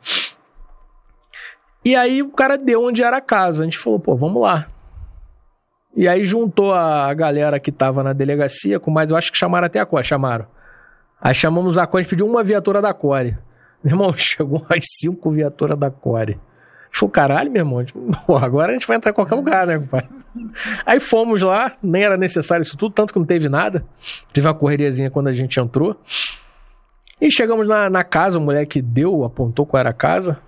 E 1.85 1.95
aí 1.95 2.21
o 2.21 2.31
cara 2.31 2.59
deu 2.59 2.83
onde 2.85 3.03
era 3.03 3.17
a 3.19 3.21
casa. 3.21 3.63
A 3.63 3.65
gente 3.65 3.79
falou, 3.79 3.99
pô, 3.99 4.17
vamos 4.17 4.43
lá. 4.43 4.67
E 5.97 6.07
aí 6.07 6.23
juntou 6.23 6.75
a 6.75 7.13
galera 7.15 7.59
que 7.59 7.73
tava 7.73 8.03
na 8.03 8.13
delegacia 8.13 8.79
com 8.79 8.91
mais, 8.91 9.11
eu 9.11 9.17
acho 9.17 9.33
que 9.33 9.39
chamaram 9.39 9.67
até 9.67 9.81
a 9.81 9.87
Core, 9.87 10.05
chamaram. 10.05 10.47
Aí 11.19 11.35
chamamos 11.35 11.79
a 11.79 11.87
Core, 11.87 12.01
a 12.01 12.03
gente 12.03 12.11
pediu 12.11 12.27
uma 12.27 12.45
viatura 12.45 12.83
da 12.83 12.93
Core. 12.93 13.39
Meu 13.83 13.95
irmão, 13.95 14.13
chegou 14.13 14.65
as 14.69 14.85
cinco 14.99 15.31
viaturas 15.31 15.79
da 15.79 15.91
Core. 15.91 16.39
A 16.95 16.99
falou, 16.99 17.11
caralho, 17.11 17.51
meu 17.51 17.61
irmão, 17.61 17.85
porra, 18.27 18.47
agora 18.47 18.73
a 18.73 18.75
gente 18.75 18.87
vai 18.87 18.97
entrar 18.97 19.11
em 19.11 19.15
qualquer 19.15 19.35
lugar, 19.35 19.67
né, 19.67 19.79
compadre? 19.79 20.09
Aí 20.85 20.99
fomos 20.99 21.43
lá, 21.43 21.73
nem 21.83 22.03
era 22.03 22.17
necessário 22.17 22.63
isso 22.63 22.77
tudo, 22.77 22.93
tanto 22.93 23.13
que 23.13 23.19
não 23.19 23.27
teve 23.27 23.49
nada. 23.49 23.85
Teve 24.33 24.47
uma 24.47 24.55
correriazinha 24.55 25.11
quando 25.11 25.29
a 25.29 25.33
gente 25.33 25.59
entrou. 25.59 25.99
E 27.21 27.31
chegamos 27.31 27.67
na, 27.67 27.89
na 27.89 28.05
casa, 28.05 28.39
o 28.39 28.41
moleque 28.41 28.83
deu, 28.83 29.25
apontou 29.25 29.67
qual 29.67 29.81
era 29.81 29.91
a 29.91 29.95
casa. 29.95 30.39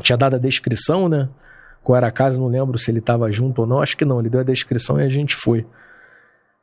Tinha 0.00 0.16
dado 0.16 0.34
a 0.34 0.38
descrição, 0.38 1.08
né? 1.08 1.28
Qual 1.84 1.96
era 1.96 2.06
a 2.06 2.10
casa, 2.10 2.38
não 2.40 2.48
lembro 2.48 2.78
se 2.78 2.90
ele 2.90 2.98
estava 2.98 3.30
junto 3.30 3.60
ou 3.60 3.66
não. 3.66 3.82
Acho 3.82 3.96
que 3.96 4.06
não, 4.06 4.18
ele 4.18 4.30
deu 4.30 4.40
a 4.40 4.44
descrição 4.44 4.98
e 4.98 5.04
a 5.04 5.08
gente 5.08 5.36
foi. 5.36 5.66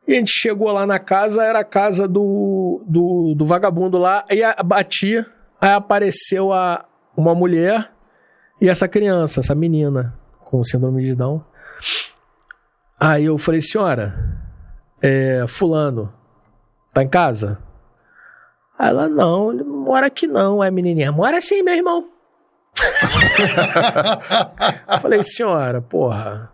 E 0.07 0.13
a 0.13 0.15
gente 0.15 0.31
chegou 0.31 0.71
lá 0.71 0.85
na 0.85 0.97
casa, 0.97 1.43
era 1.43 1.59
a 1.59 1.63
casa 1.63 2.07
do, 2.07 2.81
do, 2.87 3.35
do 3.35 3.45
vagabundo 3.45 3.99
lá, 3.99 4.25
e 4.31 4.43
a, 4.43 4.55
batia, 4.63 5.27
aí 5.61 5.73
apareceu 5.73 6.51
a, 6.51 6.83
uma 7.15 7.35
mulher 7.35 7.91
e 8.59 8.67
essa 8.67 8.87
criança, 8.87 9.41
essa 9.41 9.53
menina 9.53 10.17
com 10.43 10.63
síndrome 10.63 11.03
de 11.03 11.15
Down. 11.15 11.43
Aí 12.99 13.25
eu 13.25 13.37
falei, 13.37 13.61
senhora, 13.61 14.41
é, 15.01 15.45
fulano, 15.47 16.11
tá 16.93 17.03
em 17.03 17.07
casa? 17.07 17.59
Ela, 18.79 19.07
não, 19.07 19.53
ele 19.53 19.63
não 19.63 19.77
mora 19.77 20.07
aqui 20.07 20.25
não, 20.25 20.63
é 20.63 20.71
menininha. 20.71 21.11
Mora 21.11 21.39
sim, 21.41 21.61
meu 21.61 21.75
irmão. 21.75 22.10
Falei, 25.01 25.23
senhora, 25.23 25.81
porra, 25.81 26.51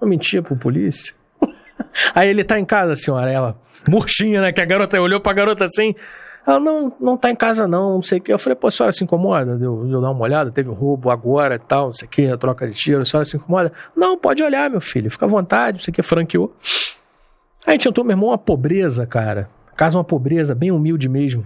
não 0.00 0.08
mentia 0.08 0.42
pro 0.42 0.56
polícia? 0.56 1.14
Aí 2.14 2.28
ele 2.28 2.44
tá 2.44 2.58
em 2.58 2.64
casa, 2.64 2.96
senhora, 2.96 3.30
ela, 3.30 3.58
murchinha, 3.88 4.40
né? 4.40 4.52
Que 4.52 4.60
a 4.60 4.64
garota 4.64 5.00
olhou 5.00 5.20
pra 5.20 5.32
garota 5.32 5.64
assim. 5.64 5.94
Ela 6.46 6.60
não, 6.60 6.92
não 7.00 7.16
tá 7.16 7.30
em 7.30 7.34
casa, 7.34 7.66
não, 7.66 7.94
não 7.94 8.02
sei 8.02 8.18
o 8.18 8.20
que. 8.20 8.32
Eu 8.32 8.38
falei, 8.38 8.54
pô, 8.54 8.68
a 8.68 8.70
senhora 8.70 8.92
se 8.92 9.02
incomoda? 9.02 9.56
Deu, 9.56 9.84
deu 9.84 10.00
dar 10.00 10.10
uma 10.10 10.22
olhada, 10.22 10.50
teve 10.50 10.70
um 10.70 10.74
roubo 10.74 11.10
agora 11.10 11.56
e 11.56 11.58
tal, 11.58 11.86
não 11.86 11.92
sei 11.92 12.06
o 12.06 12.10
que, 12.10 12.28
a 12.28 12.36
troca 12.36 12.68
de 12.68 12.74
tiro, 12.74 13.02
a 13.02 13.04
senhora 13.04 13.24
se 13.24 13.36
incomoda? 13.36 13.72
Não, 13.96 14.16
pode 14.16 14.42
olhar, 14.44 14.70
meu 14.70 14.80
filho, 14.80 15.10
fica 15.10 15.24
à 15.24 15.28
vontade, 15.28 15.78
não 15.78 15.84
sei 15.84 15.90
o 15.90 15.94
que, 15.94 16.02
franqueou. 16.02 16.54
Aí 17.66 17.70
a 17.70 17.72
gente 17.72 17.88
entrou, 17.88 18.06
meu 18.06 18.12
irmão, 18.12 18.28
uma 18.28 18.38
pobreza, 18.38 19.04
cara. 19.06 19.50
Casa 19.76 19.98
uma 19.98 20.04
pobreza, 20.04 20.54
bem 20.54 20.70
humilde 20.70 21.08
mesmo. 21.08 21.44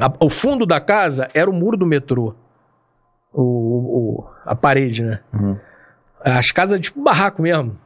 A, 0.00 0.10
o 0.18 0.30
fundo 0.30 0.64
da 0.64 0.80
casa 0.80 1.28
era 1.34 1.48
o 1.48 1.52
muro 1.52 1.76
do 1.76 1.86
metrô 1.86 2.34
o, 3.34 3.42
o 3.42 4.26
a 4.46 4.54
parede, 4.54 5.02
né? 5.02 5.20
Uhum. 5.32 5.58
As 6.20 6.50
casas 6.50 6.80
tipo 6.80 7.02
barraco 7.02 7.42
mesmo. 7.42 7.76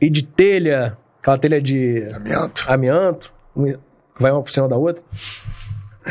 E 0.00 0.10
de 0.10 0.22
telha, 0.22 0.98
aquela 1.20 1.38
telha 1.38 1.60
de. 1.60 2.08
Amianto. 2.14 2.64
Amianto. 2.68 3.32
Vai 4.18 4.32
uma 4.32 4.42
por 4.42 4.50
cima 4.50 4.68
da 4.68 4.76
outra. 4.76 5.02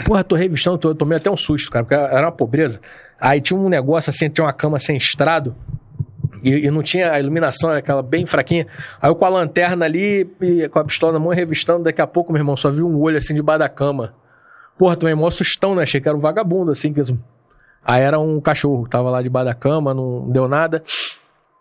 Porra, 0.05 0.23
tô 0.23 0.35
revistando, 0.35 0.77
tô, 0.77 0.95
tomei 0.95 1.17
até 1.17 1.29
um 1.29 1.37
susto, 1.37 1.71
cara, 1.71 1.85
porque 1.85 1.95
era 1.95 2.25
uma 2.25 2.31
pobreza. 2.31 2.79
Aí 3.19 3.39
tinha 3.39 3.57
um 3.57 3.69
negócio 3.69 4.09
assim, 4.09 4.29
tinha 4.29 4.45
uma 4.45 4.53
cama 4.53 4.79
sem 4.79 4.97
estrado. 4.97 5.55
E, 6.43 6.65
e, 6.65 6.71
não 6.71 6.83
tinha 6.83 7.11
a 7.11 7.19
iluminação, 7.19 7.69
era 7.69 7.79
aquela 7.79 8.03
bem 8.03 8.25
fraquinha. 8.25 8.67
Aí 9.01 9.09
eu 9.09 9.15
com 9.15 9.25
a 9.25 9.29
lanterna 9.29 9.85
ali, 9.85 10.29
e 10.41 10.67
com 10.69 10.79
a 10.79 10.83
pistola 10.83 11.13
na 11.13 11.19
mão, 11.19 11.29
revistando, 11.29 11.83
daqui 11.83 12.01
a 12.01 12.07
pouco, 12.07 12.31
meu 12.31 12.39
irmão, 12.39 12.57
só 12.57 12.69
vi 12.69 12.83
um 12.83 12.99
olho 12.99 13.17
assim 13.17 13.33
debaixo 13.33 13.59
da 13.59 13.69
cama. 13.69 14.13
Porra, 14.77 14.95
tomei 14.95 15.15
mó 15.15 15.29
sustão, 15.31 15.73
né? 15.73 15.83
Achei 15.83 16.01
que 16.01 16.07
era 16.07 16.17
um 16.17 16.19
vagabundo, 16.19 16.71
assim, 16.71 16.91
que 16.91 17.01
Aí 17.85 18.01
era 18.01 18.19
um 18.19 18.41
cachorro, 18.41 18.87
tava 18.87 19.11
lá 19.11 19.21
debaixo 19.21 19.45
da 19.45 19.53
cama, 19.53 19.93
não 19.93 20.27
deu 20.31 20.47
nada. 20.47 20.83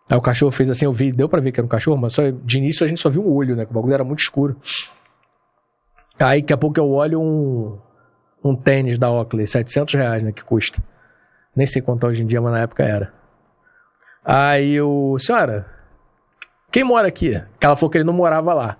Aí 0.09 0.17
o 0.17 0.23
cachorro 0.23 0.51
fez 0.51 0.71
assim, 0.71 0.87
eu 0.87 0.93
vi, 0.93 1.13
deu 1.13 1.29
pra 1.29 1.41
ver 1.41 1.53
que 1.53 1.61
era 1.61 1.67
um 1.67 1.69
cachorro, 1.69 1.99
mas 1.99 2.15
só, 2.15 2.23
de 2.31 2.59
início 2.59 2.83
a 2.83 2.89
gente 2.89 3.01
só 3.01 3.11
viu 3.11 3.23
um 3.23 3.31
olho, 3.31 3.55
né? 3.55 3.67
Que 3.67 3.71
o 3.71 3.75
bagulho 3.75 3.93
era 3.93 4.05
muito 4.05 4.21
escuro. 4.21 4.57
Aí 6.19 6.41
daqui 6.41 6.53
a 6.53 6.57
pouco 6.57 6.81
eu 6.81 6.91
olho 6.91 7.21
um, 7.21 7.79
um 8.43 8.57
tênis 8.57 8.99
da 8.99 9.11
Oakley, 9.11 9.47
700 9.47 9.95
reais, 9.95 10.23
né? 10.23 10.33
Que 10.33 10.43
custa. 10.43 10.83
Nem 11.55 11.67
sei 11.67 11.83
quanto 11.83 12.07
hoje 12.07 12.23
em 12.23 12.27
dia, 12.27 12.41
mas 12.41 12.53
na 12.53 12.61
época 12.61 12.83
era. 12.83 13.13
Aí 14.25 14.73
eu, 14.73 15.17
senhora, 15.19 15.67
quem 16.73 16.85
mora 16.85 17.07
aqui? 17.07 17.41
Que 17.61 17.67
ela 17.67 17.77
falou 17.77 17.91
que 17.91 17.99
ele 17.99 18.05
não 18.05 18.15
morava 18.15 18.55
lá. 18.55 18.79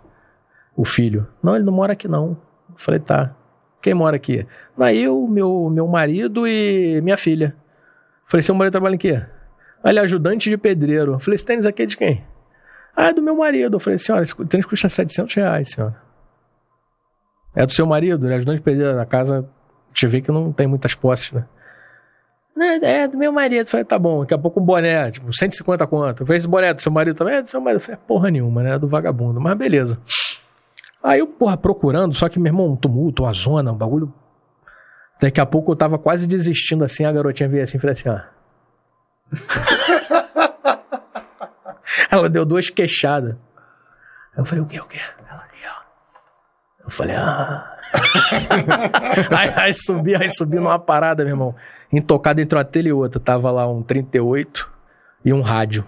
O 0.75 0.85
filho. 0.85 1.29
Não, 1.43 1.55
ele 1.55 1.65
não 1.65 1.73
mora 1.73 1.93
aqui 1.93 2.09
não. 2.09 2.31
Eu 2.71 2.77
falei, 2.77 2.99
tá. 2.99 3.37
Quem 3.85 3.93
mora 3.93 4.17
aqui? 4.17 4.47
Aí 4.79 5.03
eu, 5.03 5.29
meu, 5.29 5.69
meu 5.69 5.87
marido 5.87 6.49
e 6.49 7.03
minha 7.03 7.19
filha. 7.19 7.55
Falei, 8.27 8.43
seu 8.43 8.55
marido 8.55 8.73
trabalha 8.73 8.95
em 8.95 8.99
quê? 8.99 9.23
Ele 9.85 9.99
é 9.99 10.03
ajudante 10.03 10.49
de 10.49 10.57
pedreiro. 10.57 11.21
Falei, 11.21 11.35
esse 11.35 11.45
tênis 11.45 11.67
aqui 11.67 11.83
é 11.83 11.87
de 11.87 11.95
quem? 11.95 12.25
Ah, 12.97 13.09
é 13.09 13.13
do 13.13 13.21
meu 13.21 13.37
marido. 13.37 13.77
Eu 13.77 13.79
falei, 13.79 13.99
senhora, 13.99 14.25
esse 14.25 14.35
tênis 14.47 14.65
custa 14.65 14.89
700 14.89 15.35
reais, 15.35 15.69
senhora. 15.73 16.01
É 17.55 17.67
do 17.67 17.73
seu 17.73 17.85
marido? 17.85 18.25
Ele 18.25 18.33
é 18.33 18.37
ajudante 18.39 18.57
de 18.57 18.63
pedreiro. 18.63 18.99
A 18.99 19.05
casa, 19.05 19.47
eu 20.03 20.09
ver 20.09 20.23
que 20.23 20.33
não 20.33 20.51
tem 20.51 20.67
muitas 20.67 20.95
posses, 20.95 21.33
né? 21.33 21.45
É, 22.59 23.03
é 23.03 23.09
do 23.09 23.19
meu 23.19 23.33
marido. 23.33 23.65
Eu 23.65 23.67
falei, 23.67 23.85
tá 23.85 23.99
bom, 23.99 24.21
daqui 24.21 24.33
a 24.33 24.39
pouco 24.39 24.61
um 24.61 24.65
boné, 24.65 25.11
tipo, 25.11 25.31
150 25.31 25.87
conto. 25.87 26.23
Eu 26.23 26.27
falei, 26.27 26.39
esse 26.39 26.49
boné 26.49 26.69
é 26.69 26.75
do 26.75 26.81
seu 26.81 26.91
marido 26.91 27.17
também? 27.17 27.35
É 27.35 27.43
do 27.43 27.51
seu 27.51 27.61
marido. 27.61 27.77
Eu 27.77 27.85
falei, 27.85 28.01
porra 28.07 28.31
nenhuma, 28.31 28.63
né? 28.63 28.77
É 28.77 28.79
do 28.79 28.89
vagabundo. 28.89 29.39
Mas 29.43 29.55
beleza. 29.59 29.99
Aí 31.05 31.21
eu, 31.21 31.27
porra, 31.27 31.55
procurando, 31.55 32.15
só 32.15 32.31
que, 32.31 32.39
meu 32.39 32.51
irmão, 32.51 32.73
um 32.73 32.77
tumulto, 32.77 33.25
uma 33.25 33.33
zona, 33.35 33.71
um 33.71 33.77
bagulho. 33.77 34.11
Daqui 35.21 35.39
a 35.39 35.45
pouco 35.45 35.73
eu 35.73 35.77
tava 35.77 35.99
quase 35.99 36.27
desistindo 36.27 36.83
assim, 36.83 37.05
a 37.05 37.13
garotinha 37.13 37.47
veio 37.47 37.63
assim 37.63 37.77
e 37.77 37.81
falei 37.81 37.93
assim, 37.93 38.09
ó. 38.09 38.21
Ela 42.11 42.31
deu 42.31 42.47
duas 42.47 42.71
queixadas. 42.71 43.37
Eu 44.35 44.47
falei, 44.47 44.65
o 44.65 44.67
quê, 44.67 44.81
o 44.81 44.87
quê? 44.87 44.99
Ela 45.29 45.43
ali, 45.43 45.59
ó. 45.67 45.75
Eu 46.85 46.91
falei, 46.91 47.17
ah. 47.17 47.77
aí, 49.39 49.51
aí 49.57 49.75
subi, 49.75 50.17
aí 50.17 50.31
subi 50.31 50.57
numa 50.57 50.79
parada, 50.79 51.23
meu 51.23 51.35
irmão. 51.35 51.55
Intocado 51.93 52.41
entre 52.41 52.57
uma 52.57 52.65
telha 52.65 52.89
e 52.89 52.95
outra. 52.95 53.21
Tava 53.21 53.51
lá 53.51 53.71
um 53.71 53.83
38 53.83 54.73
e 55.23 55.35
um 55.35 55.43
rádio. 55.43 55.87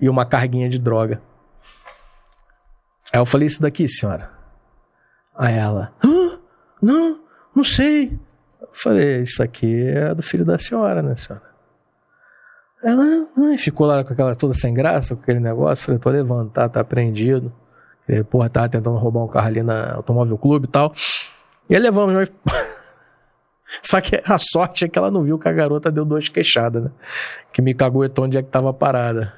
E 0.00 0.08
uma 0.08 0.24
carguinha 0.24 0.68
de 0.68 0.78
droga. 0.78 1.20
Aí 3.12 3.18
eu 3.18 3.26
falei, 3.26 3.48
isso 3.48 3.60
daqui, 3.60 3.88
senhora. 3.88 4.33
Aí 5.36 5.56
ela, 5.56 5.92
não, 6.80 7.20
não 7.54 7.64
sei. 7.64 8.18
Eu 8.60 8.68
falei, 8.72 9.22
isso 9.22 9.42
aqui 9.42 9.88
é 9.88 10.14
do 10.14 10.22
filho 10.22 10.44
da 10.44 10.58
senhora, 10.58 11.02
né, 11.02 11.16
senhora? 11.16 11.54
Ela 12.82 13.26
ficou 13.56 13.86
lá 13.86 14.04
com 14.04 14.12
aquela 14.12 14.34
toda 14.34 14.52
sem 14.52 14.74
graça, 14.74 15.16
com 15.16 15.22
aquele 15.22 15.40
negócio. 15.40 15.86
Falei, 15.86 15.98
tô 15.98 16.10
levando, 16.10 16.50
tá, 16.50 16.68
tá 16.68 16.80
apreendido. 16.80 17.50
E, 18.06 18.22
porra, 18.22 18.50
tava 18.50 18.68
tentando 18.68 18.98
roubar 18.98 19.24
um 19.24 19.28
carro 19.28 19.46
ali 19.46 19.62
na 19.62 19.94
Automóvel 19.94 20.36
Clube 20.36 20.66
e 20.66 20.70
tal. 20.70 20.92
E 21.68 21.74
aí 21.74 21.80
levamos, 21.80 22.14
mas. 22.14 22.30
Só 23.82 24.00
que 24.00 24.22
a 24.24 24.36
sorte 24.38 24.84
é 24.84 24.88
que 24.88 24.98
ela 24.98 25.10
não 25.10 25.22
viu 25.22 25.38
que 25.38 25.48
a 25.48 25.52
garota 25.52 25.90
deu 25.90 26.04
duas 26.04 26.28
queixadas, 26.28 26.84
né? 26.84 26.90
Que 27.50 27.62
me 27.62 27.72
cagou 27.72 28.06
onde 28.20 28.36
é 28.36 28.42
que 28.42 28.50
tava 28.50 28.72
parada. 28.72 29.32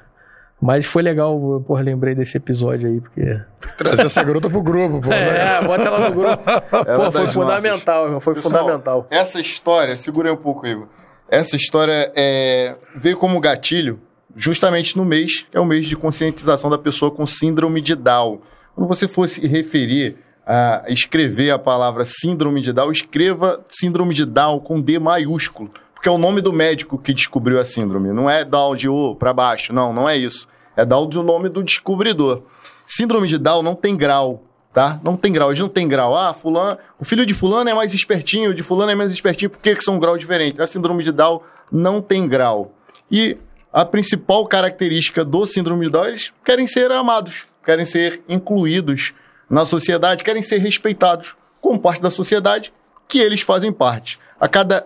Mas 0.59 0.85
foi 0.85 1.03
legal, 1.03 1.39
eu 1.53 1.61
porra, 1.61 1.81
lembrei 1.81 2.15
desse 2.15 2.37
episódio 2.37 2.89
aí, 2.89 2.99
porque. 2.99 3.39
Trazer 3.77 4.07
essa 4.07 4.23
garota 4.23 4.49
pro 4.49 4.61
grupo, 4.61 5.01
pô. 5.01 5.09
É, 5.13 5.63
bota 5.63 5.83
ela 5.83 6.09
no 6.09 6.15
grupo. 6.15 6.37
pô, 6.43 7.11
foi 7.11 7.27
fundamental, 7.27 8.07
nossas. 8.07 8.23
foi 8.23 8.33
Pessoal, 8.33 8.63
fundamental. 8.63 9.07
Essa 9.11 9.39
história, 9.39 9.95
segura 9.95 10.29
aí 10.29 10.33
um 10.33 10.37
pouco, 10.37 10.65
Igor. 10.65 10.87
Essa 11.29 11.55
história 11.55 12.11
é, 12.15 12.75
veio 12.95 13.17
como 13.17 13.39
gatilho 13.39 13.99
justamente 14.35 14.97
no 14.97 15.05
mês, 15.05 15.45
que 15.49 15.57
é 15.57 15.59
o 15.59 15.65
mês 15.65 15.85
de 15.85 15.95
conscientização 15.95 16.69
da 16.69 16.77
pessoa 16.77 17.11
com 17.11 17.25
síndrome 17.27 17.79
de 17.79 17.95
Down. 17.95 18.39
Quando 18.73 18.87
você 18.87 19.07
fosse 19.07 19.45
referir 19.45 20.17
a 20.45 20.85
escrever 20.87 21.51
a 21.51 21.59
palavra 21.59 22.05
síndrome 22.05 22.61
de 22.61 22.71
Down, 22.71 22.91
escreva 22.91 23.63
síndrome 23.69 24.13
de 24.13 24.25
Down 24.25 24.59
com 24.59 24.79
D 24.81 24.97
maiúsculo 24.97 25.69
porque 25.97 26.07
é 26.07 26.11
o 26.11 26.17
nome 26.17 26.41
do 26.41 26.53
médico 26.53 26.95
que 26.95 27.11
descobriu 27.11 27.59
a 27.59 27.65
síndrome. 27.65 28.13
Não 28.13 28.29
é 28.29 28.45
Down 28.45 28.75
de 28.75 28.87
O 28.87 29.15
para 29.15 29.33
baixo, 29.33 29.73
não, 29.73 29.91
não 29.91 30.07
é 30.07 30.15
isso. 30.15 30.47
É 30.75 30.85
Down 30.85 31.07
do 31.07 31.23
nome 31.23 31.49
do 31.49 31.63
descobridor. 31.63 32.43
Síndrome 32.85 33.27
de 33.27 33.39
Down 33.39 33.63
não 33.63 33.73
tem 33.73 33.97
grau, 33.97 34.43
tá? 34.71 34.99
Não 35.03 35.17
tem 35.17 35.33
grau. 35.33 35.49
A 35.49 35.53
gente 35.55 35.63
não 35.63 35.69
tem 35.69 35.87
grau. 35.87 36.15
Ah, 36.15 36.35
fulano, 36.35 36.77
o 36.99 37.03
filho 37.03 37.25
de 37.25 37.33
fulano 37.33 37.67
é 37.67 37.73
mais 37.73 37.95
espertinho, 37.95 38.51
o 38.51 38.53
de 38.53 38.61
fulano 38.61 38.91
é 38.91 38.95
menos 38.95 39.11
espertinho. 39.11 39.49
Por 39.49 39.59
que, 39.59 39.75
que 39.75 39.83
são 39.83 39.97
graus 39.97 40.19
diferentes? 40.19 40.59
A 40.59 40.67
síndrome 40.67 41.03
de 41.03 41.11
Down 41.11 41.41
não 41.71 41.99
tem 41.99 42.27
grau. 42.27 42.75
E 43.09 43.35
a 43.73 43.83
principal 43.83 44.45
característica 44.45 45.25
do 45.25 45.47
síndrome 45.47 45.87
de 45.87 45.91
Down, 45.91 46.05
eles 46.05 46.31
querem 46.45 46.67
ser 46.67 46.91
amados, 46.91 47.45
querem 47.65 47.87
ser 47.87 48.21
incluídos 48.29 49.15
na 49.49 49.65
sociedade, 49.65 50.23
querem 50.23 50.43
ser 50.43 50.59
respeitados 50.59 51.35
como 51.59 51.79
parte 51.79 52.03
da 52.03 52.11
sociedade 52.11 52.71
que 53.07 53.17
eles 53.17 53.41
fazem 53.41 53.71
parte. 53.71 54.19
A 54.39 54.47
cada 54.47 54.85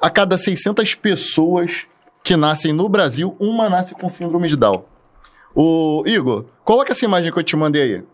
a 0.00 0.10
cada 0.10 0.36
600 0.38 0.94
pessoas 0.94 1.86
que 2.22 2.36
nascem 2.36 2.72
no 2.72 2.88
Brasil, 2.88 3.36
uma 3.40 3.68
nasce 3.70 3.94
com 3.94 4.10
síndrome 4.10 4.48
de 4.48 4.56
Down. 4.56 4.84
O 5.54 6.02
Igor, 6.06 6.44
coloca 6.64 6.92
essa 6.92 7.04
imagem 7.04 7.32
que 7.32 7.38
eu 7.38 7.42
te 7.42 7.56
mandei 7.56 7.82
aí. 7.82 8.04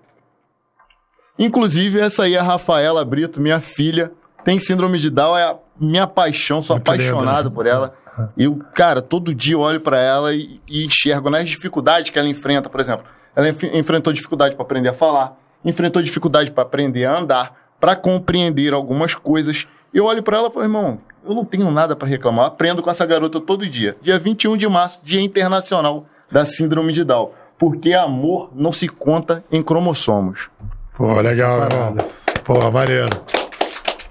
Inclusive, 1.38 1.98
essa 2.00 2.24
aí 2.24 2.34
é 2.34 2.38
a 2.38 2.42
Rafaela 2.42 3.04
Brito, 3.04 3.40
minha 3.40 3.60
filha, 3.60 4.12
tem 4.44 4.58
síndrome 4.60 4.98
de 4.98 5.10
Down, 5.10 5.36
é 5.36 5.44
a 5.44 5.56
minha 5.80 6.06
paixão, 6.06 6.62
sou 6.62 6.76
Muito 6.76 6.88
apaixonado 6.88 7.36
lindo, 7.38 7.50
né? 7.50 7.54
por 7.54 7.66
ela. 7.66 7.94
Eu, 8.38 8.56
cara, 8.72 9.02
todo 9.02 9.34
dia 9.34 9.58
olho 9.58 9.80
pra 9.80 10.00
ela 10.00 10.32
e, 10.32 10.60
e 10.70 10.84
enxergo 10.84 11.28
nas 11.28 11.48
dificuldades 11.48 12.10
que 12.10 12.18
ela 12.18 12.28
enfrenta, 12.28 12.70
por 12.70 12.78
exemplo. 12.80 13.04
Ela 13.34 13.48
enf- 13.48 13.64
enfrentou 13.74 14.12
dificuldade 14.12 14.54
pra 14.54 14.62
aprender 14.64 14.88
a 14.90 14.94
falar, 14.94 15.36
enfrentou 15.64 16.00
dificuldade 16.00 16.52
pra 16.52 16.62
aprender 16.62 17.04
a 17.06 17.18
andar, 17.18 17.56
pra 17.80 17.96
compreender 17.96 18.72
algumas 18.72 19.14
coisas. 19.16 19.66
Eu 19.94 20.06
olho 20.06 20.22
pra 20.22 20.38
ela 20.38 20.48
e 20.48 20.52
falo, 20.52 20.64
irmão, 20.64 20.98
eu 21.24 21.34
não 21.34 21.44
tenho 21.44 21.70
nada 21.70 21.94
pra 21.94 22.08
reclamar. 22.08 22.46
Aprendo 22.46 22.82
com 22.82 22.90
essa 22.90 23.06
garota 23.06 23.40
todo 23.40 23.66
dia. 23.68 23.96
Dia 24.02 24.18
21 24.18 24.56
de 24.56 24.68
março, 24.68 25.00
Dia 25.04 25.20
Internacional 25.20 26.06
da 26.30 26.44
Síndrome 26.44 26.92
de 26.92 27.04
Down. 27.04 27.30
Porque 27.56 27.94
amor 27.94 28.50
não 28.52 28.72
se 28.72 28.88
conta 28.88 29.44
em 29.52 29.62
cromossomos. 29.62 30.50
Pô, 30.96 31.20
legal, 31.20 31.58
meu 31.60 31.68
irmão. 31.68 31.96
Pô, 32.44 32.70
maneiro. 32.72 33.08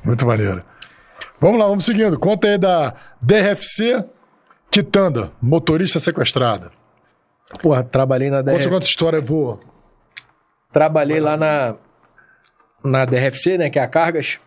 Muito 0.03 0.25
maneiro. 0.25 0.63
Vamos 1.39 1.59
lá, 1.59 1.67
vamos 1.67 1.83
seguindo. 1.83 2.17
Conta 2.17 2.47
aí 2.47 2.57
da 2.57 2.93
DRFC 3.21 4.05
Quitanda, 4.71 5.31
motorista 5.41 5.99
sequestrada. 5.99 6.71
Porra, 7.61 7.83
trabalhei 7.83 8.29
na 8.31 8.37
Conta 8.37 8.53
DRFC. 8.53 8.69
quanta 8.69 8.85
história 8.87 9.21
voa. 9.21 9.59
Trabalhei 10.71 11.19
lá 11.19 11.37
na, 11.37 11.75
na 12.83 13.05
DRFC, 13.05 13.57
né? 13.57 13.69
Que 13.69 13.77
é 13.77 13.83
a 13.83 13.87
Cargas. 13.87 14.39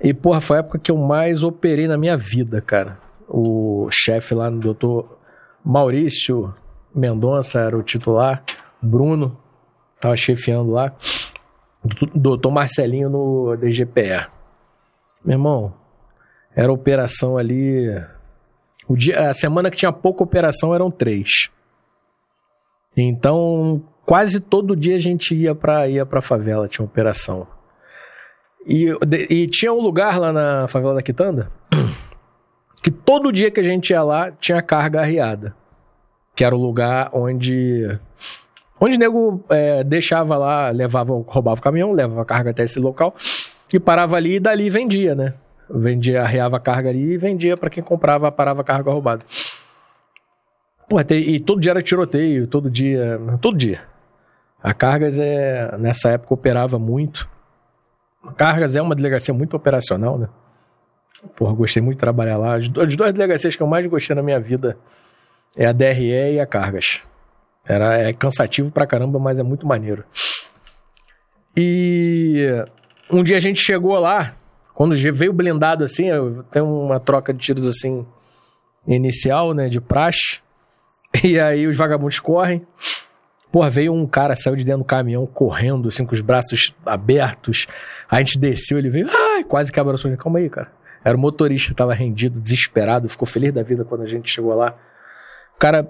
E, 0.00 0.12
porra, 0.12 0.40
foi 0.40 0.56
a 0.56 0.60
época 0.60 0.78
que 0.78 0.90
eu 0.90 0.96
mais 0.96 1.42
operei 1.42 1.86
na 1.86 1.96
minha 1.96 2.16
vida, 2.16 2.60
cara. 2.60 2.98
O 3.28 3.88
chefe 3.90 4.34
lá 4.34 4.50
no 4.50 4.60
doutor 4.60 5.18
Maurício 5.64 6.54
Mendonça 6.94 7.60
era 7.60 7.76
o 7.76 7.82
titular. 7.82 8.42
Bruno 8.80 9.36
tava 10.00 10.16
chefiando 10.16 10.70
lá. 10.70 10.92
Doutor 12.14 12.50
Marcelinho 12.50 13.08
no 13.08 13.56
DGPE. 13.56 14.26
Meu 15.24 15.34
irmão, 15.34 15.74
era 16.54 16.72
operação 16.72 17.36
ali. 17.36 17.88
O 18.86 18.96
dia, 18.96 19.30
a 19.30 19.34
semana 19.34 19.70
que 19.70 19.76
tinha 19.76 19.92
pouca 19.92 20.22
operação 20.22 20.74
eram 20.74 20.90
três. 20.90 21.48
Então, 22.96 23.82
quase 24.04 24.38
todo 24.38 24.76
dia 24.76 24.96
a 24.96 25.00
gente 25.00 25.34
ia 25.34 25.54
pra, 25.54 25.88
ia 25.88 26.06
pra 26.06 26.20
favela, 26.20 26.68
tinha 26.68 26.84
operação. 26.84 27.46
E, 28.66 28.86
e 29.30 29.46
tinha 29.46 29.72
um 29.72 29.80
lugar 29.80 30.18
lá 30.18 30.32
na 30.32 30.66
favela 30.68 30.94
da 30.94 31.02
Quitanda 31.02 31.50
que 32.82 32.90
todo 32.90 33.32
dia 33.32 33.50
que 33.50 33.60
a 33.60 33.62
gente 33.62 33.90
ia 33.90 34.02
lá 34.02 34.30
tinha 34.32 34.62
carga 34.62 35.00
arriada. 35.00 35.54
Que 36.34 36.44
era 36.44 36.54
o 36.54 36.60
lugar 36.60 37.10
onde. 37.12 37.98
Onde 38.80 38.96
o 38.96 38.98
nego 38.98 39.44
é, 39.48 39.84
deixava 39.84 40.36
lá, 40.36 40.70
levava, 40.70 41.14
roubava 41.26 41.60
o 41.60 41.62
caminhão, 41.62 41.92
levava 41.92 42.22
a 42.22 42.24
carga 42.24 42.50
até 42.50 42.64
esse 42.64 42.80
local 42.80 43.14
e 43.72 43.78
parava 43.78 44.16
ali 44.16 44.34
e 44.34 44.40
dali 44.40 44.68
vendia, 44.68 45.14
né? 45.14 45.34
Vendia, 45.70 46.22
arreava 46.22 46.56
a 46.56 46.60
carga 46.60 46.90
ali 46.90 47.12
e 47.12 47.16
vendia 47.16 47.56
pra 47.56 47.70
quem 47.70 47.82
comprava, 47.82 48.30
parava 48.32 48.60
a 48.60 48.64
carga 48.64 48.90
roubada. 48.90 49.24
Pô, 50.88 51.00
e 51.00 51.40
todo 51.40 51.60
dia 51.60 51.70
era 51.70 51.82
tiroteio, 51.82 52.46
todo 52.46 52.70
dia. 52.70 53.20
Todo 53.40 53.56
dia. 53.56 53.80
A 54.62 54.72
Cargas 54.72 55.18
é. 55.18 55.76
Nessa 55.78 56.10
época 56.10 56.34
operava 56.34 56.78
muito. 56.78 57.28
Cargas 58.36 58.74
é 58.76 58.82
uma 58.82 58.94
delegacia 58.94 59.32
muito 59.34 59.56
operacional, 59.56 60.18
né? 60.18 60.28
Porra, 61.36 61.54
gostei 61.54 61.82
muito 61.82 61.96
de 61.96 62.00
trabalhar 62.00 62.36
lá. 62.36 62.54
As, 62.56 62.68
du- 62.68 62.80
as 62.80 62.94
duas 62.96 63.12
delegacias 63.12 63.56
que 63.56 63.62
eu 63.62 63.66
mais 63.66 63.86
gostei 63.86 64.14
na 64.14 64.22
minha 64.22 64.38
vida 64.40 64.76
é 65.56 65.66
a 65.66 65.72
DRE 65.72 66.32
e 66.34 66.40
a 66.40 66.46
Cargas. 66.46 67.02
Era, 67.64 67.96
é 67.96 68.12
cansativo 68.12 68.70
pra 68.70 68.86
caramba, 68.86 69.18
mas 69.18 69.38
é 69.40 69.42
muito 69.42 69.66
maneiro. 69.66 70.04
E 71.56 72.46
um 73.10 73.22
dia 73.22 73.36
a 73.36 73.40
gente 73.40 73.60
chegou 73.60 73.98
lá, 73.98 74.34
quando 74.74 74.94
veio 75.12 75.32
blindado 75.32 75.84
assim, 75.84 76.08
tem 76.50 76.62
uma 76.62 76.98
troca 77.00 77.32
de 77.32 77.38
tiros 77.40 77.66
assim 77.66 78.04
inicial, 78.86 79.54
né, 79.54 79.68
de 79.68 79.80
praxe. 79.80 80.40
E 81.22 81.38
aí 81.38 81.66
os 81.66 81.76
vagabundos 81.76 82.18
correm. 82.18 82.66
Porra, 83.54 83.70
veio 83.70 83.92
um 83.92 84.04
cara, 84.04 84.34
saiu 84.34 84.56
de 84.56 84.64
dentro 84.64 84.80
do 84.80 84.84
caminhão, 84.84 85.24
correndo, 85.26 85.86
assim, 85.86 86.04
com 86.04 86.12
os 86.12 86.20
braços 86.20 86.74
abertos. 86.84 87.68
A 88.10 88.18
gente 88.18 88.36
desceu, 88.36 88.78
ele 88.78 88.90
veio, 88.90 89.06
ai, 89.08 89.44
quase 89.44 89.70
que 89.70 89.78
abraçou. 89.78 90.08
a 90.08 90.10
gente. 90.12 90.20
Calma 90.20 90.40
aí, 90.40 90.50
cara. 90.50 90.72
Era 91.04 91.16
o 91.16 91.20
motorista, 91.20 91.72
tava 91.72 91.94
rendido, 91.94 92.40
desesperado, 92.40 93.08
ficou 93.08 93.28
feliz 93.28 93.52
da 93.52 93.62
vida 93.62 93.84
quando 93.84 94.00
a 94.00 94.06
gente 94.06 94.28
chegou 94.28 94.52
lá. 94.56 94.74
O 95.54 95.58
cara, 95.60 95.88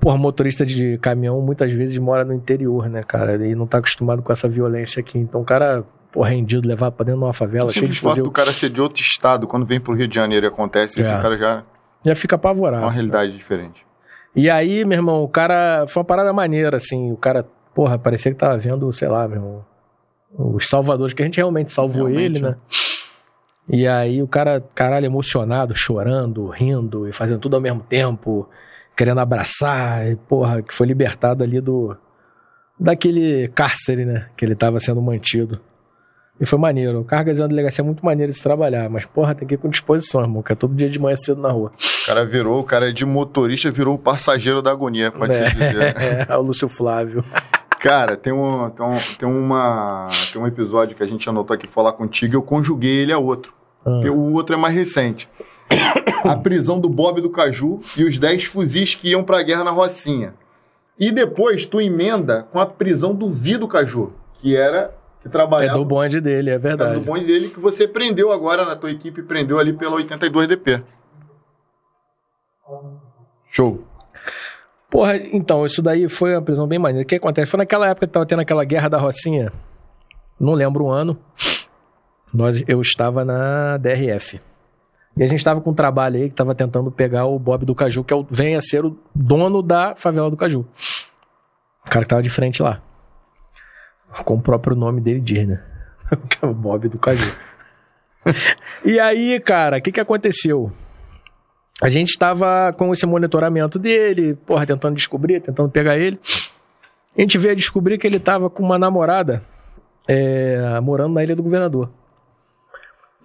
porra, 0.00 0.18
motorista 0.18 0.66
de 0.66 0.98
caminhão 0.98 1.40
muitas 1.40 1.72
vezes 1.72 1.96
mora 1.98 2.24
no 2.24 2.32
interior, 2.32 2.88
né, 2.88 3.04
cara? 3.04 3.36
E 3.46 3.54
não 3.54 3.64
tá 3.68 3.78
acostumado 3.78 4.20
com 4.20 4.32
essa 4.32 4.48
violência 4.48 4.98
aqui. 4.98 5.16
Então 5.16 5.42
o 5.42 5.44
cara, 5.44 5.84
porra, 6.10 6.30
rendido, 6.30 6.66
levar 6.66 6.90
pra 6.90 7.04
dentro 7.04 7.20
de 7.20 7.26
uma 7.26 7.32
favela, 7.32 7.66
O 7.70 7.72
cheio 7.72 7.86
de 7.86 7.96
fuzil, 7.96 8.24
do 8.24 8.30
cara 8.32 8.50
ser 8.52 8.70
de 8.70 8.80
outro 8.80 9.00
estado, 9.00 9.46
quando 9.46 9.64
vem 9.64 9.78
pro 9.78 9.94
Rio 9.94 10.08
de 10.08 10.16
Janeiro 10.16 10.46
e 10.46 10.48
acontece, 10.48 11.00
É. 11.00 11.04
esse 11.04 11.22
cara 11.22 11.38
já 11.38 11.62
já 12.04 12.16
fica 12.16 12.34
é 12.34 12.38
apavorado. 12.38 12.82
uma 12.82 12.90
realidade 12.90 13.36
diferente. 13.36 13.86
E 14.34 14.50
aí, 14.50 14.84
meu 14.84 14.98
irmão, 14.98 15.22
o 15.22 15.28
cara. 15.28 15.86
Foi 15.88 16.00
uma 16.00 16.06
parada 16.06 16.32
maneira, 16.32 16.76
assim. 16.76 17.12
O 17.12 17.16
cara, 17.16 17.46
porra, 17.74 17.98
parecia 17.98 18.32
que 18.32 18.38
tava 18.38 18.58
vendo, 18.58 18.92
sei 18.92 19.08
lá, 19.08 19.28
meu 19.28 19.36
irmão. 19.36 19.64
Os 20.36 20.68
salvadores, 20.68 21.14
que 21.14 21.22
a 21.22 21.24
gente 21.24 21.36
realmente 21.36 21.72
salvou 21.72 22.06
Realmente, 22.06 22.24
ele, 22.24 22.40
né? 22.40 22.56
E 23.68 23.86
aí 23.86 24.20
o 24.20 24.28
cara, 24.28 24.62
caralho, 24.74 25.06
emocionado, 25.06 25.74
chorando, 25.74 26.48
rindo 26.48 27.08
e 27.08 27.12
fazendo 27.12 27.40
tudo 27.40 27.54
ao 27.54 27.62
mesmo 27.62 27.80
tempo, 27.80 28.48
querendo 28.96 29.20
abraçar, 29.20 30.06
e, 30.06 30.16
porra, 30.16 30.60
que 30.60 30.74
foi 30.74 30.86
libertado 30.86 31.42
ali 31.42 31.60
do. 31.60 31.96
daquele 32.78 33.48
cárcere, 33.48 34.04
né? 34.04 34.28
Que 34.36 34.44
ele 34.44 34.54
tava 34.56 34.80
sendo 34.80 35.00
mantido. 35.00 35.60
E 36.40 36.44
foi 36.44 36.58
maneiro. 36.58 37.00
O 37.00 37.04
Cargas 37.04 37.38
é 37.38 37.42
uma 37.42 37.48
delegacia 37.48 37.84
muito 37.84 38.04
maneira 38.04 38.30
de 38.30 38.36
se 38.36 38.42
trabalhar, 38.42 38.90
mas, 38.90 39.04
porra, 39.06 39.34
tem 39.34 39.46
que 39.46 39.54
ir 39.54 39.58
com 39.58 39.68
disposição, 39.68 40.20
irmão, 40.20 40.42
que 40.42 40.52
é 40.52 40.56
todo 40.56 40.74
dia 40.74 40.90
de 40.90 40.98
manhã 40.98 41.14
cedo 41.14 41.40
na 41.40 41.50
rua. 41.50 41.72
O 42.04 42.06
cara 42.06 42.24
virou, 42.26 42.60
o 42.60 42.64
cara 42.64 42.92
de 42.92 43.04
motorista 43.06 43.70
virou 43.70 43.94
o 43.94 43.98
passageiro 43.98 44.60
da 44.60 44.70
agonia, 44.70 45.10
pode-se 45.10 45.42
dizer. 45.54 45.94
É, 46.28 46.36
o 46.36 46.42
Lúcio 46.42 46.68
Flávio. 46.68 47.24
Cara, 47.80 48.14
tem, 48.16 48.32
um, 48.32 48.68
tem, 48.70 48.86
um, 48.86 48.96
tem, 49.18 49.28
uma, 49.28 50.08
tem 50.32 50.40
um 50.40 50.46
episódio 50.46 50.94
que 50.96 51.02
a 51.02 51.06
gente 51.06 51.26
anotou 51.28 51.54
aqui 51.54 51.66
pra 51.66 51.74
falar 51.74 51.92
contigo 51.92 52.34
eu 52.34 52.42
conjuguei 52.42 52.90
ele 52.96 53.12
a 53.12 53.18
outro. 53.18 53.54
Ah. 53.84 53.90
O 54.10 54.34
outro 54.34 54.54
é 54.54 54.58
mais 54.58 54.74
recente. 54.74 55.28
A 56.24 56.36
prisão 56.36 56.78
do 56.78 56.88
Bob 56.88 57.20
do 57.22 57.30
Caju 57.30 57.80
e 57.96 58.04
os 58.04 58.18
10 58.18 58.44
fuzis 58.44 58.94
que 58.94 59.10
iam 59.10 59.22
pra 59.24 59.42
guerra 59.42 59.64
na 59.64 59.70
Rocinha. 59.70 60.34
E 60.98 61.10
depois 61.10 61.64
tu 61.66 61.80
emenda 61.80 62.46
com 62.52 62.58
a 62.58 62.66
prisão 62.66 63.14
do 63.14 63.30
Vido 63.30 63.66
Caju, 63.66 64.12
que 64.34 64.54
era 64.54 64.94
que 65.20 65.28
É 65.28 65.30
trabalhava 65.30 65.78
do 65.78 65.84
bonde 65.86 66.20
dele, 66.20 66.50
é 66.50 66.58
verdade. 66.58 66.94
do 66.98 67.00
bonde 67.00 67.24
dele 67.24 67.48
que 67.48 67.58
você 67.58 67.88
prendeu 67.88 68.30
agora 68.30 68.64
na 68.64 68.76
tua 68.76 68.90
equipe, 68.90 69.22
prendeu 69.22 69.58
ali 69.58 69.72
pela 69.72 69.96
82DP. 69.96 70.82
Show. 73.50 73.84
Porra, 74.90 75.16
então, 75.16 75.66
isso 75.66 75.82
daí 75.82 76.08
foi 76.08 76.34
uma 76.34 76.42
prisão 76.42 76.66
bem 76.66 76.78
maneira. 76.78 77.04
O 77.04 77.08
que 77.08 77.16
acontece? 77.16 77.50
Foi 77.50 77.58
naquela 77.58 77.88
época 77.88 78.06
que 78.06 78.12
tava 78.12 78.26
tendo 78.26 78.42
aquela 78.42 78.64
guerra 78.64 78.88
da 78.88 78.98
Rocinha. 78.98 79.52
Não 80.38 80.52
lembro 80.52 80.84
o 80.84 80.90
ano. 80.90 81.18
Nós, 82.32 82.62
eu 82.66 82.80
estava 82.80 83.24
na 83.24 83.76
DRF. 83.76 84.40
E 85.16 85.22
a 85.22 85.26
gente 85.26 85.38
estava 85.38 85.60
com 85.60 85.70
um 85.70 85.74
trabalho 85.74 86.16
aí 86.16 86.28
que 86.28 86.34
tava 86.34 86.54
tentando 86.54 86.90
pegar 86.90 87.26
o 87.26 87.38
Bob 87.38 87.64
do 87.64 87.74
Caju, 87.74 88.02
que 88.02 88.12
é 88.12 88.16
o, 88.16 88.26
vem 88.28 88.56
a 88.56 88.60
ser 88.60 88.84
o 88.84 88.98
dono 89.14 89.62
da 89.62 89.94
favela 89.94 90.28
do 90.28 90.36
Caju. 90.36 90.66
O 91.86 91.90
cara 91.90 92.04
que 92.04 92.08
tava 92.08 92.22
de 92.22 92.30
frente 92.30 92.62
lá. 92.62 92.82
Com 94.24 94.34
o 94.34 94.42
próprio 94.42 94.76
nome 94.76 95.00
dele 95.00 95.20
diz, 95.20 95.46
né? 95.46 95.62
É 96.42 96.46
o 96.46 96.52
Bob 96.52 96.88
do 96.88 96.98
Caju. 96.98 97.32
e 98.84 98.98
aí, 98.98 99.40
cara, 99.40 99.78
o 99.78 99.80
que 99.80 99.92
que 99.92 100.00
aconteceu? 100.00 100.72
A 101.84 101.90
gente 101.90 102.08
estava 102.08 102.72
com 102.72 102.94
esse 102.94 103.04
monitoramento 103.04 103.78
dele, 103.78 104.34
porra, 104.46 104.64
tentando 104.64 104.96
descobrir, 104.96 105.40
tentando 105.40 105.68
pegar 105.68 105.98
ele. 105.98 106.18
A 107.14 107.20
gente 107.20 107.36
veio 107.36 107.52
a 107.52 107.54
descobrir 107.54 107.98
que 107.98 108.06
ele 108.06 108.18
tava 108.18 108.48
com 108.48 108.62
uma 108.62 108.78
namorada 108.78 109.42
é, 110.08 110.80
morando 110.80 111.12
na 111.12 111.22
Ilha 111.22 111.36
do 111.36 111.42
Governador. 111.42 111.90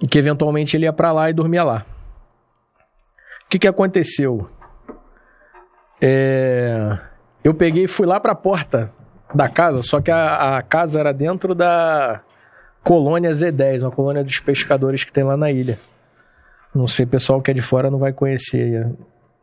E 0.02 0.08
que 0.10 0.18
eventualmente 0.18 0.76
ele 0.76 0.84
ia 0.84 0.92
pra 0.92 1.14
lá 1.14 1.30
e 1.30 1.34
dormia 1.34 1.64
lá. 1.64 1.86
O 3.46 3.50
que, 3.50 3.60
que 3.60 3.68
aconteceu? 3.68 4.50
É, 6.02 7.00
eu 7.42 7.54
peguei 7.54 7.86
e 7.86 7.88
fui 7.88 8.06
lá 8.06 8.20
pra 8.20 8.36
porta 8.36 8.92
da 9.34 9.48
casa, 9.48 9.82
só 9.82 10.02
que 10.02 10.12
a, 10.12 10.58
a 10.58 10.62
casa 10.62 11.00
era 11.00 11.14
dentro 11.14 11.56
da 11.56 12.20
colônia 12.84 13.32
Z10, 13.32 13.84
uma 13.84 13.92
colônia 13.92 14.22
dos 14.22 14.42
pescadores 14.42 15.06
que 15.06 15.14
tem 15.14 15.24
lá 15.24 15.38
na 15.38 15.50
ilha. 15.50 15.80
Não 16.74 16.88
sei, 16.88 17.06
pessoal 17.06 17.42
que 17.42 17.52
é 17.52 17.54
de 17.54 17.62
fora 17.62 17.90
não 17.90 17.98
vai 17.98 18.14
conhecer. 18.14 18.90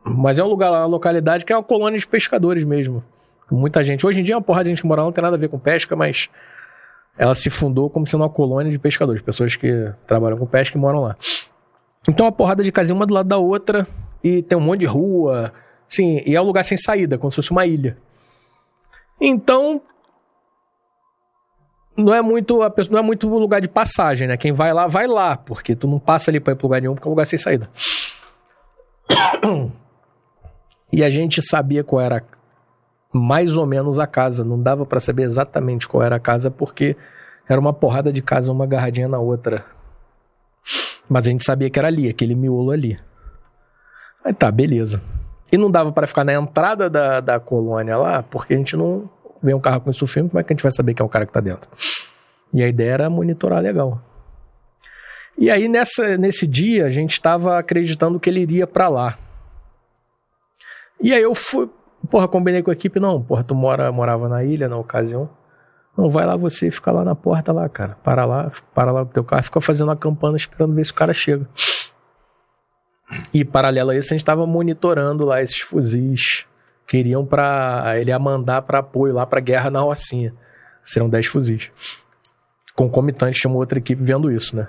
Mas 0.03 0.39
é 0.39 0.43
um 0.43 0.47
lugar 0.47 0.69
lá, 0.69 0.79
uma 0.79 0.87
localidade 0.87 1.45
que 1.45 1.51
é 1.51 1.55
uma 1.57 1.63
colônia 1.63 1.99
de 1.99 2.07
pescadores 2.07 2.63
mesmo. 2.63 3.03
Muita 3.51 3.83
gente. 3.83 4.05
Hoje 4.05 4.19
em 4.19 4.23
dia, 4.23 4.35
uma 4.35 4.41
porrada 4.41 4.65
de 4.65 4.69
gente 4.71 4.81
que 4.81 4.87
mora 4.87 5.01
lá 5.01 5.05
não 5.07 5.11
tem 5.11 5.21
nada 5.21 5.35
a 5.35 5.39
ver 5.39 5.49
com 5.49 5.59
pesca, 5.59 5.95
mas 5.95 6.29
ela 7.17 7.33
se 7.33 7.49
fundou 7.49 7.89
como 7.89 8.05
sendo 8.05 8.21
uma 8.21 8.29
colônia 8.29 8.71
de 8.71 8.77
pescadores, 8.77 9.21
pessoas 9.21 9.55
que 9.55 9.91
trabalham 10.05 10.37
com 10.37 10.45
pesca 10.45 10.77
e 10.77 10.81
moram 10.81 11.01
lá. 11.01 11.17
Então, 12.07 12.25
uma 12.25 12.31
porrada 12.31 12.63
de 12.63 12.71
casinha 12.71 12.95
uma 12.95 13.05
do 13.05 13.13
lado 13.13 13.27
da 13.27 13.37
outra, 13.37 13.87
e 14.23 14.41
tem 14.41 14.57
um 14.57 14.61
monte 14.61 14.81
de 14.81 14.85
rua, 14.85 15.51
sim, 15.87 16.21
e 16.25 16.35
é 16.35 16.41
um 16.41 16.45
lugar 16.45 16.63
sem 16.63 16.77
saída, 16.77 17.17
como 17.17 17.31
se 17.31 17.35
fosse 17.35 17.51
uma 17.51 17.65
ilha. 17.65 17.97
Então, 19.19 19.81
não 21.97 22.13
é 22.13 22.21
muito 22.21 22.61
a 22.61 22.69
pessoa, 22.69 22.93
não 22.93 22.99
é 22.99 23.05
muito 23.05 23.27
lugar 23.27 23.59
de 23.59 23.67
passagem, 23.67 24.27
né? 24.27 24.37
Quem 24.37 24.51
vai 24.51 24.71
lá, 24.71 24.87
vai 24.87 25.07
lá, 25.07 25.35
porque 25.35 25.75
tu 25.75 25.87
não 25.87 25.99
passa 25.99 26.29
ali 26.29 26.39
pra 26.39 26.53
ir 26.53 26.55
pro 26.55 26.67
lugar 26.67 26.79
nenhum, 26.79 26.93
porque 26.93 27.07
é 27.07 27.09
um 27.09 27.13
lugar 27.13 27.25
sem 27.25 27.39
saída. 27.39 27.69
E 30.89 31.03
a 31.03 31.09
gente 31.09 31.41
sabia 31.41 31.83
qual 31.83 32.01
era 32.01 32.23
mais 33.11 33.57
ou 33.57 33.65
menos 33.65 33.99
a 33.99 34.07
casa. 34.07 34.45
Não 34.45 34.61
dava 34.61 34.85
pra 34.85 35.01
saber 35.01 35.23
exatamente 35.23 35.85
qual 35.85 36.01
era 36.01 36.15
a 36.15 36.19
casa, 36.19 36.49
porque 36.49 36.95
era 37.47 37.59
uma 37.59 37.73
porrada 37.73 38.11
de 38.11 38.21
casa, 38.21 38.53
uma 38.53 38.63
agarradinha 38.63 39.09
na 39.09 39.19
outra. 39.19 39.65
Mas 41.09 41.27
a 41.27 41.31
gente 41.31 41.43
sabia 41.43 41.69
que 41.69 41.77
era 41.77 41.89
ali, 41.89 42.07
aquele 42.07 42.35
miolo 42.35 42.71
ali. 42.71 42.97
Aí 44.23 44.33
tá, 44.33 44.49
beleza. 44.49 45.01
E 45.51 45.57
não 45.57 45.69
dava 45.69 45.91
pra 45.91 46.07
ficar 46.07 46.23
na 46.23 46.33
entrada 46.33 46.89
da, 46.89 47.19
da 47.19 47.39
colônia 47.39 47.97
lá, 47.97 48.23
porque 48.23 48.53
a 48.53 48.57
gente 48.57 48.75
não 48.77 49.09
vê 49.41 49.53
um 49.53 49.59
carro 49.59 49.81
com 49.81 49.91
isso 49.91 50.07
filme, 50.07 50.29
como 50.29 50.39
é 50.39 50.43
que 50.43 50.51
a 50.51 50.55
gente 50.55 50.63
vai 50.63 50.71
saber 50.71 50.93
que 50.93 51.01
é 51.01 51.05
o 51.05 51.09
cara 51.09 51.25
que 51.25 51.31
tá 51.31 51.39
dentro? 51.39 51.69
E 52.53 52.63
a 52.63 52.67
ideia 52.67 52.91
era 52.91 53.09
monitorar 53.09 53.61
legal. 53.61 54.01
E 55.37 55.51
aí 55.51 55.67
nessa, 55.67 56.17
nesse 56.17 56.47
dia 56.47 56.85
a 56.85 56.89
gente 56.89 57.11
estava 57.11 57.59
acreditando 57.59 58.19
que 58.19 58.29
ele 58.29 58.41
iria 58.41 58.65
pra 58.65 58.87
lá. 58.87 59.17
E 60.99 61.13
aí 61.13 61.21
eu 61.21 61.35
fui, 61.35 61.69
porra, 62.09 62.27
combinei 62.27 62.63
com 62.63 62.71
a 62.71 62.73
equipe, 62.73 62.99
não, 62.99 63.21
porra, 63.21 63.43
tu 63.43 63.53
mora, 63.53 63.91
morava 63.91 64.27
na 64.27 64.43
ilha 64.43 64.67
na 64.67 64.77
ocasião. 64.77 65.29
Não, 65.95 66.09
vai 66.09 66.25
lá 66.25 66.35
você, 66.35 66.71
fica 66.71 66.91
lá 66.91 67.03
na 67.03 67.15
porta 67.15 67.51
lá, 67.51 67.67
cara. 67.69 67.97
Para 68.03 68.25
lá, 68.25 68.51
para 68.73 68.91
lá 68.91 69.05
com 69.05 69.11
teu 69.11 69.23
carro, 69.23 69.43
fica 69.43 69.61
fazendo 69.61 69.91
a 69.91 69.95
campana 69.95 70.37
esperando 70.37 70.73
ver 70.73 70.85
se 70.85 70.91
o 70.91 70.95
cara 70.95 71.13
chega. 71.13 71.47
E 73.33 73.45
paralelo 73.45 73.91
a 73.91 73.95
isso, 73.95 74.07
a 74.07 74.15
gente 74.15 74.21
estava 74.21 74.45
monitorando 74.45 75.25
lá 75.25 75.41
esses 75.41 75.59
fuzis 75.59 76.46
que 76.87 76.97
iriam 76.97 77.25
para 77.25 77.99
ele 77.99 78.09
ia 78.09 78.17
mandar 78.17 78.61
para 78.61 78.79
apoio 78.79 79.13
lá 79.13 79.25
para 79.25 79.41
guerra 79.41 79.69
na 79.69 79.81
Rocinha. 79.81 80.33
Serão 80.83 81.09
10 81.09 81.25
fuzis. 81.25 81.69
Concomitante, 82.73 83.39
tinha 83.39 83.51
uma 83.51 83.59
outra 83.59 83.77
equipe 83.77 84.01
vendo 84.01 84.31
isso, 84.31 84.55
né? 84.55 84.67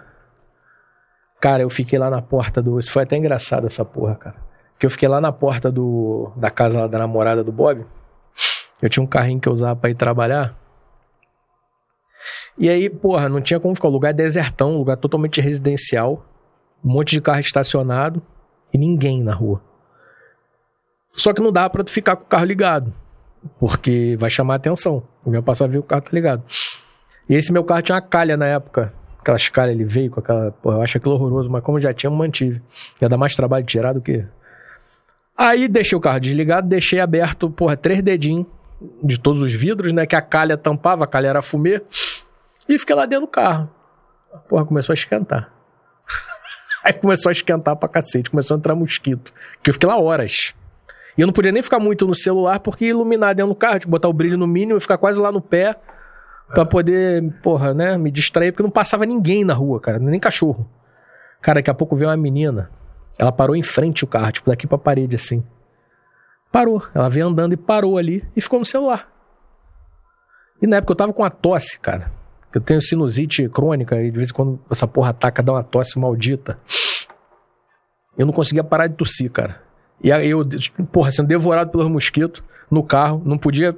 Cara, 1.41 1.63
eu 1.63 1.71
fiquei 1.71 1.99
lá 1.99 2.11
na 2.11 2.21
porta 2.21 2.61
do. 2.61 2.79
Isso 2.79 2.91
foi 2.91 3.05
até 3.05 3.17
engraçado 3.17 3.67
essa 3.67 3.85
porra, 3.85 4.17
cara. 4.17 4.37
Que 4.79 4.87
eu 4.87 4.91
fiquei 4.91 5.09
lá 5.09 5.21
na 5.21 5.31
porta 5.31 5.71
do 5.71 6.33
da 6.35 6.51
casa 6.51 6.81
lá 6.81 6.87
da 6.89 6.99
namorada 6.99 7.45
do 7.45 7.53
Bob. 7.53 7.87
Eu 8.83 8.89
tinha 8.89 9.03
um 9.03 9.07
carrinho 9.07 9.41
que 9.41 9.49
eu 9.49 9.53
usava 9.53 9.77
pra 9.77 9.91
ir 9.91 9.95
trabalhar. 9.95 10.57
E 12.57 12.69
aí, 12.69 12.91
porra, 12.91 13.29
não 13.29 13.41
tinha 13.41 13.61
como 13.61 13.75
ficar. 13.75 13.89
O 13.89 13.93
lugar 13.93 14.11
é 14.11 14.13
desertão, 14.13 14.77
lugar 14.77 14.97
totalmente 14.97 15.41
residencial. 15.41 16.27
Um 16.85 16.93
monte 16.93 17.11
de 17.11 17.21
carro 17.21 17.41
estacionado 17.41 18.21
e 18.73 18.79
ninguém 18.79 19.23
na 19.23 19.35
rua. 19.35 19.63
Só 21.19 21.33
que 21.33 21.43
não 21.43 21.51
dá 21.51 21.69
pra 21.69 21.83
tu 21.83 21.91
ficar 21.91 22.15
com 22.17 22.23
o 22.23 22.27
carro 22.27 22.45
ligado. 22.45 22.95
Porque 23.59 24.17
vai 24.19 24.31
chamar 24.31 24.55
a 24.55 24.57
atenção. 24.57 25.03
Alguém 25.19 25.41
vai 25.41 25.43
passar 25.43 25.65
a 25.65 25.69
ver 25.69 25.79
o 25.79 25.83
carro 25.83 26.03
tá 26.03 26.11
ligado. 26.13 26.43
E 27.29 27.35
esse 27.35 27.53
meu 27.53 27.65
carro 27.65 27.83
tinha 27.83 27.97
uma 27.97 28.03
calha 28.03 28.37
na 28.37 28.47
época. 28.47 28.93
Aquelas 29.19 29.49
calhas, 29.49 29.75
ele 29.75 29.85
veio 29.85 30.11
com 30.11 30.21
aquela. 30.21 30.53
Porra, 30.53 30.77
eu 30.77 30.83
acho 30.83 30.97
aquilo 30.97 31.15
horroroso, 31.15 31.51
mas 31.51 31.63
como 31.63 31.81
já 31.81 31.93
tinha, 31.93 32.09
mantive. 32.09 32.63
Ia 33.03 33.09
dar 33.09 33.17
mais 33.17 33.35
trabalho 33.35 33.65
de 33.65 33.71
tirar 33.71 33.93
do 33.93 34.01
que. 34.01 34.25
Aí 35.37 35.69
deixei 35.69 35.99
o 35.99 36.01
carro 36.01 36.21
desligado, 36.21 36.69
deixei 36.69 37.01
aberto, 37.01 37.51
porra, 37.51 37.77
três 37.77 38.01
dedinhos 38.01 38.47
de 39.03 39.19
todos 39.19 39.43
os 39.43 39.53
vidros, 39.53 39.93
né? 39.93 40.07
Que 40.07 40.17
a 40.17 40.23
calha 40.23 40.57
tampava, 40.57 41.05
a 41.05 41.07
calha 41.07 41.29
era 41.29 41.43
fumê. 41.43 41.83
E 42.69 42.79
fiquei 42.79 42.95
lá 42.95 43.07
dentro 43.07 43.27
do 43.27 43.31
carro. 43.31 43.69
Porra, 44.49 44.65
começou 44.65 44.93
a 44.93 44.95
esquentar. 44.95 45.53
Aí 46.85 46.93
começou 46.93 47.29
a 47.29 47.33
esquentar 47.33 47.75
pra 47.77 47.89
cacete, 47.89 48.31
começou 48.31 48.55
a 48.55 48.59
entrar 48.59 48.75
mosquito. 48.75 49.33
Que 49.63 49.71
eu 49.71 49.75
fiquei 49.75 49.89
lá 49.89 49.99
horas. 49.99 50.55
E 51.19 51.21
eu 51.21 51.27
não 51.27 51.35
podia 51.35 51.51
nem 51.51 51.65
ficar 51.65 51.81
muito 51.81 52.07
no 52.07 52.15
celular, 52.15 52.61
porque 52.61 52.85
ia 52.85 52.91
iluminar 52.91 53.35
dentro 53.35 53.53
do 53.53 53.57
carro, 53.57 53.81
tipo, 53.81 53.91
botar 53.91 54.09
o 54.09 54.13
brilho 54.13 54.39
no 54.39 54.47
mínimo 54.47 54.79
e 54.79 54.81
ficar 54.81 54.97
quase 54.97 55.19
lá 55.19 55.33
no 55.33 55.41
pé. 55.41 55.75
Pra 56.55 56.65
poder, 56.65 57.31
porra, 57.43 57.75
né, 57.75 57.99
me 57.99 58.09
distrair, 58.09 58.53
porque 58.53 58.63
não 58.63 58.71
passava 58.71 59.05
ninguém 59.05 59.45
na 59.45 59.53
rua, 59.53 59.81
cara, 59.81 59.99
nem 59.99 60.21
cachorro. 60.21 60.71
Cara, 61.43 61.59
daqui 61.59 61.69
a 61.69 61.75
pouco 61.75 61.97
veio 61.97 62.09
uma 62.09 62.17
menina. 62.17 62.71
Ela 63.19 63.33
parou 63.33 63.57
em 63.57 63.65
frente 63.65 64.05
o 64.05 64.07
carro, 64.07 64.31
tipo, 64.31 64.49
daqui 64.49 64.65
pra 64.65 64.79
parede, 64.79 65.17
assim. 65.17 65.45
Parou. 66.53 66.83
Ela 66.95 67.11
veio 67.11 67.27
andando 67.27 67.53
e 67.53 67.57
parou 67.57 67.99
ali 67.99 68.25
e 68.37 68.41
ficou 68.41 68.61
no 68.61 68.65
celular. 68.65 69.09
E 70.63 70.69
na 70.69 70.77
época 70.77 70.93
eu 70.93 70.97
tava 70.97 71.13
com 71.13 71.23
uma 71.23 71.31
tosse, 71.31 71.81
cara. 71.81 72.13
Eu 72.55 72.61
tenho 72.61 72.81
sinusite 72.81 73.49
crônica 73.49 74.01
e 74.01 74.11
de 74.11 74.17
vez 74.17 74.31
em 74.31 74.33
quando 74.33 74.61
essa 74.71 74.87
porra 74.87 75.11
ataca, 75.11 75.43
dá 75.43 75.53
uma 75.53 75.65
tosse 75.65 75.99
maldita. 75.99 76.59
Eu 78.17 78.25
não 78.25 78.33
conseguia 78.33 78.65
parar 78.65 78.87
de 78.87 78.95
tossir, 78.95 79.31
cara. 79.31 79.68
E 80.03 80.13
aí 80.13 80.31
eu, 80.31 80.47
porra, 80.93 81.11
sendo 81.11 81.27
devorado 81.27 81.71
pelos 81.71 81.89
mosquitos 81.89 82.43
no 82.71 82.83
carro, 82.83 83.23
não 83.25 83.37
podia 83.37 83.77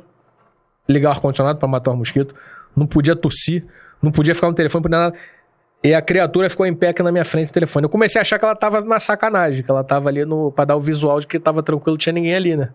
ligar 0.89 1.10
o 1.10 1.12
ar-condicionado 1.12 1.58
pra 1.58 1.68
matar 1.68 1.92
os 1.92 1.99
mosquitos, 1.99 2.34
não 2.76 2.86
podia 2.86 3.16
tossir, 3.16 3.65
não 4.02 4.10
podia 4.10 4.34
ficar 4.34 4.49
no 4.49 4.55
telefone, 4.55 4.82
podia 4.82 4.99
nada. 4.99 5.16
E 5.82 5.94
a 5.94 6.02
criatura 6.02 6.50
ficou 6.50 6.66
em 6.66 6.74
pé 6.74 6.89
aqui 6.89 7.02
na 7.02 7.10
minha 7.10 7.24
frente 7.24 7.49
no 7.49 7.55
telefone. 7.55 7.84
Eu 7.84 7.89
comecei 7.90 8.20
a 8.20 8.23
achar 8.23 8.39
que 8.39 8.44
ela 8.44 8.55
tava 8.55 8.82
na 8.82 8.99
sacanagem, 8.99 9.62
que 9.62 9.70
ela 9.70 9.82
tava 9.82 10.10
ali 10.10 10.26
no, 10.26 10.52
pra 10.52 10.66
dar 10.66 10.76
o 10.76 10.81
visual 10.81 11.18
de 11.20 11.26
que 11.26 11.39
tava 11.39 11.62
tranquilo, 11.62 11.97
tinha 11.97 12.12
ninguém 12.12 12.34
ali, 12.34 12.57
né? 12.57 12.68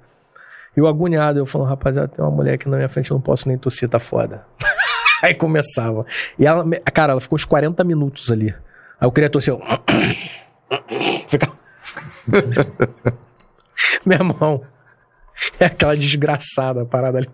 E 0.76 0.82
o 0.82 0.88
agoniado, 0.88 1.40
eu 1.40 1.46
falando, 1.46 1.70
rapaziada, 1.70 2.08
tem 2.08 2.24
uma 2.26 2.32
mulher 2.32 2.56
aqui 2.56 2.68
na 2.68 2.78
minha 2.78 2.90
frente, 2.90 3.12
eu 3.12 3.16
não 3.16 3.22
posso 3.22 3.48
nem 3.48 3.58
tossir, 3.58 3.88
tá 3.88 4.00
foda. 4.00 4.44
Aí 5.22 5.34
começava. 5.34 6.06
E 6.38 6.46
ela, 6.46 6.66
cara, 6.94 7.14
ela 7.14 7.22
ficou 7.22 7.36
uns 7.36 7.46
40 7.46 7.84
minutos 7.84 8.32
ali. 8.32 8.50
Aí 9.00 9.08
eu 9.08 9.12
queria 9.12 9.30
tossir, 9.30 9.54
eu... 9.54 9.62
Fica... 11.28 11.52
Meu 14.08 14.18
irmão, 14.18 14.62
é 15.60 15.66
aquela 15.66 15.96
desgraçada 15.96 16.86
parada 16.86 17.18
ali. 17.20 17.28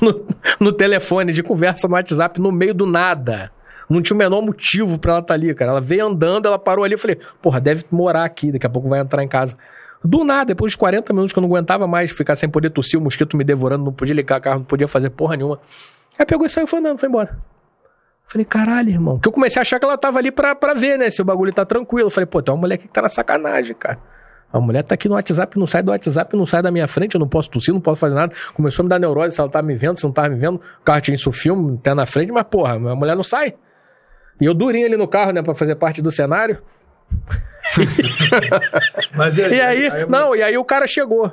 No, 0.00 0.24
no 0.60 0.72
telefone, 0.72 1.32
de 1.32 1.42
conversa 1.42 1.88
no 1.88 1.94
WhatsApp, 1.94 2.40
no 2.40 2.52
meio 2.52 2.72
do 2.72 2.86
nada. 2.86 3.50
Não 3.88 4.00
tinha 4.00 4.14
o 4.14 4.18
menor 4.18 4.40
motivo 4.40 4.98
pra 4.98 5.12
ela 5.12 5.20
estar 5.20 5.34
ali, 5.34 5.52
cara. 5.54 5.72
Ela 5.72 5.80
veio 5.80 6.06
andando, 6.06 6.46
ela 6.46 6.58
parou 6.58 6.84
ali. 6.84 6.94
Eu 6.94 6.98
falei, 6.98 7.18
porra, 7.42 7.60
deve 7.60 7.84
morar 7.90 8.24
aqui, 8.24 8.52
daqui 8.52 8.66
a 8.66 8.70
pouco 8.70 8.88
vai 8.88 9.00
entrar 9.00 9.22
em 9.22 9.28
casa. 9.28 9.54
Do 10.02 10.22
nada, 10.22 10.46
depois 10.46 10.72
de 10.72 10.78
40 10.78 11.12
minutos 11.12 11.32
que 11.32 11.38
eu 11.38 11.42
não 11.42 11.48
aguentava 11.48 11.86
mais 11.86 12.10
ficar 12.10 12.36
sem 12.36 12.48
poder 12.48 12.70
tossir, 12.70 12.98
o 12.98 13.02
mosquito 13.02 13.36
me 13.36 13.44
devorando, 13.44 13.84
não 13.84 13.92
podia 13.92 14.14
ligar 14.14 14.40
carro, 14.40 14.58
não 14.58 14.64
podia 14.64 14.86
fazer 14.86 15.10
porra 15.10 15.36
nenhuma. 15.36 15.58
Aí 16.18 16.26
pegou 16.26 16.46
e 16.46 16.48
saiu 16.48 16.66
foi 16.66 16.78
andando, 16.78 16.98
foi 16.98 17.08
embora. 17.08 17.38
Falei, 18.26 18.44
caralho, 18.44 18.90
irmão. 18.90 19.18
Que 19.18 19.28
eu 19.28 19.32
comecei 19.32 19.60
a 19.60 19.62
achar 19.62 19.78
que 19.78 19.84
ela 19.84 19.98
tava 19.98 20.18
ali 20.18 20.30
pra, 20.30 20.54
pra 20.54 20.74
ver, 20.74 20.98
né? 20.98 21.10
Se 21.10 21.20
o 21.22 21.24
bagulho 21.24 21.52
tá 21.52 21.64
tranquilo. 21.64 22.10
Falei, 22.10 22.26
pô, 22.26 22.42
tem 22.42 22.54
uma 22.54 22.60
mulher 22.60 22.74
aqui 22.76 22.86
que 22.86 22.92
tá 22.92 23.02
na 23.02 23.08
sacanagem, 23.08 23.74
cara. 23.74 23.98
A 24.54 24.60
mulher 24.60 24.84
tá 24.84 24.94
aqui 24.94 25.08
no 25.08 25.16
WhatsApp, 25.16 25.58
não 25.58 25.66
sai 25.66 25.82
do 25.82 25.90
WhatsApp, 25.90 26.36
não 26.36 26.46
sai 26.46 26.62
da 26.62 26.70
minha 26.70 26.86
frente, 26.86 27.16
eu 27.16 27.18
não 27.18 27.26
posso 27.26 27.50
tossir, 27.50 27.74
não 27.74 27.80
posso 27.80 27.98
fazer 27.98 28.14
nada. 28.14 28.32
Começou 28.54 28.82
a 28.82 28.84
me 28.84 28.88
dar 28.88 29.00
neurose 29.00 29.34
se 29.34 29.40
ela 29.40 29.50
tava 29.50 29.66
me 29.66 29.74
vendo, 29.74 29.98
se 29.98 30.04
não 30.04 30.12
tava 30.12 30.28
me 30.28 30.36
vendo. 30.36 30.60
O 30.80 30.84
carro 30.84 31.00
tinha 31.00 31.16
isso 31.16 31.32
filme, 31.32 31.76
até 31.76 31.92
na 31.92 32.06
frente, 32.06 32.30
mas 32.30 32.44
porra, 32.44 32.74
a 32.74 32.94
mulher 32.94 33.16
não 33.16 33.24
sai. 33.24 33.54
E 34.40 34.44
eu 34.44 34.54
durinho 34.54 34.86
ali 34.86 34.96
no 34.96 35.08
carro, 35.08 35.32
né, 35.32 35.42
pra 35.42 35.56
fazer 35.56 35.74
parte 35.74 36.00
do 36.00 36.08
cenário. 36.08 36.62
Mas 39.16 39.36
E 39.36 39.60
aí, 39.60 40.06
não, 40.08 40.36
e 40.36 40.42
aí 40.42 40.56
o 40.56 40.64
cara 40.64 40.86
chegou. 40.86 41.32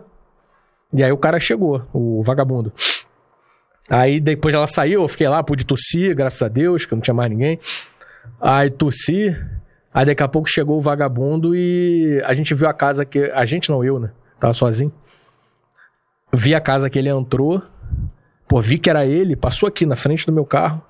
E 0.91 1.03
aí 1.03 1.11
o 1.11 1.17
cara 1.17 1.39
chegou, 1.39 1.87
o 1.93 2.23
vagabundo. 2.23 2.73
Aí 3.87 4.19
depois 4.19 4.55
ela 4.55 4.65
saiu, 4.65 5.03
eu 5.03 5.07
fiquei 5.07 5.27
lá, 5.27 5.43
pude 5.43 5.63
tossir, 5.63 6.15
graças 6.15 6.41
a 6.41 6.47
Deus, 6.47 6.85
que 6.85 6.95
não 6.95 7.01
tinha 7.01 7.13
mais 7.13 7.29
ninguém. 7.29 7.59
Aí 8.39 8.71
tossi, 8.71 9.35
aí 9.93 10.05
daqui 10.05 10.23
a 10.23 10.27
pouco 10.27 10.49
chegou 10.49 10.77
o 10.77 10.81
vagabundo 10.81 11.55
e 11.55 12.21
a 12.25 12.33
gente 12.33 12.53
viu 12.53 12.67
a 12.67 12.73
casa 12.73 13.05
que. 13.05 13.31
A 13.31 13.45
gente 13.45 13.69
não, 13.69 13.83
eu, 13.83 13.99
né? 13.99 14.11
Tava 14.39 14.53
sozinho. 14.53 14.91
Vi 16.33 16.55
a 16.55 16.61
casa 16.61 16.89
que 16.89 16.97
ele 16.97 17.09
entrou. 17.09 17.61
Pô, 18.47 18.59
vi 18.59 18.77
que 18.77 18.89
era 18.89 19.05
ele, 19.05 19.35
passou 19.35 19.67
aqui 19.67 19.85
na 19.85 19.95
frente 19.95 20.25
do 20.25 20.33
meu 20.33 20.45
carro. 20.45 20.81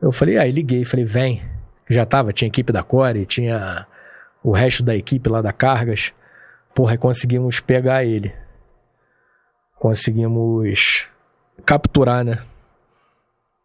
Eu 0.00 0.12
falei, 0.12 0.38
aí 0.38 0.50
liguei, 0.50 0.84
falei, 0.84 1.04
vem. 1.04 1.42
Já 1.88 2.06
tava, 2.06 2.32
tinha 2.32 2.48
equipe 2.48 2.72
da 2.72 2.82
Core, 2.82 3.26
tinha 3.26 3.86
o 4.42 4.52
resto 4.52 4.82
da 4.82 4.94
equipe 4.94 5.28
lá 5.28 5.42
da 5.42 5.52
Cargas. 5.52 6.12
Porra, 6.74 6.96
conseguimos 6.96 7.60
pegar 7.60 8.04
ele. 8.04 8.32
Conseguimos 9.76 11.08
capturar, 11.64 12.24
né? 12.24 12.38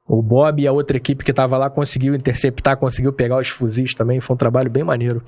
O 0.08 0.22
Bob 0.22 0.62
e 0.62 0.68
a 0.68 0.72
outra 0.72 0.98
equipe 0.98 1.24
que 1.24 1.34
tava 1.34 1.58
lá 1.58 1.70
conseguiu 1.70 2.14
interceptar, 2.14 2.78
conseguiu 2.78 3.12
pegar 3.12 3.38
os 3.38 3.50
fuzis 3.50 3.94
também. 3.94 4.20
Foi 4.20 4.36
um 4.36 4.38
trabalho 4.38 4.70
bem 4.70 4.84
maneiro. 4.84 5.24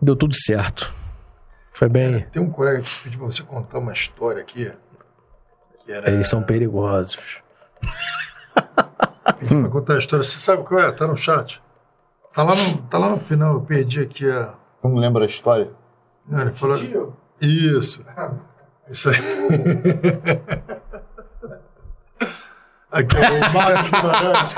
Deu 0.00 0.14
tudo 0.14 0.34
certo. 0.34 0.92
Foi 1.72 1.88
bem. 1.88 2.26
Tem 2.32 2.42
um 2.42 2.50
colega 2.50 2.82
que 2.82 3.02
pediu 3.02 3.20
pra 3.20 3.30
você 3.30 3.42
contar 3.42 3.78
uma 3.78 3.92
história 3.92 4.42
aqui. 4.42 4.70
Que 5.78 5.92
era. 5.92 6.10
Eles 6.10 6.28
são 6.28 6.42
perigosos. 6.42 7.42
Pediu 9.38 9.62
pra 9.62 9.70
contar 9.70 9.94
a 9.94 9.98
história. 9.98 10.22
Você 10.22 10.38
sabe 10.38 10.64
qual 10.64 10.80
é? 10.80 10.92
Tá 10.92 11.06
no 11.06 11.16
chat. 11.16 11.62
Tá 12.34 12.42
lá 12.42 12.54
no, 12.54 12.78
tá 12.82 12.98
lá 12.98 13.08
no 13.08 13.18
final. 13.18 13.54
Eu 13.54 13.60
perdi 13.62 14.02
aqui 14.02 14.30
a. 14.30 14.54
Não 14.82 14.94
lembra 14.94 15.24
a 15.24 15.26
história? 15.26 15.70
Não, 16.28 16.40
ele 16.40 16.52
falou. 16.52 16.76
Isso. 17.40 18.04
Isso 18.90 19.08
aí. 19.08 19.16
Aqui, 22.92 23.16
o 23.16 23.54
Marcos 23.54 23.88
Guimarães. 23.88 24.52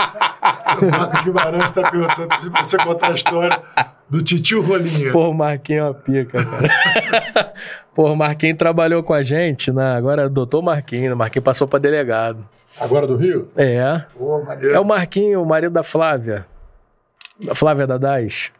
O 0.83 0.91
Marcos 0.91 1.25
Guimarães 1.25 1.65
está 1.67 1.91
perguntando 1.91 2.29
pra 2.51 2.65
você 2.65 2.77
contar 2.79 3.07
a 3.09 3.15
história 3.15 3.63
do 4.11 4.23
titio 4.23 4.61
Rolinha. 4.61 5.13
Pô, 5.13 5.29
o 5.31 5.35
Marquinhos 5.35 5.81
é 5.81 5.85
uma 5.85 5.95
pica, 5.95 6.45
cara. 6.45 7.55
Pô, 7.95 8.11
o 8.13 8.17
Marquinhos 8.17 8.59
trabalhou 8.59 9.05
com 9.05 9.15
a 9.15 9.23
gente, 9.23 9.73
né? 9.73 9.95
Agora 9.97 10.23
é 10.23 10.29
doutor 10.29 10.63
Marquinhos. 10.63 11.15
O 11.15 11.17
Marquinhos 11.17 11.45
passou 11.45 11.69
pra 11.69 11.79
delegado. 11.79 12.45
Agora 12.81 13.07
do 13.07 13.17
Rio? 13.17 13.53
É. 13.57 14.03
Pô. 14.19 14.45
É 14.63 14.81
o 14.81 14.85
Marquinho, 14.85 15.41
o 15.41 15.47
marido 15.47 15.73
da 15.73 15.85
Flávia. 15.85 16.45
Da 17.41 17.55
Flávia 17.55 17.87
Dadás. 17.87 18.53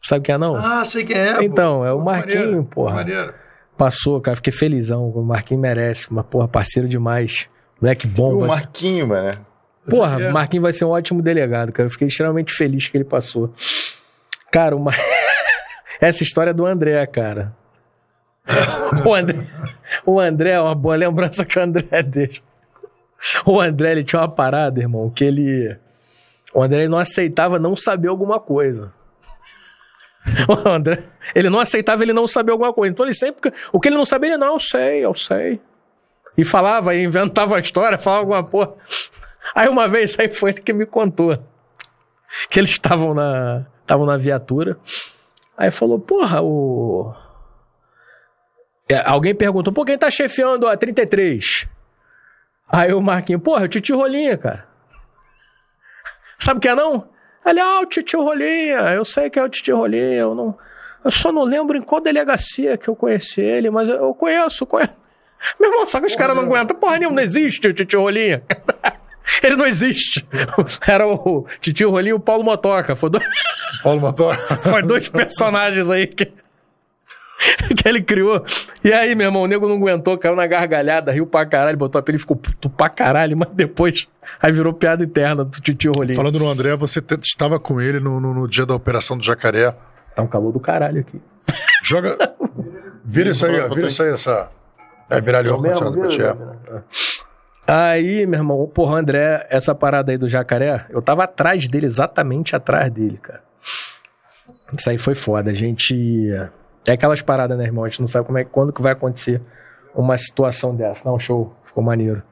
Sabe 0.00 0.24
quem 0.24 0.34
é 0.36 0.38
não? 0.38 0.54
Ah, 0.54 0.84
sei 0.84 1.04
quem 1.04 1.16
é. 1.16 1.34
pô. 1.34 1.42
Então, 1.42 1.84
é 1.84 1.92
o 1.92 1.98
Pô, 1.98 2.04
Marquinho, 2.04 2.40
maneiro, 2.44 2.64
porra. 2.64 2.94
Maneiro. 2.94 3.34
Passou, 3.76 4.20
cara, 4.20 4.36
fiquei 4.36 4.52
felizão. 4.52 5.08
O 5.08 5.22
Marquinhos 5.22 5.60
merece, 5.60 6.12
mas, 6.12 6.24
porra, 6.26 6.46
parceiro 6.46 6.88
demais. 6.88 7.48
Moleque 7.80 8.06
bom. 8.06 8.34
O 8.34 8.46
Marquinho, 8.46 9.08
mano. 9.08 9.30
Porra, 9.88 10.22
é- 10.22 10.30
Marquinhos 10.30 10.62
vai 10.62 10.72
ser 10.72 10.84
um 10.84 10.90
ótimo 10.90 11.20
delegado, 11.20 11.72
cara. 11.72 11.86
Eu 11.86 11.90
fiquei 11.90 12.08
extremamente 12.08 12.52
feliz 12.52 12.86
que 12.88 12.96
ele 12.96 13.04
passou. 13.04 13.52
Cara, 14.50 14.76
uma... 14.76 14.92
essa 16.00 16.22
história 16.22 16.50
é 16.50 16.54
do 16.54 16.64
André, 16.64 17.04
cara. 17.06 17.54
o 19.04 19.14
André, 19.14 19.46
o 20.06 20.20
André 20.20 20.50
é 20.50 20.60
uma 20.60 20.74
boa 20.74 20.96
lembrança 20.96 21.44
que 21.44 21.58
o 21.58 21.62
André 21.62 22.02
deixa. 22.04 22.40
O 23.44 23.60
André, 23.60 23.92
ele 23.92 24.04
tinha 24.04 24.20
uma 24.20 24.28
parada, 24.28 24.80
irmão, 24.80 25.10
que 25.10 25.24
ele. 25.24 25.76
O 26.54 26.62
André 26.62 26.80
ele 26.80 26.88
não 26.88 26.98
aceitava 26.98 27.58
não 27.58 27.74
saber 27.74 28.08
alguma 28.08 28.38
coisa. 28.38 28.92
O 30.48 30.68
André, 30.68 31.04
ele 31.34 31.50
não 31.50 31.60
aceitava 31.60 32.02
ele 32.02 32.12
não 32.12 32.26
saber 32.26 32.52
alguma 32.52 32.72
coisa. 32.72 32.92
Então 32.92 33.04
ele 33.04 33.14
sempre. 33.14 33.52
O 33.72 33.80
que 33.80 33.88
ele 33.88 33.96
não 33.96 34.04
sabia, 34.04 34.30
ele 34.30 34.38
não, 34.38 34.54
eu 34.54 34.60
sei, 34.60 35.04
eu 35.04 35.14
sei. 35.14 35.60
E 36.36 36.44
falava, 36.44 36.94
inventava 36.94 37.54
uma 37.54 37.60
história, 37.60 37.98
falava 37.98 38.22
alguma 38.22 38.42
porra. 38.42 38.74
Aí 39.54 39.68
uma 39.68 39.86
vez, 39.86 40.18
aí 40.18 40.30
foi 40.30 40.50
ele 40.50 40.62
que 40.62 40.72
me 40.72 40.86
contou. 40.86 41.38
Que 42.48 42.58
eles 42.58 42.70
estavam 42.70 43.12
na. 43.12 43.66
Estavam 43.82 44.06
na 44.06 44.16
viatura. 44.16 44.78
Aí 45.56 45.70
falou, 45.70 46.00
porra, 46.00 46.42
o. 46.42 47.14
É, 48.88 48.96
alguém 49.06 49.34
perguntou, 49.34 49.72
pô, 49.72 49.84
quem 49.84 49.98
tá 49.98 50.10
chefiando 50.10 50.66
a 50.66 50.76
33? 50.76 51.68
Aí 52.68 52.92
o 52.92 53.00
Marquinhos, 53.00 53.42
porra, 53.42 53.62
é 53.62 53.64
o 53.66 53.68
Titi 53.68 53.92
Rolinha, 53.92 54.36
cara. 54.36 54.66
Sabe 56.40 56.58
o 56.58 56.60
que 56.60 56.68
é 56.68 56.74
não? 56.74 57.08
Ele, 57.46 57.60
ah, 57.60 57.80
o 57.80 57.86
Titi 57.86 58.16
Rolinha, 58.16 58.78
eu 58.94 59.04
sei 59.04 59.28
que 59.30 59.38
é 59.38 59.42
o 59.42 59.48
Titi 59.48 59.70
Rolinha, 59.72 60.14
eu 60.14 60.34
não. 60.34 60.56
Eu 61.04 61.10
só 61.10 61.30
não 61.30 61.42
lembro 61.44 61.76
em 61.76 61.82
qual 61.82 62.00
delegacia 62.00 62.78
que 62.78 62.88
eu 62.88 62.96
conheci 62.96 63.42
ele, 63.42 63.68
mas 63.70 63.88
eu- 63.88 64.14
conheço, 64.14 64.64
conheço. 64.64 64.92
Meu 65.60 65.70
irmão, 65.70 65.86
só 65.86 66.00
que 66.00 66.06
os 66.06 66.16
caras 66.16 66.34
não 66.34 66.44
aguentam. 66.44 66.74
Porra 66.76 66.98
nenhuma, 66.98 67.16
não 67.16 67.22
existe 67.22 67.68
o 67.68 67.72
Titi 67.74 67.96
Rolinha. 67.96 68.42
Ele 69.42 69.56
não 69.56 69.66
existe. 69.66 70.26
Era 70.86 71.06
o 71.06 71.46
Titi 71.60 71.84
Rolinha 71.84 72.10
e 72.10 72.14
o 72.14 72.20
Paulo 72.20 72.42
Motoca. 72.44 72.94
Foi 72.96 73.10
dois, 73.10 73.24
Paulo 73.82 74.00
Motor. 74.00 74.36
foi 74.62 74.82
dois 74.82 75.08
personagens 75.08 75.90
aí 75.90 76.06
que, 76.06 76.32
que 77.76 77.88
ele 77.88 78.00
criou. 78.02 78.44
E 78.82 78.92
aí, 78.92 79.14
meu 79.14 79.26
irmão, 79.26 79.42
o 79.42 79.46
nego 79.46 79.68
não 79.68 79.76
aguentou, 79.76 80.16
caiu 80.16 80.36
na 80.36 80.46
gargalhada, 80.46 81.10
riu 81.12 81.26
pra 81.26 81.44
caralho, 81.44 81.76
botou 81.76 81.98
a 81.98 82.02
pele 82.02 82.16
e 82.16 82.20
ficou 82.20 82.36
puto 82.36 82.70
pra 82.70 82.88
caralho, 82.88 83.36
mas 83.36 83.48
depois 83.50 84.08
aí 84.40 84.52
virou 84.52 84.72
piada 84.72 85.02
interna 85.04 85.44
do 85.44 85.60
Titi 85.60 85.88
Rolinha. 85.88 86.16
Falando 86.16 86.38
no 86.38 86.48
André, 86.48 86.76
você 86.76 87.02
estava 87.22 87.58
com 87.58 87.80
ele 87.80 88.00
no, 88.00 88.20
no- 88.20 88.32
no 88.34 88.48
dia 88.48 88.64
da 88.64 88.74
operação 88.74 89.16
do 89.18 89.24
Jacaré. 89.24 89.74
Tá 90.14 90.22
um 90.22 90.26
calor 90.28 90.52
do 90.52 90.60
caralho 90.60 91.00
aqui. 91.00 91.20
Joga. 91.82 92.16
Vira 93.04 93.30
isso 93.30 93.44
aí, 93.44 93.60
ó. 93.60 93.68
Vira 93.74 93.88
isso 93.88 94.02
aí, 94.02 94.10
essa. 94.12 94.48
É 95.10 95.20
virar 95.20 95.40
ali 95.40 95.48
o 95.50 95.54
ar-condicionado 95.54 95.98
pra 95.98 96.08
ti. 96.08 96.22
é. 96.22 96.34
Aí, 97.66 98.26
meu 98.26 98.40
irmão, 98.40 98.66
porra, 98.72 98.98
André, 98.98 99.46
essa 99.50 99.74
parada 99.74 100.12
aí 100.12 100.18
do 100.18 100.28
jacaré, 100.28 100.86
eu 100.90 101.00
tava 101.02 101.24
atrás 101.24 101.66
dele, 101.66 101.86
exatamente 101.86 102.54
atrás 102.54 102.90
dele, 102.92 103.16
cara. 103.18 103.42
Isso 104.76 104.88
aí 104.90 104.98
foi 104.98 105.14
foda. 105.14 105.50
A 105.50 105.54
gente. 105.54 105.94
É 106.86 106.92
aquelas 106.92 107.22
paradas, 107.22 107.56
né, 107.56 107.64
irmão? 107.64 107.84
A 107.84 107.88
gente 107.88 108.00
não 108.00 108.08
sabe 108.08 108.26
como 108.26 108.38
é, 108.38 108.44
quando 108.44 108.72
que 108.72 108.82
vai 108.82 108.92
acontecer 108.92 109.40
uma 109.94 110.16
situação 110.16 110.74
dessa. 110.74 111.08
Não, 111.08 111.18
show. 111.18 111.54
Ficou 111.64 111.82
maneiro. 111.82 112.22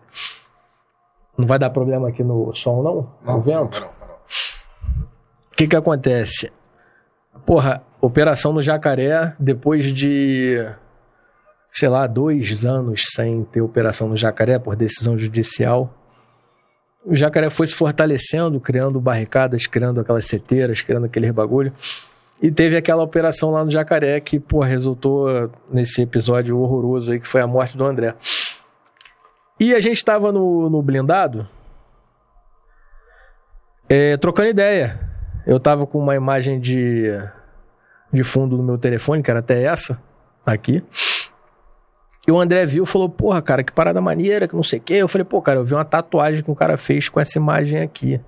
Não 1.37 1.47
vai 1.47 1.59
dar 1.59 1.71
problema 1.71 2.09
aqui 2.09 2.23
no 2.23 2.53
som, 2.55 2.83
não? 2.83 3.11
No 3.25 3.41
vento? 3.41 3.89
O 5.51 5.57
que 5.57 5.67
que 5.67 5.77
acontece? 5.77 6.53
Porra, 7.47 7.83
operação 8.01 8.53
no 8.53 8.61
Jacaré, 8.61 9.35
depois 9.39 9.93
de, 9.93 10.65
sei 11.73 11.89
lá, 11.89 12.07
dois 12.07 12.67
anos 12.67 13.05
sem 13.15 13.45
ter 13.45 13.63
operação 13.63 14.09
no 14.09 14.17
Jacaré 14.17 14.59
por 14.59 14.77
decisão 14.77 15.17
judicial, 15.17 15.93
o 17.05 17.15
Jacaré 17.17 17.51
foi 17.51 17.67
se 17.67 17.75
fortalecendo, 17.75 18.61
criando 18.61 19.01
barricadas, 19.01 19.67
criando 19.67 20.01
aquelas 20.01 20.27
seteiras, 20.27 20.83
criando 20.83 21.07
aquele 21.07 21.33
bagulho. 21.33 21.73
E 22.43 22.51
teve 22.51 22.77
aquela 22.77 23.05
operação 23.05 23.53
lá 23.53 23.65
no 23.65 23.71
Jacaré 23.71 24.19
que, 24.19 24.41
pô, 24.41 24.61
resultou 24.63 25.49
nesse 25.71 26.03
episódio 26.03 26.59
horroroso 26.59 27.13
aí, 27.13 27.21
que 27.21 27.29
foi 27.29 27.41
a 27.41 27.47
morte 27.47 27.77
do 27.77 27.85
André. 27.85 28.17
E 29.61 29.73
a 29.73 29.79
gente 29.79 29.99
estava 29.99 30.33
no, 30.33 30.69
no 30.69 30.83
blindado, 30.83 31.49
é, 33.89 34.17
trocando 34.17 34.49
ideia. 34.49 34.99
Eu 35.47 35.61
tava 35.61 35.87
com 35.87 35.99
uma 35.99 36.17
imagem 36.17 36.59
de, 36.59 37.13
de 38.13 38.25
fundo 38.25 38.57
no 38.57 38.63
meu 38.65 38.77
telefone, 38.77 39.23
que 39.23 39.31
era 39.31 39.39
até 39.39 39.63
essa, 39.63 40.03
aqui. 40.45 40.83
E 42.27 42.33
o 42.33 42.41
André 42.41 42.67
viu 42.67 42.83
e 42.83 42.87
falou, 42.87 43.09
porra, 43.09 43.41
cara, 43.41 43.63
que 43.63 43.73
parada 43.73 44.01
maneira, 44.01 44.49
que 44.49 44.57
não 44.57 44.63
sei 44.65 44.81
o 44.81 44.83
quê. 44.83 44.95
Eu 44.95 45.09
falei, 45.09 45.25
pô, 45.25 45.41
cara, 45.41 45.61
eu 45.61 45.65
vi 45.65 45.75
uma 45.75 45.85
tatuagem 45.85 46.43
que 46.43 46.51
o 46.51 46.57
cara 46.57 46.77
fez 46.77 47.09
com 47.09 47.21
essa 47.21 47.39
imagem 47.39 47.81
aqui. 47.81 48.21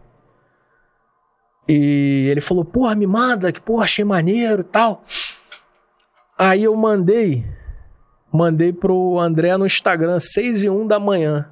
E 1.68 2.28
ele 2.30 2.40
falou, 2.40 2.64
porra, 2.64 2.94
me 2.94 3.06
manda, 3.06 3.50
que 3.50 3.60
porra, 3.60 3.84
achei 3.84 4.04
maneiro 4.04 4.60
e 4.60 4.64
tal. 4.64 5.02
Aí 6.36 6.64
eu 6.64 6.74
mandei, 6.76 7.44
mandei 8.32 8.72
pro 8.72 9.18
André 9.18 9.56
no 9.56 9.64
Instagram, 9.64 10.18
6 10.18 10.64
e 10.64 10.68
1 10.68 10.86
da 10.86 10.98
manhã. 10.98 11.48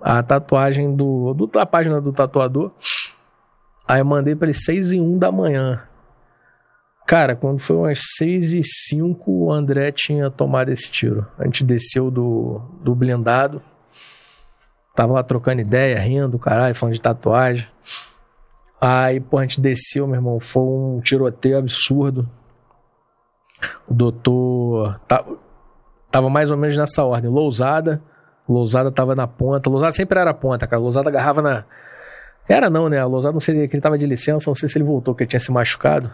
A 0.00 0.22
tatuagem 0.22 0.94
do, 0.94 1.32
do 1.32 1.46
da 1.46 1.64
página 1.64 2.00
do 2.00 2.12
tatuador. 2.12 2.72
Aí 3.86 4.00
eu 4.00 4.04
mandei 4.04 4.34
pra 4.34 4.46
ele 4.46 4.54
6 4.54 4.92
e 4.92 5.00
1 5.00 5.18
da 5.18 5.30
manhã. 5.30 5.82
Cara, 7.06 7.36
quando 7.36 7.60
foi 7.60 7.76
umas 7.76 8.00
6 8.16 8.52
e 8.52 8.62
5, 8.64 9.30
o 9.30 9.52
André 9.52 9.92
tinha 9.92 10.30
tomado 10.30 10.70
esse 10.70 10.90
tiro. 10.90 11.26
A 11.38 11.44
gente 11.44 11.64
desceu 11.64 12.10
do, 12.10 12.60
do 12.80 12.94
blindado. 12.94 13.62
Tava 14.94 15.14
lá 15.14 15.22
trocando 15.22 15.60
ideia, 15.60 15.98
rindo, 15.98 16.38
caralho, 16.38 16.74
falando 16.74 16.94
de 16.94 17.00
tatuagem. 17.00 17.66
Aí, 18.84 19.20
pô, 19.20 19.38
a 19.38 19.42
gente 19.42 19.60
desceu, 19.60 20.08
meu 20.08 20.16
irmão. 20.16 20.40
Foi 20.40 20.60
um 20.62 21.00
tiroteio 21.00 21.56
absurdo. 21.56 22.28
O 23.86 23.94
doutor. 23.94 24.98
tá- 25.06 25.24
tava 26.10 26.28
mais 26.28 26.50
ou 26.50 26.56
menos 26.56 26.76
nessa 26.76 27.04
ordem. 27.04 27.30
Lousada. 27.30 28.02
Lousada 28.48 28.90
tava 28.90 29.14
na 29.14 29.28
ponta. 29.28 29.70
Lousada 29.70 29.92
sempre 29.92 30.18
era 30.18 30.30
a 30.30 30.34
ponta, 30.34 30.66
cara. 30.66 30.82
Lousada 30.82 31.08
agarrava 31.08 31.40
na. 31.40 31.64
Era 32.48 32.68
não, 32.68 32.88
né? 32.88 32.98
A 32.98 33.06
Lousada, 33.06 33.32
não 33.32 33.38
sei 33.38 33.68
que 33.68 33.76
ele 33.76 33.80
tava 33.80 33.96
de 33.96 34.04
licença, 34.04 34.50
não 34.50 34.54
sei 34.56 34.68
se 34.68 34.76
ele 34.78 34.84
voltou, 34.84 35.14
que 35.14 35.22
ele 35.22 35.28
tinha 35.30 35.38
se 35.38 35.52
machucado. 35.52 36.10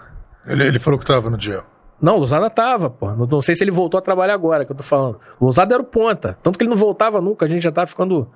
Ele, 0.47 0.67
ele 0.67 0.79
falou 0.79 0.99
que 0.99 1.07
tava 1.07 1.31
no 1.31 1.39
dia. 1.39 1.63
Não, 2.01 2.19
Lousada 2.19 2.51
tava, 2.51 2.91
pô. 2.91 3.11
Não, 3.13 3.27
não 3.27 3.41
sei 3.41 3.55
se 3.55 3.65
ele 3.65 3.71
voltou 3.71 3.97
a 3.97 4.03
trabalhar 4.03 4.35
agora, 4.35 4.67
que 4.67 4.71
eu 4.73 4.77
tô 4.77 4.83
falando. 4.83 5.19
Lousada 5.41 5.75
era 5.75 5.83
o 5.83 5.87
ponta. 5.87 6.37
Tanto 6.43 6.59
que 6.59 6.65
ele 6.65 6.71
não 6.71 6.77
voltava 6.77 7.19
nunca, 7.19 7.47
a 7.47 7.49
gente 7.49 7.63
já 7.63 7.73
tava 7.73 7.87
ficando 7.87 8.29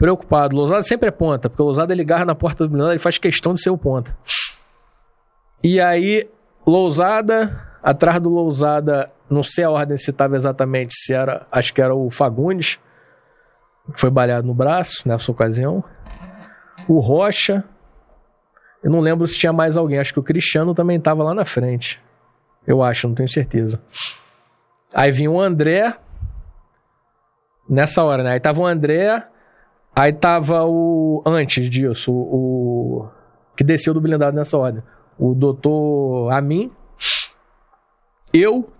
preocupado. 0.00 0.56
Lousada 0.56 0.82
sempre 0.82 1.08
é 1.08 1.10
ponta, 1.10 1.50
porque 1.50 1.60
o 1.60 1.66
Lousada 1.66 1.92
ele 1.92 2.02
garra 2.02 2.24
na 2.24 2.34
porta 2.34 2.64
do 2.64 2.70
blindado, 2.70 2.92
ele 2.92 2.98
faz 2.98 3.18
questão 3.18 3.52
de 3.52 3.60
ser 3.60 3.68
o 3.68 3.76
ponta. 3.76 4.16
E 5.62 5.78
aí, 5.78 6.26
Lousada, 6.66 7.68
atrás 7.82 8.18
do 8.18 8.30
Lousada, 8.30 9.12
não 9.28 9.42
sei 9.42 9.62
a 9.62 9.70
ordem 9.70 9.98
se 9.98 10.10
tava 10.10 10.36
exatamente, 10.36 10.94
se 10.94 11.12
era, 11.12 11.46
acho 11.52 11.74
que 11.74 11.82
era 11.82 11.94
o 11.94 12.10
Fagundes, 12.10 12.80
que 13.92 14.00
foi 14.00 14.08
baleado 14.08 14.46
no 14.46 14.54
braço 14.54 15.06
nessa 15.06 15.30
ocasião. 15.30 15.84
O 16.88 16.98
Rocha, 16.98 17.62
eu 18.82 18.90
não 18.90 19.00
lembro 19.00 19.26
se 19.26 19.38
tinha 19.38 19.52
mais 19.52 19.76
alguém, 19.76 19.98
acho 19.98 20.14
que 20.14 20.20
o 20.20 20.22
Cristiano 20.22 20.74
também 20.74 20.98
tava 20.98 21.22
lá 21.22 21.34
na 21.34 21.44
frente. 21.44 22.00
Eu 22.66 22.82
acho, 22.82 23.06
não 23.06 23.14
tenho 23.14 23.28
certeza. 23.28 23.78
Aí 24.94 25.10
vinha 25.10 25.30
o 25.30 25.38
André. 25.38 25.94
Nessa 27.68 28.02
hora, 28.02 28.22
né? 28.22 28.32
Aí 28.32 28.40
tava 28.40 28.62
o 28.62 28.66
André. 28.66 29.29
Aí 29.94 30.12
tava 30.12 30.64
o. 30.64 31.22
Antes 31.26 31.68
disso, 31.68 32.12
o. 32.12 33.08
que 33.56 33.64
desceu 33.64 33.92
do 33.92 34.00
blindado 34.00 34.36
nessa 34.36 34.56
ordem. 34.56 34.82
O 35.18 35.34
doutor 35.34 36.32
Amin. 36.32 36.70
Eu. 38.32 38.70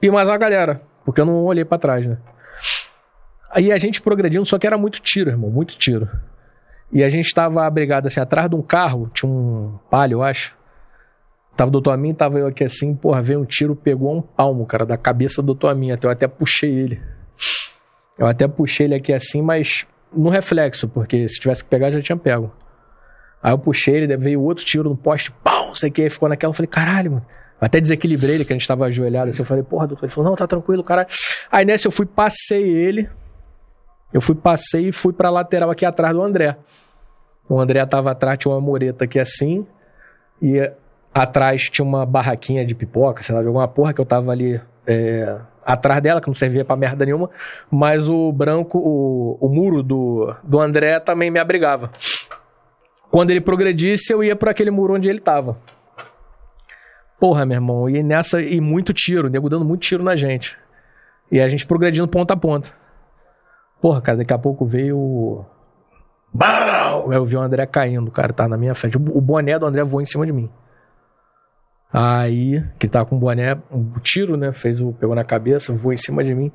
E 0.00 0.10
mais 0.10 0.28
uma 0.28 0.38
galera. 0.38 0.82
Porque 1.04 1.20
eu 1.20 1.24
não 1.24 1.44
olhei 1.44 1.64
pra 1.64 1.78
trás, 1.78 2.06
né? 2.06 2.18
Aí 3.50 3.72
a 3.72 3.76
gente 3.76 4.00
progredindo, 4.00 4.46
só 4.46 4.58
que 4.58 4.66
era 4.66 4.78
muito 4.78 5.00
tiro, 5.00 5.30
irmão. 5.30 5.50
Muito 5.50 5.76
tiro. 5.76 6.08
E 6.92 7.02
a 7.02 7.08
gente 7.08 7.32
tava 7.34 7.64
abrigado 7.66 8.06
assim, 8.06 8.20
atrás 8.20 8.48
de 8.48 8.54
um 8.54 8.62
carro. 8.62 9.10
Tinha 9.12 9.30
um 9.30 9.78
palio, 9.90 10.16
eu 10.16 10.22
acho. 10.22 10.54
Tava 11.56 11.68
o 11.68 11.72
doutor 11.72 11.92
Amin, 11.92 12.14
tava 12.14 12.38
eu 12.38 12.46
aqui 12.46 12.64
assim, 12.64 12.94
porra, 12.94 13.20
veio 13.20 13.40
um 13.40 13.44
tiro, 13.44 13.76
pegou 13.76 14.14
um 14.14 14.22
palmo, 14.22 14.64
cara, 14.64 14.86
da 14.86 14.96
cabeça 14.96 15.42
do 15.42 15.46
doutor 15.46 15.68
Amin. 15.68 15.90
Até 15.90 16.06
eu 16.06 16.10
até 16.10 16.26
puxei 16.26 16.70
ele. 16.70 17.02
Eu 18.18 18.26
até 18.26 18.46
puxei 18.48 18.86
ele 18.86 18.94
aqui 18.94 19.12
assim, 19.12 19.42
mas 19.42 19.86
no 20.14 20.28
reflexo, 20.28 20.88
porque 20.88 21.28
se 21.28 21.40
tivesse 21.40 21.64
que 21.64 21.70
pegar, 21.70 21.90
já 21.90 22.00
tinha 22.00 22.16
pego. 22.16 22.52
Aí 23.42 23.52
eu 23.52 23.58
puxei 23.58 23.96
ele, 23.96 24.16
veio 24.16 24.40
outro 24.40 24.64
tiro 24.64 24.88
no 24.88 24.96
poste, 24.96 25.32
pau, 25.42 25.68
não 25.68 25.74
sei 25.74 25.90
o 25.90 25.92
que, 25.92 26.08
ficou 26.08 26.28
naquela. 26.28 26.50
Eu 26.50 26.54
falei, 26.54 26.68
caralho, 26.68 27.12
mano. 27.12 27.26
Até 27.60 27.80
desequilibrei 27.80 28.36
ele, 28.36 28.44
que 28.44 28.52
a 28.52 28.56
gente 28.56 28.66
tava 28.66 28.86
ajoelhado 28.86 29.30
assim. 29.30 29.42
Eu 29.42 29.46
falei, 29.46 29.62
porra, 29.62 29.86
doutor. 29.86 30.04
Ele 30.04 30.12
falou, 30.12 30.30
não, 30.30 30.36
tá 30.36 30.46
tranquilo, 30.46 30.82
caralho. 30.82 31.08
Aí 31.50 31.64
nessa 31.64 31.86
eu 31.86 31.92
fui, 31.92 32.06
passei 32.06 32.62
ele. 32.62 33.08
Eu 34.12 34.20
fui, 34.20 34.34
passei 34.34 34.88
e 34.88 34.92
fui 34.92 35.12
pra 35.12 35.30
lateral 35.30 35.70
aqui 35.70 35.84
atrás 35.84 36.14
do 36.14 36.22
André. 36.22 36.56
O 37.48 37.58
André 37.60 37.84
tava 37.86 38.10
atrás, 38.10 38.38
tinha 38.38 38.52
uma 38.52 38.60
mureta 38.60 39.04
aqui 39.04 39.18
assim. 39.18 39.66
E 40.40 40.70
atrás 41.14 41.68
tinha 41.70 41.84
uma 41.84 42.04
barraquinha 42.04 42.64
de 42.64 42.74
pipoca, 42.74 43.22
sei 43.22 43.34
lá, 43.34 43.40
de 43.40 43.46
alguma 43.46 43.68
porra 43.68 43.92
que 43.92 44.00
eu 44.00 44.06
tava 44.06 44.32
ali 44.32 44.60
é, 44.86 45.38
atrás 45.64 46.02
dela, 46.02 46.20
que 46.20 46.26
não 46.26 46.34
servia 46.34 46.64
pra 46.64 46.76
merda 46.76 47.04
nenhuma, 47.04 47.30
mas 47.70 48.08
o 48.08 48.32
branco, 48.32 48.78
o, 48.78 49.38
o 49.40 49.48
muro 49.48 49.82
do, 49.82 50.34
do 50.42 50.60
André 50.60 51.00
também 51.00 51.30
me 51.30 51.38
abrigava. 51.38 51.90
Quando 53.10 53.30
ele 53.30 53.40
progredisse, 53.40 54.12
eu 54.12 54.24
ia 54.24 54.34
para 54.34 54.50
aquele 54.50 54.70
muro 54.70 54.94
onde 54.94 55.08
ele 55.08 55.20
tava. 55.20 55.58
Porra, 57.20 57.46
meu 57.46 57.56
irmão, 57.56 57.88
e 57.88 58.02
nessa, 58.02 58.40
e 58.40 58.60
muito 58.60 58.92
tiro, 58.92 59.28
nego 59.28 59.48
dando 59.48 59.64
muito 59.64 59.82
tiro 59.82 60.02
na 60.02 60.16
gente. 60.16 60.58
E 61.30 61.40
a 61.40 61.46
gente 61.46 61.66
progredindo 61.66 62.08
ponta 62.08 62.34
a 62.34 62.36
ponta. 62.36 62.70
Porra, 63.80 64.00
cara, 64.00 64.18
daqui 64.18 64.32
a 64.32 64.38
pouco 64.38 64.64
veio. 64.64 64.96
o-! 64.98 65.44
Eu 67.12 67.24
vi 67.24 67.36
o 67.36 67.40
André 67.40 67.66
caindo, 67.66 68.10
cara, 68.10 68.32
tá 68.32 68.48
na 68.48 68.56
minha 68.56 68.74
frente. 68.74 68.96
O 68.96 69.20
boné 69.20 69.58
do 69.58 69.66
André 69.66 69.84
voou 69.84 70.00
em 70.00 70.04
cima 70.06 70.24
de 70.24 70.32
mim. 70.32 70.50
Aí, 71.92 72.64
que 72.78 72.86
ele 72.86 72.90
tava 72.92 73.04
com 73.04 73.16
o 73.16 73.18
boné, 73.18 73.54
o 73.70 74.00
tiro, 74.00 74.36
né? 74.36 74.52
Fez 74.52 74.80
o. 74.80 74.92
pegou 74.92 75.14
na 75.14 75.24
cabeça, 75.24 75.72
voou 75.74 75.92
em 75.92 75.96
cima 75.96 76.24
de 76.24 76.34
mim. 76.34 76.50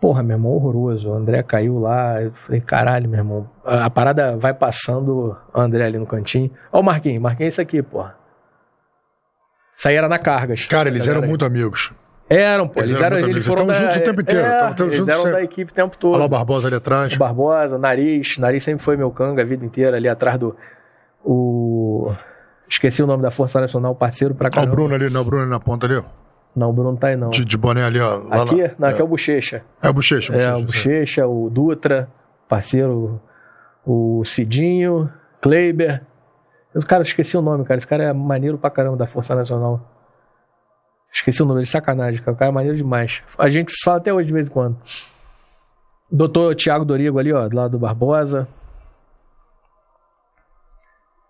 Porra, 0.00 0.22
meu 0.22 0.36
irmão, 0.36 0.52
horroroso. 0.52 1.10
O 1.10 1.14
André 1.14 1.42
caiu 1.42 1.78
lá. 1.78 2.20
Eu 2.22 2.32
falei, 2.32 2.60
caralho, 2.60 3.08
meu 3.08 3.18
irmão. 3.18 3.50
A, 3.64 3.84
a 3.86 3.90
parada 3.90 4.36
vai 4.36 4.52
passando 4.54 5.36
o 5.54 5.60
André 5.60 5.84
ali 5.84 5.98
no 5.98 6.06
cantinho. 6.06 6.50
Ó, 6.72 6.80
o 6.80 6.82
Marquinhos, 6.82 7.20
Marquinhos 7.22 7.46
é 7.46 7.48
isso 7.48 7.60
aqui, 7.60 7.82
porra. 7.82 8.16
Isso 9.76 9.88
aí 9.88 9.94
era 9.96 10.08
na 10.08 10.18
Cargas. 10.18 10.66
Cara, 10.66 10.88
eles 10.88 11.04
Tá 11.04 11.10
eram 11.10 11.20
ligado? 11.20 11.28
muito 11.28 11.44
amigos. 11.44 11.92
Eram, 12.28 12.68
pô. 12.68 12.80
Eles 12.80 12.90
Eles, 12.90 13.02
eram 13.02 13.16
eram, 13.16 13.28
eles 13.28 13.46
foram 13.46 13.66
da, 13.66 13.72
juntos 13.74 13.96
o 13.96 14.00
tempo 14.00 14.20
inteiro, 14.20 14.40
É, 14.46 14.74
eles 14.80 14.98
eram 15.08 15.18
sempre. 15.20 15.32
da 15.32 15.42
equipe 15.42 15.70
o 15.72 15.74
tempo 15.74 15.96
todo. 15.98 16.12
Olha 16.14 16.20
lá 16.20 16.26
o 16.26 16.28
Barbosa 16.28 16.68
ali 16.68 16.76
atrás. 16.76 17.14
O 17.14 17.18
Barbosa, 17.18 17.76
o 17.76 17.78
Nariz. 17.78 18.38
Nariz 18.38 18.62
sempre 18.64 18.82
foi 18.82 18.96
meu 18.96 19.10
canga 19.10 19.42
a 19.42 19.44
vida 19.44 19.64
inteira, 19.64 19.96
ali 19.96 20.08
atrás 20.08 20.38
do. 20.38 20.56
O. 21.24 22.12
Esqueci 22.68 23.02
o 23.02 23.06
nome 23.06 23.22
da 23.22 23.30
Força 23.30 23.60
Nacional, 23.60 23.94
parceiro 23.94 24.34
pra 24.34 24.46
Ó, 24.46 24.48
o 24.48 24.52
caramba. 24.52 24.72
Bruno 24.74 24.94
ali, 24.94 25.10
não, 25.10 25.20
o 25.20 25.24
Bruno 25.24 25.42
ali 25.42 25.50
na 25.50 25.60
ponta 25.60 25.86
ali, 25.86 25.96
ó. 25.96 26.02
Não, 26.54 26.70
o 26.70 26.72
Bruno 26.72 26.96
tá 26.96 27.08
aí 27.08 27.16
não. 27.16 27.30
De, 27.30 27.44
de 27.44 27.56
boné 27.56 27.84
ali, 27.84 27.98
ó. 28.00 28.22
Aqui? 28.30 28.62
na- 28.62 28.74
Não, 28.78 28.88
aqui 28.88 29.00
é 29.00 29.04
o 29.04 29.08
Bochecha. 29.08 29.64
É 29.82 29.88
o 29.88 29.92
Bochecha. 29.92 30.34
É, 30.34 30.54
o. 30.54 30.62
Bochecha, 30.64 31.26
o 31.26 31.48
Dutra, 31.50 32.08
parceiro, 32.48 33.20
o 33.86 34.22
Cidinho, 34.24 35.10
Kleiber. 35.40 36.02
Eu, 36.74 36.80
cara, 36.82 37.02
esqueci 37.02 37.36
o 37.36 37.42
nome, 37.42 37.64
cara. 37.64 37.78
Esse 37.78 37.86
cara 37.86 38.04
é 38.04 38.12
maneiro 38.12 38.56
pra 38.58 38.70
caramba 38.70 38.96
da 38.96 39.06
Força 39.06 39.34
Nacional. 39.34 39.80
Esqueci 41.12 41.42
o 41.42 41.46
nome, 41.46 41.60
ele 41.60 41.66
é 41.66 41.70
sacanagem, 41.70 42.20
cara. 42.22 42.34
O 42.34 42.38
cara 42.38 42.50
é 42.50 42.54
maneiro 42.54 42.76
demais. 42.76 43.22
A 43.38 43.48
gente 43.48 43.72
fala 43.82 43.98
até 43.98 44.12
hoje 44.12 44.26
de 44.28 44.32
vez 44.32 44.48
em 44.48 44.50
quando. 44.50 44.76
Doutor 46.10 46.54
Tiago 46.54 46.84
Dorigo 46.84 47.18
ali, 47.18 47.32
ó, 47.32 47.46
do 47.48 47.56
lado 47.56 47.72
do 47.72 47.78
Barbosa. 47.78 48.46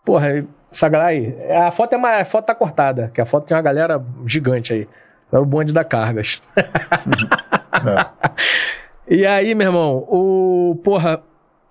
Porra, 0.05 0.45
essa 0.73 0.89
galera 0.89 1.11
aí. 1.11 1.37
A 1.51 1.71
foto, 1.71 1.93
é 1.93 1.97
uma, 1.97 2.11
a 2.11 2.25
foto 2.25 2.47
tá 2.47 2.55
cortada, 2.55 3.11
que 3.15 3.21
a 3.21 3.27
foto 3.27 3.47
tem 3.47 3.57
uma 3.57 3.63
galera 3.63 4.03
gigante 4.27 4.73
aí. 4.73 4.89
Era 5.31 5.43
o 5.43 5.47
bonde 5.47 5.73
da 5.73 5.85
Cargas. 5.85 6.43
E 9.15 9.27
aí, 9.27 9.55
meu 9.55 9.67
irmão, 9.67 10.07
o. 10.09 10.81
Porra, 10.83 11.23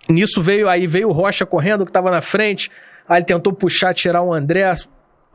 nisso 0.07 0.41
veio. 0.41 0.69
Aí 0.69 0.85
veio 0.85 1.09
o 1.09 1.11
Rocha 1.11 1.45
correndo, 1.45 1.85
que 1.85 1.91
tava 1.91 2.11
na 2.11 2.21
frente. 2.21 2.69
Aí 3.07 3.19
ele 3.19 3.25
tentou 3.25 3.53
puxar, 3.53 3.93
tirar 3.93 4.21
o 4.21 4.33
André. 4.33 4.73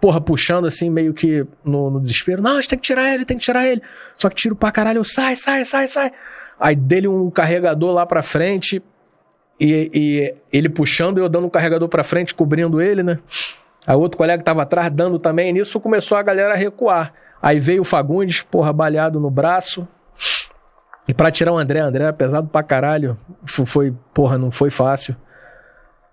Porra, 0.00 0.20
puxando 0.20 0.66
assim, 0.66 0.90
meio 0.90 1.14
que 1.14 1.46
no, 1.64 1.90
no 1.90 2.00
desespero. 2.00 2.42
Não, 2.42 2.52
a 2.52 2.60
gente 2.60 2.68
tem 2.68 2.78
que 2.78 2.84
tirar 2.84 3.12
ele, 3.12 3.24
tem 3.24 3.38
que 3.38 3.42
tirar 3.42 3.66
ele. 3.66 3.82
Só 4.16 4.28
que 4.28 4.36
tiro 4.36 4.54
pra 4.54 4.70
caralho, 4.70 4.98
eu, 4.98 5.04
sai, 5.04 5.36
sai, 5.36 5.64
sai, 5.64 5.88
sai. 5.88 6.12
Aí 6.60 6.76
dele 6.76 7.08
um 7.08 7.30
carregador 7.30 7.92
lá 7.92 8.04
pra 8.04 8.22
frente. 8.22 8.82
E, 9.58 9.90
e 9.94 10.34
ele 10.52 10.68
puxando 10.68 11.18
eu 11.18 11.28
dando 11.28 11.46
um 11.46 11.50
carregador 11.50 11.88
pra 11.88 12.04
frente, 12.04 12.34
cobrindo 12.34 12.80
ele, 12.80 13.02
né? 13.02 13.18
Aí 13.86 13.94
outro 13.94 14.18
colega 14.18 14.38
que 14.38 14.44
tava 14.44 14.62
atrás 14.62 14.90
dando 14.90 15.18
também. 15.18 15.52
Nisso 15.52 15.80
começou 15.80 16.18
a 16.18 16.22
galera 16.22 16.54
a 16.54 16.56
recuar. 16.56 17.12
Aí 17.40 17.60
veio 17.60 17.82
o 17.82 17.84
Fagundes, 17.84 18.42
porra, 18.42 18.72
baleado 18.72 19.20
no 19.20 19.30
braço. 19.30 19.86
E 21.08 21.14
pra 21.14 21.30
tirar 21.30 21.52
o 21.52 21.58
André, 21.58 21.78
André 21.78 22.04
era 22.04 22.12
pesado 22.12 22.48
pra 22.48 22.62
caralho. 22.62 23.16
Foi, 23.44 23.94
porra, 24.12 24.36
não 24.36 24.50
foi 24.50 24.70
fácil. 24.70 25.16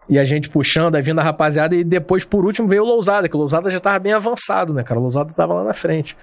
E 0.08 0.20
a 0.20 0.26
gente 0.26 0.50
puxando, 0.50 0.96
aí 0.96 1.02
vindo 1.02 1.20
a 1.20 1.24
rapaziada, 1.24 1.74
e 1.76 1.84
depois, 1.84 2.26
por 2.26 2.46
último, 2.46 2.68
veio 2.68 2.84
o 2.84 2.86
Lousada, 2.86 3.28
que 3.28 3.36
o 3.36 3.40
Lousada 3.40 3.70
já 3.70 3.80
tava 3.80 3.98
bem 4.00 4.14
avançado, 4.14 4.74
né, 4.74 4.84
cara? 4.84 5.00
O 5.00 5.04
Lousada 5.04 5.34
tava 5.34 5.54
lá 5.54 5.64
na 5.64 5.74
frente. 5.74 6.16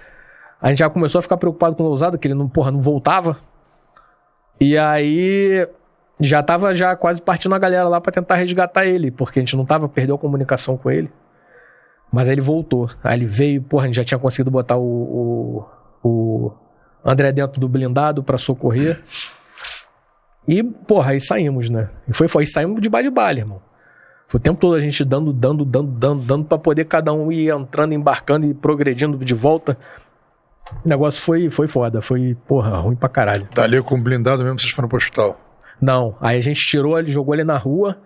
A 0.61 0.69
gente 0.69 0.79
já 0.79 0.89
começou 0.89 1.19
a 1.19 1.21
ficar 1.21 1.37
preocupado 1.37 1.75
com 1.75 1.83
o 1.83 1.87
Lousada, 1.87 2.17
que 2.17 2.27
ele 2.27 2.35
não, 2.35 2.47
porra, 2.47 2.71
não 2.71 2.79
voltava. 2.79 3.35
E 4.59 4.77
aí 4.77 5.67
já 6.21 6.43
tava 6.43 6.73
já 6.73 6.95
quase 6.95 7.21
partindo 7.21 7.55
a 7.55 7.59
galera 7.59 7.87
lá 7.87 7.99
pra 7.99 8.11
tentar 8.11 8.35
resgatar 8.35 8.85
ele, 8.85 9.09
porque 9.09 9.39
a 9.39 9.41
gente 9.41 9.57
não 9.57 9.65
tava, 9.65 9.89
perdeu 9.89 10.15
a 10.15 10.19
comunicação 10.19 10.77
com 10.77 10.89
ele. 10.91 11.11
Mas 12.11 12.27
aí 12.27 12.35
ele 12.35 12.41
voltou. 12.41 12.89
Aí 13.03 13.17
ele 13.17 13.25
veio, 13.25 13.61
porra, 13.61 13.85
a 13.85 13.87
gente 13.87 13.95
já 13.95 14.03
tinha 14.03 14.19
conseguido 14.19 14.51
botar 14.51 14.77
o, 14.77 15.65
o, 16.03 16.09
o 16.09 16.51
André 17.03 17.31
dentro 17.31 17.59
do 17.59 17.67
blindado 17.67 18.21
pra 18.21 18.37
socorrer. 18.37 19.01
E, 20.47 20.61
porra, 20.63 21.11
aí 21.11 21.21
saímos, 21.21 21.69
né? 21.69 21.89
E 22.07 22.13
foi, 22.13 22.27
foi, 22.27 22.43
aí 22.43 22.47
saímos 22.47 22.81
de 22.81 22.89
bar 22.89 23.01
de 23.01 23.09
balha, 23.09 23.39
irmão. 23.39 23.61
Foi 24.27 24.39
o 24.39 24.41
tempo 24.41 24.59
todo 24.59 24.75
a 24.75 24.79
gente 24.79 25.03
dando, 25.03 25.33
dando, 25.33 25.65
dando, 25.65 25.91
dando, 25.91 26.21
dando 26.21 26.45
pra 26.45 26.57
poder 26.57 26.85
cada 26.85 27.13
um 27.13 27.31
ir 27.31 27.49
entrando, 27.49 27.93
embarcando 27.93 28.45
e 28.45 28.53
progredindo 28.53 29.17
de 29.17 29.33
volta. 29.33 29.77
O 30.85 30.87
negócio 30.87 31.21
foi, 31.21 31.49
foi 31.49 31.67
foda, 31.67 32.01
foi, 32.01 32.37
porra, 32.47 32.77
ruim 32.77 32.95
pra 32.95 33.09
caralho. 33.09 33.47
Dali 33.53 33.81
com 33.81 33.95
o 33.95 34.01
blindado 34.01 34.43
mesmo, 34.43 34.59
vocês 34.59 34.73
foram 34.73 34.87
pro 34.87 34.97
hospital. 34.97 35.37
Não, 35.81 36.15
aí 36.21 36.37
a 36.37 36.41
gente 36.41 36.61
tirou 36.65 36.97
ele, 36.97 37.11
jogou 37.11 37.33
ele 37.33 37.43
na 37.43 37.57
rua 37.57 37.97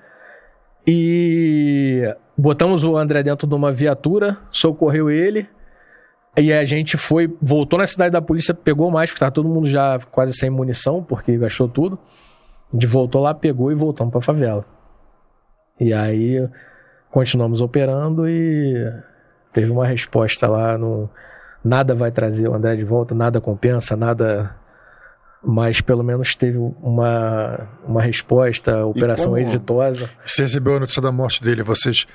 e 0.87 2.03
botamos 2.37 2.83
o 2.83 2.95
André 2.95 3.21
dentro 3.21 3.47
de 3.47 3.53
uma 3.53 3.71
viatura, 3.71 4.37
socorreu 4.51 5.09
ele. 5.09 5.47
E 6.37 6.51
a 6.51 6.63
gente 6.63 6.97
foi, 6.97 7.33
voltou 7.41 7.79
na 7.79 7.87
cidade 7.87 8.11
da 8.11 8.21
polícia, 8.21 8.53
pegou 8.53 8.91
mais, 8.91 9.09
porque 9.09 9.19
tava 9.19 9.31
todo 9.31 9.47
mundo 9.47 9.67
já 9.67 9.99
quase 10.11 10.33
sem 10.33 10.49
munição, 10.49 11.03
porque 11.03 11.37
gastou 11.37 11.67
tudo. 11.67 11.99
A 12.71 12.75
gente 12.75 12.87
voltou 12.87 13.21
lá, 13.21 13.33
pegou 13.33 13.71
e 13.71 13.75
voltamos 13.75 14.11
pra 14.11 14.21
favela. 14.21 14.63
E 15.79 15.93
aí 15.93 16.47
continuamos 17.09 17.61
operando 17.61 18.27
e 18.27 18.85
teve 19.53 19.71
uma 19.71 19.87
resposta 19.87 20.47
lá 20.47 20.77
no 20.77 21.09
nada 21.63 21.95
vai 21.95 22.11
trazer 22.11 22.47
o 22.47 22.53
André 22.53 22.75
de 22.75 22.83
volta, 22.83 23.15
nada 23.15 23.41
compensa, 23.41 23.95
nada 23.95 24.55
mas 25.45 25.79
pelo 25.81 26.03
menos 26.03 26.33
teve 26.35 26.57
uma, 26.57 27.67
uma 27.87 28.01
resposta, 28.01 28.85
operação 28.85 29.31
como- 29.31 29.37
exitosa. 29.37 30.09
Você 30.25 30.41
recebeu 30.41 30.77
a 30.77 30.79
notícia 30.79 31.01
da 31.01 31.11
morte 31.11 31.43
dele, 31.43 31.61
vocês 31.63 32.07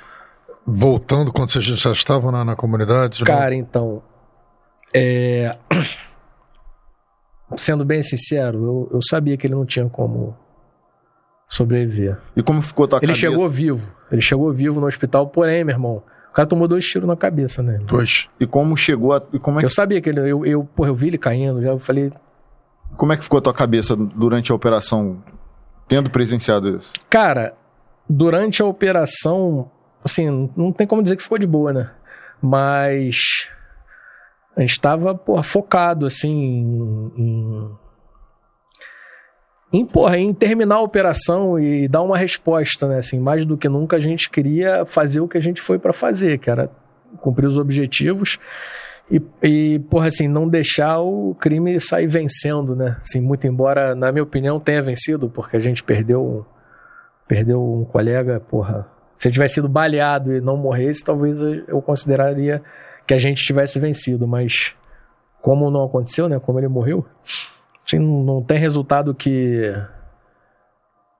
voltando 0.67 1.33
quando 1.33 1.50
vocês 1.50 1.65
já 1.65 1.92
estavam 1.92 2.31
na, 2.33 2.44
na 2.44 2.57
comunidade? 2.57 3.18
de 3.18 3.25
novo? 3.25 3.39
Cara, 3.39 3.55
então, 3.55 4.02
é, 4.92 5.57
sendo 7.57 7.84
bem 7.84 8.02
sincero, 8.02 8.59
eu, 8.65 8.91
eu 8.94 9.00
sabia 9.02 9.36
que 9.36 9.47
ele 9.47 9.55
não 9.55 9.65
tinha 9.67 9.89
como 9.89 10.36
sobreviver. 11.49 12.17
E 12.36 12.42
como 12.42 12.62
ficou 12.62 12.86
tua 12.86 12.99
Ele 12.99 13.07
cabeça? 13.09 13.20
chegou 13.20 13.49
vivo, 13.49 13.92
ele 14.10 14.20
chegou 14.20 14.52
vivo 14.52 14.81
no 14.81 14.86
hospital, 14.86 15.26
porém, 15.28 15.65
meu 15.65 15.75
irmão, 15.75 16.02
o 16.31 16.33
cara 16.33 16.47
tomou 16.47 16.68
dois 16.68 16.86
tiros 16.86 17.09
na 17.09 17.17
cabeça, 17.17 17.62
né? 17.62 17.78
Dois. 17.84 18.28
E 18.39 18.47
como 18.47 18.76
chegou 18.76 19.12
a... 19.12 19.23
E 19.33 19.39
como 19.39 19.59
é, 19.59 19.65
Eu 19.65 19.68
que... 19.68 19.75
sabia 19.75 20.00
que 20.00 20.09
ele, 20.09 20.20
eu, 20.20 20.47
eu, 20.47 20.65
porra, 20.65 20.91
eu 20.91 20.94
vi 20.94 21.09
ele 21.09 21.18
caindo, 21.18 21.60
já 21.60 21.70
eu 21.70 21.78
falei, 21.81 22.12
como 22.97 23.12
é 23.12 23.17
que 23.17 23.25
ficou 23.25 23.39
a 23.39 23.43
tua 23.43 23.55
cabeça 23.55 23.97
durante 23.97 24.52
a 24.52 24.55
operação, 24.55 25.23
tendo 25.89 26.10
presenciado 26.10 26.77
isso? 26.77 26.93
Cara, 27.09 27.55
durante 28.09 28.62
a 28.62 28.67
operação, 28.67 29.70
assim, 30.05 30.51
não 30.57 30.73
tem 30.73 30.86
como 30.86 31.02
dizer 31.02 31.17
que 31.17 31.23
ficou 31.23 31.39
de 31.39 31.47
boa, 31.47 31.73
né? 31.73 31.91
Mas 32.43 33.51
a 34.57 34.60
gente 34.60 34.81
tava, 34.81 35.15
porra, 35.15 35.43
focado, 35.43 36.07
assim, 36.07 37.12
em. 37.17 37.70
em 39.73 39.86
porra, 39.86 40.19
em 40.19 40.35
terminar 40.35 40.77
a 40.77 40.83
operação 40.83 41.59
e 41.59 41.86
dar 41.86 42.02
uma 42.02 42.19
resposta, 42.19 42.89
né? 42.89 42.99
Assim, 42.99 43.20
mais 43.20 43.47
do 43.47 43.57
que 43.57 43.69
nunca 43.69 43.97
a 43.97 44.01
gente 44.01 44.28
queria 44.28 44.85
fazer 44.85 45.20
o 45.20 45.28
que 45.28 45.39
a 45.39 45.43
gente 45.43 45.60
foi 45.60 45.78
pra 45.78 45.93
fazer, 45.93 46.39
que 46.39 46.51
era 46.51 46.70
cumprir 47.20 47.47
os 47.47 47.59
objetivos 47.59 48.39
e, 49.10 49.20
e, 49.42 49.78
porra, 49.90 50.06
assim, 50.06 50.28
não 50.28 50.48
deixar 50.48 51.00
o 51.00 51.34
crime 51.34 51.80
sair 51.80 52.06
vencendo, 52.06 52.76
né? 52.76 52.97
Assim, 53.00 53.20
muito 53.20 53.44
embora, 53.44 53.92
na 53.92 54.12
minha 54.12 54.22
opinião, 54.22 54.60
tenha 54.60 54.80
vencido, 54.80 55.28
porque 55.28 55.56
a 55.56 55.60
gente 55.60 55.82
perdeu, 55.82 56.47
perdeu 57.26 57.60
um 57.60 57.84
colega, 57.84 58.39
porra. 58.39 58.86
Se 59.18 59.26
ele 59.26 59.32
tivesse 59.32 59.55
sido 59.55 59.68
baleado 59.68 60.32
e 60.32 60.40
não 60.40 60.56
morresse, 60.56 61.02
talvez 61.05 61.42
eu 61.42 61.64
eu 61.66 61.82
consideraria 61.82 62.62
que 63.05 63.12
a 63.12 63.18
gente 63.18 63.44
tivesse 63.44 63.80
vencido, 63.80 64.28
mas 64.28 64.76
como 65.42 65.70
não 65.70 65.84
aconteceu, 65.84 66.28
né? 66.28 66.39
Como 66.39 66.60
ele 66.60 66.68
morreu, 66.68 67.05
assim, 67.84 67.98
não, 67.98 68.22
não 68.22 68.42
tem 68.42 68.58
resultado 68.58 69.12
que 69.14 69.74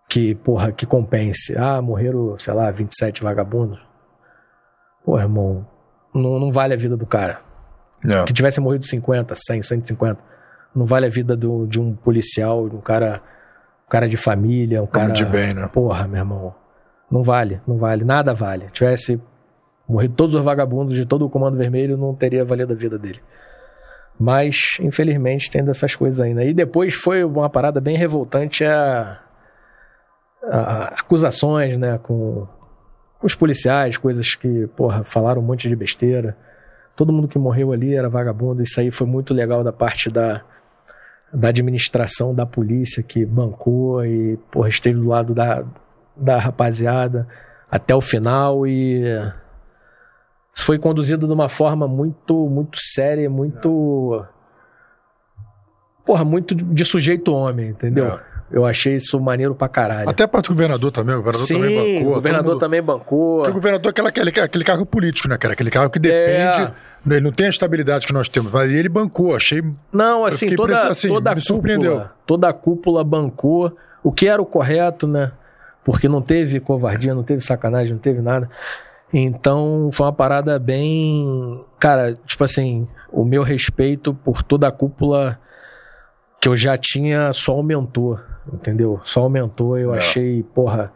que, 0.09 0.35
porra, 0.37 0.73
que 0.73 0.87
compense. 0.87 1.57
Ah, 1.57 1.83
morreram, 1.83 2.39
sei 2.39 2.55
lá, 2.55 2.71
27 2.71 3.23
vagabundos. 3.23 3.81
Pô, 5.05 5.19
irmão, 5.19 5.67
não, 6.15 6.39
não 6.39 6.51
vale 6.53 6.75
a 6.75 6.77
vida 6.77 6.97
do 6.97 7.07
cara 7.07 7.50
É. 8.09 8.25
que 8.25 8.33
tivesse 8.33 8.61
morrido 8.61 8.85
50, 8.85 9.35
100, 9.35 9.63
150. 9.63 10.19
Não 10.75 10.87
vale 10.87 11.07
a 11.07 11.11
vida 11.11 11.37
do, 11.37 11.67
de 11.67 11.81
um 11.81 11.95
policial, 11.95 12.69
de 12.69 12.77
um 12.77 12.81
cara, 12.81 13.21
um 13.87 13.91
cara 13.91 14.09
de 14.09 14.17
família, 14.17 14.83
um 14.83 14.87
cara 14.87 15.11
de 15.11 15.25
bem, 15.25 15.55
né? 15.55 15.69
Porra, 15.69 16.07
meu 16.07 16.19
irmão. 16.19 16.55
Não 17.11 17.23
vale, 17.23 17.61
não 17.67 17.77
vale, 17.77 18.05
nada 18.05 18.33
vale. 18.33 18.67
Tivesse 18.71 19.21
Morrido 19.91 20.15
todos 20.15 20.37
os 20.37 20.45
vagabundos 20.45 20.95
de 20.95 21.05
todo 21.05 21.27
o 21.27 21.29
Comando 21.29 21.57
Vermelho, 21.57 21.97
não 21.97 22.15
teria 22.15 22.45
valido 22.45 22.73
a 22.73 22.77
vida 22.77 22.97
dele. 22.97 23.21
Mas, 24.17 24.79
infelizmente, 24.81 25.51
tem 25.51 25.65
dessas 25.65 25.97
coisas 25.97 26.21
ainda. 26.21 26.45
E 26.45 26.55
depois 26.55 26.95
foi 26.95 27.25
uma 27.25 27.51
parada 27.51 27.81
bem 27.81 27.97
revoltante 27.97 28.65
a, 28.65 29.19
a 30.45 30.85
acusações, 31.01 31.77
né, 31.77 31.99
com, 31.99 32.47
com 33.19 33.27
os 33.27 33.35
policiais, 33.35 33.97
coisas 33.97 34.33
que, 34.37 34.69
porra, 34.77 35.03
falaram 35.03 35.43
um 35.43 35.45
monte 35.45 35.69
de 35.69 35.75
besteira. 35.75 36.37
Todo 37.01 37.15
mundo 37.15 37.29
que 37.29 37.39
morreu 37.39 37.73
ali 37.73 37.95
era 37.95 38.11
vagabundo. 38.11 38.61
Isso 38.61 38.79
aí 38.79 38.91
foi 38.91 39.07
muito 39.07 39.33
legal 39.33 39.65
da 39.65 39.73
parte 39.73 40.11
da, 40.11 40.43
da 41.33 41.49
administração 41.49 42.35
da 42.35 42.45
polícia 42.45 43.03
que 43.03 43.25
bancou 43.25 44.05
e, 44.05 44.37
porra, 44.51 44.69
esteve 44.69 45.01
do 45.01 45.09
lado 45.09 45.33
da, 45.33 45.65
da 46.15 46.37
rapaziada 46.37 47.27
até 47.71 47.95
o 47.95 48.03
final 48.03 48.67
e 48.67 49.03
foi 50.59 50.79
conduzido 50.79 51.27
de 51.27 51.33
uma 51.33 51.49
forma 51.49 51.89
muito, 51.89 52.47
muito 52.51 52.77
séria, 52.79 53.31
muito. 53.31 54.23
Porra, 56.05 56.23
muito 56.23 56.55
de 56.55 56.85
sujeito 56.85 57.33
homem, 57.33 57.71
entendeu? 57.71 58.09
É. 58.09 58.30
Eu 58.51 58.67
achei 58.67 58.97
isso 58.97 59.21
maneiro 59.21 59.55
pra 59.55 59.69
caralho. 59.69 60.09
Até 60.09 60.25
a 60.25 60.29
parte 60.29 60.47
do 60.49 60.55
governador 60.55 60.91
também, 60.91 61.15
o 61.15 61.19
governador 61.19 61.47
Sim, 61.47 61.55
também 61.55 61.95
bancou. 61.95 62.11
o 62.11 62.15
governador 62.15 62.53
mundo- 62.53 62.61
também 62.61 62.83
bancou. 62.83 63.37
Porque 63.37 63.51
o 63.51 63.55
governador 63.55 63.89
é 63.89 63.91
aquela, 63.91 64.09
aquele, 64.09 64.31
aquele 64.41 64.65
cargo 64.65 64.85
político, 64.85 65.29
né, 65.29 65.39
cara? 65.39 65.55
Aquele 65.55 65.71
cargo 65.71 65.91
que 65.91 65.99
depende. 66.01 66.63
É. 66.63 66.73
Ele 67.07 67.21
não 67.21 67.33
tem 67.33 67.47
a 67.47 67.51
estabilidade 67.51 68.07
que 68.07 68.13
nós 68.13 68.29
temos, 68.29 68.51
mas 68.51 68.73
ele 68.73 68.89
bancou. 68.89 69.37
Achei. 69.37 69.63
Não, 69.93 70.25
assim, 70.25 70.55
toda, 70.57 70.89
assim, 70.89 71.09
toda 71.09 71.31
a 71.31 71.35
me 71.35 71.41
surpreendeu. 71.41 71.93
cúpula, 71.93 72.15
toda 72.27 72.49
a 72.49 72.53
cúpula 72.53 73.05
bancou 73.05 73.77
o 74.03 74.11
que 74.11 74.27
era 74.27 74.43
o 74.43 74.47
correto, 74.47 75.07
né? 75.07 75.31
Porque 75.85 76.09
não 76.09 76.21
teve 76.21 76.59
covardia, 76.59 77.15
não 77.15 77.23
teve 77.23 77.43
sacanagem, 77.43 77.93
não 77.93 78.01
teve 78.01 78.21
nada. 78.21 78.51
Então, 79.13 79.91
foi 79.93 80.07
uma 80.07 80.13
parada 80.13 80.59
bem, 80.59 81.65
cara, 81.79 82.17
tipo 82.27 82.45
assim, 82.45 82.87
o 83.11 83.25
meu 83.25 83.43
respeito 83.43 84.15
por 84.15 84.43
toda 84.43 84.69
a 84.69 84.73
cúpula 84.73 85.39
que 86.41 86.49
eu 86.49 86.57
já 86.57 86.77
tinha 86.77 87.33
só 87.33 87.53
aumentou, 87.53 88.19
entendeu? 88.55 89.01
Só 89.05 89.21
aumentou, 89.23 89.79
eu 89.79 89.95
É. 89.95 89.99
achei, 89.99 90.43
porra, 90.43 90.93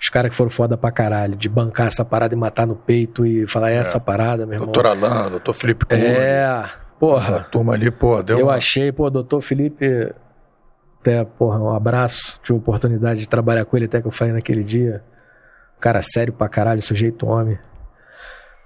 os 0.00 0.08
caras 0.08 0.30
que 0.30 0.36
foram 0.36 0.50
foda 0.50 0.76
pra 0.76 0.90
caralho, 0.90 1.34
de 1.36 1.48
bancar 1.48 1.86
essa 1.86 2.04
parada 2.04 2.34
e 2.34 2.36
matar 2.36 2.66
no 2.66 2.76
peito 2.76 3.24
e 3.24 3.46
falar 3.46 3.70
"É 3.70 3.76
essa 3.76 3.98
parada, 3.98 4.44
meu 4.46 4.54
irmão. 4.54 4.66
Doutor 4.70 4.86
Alain, 4.86 5.30
doutor 5.30 5.54
Felipe 5.54 5.84
Cunha. 5.86 6.00
É, 6.04 6.44
A 6.44 6.70
porra. 6.98 7.46
turma 7.50 7.72
ali, 7.74 7.90
pô, 7.90 8.22
deu 8.22 8.38
Eu 8.38 8.46
uma... 8.46 8.54
achei, 8.54 8.92
pô, 8.92 9.08
doutor 9.08 9.40
Felipe, 9.40 10.12
até, 11.00 11.24
porra, 11.24 11.58
um 11.58 11.74
abraço. 11.74 12.38
Tive 12.42 12.54
a 12.58 12.60
oportunidade 12.60 13.20
de 13.20 13.28
trabalhar 13.28 13.64
com 13.64 13.76
ele 13.76 13.86
até 13.86 14.00
que 14.00 14.06
eu 14.06 14.12
falei 14.12 14.34
naquele 14.34 14.62
dia. 14.64 15.02
Cara 15.80 16.00
sério 16.02 16.32
pra 16.32 16.48
caralho, 16.48 16.82
sujeito 16.82 17.26
homem. 17.26 17.58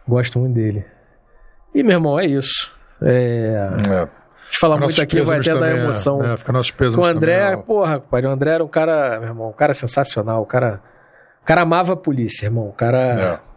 Gosto 0.08 0.38
muito 0.38 0.54
dele. 0.54 0.84
E, 1.74 1.82
meu 1.82 1.92
irmão, 1.98 2.18
é 2.18 2.26
isso. 2.26 2.72
É, 3.02 3.68
É. 3.90 4.19
de 4.50 4.58
falar 4.58 4.76
Nossos 4.78 4.98
muito 4.98 5.02
aqui 5.02 5.20
vai 5.22 5.38
até 5.38 5.54
dar 5.54 5.70
emoção. 5.76 6.22
É, 6.22 6.36
fica 6.36 6.52
nossos 6.52 6.70
pêsames 6.72 7.06
o 7.06 7.10
André, 7.10 7.50
também, 7.50 7.64
porra, 7.64 8.00
pai, 8.00 8.22
o 8.24 8.28
André 8.28 8.50
era 8.52 8.64
um 8.64 8.68
cara, 8.68 9.18
meu 9.20 9.28
irmão, 9.28 9.48
um 9.50 9.52
cara 9.52 9.72
sensacional. 9.72 10.42
O 10.42 10.46
cara, 10.46 10.80
cara 11.44 11.62
amava 11.62 11.92
a 11.92 11.96
polícia, 11.96 12.46
irmão. 12.46 12.68
O 12.68 12.72
cara. 12.72 12.98
É. 13.46 13.50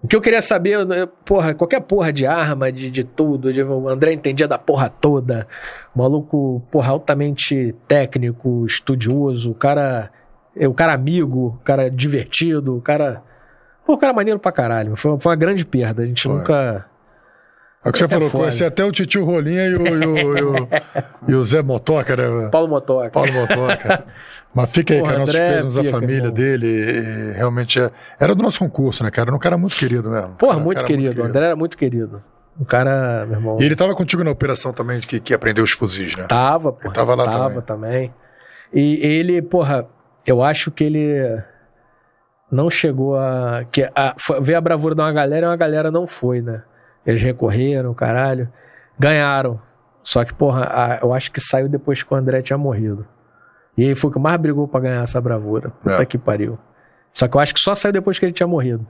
O 0.00 0.06
que 0.06 0.14
eu 0.14 0.20
queria 0.20 0.40
saber, 0.40 0.86
porra, 1.24 1.54
qualquer 1.54 1.80
porra 1.80 2.12
de 2.12 2.24
arma, 2.24 2.70
de, 2.70 2.88
de 2.88 3.02
tudo, 3.02 3.52
de- 3.52 3.62
o 3.64 3.88
André 3.88 4.12
entendia 4.12 4.46
da 4.46 4.56
porra 4.56 4.88
toda. 4.88 5.46
O 5.92 5.98
maluco, 5.98 6.62
porra, 6.70 6.90
altamente 6.92 7.74
técnico, 7.88 8.64
estudioso, 8.64 9.50
o 9.50 9.54
cara. 9.54 10.08
é, 10.56 10.68
O 10.68 10.74
cara 10.74 10.92
amigo, 10.92 11.58
o 11.60 11.64
cara 11.64 11.90
divertido, 11.90 12.76
o 12.76 12.80
cara. 12.80 13.22
Pô, 13.84 13.94
o 13.94 13.98
cara 13.98 14.12
maneiro 14.12 14.38
pra 14.38 14.52
caralho. 14.52 14.94
Foi, 14.94 15.18
foi 15.18 15.30
uma 15.32 15.36
grande 15.36 15.64
perda. 15.66 16.02
A 16.02 16.06
gente 16.06 16.22
Foi. 16.22 16.36
nunca. 16.36 16.86
É 17.84 17.88
o 17.88 17.92
que 17.92 17.98
você 17.98 18.04
É 18.06 18.08
falou, 18.08 18.28
foda. 18.28 18.42
conheci 18.44 18.64
até 18.64 18.84
o 18.84 18.90
Titio 18.90 19.24
Rolinha 19.24 19.66
e 19.66 19.74
o, 19.76 19.86
e 19.86 20.06
o, 20.06 20.38
e 20.38 20.42
o, 20.42 20.68
e 21.28 21.34
o 21.34 21.44
Zé 21.44 21.62
Motoca, 21.62 22.16
né? 22.16 22.48
Paulo 22.50 22.68
Motoca. 22.68 23.10
Paulo 23.10 23.32
Motoca. 23.32 24.04
Mas 24.54 24.70
fica 24.70 24.94
aí, 24.94 25.00
Porra, 25.00 25.12
cara, 25.12 25.20
nossos 25.20 25.34
André 25.36 25.58
à 25.60 25.82
pica, 25.82 25.90
família 25.90 26.16
irmão. 26.16 26.32
dele. 26.32 26.66
e 26.66 27.32
realmente 27.36 27.80
é... 27.80 27.90
era 28.18 28.34
do 28.34 28.42
nosso 28.42 28.58
concurso, 28.58 29.04
né, 29.04 29.10
cara? 29.10 29.28
Era 29.28 29.36
um 29.36 29.38
cara 29.38 29.56
muito 29.56 29.76
querido 29.76 30.10
mesmo. 30.10 30.30
Porra, 30.30 30.52
Era 30.54 30.60
um 30.60 30.64
muito 30.64 30.78
cara 30.78 30.86
querido. 30.88 31.22
O 31.22 31.24
André 31.24 31.44
era 31.46 31.56
muito 31.56 31.76
querido. 31.76 32.20
O 32.58 32.64
cara, 32.64 33.24
meu 33.26 33.38
irmão. 33.38 33.56
E 33.60 33.64
ele 33.64 33.76
tava 33.76 33.94
contigo 33.94 34.24
na 34.24 34.32
operação 34.32 34.72
também, 34.72 34.98
de 34.98 35.06
que, 35.06 35.20
que 35.20 35.32
aprendeu 35.32 35.62
os 35.62 35.70
fuzis, 35.70 36.16
né? 36.16 36.24
Tava, 36.24 36.72
pô. 36.72 36.88
Ele 36.88 36.94
tava 36.94 37.14
lá 37.14 37.24
Tava 37.24 37.62
também. 37.62 38.12
E 38.74 38.98
ele, 39.06 39.40
porra, 39.40 39.86
eu 40.26 40.42
acho 40.42 40.72
que 40.72 40.82
ele 40.82 41.40
não 42.50 42.68
chegou 42.68 43.16
a. 43.16 43.64
Que 43.70 43.88
a 43.94 44.14
foi- 44.18 44.40
ver 44.40 44.56
a 44.56 44.60
bravura 44.60 44.94
de 44.94 45.00
uma 45.00 45.12
galera 45.12 45.46
e 45.46 45.48
uma 45.48 45.56
galera 45.56 45.90
não 45.92 46.06
foi, 46.06 46.40
né? 46.42 46.62
Eles 47.08 47.22
recorreram, 47.22 47.94
caralho. 47.94 48.52
Ganharam. 48.98 49.58
Só 50.02 50.24
que, 50.26 50.34
porra, 50.34 50.64
a- 50.70 50.98
eu 51.02 51.14
acho 51.14 51.32
que 51.32 51.40
saiu 51.40 51.66
depois 51.68 52.02
que 52.02 52.12
o 52.12 52.16
André 52.16 52.42
tinha 52.42 52.58
morrido. 52.58 53.06
E 53.78 53.82
ele 53.84 53.94
foi 53.94 54.10
o 54.10 54.12
que 54.12 54.18
mais 54.18 54.36
brigou 54.38 54.68
pra 54.68 54.80
ganhar 54.80 55.02
essa 55.02 55.18
bravura. 55.20 55.70
Puta 55.70 56.02
É. 56.02 56.04
que 56.04 56.18
pariu. 56.18 56.58
Só 57.12 57.26
que 57.26 57.34
eu 57.36 57.40
acho 57.40 57.54
que 57.54 57.60
só 57.60 57.74
saiu 57.74 57.92
depois 57.94 58.18
que 58.18 58.26
ele 58.26 58.32
tinha 58.32 58.46
morrido. 58.46 58.86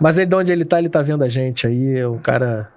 Mas 0.00 0.16
ele, 0.16 0.26
de 0.26 0.36
onde 0.36 0.52
ele 0.52 0.64
tá, 0.64 0.78
ele 0.78 0.88
tá 0.88 1.02
vendo 1.02 1.24
a 1.24 1.28
gente 1.28 1.66
aí. 1.66 2.04
O 2.04 2.18
cara. 2.20 2.70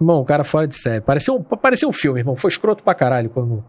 Irmão, 0.00 0.20
o 0.20 0.24
cara 0.24 0.44
fora 0.44 0.68
de 0.68 0.76
série. 0.76 1.00
Parecia 1.00 1.34
um, 1.34 1.42
parecia 1.42 1.88
um 1.88 1.92
filme, 1.92 2.20
irmão. 2.20 2.36
Foi 2.36 2.48
escroto 2.48 2.84
pra 2.84 2.94
caralho 2.94 3.28
quando, 3.30 3.64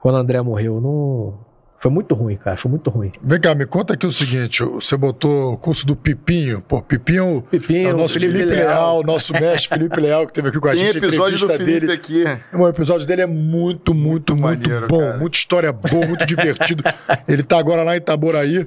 quando 0.00 0.16
o 0.16 0.18
André 0.18 0.40
morreu. 0.42 0.78
Não... 0.80 1.38
Foi 1.78 1.90
muito 1.90 2.14
ruim, 2.14 2.36
cara. 2.36 2.56
Foi 2.56 2.70
muito 2.70 2.88
ruim. 2.90 3.12
Vem 3.22 3.40
cá, 3.40 3.54
me 3.54 3.66
conta 3.66 3.94
aqui 3.94 4.06
o 4.06 4.10
seguinte: 4.10 4.64
você 4.64 4.96
botou 4.96 5.52
o 5.52 5.56
curso 5.56 5.86
do 5.86 5.94
Pipinho. 5.94 6.60
Pô, 6.60 6.80
Pipinho, 6.82 7.44
Pipinho, 7.50 7.90
é 7.90 7.94
o 7.94 7.96
nosso 7.96 8.14
Felipe 8.14 8.38
Felipe, 8.38 8.56
Leal. 8.56 8.68
Leal, 8.68 9.02
nosso 9.04 9.32
mestre 9.32 9.68
Felipe 9.68 10.00
Leal, 10.00 10.26
que 10.26 10.32
teve 10.32 10.48
aqui 10.48 10.58
com 10.58 10.68
a 10.68 10.70
Tem 10.72 10.80
gente. 10.80 10.98
episódio 10.98 11.38
do 11.38 11.48
Felipe 11.48 11.80
dele. 11.80 11.92
aqui. 11.92 12.24
O 12.54 12.66
episódio 12.66 13.06
dele 13.06 13.22
é 13.22 13.26
muito, 13.26 13.94
muito, 13.94 14.34
muito, 14.34 14.36
maneiro, 14.36 14.88
bom. 14.88 15.00
cara. 15.00 15.18
Muita 15.18 15.36
história 15.38 15.72
boa, 15.72 16.06
muito 16.06 16.24
divertido. 16.24 16.82
Ele 17.28 17.42
tá 17.42 17.58
agora 17.58 17.82
lá 17.82 17.94
em 17.94 17.98
Itaboraí, 17.98 18.66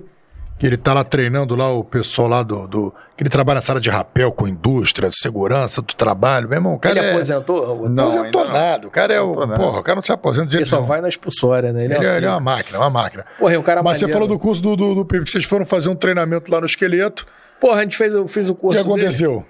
que 0.60 0.68
ele 0.68 0.76
tá 0.76 0.94
lá 0.94 1.06
treinando 1.06 1.56
lá 1.56 1.72
o 1.72 1.84
pessoal 1.86 2.28
lá 2.28 2.44
do... 2.44 2.68
do 2.68 2.94
que 3.16 3.24
ele 3.24 3.30
trabalha 3.30 3.56
nessa 3.56 3.72
área 3.72 3.82
de 3.82 3.90
rapel 3.90 4.30
com 4.32 4.46
indústria, 4.48 5.10
segurança 5.12 5.82
do 5.82 5.94
trabalho. 5.96 6.50
Meu 6.50 6.58
irmão, 6.58 6.74
o 6.74 6.80
cara 6.80 7.00
ele 7.00 7.08
é... 7.08 7.12
aposentou? 7.12 7.90
Não, 7.90 8.10
aposentou 8.10 8.44
não. 8.46 8.52
nada. 8.52 8.88
O 8.88 8.92
cara 8.92 9.14
é 9.14 9.22
o... 9.22 9.34
Nada. 9.34 9.56
Porra, 9.56 9.80
o 9.80 9.84
cara 9.84 9.96
não 9.96 10.04
se 10.04 10.12
aposenta 10.12 10.48
de 10.48 10.58
Ele 10.58 10.66
só 10.66 10.76
nenhum. 10.76 10.88
vai 10.88 11.00
na 11.02 11.08
expulsória, 11.08 11.72
né? 11.72 11.86
Ele, 11.86 11.94
é, 11.94 12.18
ele 12.18 12.26
é 12.26 12.30
uma 12.30 12.42
máquina, 12.42 12.78
uma 12.78 12.90
máquina. 12.90 13.26
Porra, 13.40 13.54
é 13.54 13.58
um 13.58 13.64
cara 13.64 13.82
Mas 13.82 13.98
você 13.98 14.06
maneiro. 14.06 14.20
falou 14.22 14.28
do 14.28 14.40
curso 14.40 14.62
do, 14.62 14.76
do, 14.76 14.96
do 14.96 15.06
que 15.06 15.20
vocês 15.22 15.46
foram 15.46 15.66
fazer 15.66 15.90
um 15.90 15.96
treinamento 15.96 16.52
lá 16.52 16.60
no 16.60 16.66
esqueleto. 16.66 17.26
Porra, 17.62 17.80
a 17.80 17.84
gente 17.84 17.96
fez, 17.96 18.14
eu 18.14 18.28
fiz 18.28 18.50
o 18.50 18.52
O 18.52 18.56
curso 18.56 18.78
que 18.78 18.84
dele. 18.84 19.00
aconteceu? 19.00 19.46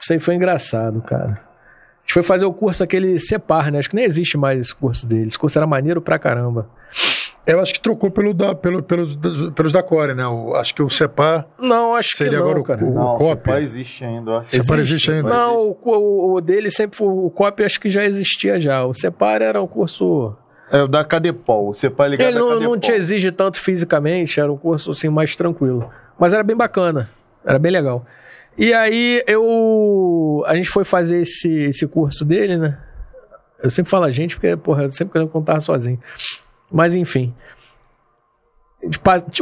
Isso 0.00 0.12
aí 0.12 0.20
foi 0.20 0.36
engraçado, 0.36 1.02
cara. 1.02 1.32
A 1.32 2.00
gente 2.02 2.14
foi 2.14 2.22
fazer 2.22 2.44
o 2.44 2.52
curso 2.52 2.82
aquele 2.82 3.18
CEPAR, 3.18 3.70
né? 3.70 3.78
Acho 3.80 3.90
que 3.90 3.96
nem 3.96 4.04
existe 4.04 4.38
mais 4.38 4.58
esse 4.60 4.74
curso 4.74 5.06
dele. 5.06 5.26
Esse 5.26 5.38
curso 5.38 5.58
era 5.58 5.66
maneiro 5.66 6.00
pra 6.00 6.18
caramba. 6.18 6.68
Eu 7.52 7.60
acho 7.60 7.74
que 7.74 7.80
trocou 7.80 8.10
pelo 8.10 8.32
da, 8.32 8.54
pelo, 8.54 8.82
pelos, 8.82 9.16
pelos 9.54 9.72
da 9.72 9.82
Core, 9.82 10.14
né? 10.14 10.26
O- 10.26 10.54
acho 10.54 10.74
que 10.74 10.82
o 10.82 10.88
CEPAR 10.90 11.46
Não, 11.58 11.94
acho 11.94 12.16
Seria 12.16 12.32
que 12.32 12.38
não, 12.38 12.44
agora 12.44 12.60
o- 12.60 12.62
cara. 12.62 12.84
o- 12.84 12.94
Não, 12.94 13.14
COP. 13.16 13.28
CEPAR 13.42 13.62
existe 13.62 14.04
ainda, 14.04 14.30
eu 14.30 14.36
acho. 14.38 14.56
CEPAR 14.56 14.78
existe 14.78 15.10
ainda. 15.10 15.28
Não, 15.28 15.56
o, 15.56 15.78
o- 15.84 16.34
o 16.34 16.40
dele 16.40 16.70
sempre 16.70 16.96
foi. 16.96 17.08
O 17.08 17.30
COP 17.30 17.64
acho 17.64 17.80
que 17.80 17.88
já 17.88 18.04
existia 18.04 18.60
já. 18.60 18.84
O 18.84 18.94
CEPAR 18.94 19.42
era 19.42 19.60
um 19.62 19.66
curso. 19.66 20.34
É 20.72 20.82
o 20.82 20.86
da 20.88 21.02
Cadepol. 21.02 21.68
O 21.70 21.74
CEPAR 21.74 22.06
é 22.06 22.10
ligado 22.10 22.28
Ele 22.28 22.36
à 22.38 22.40
não, 22.40 22.60
não 22.60 22.78
te 22.78 22.92
exige 22.92 23.32
tanto 23.32 23.58
fisicamente, 23.58 24.38
era 24.38 24.52
um 24.52 24.56
curso 24.56 24.92
assim 24.92 25.08
mais 25.08 25.34
tranquilo. 25.34 25.90
Mas 26.18 26.32
era 26.32 26.42
bem 26.44 26.56
bacana, 26.56 27.10
era 27.44 27.58
bem 27.58 27.72
legal. 27.72 28.06
E 28.56 28.72
aí 28.74 29.22
eu. 29.26 30.44
A 30.46 30.54
gente 30.54 30.68
foi 30.68 30.84
fazer 30.84 31.22
esse, 31.22 31.48
esse 31.64 31.86
curso 31.86 32.24
dele, 32.24 32.56
né? 32.56 32.78
Eu 33.62 33.68
sempre 33.70 33.90
falo 33.90 34.04
a 34.04 34.10
gente, 34.10 34.36
porque, 34.36 34.56
porra, 34.56 34.84
eu 34.84 34.90
sempre 34.90 35.12
quero 35.14 35.28
contar 35.28 35.60
sozinho. 35.60 35.98
Mas 36.70 36.94
enfim. 36.94 37.34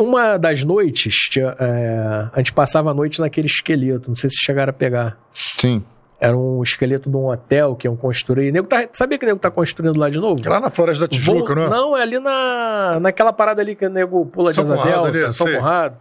Uma 0.00 0.36
das 0.36 0.65
noites, 0.65 1.15
tinha, 1.31 1.55
é, 1.60 2.28
a 2.32 2.39
gente 2.39 2.52
passava 2.52 2.90
a 2.90 2.94
noite 2.94 3.20
naquele 3.20 3.47
esqueleto, 3.47 4.08
não 4.08 4.16
sei 4.16 4.28
se 4.28 4.36
chegaram 4.44 4.70
a 4.70 4.73
pegar. 4.73 5.16
Sim. 5.32 5.84
Era 6.20 6.36
um 6.36 6.60
esqueleto 6.60 7.08
de 7.08 7.16
um 7.16 7.28
hotel 7.28 7.76
que 7.76 7.86
iam 7.86 7.94
construir. 7.94 8.50
Nego 8.50 8.66
tá, 8.66 8.89
sabia 8.92 9.16
que 9.16 9.24
o 9.24 9.28
nego 9.28 9.39
tá 9.39 9.48
construindo 9.52 9.97
lá 9.97 10.10
de 10.10 10.18
novo? 10.18 10.42
Lá 10.48 10.58
na 10.58 10.68
Floresta 10.70 11.05
da 11.07 11.08
Tijuca, 11.08 11.55
Vou- 11.55 11.55
não 11.55 11.62
é? 11.62 11.68
Não, 11.68 11.97
é 11.97 12.02
ali 12.02 12.18
na, 12.18 12.98
naquela 13.00 13.32
parada 13.32 13.62
ali 13.62 13.76
que 13.76 13.86
o 13.86 13.90
nego 13.90 14.26
pula 14.26 14.52
São 14.52 14.65
de 14.65 14.73
asa 14.73 14.82
Conrado 14.82 15.12
delta, 15.12 15.26
ali, 15.26 15.34
São 15.34 15.47
sei. 15.47 15.57
Conrado. 15.57 15.97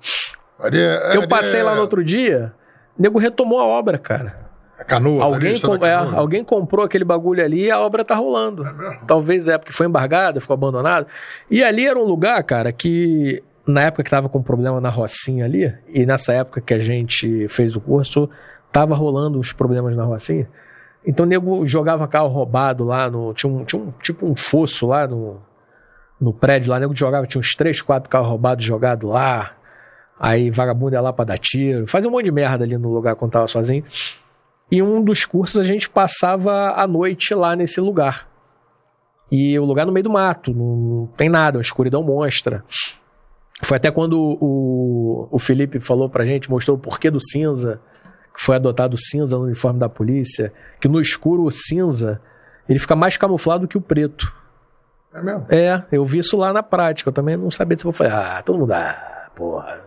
Ali 0.60 0.80
é- 0.80 1.12
Eu 1.14 1.20
ali 1.20 1.28
passei 1.28 1.60
é- 1.60 1.64
lá 1.64 1.76
no 1.76 1.82
outro 1.82 2.04
dia, 2.04 2.52
o 2.98 3.02
nego 3.04 3.20
retomou 3.20 3.60
a 3.60 3.66
obra, 3.66 4.00
cara. 4.00 4.47
É 4.80 4.84
Canoas, 4.84 5.24
Alguém, 5.24 5.60
com- 5.60 5.86
é, 5.86 5.94
alguém 5.94 6.44
comprou 6.44 6.86
aquele 6.86 7.04
bagulho 7.04 7.44
ali 7.44 7.66
e 7.66 7.72
a 7.72 7.80
obra 7.80 8.06
tá 8.06 8.16
rolando. 8.16 8.64
Talvez 9.08 9.48
é 9.48 9.58
porque 9.58 9.74
foi 9.74 9.88
embargada, 9.88 10.40
ficou 10.40 10.54
abandonado. 10.54 11.08
E 11.50 11.64
ali 11.64 11.88
era 11.88 11.98
um 11.98 12.04
lugar, 12.04 12.42
cara, 12.44 12.72
que 12.72 13.44
na 13.66 13.82
época 13.84 14.04
que 14.04 14.10
tava 14.10 14.30
com 14.30 14.42
problema 14.42 14.80
na 14.80 14.90
Rocinha 14.90 15.46
ali, 15.46 15.74
e 15.90 16.06
nessa 16.06 16.32
época 16.34 16.62
que 16.62 16.74
a 16.74 16.80
gente 16.80 17.48
fez 17.50 17.76
o 17.76 17.82
curso, 17.82 18.30
tava 18.72 18.96
rolando 18.96 19.40
os 19.40 19.52
problemas 19.52 19.96
na 19.96 20.04
Rocinha. 20.04 20.48
Então 21.06 21.26
o 21.26 21.30
nego 21.30 21.66
jogava 21.66 22.08
carro 22.08 22.28
roubado 22.28 22.84
lá 22.84 23.10
no. 23.10 23.34
Tinha 23.34 23.52
um, 23.52 23.64
tinha 23.66 23.82
um 23.82 23.92
tipo 24.02 24.26
um 24.30 24.36
fosso 24.36 24.88
lá 24.88 25.08
no, 25.08 25.42
no 26.20 26.34
prédio 26.34 26.70
lá, 26.70 26.78
o 26.78 26.80
nego 26.80 26.96
jogava, 26.96 27.26
tinha 27.26 27.40
uns 27.40 27.56
três, 27.56 27.82
quatro 27.82 28.10
carros 28.10 28.28
roubados 28.28 28.64
jogados 28.64 29.10
lá. 29.10 29.52
Aí 30.20 30.50
vagabundo 30.50 30.96
ia 30.96 31.02
lá 31.02 31.14
pra 31.14 31.26
dar 31.26 31.38
tiro, 31.38 31.88
fazia 31.88 32.10
um 32.10 32.12
monte 32.12 32.26
de 32.26 32.32
merda 32.32 32.64
ali 32.66 32.78
no 32.78 32.92
lugar 32.92 33.16
quando 33.16 33.32
tava 33.32 33.48
sozinho. 33.48 33.84
E 34.70 34.82
um 34.82 35.02
dos 35.02 35.26
cursos 35.26 35.60
a 35.60 35.64
gente 35.64 35.90
passava 35.90 36.74
a 36.76 36.86
noite 36.88 37.34
lá 37.34 37.56
nesse 37.56 37.80
lugar. 37.80 38.28
E 39.32 39.58
o 39.60 39.66
lugar 39.66 39.86
no 39.86 39.92
meio 39.92 40.04
do 40.04 40.10
mato, 40.10 40.54
não 40.54 41.08
tem 41.18 41.30
nada, 41.30 41.58
uma 41.58 41.62
escuridão 41.62 42.04
monstra. 42.04 42.64
Foi 43.64 43.78
até 43.78 43.92
quando 43.92 44.38
o, 44.40 45.28
o 45.32 45.40
Felipe 45.40 45.80
falou 45.80 46.10
pra 46.10 46.26
gente, 46.26 46.50
mostrou 46.50 46.78
o 46.78 46.80
porquê 46.80 47.10
do 47.10 47.20
cinza, 47.20 47.82
que 48.36 48.42
foi 48.42 48.56
adotado 48.56 48.96
cinza 48.98 49.38
no 49.38 49.46
uniforme 49.46 49.80
da 49.80 49.90
polícia, 49.90 50.54
que 50.80 50.88
no 50.88 51.02
escuro 51.02 51.44
o 51.44 51.52
cinza, 51.52 52.22
ele 52.70 52.80
fica 52.80 52.96
mais 52.96 53.18
camuflado 53.18 53.68
que 53.68 53.78
o 53.78 53.82
preto. 53.82 54.34
É 55.14 55.22
mesmo? 55.22 55.46
É, 55.50 55.84
eu 55.92 56.06
vi 56.06 56.20
isso 56.20 56.38
lá 56.38 56.54
na 56.54 56.62
prática, 56.62 57.10
eu 57.10 57.14
também 57.14 57.36
não 57.36 57.50
sabia 57.50 57.78
se 57.78 57.86
eu 57.86 57.92
falei, 57.92 58.14
ah, 58.14 58.42
todo 58.46 58.60
mundo, 58.60 58.72
ah, 58.72 59.32
porra. 59.36 59.87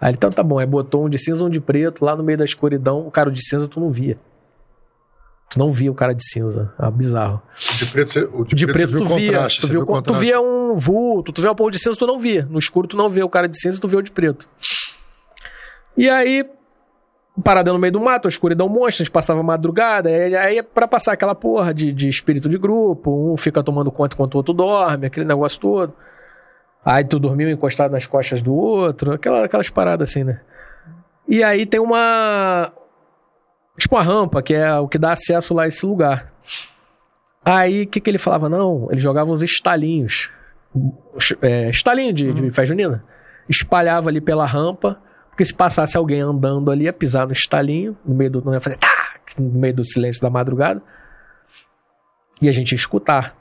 Aí 0.00 0.10
ele, 0.10 0.16
então 0.16 0.30
tá 0.30 0.42
bom, 0.42 0.58
aí 0.58 0.66
botou 0.66 1.04
um 1.04 1.08
de 1.08 1.18
cinza, 1.18 1.44
um 1.44 1.50
de 1.50 1.60
preto, 1.60 2.04
lá 2.04 2.16
no 2.16 2.22
meio 2.22 2.38
da 2.38 2.44
escuridão, 2.44 3.06
o 3.06 3.10
cara 3.10 3.30
de 3.30 3.46
cinza 3.46 3.68
tu 3.68 3.78
não 3.78 3.90
via. 3.90 4.18
Tu 5.50 5.58
não 5.58 5.70
via 5.72 5.90
o 5.90 5.94
cara 5.94 6.14
de 6.14 6.22
cinza, 6.22 6.72
ah, 6.78 6.90
bizarro. 6.90 7.42
De 7.76 7.86
preto, 7.86 8.12
você, 8.12 8.20
o 8.32 8.44
de 8.44 8.54
De 8.54 8.66
preto, 8.66 8.90
preto 8.90 8.92
viu 8.92 9.00
tu 9.00 9.16
via, 9.16 9.32
contraste. 9.32 9.60
tu, 9.60 9.68
viu, 9.68 9.80
o 9.80 9.84
tu 9.84 9.86
contraste. 9.88 10.24
via 10.24 10.40
um 10.40 10.74
vulto, 10.76 11.32
tu 11.32 11.42
via 11.42 11.50
uma 11.50 11.56
porra 11.56 11.72
de 11.72 11.78
cinza, 11.78 11.96
tu 11.96 12.06
não 12.06 12.18
via. 12.18 12.46
No 12.48 12.58
escuro 12.58 12.86
tu 12.86 12.96
não 12.96 13.10
vê 13.10 13.22
o 13.22 13.28
cara 13.28 13.48
de 13.48 13.60
cinza, 13.60 13.80
tu 13.80 13.88
vê 13.88 13.96
o 13.96 14.02
de 14.02 14.12
preto. 14.12 14.48
E 15.96 16.08
aí, 16.08 16.48
parada 17.42 17.72
no 17.72 17.80
meio 17.80 17.92
do 17.92 18.00
mato, 18.00 18.26
a 18.26 18.28
escuridão 18.28 18.68
monstra, 18.68 19.02
a 19.02 19.04
gente 19.04 19.10
passava 19.10 19.40
a 19.40 19.42
madrugada, 19.42 20.08
aí, 20.08 20.36
aí 20.36 20.62
pra 20.62 20.86
passar 20.86 21.12
aquela 21.12 21.34
porra 21.34 21.74
de, 21.74 21.92
de 21.92 22.08
espírito 22.08 22.48
de 22.48 22.56
grupo, 22.56 23.32
um 23.32 23.36
fica 23.36 23.60
tomando 23.62 23.90
conta 23.90 24.14
enquanto 24.14 24.34
o 24.34 24.36
outro 24.38 24.54
dorme, 24.54 25.06
aquele 25.06 25.26
negócio 25.26 25.60
todo. 25.60 25.92
Aí 26.84 27.04
tu 27.04 27.18
dormiu 27.18 27.50
encostado 27.50 27.92
nas 27.92 28.06
costas 28.06 28.40
do 28.40 28.54
outro, 28.54 29.12
aquela, 29.12 29.44
aquelas 29.44 29.68
paradas 29.68 30.10
assim, 30.10 30.24
né? 30.24 30.40
E 31.28 31.42
aí 31.42 31.66
tem 31.66 31.80
uma. 31.80 32.72
Tipo 33.78 33.96
uma 33.96 34.02
rampa, 34.02 34.42
que 34.42 34.54
é 34.54 34.74
o 34.78 34.88
que 34.88 34.98
dá 34.98 35.12
acesso 35.12 35.54
lá 35.54 35.64
a 35.64 35.68
esse 35.68 35.84
lugar. 35.86 36.32
Aí 37.44 37.82
o 37.82 37.86
que, 37.86 38.00
que 38.00 38.10
ele 38.10 38.18
falava? 38.18 38.48
Não, 38.48 38.88
ele 38.90 39.00
jogava 39.00 39.30
uns 39.30 39.42
estalinhos. 39.42 40.30
É, 41.40 41.70
estalinho 41.70 42.12
de, 42.12 42.32
de 42.32 42.42
festa 42.50 42.66
junina. 42.66 43.04
Espalhava 43.48 44.08
ali 44.08 44.20
pela 44.20 44.46
rampa, 44.46 45.00
porque 45.28 45.44
se 45.44 45.54
passasse 45.54 45.96
alguém 45.96 46.20
andando 46.20 46.70
ali, 46.70 46.84
ia 46.84 46.92
pisar 46.92 47.26
no 47.26 47.32
estalinho, 47.32 47.96
no 48.04 48.14
meio 48.14 48.30
do. 48.30 48.44
Não 48.44 48.52
ia 48.52 48.60
fazer 48.60 48.76
tá! 48.76 48.88
No 49.38 49.58
meio 49.58 49.74
do 49.74 49.84
silêncio 49.84 50.20
da 50.20 50.30
madrugada. 50.30 50.82
E 52.42 52.48
a 52.48 52.52
gente 52.52 52.72
ia 52.72 52.76
escutar. 52.76 53.36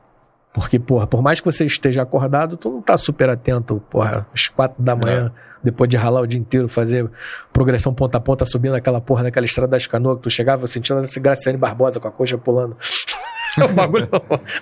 Porque, 0.53 0.79
porra, 0.79 1.05
por 1.05 1.21
mais 1.21 1.39
que 1.39 1.45
você 1.45 1.65
esteja 1.65 2.01
acordado, 2.01 2.57
tu 2.57 2.71
não 2.71 2.81
tá 2.81 2.97
super 2.97 3.29
atento, 3.29 3.81
porra, 3.89 4.25
às 4.33 4.47
quatro 4.47 4.81
da 4.81 4.95
manhã, 4.95 5.31
depois 5.63 5.89
de 5.89 5.95
ralar 5.95 6.21
o 6.21 6.27
dia 6.27 6.39
inteiro, 6.39 6.67
fazer 6.67 7.09
progressão 7.53 7.93
ponta 7.93 8.17
a 8.17 8.21
ponta, 8.21 8.45
subindo 8.45 8.73
aquela 8.73 8.99
porra 8.99 9.23
naquela 9.23 9.45
estrada 9.45 9.71
das 9.71 9.85
canoas, 9.85 10.17
que 10.17 10.23
tu 10.23 10.29
chegava 10.29 10.65
sentindo 10.65 11.01
esse 11.01 11.19
Graciane 11.19 11.57
Barbosa 11.57 11.99
com 11.99 12.07
a 12.07 12.11
coxa 12.11 12.37
pulando. 12.37 12.75
o, 13.63 13.67
bagulho, 13.67 14.09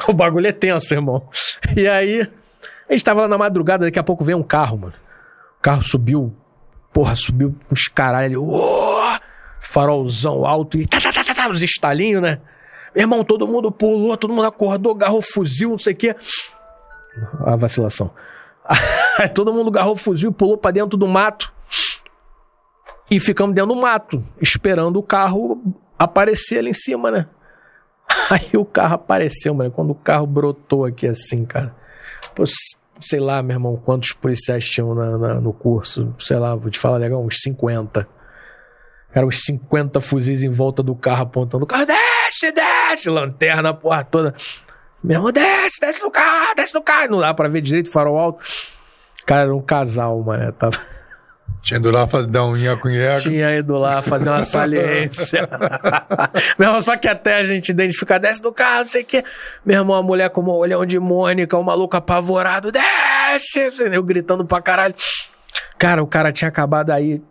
o 0.07 0.13
bagulho 0.13 0.47
é 0.47 0.51
tenso, 0.51 0.93
irmão. 0.93 1.27
E 1.75 1.87
aí, 1.87 2.29
a 2.89 2.93
gente 2.93 3.03
tava 3.03 3.21
lá 3.21 3.27
na 3.29 3.37
madrugada, 3.37 3.85
daqui 3.85 3.99
a 3.99 4.03
pouco 4.03 4.25
veio 4.25 4.37
um 4.37 4.43
carro, 4.43 4.77
mano. 4.77 4.93
O 5.57 5.61
carro 5.61 5.83
subiu, 5.83 6.35
porra, 6.91 7.15
subiu 7.15 7.55
uns 7.71 7.87
caralho, 7.87 8.43
uó, 8.43 9.19
farolzão 9.61 10.45
alto 10.45 10.77
e 10.77 10.85
tá, 10.85 10.99
tá, 10.99 11.13
tá, 11.13 11.23
tá, 11.23 11.33
tá, 11.33 11.49
os 11.49 11.61
estalinhos, 11.61 12.21
né? 12.21 12.39
Irmão, 12.97 13.23
todo 13.23 13.47
mundo 13.47 13.71
pulou, 13.71 14.17
todo 14.17 14.33
mundo 14.33 14.47
acordou, 14.47 14.93
agarrou 14.93 15.21
fuzil, 15.21 15.69
não 15.71 15.77
sei 15.77 15.93
o 15.93 15.95
quê. 15.95 16.15
A 17.45 17.55
vacilação. 17.55 18.11
Todo 19.33 19.53
mundo 19.53 19.69
agarrou 19.69 19.95
fuzil, 19.95 20.31
pulou 20.31 20.57
pra 20.57 20.71
dentro 20.71 20.97
do 20.97 21.07
mato. 21.07 21.51
E 23.09 23.19
ficamos 23.19 23.55
dentro 23.55 23.73
do 23.73 23.79
mato, 23.81 24.23
esperando 24.41 24.97
o 24.97 25.03
carro 25.03 25.61
aparecer 25.97 26.59
ali 26.59 26.71
em 26.71 26.73
cima, 26.73 27.09
né? 27.09 27.27
Aí 28.29 28.49
o 28.57 28.65
carro 28.65 28.95
apareceu, 28.95 29.53
mano. 29.53 29.71
Quando 29.71 29.91
o 29.91 29.95
carro 29.95 30.27
brotou 30.27 30.83
aqui 30.85 31.07
assim, 31.07 31.45
cara. 31.45 31.73
Pô, 32.35 32.43
sei 32.99 33.19
lá, 33.19 33.41
meu 33.41 33.55
irmão, 33.55 33.81
quantos 33.83 34.11
policiais 34.11 34.65
tinham 34.65 34.93
na- 34.93 35.17
na- 35.17 35.35
no 35.41 35.53
curso. 35.53 36.13
Sei 36.19 36.37
lá, 36.37 36.53
vou 36.55 36.69
te 36.69 36.77
falar 36.77 36.97
legal, 36.97 37.23
uns 37.23 37.41
50. 37.41 38.07
Cara, 39.13 39.25
uns 39.25 39.43
50 39.45 40.01
fuzis 40.01 40.43
em 40.43 40.49
volta 40.49 40.83
do 40.83 40.93
carro 40.93 41.23
apontando. 41.23 41.63
O 41.63 41.67
carro, 41.67 41.85
desce, 42.27 42.51
desce! 42.51 43.09
Lanterna, 43.09 43.73
porra 43.73 44.03
toda. 44.03 44.35
Meu 45.03 45.17
irmão, 45.17 45.31
desce, 45.31 45.79
desce 45.79 46.01
do 46.01 46.11
carro, 46.11 46.55
desce 46.55 46.73
do 46.73 46.81
carro. 46.81 47.11
Não 47.11 47.19
dá 47.19 47.33
pra 47.33 47.47
ver 47.47 47.61
direito, 47.61 47.89
farol 47.89 48.17
alto. 48.17 48.45
Cara, 49.25 49.41
era 49.41 49.55
um 49.55 49.61
casal, 49.61 50.21
mano. 50.21 50.51
Tava... 50.51 50.77
Tinha 51.61 51.79
ido 51.79 51.91
lá 51.91 52.07
fazer, 52.07 52.27
dar 52.27 52.45
um 52.45 52.55
nhaco-nhaco. 52.55 53.21
Tinha 53.21 53.55
ido 53.57 53.77
lá 53.77 54.01
fazer 54.01 54.29
uma 54.29 54.43
saliência. 54.45 55.47
Meu 56.57 56.69
irmão, 56.69 56.81
só 56.81 56.95
que 56.95 57.07
até 57.07 57.37
a 57.37 57.43
gente 57.43 57.69
identificar, 57.69 58.17
desce 58.17 58.41
do 58.41 58.51
carro, 58.51 58.79
não 58.81 58.87
sei 58.87 59.03
o 59.03 59.05
quê. 59.05 59.23
Meu 59.65 59.79
irmão, 59.79 59.95
a 59.95 60.03
mulher 60.03 60.29
com 60.29 60.41
um 60.41 60.49
olhão 60.49 60.85
de 60.85 60.99
Mônica, 60.99 61.57
o 61.57 61.63
maluco 61.63 61.95
apavorado, 61.95 62.71
desce! 62.71 63.69
Eu 63.91 64.03
gritando 64.03 64.45
pra 64.45 64.61
caralho. 64.61 64.95
Cara, 65.77 66.01
o 66.01 66.07
cara 66.07 66.31
tinha 66.31 66.47
acabado 66.47 66.91
aí. 66.91 67.21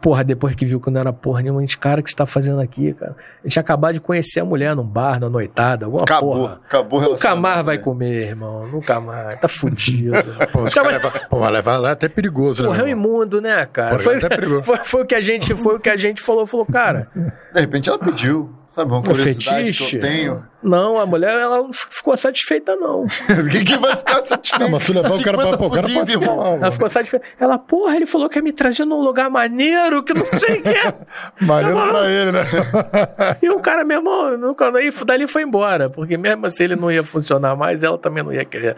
Porra, 0.00 0.24
depois 0.24 0.54
que 0.54 0.64
viu 0.66 0.80
que 0.80 0.90
não 0.90 1.00
era 1.00 1.12
porra 1.12 1.42
nenhuma, 1.42 1.60
a 1.60 1.62
gente, 1.62 1.78
cara, 1.78 2.00
o 2.00 2.04
que 2.04 2.10
você 2.10 2.16
tá 2.16 2.26
fazendo 2.26 2.60
aqui, 2.60 2.92
cara? 2.92 3.14
A 3.42 3.46
gente 3.48 3.58
acabado 3.60 3.94
de 3.94 4.00
conhecer 4.00 4.40
a 4.40 4.44
mulher 4.44 4.74
num 4.74 4.82
bar, 4.84 5.20
numa 5.20 5.30
noitada, 5.30 5.86
alguma 5.86 6.04
Acabou, 6.04 6.34
porra. 6.34 6.60
acabou 6.66 7.00
o 7.00 7.02
Nunca 7.10 7.36
mais 7.36 7.64
vai 7.64 7.76
né? 7.76 7.82
comer, 7.82 8.26
irmão. 8.28 8.66
Nunca 8.68 9.00
mais. 9.00 9.40
Tá 9.40 9.48
fudido. 9.48 10.12
Pô, 10.52 10.68
Chama- 10.68 10.90
levar- 10.90 11.28
pô, 11.28 11.38
mas 11.38 11.52
levar 11.52 11.78
lá 11.78 11.88
é 11.90 11.92
até 11.92 12.08
perigoso, 12.08 12.62
né? 12.62 12.68
Porra, 12.68 12.80
é 12.82 12.84
um 12.84 12.88
imundo, 12.88 13.40
né, 13.40 13.66
cara? 13.66 13.96
Pô, 13.96 13.98
Foi, 13.98 14.16
até 14.16 14.28
perigoso. 14.28 14.62
foi, 14.64 14.76
foi 14.78 15.02
o 15.02 15.06
que 15.06 15.14
a 15.14 15.20
gente, 15.20 15.54
foi 15.54 15.76
o 15.76 15.80
que 15.80 15.88
a 15.90 15.96
gente 15.96 16.22
falou. 16.22 16.46
Falou, 16.46 16.66
cara, 16.66 17.08
De 17.54 17.60
repente 17.60 17.88
ela 17.88 17.98
pediu, 17.98 18.52
sabe? 18.74 18.90
Uma 18.90 19.00
curiosidade 19.02 19.66
fetiche. 19.66 19.90
que 19.90 19.96
eu 19.96 20.00
tenho. 20.00 20.46
Não, 20.62 20.98
a 20.98 21.06
mulher 21.06 21.32
ela 21.32 21.58
não 21.58 21.70
ficou 21.72 22.16
satisfeita, 22.16 22.74
não. 22.74 23.06
Quem 23.52 23.64
que 23.64 23.76
vai 23.76 23.94
ficar 23.96 24.26
satisfeito? 24.26 24.62
Não, 24.62 24.70
mas 24.70 24.84
tu 24.84 24.92
levar 24.94 25.12
o 25.12 25.22
cara 25.22 25.36
pra 25.36 25.52
50 25.52 25.58
pô, 25.58 25.70
cara 25.70 25.88
pode 25.88 26.10
ser 26.10 26.22
Ela 26.22 26.70
ficou 26.70 26.90
satisfeita. 26.90 27.26
Ela, 27.38 27.58
porra, 27.58 27.96
ele 27.96 28.06
falou 28.06 28.28
que 28.28 28.38
ia 28.38 28.42
me 28.42 28.52
trazer 28.52 28.84
num 28.84 29.00
lugar 29.00 29.30
maneiro, 29.30 30.02
que 30.02 30.14
não 30.14 30.24
sei 30.24 30.60
o 30.60 30.62
quê. 30.62 30.94
Maneiro 31.44 31.78
pra 31.88 32.10
ele, 32.10 32.32
né? 32.32 32.44
E 33.42 33.50
o 33.50 33.60
cara, 33.60 33.84
meu 33.84 33.98
irmão, 33.98 34.38
nunca, 34.38 34.74
aí, 34.76 34.90
dali 35.04 35.28
foi 35.28 35.42
embora, 35.42 35.90
porque 35.90 36.16
mesmo 36.16 36.46
assim 36.46 36.64
ele 36.64 36.76
não 36.76 36.90
ia 36.90 37.04
funcionar 37.04 37.54
mais, 37.54 37.82
ela 37.82 37.98
também 37.98 38.22
não 38.22 38.32
ia 38.32 38.44
querer. 38.44 38.76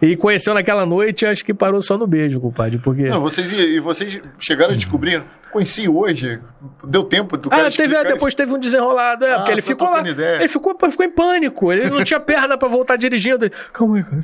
E 0.00 0.16
conheceu 0.16 0.54
naquela 0.54 0.86
noite, 0.86 1.26
acho 1.26 1.44
que 1.44 1.52
parou 1.54 1.82
só 1.82 1.96
no 1.98 2.06
beijo, 2.06 2.40
compadre, 2.40 2.78
porque... 2.78 3.02
Não, 3.08 3.20
vocês, 3.20 3.52
e 3.52 3.78
vocês 3.80 4.20
chegaram 4.38 4.72
a 4.72 4.76
descobrir, 4.76 5.22
conheci 5.52 5.88
hoje, 5.88 6.40
deu 6.84 7.04
tempo 7.04 7.36
do 7.36 7.50
cara 7.50 7.68
Ah, 7.68 7.70
teve, 7.70 8.02
depois 8.04 8.34
teve 8.34 8.52
um 8.52 8.58
desenrolado, 8.58 9.24
é, 9.24 9.32
Ah, 9.32 9.36
porque 9.38 9.52
ele 9.52 9.62
ficou 9.62 9.90
lá. 9.90 10.00
ideia. 10.08 10.36
Ele 10.38 10.48
ficou, 10.48 10.76
ficou 10.90 11.04
em 11.06 11.10
pânico. 11.10 11.72
Ele 11.72 11.90
não 11.90 12.02
tinha 12.02 12.18
perna 12.20 12.56
pra 12.58 12.66
voltar 12.68 12.96
dirigindo. 12.96 13.44
Ele, 13.44 13.54
Calma 13.72 13.96
aí, 13.98 14.02
cara. 14.04 14.22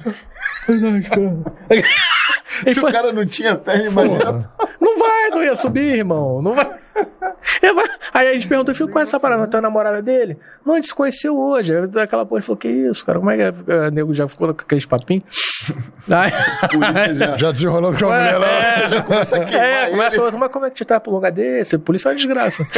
Verdade, 0.67 1.11
cara. 1.11 1.55
Ele 1.71 1.85
Se 2.75 2.81
foi- 2.81 2.91
o 2.91 2.93
cara 2.93 3.13
não 3.13 3.25
tinha 3.25 3.55
perna, 3.57 3.87
imagina. 3.87 4.51
Não 4.81 4.99
vai, 4.99 5.10
não 5.31 5.43
ia 5.43 5.55
subir, 5.55 5.99
irmão. 5.99 6.41
Não 6.41 6.55
vai. 6.55 6.71
Vai- 7.75 7.87
Aí 8.13 8.29
a 8.29 8.33
gente 8.35 8.49
perguntou, 8.49 8.75
filho, 8.75 8.89
qual 8.89 9.01
é 9.01 9.03
essa 9.03 9.19
parada? 9.21 9.47
Tu 9.47 9.57
é 9.57 9.61
namorada 9.61 10.03
dele? 10.03 10.39
Não, 10.65 10.75
a 10.75 10.77
gente 10.77 10.89
se 10.89 10.95
conheceu 10.95 11.39
hoje. 11.39 11.75
Aí 11.77 11.87
Daquela 11.87 12.25
porra, 12.27 12.39
ele 12.39 12.45
falou, 12.47 12.57
que 12.57 12.69
isso, 12.69 13.05
cara? 13.05 13.19
Como 13.19 13.31
é 13.31 13.37
que 13.37 13.43
é? 13.43 13.53
O 13.89 13.91
nego 13.91 14.15
já 14.15 14.27
ficou 14.29 14.53
com 14.55 14.63
aqueles 14.63 14.87
papinhos? 14.87 15.25
Aí... 16.11 16.31
polícia 16.69 17.15
já. 17.15 17.37
Já 17.37 17.53
desenrolando 17.53 17.99
com 17.99 18.07
a 18.07 18.09
mulher 18.09 18.39
lá. 18.39 18.47
É, 18.47 18.89
já 18.89 19.03
começa 19.03 19.37
a 19.37 19.45
queimar 19.45 19.65
é, 19.65 19.83
ele. 19.83 19.91
começa 19.93 20.23
outro, 20.23 20.39
mas 20.39 20.51
como 20.53 20.67
é 20.67 20.71
que 20.71 20.77
tu 20.77 20.85
tá 20.85 20.99
pro 21.01 21.13
lugar 21.13 21.33
desse? 21.33 21.79
Polícia 21.79 22.09
é 22.09 22.11
uma 22.11 22.17
desgraça. 22.17 22.67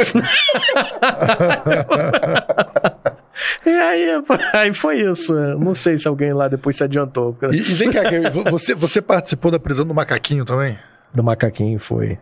e 3.67 3.71
aí, 3.71 4.23
pô, 4.27 4.35
aí 4.53 4.73
foi 4.73 5.01
isso. 5.01 5.37
é. 5.37 5.55
Não 5.57 5.75
sei 5.75 5.99
se 5.99 6.07
alguém 6.07 6.33
lá 6.33 6.49
depois 6.49 6.77
se 6.77 6.85
adiantou. 6.85 7.37
E, 7.53 7.57
e 7.57 7.61
vem 7.61 7.91
cá, 7.93 8.03
que 8.05 8.21
você, 8.51 8.75
você 8.75 9.03
participou 9.03 9.51
da 9.51 9.59
prisão 9.59 9.87
do 9.87 9.95
macaquinho 9.95 10.45
também? 10.45 10.79
Do 11.15 11.23
macaquinho 11.23 11.79
foi. 11.79 12.19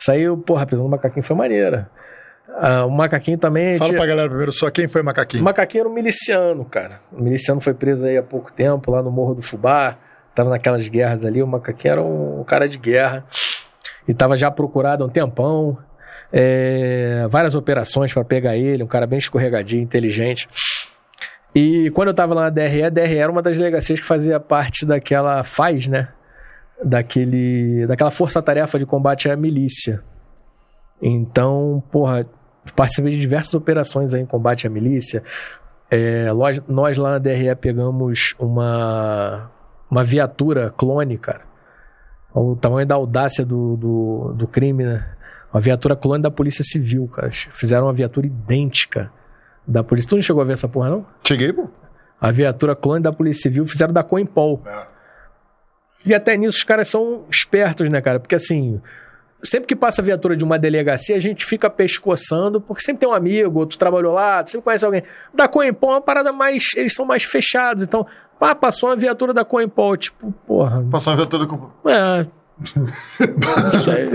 Saiu, 0.00 0.36
porra, 0.38 0.62
a 0.62 0.66
prisão 0.66 0.84
do 0.86 0.90
macaquinho 0.90 1.22
foi 1.22 1.36
maneira. 1.36 1.90
Ah, 2.56 2.84
o 2.84 2.90
macaquinho 2.90 3.38
também. 3.38 3.78
Fala 3.78 3.90
tinha- 3.90 3.98
pra 4.00 4.06
galera 4.08 4.28
primeiro 4.28 4.50
só 4.52 4.70
quem 4.70 4.88
foi 4.88 5.02
O 5.02 5.04
macaquinho. 5.04 5.44
macaquinho 5.44 5.82
era 5.82 5.88
um 5.88 5.92
miliciano, 5.92 6.64
cara. 6.64 7.00
O 7.12 7.22
miliciano 7.22 7.60
foi 7.60 7.74
preso 7.74 8.04
aí 8.06 8.16
há 8.16 8.22
pouco 8.22 8.50
tempo, 8.52 8.90
lá 8.90 9.02
no 9.02 9.10
Morro 9.10 9.34
do 9.34 9.42
Fubá. 9.42 9.96
Tava 10.34 10.50
naquelas 10.50 10.88
guerras 10.88 11.24
ali. 11.24 11.42
O 11.42 11.46
macaquinho 11.46 11.92
era 11.92 12.02
um 12.02 12.42
cara 12.44 12.68
de 12.68 12.78
guerra. 12.78 13.24
E 14.08 14.14
tava 14.14 14.36
já 14.36 14.50
procurado 14.50 15.04
há 15.04 15.06
um 15.06 15.10
tempão. 15.10 15.76
É, 16.32 17.26
várias 17.28 17.54
operações 17.54 18.12
para 18.12 18.24
pegar 18.24 18.56
ele. 18.56 18.82
Um 18.82 18.86
cara 18.86 19.06
bem 19.06 19.18
escorregadinho, 19.18 19.82
inteligente. 19.82 20.48
E 21.54 21.90
quando 21.90 22.08
eu 22.08 22.14
tava 22.14 22.34
lá 22.34 22.42
na 22.42 22.50
DRE, 22.50 22.84
a 22.84 22.88
DRE 22.90 23.18
era 23.18 23.30
uma 23.30 23.42
das 23.42 23.56
delegacias 23.58 24.00
que 24.00 24.06
fazia 24.06 24.38
parte 24.38 24.86
daquela 24.86 25.42
FAZ, 25.44 25.88
né? 25.88 26.08
Daquele, 26.82 27.86
daquela 27.86 28.10
força-tarefa 28.10 28.78
de 28.78 28.86
combate 28.86 29.28
à 29.28 29.36
milícia. 29.36 30.02
Então, 31.00 31.82
porra, 31.90 32.26
participei 32.74 33.10
de 33.10 33.18
diversas 33.18 33.54
operações 33.54 34.14
aí 34.14 34.22
em 34.22 34.26
combate 34.26 34.66
à 34.66 34.70
milícia. 34.70 35.22
É, 35.90 36.32
nós, 36.32 36.60
nós 36.68 36.96
lá 36.96 37.10
na 37.10 37.18
DRE 37.18 37.54
pegamos 37.56 38.34
uma, 38.38 39.50
uma 39.90 40.04
viatura 40.04 40.70
clone, 40.70 41.18
cara. 41.18 41.42
O 42.32 42.54
tamanho 42.54 42.86
da 42.86 42.94
audácia 42.94 43.44
do, 43.44 43.76
do, 43.76 44.34
do 44.34 44.46
crime, 44.46 44.84
né? 44.84 45.04
Uma 45.52 45.60
viatura 45.60 45.96
clone 45.96 46.22
da 46.22 46.30
Polícia 46.30 46.62
Civil, 46.64 47.08
cara. 47.08 47.30
Fizeram 47.32 47.86
uma 47.86 47.92
viatura 47.92 48.26
idêntica 48.26 49.10
da 49.66 49.82
polícia. 49.82 50.08
Tu 50.08 50.16
não 50.16 50.22
chegou 50.22 50.42
a 50.42 50.44
ver 50.44 50.52
essa 50.52 50.68
porra, 50.68 50.90
não? 50.90 51.06
Cheguei, 51.26 51.52
pô. 51.52 51.68
A 52.20 52.30
viatura 52.30 52.76
clone 52.76 53.02
da 53.02 53.12
Polícia 53.12 53.42
Civil 53.42 53.66
fizeram 53.66 53.92
da 53.92 54.02
Coimpol. 54.02 54.62
E 56.04 56.14
até 56.14 56.36
nisso 56.36 56.58
os 56.58 56.64
caras 56.64 56.88
são 56.88 57.24
espertos, 57.30 57.88
né, 57.88 58.00
cara? 58.00 58.18
Porque 58.18 58.34
assim, 58.34 58.80
sempre 59.42 59.66
que 59.66 59.76
passa 59.76 60.00
a 60.00 60.04
viatura 60.04 60.36
de 60.36 60.44
uma 60.44 60.58
delegacia, 60.58 61.16
a 61.16 61.20
gente 61.20 61.44
fica 61.44 61.68
pescoçando, 61.68 62.60
porque 62.60 62.82
sempre 62.82 63.00
tem 63.00 63.08
um 63.08 63.12
amigo, 63.12 63.58
outro 63.58 63.78
trabalhou 63.78 64.14
lá, 64.14 64.44
sempre 64.46 64.64
conhece 64.64 64.84
alguém. 64.84 65.02
Da 65.34 65.48
Coimpol 65.48 65.90
é 65.90 65.94
uma 65.94 66.00
parada 66.00 66.32
mais. 66.32 66.70
Eles 66.76 66.94
são 66.94 67.04
mais 67.04 67.22
fechados. 67.24 67.82
Então, 67.82 68.06
ah, 68.40 68.54
passou 68.54 68.88
uma 68.88 68.96
viatura 68.96 69.34
da 69.34 69.44
Coimpol, 69.44 69.96
tipo, 69.96 70.32
porra. 70.46 70.84
Passou 70.90 71.12
uma 71.12 71.16
viatura 71.16 71.46
com. 71.46 71.70
É. 71.88 72.26
Não 72.60 73.82
sei. 73.82 74.10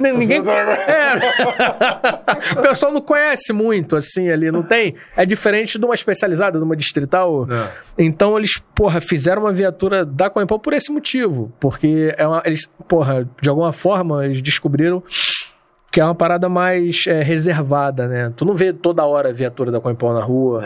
Ninguém. 0.00 0.42
É. 0.48 2.58
o 2.58 2.62
pessoal 2.62 2.92
não 2.92 3.00
conhece 3.00 3.52
muito, 3.52 3.96
assim, 3.96 4.30
ali, 4.30 4.50
não 4.50 4.62
tem. 4.62 4.94
É 5.16 5.24
diferente 5.26 5.78
de 5.78 5.84
uma 5.84 5.94
especializada, 5.94 6.58
de 6.58 6.64
uma 6.64 6.76
distrital. 6.76 7.46
É. 7.50 7.68
Então 7.98 8.36
eles, 8.36 8.62
porra, 8.74 9.00
fizeram 9.00 9.42
uma 9.42 9.52
viatura 9.52 10.04
da 10.04 10.30
Coimpol 10.30 10.58
por 10.58 10.72
esse 10.72 10.90
motivo. 10.90 11.52
Porque 11.60 12.14
é 12.16 12.26
uma- 12.26 12.42
eles, 12.44 12.68
porra, 12.86 13.28
de 13.40 13.48
alguma 13.48 13.72
forma, 13.72 14.24
eles 14.24 14.40
descobriram 14.42 15.02
que 15.98 16.02
é 16.02 16.04
uma 16.04 16.14
parada 16.14 16.48
mais 16.48 17.06
é, 17.08 17.22
reservada, 17.24 18.06
né? 18.06 18.32
Tu 18.36 18.44
não 18.44 18.54
vê 18.54 18.72
toda 18.72 19.04
hora 19.04 19.30
a 19.30 19.32
viatura 19.32 19.72
da 19.72 19.80
Coimpol 19.80 20.14
na 20.14 20.22
rua. 20.22 20.60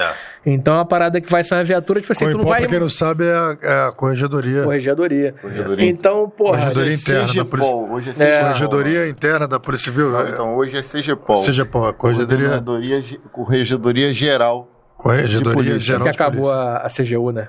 Então 0.45 0.75
é 0.75 0.77
uma 0.77 0.85
parada 0.85 1.23
que 1.23 1.31
vai 1.31 1.43
ser 1.43 1.55
uma 1.55 1.65
viatura, 1.65 2.03
tipo 2.03 2.13
assim, 2.13 2.27
tu 2.27 2.33
não 2.33 2.35
Coimpol, 2.41 2.51
vai. 2.51 2.61
pra 2.61 2.69
quem 2.69 2.79
não 2.81 2.89
sabe, 2.91 3.25
é 3.25 3.33
a, 3.33 3.57
é 3.63 3.89
a 3.89 3.93
corregedoria. 3.93 4.63
Corregedoria. 4.63 5.35
Corregedoria. 5.41 5.89
Então, 5.89 6.29
porra. 6.29 6.59
Corregedoria 6.59 6.93
interna 6.93 7.23
da 7.27 7.33
CGPOL, 7.33 7.91
Hoje 7.93 8.09
é 8.09 8.11
É. 8.11 8.15
CGPOL. 8.15 8.43
Corregedoria 8.45 9.09
interna 9.09 9.49
da 9.49 9.59
Polícia 9.59 9.85
Civil. 9.91 10.11
Não, 10.11 10.21
é, 10.21 10.31
Então, 10.33 10.55
hoje 10.55 10.77
é 10.77 10.83
CGPOL. 10.83 11.39
seja, 11.39 11.65
pô, 11.65 11.87
a 11.87 11.95
corregedoria, 11.95 12.49
Corregedoria, 12.49 13.01
Ge- 13.01 13.21
Corregedoria 13.33 14.13
Geral. 14.13 14.69
de 14.99 15.03
corregedoria 15.03 15.55
polícia, 15.55 15.81
geral 15.81 16.03
que 16.03 16.09
acabou 16.11 16.43
polícia. 16.43 16.59
a, 16.59 16.77
a 16.87 16.89
CGU, 16.91 17.33
né? 17.33 17.49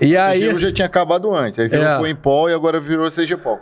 E 0.00 0.16
A 0.16 0.28
aí, 0.28 0.48
CGU 0.48 0.58
já 0.58 0.72
tinha 0.72 0.86
acabado 0.86 1.30
antes. 1.34 1.58
Aí 1.60 1.68
virou 1.68 1.84
É. 1.84 1.98
Coimpol 1.98 2.48
e 2.48 2.54
agora 2.54 2.80
virou 2.80 3.10
CGPOL. 3.10 3.60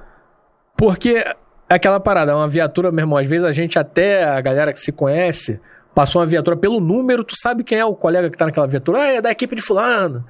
porque 0.77 1.25
aquela 1.69 2.01
parada, 2.01 2.35
uma 2.35 2.49
viatura, 2.49 2.91
meu 2.91 3.03
irmão, 3.03 3.19
às 3.19 3.27
vezes 3.27 3.45
a 3.45 3.53
gente 3.53 3.79
até, 3.79 4.25
a 4.25 4.41
galera 4.41 4.73
que 4.73 4.81
se 4.81 4.91
conhece, 4.91 5.61
passou 5.95 6.21
uma 6.21 6.27
viatura 6.27 6.57
pelo 6.57 6.81
número, 6.81 7.25
tu 7.25 7.35
sabe 7.37 7.63
quem 7.63 7.79
é 7.79 7.85
o 7.85 7.95
colega 7.95 8.31
que 8.31 8.39
tá 8.39 8.47
naquela 8.47 8.67
viatura, 8.67 8.99
ah, 8.99 9.07
é 9.07 9.21
da 9.21 9.31
equipe 9.31 9.55
de 9.55 9.63
fulano. 9.63 10.25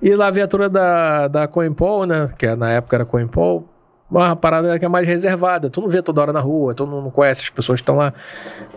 E 0.00 0.14
lá 0.14 0.26
a 0.26 0.30
viatura 0.30 0.68
da, 0.68 1.26
da 1.26 1.48
Coimpol, 1.48 2.06
né, 2.06 2.30
que 2.38 2.54
na 2.54 2.70
época 2.70 2.96
era 2.96 3.04
Coimpol, 3.04 3.68
uma 4.10 4.36
parada 4.36 4.78
que 4.78 4.84
é 4.84 4.88
mais 4.88 5.08
reservada, 5.08 5.68
tu 5.68 5.80
não 5.80 5.88
vê 5.88 6.00
toda 6.02 6.20
hora 6.20 6.32
na 6.32 6.40
rua, 6.40 6.74
tu 6.74 6.86
não, 6.86 7.02
não 7.02 7.10
conhece 7.10 7.42
as 7.42 7.50
pessoas 7.50 7.80
que 7.80 7.82
estão 7.82 7.96
lá. 7.96 8.12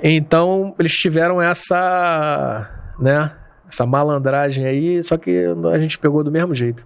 Então, 0.01 0.73
eles 0.79 0.93
tiveram 0.93 1.41
essa, 1.41 2.67
né, 2.99 3.31
essa 3.69 3.85
malandragem 3.85 4.65
aí, 4.65 5.03
só 5.03 5.17
que 5.17 5.45
a 5.71 5.77
gente 5.77 5.99
pegou 5.99 6.23
do 6.23 6.31
mesmo 6.31 6.55
jeito. 6.55 6.85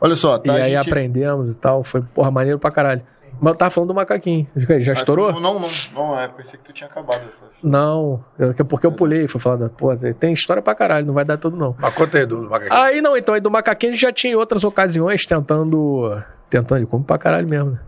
Olha 0.00 0.16
só, 0.16 0.38
tá? 0.38 0.58
e 0.58 0.62
aí 0.62 0.72
gente... 0.72 0.88
aprendemos 0.88 1.52
e 1.52 1.56
tal. 1.56 1.84
Foi, 1.84 2.00
porra, 2.00 2.30
maneiro 2.30 2.58
pra 2.58 2.70
caralho. 2.70 3.02
Mas 3.40 3.52
eu 3.52 3.58
tava 3.58 3.70
falando 3.70 3.88
do 3.88 3.94
macaquinho. 3.94 4.46
Já- 4.56 4.92
Ah, 4.92 4.94
estourou? 4.94 5.32
Não, 5.32 5.58
não, 5.58 5.68
não. 5.94 6.18
é, 6.20 6.28
pensei 6.28 6.58
que 6.58 6.64
tu 6.64 6.72
tinha 6.72 6.88
acabado 6.88 7.22
essa. 7.28 7.42
Não, 7.62 8.22
eu- 8.38 8.50
é 8.50 8.64
porque 8.64 8.86
eu 8.86 8.92
pulei. 8.92 9.26
Fui 9.26 9.40
falar, 9.40 9.68
pô, 9.70 9.94
tem 10.18 10.32
história 10.32 10.62
pra 10.62 10.74
caralho, 10.74 11.06
não 11.06 11.14
vai 11.14 11.24
dar 11.24 11.36
tudo 11.38 11.56
não. 11.56 11.74
Mas 11.78 11.94
conta 11.94 12.18
aí 12.18 12.26
do 12.26 12.42
macaquinho. 12.42 12.80
Aí 12.80 13.00
não, 13.00 13.16
então 13.16 13.34
aí 13.34 13.40
do 13.40 13.50
macaquinho 13.50 13.92
a 13.92 13.94
gente 13.94 14.02
já 14.02 14.12
tinha 14.12 14.32
em 14.32 14.36
outras 14.36 14.62
ocasiões 14.64 15.24
tentando. 15.24 16.22
Tentando, 16.50 16.78
ele 16.78 16.86
come 16.86 17.04
pra 17.04 17.16
caralho 17.16 17.48
mesmo, 17.48 17.70
né? 17.70 17.78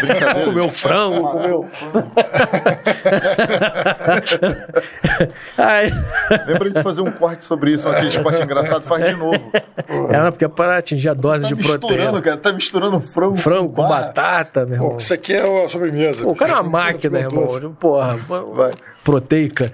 Brincadeira. 0.00 0.44
Comeu 0.44 0.70
frango, 0.70 1.30
comeu. 1.32 1.66
Aí, 5.58 5.90
Lembra 6.46 6.70
de 6.70 6.82
fazer 6.82 7.00
um 7.00 7.10
corte 7.10 7.44
sobre 7.44 7.72
isso, 7.72 7.88
aquele 7.88 8.08
esporte 8.08 8.40
engraçado, 8.42 8.84
faz 8.86 9.04
de 9.04 9.16
novo. 9.16 9.50
é, 10.10 10.30
porque 10.30 10.44
é 10.44 10.48
para 10.48 10.76
atingir 10.78 11.08
a 11.08 11.14
dose 11.14 11.42
Tá 11.42 11.48
de 11.48 11.54
misturando, 11.56 11.86
proteína. 11.88 12.22
cara. 12.22 12.36
Tá 12.36 12.52
misturando 12.52 13.00
frango, 13.00 13.36
Frango 13.36 13.68
com 13.72 13.82
barra. 13.82 14.02
batata, 14.06 14.64
meu 14.64 14.74
irmão. 14.74 14.90
Pô, 14.90 14.96
isso 14.98 15.12
aqui 15.12 15.32
é 15.34 15.64
a 15.64 15.68
sobremesa. 15.68 16.22
Pô, 16.22 16.30
o 16.30 16.36
cara 16.36 16.52
é 16.52 16.54
uma 16.54 16.62
máquina, 16.62 17.18
irmão. 17.18 17.46
Porra, 17.80 18.16
Vai. 18.54 18.70
proteica. 19.02 19.72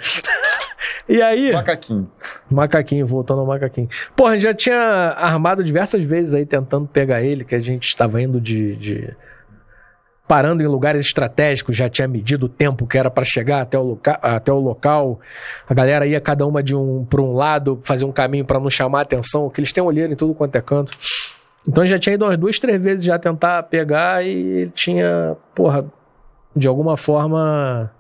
E 1.09 1.21
aí, 1.23 1.53
Macaquinho. 1.53 2.11
macaquinho, 2.51 3.07
voltando 3.07 3.41
ao 3.41 3.47
macaquinho. 3.47 3.89
Porra, 4.17 4.33
a 4.33 4.35
gente 4.35 4.43
já 4.45 4.55
tinha 4.55 4.79
armado 5.17 5.63
diversas 5.63 6.05
vezes 6.05 6.35
aí 6.35 6.45
tentando 6.47 6.87
pegar 6.87 7.23
ele, 7.23 7.45
que 7.45 7.55
a 7.55 7.61
gente 7.61 7.85
estava 7.87 8.21
indo 8.21 8.41
de. 8.41 8.77
de- 8.77 9.17
parando 10.27 10.63
em 10.63 10.67
lugares 10.67 11.05
estratégicos, 11.05 11.77
já 11.77 11.91
tinha 11.91 12.09
medido 12.09 12.47
o 12.47 12.49
tempo 12.49 12.87
que 12.87 12.97
era 12.97 13.11
para 13.11 13.23
chegar 13.25 13.61
até 13.61 13.79
o, 13.79 13.83
loca 13.83 14.13
até 14.23 14.51
o 14.51 14.59
local. 14.59 15.21
A 15.69 15.75
galera 15.75 16.07
ia 16.07 16.21
cada 16.23 16.47
uma 16.47 16.63
de 16.63 16.75
um 16.75 17.05
para 17.05 17.21
um 17.21 17.35
lado, 17.35 17.81
fazer 17.85 18.07
um 18.07 18.13
caminho 18.13 18.45
para 18.45 18.59
não 18.59 18.71
chamar 18.71 19.01
a 19.01 19.03
atenção, 19.03 19.51
que 19.51 19.61
eles 19.61 19.73
têm 19.73 19.83
olheiro 19.85 20.11
em 20.13 20.17
tudo 20.17 20.33
quanto 20.33 20.57
é 20.57 20.61
canto. 20.63 20.93
Então 21.69 21.85
já 21.85 21.99
tinha 21.99 22.15
ido 22.15 22.25
umas 22.25 22.39
duas, 22.39 22.59
três 22.59 22.81
vezes 22.81 23.05
já 23.05 23.19
tentar 23.19 23.63
pegar 23.65 24.25
e 24.25 24.31
ele 24.31 24.71
tinha, 24.75 25.37
porra, 25.55 25.85
de 26.57 26.67
alguma 26.67 26.97
forma 26.97 27.91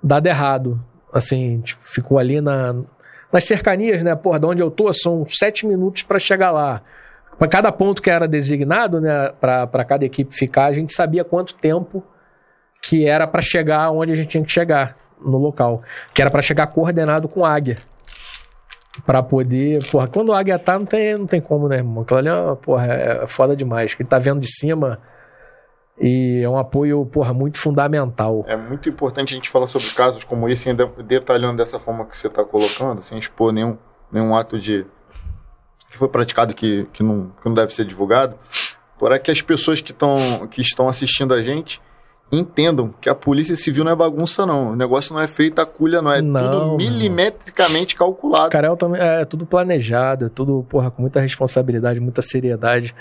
dado 0.00 0.26
errado. 0.28 0.80
Assim, 1.12 1.60
tipo, 1.60 1.82
ficou 1.82 2.18
ali 2.18 2.40
na, 2.40 2.74
nas 3.30 3.44
cercanias, 3.44 4.02
né? 4.02 4.14
Porra, 4.14 4.38
de 4.40 4.46
onde 4.46 4.62
eu 4.62 4.70
tô, 4.70 4.92
são 4.92 5.26
sete 5.28 5.66
minutos 5.66 6.02
para 6.02 6.18
chegar 6.18 6.50
lá. 6.50 6.82
Para 7.38 7.48
cada 7.48 7.72
ponto 7.72 8.00
que 8.00 8.10
era 8.10 8.28
designado, 8.28 9.00
né, 9.00 9.32
para 9.40 9.84
cada 9.84 10.04
equipe 10.04 10.34
ficar, 10.34 10.66
a 10.66 10.72
gente 10.72 10.92
sabia 10.92 11.24
quanto 11.24 11.54
tempo 11.54 12.04
que 12.80 13.06
era 13.06 13.26
para 13.26 13.40
chegar 13.40 13.90
onde 13.90 14.12
a 14.12 14.16
gente 14.16 14.28
tinha 14.28 14.44
que 14.44 14.52
chegar 14.52 14.96
no 15.20 15.38
local, 15.38 15.82
que 16.12 16.20
era 16.20 16.30
para 16.30 16.42
chegar 16.42 16.66
coordenado 16.68 17.28
com 17.28 17.44
águia. 17.44 17.78
Pra 19.06 19.22
poder, 19.22 19.82
porra, 19.90 20.06
quando 20.06 20.28
o 20.28 20.32
águia 20.34 20.58
tá, 20.58 20.78
não 20.78 20.84
tem, 20.84 21.16
não 21.16 21.26
tem 21.26 21.40
como, 21.40 21.66
né, 21.66 21.76
irmão? 21.76 22.02
Aquilo 22.02 22.18
ali 22.18 22.28
é, 22.28 22.54
porra, 22.56 22.86
é 22.86 23.26
foda 23.26 23.56
demais. 23.56 23.94
Que 23.94 24.02
ele 24.02 24.08
tá 24.08 24.18
vendo 24.18 24.40
de 24.40 24.52
cima 24.52 24.98
e 26.02 26.40
é 26.42 26.48
um 26.48 26.58
apoio, 26.58 27.06
porra, 27.06 27.32
muito 27.32 27.58
fundamental. 27.58 28.44
É 28.48 28.56
muito 28.56 28.88
importante 28.88 29.32
a 29.32 29.36
gente 29.36 29.48
falar 29.48 29.68
sobre 29.68 29.88
casos 29.90 30.24
como 30.24 30.48
esse, 30.48 30.68
ainda 30.68 30.86
detalhando 31.06 31.58
dessa 31.58 31.78
forma 31.78 32.04
que 32.04 32.16
você 32.16 32.26
está 32.26 32.42
colocando, 32.42 33.02
sem 33.02 33.16
expor 33.16 33.52
nenhum, 33.52 33.78
nenhum 34.10 34.34
ato 34.34 34.58
de 34.58 34.84
que 35.88 35.96
foi 35.96 36.08
praticado 36.08 36.54
que, 36.54 36.88
que, 36.92 37.04
não, 37.04 37.30
que 37.40 37.46
não 37.48 37.54
deve 37.54 37.72
ser 37.72 37.84
divulgado, 37.84 38.36
para 38.98 39.16
que 39.18 39.30
as 39.30 39.40
pessoas 39.40 39.80
que, 39.80 39.92
tão, 39.92 40.16
que 40.50 40.60
estão 40.60 40.88
assistindo 40.88 41.32
a 41.34 41.42
gente 41.42 41.80
entendam 42.32 42.92
que 43.00 43.08
a 43.10 43.14
polícia 43.14 43.54
civil 43.54 43.84
não 43.84 43.92
é 43.92 43.94
bagunça, 43.94 44.46
não. 44.46 44.70
O 44.72 44.76
negócio 44.76 45.12
não 45.12 45.20
é 45.20 45.28
feito 45.28 45.60
a 45.60 45.66
culha, 45.66 46.00
não. 46.00 46.10
É 46.10 46.22
Não, 46.22 46.42
tudo 46.42 46.60
mano. 46.60 46.76
milimetricamente 46.78 47.94
calculado. 47.94 48.48
Carel 48.50 48.76
também 48.76 49.00
é 49.00 49.24
tudo 49.26 49.44
planejado, 49.44 50.26
é 50.26 50.28
tudo, 50.30 50.66
porra, 50.68 50.90
com 50.90 51.02
muita 51.02 51.20
responsabilidade, 51.20 52.00
muita 52.00 52.22
seriedade. 52.22 52.94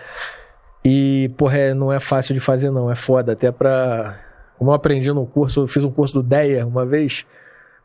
E, 0.83 1.29
porra, 1.37 1.57
é- 1.57 1.73
não 1.73 1.91
é 1.91 1.99
fácil 1.99 2.33
de 2.33 2.39
fazer, 2.39 2.71
não. 2.71 2.89
É 2.89 2.95
foda. 2.95 3.33
Até 3.33 3.51
pra. 3.51 4.17
Como 4.57 4.71
eu 4.71 4.75
aprendi 4.75 5.11
no 5.11 5.25
curso, 5.25 5.61
eu 5.61 5.67
fiz 5.67 5.83
um 5.83 5.91
curso 5.91 6.15
do 6.15 6.23
DEA 6.23 6.65
uma 6.65 6.85
vez. 6.85 7.25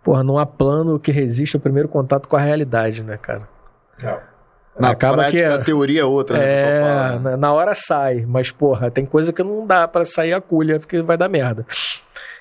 Porra, 0.03 0.23
não 0.23 0.39
há 0.39 0.47
plano 0.47 0.99
que 0.99 1.11
resista 1.11 1.57
ao 1.57 1.61
primeiro 1.61 1.89
contato 1.89 2.29
com 2.29 2.37
a 2.37 2.41
realidade, 2.41 3.03
né, 3.03 3.17
cara? 3.17 3.49
Não. 4.03 4.19
Na 4.79 4.91
acaba 4.91 5.17
prática, 5.17 5.39
que 5.39 5.45
é- 5.45 5.53
a 5.55 5.59
teoria 5.59 6.03
é 6.03 6.05
outra, 6.05 6.37
né? 6.37 6.45
É, 6.45 6.83
fala, 6.83 7.13
né? 7.19 7.31
na, 7.31 7.37
na 7.39 7.53
hora 7.53 7.75
sai, 7.75 8.27
mas 8.29 8.51
porra, 8.51 8.91
tem 8.91 9.07
coisa 9.07 9.33
que 9.33 9.43
não 9.43 9.67
dá 9.67 9.89
pra 9.89 10.05
sair 10.05 10.35
a 10.35 10.41
culha, 10.41 10.79
porque 10.79 11.01
vai 11.01 11.17
dar 11.17 11.31
merda. 11.31 11.65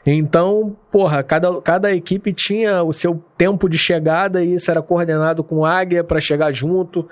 Então, 0.05 0.75
porra, 0.91 1.23
cada, 1.23 1.61
cada 1.61 1.91
equipe 1.95 2.33
tinha 2.33 2.83
o 2.83 2.91
seu 2.93 3.23
tempo 3.37 3.67
de 3.69 3.77
chegada 3.77 4.43
e 4.43 4.55
isso 4.55 4.69
era 4.69 4.81
coordenado 4.81 5.43
com 5.43 5.65
águia 5.65 6.03
pra 6.03 6.19
chegar 6.19 6.51
junto. 6.51 7.07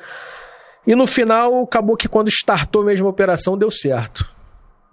E 0.86 0.96
no 0.96 1.08
final, 1.08 1.64
acabou 1.64 1.96
que 1.96 2.08
quando 2.08 2.30
startou 2.30 2.84
mesmo 2.84 3.08
a 3.08 3.10
operação, 3.10 3.58
deu 3.58 3.72
certo. 3.72 4.30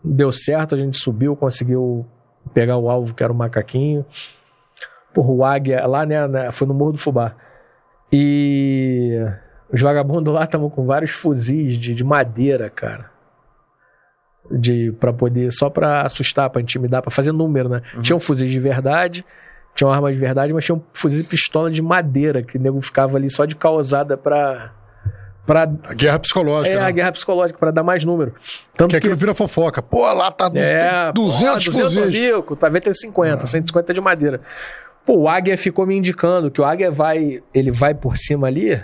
Deu 0.02 0.30
certo, 0.32 0.74
a 0.74 0.78
gente 0.78 0.96
subiu, 0.96 1.36
conseguiu 1.36 2.06
pegar 2.54 2.76
o 2.76 2.88
alvo, 2.88 3.14
que 3.14 3.22
era 3.22 3.32
o 3.32 3.36
macaquinho. 3.36 4.04
Porra, 5.12 5.30
o 5.30 5.44
águia, 5.44 5.86
lá, 5.86 6.06
né, 6.06 6.50
foi 6.52 6.66
no 6.66 6.74
Morro 6.74 6.92
do 6.92 6.98
Fubá. 6.98 7.34
E 8.12 9.20
os 9.72 9.80
vagabundos 9.80 10.32
lá 10.32 10.44
estavam 10.44 10.68
com 10.68 10.84
vários 10.84 11.12
fuzis 11.12 11.74
de, 11.74 11.94
de 11.94 12.04
madeira, 12.04 12.68
cara. 12.68 13.10
De, 14.50 14.92
pra 14.92 15.12
poder, 15.12 15.52
só 15.52 15.70
pra 15.70 16.02
assustar, 16.02 16.50
pra 16.50 16.60
intimidar, 16.60 17.02
pra 17.02 17.10
fazer 17.10 17.32
número, 17.32 17.68
né? 17.68 17.82
Tinham 18.02 18.18
fuzis 18.18 18.48
de 18.48 18.58
verdade, 18.58 19.24
tinham 19.74 19.92
armas 19.92 20.14
de 20.14 20.18
verdade, 20.18 20.52
mas 20.52 20.64
tinham 20.64 20.82
fuzis 20.92 21.18
de 21.18 21.24
pistola 21.24 21.70
de 21.70 21.80
madeira, 21.80 22.42
que 22.42 22.58
o 22.58 22.60
nego 22.60 22.80
ficava 22.80 23.16
ali 23.16 23.30
só 23.30 23.44
de 23.44 23.54
causada 23.54 24.16
pra. 24.16 24.74
Pra 25.50 25.62
A 25.62 25.94
guerra 25.94 26.18
psicológica. 26.20 26.74
é 26.74 26.78
né? 26.78 26.84
a 26.86 26.90
guerra 26.92 27.10
psicológica, 27.10 27.58
pra 27.58 27.72
dar 27.72 27.82
mais 27.82 28.04
número. 28.04 28.32
Tanto 28.76 28.90
Que 28.90 28.94
que. 28.94 28.96
aquilo 28.98 29.16
vira 29.16 29.34
fofoca. 29.34 29.82
Pô, 29.82 30.12
lá 30.12 30.30
tá 30.30 30.48
É, 30.54 31.10
200 31.12 31.64
porra, 31.66 31.84
200 31.84 31.94
fuzis. 31.94 32.20
bico, 32.20 32.54
talvez 32.54 32.84
tenha 32.84 32.94
50, 32.94 33.46
150 33.46 33.92
de 33.94 34.00
madeira. 34.00 34.40
Pô, 35.04 35.16
o 35.22 35.28
Águia 35.28 35.58
ficou 35.58 35.84
me 35.86 35.96
indicando 35.96 36.50
que 36.52 36.60
o 36.60 36.64
Águia 36.64 36.90
vai, 36.92 37.42
ele 37.52 37.72
vai 37.72 37.94
por 37.94 38.16
cima 38.16 38.46
ali, 38.46 38.80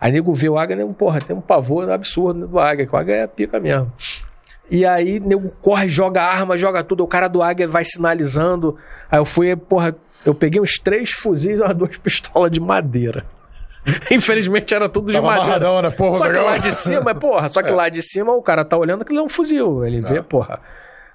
aí 0.00 0.10
nego 0.12 0.32
vê 0.32 0.48
o 0.48 0.56
Águia, 0.58 0.76
nego, 0.76 0.94
porra, 0.94 1.20
tem 1.20 1.36
um 1.36 1.40
pavor 1.42 1.90
absurdo 1.90 2.46
do 2.46 2.58
Águia, 2.58 2.86
que 2.86 2.94
o 2.94 2.98
Águia 2.98 3.14
é 3.16 3.26
pica 3.26 3.60
mesmo. 3.60 3.92
E 4.70 4.86
aí, 4.86 5.20
nego 5.20 5.50
corre, 5.60 5.86
joga 5.88 6.22
arma, 6.22 6.56
joga 6.56 6.82
tudo. 6.82 7.04
O 7.04 7.06
cara 7.06 7.28
do 7.28 7.42
Águia 7.42 7.68
vai 7.68 7.84
sinalizando. 7.84 8.76
Aí 9.10 9.18
eu 9.18 9.24
fui, 9.24 9.54
porra, 9.54 9.94
eu 10.24 10.34
peguei 10.34 10.60
uns 10.60 10.78
três 10.78 11.10
fuzis 11.12 11.58
e 11.58 11.62
umas 11.62 11.74
duas 11.76 11.96
pistolas 11.98 12.50
de 12.50 12.60
madeira. 12.60 13.24
Infelizmente 14.10 14.74
era 14.74 14.88
tudo 14.88 15.06
de 15.08 15.12
Tava 15.14 15.26
madeira. 15.26 15.44
amarradão, 15.44 15.82
né? 15.82 15.90
Porra, 15.90 16.18
Só 16.18 16.24
que 16.24 16.30
legal. 16.32 16.44
lá 16.46 16.58
de 16.58 16.72
cima, 16.72 17.14
porra, 17.14 17.48
só 17.48 17.62
que 17.62 17.70
lá 17.72 17.88
de 17.88 18.02
cima 18.02 18.32
o 18.32 18.42
cara 18.42 18.64
tá 18.64 18.76
olhando 18.76 19.02
aquilo 19.02 19.20
é 19.20 19.22
um 19.22 19.28
fuzil. 19.28 19.84
Ele 19.84 20.00
vê, 20.00 20.22
porra. 20.22 20.60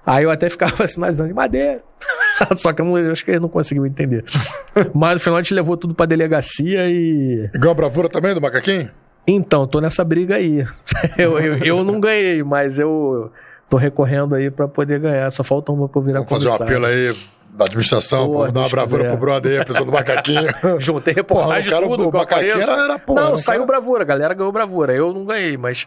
Aí 0.04 0.24
eu 0.24 0.30
até 0.30 0.48
ficava 0.50 0.84
sinalizando 0.88 1.28
de 1.28 1.34
madeira. 1.34 1.82
só 2.56 2.72
que 2.72 2.80
eu, 2.82 2.86
não- 2.86 2.98
eu 2.98 3.12
acho 3.12 3.24
que 3.24 3.30
ele 3.30 3.40
não 3.40 3.48
conseguiu 3.48 3.86
entender. 3.86 4.24
Mas 4.94 5.14
no 5.14 5.20
final 5.20 5.38
a 5.38 5.42
gente 5.42 5.54
levou 5.54 5.76
tudo 5.76 5.94
pra 5.94 6.06
delegacia 6.06 6.88
e. 6.88 7.48
Igual 7.54 7.72
a 7.72 7.74
bravura 7.74 8.08
também 8.08 8.34
do 8.34 8.40
macaquinho? 8.40 8.90
Então, 9.26 9.66
tô 9.68 9.80
nessa 9.80 10.02
briga 10.02 10.34
aí. 10.36 10.66
Eu, 11.16 11.38
eu, 11.38 11.56
eu 11.58 11.84
não 11.84 12.00
ganhei, 12.00 12.42
mas 12.42 12.80
eu 12.80 13.30
tô 13.70 13.76
recorrendo 13.76 14.34
aí 14.34 14.50
pra 14.50 14.66
poder 14.66 14.98
ganhar. 14.98 15.30
Só 15.30 15.44
falta 15.44 15.70
uma 15.70 15.88
pra 15.88 16.00
eu 16.00 16.04
virar 16.04 16.20
Vamos 16.22 16.42
fazer 16.44 16.48
um 16.48 16.66
apelo 16.66 16.86
aí 16.86 17.14
da 17.52 17.66
administração, 17.66 18.26
Boa, 18.28 18.46
pô, 18.46 18.52
dar 18.52 18.60
uma 18.60 18.68
bravura 18.70 19.02
quiser. 19.02 19.10
pro 19.16 19.20
brother 19.26 19.52
aí, 19.52 19.58
a 19.60 19.64
prisão 19.64 19.84
do 19.86 19.92
macaquinho. 19.92 20.48
Juntei 20.80 21.12
Porra, 21.22 21.40
reportagem 21.54 21.68
o 21.68 21.74
cara- 21.74 21.86
tudo. 21.88 22.08
o 22.08 22.12
macaquinho 22.12 22.50
era- 22.62 22.72
era, 22.84 22.98
porra, 22.98 23.20
não, 23.22 23.36
saiu 23.36 23.60
cara- 23.60 23.66
bravura. 23.66 24.02
A 24.02 24.06
galera 24.06 24.34
ganhou 24.34 24.50
bravura. 24.52 24.92
Eu 24.94 25.12
não 25.12 25.24
ganhei, 25.26 25.56
mas 25.58 25.86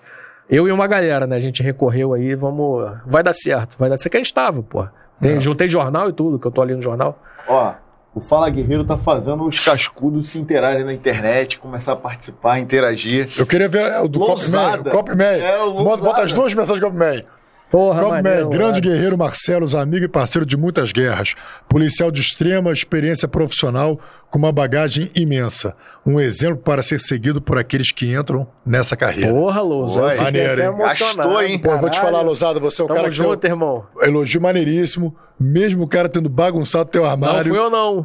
eu 0.50 0.68
e 0.68 0.72
uma 0.72 0.86
galera, 0.86 1.26
né? 1.26 1.36
A 1.36 1.40
gente 1.40 1.64
recorreu 1.64 2.14
aí, 2.14 2.36
vamos... 2.36 2.92
Vai 3.08 3.24
dar 3.24 3.34
certo. 3.34 3.78
Vai 3.80 3.90
dar 3.90 3.98
certo. 3.98 4.12
Que 4.12 4.18
a 4.18 4.20
gente 4.22 4.34
tava, 4.34 4.62
pô. 4.62 4.88
Tem- 5.20 5.40
Juntei 5.40 5.68
jornal 5.68 6.08
e 6.10 6.14
tudo, 6.14 6.38
que 6.38 6.46
eu 6.46 6.52
tô 6.52 6.62
ali 6.62 6.76
no 6.76 6.82
jornal. 6.84 7.20
Ó, 7.48 7.74
o 8.14 8.22
Fala 8.22 8.48
Guerreiro 8.50 8.84
tá 8.84 8.98
fazendo 8.98 9.44
os 9.46 9.60
cascudos 9.66 10.30
se 10.30 10.38
interarem 10.38 10.84
na 10.86 10.94
internet, 10.94 11.58
começar 11.58 11.94
a 11.94 11.96
participar, 11.96 12.60
interagir. 12.60 13.28
Eu 13.38 13.46
queria 13.46 13.68
ver 13.68 13.82
é, 13.92 14.00
o 14.02 14.08
do 14.08 14.20
Copman. 14.20 14.84
Copman. 14.92 15.26
É, 15.26 15.58
o 15.64 15.72
Bota, 15.72 15.84
Lousada. 15.84 16.04
bota 16.10 16.22
as 16.24 16.32
duas 16.32 16.54
mensagens 16.54 16.80
do 16.80 16.86
Copman. 16.86 17.26
Porra, 17.72 18.02
Copman, 18.02 18.22
maneiro, 18.22 18.50
grande 18.50 18.80
mano. 18.80 18.94
guerreiro 18.94 19.18
Marcelo, 19.18 19.78
amigo 19.78 20.06
e 20.06 20.08
parceiro 20.08 20.46
de 20.46 20.56
muitas 20.56 20.92
guerras. 20.92 21.34
Policial 21.68 22.10
de 22.12 22.22
extrema 22.22 22.72
experiência 22.72 23.28
profissional 23.28 24.00
com 24.30 24.38
uma 24.38 24.52
bagagem 24.52 25.10
imensa. 25.16 25.76
Um 26.06 26.20
exemplo 26.20 26.58
para 26.58 26.84
ser 26.84 27.00
seguido 27.02 27.42
por 27.42 27.58
aqueles 27.58 27.92
que 27.92 28.14
entram 28.14 28.48
nessa 28.66 28.96
carreira. 28.96 29.34
Porra, 29.34 29.62
Lousa. 29.62 30.00
Oi. 30.02 30.06
Eu 30.06 30.10
fiquei 30.12 30.24
Maneiro, 30.26 30.62
hein? 30.64 30.78
Gastou, 30.78 31.42
hein? 31.42 31.60
Pô, 31.60 31.72
eu 31.72 31.80
vou 31.80 31.90
te 31.90 32.00
falar, 32.00 32.22
Lousada, 32.22 32.60
você 32.60 32.82
é 32.82 32.86
o 32.86 32.88
Tamo 32.88 32.98
cara 33.00 33.10
que 33.10 33.16
junto, 33.16 33.46
eu, 33.46 33.50
irmão. 33.52 33.86
elogio 34.02 34.42
maneiríssimo, 34.42 35.16
mesmo 35.40 35.84
o 35.84 35.88
cara 35.88 36.08
tendo 36.10 36.30
bagunçado 36.30 36.90
teu 36.90 37.04
Não 37.04 37.10
armário. 37.12 37.50
fui 37.50 37.58
eu, 37.58 37.70
não. 37.70 38.04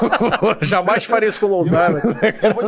Jamais 0.62 1.04
faria 1.04 1.28
isso 1.28 1.40
com 1.40 1.46
o 1.46 1.50
Lousada. 1.50 2.00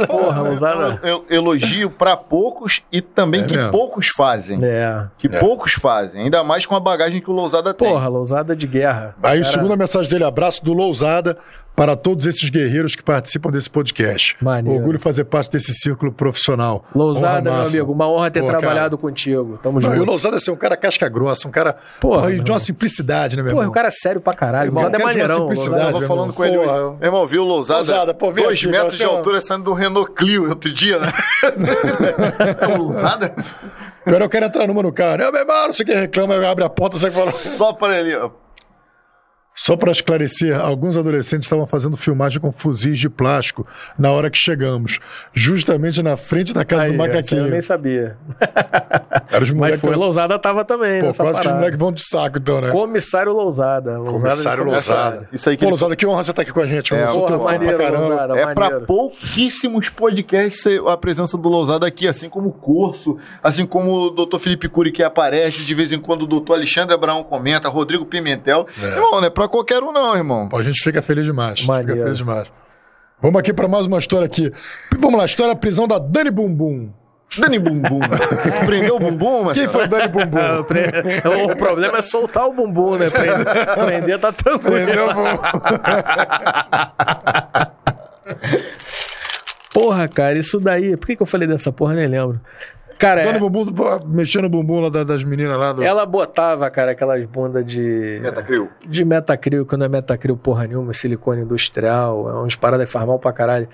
Porra, 0.07 0.43
Lousada. 0.43 1.01
Eu, 1.03 1.25
eu 1.29 1.37
elogio 1.39 1.91
pra 1.91 2.17
poucos 2.17 2.83
e 2.93 3.01
também 3.01 3.43
É 3.43 3.45
que 3.47 3.57
mesmo. 3.57 3.71
poucos 3.71 4.09
fazem. 4.09 4.59
É. 4.63 5.05
Que 5.19 5.29
poucos 5.29 5.73
fazem. 5.73 6.23
Ainda 6.23 6.38
mais 6.45 6.67
com 6.67 6.75
a 6.75 6.81
bagagem 6.81 7.21
que 7.21 7.31
o 7.31 7.33
Lousada 7.33 7.73
tem. 7.75 7.89
Porra, 7.89 8.09
Lousada 8.09 8.55
de 8.57 8.67
guerra. 8.67 9.15
Aí, 9.23 9.41
Cara, 9.41 9.53
segunda 9.53 9.77
mensagem 9.77 10.11
dele, 10.11 10.25
abraço 10.25 10.65
do 10.65 10.73
Lousada 10.73 11.37
para 11.77 11.95
todos 11.95 12.27
esses 12.27 12.51
guerreiros 12.51 12.97
que 12.97 13.05
participam 13.05 13.51
desse 13.53 13.71
podcast. 13.71 14.37
Maneiro. 14.41 14.81
Orgulho 14.81 14.99
fazer 14.99 15.23
parte 15.27 15.53
desse 15.53 15.73
círculo 15.75 16.11
profissional. 16.11 16.85
Lousada, 16.93 17.41
meu 17.53 17.61
amigo, 17.63 17.93
uma 17.93 18.09
honra 18.09 18.33
ter 18.33 18.41
Pô, 18.41 18.49
trabalhado 18.49 18.99
contigo. 18.99 19.61
Tamo 19.63 19.79
Não, 19.79 19.89
e 19.91 19.93
o 19.93 19.97
junto. 19.99 20.09
Lousada 20.11 20.35
é 20.37 20.39
ser 20.41 20.51
um 20.51 20.57
cara 20.57 20.77
casca 20.77 21.09
grossa, 21.09 21.47
um 21.47 21.53
cara 21.53 21.77
Porra, 22.01 22.23
porra, 22.23 22.33
e 22.33 22.41
de 22.41 22.51
uma 22.51 22.59
simplicidade, 22.59 23.37
né, 23.37 23.43
meu 23.45 23.53
Porra, 23.53 23.63
irmão? 23.63 23.71
o 23.71 23.75
cara 23.75 23.87
é 23.87 23.91
sério 23.93 24.21
pra 24.21 24.35
caralho. 24.35 24.71
Irmão, 24.71 24.83
Lousada 24.83 24.97
é 24.97 25.01
cara 25.01 25.13
de 25.13 25.19
uma 25.21 25.23
maneirão. 25.29 25.43
simplicidade. 25.49 25.83
Lousada- 25.83 25.89
Eu 25.89 25.93
tava 25.93 25.99
meu 26.01 26.09
falando 26.09 26.23
irmão. 26.25 26.35
com 26.35 26.45
ele 26.45 26.59
Porra. 26.59 26.73
hoje. 26.89 26.97
Meu 26.99 27.07
irmão, 27.09 27.27
viu 27.29 27.43
o 27.43 27.47
Lousada? 27.47 27.79
Lousada, 27.79 28.15
pô, 28.15 28.33
dois 28.33 28.59
aqui, 28.59 28.67
metros 28.67 28.97
de 28.97 29.03
é 29.05 29.09
um- 29.09 29.17
altura 29.17 29.41
saindo 29.41 29.63
do 29.65 29.73
Renault 29.73 30.11
Clio 30.17 30.49
outro 30.49 30.73
dia, 30.75 30.99
né? 30.99 31.13
é 32.61 32.67
o 32.67 32.77
Lousada? 32.83 33.33
Pior, 34.05 34.21
eu 34.23 34.29
quero 34.29 34.47
entrar 34.47 34.67
numa 34.67 34.83
no 34.83 34.93
carro. 34.93 35.23
Eu, 35.23 35.33
meu 35.33 35.41
irmão, 35.41 35.67
não 35.67 35.75
sei 35.75 35.85
quem 35.85 35.95
reclama, 35.95 36.35
abre 36.47 36.65
a 36.65 36.69
porta, 36.69 36.97
sai 36.97 37.11
falando. 37.11 37.33
Só 37.33 37.73
para 37.73 37.99
ele, 37.99 38.17
ó. 38.17 38.31
Só 39.61 39.77
para 39.77 39.91
esclarecer, 39.91 40.57
alguns 40.59 40.97
adolescentes 40.97 41.47
estavam 41.47 41.67
fazendo 41.67 41.97
filmagem 41.97 42.41
com 42.41 42.53
fuzis 42.53 42.97
de 42.99 43.11
plástico 43.11 43.67
na 43.99 44.13
hora 44.13 44.31
que 44.31 44.39
chegamos, 44.39 45.01
justamente 45.35 46.01
na 46.01 46.17
frente 46.17 46.55
da 46.55 46.65
casa 46.65 46.85
Aí, 46.85 46.93
do 46.93 46.97
macaquinho. 46.99 47.47
Eu 47.47 47.51
nem 47.51 47.61
sabia. 47.61 48.17
Era 49.31 49.43
os 49.43 49.51
Mas 49.51 49.59
moleques. 49.59 49.81
foi, 49.81 49.97
Lousada 49.97 50.39
tava 50.39 50.65
também 50.65 51.01
Pô, 51.01 51.07
nessa 51.09 51.23
quase 51.25 51.35
que 51.35 51.41
os 51.41 51.45
parada. 51.47 51.57
moleques 51.59 51.79
vão 51.79 51.93
de 51.93 52.03
saco, 52.03 52.39
então, 52.39 52.61
né? 52.61 52.71
Comissário 52.71 53.33
Lousada. 53.33 53.97
Lousada 53.97 54.13
Comissário. 54.13 54.65
Lousada. 54.65 55.29
Isso 55.33 55.49
aí 55.51 55.57
que 55.57 55.61
Pô, 55.61 55.65
ele- 55.67 55.71
Lousada, 55.73 55.97
que 55.97 56.07
honra 56.07 56.23
você 56.23 56.31
estar 56.31 56.43
aqui 56.43 56.53
com 56.53 56.61
a 56.61 56.67
gente, 56.67 56.95
É, 56.95 57.07
Porra, 57.07 57.27
pra 57.27 57.39
maneiro, 57.39 57.79
caramba. 57.79 58.07
Lousada, 58.07 58.39
É 58.39 58.47
pra 58.55 58.65
maneiro. 58.65 58.87
pouquíssimos 58.87 59.89
podcasts 59.89 60.63
ser 60.63 60.81
a 60.87 60.97
presença 60.97 61.37
do 61.37 61.49
Lousada 61.49 61.85
aqui, 61.87 62.07
assim 62.07 62.29
como 62.29 62.49
o 62.49 62.53
Curso, 62.53 63.19
assim 63.43 63.67
como 63.67 63.91
o 64.07 64.11
Dr. 64.11 64.39
Felipe 64.39 64.69
Cury 64.69 64.93
que 64.93 65.03
aparece, 65.03 65.65
de 65.65 65.75
vez 65.75 65.93
em 65.93 65.99
quando 65.99 66.23
o 66.23 66.41
Dr. 66.41 66.53
Alexandre 66.53 66.95
Abraão 66.95 67.25
comenta, 67.25 67.69
Rodrigo 67.69 68.07
Pimentel. 68.07 68.67
Irmão, 68.81 69.21
não 69.21 69.25
é 69.49 69.51
qualquer 69.51 69.83
um 69.83 69.93
não, 69.93 70.15
irmão. 70.15 70.49
Pô, 70.49 70.59
a 70.59 70.63
gente 70.63 70.83
fica 70.83 71.03
feliz 71.03 71.25
demais. 71.25 71.53
A 71.53 71.55
gente 71.57 71.87
fica 71.87 71.97
feliz 71.97 72.19
demais. 72.19 72.49
Vamos 73.21 73.41
aqui 73.41 73.53
para 73.53 73.67
mais 73.67 73.87
uma 73.87 73.99
história 73.99 74.27
aqui. 74.27 74.53
Vamos 74.99 75.19
lá, 75.19 75.25
história 75.25 75.57
prisão 75.57 75.89
da 75.89 75.99
Dani 75.99 76.31
Bumbum. 76.31 76.91
Dani 77.37 77.59
Bumbum. 77.59 78.01
Prendeu 78.65 78.97
o 78.97 79.01
bumbum, 79.01 79.45
mas 79.45 79.59
Quem 79.59 79.69
foi 79.69 79.87
Dani 79.89 80.09
Bumbum? 80.09 80.39
Ah, 80.39 80.65
pre- 80.65 80.91
o 81.53 81.57
problema 81.57 81.99
é 81.99 82.03
soltar 82.03 82.47
o 82.47 82.53
bumbum, 82.53 82.97
né? 82.97 83.11
Prender, 83.11 83.45
prender 83.85 84.19
tá 84.19 84.33
tranquilo. 84.33 84.87
Prendeu 84.87 85.09
o 85.11 85.15
bumbum. 85.15 85.39
Porra, 89.73 90.09
cara, 90.09 90.39
isso 90.39 90.59
daí. 90.59 90.97
Por 90.97 91.07
que, 91.07 91.17
que 91.17 91.23
eu 91.23 91.27
falei 91.27 91.47
dessa 91.47 91.71
porra? 91.71 91.95
Nem 91.95 92.07
lembro. 92.07 92.41
Cara, 92.99 93.23
Dani 93.25 93.37
é- 93.37 93.41
Bumbum 93.41 93.65
mexendo 94.07 94.47
o 94.47 94.49
bumbum 94.49 94.81
lá 94.81 94.89
da- 94.89 95.05
das 95.05 95.23
meninas 95.23 95.57
lá 95.57 95.73
do. 95.73 95.83
ela 95.83 96.05
botava, 96.05 96.69
cara, 96.71 96.91
aquelas 96.93 97.25
bundas 97.27 97.65
de. 97.65 98.19
Metacril. 98.21 98.69
De 98.87 99.05
metacril, 99.05 99.65
que 99.65 99.77
não 99.77 99.87
é 99.87 99.89
metacril 99.89 100.37
porra 100.37 100.67
nenhuma, 100.67 100.93
silicone 100.93 101.43
industrial, 101.43 102.29
é 102.29 102.33
umas 102.35 102.57
paradas 102.57 102.87
que 102.87 102.93
faz 102.93 103.07
mal 103.07 103.19
pra 103.19 103.33
caralho. 103.33 103.69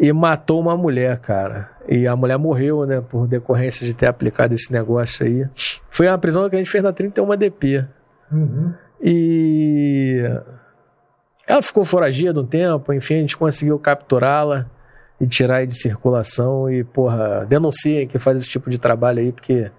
E 0.00 0.12
matou 0.12 0.60
uma 0.60 0.76
mulher, 0.76 1.18
cara. 1.18 1.70
E 1.88 2.06
a 2.06 2.14
mulher 2.14 2.38
morreu, 2.38 2.84
né, 2.86 3.00
por 3.00 3.26
decorrência 3.26 3.84
de 3.86 3.94
ter 3.94 4.06
aplicado 4.06 4.54
esse 4.54 4.70
negócio 4.72 5.26
aí. 5.26 5.44
Foi 5.90 6.06
uma 6.06 6.18
prisão 6.18 6.48
que 6.48 6.54
a 6.54 6.58
gente 6.58 6.70
fez 6.70 6.84
na 6.84 6.92
31 6.92 7.36
DP. 7.36 7.84
Uhum. 8.30 8.72
E 9.02 10.22
ela 11.46 11.62
ficou 11.62 11.84
foragida 11.84 12.40
um 12.40 12.46
tempo, 12.46 12.92
enfim, 12.92 13.14
a 13.14 13.16
gente 13.18 13.36
conseguiu 13.36 13.78
capturá-la 13.78 14.66
e 15.20 15.26
tirar 15.26 15.56
aí 15.56 15.66
de 15.66 15.76
circulação. 15.76 16.70
E, 16.70 16.84
porra, 16.84 17.46
denunciem 17.46 18.06
que 18.06 18.18
faz 18.18 18.38
esse 18.38 18.48
tipo 18.48 18.70
de 18.70 18.78
trabalho 18.78 19.20
aí, 19.20 19.32
porque 19.32 19.70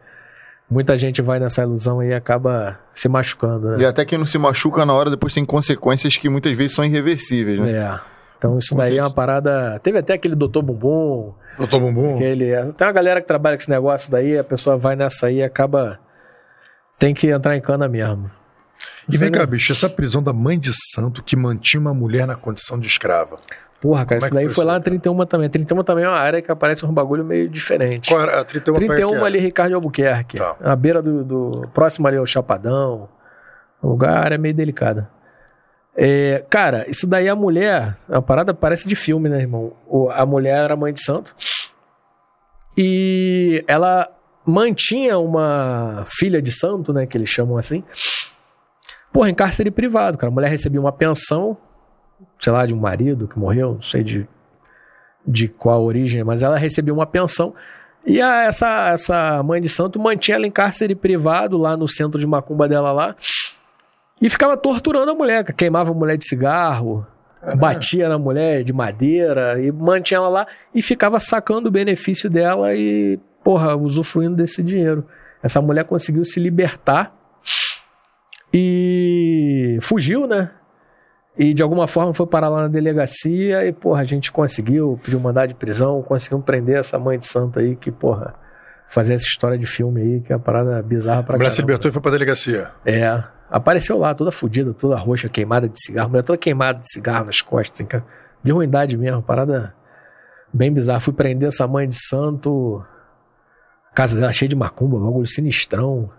muita 0.70 0.96
gente 0.98 1.22
vai 1.22 1.40
nessa 1.40 1.64
ilusão 1.64 2.00
aí 2.00 2.10
e 2.10 2.14
acaba 2.14 2.80
se 2.94 3.10
machucando, 3.10 3.72
né? 3.72 3.82
E 3.82 3.86
até 3.86 4.06
quem 4.06 4.18
não 4.18 4.26
se 4.26 4.38
machuca 4.38 4.86
na 4.86 4.94
hora, 4.94 5.10
depois 5.10 5.34
tem 5.34 5.46
consequências 5.46 6.16
que 6.18 6.30
muitas 6.30 6.56
vezes 6.56 6.76
são 6.76 6.86
irreversíveis, 6.86 7.60
né? 7.60 7.72
É. 7.72 8.00
Então 8.38 8.58
isso 8.58 8.74
daí 8.74 8.98
é 8.98 9.02
uma 9.04 9.12
parada. 9.12 9.80
Teve 9.84 9.98
até 9.98 10.14
aquele 10.14 10.34
doutor 10.36 10.62
Bumbum, 10.62 11.34
Doutor 11.58 11.80
Bumbum. 11.82 12.16
aquele. 12.16 12.52
Tem 12.74 12.88
uma 12.88 12.94
galera 12.94 13.20
que 13.22 13.28
trabalha 13.28 13.58
com 13.58 13.62
esse 13.62 13.70
negócio 13.70 14.10
daí, 14.10 14.38
a 14.38 14.44
pessoa 14.46 14.78
vai 14.78 14.96
nessa 14.96 15.28
aí 15.28 15.38
e 15.38 15.44
acaba. 15.44 16.00
Tem 16.98 17.14
que 17.14 17.28
entrar 17.28 17.56
em 17.58 17.62
cana 17.62 17.88
mesmo. 17.88 18.32
E 19.12 19.18
vem 19.18 19.32
cá, 19.32 19.46
bicho, 19.46 19.72
essa 19.72 19.90
prisão 19.90 20.22
da 20.24 20.32
mãe 20.32 20.58
de 20.58 20.72
santo 20.94 21.22
que 21.24 21.36
mantinha 21.36 21.82
uma 21.82 21.94
mulher 21.94 22.26
na 22.26 22.36
condição 22.36 22.80
de 22.80 22.88
escrava. 22.88 23.36
Porra, 23.82 24.06
cara, 24.06 24.20
Como 24.20 24.26
é 24.26 24.28
isso 24.28 24.34
daí 24.36 24.46
foi 24.46 24.54
foi 24.56 24.66
lá 24.66 24.74
na 24.74 24.80
31 24.82 25.26
também. 25.26 25.48
A 25.48 25.50
31 25.50 25.84
também 25.84 26.04
é 26.04 26.10
uma 26.10 26.18
área 26.18 26.42
que 26.42 26.52
aparece 26.52 26.86
um 26.86 26.92
bagulho 26.92 27.24
meio 27.24 27.48
diferente. 27.48 28.10
Qual 28.10 28.22
era? 28.22 28.42
A 28.42 28.44
31, 28.44 28.74
31 28.76 29.08
qual 29.08 29.16
é 29.16 29.20
que 29.20 29.26
ali, 29.26 29.40
Ricardo 29.40 29.74
Albuquerque. 29.76 30.38
Tá. 30.38 30.56
À 30.62 30.76
beira 30.76 31.02
do, 31.02 31.24
do- 31.24 31.68
Próximo 31.74 32.08
ali 32.08 32.18
ao 32.18 32.26
Chapadão. 32.26 33.08
O 33.82 33.88
lugar 33.88 34.32
é 34.34 34.38
meio 34.38 34.54
delicada. 34.54 35.10
É, 35.96 36.44
cara, 36.50 36.86
isso 36.90 37.08
daí 37.08 37.30
a 37.30 37.36
mulher. 37.36 37.96
A 38.10 38.22
parada 38.22 38.54
parece 38.54 38.88
de 38.88 38.96
filme, 38.96 39.30
né, 39.30 39.40
irmão? 39.40 39.74
A 40.12 40.26
mulher 40.26 40.58
era 40.66 40.76
mãe 40.76 40.92
de 40.92 41.02
santo. 41.02 41.34
E 42.78 43.64
ela 43.68 44.10
mantinha 44.46 45.18
uma 45.20 46.06
filha 46.08 46.42
de 46.42 46.52
santo, 46.52 46.92
né? 46.94 47.06
Que 47.06 47.18
eles 47.18 47.30
chamam 47.30 47.58
assim. 47.58 47.84
Porra, 49.12 49.30
em 49.30 49.34
cárcere 49.36 49.72
privado, 49.72 50.18
cara. 50.18 50.32
A 50.32 50.34
mulher 50.34 50.50
recebia 50.50 50.80
uma 50.80 50.92
pensão, 50.92 51.58
sei 52.40 52.54
lá, 52.54 52.66
de 52.66 52.74
um 52.74 52.80
marido 52.80 53.28
que 53.28 53.38
morreu, 53.38 53.74
não 53.74 53.82
sei 53.82 54.04
de, 54.04 54.28
de 55.28 55.48
qual 55.48 55.84
origem, 55.84 56.24
mas 56.24 56.42
ela 56.42 56.58
recebia 56.58 56.94
uma 56.94 57.06
pensão. 57.06 57.54
E 58.06 58.22
a- 58.22 58.44
essa, 58.46 58.90
essa 58.90 59.44
mãe 59.44 59.62
de 59.62 59.68
santo 59.70 60.00
mantinha 60.00 60.36
ela 60.38 60.48
em 60.48 60.52
cárcere 60.52 60.96
privado 60.96 61.58
lá 61.58 61.76
no 61.76 61.88
centro 61.88 62.20
de 62.20 62.26
macumba 62.26 62.68
dela 62.68 62.92
lá. 62.92 63.16
E 64.22 64.30
ficava 64.30 64.56
torturando 64.58 65.12
a 65.12 65.16
mulher, 65.16 65.44
queimava 65.54 65.92
a 65.92 65.94
mulher 65.94 66.18
de 66.18 66.26
cigarro, 66.28 67.06
batia 67.58 68.10
na 68.10 68.18
mulher 68.18 68.64
de 68.64 68.74
madeira 68.74 69.62
e 69.62 69.72
mantinha 69.72 70.18
ela 70.18 70.28
lá 70.30 70.48
e 70.76 70.82
ficava 70.82 71.20
sacando 71.20 71.70
o 71.70 71.72
benefício 71.72 72.30
dela 72.30 72.74
e, 72.76 73.18
porra, 73.44 73.76
usufruindo 73.78 74.36
desse 74.36 74.62
dinheiro. 74.64 75.06
Essa 75.42 75.62
mulher 75.62 75.86
conseguiu 75.86 76.26
se 76.26 76.38
libertar 76.40 77.14
e 78.54 79.78
fugiu, 79.82 80.28
né? 80.28 80.52
E 81.42 81.54
de 81.54 81.64
alguma 81.64 81.88
forma 81.88 82.14
foi 82.14 82.28
parar 82.28 82.50
lá 82.50 82.64
na 82.64 82.68
delegacia 82.68 83.66
e, 83.66 83.72
porra, 83.72 84.02
a 84.02 84.04
gente 84.04 84.30
conseguiu, 84.30 85.00
pediu 85.02 85.22
mandado 85.22 85.48
de 85.48 85.56
prisão, 85.56 86.02
conseguimos 86.02 86.44
prender 86.44 86.78
essa 86.78 87.00
mãe 87.00 87.18
de 87.18 87.26
santo 87.26 87.60
aí 87.60 87.78
que, 87.78 87.90
porra, 87.94 88.36
fazer 88.90 89.14
essa 89.14 89.26
história 89.26 89.58
de 89.58 89.66
filme 89.66 90.02
aí, 90.02 90.20
que 90.20 90.34
é 90.34 90.36
uma 90.36 90.42
parada 90.42 90.84
bizarra 90.84 91.24
pra 91.24 91.36
A 91.36 91.38
mulher 91.38 91.50
se 91.50 91.56
caramba. 91.56 91.72
libertou 91.72 91.90
e 91.90 91.94
foi 91.94 92.02
pra 92.02 92.12
delegacia. 92.12 92.70
É. 92.86 93.24
Apareceu 93.50 93.98
lá, 93.98 94.14
toda 94.14 94.32
fodida, 94.32 94.74
toda 94.74 94.98
roxa, 94.98 95.30
queimada 95.30 95.70
de 95.70 95.82
cigarro. 95.82 96.10
Mulher 96.10 96.24
toda 96.24 96.38
queimada 96.38 96.80
de 96.80 96.92
cigarro 96.92 97.26
nas 97.26 97.42
costas, 97.42 97.78
assim, 97.80 97.86
cara. 97.86 98.04
De 98.44 98.52
ruindade 98.52 98.98
mesmo, 98.98 99.22
parada 99.22 99.74
bem 100.54 100.74
bizarra. 100.74 101.00
Fui 101.00 101.14
prender 101.14 101.48
essa 101.48 101.66
mãe 101.66 101.88
de 101.88 101.96
santo. 101.96 102.84
Casa 103.96 104.20
dela 104.20 104.34
cheia 104.34 104.50
de 104.50 104.58
macumba, 104.58 105.00
bagulho 105.00 105.26
sinistrão. 105.26 106.10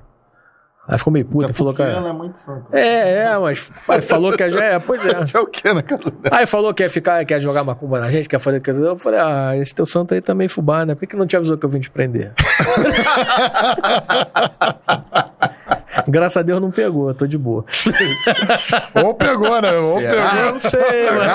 Aí 0.90 0.98
ficou 0.98 1.12
meio 1.12 1.24
puta, 1.24 1.54
falou 1.54 1.72
que. 1.72 1.82
Ela 1.82 2.08
é 2.08 2.12
muito 2.12 2.40
santa. 2.40 2.76
É, 2.76 3.18
é, 3.18 3.38
mas 3.38 3.70
pai, 3.86 4.02
falou 4.02 4.32
que 4.32 4.50
já 4.50 4.64
é, 4.64 4.78
pois 4.80 5.00
é. 5.06 5.10
É 5.32 5.38
o 5.38 5.46
que 5.46 5.72
na 5.72 5.82
casa 5.82 6.10
dela? 6.10 6.36
Aí 6.36 6.46
falou 6.46 6.74
que 6.74 6.82
ia 6.82 6.90
ficar, 6.90 7.24
quer 7.24 7.40
jogar 7.40 7.62
macumba 7.62 8.00
na 8.00 8.10
gente, 8.10 8.28
quer 8.28 8.40
fazer 8.40 8.60
coisa. 8.60 8.80
Eu 8.80 8.98
falei, 8.98 9.20
ah, 9.20 9.56
esse 9.56 9.72
teu 9.72 9.86
santo 9.86 10.14
aí 10.14 10.20
também 10.20 10.48
fubá, 10.48 10.84
né? 10.84 10.96
Por 10.96 11.02
que, 11.02 11.06
que 11.06 11.16
não 11.16 11.28
te 11.28 11.36
avisou 11.36 11.56
que 11.56 11.64
eu 11.64 11.70
vim 11.70 11.78
te 11.78 11.88
prender? 11.92 12.32
Graças 16.08 16.38
a 16.38 16.42
Deus 16.42 16.60
não 16.60 16.72
pegou, 16.72 17.14
tô 17.14 17.24
de 17.24 17.38
boa. 17.38 17.64
Ou 19.04 19.14
pegou, 19.14 19.62
né? 19.62 19.72
Ou 19.72 19.98
pegou. 19.98 20.52
não 20.54 20.60
sei, 20.60 21.10
mano. 21.12 21.30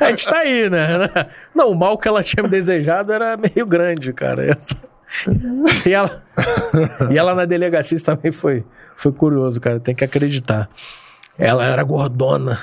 A 0.00 0.10
gente 0.10 0.26
tá 0.26 0.38
aí, 0.38 0.70
né? 0.70 1.10
Não, 1.54 1.72
o 1.72 1.74
mal 1.74 1.98
que 1.98 2.08
ela 2.08 2.22
tinha 2.22 2.42
me 2.42 2.48
desejado 2.48 3.12
era 3.12 3.36
meio 3.36 3.66
grande, 3.66 4.14
cara. 4.14 4.56
E 5.86 5.92
ela, 5.92 6.22
e 7.10 7.18
ela 7.18 7.34
na 7.34 7.44
delegacia 7.44 7.98
também 8.00 8.32
foi, 8.32 8.64
foi 8.96 9.12
curioso, 9.12 9.60
cara. 9.60 9.78
Tem 9.78 9.94
que 9.94 10.04
acreditar. 10.04 10.68
Ela 11.38 11.64
era 11.64 11.82
gordona. 11.82 12.58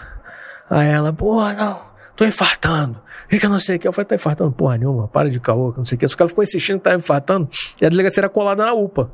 Aí 0.70 0.88
ela, 0.88 1.14
porra, 1.14 1.54
não, 1.54 1.80
tô 2.16 2.26
infartando. 2.26 3.02
Que 3.30 3.46
eu 3.46 3.50
não 3.50 3.60
sei 3.60 3.78
o 3.78 3.80
que. 3.80 3.88
Eu 3.88 3.94
falei, 3.94 4.08
tá 4.08 4.16
infartando 4.16 4.52
porra 4.52 4.78
nenhuma, 4.78 5.08
para 5.08 5.30
de 5.30 5.40
caô, 5.40 5.72
que 5.72 5.78
não 5.78 5.86
sei 5.86 5.96
o 5.96 6.00
que. 6.00 6.08
Só 6.08 6.16
que 6.16 6.22
ela 6.22 6.30
ficou 6.30 6.44
insistindo 6.44 6.78
que 6.78 6.84
tava 6.84 6.98
infartando. 6.98 7.50
E 7.82 7.86
a 7.86 7.90
delegacia 7.90 8.22
era 8.22 8.30
colada 8.30 8.66
na 8.66 8.74
UPA. 8.74 9.10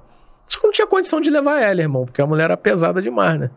Só 0.47 0.59
que 0.59 0.65
não 0.65 0.71
tinha 0.71 0.87
condição 0.87 1.21
de 1.21 1.29
levar 1.29 1.61
ela, 1.61 1.81
irmão, 1.81 2.05
porque 2.05 2.21
a 2.21 2.25
mulher 2.25 2.45
era 2.45 2.57
pesada 2.57 3.01
demais, 3.01 3.39
né? 3.39 3.49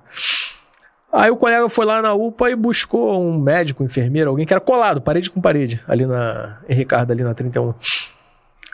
Aí 1.10 1.30
o 1.30 1.36
colega 1.36 1.68
foi 1.68 1.84
lá 1.84 2.00
na 2.00 2.14
UPA 2.14 2.50
e 2.50 2.56
buscou 2.56 3.20
um 3.22 3.38
médico, 3.38 3.82
um 3.82 3.86
enfermeiro, 3.86 4.30
alguém 4.30 4.46
que 4.46 4.52
era 4.52 4.60
colado, 4.60 5.00
parede 5.00 5.30
com 5.30 5.40
parede, 5.40 5.80
ali 5.86 6.06
na. 6.06 6.58
Em 6.68 6.74
Ricardo, 6.74 7.10
ali 7.10 7.22
na 7.22 7.34
31. 7.34 7.74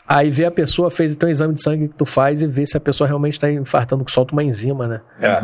Aí 0.09 0.31
vê 0.31 0.47
a 0.47 0.51
pessoa, 0.51 0.91
fez 0.91 1.15
então 1.15 1.28
o 1.28 1.31
exame 1.31 1.53
de 1.53 1.62
sangue 1.62 1.89
que 1.89 1.95
tu 1.95 2.07
faz 2.07 2.41
e 2.41 2.47
vê 2.47 2.67
se 2.67 2.77
a 2.78 2.81
pessoa 2.81 3.07
realmente 3.07 3.35
está 3.35 3.51
infartando, 3.53 4.05
que 4.05 4.11
solta 4.11 4.33
uma 4.33 4.43
enzima, 4.43 4.87
né? 4.87 5.03
É. 5.20 5.43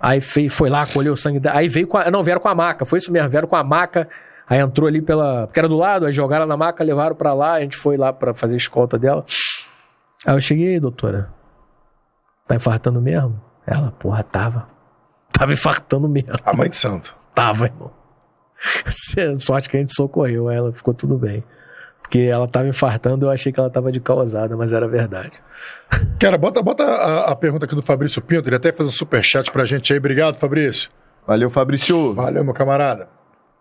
Aí 0.00 0.22
fez, 0.22 0.54
foi 0.54 0.70
lá, 0.70 0.86
colheu 0.86 1.12
o 1.12 1.16
sangue. 1.16 1.38
dela. 1.38 1.58
Aí 1.58 1.68
veio 1.68 1.86
com 1.86 1.98
a. 1.98 2.10
Não, 2.10 2.22
vieram 2.22 2.40
com 2.40 2.48
a 2.48 2.54
maca, 2.54 2.86
foi 2.86 2.98
isso 2.98 3.12
mesmo, 3.12 3.28
vieram 3.28 3.46
com 3.46 3.56
a 3.56 3.62
maca. 3.62 4.08
Aí 4.48 4.58
entrou 4.58 4.88
ali 4.88 5.02
pela. 5.02 5.46
Porque 5.46 5.60
era 5.60 5.68
do 5.68 5.76
lado, 5.76 6.06
aí 6.06 6.12
jogaram 6.12 6.46
na 6.46 6.56
maca, 6.56 6.82
levaram 6.82 7.14
pra 7.14 7.34
lá, 7.34 7.52
a 7.52 7.60
gente 7.60 7.76
foi 7.76 7.98
lá 7.98 8.10
pra 8.10 8.32
fazer 8.32 8.54
a 8.54 8.56
escolta 8.56 8.98
dela. 8.98 9.22
Aí 10.26 10.34
eu 10.34 10.40
cheguei, 10.40 10.80
doutora. 10.80 11.28
Tá 12.48 12.56
infartando 12.56 13.02
mesmo? 13.02 13.38
Ela, 13.66 13.90
porra, 13.92 14.22
tava. 14.22 14.66
Tava 15.30 15.52
infartando 15.52 16.08
mesmo. 16.08 16.32
A 16.44 16.54
mãe 16.54 16.70
de 16.70 16.76
santo. 16.76 17.14
Tava, 17.34 17.66
irmão. 17.66 17.90
Sorte 19.38 19.68
que 19.68 19.76
a 19.76 19.80
gente 19.80 19.94
socorreu, 19.94 20.48
aí 20.48 20.56
ela 20.56 20.72
ficou 20.72 20.94
tudo 20.94 21.18
bem. 21.18 21.44
Porque 22.10 22.22
ela 22.22 22.48
tava 22.48 22.66
infartando, 22.66 23.26
eu 23.26 23.30
achei 23.30 23.52
que 23.52 23.60
ela 23.60 23.70
tava 23.70 23.92
de 23.92 24.00
causada, 24.00 24.56
mas 24.56 24.72
era 24.72 24.88
verdade. 24.88 25.30
Cara, 26.18 26.36
bota, 26.36 26.60
bota 26.60 26.82
a, 26.82 27.30
a 27.30 27.36
pergunta 27.36 27.66
aqui 27.66 27.74
do 27.76 27.82
Fabrício 27.82 28.20
Pinto. 28.20 28.48
Ele 28.48 28.56
até 28.56 28.72
fez 28.72 28.88
um 28.88 28.90
superchat 28.90 29.52
pra 29.52 29.64
gente 29.64 29.92
aí. 29.92 29.98
Obrigado, 30.00 30.34
Fabrício. 30.34 30.90
Valeu, 31.24 31.48
Fabrício. 31.48 32.12
Valeu, 32.12 32.42
meu 32.44 32.52
camarada. 32.52 33.08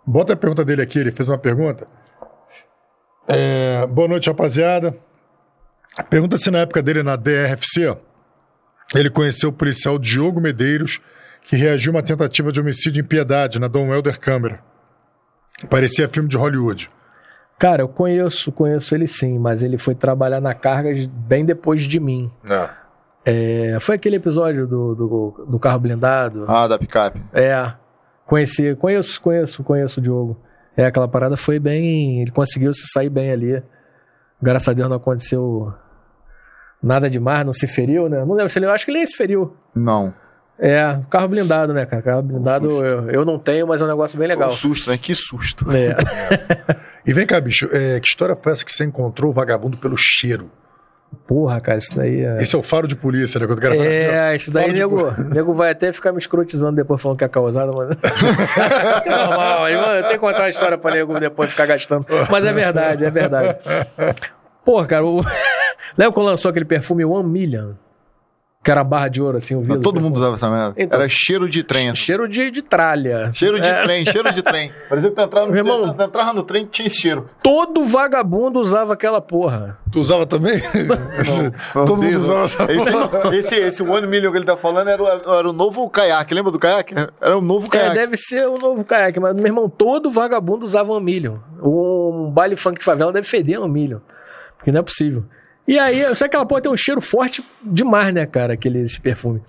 Bota 0.04 0.34
a 0.34 0.36
pergunta 0.36 0.66
dele 0.66 0.82
aqui, 0.82 0.98
ele 0.98 1.12
fez 1.12 1.30
uma 1.30 1.38
pergunta. 1.38 1.88
É, 3.28 3.86
boa 3.86 4.08
noite, 4.08 4.28
rapaziada. 4.28 4.98
Pergunta 6.10 6.36
se 6.36 6.50
na 6.50 6.58
época 6.58 6.82
dele 6.82 7.04
na 7.04 7.16
DRFC 7.16 7.96
ele 8.96 9.12
conheceu 9.12 9.50
o 9.50 9.54
policial 9.54 10.00
Diogo 10.00 10.42
Medeiros, 10.42 11.00
que 11.44 11.56
reagiu 11.56 11.92
a 11.92 11.98
uma 11.98 12.02
tentativa 12.02 12.52
de 12.52 12.60
homicídio 12.60 13.02
em 13.02 13.06
Piedade, 13.06 13.60
na 13.60 13.68
Dom 13.68 13.94
Helder 13.94 14.20
Câmara. 14.20 14.64
Parecia 15.70 16.10
filme 16.10 16.28
de 16.28 16.36
Hollywood. 16.36 16.90
Cara, 17.60 17.82
eu 17.82 17.90
conheço, 17.90 18.54
conheço 18.54 18.96
ele 18.96 19.06
sim, 19.06 19.38
mas 19.38 19.62
ele 19.62 19.78
foi 19.78 19.94
trabalhar 19.94 20.40
na 20.40 20.54
carga 20.54 20.90
bem 21.12 21.44
depois 21.44 21.84
de 21.84 22.00
mim. 22.00 22.32
Não. 22.42 22.70
É, 23.26 23.78
foi 23.82 23.96
aquele 23.96 24.16
episódio 24.16 24.66
do, 24.66 24.96
do, 24.96 25.46
do 25.50 25.60
carro 25.60 25.80
blindado. 25.80 26.46
Ah, 26.48 26.68
da 26.68 26.80
picape. 26.80 27.22
É, 27.34 27.74
conheci, 28.26 28.74
conheço, 28.76 29.22
conheço, 29.22 29.62
conheço 29.62 30.00
o 30.00 30.04
Diogo. 30.04 30.38
É, 30.78 30.86
aquela 30.86 31.08
parada 31.08 31.36
foi 31.36 31.60
bem. 31.60 32.22
Ele 32.22 32.32
conseguiu 32.32 32.74
se 32.74 32.88
sair 32.94 33.10
bem 33.10 33.30
ali. 33.30 33.62
Graças 34.42 34.70
a 34.70 34.74
Deus 34.74 34.88
não 34.88 34.96
aconteceu 34.96 35.74
nada 36.82 37.10
demais, 37.10 37.46
não 37.46 37.52
se 37.52 37.68
feriu, 37.68 38.08
né? 38.08 38.24
Não 38.24 38.36
lembro 38.36 38.50
se 38.50 38.58
ele. 38.58 38.68
eu 38.68 38.72
Acho 38.72 38.86
que 38.86 38.92
ele 38.92 39.00
nem 39.00 39.06
se 39.08 39.18
feriu. 39.18 39.54
Não. 39.76 40.14
É, 40.58 41.00
carro 41.10 41.28
blindado, 41.28 41.74
né, 41.74 41.86
cara? 41.86 42.02
Carro 42.02 42.22
blindado 42.22 42.86
eu, 42.86 43.10
eu 43.10 43.26
não 43.26 43.38
tenho, 43.38 43.68
mas 43.68 43.82
é 43.82 43.86
um 43.86 43.88
negócio 43.90 44.18
bem 44.18 44.30
legal. 44.30 44.48
Que 44.48 44.56
susto, 44.56 44.90
né? 44.90 44.98
Que 44.98 45.14
susto. 45.14 45.66
É. 45.72 45.96
E 47.06 47.14
vem 47.14 47.26
cá, 47.26 47.40
bicho, 47.40 47.70
é, 47.72 48.00
que 48.00 48.08
história 48.08 48.36
foi 48.36 48.52
essa 48.52 48.66
que 48.66 48.72
você 48.72 48.84
encontrou 48.84 49.32
o 49.32 49.34
vagabundo 49.34 49.78
pelo 49.78 49.98
cheiro? 49.98 50.52
Porra, 51.28 51.60
cara, 51.60 51.78
isso 51.78 51.96
daí 51.96 52.24
é. 52.24 52.42
Esse 52.42 52.56
é 52.56 52.60
o 52.60 52.64
faro 52.64 52.88
de 52.88 52.96
polícia, 52.96 53.40
né? 53.40 53.48
Quando 53.48 53.60
o 53.60 53.62
cara 53.62 53.76
fala 53.76 53.90
assim, 53.90 54.06
É, 54.06 54.36
isso 54.36 54.52
daí, 54.52 54.64
faro 54.64 54.74
de 54.74 54.80
nego, 54.80 55.24
nego 55.34 55.54
vai 55.54 55.72
até 55.72 55.92
ficar 55.92 56.12
me 56.12 56.18
escrotizando 56.18 56.76
depois 56.76 57.02
falando 57.02 57.18
que 57.18 57.24
é 57.24 57.28
causada. 57.28 57.72
Que 57.72 59.10
Normal, 59.10 59.62
mas, 59.62 59.76
mano, 59.76 59.94
eu 59.94 60.02
tenho 60.04 60.14
que 60.14 60.20
contar 60.20 60.42
uma 60.42 60.50
história 60.50 60.78
pra 60.78 60.92
nego 60.92 61.20
depois 61.20 61.52
ficar 61.52 61.66
gastando. 61.66 62.06
Mas 62.30 62.46
é 62.46 62.54
verdade, 62.54 63.06
é 63.06 63.10
verdade. 63.10 63.58
Porra, 64.64 64.86
cara, 64.86 65.06
o... 65.06 65.24
lembra 65.98 66.14
quando 66.14 66.28
lançou 66.28 66.50
aquele 66.50 66.66
perfume 66.66 67.06
One 67.06 67.28
Million? 67.28 67.74
Que 68.62 68.70
era 68.72 68.84
barra 68.84 69.08
de 69.08 69.22
ouro, 69.22 69.38
assim, 69.38 69.56
o 69.56 69.62
vidro. 69.62 69.80
Todo 69.80 70.02
mundo 70.02 70.18
usava 70.18 70.36
essa 70.36 70.50
merda. 70.50 70.74
Então. 70.78 71.00
Era 71.00 71.08
cheiro 71.08 71.48
de 71.48 71.64
trem. 71.64 71.90
assim. 71.92 72.02
Cheiro 72.04 72.28
de, 72.28 72.52
de 72.52 72.62
tralha. 72.62 73.32
Cheiro 73.34 73.58
de 73.58 73.70
trem, 73.84 74.06
cheiro 74.06 74.34
de 74.34 74.42
trem. 74.44 74.70
Parecia 74.90 75.10
que 75.10 75.16
tu 75.16 75.22
entrava 75.22 75.46
no, 75.46 75.54
Meu 75.54 75.60
irmão. 75.64 75.82
trem, 75.84 75.94
tu 75.94 76.04
entrava 76.04 76.34
no 76.34 76.44
trem 76.44 76.64
e 76.64 76.66
tinha 76.66 76.86
esse 76.88 76.98
cheiro. 76.98 77.30
Todo 77.42 77.86
vagabundo 77.86 78.60
usava 78.60 78.92
aquela 78.92 79.22
porra. 79.22 79.80
Tu 79.90 79.98
usava 80.02 80.26
também? 80.26 80.60
Todo 81.74 81.96
mundo 82.04 82.20
usava 82.20 82.44
essa 82.44 82.68
esse, 82.70 83.38
esse, 83.38 83.56
esse 83.62 83.84
One 83.84 84.06
Million 84.08 84.30
que 84.30 84.38
ele 84.38 84.46
tá 84.46 84.58
falando 84.58 84.90
era 84.90 85.02
o, 85.02 85.08
era 85.08 85.50
o 85.50 85.54
novo 85.54 85.90
caiaque. 85.90 86.34
Lembra 86.34 86.52
do 86.52 86.60
caiaque? 86.60 86.96
Era 87.22 87.38
o 87.38 87.42
novo 87.42 87.68
É, 87.68 87.70
caiaque. 87.70 87.96
deve 87.96 88.18
ser 88.18 88.46
o 88.46 88.58
novo 88.58 88.84
caiaque, 88.84 89.22
mas 89.22 89.34
meu 89.36 89.46
irmão, 89.46 89.70
todo 89.70 90.10
vagabundo 90.12 90.66
usava 90.66 90.92
um 90.92 91.00
milho. 91.00 91.42
Um 91.64 92.30
baile 92.30 92.58
funk 92.58 92.84
favela 92.84 93.14
deve 93.14 93.26
feder 93.26 93.62
um 93.62 93.70
milho. 93.70 94.02
Porque 94.58 94.70
não 94.70 94.82
é 94.82 94.84
possível. 94.84 95.24
E 95.68 95.78
aí, 95.78 96.04
sei 96.16 96.16
que 96.16 96.24
aquela 96.36 96.46
porra 96.46 96.62
tem 96.62 96.72
um 96.72 96.78
cheiro 96.78 97.00
forte 97.02 97.46
demais, 97.62 98.14
né, 98.14 98.26
cara, 98.26 98.54
aquele, 98.54 98.80
esse 98.82 99.00
perfume. 99.00 99.42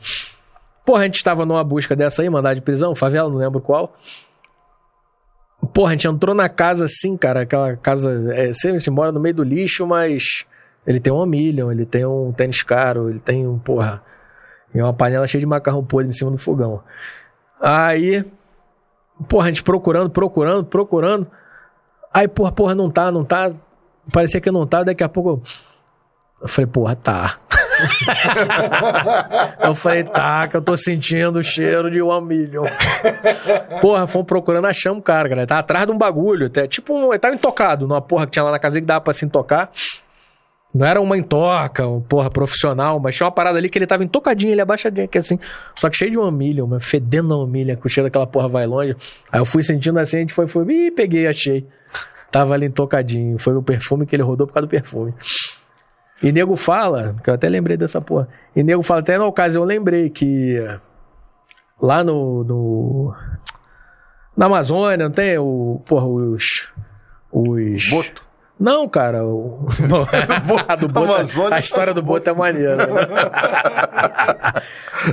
Porra, 0.85 1.03
a 1.03 1.05
gente 1.05 1.23
tava 1.25 1.47
numa 1.47 1.65
busca 1.65 1.97
dessa 1.97 2.23
aí, 2.23 2.29
mandar 2.29 2.55
de 2.55 2.61
prisão, 2.61 2.95
favela, 2.95 3.29
não 3.29 3.37
lembro 3.37 3.61
qual. 3.61 3.95
Porra, 5.73 5.91
a 5.91 5.93
gente 5.93 6.09
entrou 6.09 6.35
na 6.35 6.49
casa 6.49 6.85
assim, 6.87 7.17
cara, 7.17 7.43
aquela 7.43 7.77
casa. 7.77 8.35
É, 8.35 8.53
sempre 8.53 8.81
se 8.81 8.91
mora 8.91 9.13
no 9.13 9.21
meio 9.21 9.35
do 9.35 9.43
lixo, 9.43 9.87
mas 9.87 10.45
ele 10.87 10.99
tem 10.99 11.13
um 11.13 11.25
milhão, 11.27 11.71
ele 11.71 11.85
tem 11.85 12.05
um 12.05 12.33
tênis 12.33 12.63
caro, 12.63 13.09
ele 13.11 13.21
tem 13.21 13.47
um, 13.47 13.59
porra. 13.59 14.03
E 14.75 14.81
uma 14.81 14.93
panela 14.93 15.27
cheia 15.27 15.41
de 15.41 15.47
macarrão 15.47 15.85
podre 15.85 16.09
em 16.09 16.13
cima 16.13 16.31
do 16.31 16.39
fogão. 16.39 16.83
Aí, 17.61 18.25
porra, 19.29 19.45
a 19.47 19.49
gente 19.49 19.63
procurando, 19.63 20.11
procurando, 20.11 20.65
procurando. 20.65 21.31
Aí, 22.13 22.27
porra, 22.27 22.53
porra, 22.53 22.75
não 22.75 22.91
tá, 22.91 23.11
não 23.13 23.25
tá. 23.25 23.53
Parecia 24.13 24.41
que 24.41 24.51
não 24.51 24.67
tá, 24.67 24.83
daqui 24.83 25.05
a 25.05 25.09
pouco. 25.09 25.29
eu- 25.31 25.43
Eu 26.41 26.49
falei, 26.49 26.67
porra, 26.67 26.97
tá. 26.97 27.39
eu 29.62 29.75
falei, 29.75 30.05
tá, 30.05 30.49
que 30.49 30.57
eu 30.57 30.62
tô 30.62 30.77
sentindo 30.77 31.39
o 31.39 31.43
cheiro 31.43 31.91
de 31.91 32.01
one 32.01 32.27
million. 32.27 32.65
Porra, 33.81 34.07
fomos 34.07 34.27
procurando, 34.27 34.67
achamos 34.67 35.01
o 35.01 35.02
cara, 35.02 35.28
cara. 35.28 35.41
Ele 35.43 35.47
Tá 35.47 35.59
atrás 35.59 35.86
de 35.86 35.93
um 35.93 35.99
bagulho. 35.99 36.47
Até, 36.47 36.67
tipo, 36.67 36.94
um, 36.94 37.10
ele 37.12 37.19
tava 37.19 37.35
intocado 37.35 37.86
numa 37.86 38.01
porra 38.01 38.27
que 38.27 38.33
tinha 38.33 38.43
lá 38.43 38.51
na 38.51 38.59
casa 38.59 38.81
que 38.81 38.86
dava 38.86 39.01
pra 39.01 39.12
se 39.12 39.25
intocar. 39.25 39.70
Não 40.73 40.86
era 40.86 41.01
uma 41.01 41.19
intoca, 41.19 41.86
um 41.86 42.01
porra 42.01 42.31
profissional, 42.31 43.01
mas 43.01 43.17
tinha 43.17 43.27
uma 43.27 43.33
parada 43.33 43.59
ali 43.59 43.69
que 43.69 43.77
ele 43.77 43.89
tava 43.89 44.05
intocadinho, 44.05 44.52
ele 44.52 44.60
abaixadinho 44.60 45.05
aqui 45.05 45.19
assim. 45.19 45.39
Só 45.75 45.91
que 45.91 45.97
cheio 45.97 46.12
de 46.12 46.19
uma 46.19 46.31
milha, 46.31 46.65
uma 46.65 46.78
fedendo 46.78 47.36
uma 47.36 47.47
milha, 47.47 47.75
que 47.75 47.85
o 47.85 47.89
cheiro 47.89 48.07
daquela 48.07 48.27
porra 48.27 48.47
vai 48.47 48.67
longe. 48.67 48.97
Aí 49.33 49.41
eu 49.41 49.44
fui 49.44 49.65
sentindo 49.65 49.99
assim, 49.99 50.19
a 50.19 50.20
gente 50.20 50.33
foi, 50.33 50.47
foi, 50.47 50.65
ih, 50.73 50.91
peguei, 50.93 51.27
achei. 51.27 51.67
Tava 52.31 52.55
ali 52.55 52.67
intocadinho. 52.67 53.36
Foi 53.36 53.57
o 53.57 53.62
perfume 53.62 54.07
que 54.07 54.15
ele 54.15 54.23
rodou 54.23 54.47
por 54.47 54.55
causa 54.55 54.67
do 54.69 54.70
perfume. 54.70 55.12
E 56.23 56.31
nego 56.32 56.55
fala, 56.57 57.16
que 57.24 57.31
eu 57.31 57.34
até 57.34 57.49
lembrei 57.49 57.76
dessa 57.76 58.00
porra. 58.00 58.28
E 58.55 58.62
nego 58.62 58.82
fala, 58.82 59.00
até 59.00 59.16
na 59.16 59.24
ocasião 59.26 59.62
eu 59.62 59.66
lembrei 59.66 60.10
que 60.10 60.57
lá 61.81 62.05
no. 62.05 62.44
no 62.44 63.15
na 64.36 64.47
Amazônia, 64.47 64.97
não 64.97 65.10
tem 65.10 65.39
o. 65.39 65.82
Porra, 65.86 66.07
os. 66.07 66.73
Os. 67.32 67.89
Boto. 67.90 68.23
Não, 68.58 68.86
cara. 68.86 69.24
O, 69.24 69.66
a, 70.68 70.76
do 70.76 70.86
Boto, 70.89 71.12
Amazônia. 71.15 71.57
a 71.57 71.58
história 71.60 71.94
do 71.94 72.02
Boto 72.02 72.28
é 72.28 72.32
maneira. 72.34 72.76
né? 72.76 72.84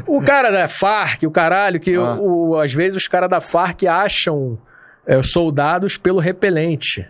o 0.06 0.22
cara 0.22 0.52
da 0.52 0.68
Farc, 0.68 1.24
o 1.24 1.32
caralho, 1.32 1.80
que 1.80 1.96
Ah. 1.96 2.16
o, 2.16 2.50
o- 2.50 2.60
às 2.60 2.74
vezes 2.74 2.96
os 2.98 3.08
caras 3.08 3.30
da 3.30 3.40
Farc 3.40 3.84
acham 3.86 4.58
é, 5.06 5.22
soldados 5.24 5.96
pelo 5.98 6.20
repelente. 6.20 7.08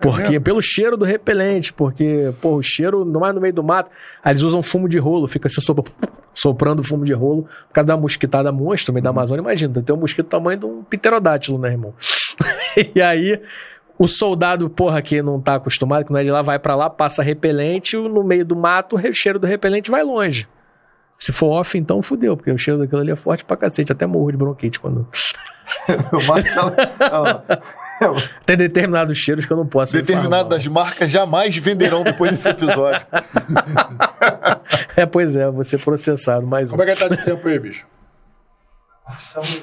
Porque 0.00 0.30
mesmo? 0.30 0.44
pelo 0.44 0.62
cheiro 0.62 0.96
do 0.96 1.04
repelente, 1.04 1.72
porque, 1.72 2.32
pô, 2.40 2.54
o 2.56 2.62
cheiro, 2.62 3.04
no 3.04 3.18
mais 3.20 3.34
no 3.34 3.40
meio 3.40 3.52
do 3.52 3.64
mato, 3.64 3.90
aí 4.22 4.32
eles 4.32 4.42
usam 4.42 4.62
fumo 4.62 4.88
de 4.88 4.98
rolo, 4.98 5.26
fica 5.26 5.48
assim 5.48 5.60
sopra- 5.60 5.84
soprando 6.32 6.84
fumo 6.84 7.04
de 7.04 7.12
rolo, 7.12 7.42
por 7.66 7.72
causa 7.74 7.88
da 7.88 7.96
mosquitada 7.96 8.52
monstro 8.52 8.92
no 8.92 8.94
meio 8.94 9.04
da 9.04 9.10
Amazônia. 9.10 9.40
Imagina, 9.40 9.82
tem 9.82 9.94
um 9.96 9.98
mosquito 9.98 10.26
do 10.26 10.30
tamanho 10.30 10.58
de 10.58 10.66
um 10.66 10.84
pterodátilo, 10.84 11.58
né, 11.58 11.70
irmão? 11.70 11.92
e 12.94 13.02
aí, 13.02 13.40
o 13.98 14.06
soldado, 14.06 14.70
porra, 14.70 15.02
que 15.02 15.20
não 15.20 15.40
tá 15.40 15.56
acostumado, 15.56 16.04
que 16.04 16.12
não 16.12 16.20
é 16.20 16.22
de 16.22 16.30
lá, 16.30 16.42
vai 16.42 16.60
pra 16.60 16.76
lá, 16.76 16.88
passa 16.88 17.20
repelente, 17.20 17.96
no 17.96 18.22
meio 18.22 18.44
do 18.44 18.54
mato, 18.54 18.94
o 18.94 19.12
cheiro 19.12 19.38
do 19.40 19.46
repelente 19.48 19.90
vai 19.90 20.04
longe. 20.04 20.46
Se 21.18 21.32
for 21.32 21.48
off, 21.48 21.76
então 21.76 22.00
fudeu, 22.00 22.36
porque 22.36 22.52
o 22.52 22.56
cheiro 22.56 22.78
daquilo 22.78 23.00
ali 23.00 23.10
é 23.10 23.16
forte 23.16 23.44
pra 23.44 23.56
cacete, 23.56 23.90
até 23.90 24.06
morro 24.06 24.30
de 24.30 24.36
bronquite 24.36 24.78
quando. 24.78 25.08
O 26.12 26.26
Marcelo. 26.26 26.72
Não, 28.00 28.14
Tem 28.46 28.56
determinados 28.56 29.18
cheiros 29.18 29.44
que 29.44 29.52
eu 29.52 29.56
não 29.56 29.66
posso. 29.66 29.94
me 29.96 30.00
Determinado 30.02 30.44
falar. 30.44 30.48
das 30.50 30.66
marcas 30.68 31.10
jamais 31.10 31.56
venderão 31.56 32.04
depois 32.04 32.30
desse 32.32 32.48
episódio. 32.48 33.04
É, 34.96 35.06
pois 35.06 35.36
é, 35.36 35.48
vou 35.50 35.62
ser 35.62 35.78
processado 35.78 36.44
mais 36.46 36.68
um. 36.70 36.76
Como 36.76 36.82
é 36.82 36.92
que 36.94 37.00
tá 37.00 37.08
de 37.14 37.24
tempo 37.24 37.46
aí, 37.46 37.56
bicho? 37.58 37.86
Passamos. 39.06 39.62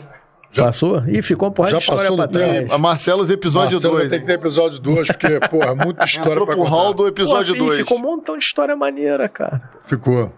Passou? 0.56 1.04
Ih, 1.08 1.22
ficou 1.22 1.50
um 1.50 1.52
porra 1.52 1.70
Já 1.70 1.78
de 1.78 1.84
história 1.84 2.04
passou 2.04 2.16
pra 2.18 2.28
tempo. 2.28 2.54
trás. 2.54 2.72
A 2.72 2.78
Marcelos, 2.78 3.30
episódio 3.30 3.74
Marcelo 3.74 3.94
vai 3.96 4.04
2. 4.08 4.10
ter 4.12 4.20
que 4.22 4.26
ter 4.26 4.34
episódio 4.34 4.80
2, 4.80 5.08
porque, 5.10 5.40
porra, 5.50 5.72
é 5.72 5.74
muita 5.76 6.06
história 6.06 6.30
Entrou 6.32 6.46
pra 6.48 6.56
pro 6.56 6.64
contar. 6.64 6.76
hall 6.78 6.94
do 6.94 7.06
episódio 7.08 7.54
Pô, 7.58 7.66
2. 7.66 7.78
Ficou 7.80 7.98
um 7.98 8.02
montão 8.02 8.38
de 8.38 8.46
história 8.46 8.76
maneira, 8.78 9.28
cara. 9.28 9.62
Ficou. 9.86 10.32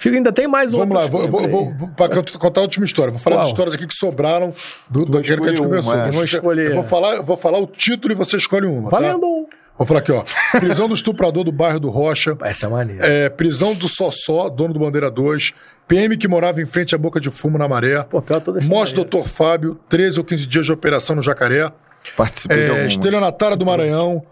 Fica, 0.00 0.16
ainda 0.16 0.32
tem 0.32 0.48
mais 0.48 0.72
Vamos 0.72 0.96
lá, 0.96 1.06
vou, 1.06 1.28
vou, 1.28 1.46
vou, 1.46 1.90
contar 2.38 2.60
a 2.60 2.62
última 2.62 2.86
história. 2.86 3.12
Vou 3.12 3.20
falar 3.20 3.36
Qual? 3.36 3.44
as 3.44 3.52
histórias 3.52 3.74
aqui 3.74 3.86
que 3.86 3.94
sobraram 3.94 4.54
do, 4.88 5.04
do 5.04 5.20
que 5.20 5.30
a 5.30 5.36
gente 5.36 5.60
conversou. 5.60 5.92
uma, 5.92 5.98
é. 5.98 6.00
Vamos 6.04 6.16
Vou 6.16 6.24
escolher. 6.24 6.70
Eu 6.70 6.74
vou 6.76 6.84
falar, 6.84 7.16
eu 7.16 7.22
vou 7.22 7.36
falar 7.36 7.58
o 7.58 7.66
título 7.66 8.14
e 8.14 8.16
você 8.16 8.38
escolhe 8.38 8.64
uma. 8.66 8.88
tá? 8.88 8.96
Valendo! 8.96 9.46
Vou 9.76 9.86
falar 9.86 10.00
aqui, 10.00 10.10
ó. 10.10 10.24
Prisão 10.58 10.88
do 10.88 10.94
estuprador 10.94 11.44
do 11.44 11.52
bairro 11.52 11.78
do 11.78 11.90
Rocha. 11.90 12.34
Essa 12.40 12.64
é 12.64 12.68
maneira. 12.70 13.06
É, 13.06 13.28
prisão 13.28 13.74
do 13.74 13.88
Sossó, 13.88 14.48
dono 14.48 14.72
do 14.72 14.80
Bandeira 14.80 15.10
2. 15.10 15.52
PM 15.86 16.16
que 16.16 16.26
morava 16.26 16.62
em 16.62 16.66
frente 16.66 16.94
à 16.94 16.98
boca 16.98 17.20
de 17.20 17.30
fumo 17.30 17.58
na 17.58 17.68
maré. 17.68 18.02
Pô, 18.04 18.22
esse 18.56 18.70
Morte 18.70 18.94
do. 18.94 19.04
Dr. 19.04 19.28
Fábio, 19.28 19.78
13 19.90 20.18
ou 20.20 20.24
15 20.24 20.46
dias 20.46 20.64
de 20.64 20.72
operação 20.72 21.14
no 21.14 21.22
Jacaré. 21.22 21.70
Participei 22.16 22.56
de 22.56 22.62
É, 22.62 22.68
algumas. 22.68 22.92
estelionatária 22.92 23.56
do 23.56 23.66
Maranhão. 23.66 24.22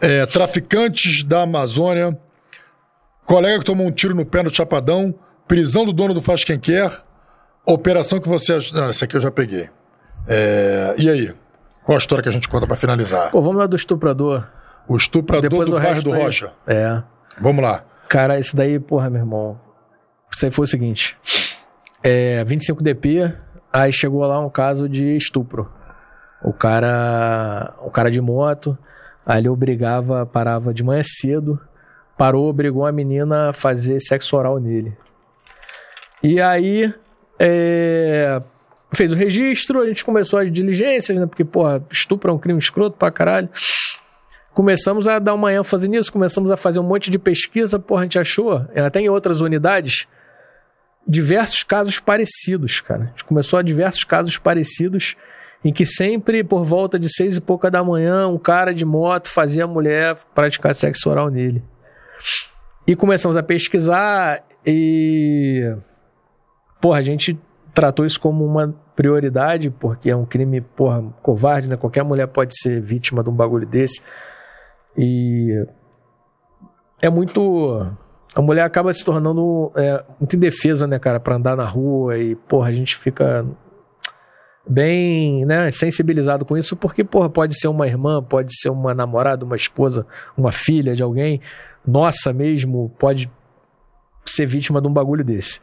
É, 0.00 0.24
traficantes 0.24 1.24
da 1.24 1.42
Amazônia. 1.42 2.16
Colega 3.30 3.60
que 3.60 3.64
tomou 3.64 3.86
um 3.86 3.92
tiro 3.92 4.12
no 4.12 4.26
pé 4.26 4.42
no 4.42 4.52
Chapadão. 4.52 5.14
Prisão 5.46 5.84
do 5.84 5.92
dono 5.92 6.12
do 6.12 6.20
Faz 6.20 6.42
Quem 6.42 6.58
Quer. 6.58 6.90
Operação 7.64 8.18
que 8.18 8.28
você. 8.28 8.58
Não, 8.74 8.90
essa 8.90 9.04
aqui 9.04 9.16
eu 9.16 9.20
já 9.20 9.30
peguei. 9.30 9.70
É, 10.26 10.96
e 10.98 11.08
aí? 11.08 11.32
Qual 11.84 11.94
a 11.94 11.98
história 12.00 12.24
que 12.24 12.28
a 12.28 12.32
gente 12.32 12.48
conta 12.48 12.66
pra 12.66 12.74
finalizar? 12.74 13.30
Pô, 13.30 13.40
vamos 13.40 13.58
lá 13.58 13.68
do 13.68 13.76
estuprador. 13.76 14.48
O 14.88 14.96
estuprador 14.96 15.48
Depois 15.48 15.68
do 15.68 15.76
bairro 15.76 16.02
do 16.02 16.12
aí. 16.12 16.22
Rocha. 16.24 16.52
É. 16.66 17.00
Vamos 17.40 17.62
lá. 17.62 17.84
Cara, 18.08 18.36
isso 18.36 18.56
daí, 18.56 18.80
porra, 18.80 19.08
meu 19.08 19.20
irmão. 19.20 19.60
Isso 20.28 20.46
aí 20.46 20.50
foi 20.50 20.64
o 20.64 20.68
seguinte. 20.68 21.16
É, 22.02 22.42
25 22.42 22.82
DP, 22.82 23.32
aí 23.72 23.92
chegou 23.92 24.26
lá 24.26 24.40
um 24.40 24.50
caso 24.50 24.88
de 24.88 25.16
estupro. 25.16 25.70
O 26.42 26.52
cara, 26.52 27.74
o 27.80 27.92
cara 27.92 28.10
de 28.10 28.20
moto, 28.20 28.76
aí 29.24 29.40
ele 29.40 29.48
obrigava, 29.48 30.26
parava 30.26 30.74
de 30.74 30.82
manhã 30.82 31.02
cedo, 31.04 31.60
parou, 32.20 32.50
obrigou 32.50 32.84
a 32.84 32.92
menina 32.92 33.48
a 33.48 33.52
fazer 33.54 33.98
sexo 33.98 34.36
oral 34.36 34.58
nele. 34.58 34.92
E 36.22 36.38
aí, 36.38 36.92
é, 37.38 38.42
fez 38.94 39.10
o 39.10 39.14
registro, 39.14 39.80
a 39.80 39.86
gente 39.86 40.04
começou 40.04 40.38
as 40.38 40.52
diligências, 40.52 41.16
né? 41.16 41.24
Porque, 41.24 41.46
porra, 41.46 41.82
estupro 41.90 42.30
é 42.30 42.34
um 42.34 42.38
crime 42.38 42.58
escroto 42.58 42.98
pra 42.98 43.10
caralho. 43.10 43.48
Começamos 44.52 45.08
a 45.08 45.18
dar 45.18 45.32
uma 45.32 45.50
ênfase 45.50 45.88
nisso, 45.88 46.12
começamos 46.12 46.50
a 46.50 46.58
fazer 46.58 46.78
um 46.78 46.82
monte 46.82 47.10
de 47.10 47.18
pesquisa, 47.18 47.78
porra, 47.78 48.02
a 48.02 48.04
gente 48.04 48.18
achou, 48.18 48.66
até 48.76 49.00
em 49.00 49.08
outras 49.08 49.40
unidades, 49.40 50.06
diversos 51.08 51.62
casos 51.62 51.98
parecidos, 52.00 52.82
cara. 52.82 53.04
A 53.04 53.06
gente 53.06 53.24
começou 53.24 53.58
a 53.58 53.62
diversos 53.62 54.04
casos 54.04 54.36
parecidos 54.36 55.16
em 55.64 55.72
que 55.72 55.86
sempre, 55.86 56.44
por 56.44 56.64
volta 56.64 56.98
de 56.98 57.08
seis 57.08 57.38
e 57.38 57.40
pouca 57.40 57.70
da 57.70 57.82
manhã, 57.82 58.28
um 58.28 58.36
cara 58.36 58.74
de 58.74 58.84
moto 58.84 59.28
fazia 59.30 59.64
a 59.64 59.66
mulher 59.66 60.18
praticar 60.34 60.74
sexo 60.74 61.08
oral 61.08 61.30
nele. 61.30 61.64
E 62.86 62.96
começamos 62.96 63.36
a 63.36 63.42
pesquisar 63.42 64.44
e. 64.66 65.74
Porra, 66.80 66.98
a 66.98 67.02
gente 67.02 67.38
tratou 67.74 68.04
isso 68.04 68.18
como 68.18 68.44
uma 68.44 68.74
prioridade, 68.96 69.70
porque 69.70 70.10
é 70.10 70.16
um 70.16 70.24
crime, 70.24 70.60
porra, 70.60 71.02
covarde, 71.22 71.68
né? 71.68 71.76
Qualquer 71.76 72.02
mulher 72.02 72.26
pode 72.26 72.58
ser 72.58 72.80
vítima 72.80 73.22
de 73.22 73.30
um 73.30 73.34
bagulho 73.34 73.66
desse. 73.66 74.02
E. 74.96 75.64
É 77.00 77.08
muito. 77.08 77.86
A 78.34 78.42
mulher 78.42 78.62
acaba 78.62 78.92
se 78.92 79.04
tornando 79.04 79.72
é, 79.74 80.04
muito 80.18 80.36
indefesa, 80.36 80.86
né, 80.86 80.98
cara, 80.98 81.18
pra 81.18 81.34
andar 81.34 81.56
na 81.56 81.64
rua 81.64 82.16
e, 82.16 82.36
porra, 82.36 82.68
a 82.68 82.72
gente 82.72 82.96
fica 82.96 83.44
bem, 84.66 85.44
né, 85.44 85.70
sensibilizado 85.72 86.44
com 86.44 86.56
isso, 86.56 86.76
porque, 86.76 87.02
porra, 87.02 87.28
pode 87.28 87.58
ser 87.58 87.66
uma 87.66 87.88
irmã, 87.88 88.22
pode 88.22 88.56
ser 88.56 88.68
uma 88.70 88.94
namorada, 88.94 89.44
uma 89.44 89.56
esposa, 89.56 90.06
uma 90.36 90.52
filha 90.52 90.94
de 90.94 91.02
alguém, 91.02 91.40
nossa 91.86 92.32
mesmo, 92.32 92.90
pode 92.98 93.30
ser 94.24 94.46
vítima 94.46 94.80
de 94.80 94.88
um 94.88 94.92
bagulho 94.92 95.24
desse. 95.24 95.60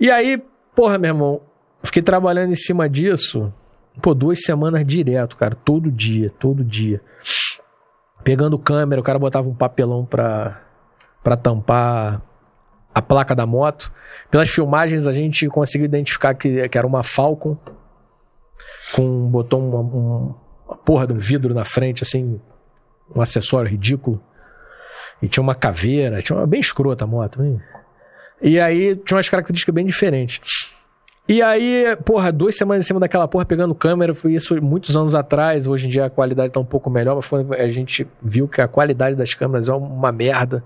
E 0.00 0.10
aí, 0.10 0.42
porra, 0.74 0.98
meu 0.98 1.08
irmão, 1.10 1.40
fiquei 1.82 2.02
trabalhando 2.02 2.52
em 2.52 2.56
cima 2.56 2.88
disso, 2.88 3.52
pô, 4.00 4.14
duas 4.14 4.42
semanas 4.42 4.84
direto, 4.86 5.36
cara, 5.36 5.54
todo 5.54 5.90
dia, 5.90 6.32
todo 6.38 6.64
dia. 6.64 7.00
Pegando 8.24 8.58
câmera, 8.58 9.00
o 9.00 9.04
cara 9.04 9.18
botava 9.18 9.48
um 9.48 9.54
papelão 9.54 10.04
pra, 10.04 10.60
pra 11.22 11.36
tampar 11.36 12.20
a 12.94 13.00
placa 13.02 13.34
da 13.34 13.46
moto. 13.46 13.92
Pelas 14.30 14.48
filmagens 14.50 15.06
a 15.06 15.12
gente 15.12 15.48
conseguiu 15.48 15.84
identificar 15.86 16.34
que, 16.34 16.68
que 16.68 16.78
era 16.78 16.86
uma 16.86 17.02
Falcon 17.02 17.56
com 18.94 19.28
botou 19.28 19.60
uma, 19.60 19.78
um- 19.80 20.34
uma 20.66 20.76
porra 20.76 21.06
de 21.06 21.12
um 21.12 21.18
vidro 21.18 21.54
na 21.54 21.64
frente, 21.64 22.02
assim, 22.02 22.40
um 23.14 23.20
acessório 23.22 23.70
ridículo. 23.70 24.20
E 25.20 25.28
tinha 25.28 25.42
uma 25.42 25.54
caveira, 25.54 26.22
tinha 26.22 26.38
uma 26.38 26.46
bem 26.46 26.60
escrota 26.60 27.04
a 27.04 27.06
moto. 27.06 27.40
Bem. 27.40 27.60
E 28.40 28.58
aí 28.60 28.94
tinha 28.96 29.16
umas 29.16 29.28
características 29.28 29.74
bem 29.74 29.84
diferentes. 29.84 30.40
E 31.28 31.42
aí, 31.42 31.94
porra, 32.06 32.32
duas 32.32 32.56
semanas 32.56 32.84
em 32.84 32.86
cima 32.86 32.98
daquela 32.98 33.28
porra 33.28 33.44
pegando 33.44 33.74
câmera, 33.74 34.14
foi 34.14 34.32
isso 34.32 34.60
muitos 34.62 34.96
anos 34.96 35.14
atrás. 35.14 35.66
Hoje 35.66 35.86
em 35.86 35.90
dia 35.90 36.06
a 36.06 36.10
qualidade 36.10 36.52
tá 36.52 36.58
um 36.58 36.64
pouco 36.64 36.88
melhor, 36.88 37.16
mas 37.16 37.28
quando 37.28 37.52
a 37.52 37.68
gente 37.68 38.08
viu 38.22 38.48
que 38.48 38.62
a 38.62 38.66
qualidade 38.66 39.14
das 39.14 39.34
câmeras 39.34 39.68
é 39.68 39.74
uma 39.74 40.10
merda. 40.10 40.64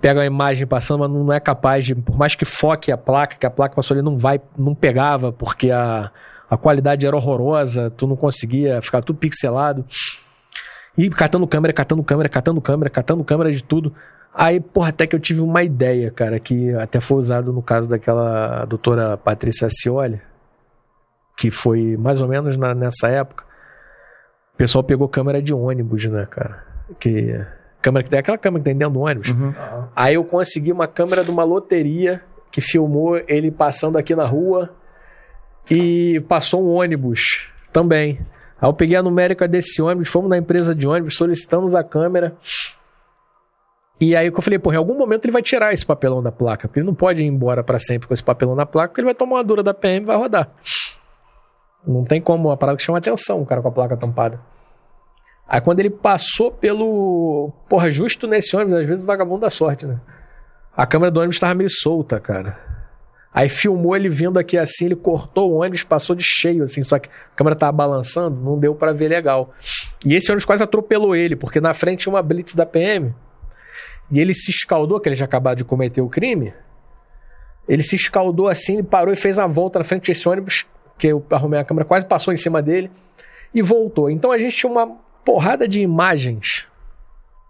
Pega 0.00 0.20
a 0.20 0.26
imagem 0.26 0.66
passando, 0.66 1.00
mas 1.00 1.10
não 1.10 1.32
é 1.32 1.40
capaz 1.40 1.84
de. 1.84 1.96
Por 1.96 2.16
mais 2.16 2.36
que 2.36 2.44
foque 2.44 2.92
a 2.92 2.96
placa, 2.96 3.36
que 3.36 3.46
a 3.46 3.50
placa 3.50 3.74
passou 3.74 3.94
ali, 3.94 4.02
não 4.02 4.16
vai, 4.16 4.40
não 4.56 4.74
pegava, 4.74 5.32
porque 5.32 5.70
a, 5.72 6.12
a 6.48 6.56
qualidade 6.56 7.04
era 7.04 7.16
horrorosa, 7.16 7.90
tu 7.90 8.06
não 8.06 8.16
conseguia 8.16 8.80
ficar 8.80 9.02
tudo 9.02 9.18
pixelado. 9.18 9.84
E 10.96 11.10
catando 11.10 11.46
câmera, 11.46 11.72
catando 11.72 12.02
câmera, 12.02 12.28
catando 12.28 12.60
câmera, 12.60 12.90
catando 12.90 13.22
câmera 13.24 13.52
de 13.52 13.62
tudo. 13.62 13.92
Aí, 14.34 14.60
porra, 14.60 14.88
até 14.90 15.06
que 15.06 15.14
eu 15.16 15.20
tive 15.20 15.40
uma 15.40 15.62
ideia, 15.62 16.10
cara, 16.10 16.38
que 16.38 16.72
até 16.74 17.00
foi 17.00 17.18
usado 17.18 17.52
no 17.52 17.62
caso 17.62 17.88
daquela 17.88 18.64
doutora 18.66 19.16
Patrícia 19.16 19.68
Cioli, 19.70 20.20
que 21.36 21.50
foi 21.50 21.96
mais 21.96 22.20
ou 22.20 22.28
menos 22.28 22.56
na- 22.56 22.74
nessa 22.74 23.08
época. 23.08 23.44
O 24.54 24.56
pessoal 24.56 24.82
pegou 24.84 25.08
câmera 25.08 25.40
de 25.42 25.52
ônibus, 25.54 26.06
né, 26.06 26.26
cara? 26.26 26.64
Que, 26.98 27.38
câmera 27.82 28.02
que 28.04 28.10
tem 28.10 28.18
aquela 28.18 28.38
câmera 28.38 28.60
que 28.62 28.64
tem 28.70 28.76
dentro 28.76 28.94
do 28.94 29.00
ônibus. 29.00 29.30
Aí 29.94 30.14
eu 30.14 30.24
consegui 30.24 30.72
uma 30.72 30.86
câmera 30.86 31.22
de 31.24 31.30
uma 31.30 31.44
loteria 31.44 32.22
que 32.50 32.60
filmou 32.62 33.20
ele 33.28 33.50
passando 33.50 33.98
aqui 33.98 34.14
na 34.14 34.24
rua 34.24 34.70
e 35.70 36.22
passou 36.28 36.62
um 36.64 36.74
ônibus 36.74 37.50
também. 37.72 38.18
Aí 38.60 38.68
eu 38.68 38.72
peguei 38.72 38.96
a 38.96 39.02
numérica 39.02 39.46
desse 39.46 39.82
ônibus, 39.82 40.08
fomos 40.08 40.30
na 40.30 40.38
empresa 40.38 40.74
de 40.74 40.86
ônibus, 40.86 41.16
solicitamos 41.16 41.74
a 41.74 41.84
câmera. 41.84 42.36
E 44.00 44.14
aí 44.14 44.26
eu 44.26 44.42
falei, 44.42 44.58
porra, 44.58 44.76
em 44.76 44.78
algum 44.78 44.96
momento 44.96 45.24
ele 45.24 45.32
vai 45.32 45.42
tirar 45.42 45.72
esse 45.72 45.84
papelão 45.84 46.22
da 46.22 46.30
placa, 46.30 46.68
porque 46.68 46.80
ele 46.80 46.86
não 46.86 46.94
pode 46.94 47.24
ir 47.24 47.26
embora 47.26 47.62
pra 47.62 47.78
sempre 47.78 48.06
com 48.06 48.14
esse 48.14 48.24
papelão 48.24 48.54
na 48.54 48.66
placa, 48.66 48.88
porque 48.88 49.00
ele 49.00 49.06
vai 49.06 49.14
tomar 49.14 49.36
uma 49.36 49.44
dura 49.44 49.62
da 49.62 49.72
PM 49.72 50.04
e 50.04 50.06
vai 50.06 50.16
rodar. 50.16 50.50
Não 51.86 52.04
tem 52.04 52.20
como, 52.20 52.50
a 52.50 52.56
parada 52.56 52.76
que 52.76 52.82
chama 52.82 52.98
atenção, 52.98 53.40
o 53.40 53.46
cara 53.46 53.62
com 53.62 53.68
a 53.68 53.72
placa 53.72 53.96
tampada. 53.96 54.40
Aí 55.48 55.60
quando 55.60 55.78
ele 55.78 55.90
passou 55.90 56.50
pelo. 56.50 57.52
Porra, 57.68 57.88
justo 57.88 58.26
nesse 58.26 58.56
ônibus, 58.56 58.80
às 58.80 58.86
vezes 58.86 59.04
o 59.04 59.06
vagabundo 59.06 59.42
dá 59.42 59.50
sorte, 59.50 59.86
né? 59.86 60.00
A 60.76 60.84
câmera 60.84 61.10
do 61.10 61.20
ônibus 61.20 61.38
tava 61.38 61.54
meio 61.54 61.70
solta, 61.70 62.18
cara. 62.18 62.58
Aí 63.36 63.50
filmou 63.50 63.94
ele 63.94 64.08
vindo 64.08 64.38
aqui 64.38 64.56
assim, 64.56 64.86
ele 64.86 64.96
cortou 64.96 65.52
o 65.52 65.56
ônibus, 65.56 65.82
passou 65.82 66.16
de 66.16 66.24
cheio, 66.24 66.64
assim, 66.64 66.82
só 66.82 66.98
que 66.98 67.10
a 67.10 67.36
câmera 67.36 67.54
tava 67.54 67.70
balançando, 67.72 68.40
não 68.40 68.58
deu 68.58 68.74
pra 68.74 68.94
ver 68.94 69.08
legal. 69.08 69.52
E 70.02 70.14
esse 70.14 70.30
ônibus 70.30 70.46
quase 70.46 70.64
atropelou 70.64 71.14
ele, 71.14 71.36
porque 71.36 71.60
na 71.60 71.74
frente 71.74 72.00
tinha 72.00 72.14
uma 72.14 72.22
blitz 72.22 72.54
da 72.54 72.64
PM. 72.64 73.14
E 74.10 74.18
ele 74.18 74.32
se 74.32 74.50
escaldou, 74.50 74.98
que 74.98 75.10
ele 75.10 75.16
já 75.16 75.26
acabado 75.26 75.58
de 75.58 75.64
cometer 75.64 76.00
o 76.00 76.08
crime. 76.08 76.54
Ele 77.68 77.82
se 77.82 77.94
escaldou 77.94 78.48
assim, 78.48 78.76
ele 78.78 78.82
parou 78.82 79.12
e 79.12 79.16
fez 79.16 79.38
a 79.38 79.46
volta 79.46 79.78
na 79.78 79.84
frente 79.84 80.06
desse 80.06 80.26
ônibus, 80.26 80.64
que 80.96 81.08
eu 81.08 81.22
arrumei 81.28 81.60
a 81.60 81.64
câmera, 81.64 81.84
quase 81.84 82.06
passou 82.06 82.32
em 82.32 82.38
cima 82.38 82.62
dele 82.62 82.90
e 83.54 83.60
voltou. 83.60 84.08
Então 84.08 84.32
a 84.32 84.38
gente 84.38 84.56
tinha 84.56 84.72
uma 84.72 84.96
porrada 85.22 85.68
de 85.68 85.82
imagens 85.82 86.66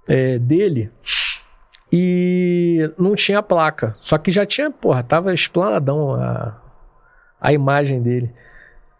é, 0.08 0.36
dele 0.36 0.90
e 1.92 2.92
não 2.98 3.14
tinha 3.14 3.42
placa. 3.42 3.94
Só 4.00 4.18
que 4.18 4.30
já 4.30 4.44
tinha, 4.44 4.70
porra, 4.70 5.02
tava 5.02 5.32
explanadão 5.32 6.14
a, 6.14 6.60
a 7.40 7.52
imagem 7.52 8.02
dele. 8.02 8.32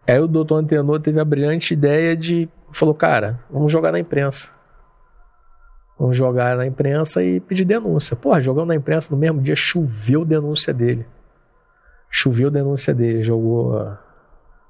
Aí 0.06 0.20
o 0.20 0.28
doutor 0.28 0.56
Antenor 0.56 1.00
teve 1.00 1.18
a 1.18 1.24
brilhante 1.24 1.74
ideia 1.74 2.16
de. 2.16 2.48
Falou, 2.72 2.94
cara, 2.94 3.40
vamos 3.50 3.72
jogar 3.72 3.92
na 3.92 3.98
imprensa. 3.98 4.52
Vamos 5.98 6.16
jogar 6.16 6.56
na 6.56 6.66
imprensa 6.66 7.24
e 7.24 7.40
pedir 7.40 7.64
denúncia. 7.64 8.14
Porra, 8.14 8.40
jogando 8.40 8.68
na 8.68 8.74
imprensa 8.74 9.08
no 9.10 9.16
mesmo 9.16 9.40
dia, 9.40 9.56
choveu 9.56 10.24
denúncia 10.24 10.72
dele. 10.72 11.06
Choveu 12.10 12.50
denúncia 12.50 12.94
dele. 12.94 13.22
Jogou. 13.22 13.96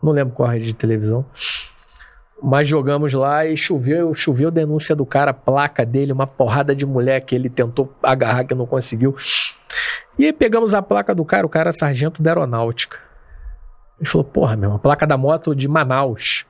Não 0.03 0.13
lembro 0.13 0.35
qual 0.35 0.49
rede 0.49 0.67
de 0.67 0.75
televisão. 0.75 1.27
Mas 2.43 2.69
jogamos 2.69 3.15
lá 3.15 3.47
e 3.47 3.57
choveu, 3.57 4.15
choveu 4.15 4.51
denúncia 4.51 4.95
do 4.95 5.07
cara, 5.07 5.33
placa 5.33 5.87
dele, 5.87 6.13
uma 6.13 6.27
porrada 6.27 6.75
de 6.75 6.85
mulher 6.85 7.21
que 7.21 7.35
ele 7.35 7.49
tentou 7.49 7.93
agarrar 8.03 8.45
que 8.45 8.55
não 8.55 8.67
conseguiu. 8.67 9.17
E 10.19 10.27
aí 10.27 10.33
pegamos 10.33 10.75
a 10.75 10.83
placa 10.83 11.15
do 11.15 11.25
cara, 11.25 11.47
o 11.47 11.49
cara 11.49 11.71
é 11.71 11.73
sargento 11.73 12.23
da 12.23 12.31
aeronáutica. 12.31 12.99
Ele 13.99 14.09
falou, 14.09 14.25
porra, 14.25 14.55
meu, 14.55 14.75
a 14.75 14.79
placa 14.79 15.07
da 15.07 15.17
moto 15.17 15.55
de 15.55 15.67
Manaus. 15.67 16.45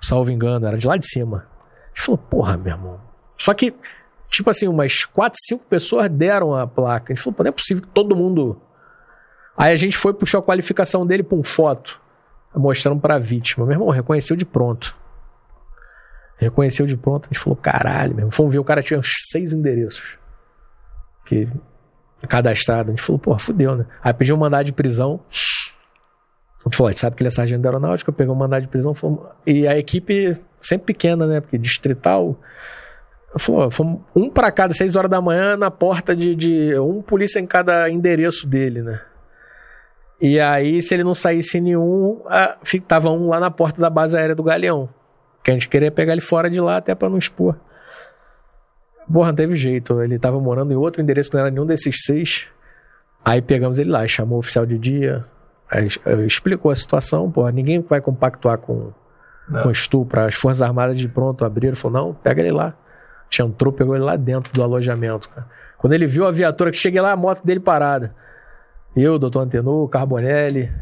Salvo 0.00 0.30
engano, 0.30 0.66
era 0.66 0.78
de 0.78 0.86
lá 0.86 0.96
de 0.96 1.06
cima. 1.06 1.46
Ele 1.94 2.02
falou, 2.02 2.18
porra, 2.18 2.56
meu 2.56 2.72
irmão. 2.72 3.00
Só 3.36 3.52
que, 3.52 3.74
tipo 4.30 4.48
assim, 4.48 4.68
umas 4.68 5.04
quatro, 5.04 5.38
cinco 5.42 5.64
pessoas 5.64 6.08
deram 6.08 6.54
a 6.54 6.66
placa. 6.66 7.12
Ele 7.12 7.20
falou, 7.20 7.34
pô, 7.34 7.42
não 7.42 7.50
é 7.50 7.52
possível 7.52 7.82
que 7.82 7.88
todo 7.88 8.16
mundo. 8.16 8.58
Aí 9.54 9.72
a 9.72 9.76
gente 9.76 9.98
foi, 9.98 10.14
puxou 10.14 10.40
a 10.40 10.42
qualificação 10.42 11.06
dele 11.06 11.22
pra 11.22 11.36
um 11.36 11.44
foto 11.44 12.00
mostrando 12.54 13.00
para 13.00 13.16
a 13.16 13.18
vítima. 13.18 13.64
Meu 13.64 13.74
irmão, 13.74 13.88
reconheceu 13.88 14.36
de 14.36 14.46
pronto. 14.46 14.96
Reconheceu 16.36 16.86
de 16.86 16.96
pronto. 16.96 17.26
A 17.26 17.34
gente 17.34 17.42
falou, 17.42 17.56
caralho, 17.56 18.14
mesmo. 18.14 18.32
Fomos 18.32 18.52
ver, 18.52 18.58
o 18.58 18.64
cara 18.64 18.82
tinha 18.82 18.98
uns 18.98 19.28
seis 19.30 19.52
endereços. 19.52 20.18
Que 21.24 21.48
cadastrado. 22.28 22.90
A 22.90 22.92
gente 22.92 23.02
falou, 23.02 23.18
porra, 23.18 23.38
fudeu, 23.38 23.76
né? 23.76 23.86
Aí 24.02 24.12
pediu 24.14 24.36
um 24.36 24.38
mandado 24.38 24.64
de 24.64 24.72
prisão. 24.72 25.20
A 25.30 26.68
gente 26.68 26.76
falou, 26.76 26.88
a 26.88 26.92
gente 26.92 27.00
sabe 27.00 27.16
que 27.16 27.22
ele 27.22 27.28
é 27.28 27.30
sargento 27.30 27.62
da 27.62 27.68
aeronáutica, 27.68 28.12
pegou 28.12 28.34
um 28.34 28.38
mandado 28.38 28.62
de 28.62 28.68
prisão. 28.68 28.94
Fomos... 28.94 29.20
E 29.46 29.66
a 29.66 29.76
equipe 29.78 30.36
sempre 30.60 30.86
pequena, 30.86 31.26
né? 31.26 31.40
Porque 31.40 31.58
distrital. 31.58 32.38
Falou, 33.36 33.70
fomos 33.70 34.00
um 34.14 34.30
para 34.30 34.50
cada, 34.50 34.72
seis 34.72 34.96
horas 34.96 35.10
da 35.10 35.20
manhã, 35.20 35.56
na 35.56 35.70
porta 35.70 36.16
de, 36.16 36.34
de. 36.34 36.78
Um 36.78 37.02
polícia 37.02 37.38
em 37.38 37.46
cada 37.46 37.90
endereço 37.90 38.46
dele, 38.46 38.82
né? 38.82 39.00
E 40.20 40.40
aí, 40.40 40.82
se 40.82 40.94
ele 40.94 41.04
não 41.04 41.14
saísse 41.14 41.60
nenhum, 41.60 42.20
tava 42.86 43.10
um 43.10 43.28
lá 43.28 43.38
na 43.38 43.50
porta 43.50 43.80
da 43.80 43.88
base 43.88 44.16
aérea 44.16 44.34
do 44.34 44.42
Galeão. 44.42 44.88
Que 45.44 45.52
a 45.52 45.54
gente 45.54 45.68
queria 45.68 45.90
pegar 45.90 46.12
ele 46.12 46.20
fora 46.20 46.50
de 46.50 46.60
lá 46.60 46.78
até 46.78 46.94
para 46.94 47.08
não 47.08 47.18
expor. 47.18 47.56
Porra, 49.10 49.28
não 49.28 49.36
teve 49.36 49.54
jeito. 49.54 50.02
Ele 50.02 50.18
tava 50.18 50.40
morando 50.40 50.72
em 50.72 50.76
outro 50.76 51.00
endereço 51.00 51.30
que 51.30 51.36
não 51.36 51.42
era 51.42 51.50
nenhum 51.50 51.64
desses 51.64 52.02
seis. 52.04 52.48
Aí 53.24 53.40
pegamos 53.40 53.78
ele 53.78 53.90
lá, 53.90 54.06
chamou 54.06 54.36
o 54.36 54.38
oficial 54.40 54.64
de 54.66 54.78
dia, 54.78 55.24
aí, 55.70 55.86
explicou 56.26 56.70
a 56.70 56.74
situação. 56.74 57.30
Porra, 57.30 57.52
ninguém 57.52 57.80
vai 57.80 58.00
compactuar 58.00 58.58
com, 58.58 58.92
com 59.62 59.70
estupro. 59.70 60.20
As 60.20 60.34
Forças 60.34 60.62
Armadas 60.62 60.98
de 60.98 61.08
pronto 61.08 61.44
abriram 61.44 61.76
falou: 61.76 62.02
não, 62.02 62.14
pega 62.14 62.40
ele 62.40 62.52
lá. 62.52 62.68
A 62.68 63.24
gente 63.30 63.42
entrou, 63.42 63.72
pegou 63.72 63.94
ele 63.94 64.04
lá 64.04 64.16
dentro 64.16 64.52
do 64.52 64.62
alojamento, 64.62 65.28
cara. 65.28 65.46
Quando 65.76 65.92
ele 65.92 66.06
viu 66.06 66.26
a 66.26 66.30
viatura, 66.30 66.70
que 66.70 66.76
cheguei 66.76 67.00
lá, 67.00 67.12
a 67.12 67.16
moto 67.16 67.44
dele 67.44 67.60
parada. 67.60 68.14
Eu, 69.00 69.16
doutor 69.16 69.42
Antenor, 69.42 69.86
Carbonelli, 69.88 70.72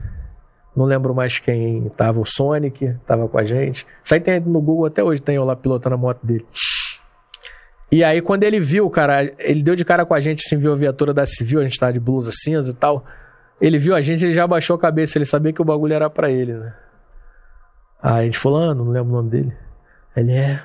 não 0.74 0.86
lembro 0.86 1.14
mais 1.14 1.38
quem 1.38 1.86
tava, 1.90 2.18
o 2.18 2.24
Sonic 2.24 2.94
tava 3.06 3.28
com 3.28 3.36
a 3.36 3.44
gente. 3.44 3.86
Isso 4.02 4.14
aí 4.14 4.20
tem 4.20 4.40
no 4.40 4.58
Google 4.62 4.86
até 4.86 5.04
hoje, 5.04 5.20
tem 5.20 5.36
eu 5.36 5.44
lá 5.44 5.54
pilotando 5.54 5.96
a 5.96 5.98
moto 5.98 6.24
dele. 6.24 6.46
E 7.92 8.02
aí, 8.02 8.22
quando 8.22 8.44
ele 8.44 8.58
viu, 8.58 8.88
cara, 8.88 9.30
ele 9.38 9.62
deu 9.62 9.76
de 9.76 9.84
cara 9.84 10.06
com 10.06 10.14
a 10.14 10.20
gente, 10.20 10.42
assim, 10.46 10.56
viu 10.56 10.72
a 10.72 10.76
viatura 10.76 11.12
da 11.12 11.26
Civil, 11.26 11.60
a 11.60 11.64
gente 11.64 11.78
tava 11.78 11.92
de 11.92 12.00
blusa 12.00 12.30
cinza 12.32 12.70
e 12.70 12.74
tal. 12.74 13.04
Ele 13.60 13.78
viu 13.78 13.94
a 13.94 14.00
gente, 14.00 14.24
ele 14.24 14.32
já 14.32 14.44
abaixou 14.44 14.76
a 14.76 14.78
cabeça, 14.78 15.18
ele 15.18 15.26
sabia 15.26 15.52
que 15.52 15.60
o 15.60 15.64
bagulho 15.64 15.92
era 15.92 16.08
para 16.08 16.30
ele, 16.30 16.54
né? 16.54 16.74
Aí 18.02 18.22
a 18.22 18.24
gente 18.24 18.38
falou, 18.38 18.70
ah, 18.70 18.74
não 18.74 18.88
lembro 18.88 19.12
o 19.12 19.16
nome 19.16 19.28
dele. 19.28 19.52
Ele 20.16 20.32
é. 20.32 20.62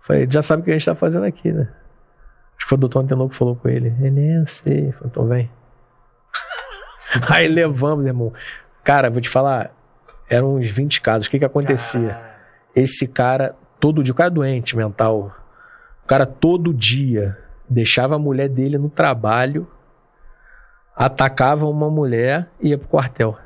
Falei, 0.00 0.26
já 0.28 0.42
sabe 0.42 0.62
o 0.62 0.64
que 0.64 0.70
a 0.70 0.74
gente 0.74 0.84
tá 0.84 0.96
fazendo 0.96 1.24
aqui, 1.24 1.52
né? 1.52 1.68
Acho 2.56 2.66
que 2.66 2.68
foi 2.68 2.76
o 2.76 2.80
doutor 2.80 2.98
Antenor 2.98 3.28
que 3.28 3.36
falou 3.36 3.54
com 3.54 3.68
ele. 3.68 3.94
Ele 4.00 4.20
é, 4.20 4.40
eu 4.40 4.46
sei. 4.48 4.92
Falei, 4.92 5.06
então 5.06 5.26
vem. 5.26 5.50
Aí 7.28 7.48
levamos, 7.48 8.06
irmão. 8.06 8.32
Cara, 8.82 9.10
vou 9.10 9.20
te 9.20 9.28
falar, 9.28 9.72
eram 10.28 10.56
uns 10.56 10.70
20 10.70 11.00
casos. 11.00 11.26
O 11.26 11.30
que 11.30 11.38
que 11.38 11.44
acontecia? 11.44 12.18
Esse 12.74 13.06
cara, 13.06 13.54
todo 13.78 14.02
dia, 14.02 14.12
o 14.12 14.16
cara 14.16 14.28
é 14.28 14.34
doente 14.34 14.76
mental. 14.76 15.34
O 16.02 16.06
cara 16.06 16.26
todo 16.26 16.74
dia 16.74 17.38
deixava 17.68 18.16
a 18.16 18.18
mulher 18.18 18.48
dele 18.48 18.76
no 18.76 18.90
trabalho, 18.90 19.66
atacava 20.94 21.66
uma 21.66 21.88
mulher 21.88 22.48
e 22.60 22.70
ia 22.70 22.78
pro 22.78 22.88
quartel. 22.88 23.38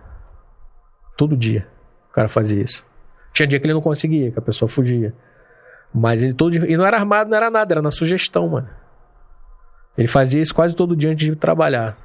Todo 1.16 1.36
dia 1.36 1.66
o 2.10 2.12
cara 2.12 2.28
fazia 2.28 2.62
isso. 2.62 2.84
Tinha 3.32 3.46
dia 3.46 3.60
que 3.60 3.66
ele 3.66 3.74
não 3.74 3.80
conseguia, 3.80 4.32
que 4.32 4.38
a 4.38 4.42
pessoa 4.42 4.68
fugia. 4.68 5.14
Mas 5.94 6.22
ele 6.22 6.32
todo 6.32 6.50
dia. 6.50 6.70
E 6.70 6.76
não 6.76 6.84
era 6.84 6.96
armado, 6.96 7.30
não 7.30 7.36
era 7.36 7.50
nada, 7.50 7.74
era 7.74 7.82
na 7.82 7.90
sugestão, 7.90 8.48
mano. 8.48 8.68
Ele 9.96 10.08
fazia 10.08 10.40
isso 10.40 10.54
quase 10.54 10.74
todo 10.74 10.96
dia 10.96 11.10
antes 11.10 11.26
de 11.26 11.36
trabalhar. 11.36 11.96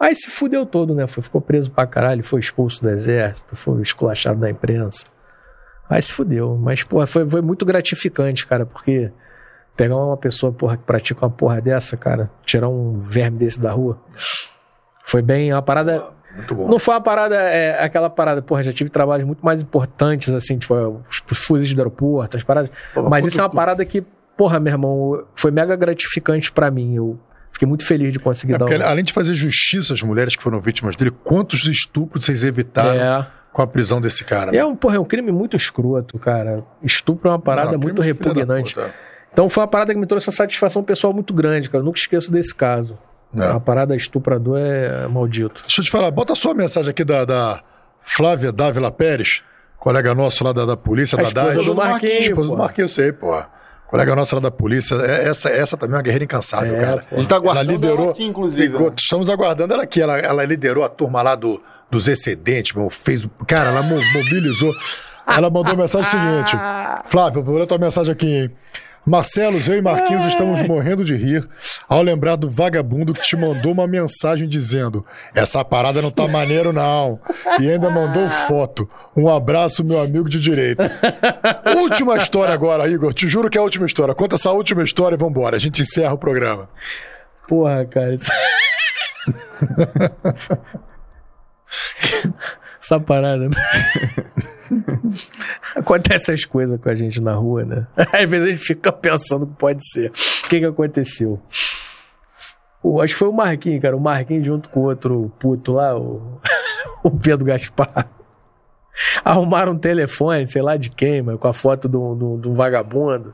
Aí 0.00 0.14
se 0.14 0.30
fudeu 0.30 0.64
todo, 0.64 0.94
né? 0.94 1.06
Ficou 1.08 1.40
preso 1.40 1.70
pra 1.70 1.86
caralho, 1.86 2.22
foi 2.22 2.40
expulso 2.40 2.80
do 2.82 2.88
exército, 2.90 3.56
foi 3.56 3.82
esculachado 3.82 4.38
da 4.38 4.48
imprensa. 4.48 5.04
Aí 5.90 6.00
se 6.00 6.12
fudeu. 6.12 6.56
Mas, 6.56 6.84
porra, 6.84 7.06
foi, 7.06 7.28
foi 7.28 7.42
muito 7.42 7.64
gratificante, 7.64 8.46
cara, 8.46 8.64
porque 8.64 9.10
pegar 9.76 9.96
uma 9.96 10.16
pessoa, 10.16 10.52
porra, 10.52 10.76
que 10.76 10.84
pratica 10.84 11.24
uma 11.24 11.30
porra 11.30 11.60
dessa, 11.60 11.96
cara, 11.96 12.30
tirar 12.44 12.68
um 12.68 12.98
verme 12.98 13.38
desse 13.38 13.60
da 13.60 13.72
rua, 13.72 13.98
foi 15.04 15.22
bem 15.22 15.52
uma 15.52 15.62
parada. 15.62 16.04
Muito 16.34 16.54
bom. 16.54 16.68
Não 16.68 16.78
foi 16.78 16.94
uma 16.94 17.00
parada, 17.00 17.34
é, 17.36 17.82
aquela 17.82 18.10
parada, 18.10 18.42
porra, 18.42 18.62
já 18.62 18.72
tive 18.72 18.90
trabalhos 18.90 19.26
muito 19.26 19.44
mais 19.44 19.62
importantes, 19.62 20.32
assim, 20.32 20.58
tipo, 20.58 20.74
os, 21.08 21.22
os 21.30 21.38
fuzis 21.38 21.72
do 21.74 21.80
aeroporto, 21.80 22.36
as 22.36 22.44
paradas. 22.44 22.70
Pô, 22.94 23.08
mas 23.08 23.24
isso 23.24 23.40
é 23.40 23.42
uma 23.42 23.50
parada 23.50 23.84
que, 23.84 24.04
porra, 24.36 24.60
meu 24.60 24.72
irmão, 24.72 25.26
foi 25.34 25.50
mega 25.50 25.74
gratificante 25.74 26.52
pra 26.52 26.70
mim. 26.70 26.94
Eu 26.94 27.18
fiquei 27.58 27.66
muito 27.68 27.84
feliz 27.84 28.12
de 28.12 28.18
conseguir 28.20 28.54
É 28.54 28.58
dar 28.58 28.66
porque, 28.66 28.80
um... 28.80 28.86
além 28.86 29.04
de 29.04 29.12
fazer 29.12 29.34
justiça 29.34 29.92
às 29.94 30.02
mulheres 30.02 30.36
que 30.36 30.42
foram 30.42 30.60
vítimas 30.60 30.94
dele, 30.94 31.10
quantos 31.24 31.64
estupros 31.66 32.24
vocês 32.24 32.44
evitaram 32.44 33.00
É. 33.00 33.26
com 33.52 33.60
a 33.62 33.66
prisão 33.66 34.00
desse 34.00 34.24
cara? 34.24 34.56
É 34.56 34.64
um, 34.64 34.76
porra, 34.76 34.96
é 34.96 35.00
um 35.00 35.04
crime 35.04 35.32
muito 35.32 35.56
escroto, 35.56 36.18
cara. 36.18 36.64
Estupro 36.82 37.28
é 37.28 37.32
uma 37.32 37.38
parada 37.40 37.72
Não, 37.72 37.78
muito 37.80 37.96
da 37.96 38.04
repugnante. 38.04 38.76
Então 39.32 39.48
foi 39.48 39.62
uma 39.62 39.68
parada 39.68 39.92
que 39.92 39.98
me 39.98 40.06
trouxe 40.06 40.28
uma 40.28 40.32
satisfação 40.32 40.82
pessoal 40.84 41.12
muito 41.12 41.34
grande, 41.34 41.68
cara. 41.68 41.82
Eu 41.82 41.84
nunca 41.86 41.98
esqueço 41.98 42.30
desse 42.30 42.54
caso. 42.54 42.96
É. 43.36 43.44
A 43.44 43.60
parada 43.60 43.94
estuprador 43.94 44.56
é 44.58 45.06
maldito. 45.08 45.62
Deixa 45.62 45.80
eu 45.80 45.84
te 45.84 45.90
falar, 45.90 46.10
bota 46.10 46.34
só 46.34 46.52
a 46.52 46.54
mensagem 46.54 46.90
aqui 46.90 47.04
da, 47.04 47.24
da 47.26 47.60
Flávia 48.00 48.50
Dávila 48.50 48.90
Pérez, 48.90 49.42
colega 49.78 50.14
nosso 50.14 50.42
lá 50.44 50.52
da, 50.52 50.64
da 50.64 50.76
polícia, 50.78 51.14
A 51.16 51.22
da 51.22 51.28
esposa 51.28 51.54
DAS. 51.56 51.66
do 51.66 51.74
Marquinhos, 51.74 52.20
Esposa 52.28 52.48
do. 52.50 52.56
Marquinhos, 52.56 52.92
sei, 52.92 53.12
pô. 53.12 53.38
Colega 53.88 54.14
nossa 54.14 54.36
lá 54.36 54.42
da 54.42 54.50
polícia. 54.50 54.94
É- 54.96 55.28
Essa, 55.28 55.48
essa 55.48 55.76
também 55.76 55.94
é 55.94 55.96
uma 55.96 56.02
guerreira 56.02 56.24
incansável, 56.24 56.76
É, 56.76 56.80
cara. 56.84 57.04
pô. 57.08 57.16
A 57.16 57.18
gente 57.18 57.28
tá 57.28 57.36
Ela 57.36 57.44
aguardando 57.44 57.72
liderou. 57.72 58.02
ela 58.02 58.10
aqui, 58.12 58.24
inclusive, 58.24 58.72
ficou- 58.72 58.88
né? 58.90 58.94
estamos 58.98 59.30
aguardando 59.30 59.72
ela 59.74 59.82
aqui. 59.82 60.00
Ela, 60.02 60.18
ela 60.18 60.44
liderou 60.44 60.84
a 60.84 60.88
turma 60.88 61.22
lá 61.22 61.34
do, 61.34 61.60
dos 61.90 62.06
excedentes, 62.06 62.74
meu. 62.74 62.90
Fez. 62.90 63.24
o- 63.24 63.30
Cara, 63.46 63.70
ela 63.70 63.82
mo- 63.82 64.00
mobilizou. 64.12 64.72
Ela 65.26 65.50
mandou 65.50 65.72
a 65.72 65.76
mensagem 65.76 66.08
seguinte: 66.10 66.56
Flávio, 67.06 67.42
vou 67.42 67.56
ler 67.58 67.66
tua 67.66 67.78
mensagem 67.78 68.12
aqui, 68.12 68.26
hein? 68.26 68.50
Marcelos, 69.08 69.68
eu 69.68 69.78
e 69.78 69.80
Marquinhos 69.80 70.26
estamos 70.26 70.62
morrendo 70.64 71.02
de 71.02 71.16
rir 71.16 71.48
ao 71.88 72.02
lembrar 72.02 72.36
do 72.36 72.48
vagabundo 72.48 73.14
que 73.14 73.22
te 73.22 73.36
mandou 73.36 73.72
uma 73.72 73.86
mensagem 73.86 74.46
dizendo: 74.46 75.04
Essa 75.34 75.64
parada 75.64 76.02
não 76.02 76.10
tá 76.10 76.28
maneiro, 76.28 76.72
não. 76.72 77.18
E 77.58 77.70
ainda 77.70 77.88
mandou 77.88 78.28
foto. 78.28 78.88
Um 79.16 79.28
abraço, 79.28 79.82
meu 79.82 79.98
amigo 79.98 80.28
de 80.28 80.38
direita. 80.38 80.92
última 81.78 82.18
história 82.18 82.52
agora, 82.52 82.86
Igor. 82.86 83.14
Te 83.14 83.26
juro 83.26 83.48
que 83.48 83.56
é 83.56 83.60
a 83.60 83.64
última 83.64 83.86
história. 83.86 84.14
Conta 84.14 84.34
essa 84.34 84.52
última 84.52 84.84
história 84.84 85.16
e 85.16 85.18
vambora. 85.18 85.56
A 85.56 85.60
gente 85.60 85.80
encerra 85.80 86.12
o 86.12 86.18
programa. 86.18 86.68
Porra, 87.48 87.86
cara. 87.86 88.14
Isso... 88.14 88.30
Essa 92.80 93.00
parada. 93.00 93.48
Acontece 95.74 96.32
essas 96.32 96.44
coisas 96.44 96.80
com 96.80 96.88
a 96.88 96.94
gente 96.94 97.20
na 97.20 97.34
rua, 97.34 97.64
né? 97.64 97.86
Às 98.12 98.28
vezes 98.28 98.48
a 98.48 98.50
gente 98.50 98.64
fica 98.64 98.92
pensando 98.92 99.46
que 99.46 99.54
pode 99.54 99.86
ser. 99.88 100.10
O 100.10 100.48
que 100.48 100.60
que 100.60 100.66
aconteceu? 100.66 101.40
O, 102.82 103.00
acho 103.00 103.14
que 103.14 103.18
foi 103.18 103.28
o 103.28 103.32
Marquinhos, 103.32 103.80
cara. 103.80 103.96
O 103.96 104.00
Marquinhos 104.00 104.46
junto 104.46 104.68
com 104.68 104.80
o 104.80 104.84
outro 104.84 105.32
puto 105.38 105.72
lá, 105.72 105.96
o, 105.96 106.40
o 107.02 107.10
Pedro 107.10 107.44
Gaspar. 107.44 108.08
Arrumaram 109.24 109.72
um 109.72 109.78
telefone, 109.78 110.46
sei 110.46 110.62
lá 110.62 110.76
de 110.76 110.90
quem, 110.90 111.22
mas 111.22 111.38
com 111.38 111.48
a 111.48 111.52
foto 111.52 111.88
do, 111.88 112.14
do, 112.14 112.36
do 112.36 112.54
vagabundo. 112.54 113.32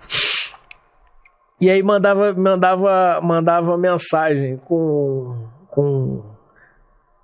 E 1.60 1.70
aí 1.70 1.82
mandava, 1.82 2.34
mandava, 2.34 3.20
mandava 3.22 3.78
mensagem 3.78 4.58
com, 4.58 5.48
com, 5.68 6.22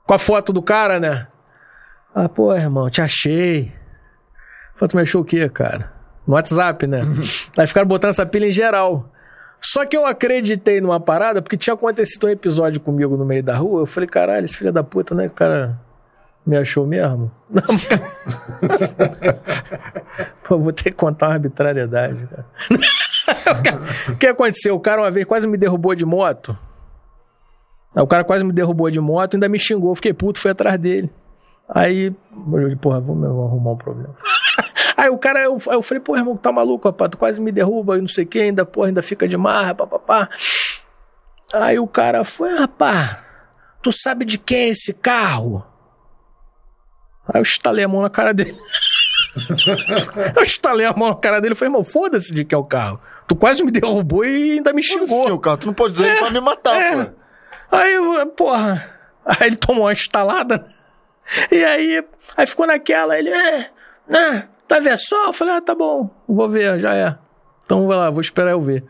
com 0.06 0.14
a 0.14 0.18
foto 0.18 0.52
do 0.52 0.62
cara, 0.62 0.98
né? 0.98 1.26
Ah, 2.14 2.28
pô, 2.28 2.54
irmão, 2.54 2.88
te 2.88 3.02
achei. 3.02 3.72
Falei, 4.80 4.88
tu 4.88 4.96
me 4.96 5.02
achou 5.02 5.20
o 5.20 5.24
quê, 5.24 5.46
cara? 5.46 6.00
no 6.30 6.34
WhatsApp, 6.34 6.86
né? 6.86 7.00
Aí 7.58 7.66
ficaram 7.66 7.88
botando 7.88 8.10
essa 8.10 8.24
pilha 8.24 8.46
em 8.46 8.52
geral. 8.52 9.10
Só 9.60 9.84
que 9.84 9.96
eu 9.96 10.06
acreditei 10.06 10.80
numa 10.80 11.00
parada, 11.00 11.42
porque 11.42 11.56
tinha 11.56 11.74
acontecido 11.74 12.26
um 12.26 12.30
episódio 12.30 12.80
comigo 12.80 13.16
no 13.16 13.24
meio 13.24 13.42
da 13.42 13.56
rua. 13.56 13.82
Eu 13.82 13.86
falei, 13.86 14.08
caralho, 14.08 14.44
esse 14.44 14.56
filho 14.56 14.72
da 14.72 14.82
puta, 14.82 15.14
né? 15.14 15.26
O 15.26 15.32
cara 15.32 15.78
me 16.46 16.56
achou 16.56 16.86
mesmo? 16.86 17.30
Não, 17.50 17.62
cara... 17.62 19.40
Pô, 20.44 20.58
vou 20.58 20.72
ter 20.72 20.84
que 20.84 20.92
contar 20.92 21.28
uma 21.28 21.34
arbitrariedade, 21.34 22.28
cara. 22.28 22.46
o 24.08 24.16
que 24.16 24.26
aconteceu? 24.28 24.74
O 24.74 24.80
cara 24.80 25.02
uma 25.02 25.10
vez 25.10 25.26
quase 25.26 25.46
me 25.46 25.58
derrubou 25.58 25.94
de 25.94 26.06
moto. 26.06 26.56
O 27.94 28.06
cara 28.06 28.22
quase 28.22 28.44
me 28.44 28.52
derrubou 28.52 28.88
de 28.88 29.00
moto, 29.00 29.34
ainda 29.34 29.48
me 29.48 29.58
xingou. 29.58 29.94
Fiquei 29.96 30.12
puto, 30.12 30.38
fui 30.38 30.52
atrás 30.52 30.78
dele. 30.78 31.10
Aí, 31.68 32.06
eu 32.52 32.76
porra, 32.78 33.00
vamos 33.00 33.24
arrumar 33.24 33.72
um 33.72 33.76
problema. 33.76 34.14
Aí 35.00 35.08
o 35.08 35.16
cara, 35.16 35.40
eu, 35.40 35.56
eu 35.68 35.82
falei, 35.82 35.98
pô, 35.98 36.14
irmão, 36.14 36.36
tá 36.36 36.52
maluco, 36.52 36.86
rapaz? 36.86 37.10
Tu 37.10 37.16
quase 37.16 37.40
me 37.40 37.50
derruba 37.50 37.96
e 37.96 38.02
não 38.02 38.06
sei 38.06 38.24
o 38.24 38.26
que, 38.26 38.38
ainda, 38.38 38.66
porra, 38.66 38.88
ainda 38.88 39.02
fica 39.02 39.26
de 39.26 39.34
marra, 39.34 39.74
papapá. 39.74 40.28
Aí 41.54 41.78
o 41.78 41.86
cara 41.86 42.22
foi, 42.22 42.54
rapaz, 42.54 43.16
tu 43.80 43.90
sabe 43.90 44.26
de 44.26 44.36
quem 44.36 44.58
é 44.58 44.68
esse 44.68 44.92
carro? 44.92 45.64
Aí 47.26 47.40
eu 47.40 47.42
estalei 47.42 47.82
a 47.82 47.88
mão 47.88 48.02
na 48.02 48.10
cara 48.10 48.34
dele. 48.34 48.58
eu 50.36 50.42
estalei 50.42 50.84
a 50.84 50.92
mão 50.92 51.08
na 51.08 51.16
cara 51.16 51.40
dele 51.40 51.54
e 51.54 51.56
falei, 51.56 51.70
irmão, 51.70 51.82
foda-se 51.82 52.34
de 52.34 52.44
que 52.44 52.54
é 52.54 52.58
o 52.58 52.64
carro. 52.64 53.00
Tu 53.26 53.34
quase 53.34 53.64
me 53.64 53.70
derrubou 53.70 54.22
e 54.22 54.58
ainda 54.58 54.74
me 54.74 54.82
xingou. 54.82 55.24
Que 55.24 55.30
é 55.30 55.32
o 55.32 55.38
carro, 55.38 55.56
tu 55.56 55.66
não 55.66 55.72
pode 55.72 55.94
dizer 55.94 56.08
é, 56.08 56.14
que 56.16 56.20
vai 56.20 56.30
me 56.30 56.40
matar, 56.42 56.78
é. 56.78 57.06
pô. 57.06 57.12
Aí, 57.72 58.26
porra, 58.36 58.98
aí 59.24 59.46
ele 59.46 59.56
tomou 59.56 59.84
uma 59.84 59.92
estalada. 59.94 60.66
E 61.50 61.64
aí, 61.64 62.04
aí 62.36 62.46
ficou 62.46 62.66
naquela, 62.66 63.18
ele, 63.18 63.30
é, 63.30 63.70
né, 64.06 64.46
tá 64.70 64.80
vendo 64.80 64.98
só? 64.98 65.26
Eu 65.26 65.32
falei, 65.32 65.54
ah, 65.56 65.60
tá 65.60 65.74
bom, 65.74 66.08
vou 66.28 66.48
ver, 66.48 66.78
já 66.78 66.94
é. 66.94 67.16
Então 67.64 67.86
vai 67.86 67.96
lá, 67.96 68.10
vou 68.10 68.20
esperar 68.20 68.52
eu 68.52 68.62
ver. 68.62 68.84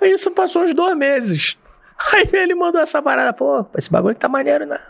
Aí 0.00 0.10
isso 0.12 0.30
passou 0.30 0.62
uns 0.62 0.74
dois 0.74 0.96
meses. 0.96 1.58
Aí 2.12 2.28
ele 2.32 2.54
mandou 2.54 2.80
essa 2.80 3.00
parada, 3.02 3.32
pô, 3.32 3.64
esse 3.76 3.90
bagulho 3.90 4.14
tá 4.14 4.28
maneiro, 4.28 4.66
né? 4.66 4.80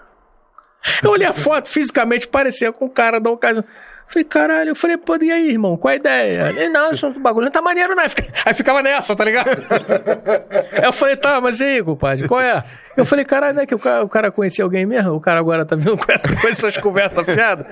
Eu 1.02 1.10
olhei 1.10 1.26
a 1.26 1.32
foto, 1.32 1.68
fisicamente 1.68 2.26
parecia 2.26 2.72
com 2.72 2.86
o 2.86 2.90
cara 2.90 3.20
da 3.20 3.30
ocasião. 3.30 3.64
Falei, 4.08 4.24
caralho, 4.24 4.70
eu 4.70 4.76
falei, 4.76 4.98
pô, 4.98 5.16
e 5.16 5.32
aí, 5.32 5.50
irmão, 5.50 5.76
qual 5.76 5.90
a 5.90 5.96
ideia? 5.96 6.50
Ele, 6.50 6.68
não, 6.68 6.90
isso 6.92 7.08
bagulho 7.18 7.46
não 7.46 7.52
tá 7.52 7.62
maneiro, 7.62 7.94
não. 7.94 8.02
Aí 8.44 8.54
ficava 8.54 8.82
nessa, 8.82 9.16
tá 9.16 9.24
ligado? 9.24 9.48
Aí 9.48 10.84
eu 10.84 10.92
falei, 10.92 11.16
tá, 11.16 11.40
mas 11.40 11.60
e 11.60 11.64
aí, 11.64 11.82
compadre, 11.82 12.28
qual 12.28 12.40
é? 12.40 12.62
Eu 12.96 13.06
falei, 13.06 13.24
caralho, 13.24 13.54
não 13.54 13.62
é 13.62 13.66
que 13.66 13.74
o 13.74 13.78
cara, 13.78 14.04
o 14.04 14.08
cara 14.08 14.30
conhecia 14.30 14.64
alguém 14.64 14.84
mesmo? 14.84 15.14
O 15.14 15.20
cara 15.20 15.40
agora 15.40 15.64
tá 15.64 15.76
vindo 15.76 15.96
com, 15.96 16.12
essa, 16.12 16.28
com 16.36 16.48
essas 16.48 16.76
conversas 16.76 17.24
fiadas? 17.24 17.66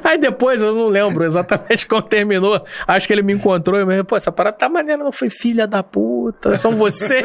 Aí 0.04 0.18
depois, 0.18 0.62
eu 0.62 0.74
não 0.74 0.88
lembro 0.88 1.24
exatamente 1.24 1.86
quando 1.88 2.04
terminou. 2.04 2.62
Acho 2.86 3.06
que 3.06 3.12
ele 3.12 3.22
me 3.22 3.32
encontrou 3.32 3.80
e 3.80 3.84
me 3.84 4.02
pô, 4.04 4.16
essa 4.16 4.32
parada 4.32 4.56
tá 4.56 4.68
maneira, 4.68 5.02
não 5.02 5.12
foi 5.12 5.30
filha 5.30 5.66
da 5.66 5.82
puta, 5.82 6.56
são 6.58 6.76
vocês. 6.76 7.24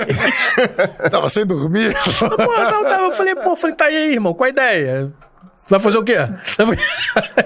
tava 1.10 1.30
sem 1.30 1.46
dormir. 1.46 1.94
Pô, 2.20 2.58
não, 2.58 2.84
tava, 2.84 3.04
eu 3.04 3.12
falei, 3.12 3.36
pô, 3.36 3.52
eu 3.52 3.56
falei, 3.56 3.76
tá 3.76 3.86
aí, 3.86 4.14
irmão, 4.14 4.34
qual 4.34 4.48
a 4.48 4.50
ideia? 4.50 5.12
Vai 5.68 5.80
fazer 5.80 5.98
o 5.98 6.04
quê? 6.04 6.18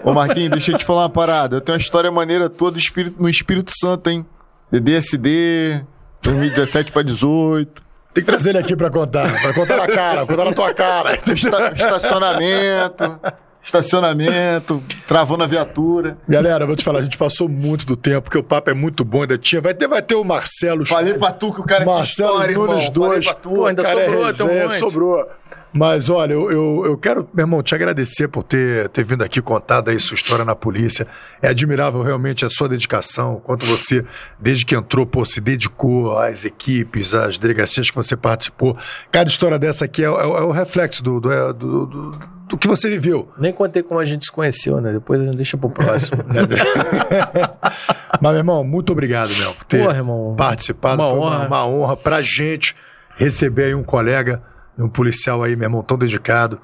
Ô 0.04 0.12
Marquinhos, 0.12 0.50
deixa 0.50 0.72
eu 0.72 0.78
te 0.78 0.86
falar 0.86 1.04
uma 1.04 1.10
parada. 1.10 1.58
Eu 1.58 1.62
tenho 1.62 1.76
uma 1.76 1.82
história 1.82 2.10
maneira 2.12 2.50
toda 2.50 2.78
espírito, 2.78 3.22
no 3.22 3.30
Espírito 3.30 3.72
Santo, 3.80 4.10
hein? 4.10 4.26
DDSD, 4.72 5.86
2017 6.24 6.92
pra 6.92 7.04
18. 7.04 7.84
Tem 8.16 8.24
que 8.24 8.32
trazer 8.32 8.52
ele 8.52 8.60
aqui 8.60 8.76
pra 8.76 8.90
contar. 8.90 9.30
Pra 9.42 9.54
contar 9.54 9.78
na 9.78 9.88
cara, 9.88 10.26
contar 10.26 10.46
na 10.46 10.54
tua 10.54 10.74
cara. 10.74 11.12
Esta, 11.12 11.34
estacionamento. 11.76 13.20
Estacionamento, 13.66 14.82
travou 15.08 15.38
na 15.38 15.48
viatura. 15.48 16.18
Galera, 16.30 16.68
vou 16.68 16.76
te 16.76 16.84
falar, 16.84 17.00
a 17.00 17.04
gente 17.04 17.18
passou 17.18 17.50
muito 17.50 17.84
do 17.86 17.98
tempo, 17.98 18.22
porque 18.22 18.38
o 18.38 18.44
papo 18.44 18.70
é 18.70 18.76
muito 18.76 19.04
bom, 19.04 19.24
ainda 19.24 19.40
tinha. 19.40 19.60
Vai 19.60 19.74
ter, 19.74 19.88
vai 19.88 20.04
ter 20.04 20.14
o 20.14 20.24
Marcelo. 20.24 20.86
Falei 20.86 21.16
pra 21.16 21.32
tu 21.32 21.52
que 21.52 21.62
o 21.62 21.64
cara 21.64 21.84
Marcelo 21.84 22.30
história, 22.34 22.56
Nunes 22.56 22.90
dois. 22.90 23.32
Pô, 23.32 23.66
ainda 23.66 23.82
cara 23.82 24.06
sobrou, 24.06 24.24
é 24.24 24.28
resenha, 24.28 24.68
um 24.68 24.72
sobrou. 24.72 25.28
Mas 25.76 26.10
olha, 26.10 26.32
eu, 26.32 26.50
eu, 26.50 26.84
eu, 26.86 26.98
quero, 26.98 27.28
meu 27.34 27.44
irmão, 27.44 27.62
te 27.62 27.76
agradecer 27.76 28.30
por 28.30 28.44
ter, 28.44 28.88
ter 28.88 29.04
vindo 29.04 29.26
aqui 29.26 29.42
contado 29.42 29.90
aí 29.90 30.00
sua 30.00 30.16
história 30.16 30.46
na 30.46 30.56
polícia. 30.56 31.06
É 31.42 31.50
admirável 31.50 32.02
realmente 32.02 32.46
a 32.46 32.50
sua 32.50 32.70
dedicação, 32.70 33.42
quanto 33.44 33.66
você, 33.66 34.06
desde 34.40 34.66
que 34.66 34.74
entrou, 34.74 35.06
pô, 35.06 35.26
se 35.26 35.42
dedicou 35.42 36.18
às 36.18 36.46
equipes, 36.46 37.14
às 37.14 37.38
delegacias 37.38 37.90
que 37.90 37.96
você 37.98 38.16
participou. 38.16 38.78
Cada 39.12 39.30
história 39.30 39.60
dessa 39.60 39.84
aqui 39.84 40.02
é, 40.02 40.08
é, 40.08 40.12
é 40.12 40.42
o 40.44 40.52
reflexo 40.52 41.04
do, 41.04 41.20
do, 41.20 41.30
é, 41.30 41.52
do, 41.52 41.86
do, 41.86 42.20
do, 42.48 42.58
que 42.58 42.70
você 42.70 42.90
viveu. 42.90 43.28
Nem 43.38 43.52
contei 43.52 43.84
como 43.84 44.00
a 44.00 44.06
gente 44.06 44.24
se 44.24 44.32
conheceu, 44.32 44.80
né? 44.80 44.94
Depois 44.94 45.20
a 45.20 45.26
gente 45.26 45.36
deixa 45.36 45.58
pro 45.58 45.70
próximo. 45.70 46.24
Mas, 48.22 48.32
meu 48.32 48.40
irmão, 48.40 48.64
muito 48.64 48.94
obrigado, 48.94 49.36
meu, 49.36 49.54
por 49.54 49.66
ter 49.66 49.86
irmão, 49.90 50.36
participado. 50.38 51.04
Uma 51.04 51.10
Foi 51.10 51.20
honra. 51.20 51.36
Uma, 51.36 51.48
uma 51.48 51.68
honra 51.68 51.98
pra 51.98 52.22
gente 52.22 52.78
receber 53.18 53.66
aí 53.66 53.76
um 53.76 53.84
colega 53.84 54.42
um 54.78 54.90
policial 54.90 55.44
aí, 55.44 55.56
meu 55.56 55.66
irmão, 55.66 55.84
tão 55.84 55.98
dedicado. 55.98 56.60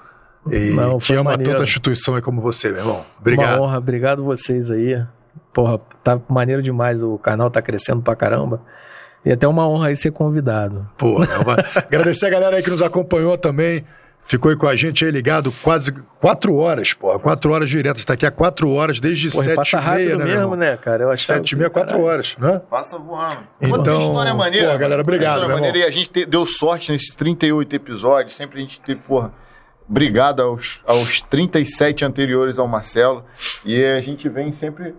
E 0.49 0.72
Não, 0.72 0.98
que 0.98 1.14
ama 1.14 1.31
maneiro. 1.31 1.51
tanta 1.51 1.64
instituição 1.64 2.15
aí 2.15 2.22
como 2.22 2.41
você, 2.41 2.69
meu 2.69 2.80
irmão. 2.80 3.06
Obrigado. 3.19 3.57
Uma 3.57 3.64
honra, 3.64 3.77
obrigado 3.77 4.23
vocês 4.23 4.72
aí. 4.72 5.03
Porra, 5.53 5.80
tá 6.03 6.19
maneiro 6.27 6.61
demais, 6.61 7.01
o 7.01 7.17
canal 7.17 7.49
tá 7.51 7.61
crescendo 7.61 8.01
pra 8.01 8.15
caramba. 8.15 8.61
E 9.23 9.31
até 9.31 9.48
uma 9.48 9.67
honra 9.67 9.88
aí 9.88 9.95
ser 9.95 10.11
convidado. 10.11 10.88
Pô, 10.98 11.17
agradecer 11.88 12.25
a 12.25 12.30
galera 12.30 12.56
aí 12.56 12.64
que 12.64 12.72
nos 12.72 12.81
acompanhou 12.81 13.38
também. 13.38 13.83
Ficou 14.24 14.51
aí 14.51 14.56
com 14.56 14.67
a 14.67 14.75
gente 14.75 15.03
aí 15.03 15.09
ligado 15.09 15.51
quase 15.64 15.91
quatro 16.19 16.56
horas, 16.56 16.93
pô. 16.93 17.19
Quatro 17.19 17.51
horas 17.51 17.69
diretas. 17.69 18.01
Está 18.01 18.14
aqui 18.14 18.25
há 18.25 18.32
quatro 18.32 18.69
horas, 18.69 19.00
desde 19.00 19.32
Porra, 19.32 19.43
sete 19.43 19.56
passa 19.56 19.77
e 19.77 19.95
meia, 19.95 20.17
né, 20.17 20.24
mesmo, 20.25 20.56
né, 20.56 20.77
cara? 20.77 21.03
Eu 21.03 21.17
sete 21.17 21.53
e 21.53 21.56
meia, 21.56 21.69
quatro 21.69 22.00
horas, 22.00 22.38
né? 22.38 22.61
Passa 22.69 23.00
voando. 23.00 23.48
Então, 23.59 24.00
história 24.00 24.33
maneira. 24.33 24.74
Pô, 24.74 24.77
galera, 24.77 25.01
obrigado, 25.01 25.38
história 25.38 25.56
maneira. 25.56 25.77
E 25.80 25.83
a 25.83 25.90
gente 25.90 26.09
te, 26.09 26.25
deu 26.25 26.45
sorte 26.45 26.91
nesses 26.91 27.16
38 27.16 27.75
episódios. 27.75 28.35
Sempre 28.35 28.59
a 28.59 28.61
gente 28.61 28.80
teve, 28.80 29.01
porra, 29.01 29.33
obrigado 29.90 30.41
aos, 30.43 30.82
aos 30.85 31.22
37 31.22 32.06
anteriores 32.06 32.59
ao 32.59 32.67
Marcelo. 32.67 33.25
E 33.66 33.83
a 33.83 34.01
gente 34.01 34.30
vem 34.30 34.53
sempre 34.53 34.93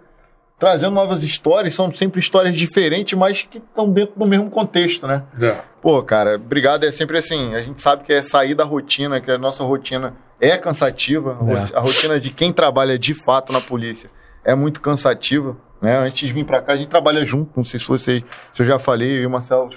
trazendo 0.63 0.95
novas 0.95 1.25
histórias, 1.25 1.75
são 1.75 1.91
sempre 1.91 2.21
histórias 2.21 2.57
diferentes, 2.57 3.19
mas 3.19 3.43
que 3.43 3.59
estão 3.59 3.91
dentro 3.91 4.15
do 4.17 4.25
mesmo 4.25 4.49
contexto, 4.49 5.09
né? 5.09 5.25
É. 5.41 5.57
Pô, 5.81 6.01
cara, 6.05 6.37
obrigado. 6.37 6.85
É 6.85 6.91
sempre 6.93 7.19
assim, 7.19 7.53
a 7.57 7.61
gente 7.61 7.81
sabe 7.81 8.05
que 8.05 8.13
é 8.13 8.23
sair 8.23 8.55
da 8.55 8.63
rotina, 8.63 9.21
que 9.21 9.29
a 9.29 9.37
nossa 9.37 9.65
rotina 9.65 10.15
é 10.41 10.57
cansativa, 10.57 11.37
é. 11.49 11.77
a 11.77 11.81
rotina 11.81 12.21
de 12.21 12.31
quem 12.31 12.53
trabalha 12.53 12.97
de 12.97 13.13
fato 13.13 13.53
na 13.53 13.61
polícia 13.61 14.09
é 14.45 14.55
muito 14.55 14.81
cansativa, 14.81 15.57
né? 15.81 15.99
Antes 15.99 16.29
de 16.29 16.33
vir 16.33 16.45
para 16.45 16.63
cá, 16.63 16.75
a 16.75 16.77
gente 16.77 16.91
trabalha 16.91 17.27
junto, 17.27 17.51
não 17.57 17.65
sei 17.65 17.81
se 17.81 17.89
você, 17.89 18.23
se 18.53 18.63
eu 18.63 18.67
já 18.67 18.79
falei, 18.79 19.19
eu 19.19 19.23
e 19.23 19.27
o 19.27 19.31
Marcelo 19.31 19.69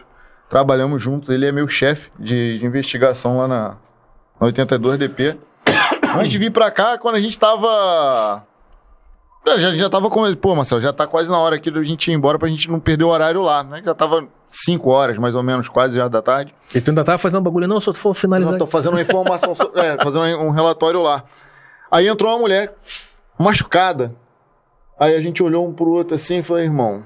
trabalhamos 0.48 1.02
juntos, 1.02 1.32
ele 1.32 1.48
é 1.48 1.52
meu 1.52 1.68
chefe 1.68 2.12
de, 2.20 2.60
de 2.60 2.64
investigação 2.64 3.40
lá 3.40 3.48
na, 3.48 3.78
na 4.40 4.48
82DP. 4.52 5.36
Antes 6.16 6.30
de 6.30 6.38
vir 6.38 6.52
para 6.52 6.70
cá, 6.70 6.96
quando 7.00 7.16
a 7.16 7.20
gente 7.20 7.40
tava 9.46 9.60
já, 9.60 9.72
já 9.74 9.90
tava 9.90 10.10
com 10.10 10.26
ele, 10.26 10.36
pô, 10.36 10.56
Marcelo, 10.56 10.82
já 10.82 10.92
tá 10.92 11.08
quase 11.08 11.30
na 11.30 11.38
hora 11.38 11.56
aqui 11.56 11.70
da 11.72 11.82
gente 11.84 12.12
ir 12.12 12.14
embora 12.14 12.38
pra 12.40 12.48
gente 12.48 12.70
não 12.70 12.80
perder 12.80 13.04
o 13.04 13.10
horário 13.10 13.42
lá, 13.42 13.64
né? 13.64 13.82
Já 13.86 13.94
tava 13.94 14.28
5 14.50 14.90
horas, 14.90 15.18
mais 15.18 15.36
ou 15.36 15.44
menos, 15.44 15.70
quase 15.70 15.98
já 15.98 16.08
da 16.08 16.22
tarde. 16.22 16.54
E 16.74 16.82
tu 16.82 16.92
ainda 16.92 17.04
tava 17.04 17.18
fazendo 17.18 17.42
bagulho, 17.42 17.68
não, 17.68 17.80
só 17.80 17.92
tu 17.92 17.98
for 17.98 18.14
finalizar. 18.14 18.54
Não, 18.54 18.60
tô 18.60 18.68
fazendo 18.68 18.94
uma 18.94 19.02
informação, 19.02 19.54
é, 19.76 20.04
fazendo 20.04 20.24
um 20.42 20.50
relatório 20.50 21.02
lá. 21.02 21.24
Aí 21.92 22.08
entrou 22.08 22.32
uma 22.32 22.40
mulher 22.40 22.74
machucada. 23.38 24.14
Aí 25.00 25.16
a 25.16 25.22
gente 25.22 25.44
olhou 25.44 25.68
um 25.68 25.74
pro 25.74 25.90
outro 25.90 26.16
assim 26.16 26.40
e 26.40 26.44
falou, 26.44 26.64
irmão, 26.64 27.04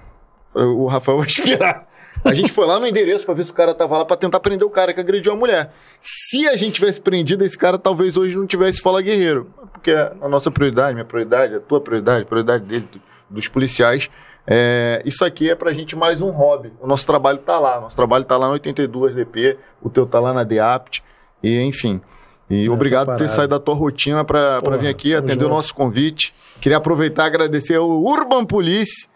o 0.54 0.88
Rafael 0.88 1.18
vai 1.18 1.28
esperar. 1.28 1.89
A 2.24 2.34
gente 2.34 2.52
foi 2.52 2.66
lá 2.66 2.80
no 2.80 2.88
endereço 2.88 3.26
para 3.26 3.34
ver 3.34 3.46
se 3.46 3.52
o 3.52 3.54
cara 3.54 3.74
tava 3.74 3.98
lá 3.98 4.06
para 4.06 4.18
tentar 4.18 4.40
prender 4.40 4.68
o 4.68 4.70
cara 4.70 4.94
que 4.94 5.00
agrediu 5.00 5.32
a 5.32 5.36
mulher. 5.36 5.72
Se 6.02 6.48
a 6.48 6.56
gente 6.56 6.74
tivesse 6.74 7.00
prendido 7.00 7.44
esse 7.44 7.58
cara, 7.58 7.78
talvez 7.78 8.18
hoje 8.18 8.38
não 8.38 8.46
tivesse 8.46 8.82
Fala 8.82 9.02
Guerreiro. 9.02 9.52
Porque 9.72 9.92
a 9.92 10.28
nossa 10.28 10.52
prioridade, 10.52 10.94
minha 10.94 11.06
prioridade, 11.06 11.56
a 11.56 11.60
tua 11.60 11.80
prioridade, 11.80 12.24
a 12.24 12.26
prioridade 12.26 12.66
dele, 12.66 12.88
dos 13.30 13.48
policiais, 13.48 14.10
é, 14.46 15.02
isso 15.06 15.24
aqui 15.24 15.50
é 15.50 15.56
pra 15.56 15.72
gente 15.74 15.96
mais 15.96 16.22
um 16.22 16.30
hobby. 16.32 16.74
O 16.82 16.88
nosso 16.88 17.06
trabalho 17.06 17.38
tá 17.38 17.60
lá. 17.60 17.80
Nosso 17.80 17.96
trabalho 17.96 18.26
tá 18.26 18.36
lá 18.38 18.48
no 18.48 18.54
82 18.54 19.16
DP, 19.16 19.58
o 19.82 19.90
teu 19.90 20.06
tá 20.06 20.20
lá 20.20 20.34
na 20.34 20.44
DEAPT, 20.44 21.04
e 21.44 21.62
enfim. 21.62 22.02
E 22.50 22.64
Essa 22.64 22.74
obrigado 22.74 23.06
parada. 23.06 23.24
por 23.24 23.30
ter 23.30 23.34
saído 23.34 23.52
da 23.52 23.60
tua 23.60 23.76
rotina 23.76 24.26
para 24.26 24.60
vir 24.80 24.88
aqui, 24.88 25.14
atender 25.14 25.46
o 25.46 25.50
nosso 25.50 25.74
convite. 25.74 26.34
Queria 26.60 26.78
aproveitar 26.78 27.24
e 27.24 27.28
agradecer 27.28 27.76
ao 27.76 27.88
Urban 27.90 28.44
Police 28.44 29.08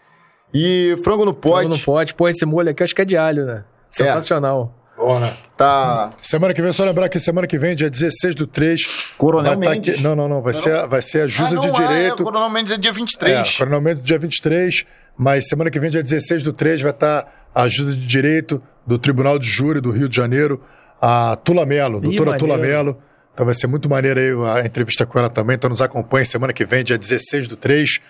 e 0.54 0.96
frango 1.02 1.24
no 1.24 1.34
pote. 1.34 1.62
Frango 1.62 1.76
no 1.76 1.80
pote. 1.80 2.14
Pô, 2.14 2.28
esse 2.28 2.46
molho 2.46 2.70
aqui 2.70 2.82
acho 2.82 2.94
que 2.94 3.02
é 3.02 3.04
de 3.04 3.16
alho, 3.16 3.44
né? 3.44 3.64
Sensacional. 3.90 4.72
É. 4.80 4.84
Bom, 4.96 5.18
né? 5.18 5.36
Tá. 5.56 6.12
Semana 6.20 6.54
que 6.54 6.62
vem, 6.62 6.72
só 6.72 6.84
lembrar 6.84 7.08
que 7.08 7.18
semana 7.18 7.46
que 7.46 7.58
vem, 7.58 7.74
dia 7.74 7.90
16 7.90 8.34
do 8.36 8.46
3. 8.46 9.14
Coronel 9.18 9.52
tá 9.52 9.58
Mendes. 9.58 9.94
Aqui... 9.94 10.02
Não, 10.02 10.14
não, 10.14 10.28
não. 10.28 10.40
Vai, 10.40 10.52
não, 10.52 10.60
ser, 10.60 10.86
vai 10.86 11.02
ser 11.02 11.22
a 11.22 11.28
Jusa 11.28 11.56
ah, 11.56 11.60
de 11.60 11.70
Direito. 11.72 12.22
É, 12.22 12.24
Coronel 12.24 12.50
Mendes 12.50 12.72
é 12.72 12.78
dia 12.78 12.92
23. 12.92 13.32
É, 13.32 13.58
Coronel 13.58 13.80
Mendes 13.80 14.04
dia 14.04 14.18
23. 14.18 14.86
Mas 15.16 15.48
semana 15.48 15.70
que 15.70 15.80
vem, 15.80 15.90
dia 15.90 16.02
16 16.02 16.44
do 16.44 16.52
3, 16.52 16.82
vai 16.82 16.90
estar 16.92 17.26
a 17.54 17.68
Jusa 17.68 17.96
de 17.96 18.06
Direito 18.06 18.62
do 18.86 18.98
Tribunal 18.98 19.38
de 19.38 19.46
Júri 19.46 19.80
do 19.80 19.90
Rio 19.90 20.08
de 20.08 20.16
Janeiro, 20.16 20.60
a 21.00 21.36
Tula 21.36 21.64
Melo, 21.64 22.00
doutora 22.00 22.36
Tula 22.36 22.58
Melo. 22.58 22.98
Então 23.32 23.44
vai 23.44 23.54
ser 23.54 23.66
muito 23.66 23.88
maneiro 23.88 24.44
aí 24.44 24.62
a 24.62 24.66
entrevista 24.66 25.04
com 25.04 25.18
ela 25.18 25.28
também. 25.28 25.54
Então 25.54 25.68
nos 25.68 25.82
acompanhe 25.82 26.24
semana 26.24 26.52
que 26.52 26.64
vem, 26.64 26.84
dia 26.84 26.96
16 26.96 27.48
do 27.48 27.56
3. 27.56 28.00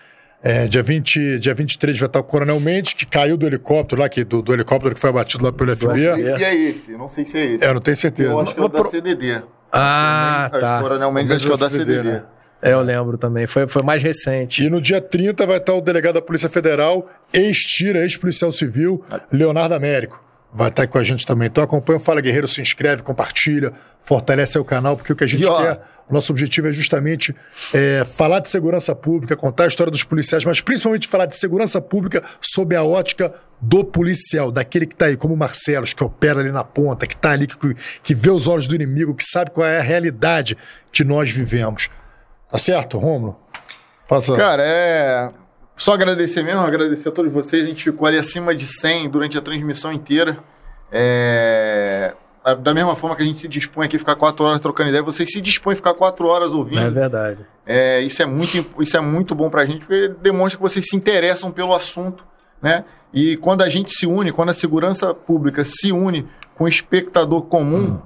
É, 0.42 0.66
dia, 0.68 0.82
20, 0.82 1.38
dia 1.38 1.54
23 1.54 1.98
vai 1.98 2.06
estar 2.06 2.20
o 2.20 2.24
Coronel 2.24 2.60
Mendes, 2.60 2.92
que 2.92 3.06
caiu 3.06 3.36
do 3.36 3.46
helicóptero 3.46 4.02
lá, 4.02 4.08
que, 4.08 4.24
do, 4.24 4.42
do 4.42 4.52
helicóptero 4.52 4.94
que 4.94 5.00
foi 5.00 5.08
abatido 5.10 5.42
lá 5.42 5.50
pelo 5.52 5.70
Não 5.70 5.76
sei 5.76 6.24
se 6.36 6.44
é 6.44 6.54
esse, 6.54 6.92
não 6.92 7.08
sei 7.08 7.24
se 7.26 7.38
é 7.38 7.44
esse. 7.46 7.64
É, 7.64 7.68
eu 7.68 7.74
não 7.74 7.80
tenho 7.80 7.96
certeza. 7.96 8.30
Eu 8.30 8.40
acho 8.40 8.54
que 8.54 8.60
é 8.60 8.64
o 8.64 8.68
da 8.68 8.84
CDD. 8.84 9.42
Ah, 9.72 10.44
Acho 10.44 10.54
que 10.54 10.60
tá. 10.60 10.80
Coronelmente 10.80 11.32
acho 11.32 11.46
que 11.46 11.50
é 11.50 11.54
o 11.54 11.58
da 11.58 11.70
CDD. 11.70 12.02
né? 12.02 12.22
É, 12.62 12.72
eu 12.72 12.80
lembro 12.80 13.18
também. 13.18 13.46
Foi, 13.46 13.66
foi 13.68 13.82
mais 13.82 14.02
recente. 14.02 14.64
E 14.64 14.70
no 14.70 14.80
dia 14.80 15.00
30 15.00 15.44
vai 15.46 15.58
estar 15.58 15.74
o 15.74 15.80
delegado 15.82 16.14
da 16.14 16.22
Polícia 16.22 16.48
Federal, 16.48 17.10
ex-tira, 17.32 18.00
ex-policial 18.00 18.52
civil, 18.52 19.04
Leonardo 19.30 19.74
Américo. 19.74 20.23
Vai 20.56 20.68
estar 20.68 20.84
aqui 20.84 20.92
com 20.92 20.98
a 20.98 21.04
gente 21.04 21.26
também. 21.26 21.48
Então 21.48 21.64
acompanha 21.64 21.96
o 21.96 22.00
Fala 22.00 22.20
Guerreiro, 22.20 22.46
se 22.46 22.62
inscreve, 22.62 23.02
compartilha, 23.02 23.72
fortalece 24.04 24.56
o 24.56 24.64
canal, 24.64 24.96
porque 24.96 25.12
o 25.12 25.16
que 25.16 25.24
a 25.24 25.26
gente 25.26 25.42
E, 25.42 25.46
ó, 25.46 25.60
quer, 25.60 25.80
o 26.08 26.14
nosso 26.14 26.30
objetivo 26.30 26.68
é 26.68 26.72
justamente 26.72 27.34
é, 27.72 28.04
falar 28.04 28.38
de 28.38 28.48
segurança 28.48 28.94
pública, 28.94 29.34
contar 29.34 29.64
a 29.64 29.66
história 29.66 29.90
dos 29.90 30.04
policiais, 30.04 30.44
mas 30.44 30.60
principalmente 30.60 31.08
falar 31.08 31.26
de 31.26 31.34
segurança 31.34 31.80
pública 31.80 32.22
sob 32.40 32.76
a 32.76 32.84
ótica 32.84 33.34
do 33.60 33.82
policial, 33.82 34.52
daquele 34.52 34.86
que 34.86 34.94
está 34.94 35.06
aí, 35.06 35.16
como 35.16 35.34
o 35.34 35.36
Marcelo, 35.36 35.84
que 35.86 36.04
opera 36.04 36.38
ali 36.38 36.52
na 36.52 36.62
ponta, 36.62 37.04
que 37.04 37.14
está 37.14 37.32
ali, 37.32 37.48
que, 37.48 37.74
que 38.00 38.14
vê 38.14 38.30
os 38.30 38.46
olhos 38.46 38.68
do 38.68 38.76
inimigo, 38.76 39.12
que 39.12 39.24
sabe 39.24 39.50
qual 39.50 39.66
é 39.66 39.78
a 39.80 39.82
realidade 39.82 40.56
que 40.92 41.02
nós 41.02 41.32
vivemos. 41.32 41.90
Tá 42.48 42.58
certo, 42.58 42.96
Romulo? 42.98 43.36
Faça. 44.06 44.36
Cara, 44.36 44.62
é. 44.64 45.30
Só 45.76 45.92
agradecer 45.94 46.42
mesmo, 46.42 46.60
agradecer 46.60 47.08
a 47.08 47.12
todos 47.12 47.32
vocês. 47.32 47.64
A 47.64 47.66
gente 47.66 47.82
ficou 47.84 48.06
ali 48.06 48.18
acima 48.18 48.54
de 48.54 48.66
100 48.66 49.08
durante 49.10 49.36
a 49.36 49.40
transmissão 49.40 49.92
inteira. 49.92 50.38
É... 50.90 52.14
Da 52.62 52.74
mesma 52.74 52.94
forma 52.94 53.16
que 53.16 53.22
a 53.22 53.24
gente 53.24 53.38
se 53.40 53.48
dispõe 53.48 53.86
aqui 53.86 53.96
a 53.96 53.98
ficar 53.98 54.16
quatro 54.16 54.44
horas 54.44 54.60
trocando 54.60 54.90
ideia, 54.90 55.02
vocês 55.02 55.30
se 55.32 55.40
dispõem 55.40 55.72
a 55.72 55.76
ficar 55.76 55.94
quatro 55.94 56.26
horas 56.28 56.52
É 56.52 56.54
ouvindo. 56.54 56.92
verdade. 56.92 57.38
É, 57.66 58.00
isso, 58.02 58.22
é 58.22 58.26
muito, 58.26 58.66
isso 58.82 58.94
é 58.96 59.00
muito 59.00 59.34
bom 59.34 59.48
pra 59.48 59.64
gente, 59.64 59.80
porque 59.80 60.08
demonstra 60.20 60.58
que 60.58 60.62
vocês 60.62 60.84
se 60.86 60.94
interessam 60.94 61.50
pelo 61.50 61.74
assunto, 61.74 62.22
né? 62.60 62.84
E 63.14 63.38
quando 63.38 63.62
a 63.62 63.68
gente 63.70 63.90
se 63.92 64.06
une, 64.06 64.30
quando 64.30 64.50
a 64.50 64.54
segurança 64.54 65.14
pública 65.14 65.64
se 65.64 65.90
une 65.90 66.28
com 66.54 66.64
o 66.64 66.68
espectador 66.68 67.42
comum, 67.44 67.98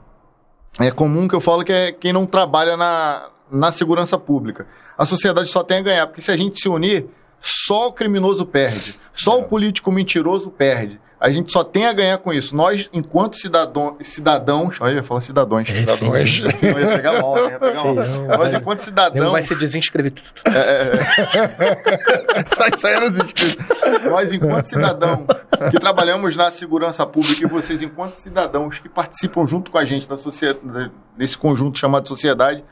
é 0.79 0.93
comum 0.93 1.27
que 1.27 1.35
eu 1.35 1.41
falo 1.41 1.65
que 1.65 1.73
é 1.73 1.91
quem 1.91 2.13
não 2.13 2.25
trabalha 2.25 2.77
na, 2.77 3.31
na 3.51 3.73
segurança 3.73 4.17
pública. 4.17 4.69
A 4.97 5.05
sociedade 5.05 5.49
só 5.49 5.65
tem 5.65 5.79
a 5.79 5.83
ganhar, 5.83 6.07
porque 6.07 6.21
se 6.21 6.31
a 6.31 6.37
gente 6.37 6.61
se 6.61 6.69
unir, 6.69 7.07
só 7.41 7.89
o 7.89 7.93
criminoso 7.93 8.47
perde, 8.47 8.99
só 9.13 9.39
o 9.39 9.45
político 9.45 9.93
mentiroso 9.93 10.51
perde. 10.51 10.99
A 11.21 11.33
gente 11.33 11.51
só 11.51 11.65
tem 11.65 11.87
a 11.87 11.93
ganhar 11.93 12.17
com 12.19 12.33
isso. 12.33 12.55
Nós, 12.55 12.89
enquanto 12.93 13.37
cidadão, 13.37 13.97
cidadãos. 14.03 14.81
Olha, 14.81 14.93
eu 14.93 14.97
ia 14.99 15.03
falar 15.03 15.21
cidadãos. 15.21 15.69
cidadãos. 15.69 16.43
Eu 16.63 16.81
ia 16.81 16.97
pegar 16.97 17.21
mal, 17.21 17.35
né? 17.35 17.43
Ia 17.51 17.59
pegar 17.59 17.85
mal. 17.85 17.95
Nós, 17.95 18.55
enquanto 18.55 18.79
Não 18.79 18.85
cidadãos. 18.85 19.33
vai 19.33 19.43
se 19.43 19.55
desinscrever. 19.57 20.13
Sai 22.57 22.71
saindo 22.77 23.07
os 23.07 23.19
inscritos. 23.19 23.67
Nós, 24.05 24.33
enquanto 24.33 24.67
cidadão 24.67 25.27
que 25.73 25.81
trabalhamos 25.81 26.37
na 26.37 26.53
segurança 26.53 27.05
pública, 27.05 27.45
e 27.45 27.49
vocês, 27.49 27.83
enquanto 27.83 28.17
cidadãos 28.17 28.79
que 28.79 28.89
participam 28.89 29.45
junto 29.45 29.73
com 29.73 29.79
a 29.79 29.85
gente 29.85 30.09
da 30.09 30.17
sociedade, 30.17 30.93
desse 31.17 31.37
conjunto 31.37 31.81
chamado 31.81 32.07
sociedade, 32.07 32.63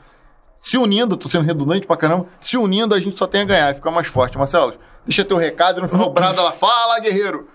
se 0.59 0.77
unindo, 0.77 1.17
tô 1.17 1.29
sendo 1.29 1.45
redundante 1.45 1.85
pra 1.85 1.97
caramba, 1.97 2.27
se 2.39 2.57
unindo, 2.57 2.93
a 2.93 2.99
gente 2.99 3.17
só 3.17 3.27
tem 3.27 3.41
a 3.41 3.45
ganhar 3.45 3.71
e 3.71 3.75
ficar 3.75 3.91
mais 3.91 4.07
forte. 4.07 4.37
Marcelo, 4.37 4.75
deixa 5.05 5.23
teu 5.23 5.37
recado 5.37 5.79
e 5.79 5.81
no 5.81 5.89
final 5.89 6.07
o 6.07 6.13
Brado 6.13 6.39
ela 6.39 6.51
fala, 6.51 6.99
guerreiro. 6.99 7.47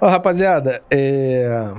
Rapaziada, 0.00 0.82
é... 0.90 1.72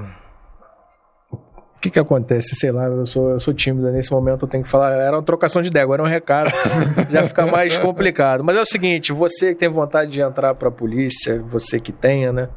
O 1.32 1.82
que 1.82 1.90
que 1.90 2.00
acontece? 2.00 2.56
Sei 2.56 2.72
lá, 2.72 2.88
eu 2.88 3.06
sou, 3.06 3.30
eu 3.30 3.40
sou 3.40 3.54
tímido 3.54 3.90
nesse 3.90 4.12
momento, 4.12 4.44
eu 4.44 4.50
tenho 4.50 4.64
que 4.64 4.70
falar. 4.70 4.92
Era 4.92 5.16
uma 5.16 5.24
trocação 5.24 5.62
de 5.62 5.70
ideia, 5.70 5.84
agora 5.84 6.02
é 6.02 6.06
um 6.06 6.10
recado. 6.10 6.52
já 7.10 7.24
fica 7.24 7.46
mais 7.46 7.78
complicado. 7.78 8.44
Mas 8.44 8.58
é 8.58 8.62
o 8.62 8.66
seguinte: 8.66 9.14
você 9.14 9.54
que 9.54 9.60
tem 9.62 9.70
vontade 9.70 10.12
de 10.12 10.20
entrar 10.20 10.54
pra 10.56 10.70
polícia, 10.70 11.42
você 11.48 11.80
que 11.80 11.94
tenha, 11.94 12.34
né? 12.34 12.50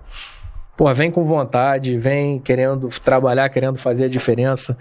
Pô, 0.76 0.92
vem 0.92 1.08
com 1.08 1.24
vontade, 1.24 1.96
vem 1.98 2.40
querendo 2.40 2.88
trabalhar, 2.88 3.48
querendo 3.48 3.78
fazer 3.78 4.06
a 4.06 4.08
diferença. 4.08 4.76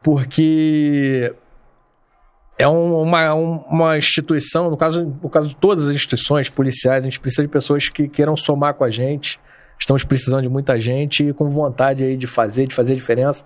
Porque 0.00 1.34
é 2.58 2.66
um- 2.68 3.00
uma, 3.02 3.34
um- 3.34 3.56
uma 3.68 3.98
instituição, 3.98 4.70
no 4.70 4.76
caso, 4.76 5.04
no 5.22 5.28
caso 5.28 5.48
de 5.48 5.56
todas 5.56 5.88
as 5.88 5.94
instituições 5.94 6.48
policiais, 6.48 7.04
a 7.04 7.08
gente 7.08 7.18
precisa 7.20 7.42
de 7.42 7.48
pessoas 7.48 7.88
que 7.88 8.08
queiram 8.08 8.36
somar 8.36 8.74
com 8.74 8.84
a 8.84 8.90
gente. 8.90 9.40
Estamos 9.78 10.04
precisando 10.04 10.42
de 10.42 10.48
muita 10.48 10.78
gente 10.78 11.28
e 11.28 11.32
com 11.32 11.50
vontade 11.50 12.04
aí 12.04 12.16
de 12.16 12.26
fazer, 12.26 12.66
de 12.68 12.74
fazer 12.74 12.92
a 12.92 12.96
diferença. 12.96 13.44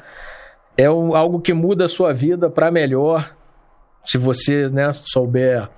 É 0.76 0.90
um- 0.90 1.14
algo 1.16 1.40
que 1.40 1.52
muda 1.54 1.86
a 1.86 1.88
sua 1.88 2.12
vida 2.12 2.50
para 2.50 2.70
melhor, 2.70 3.34
se 4.04 4.18
você 4.18 4.68
né, 4.68 4.90
souber 4.92 5.68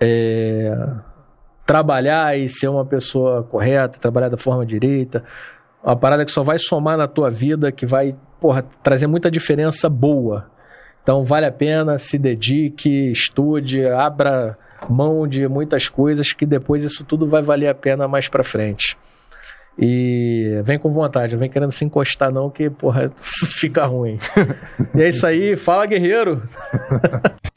é, 0.00 0.74
trabalhar 1.66 2.36
e 2.36 2.48
ser 2.48 2.68
uma 2.68 2.84
pessoa 2.86 3.42
correta, 3.42 3.98
trabalhar 3.98 4.30
da 4.30 4.36
forma 4.38 4.64
direita. 4.64 5.22
Uma 5.84 5.96
parada 5.96 6.24
que 6.24 6.30
só 6.30 6.42
vai 6.42 6.58
somar 6.58 6.96
na 6.96 7.06
tua 7.06 7.30
vida, 7.30 7.70
que 7.70 7.84
vai 7.86 8.16
porra, 8.40 8.62
trazer 8.82 9.06
muita 9.06 9.30
diferença 9.30 9.88
boa. 9.88 10.50
Então 11.10 11.24
vale 11.24 11.44
a 11.44 11.50
pena, 11.50 11.98
se 11.98 12.16
dedique, 12.16 13.10
estude, 13.10 13.84
abra 13.84 14.56
mão 14.88 15.26
de 15.26 15.48
muitas 15.48 15.88
coisas 15.88 16.32
que 16.32 16.46
depois 16.46 16.84
isso 16.84 17.02
tudo 17.02 17.28
vai 17.28 17.42
valer 17.42 17.66
a 17.66 17.74
pena 17.74 18.06
mais 18.06 18.28
pra 18.28 18.44
frente. 18.44 18.96
E 19.76 20.60
vem 20.62 20.78
com 20.78 20.92
vontade, 20.92 21.32
não 21.32 21.40
vem 21.40 21.50
querendo 21.50 21.72
se 21.72 21.84
encostar 21.84 22.30
não, 22.30 22.48
que 22.48 22.70
porra, 22.70 23.10
fica 23.58 23.86
ruim. 23.86 24.20
e 24.94 25.02
é 25.02 25.08
isso 25.08 25.26
aí, 25.26 25.56
fala 25.56 25.84
guerreiro! 25.84 26.44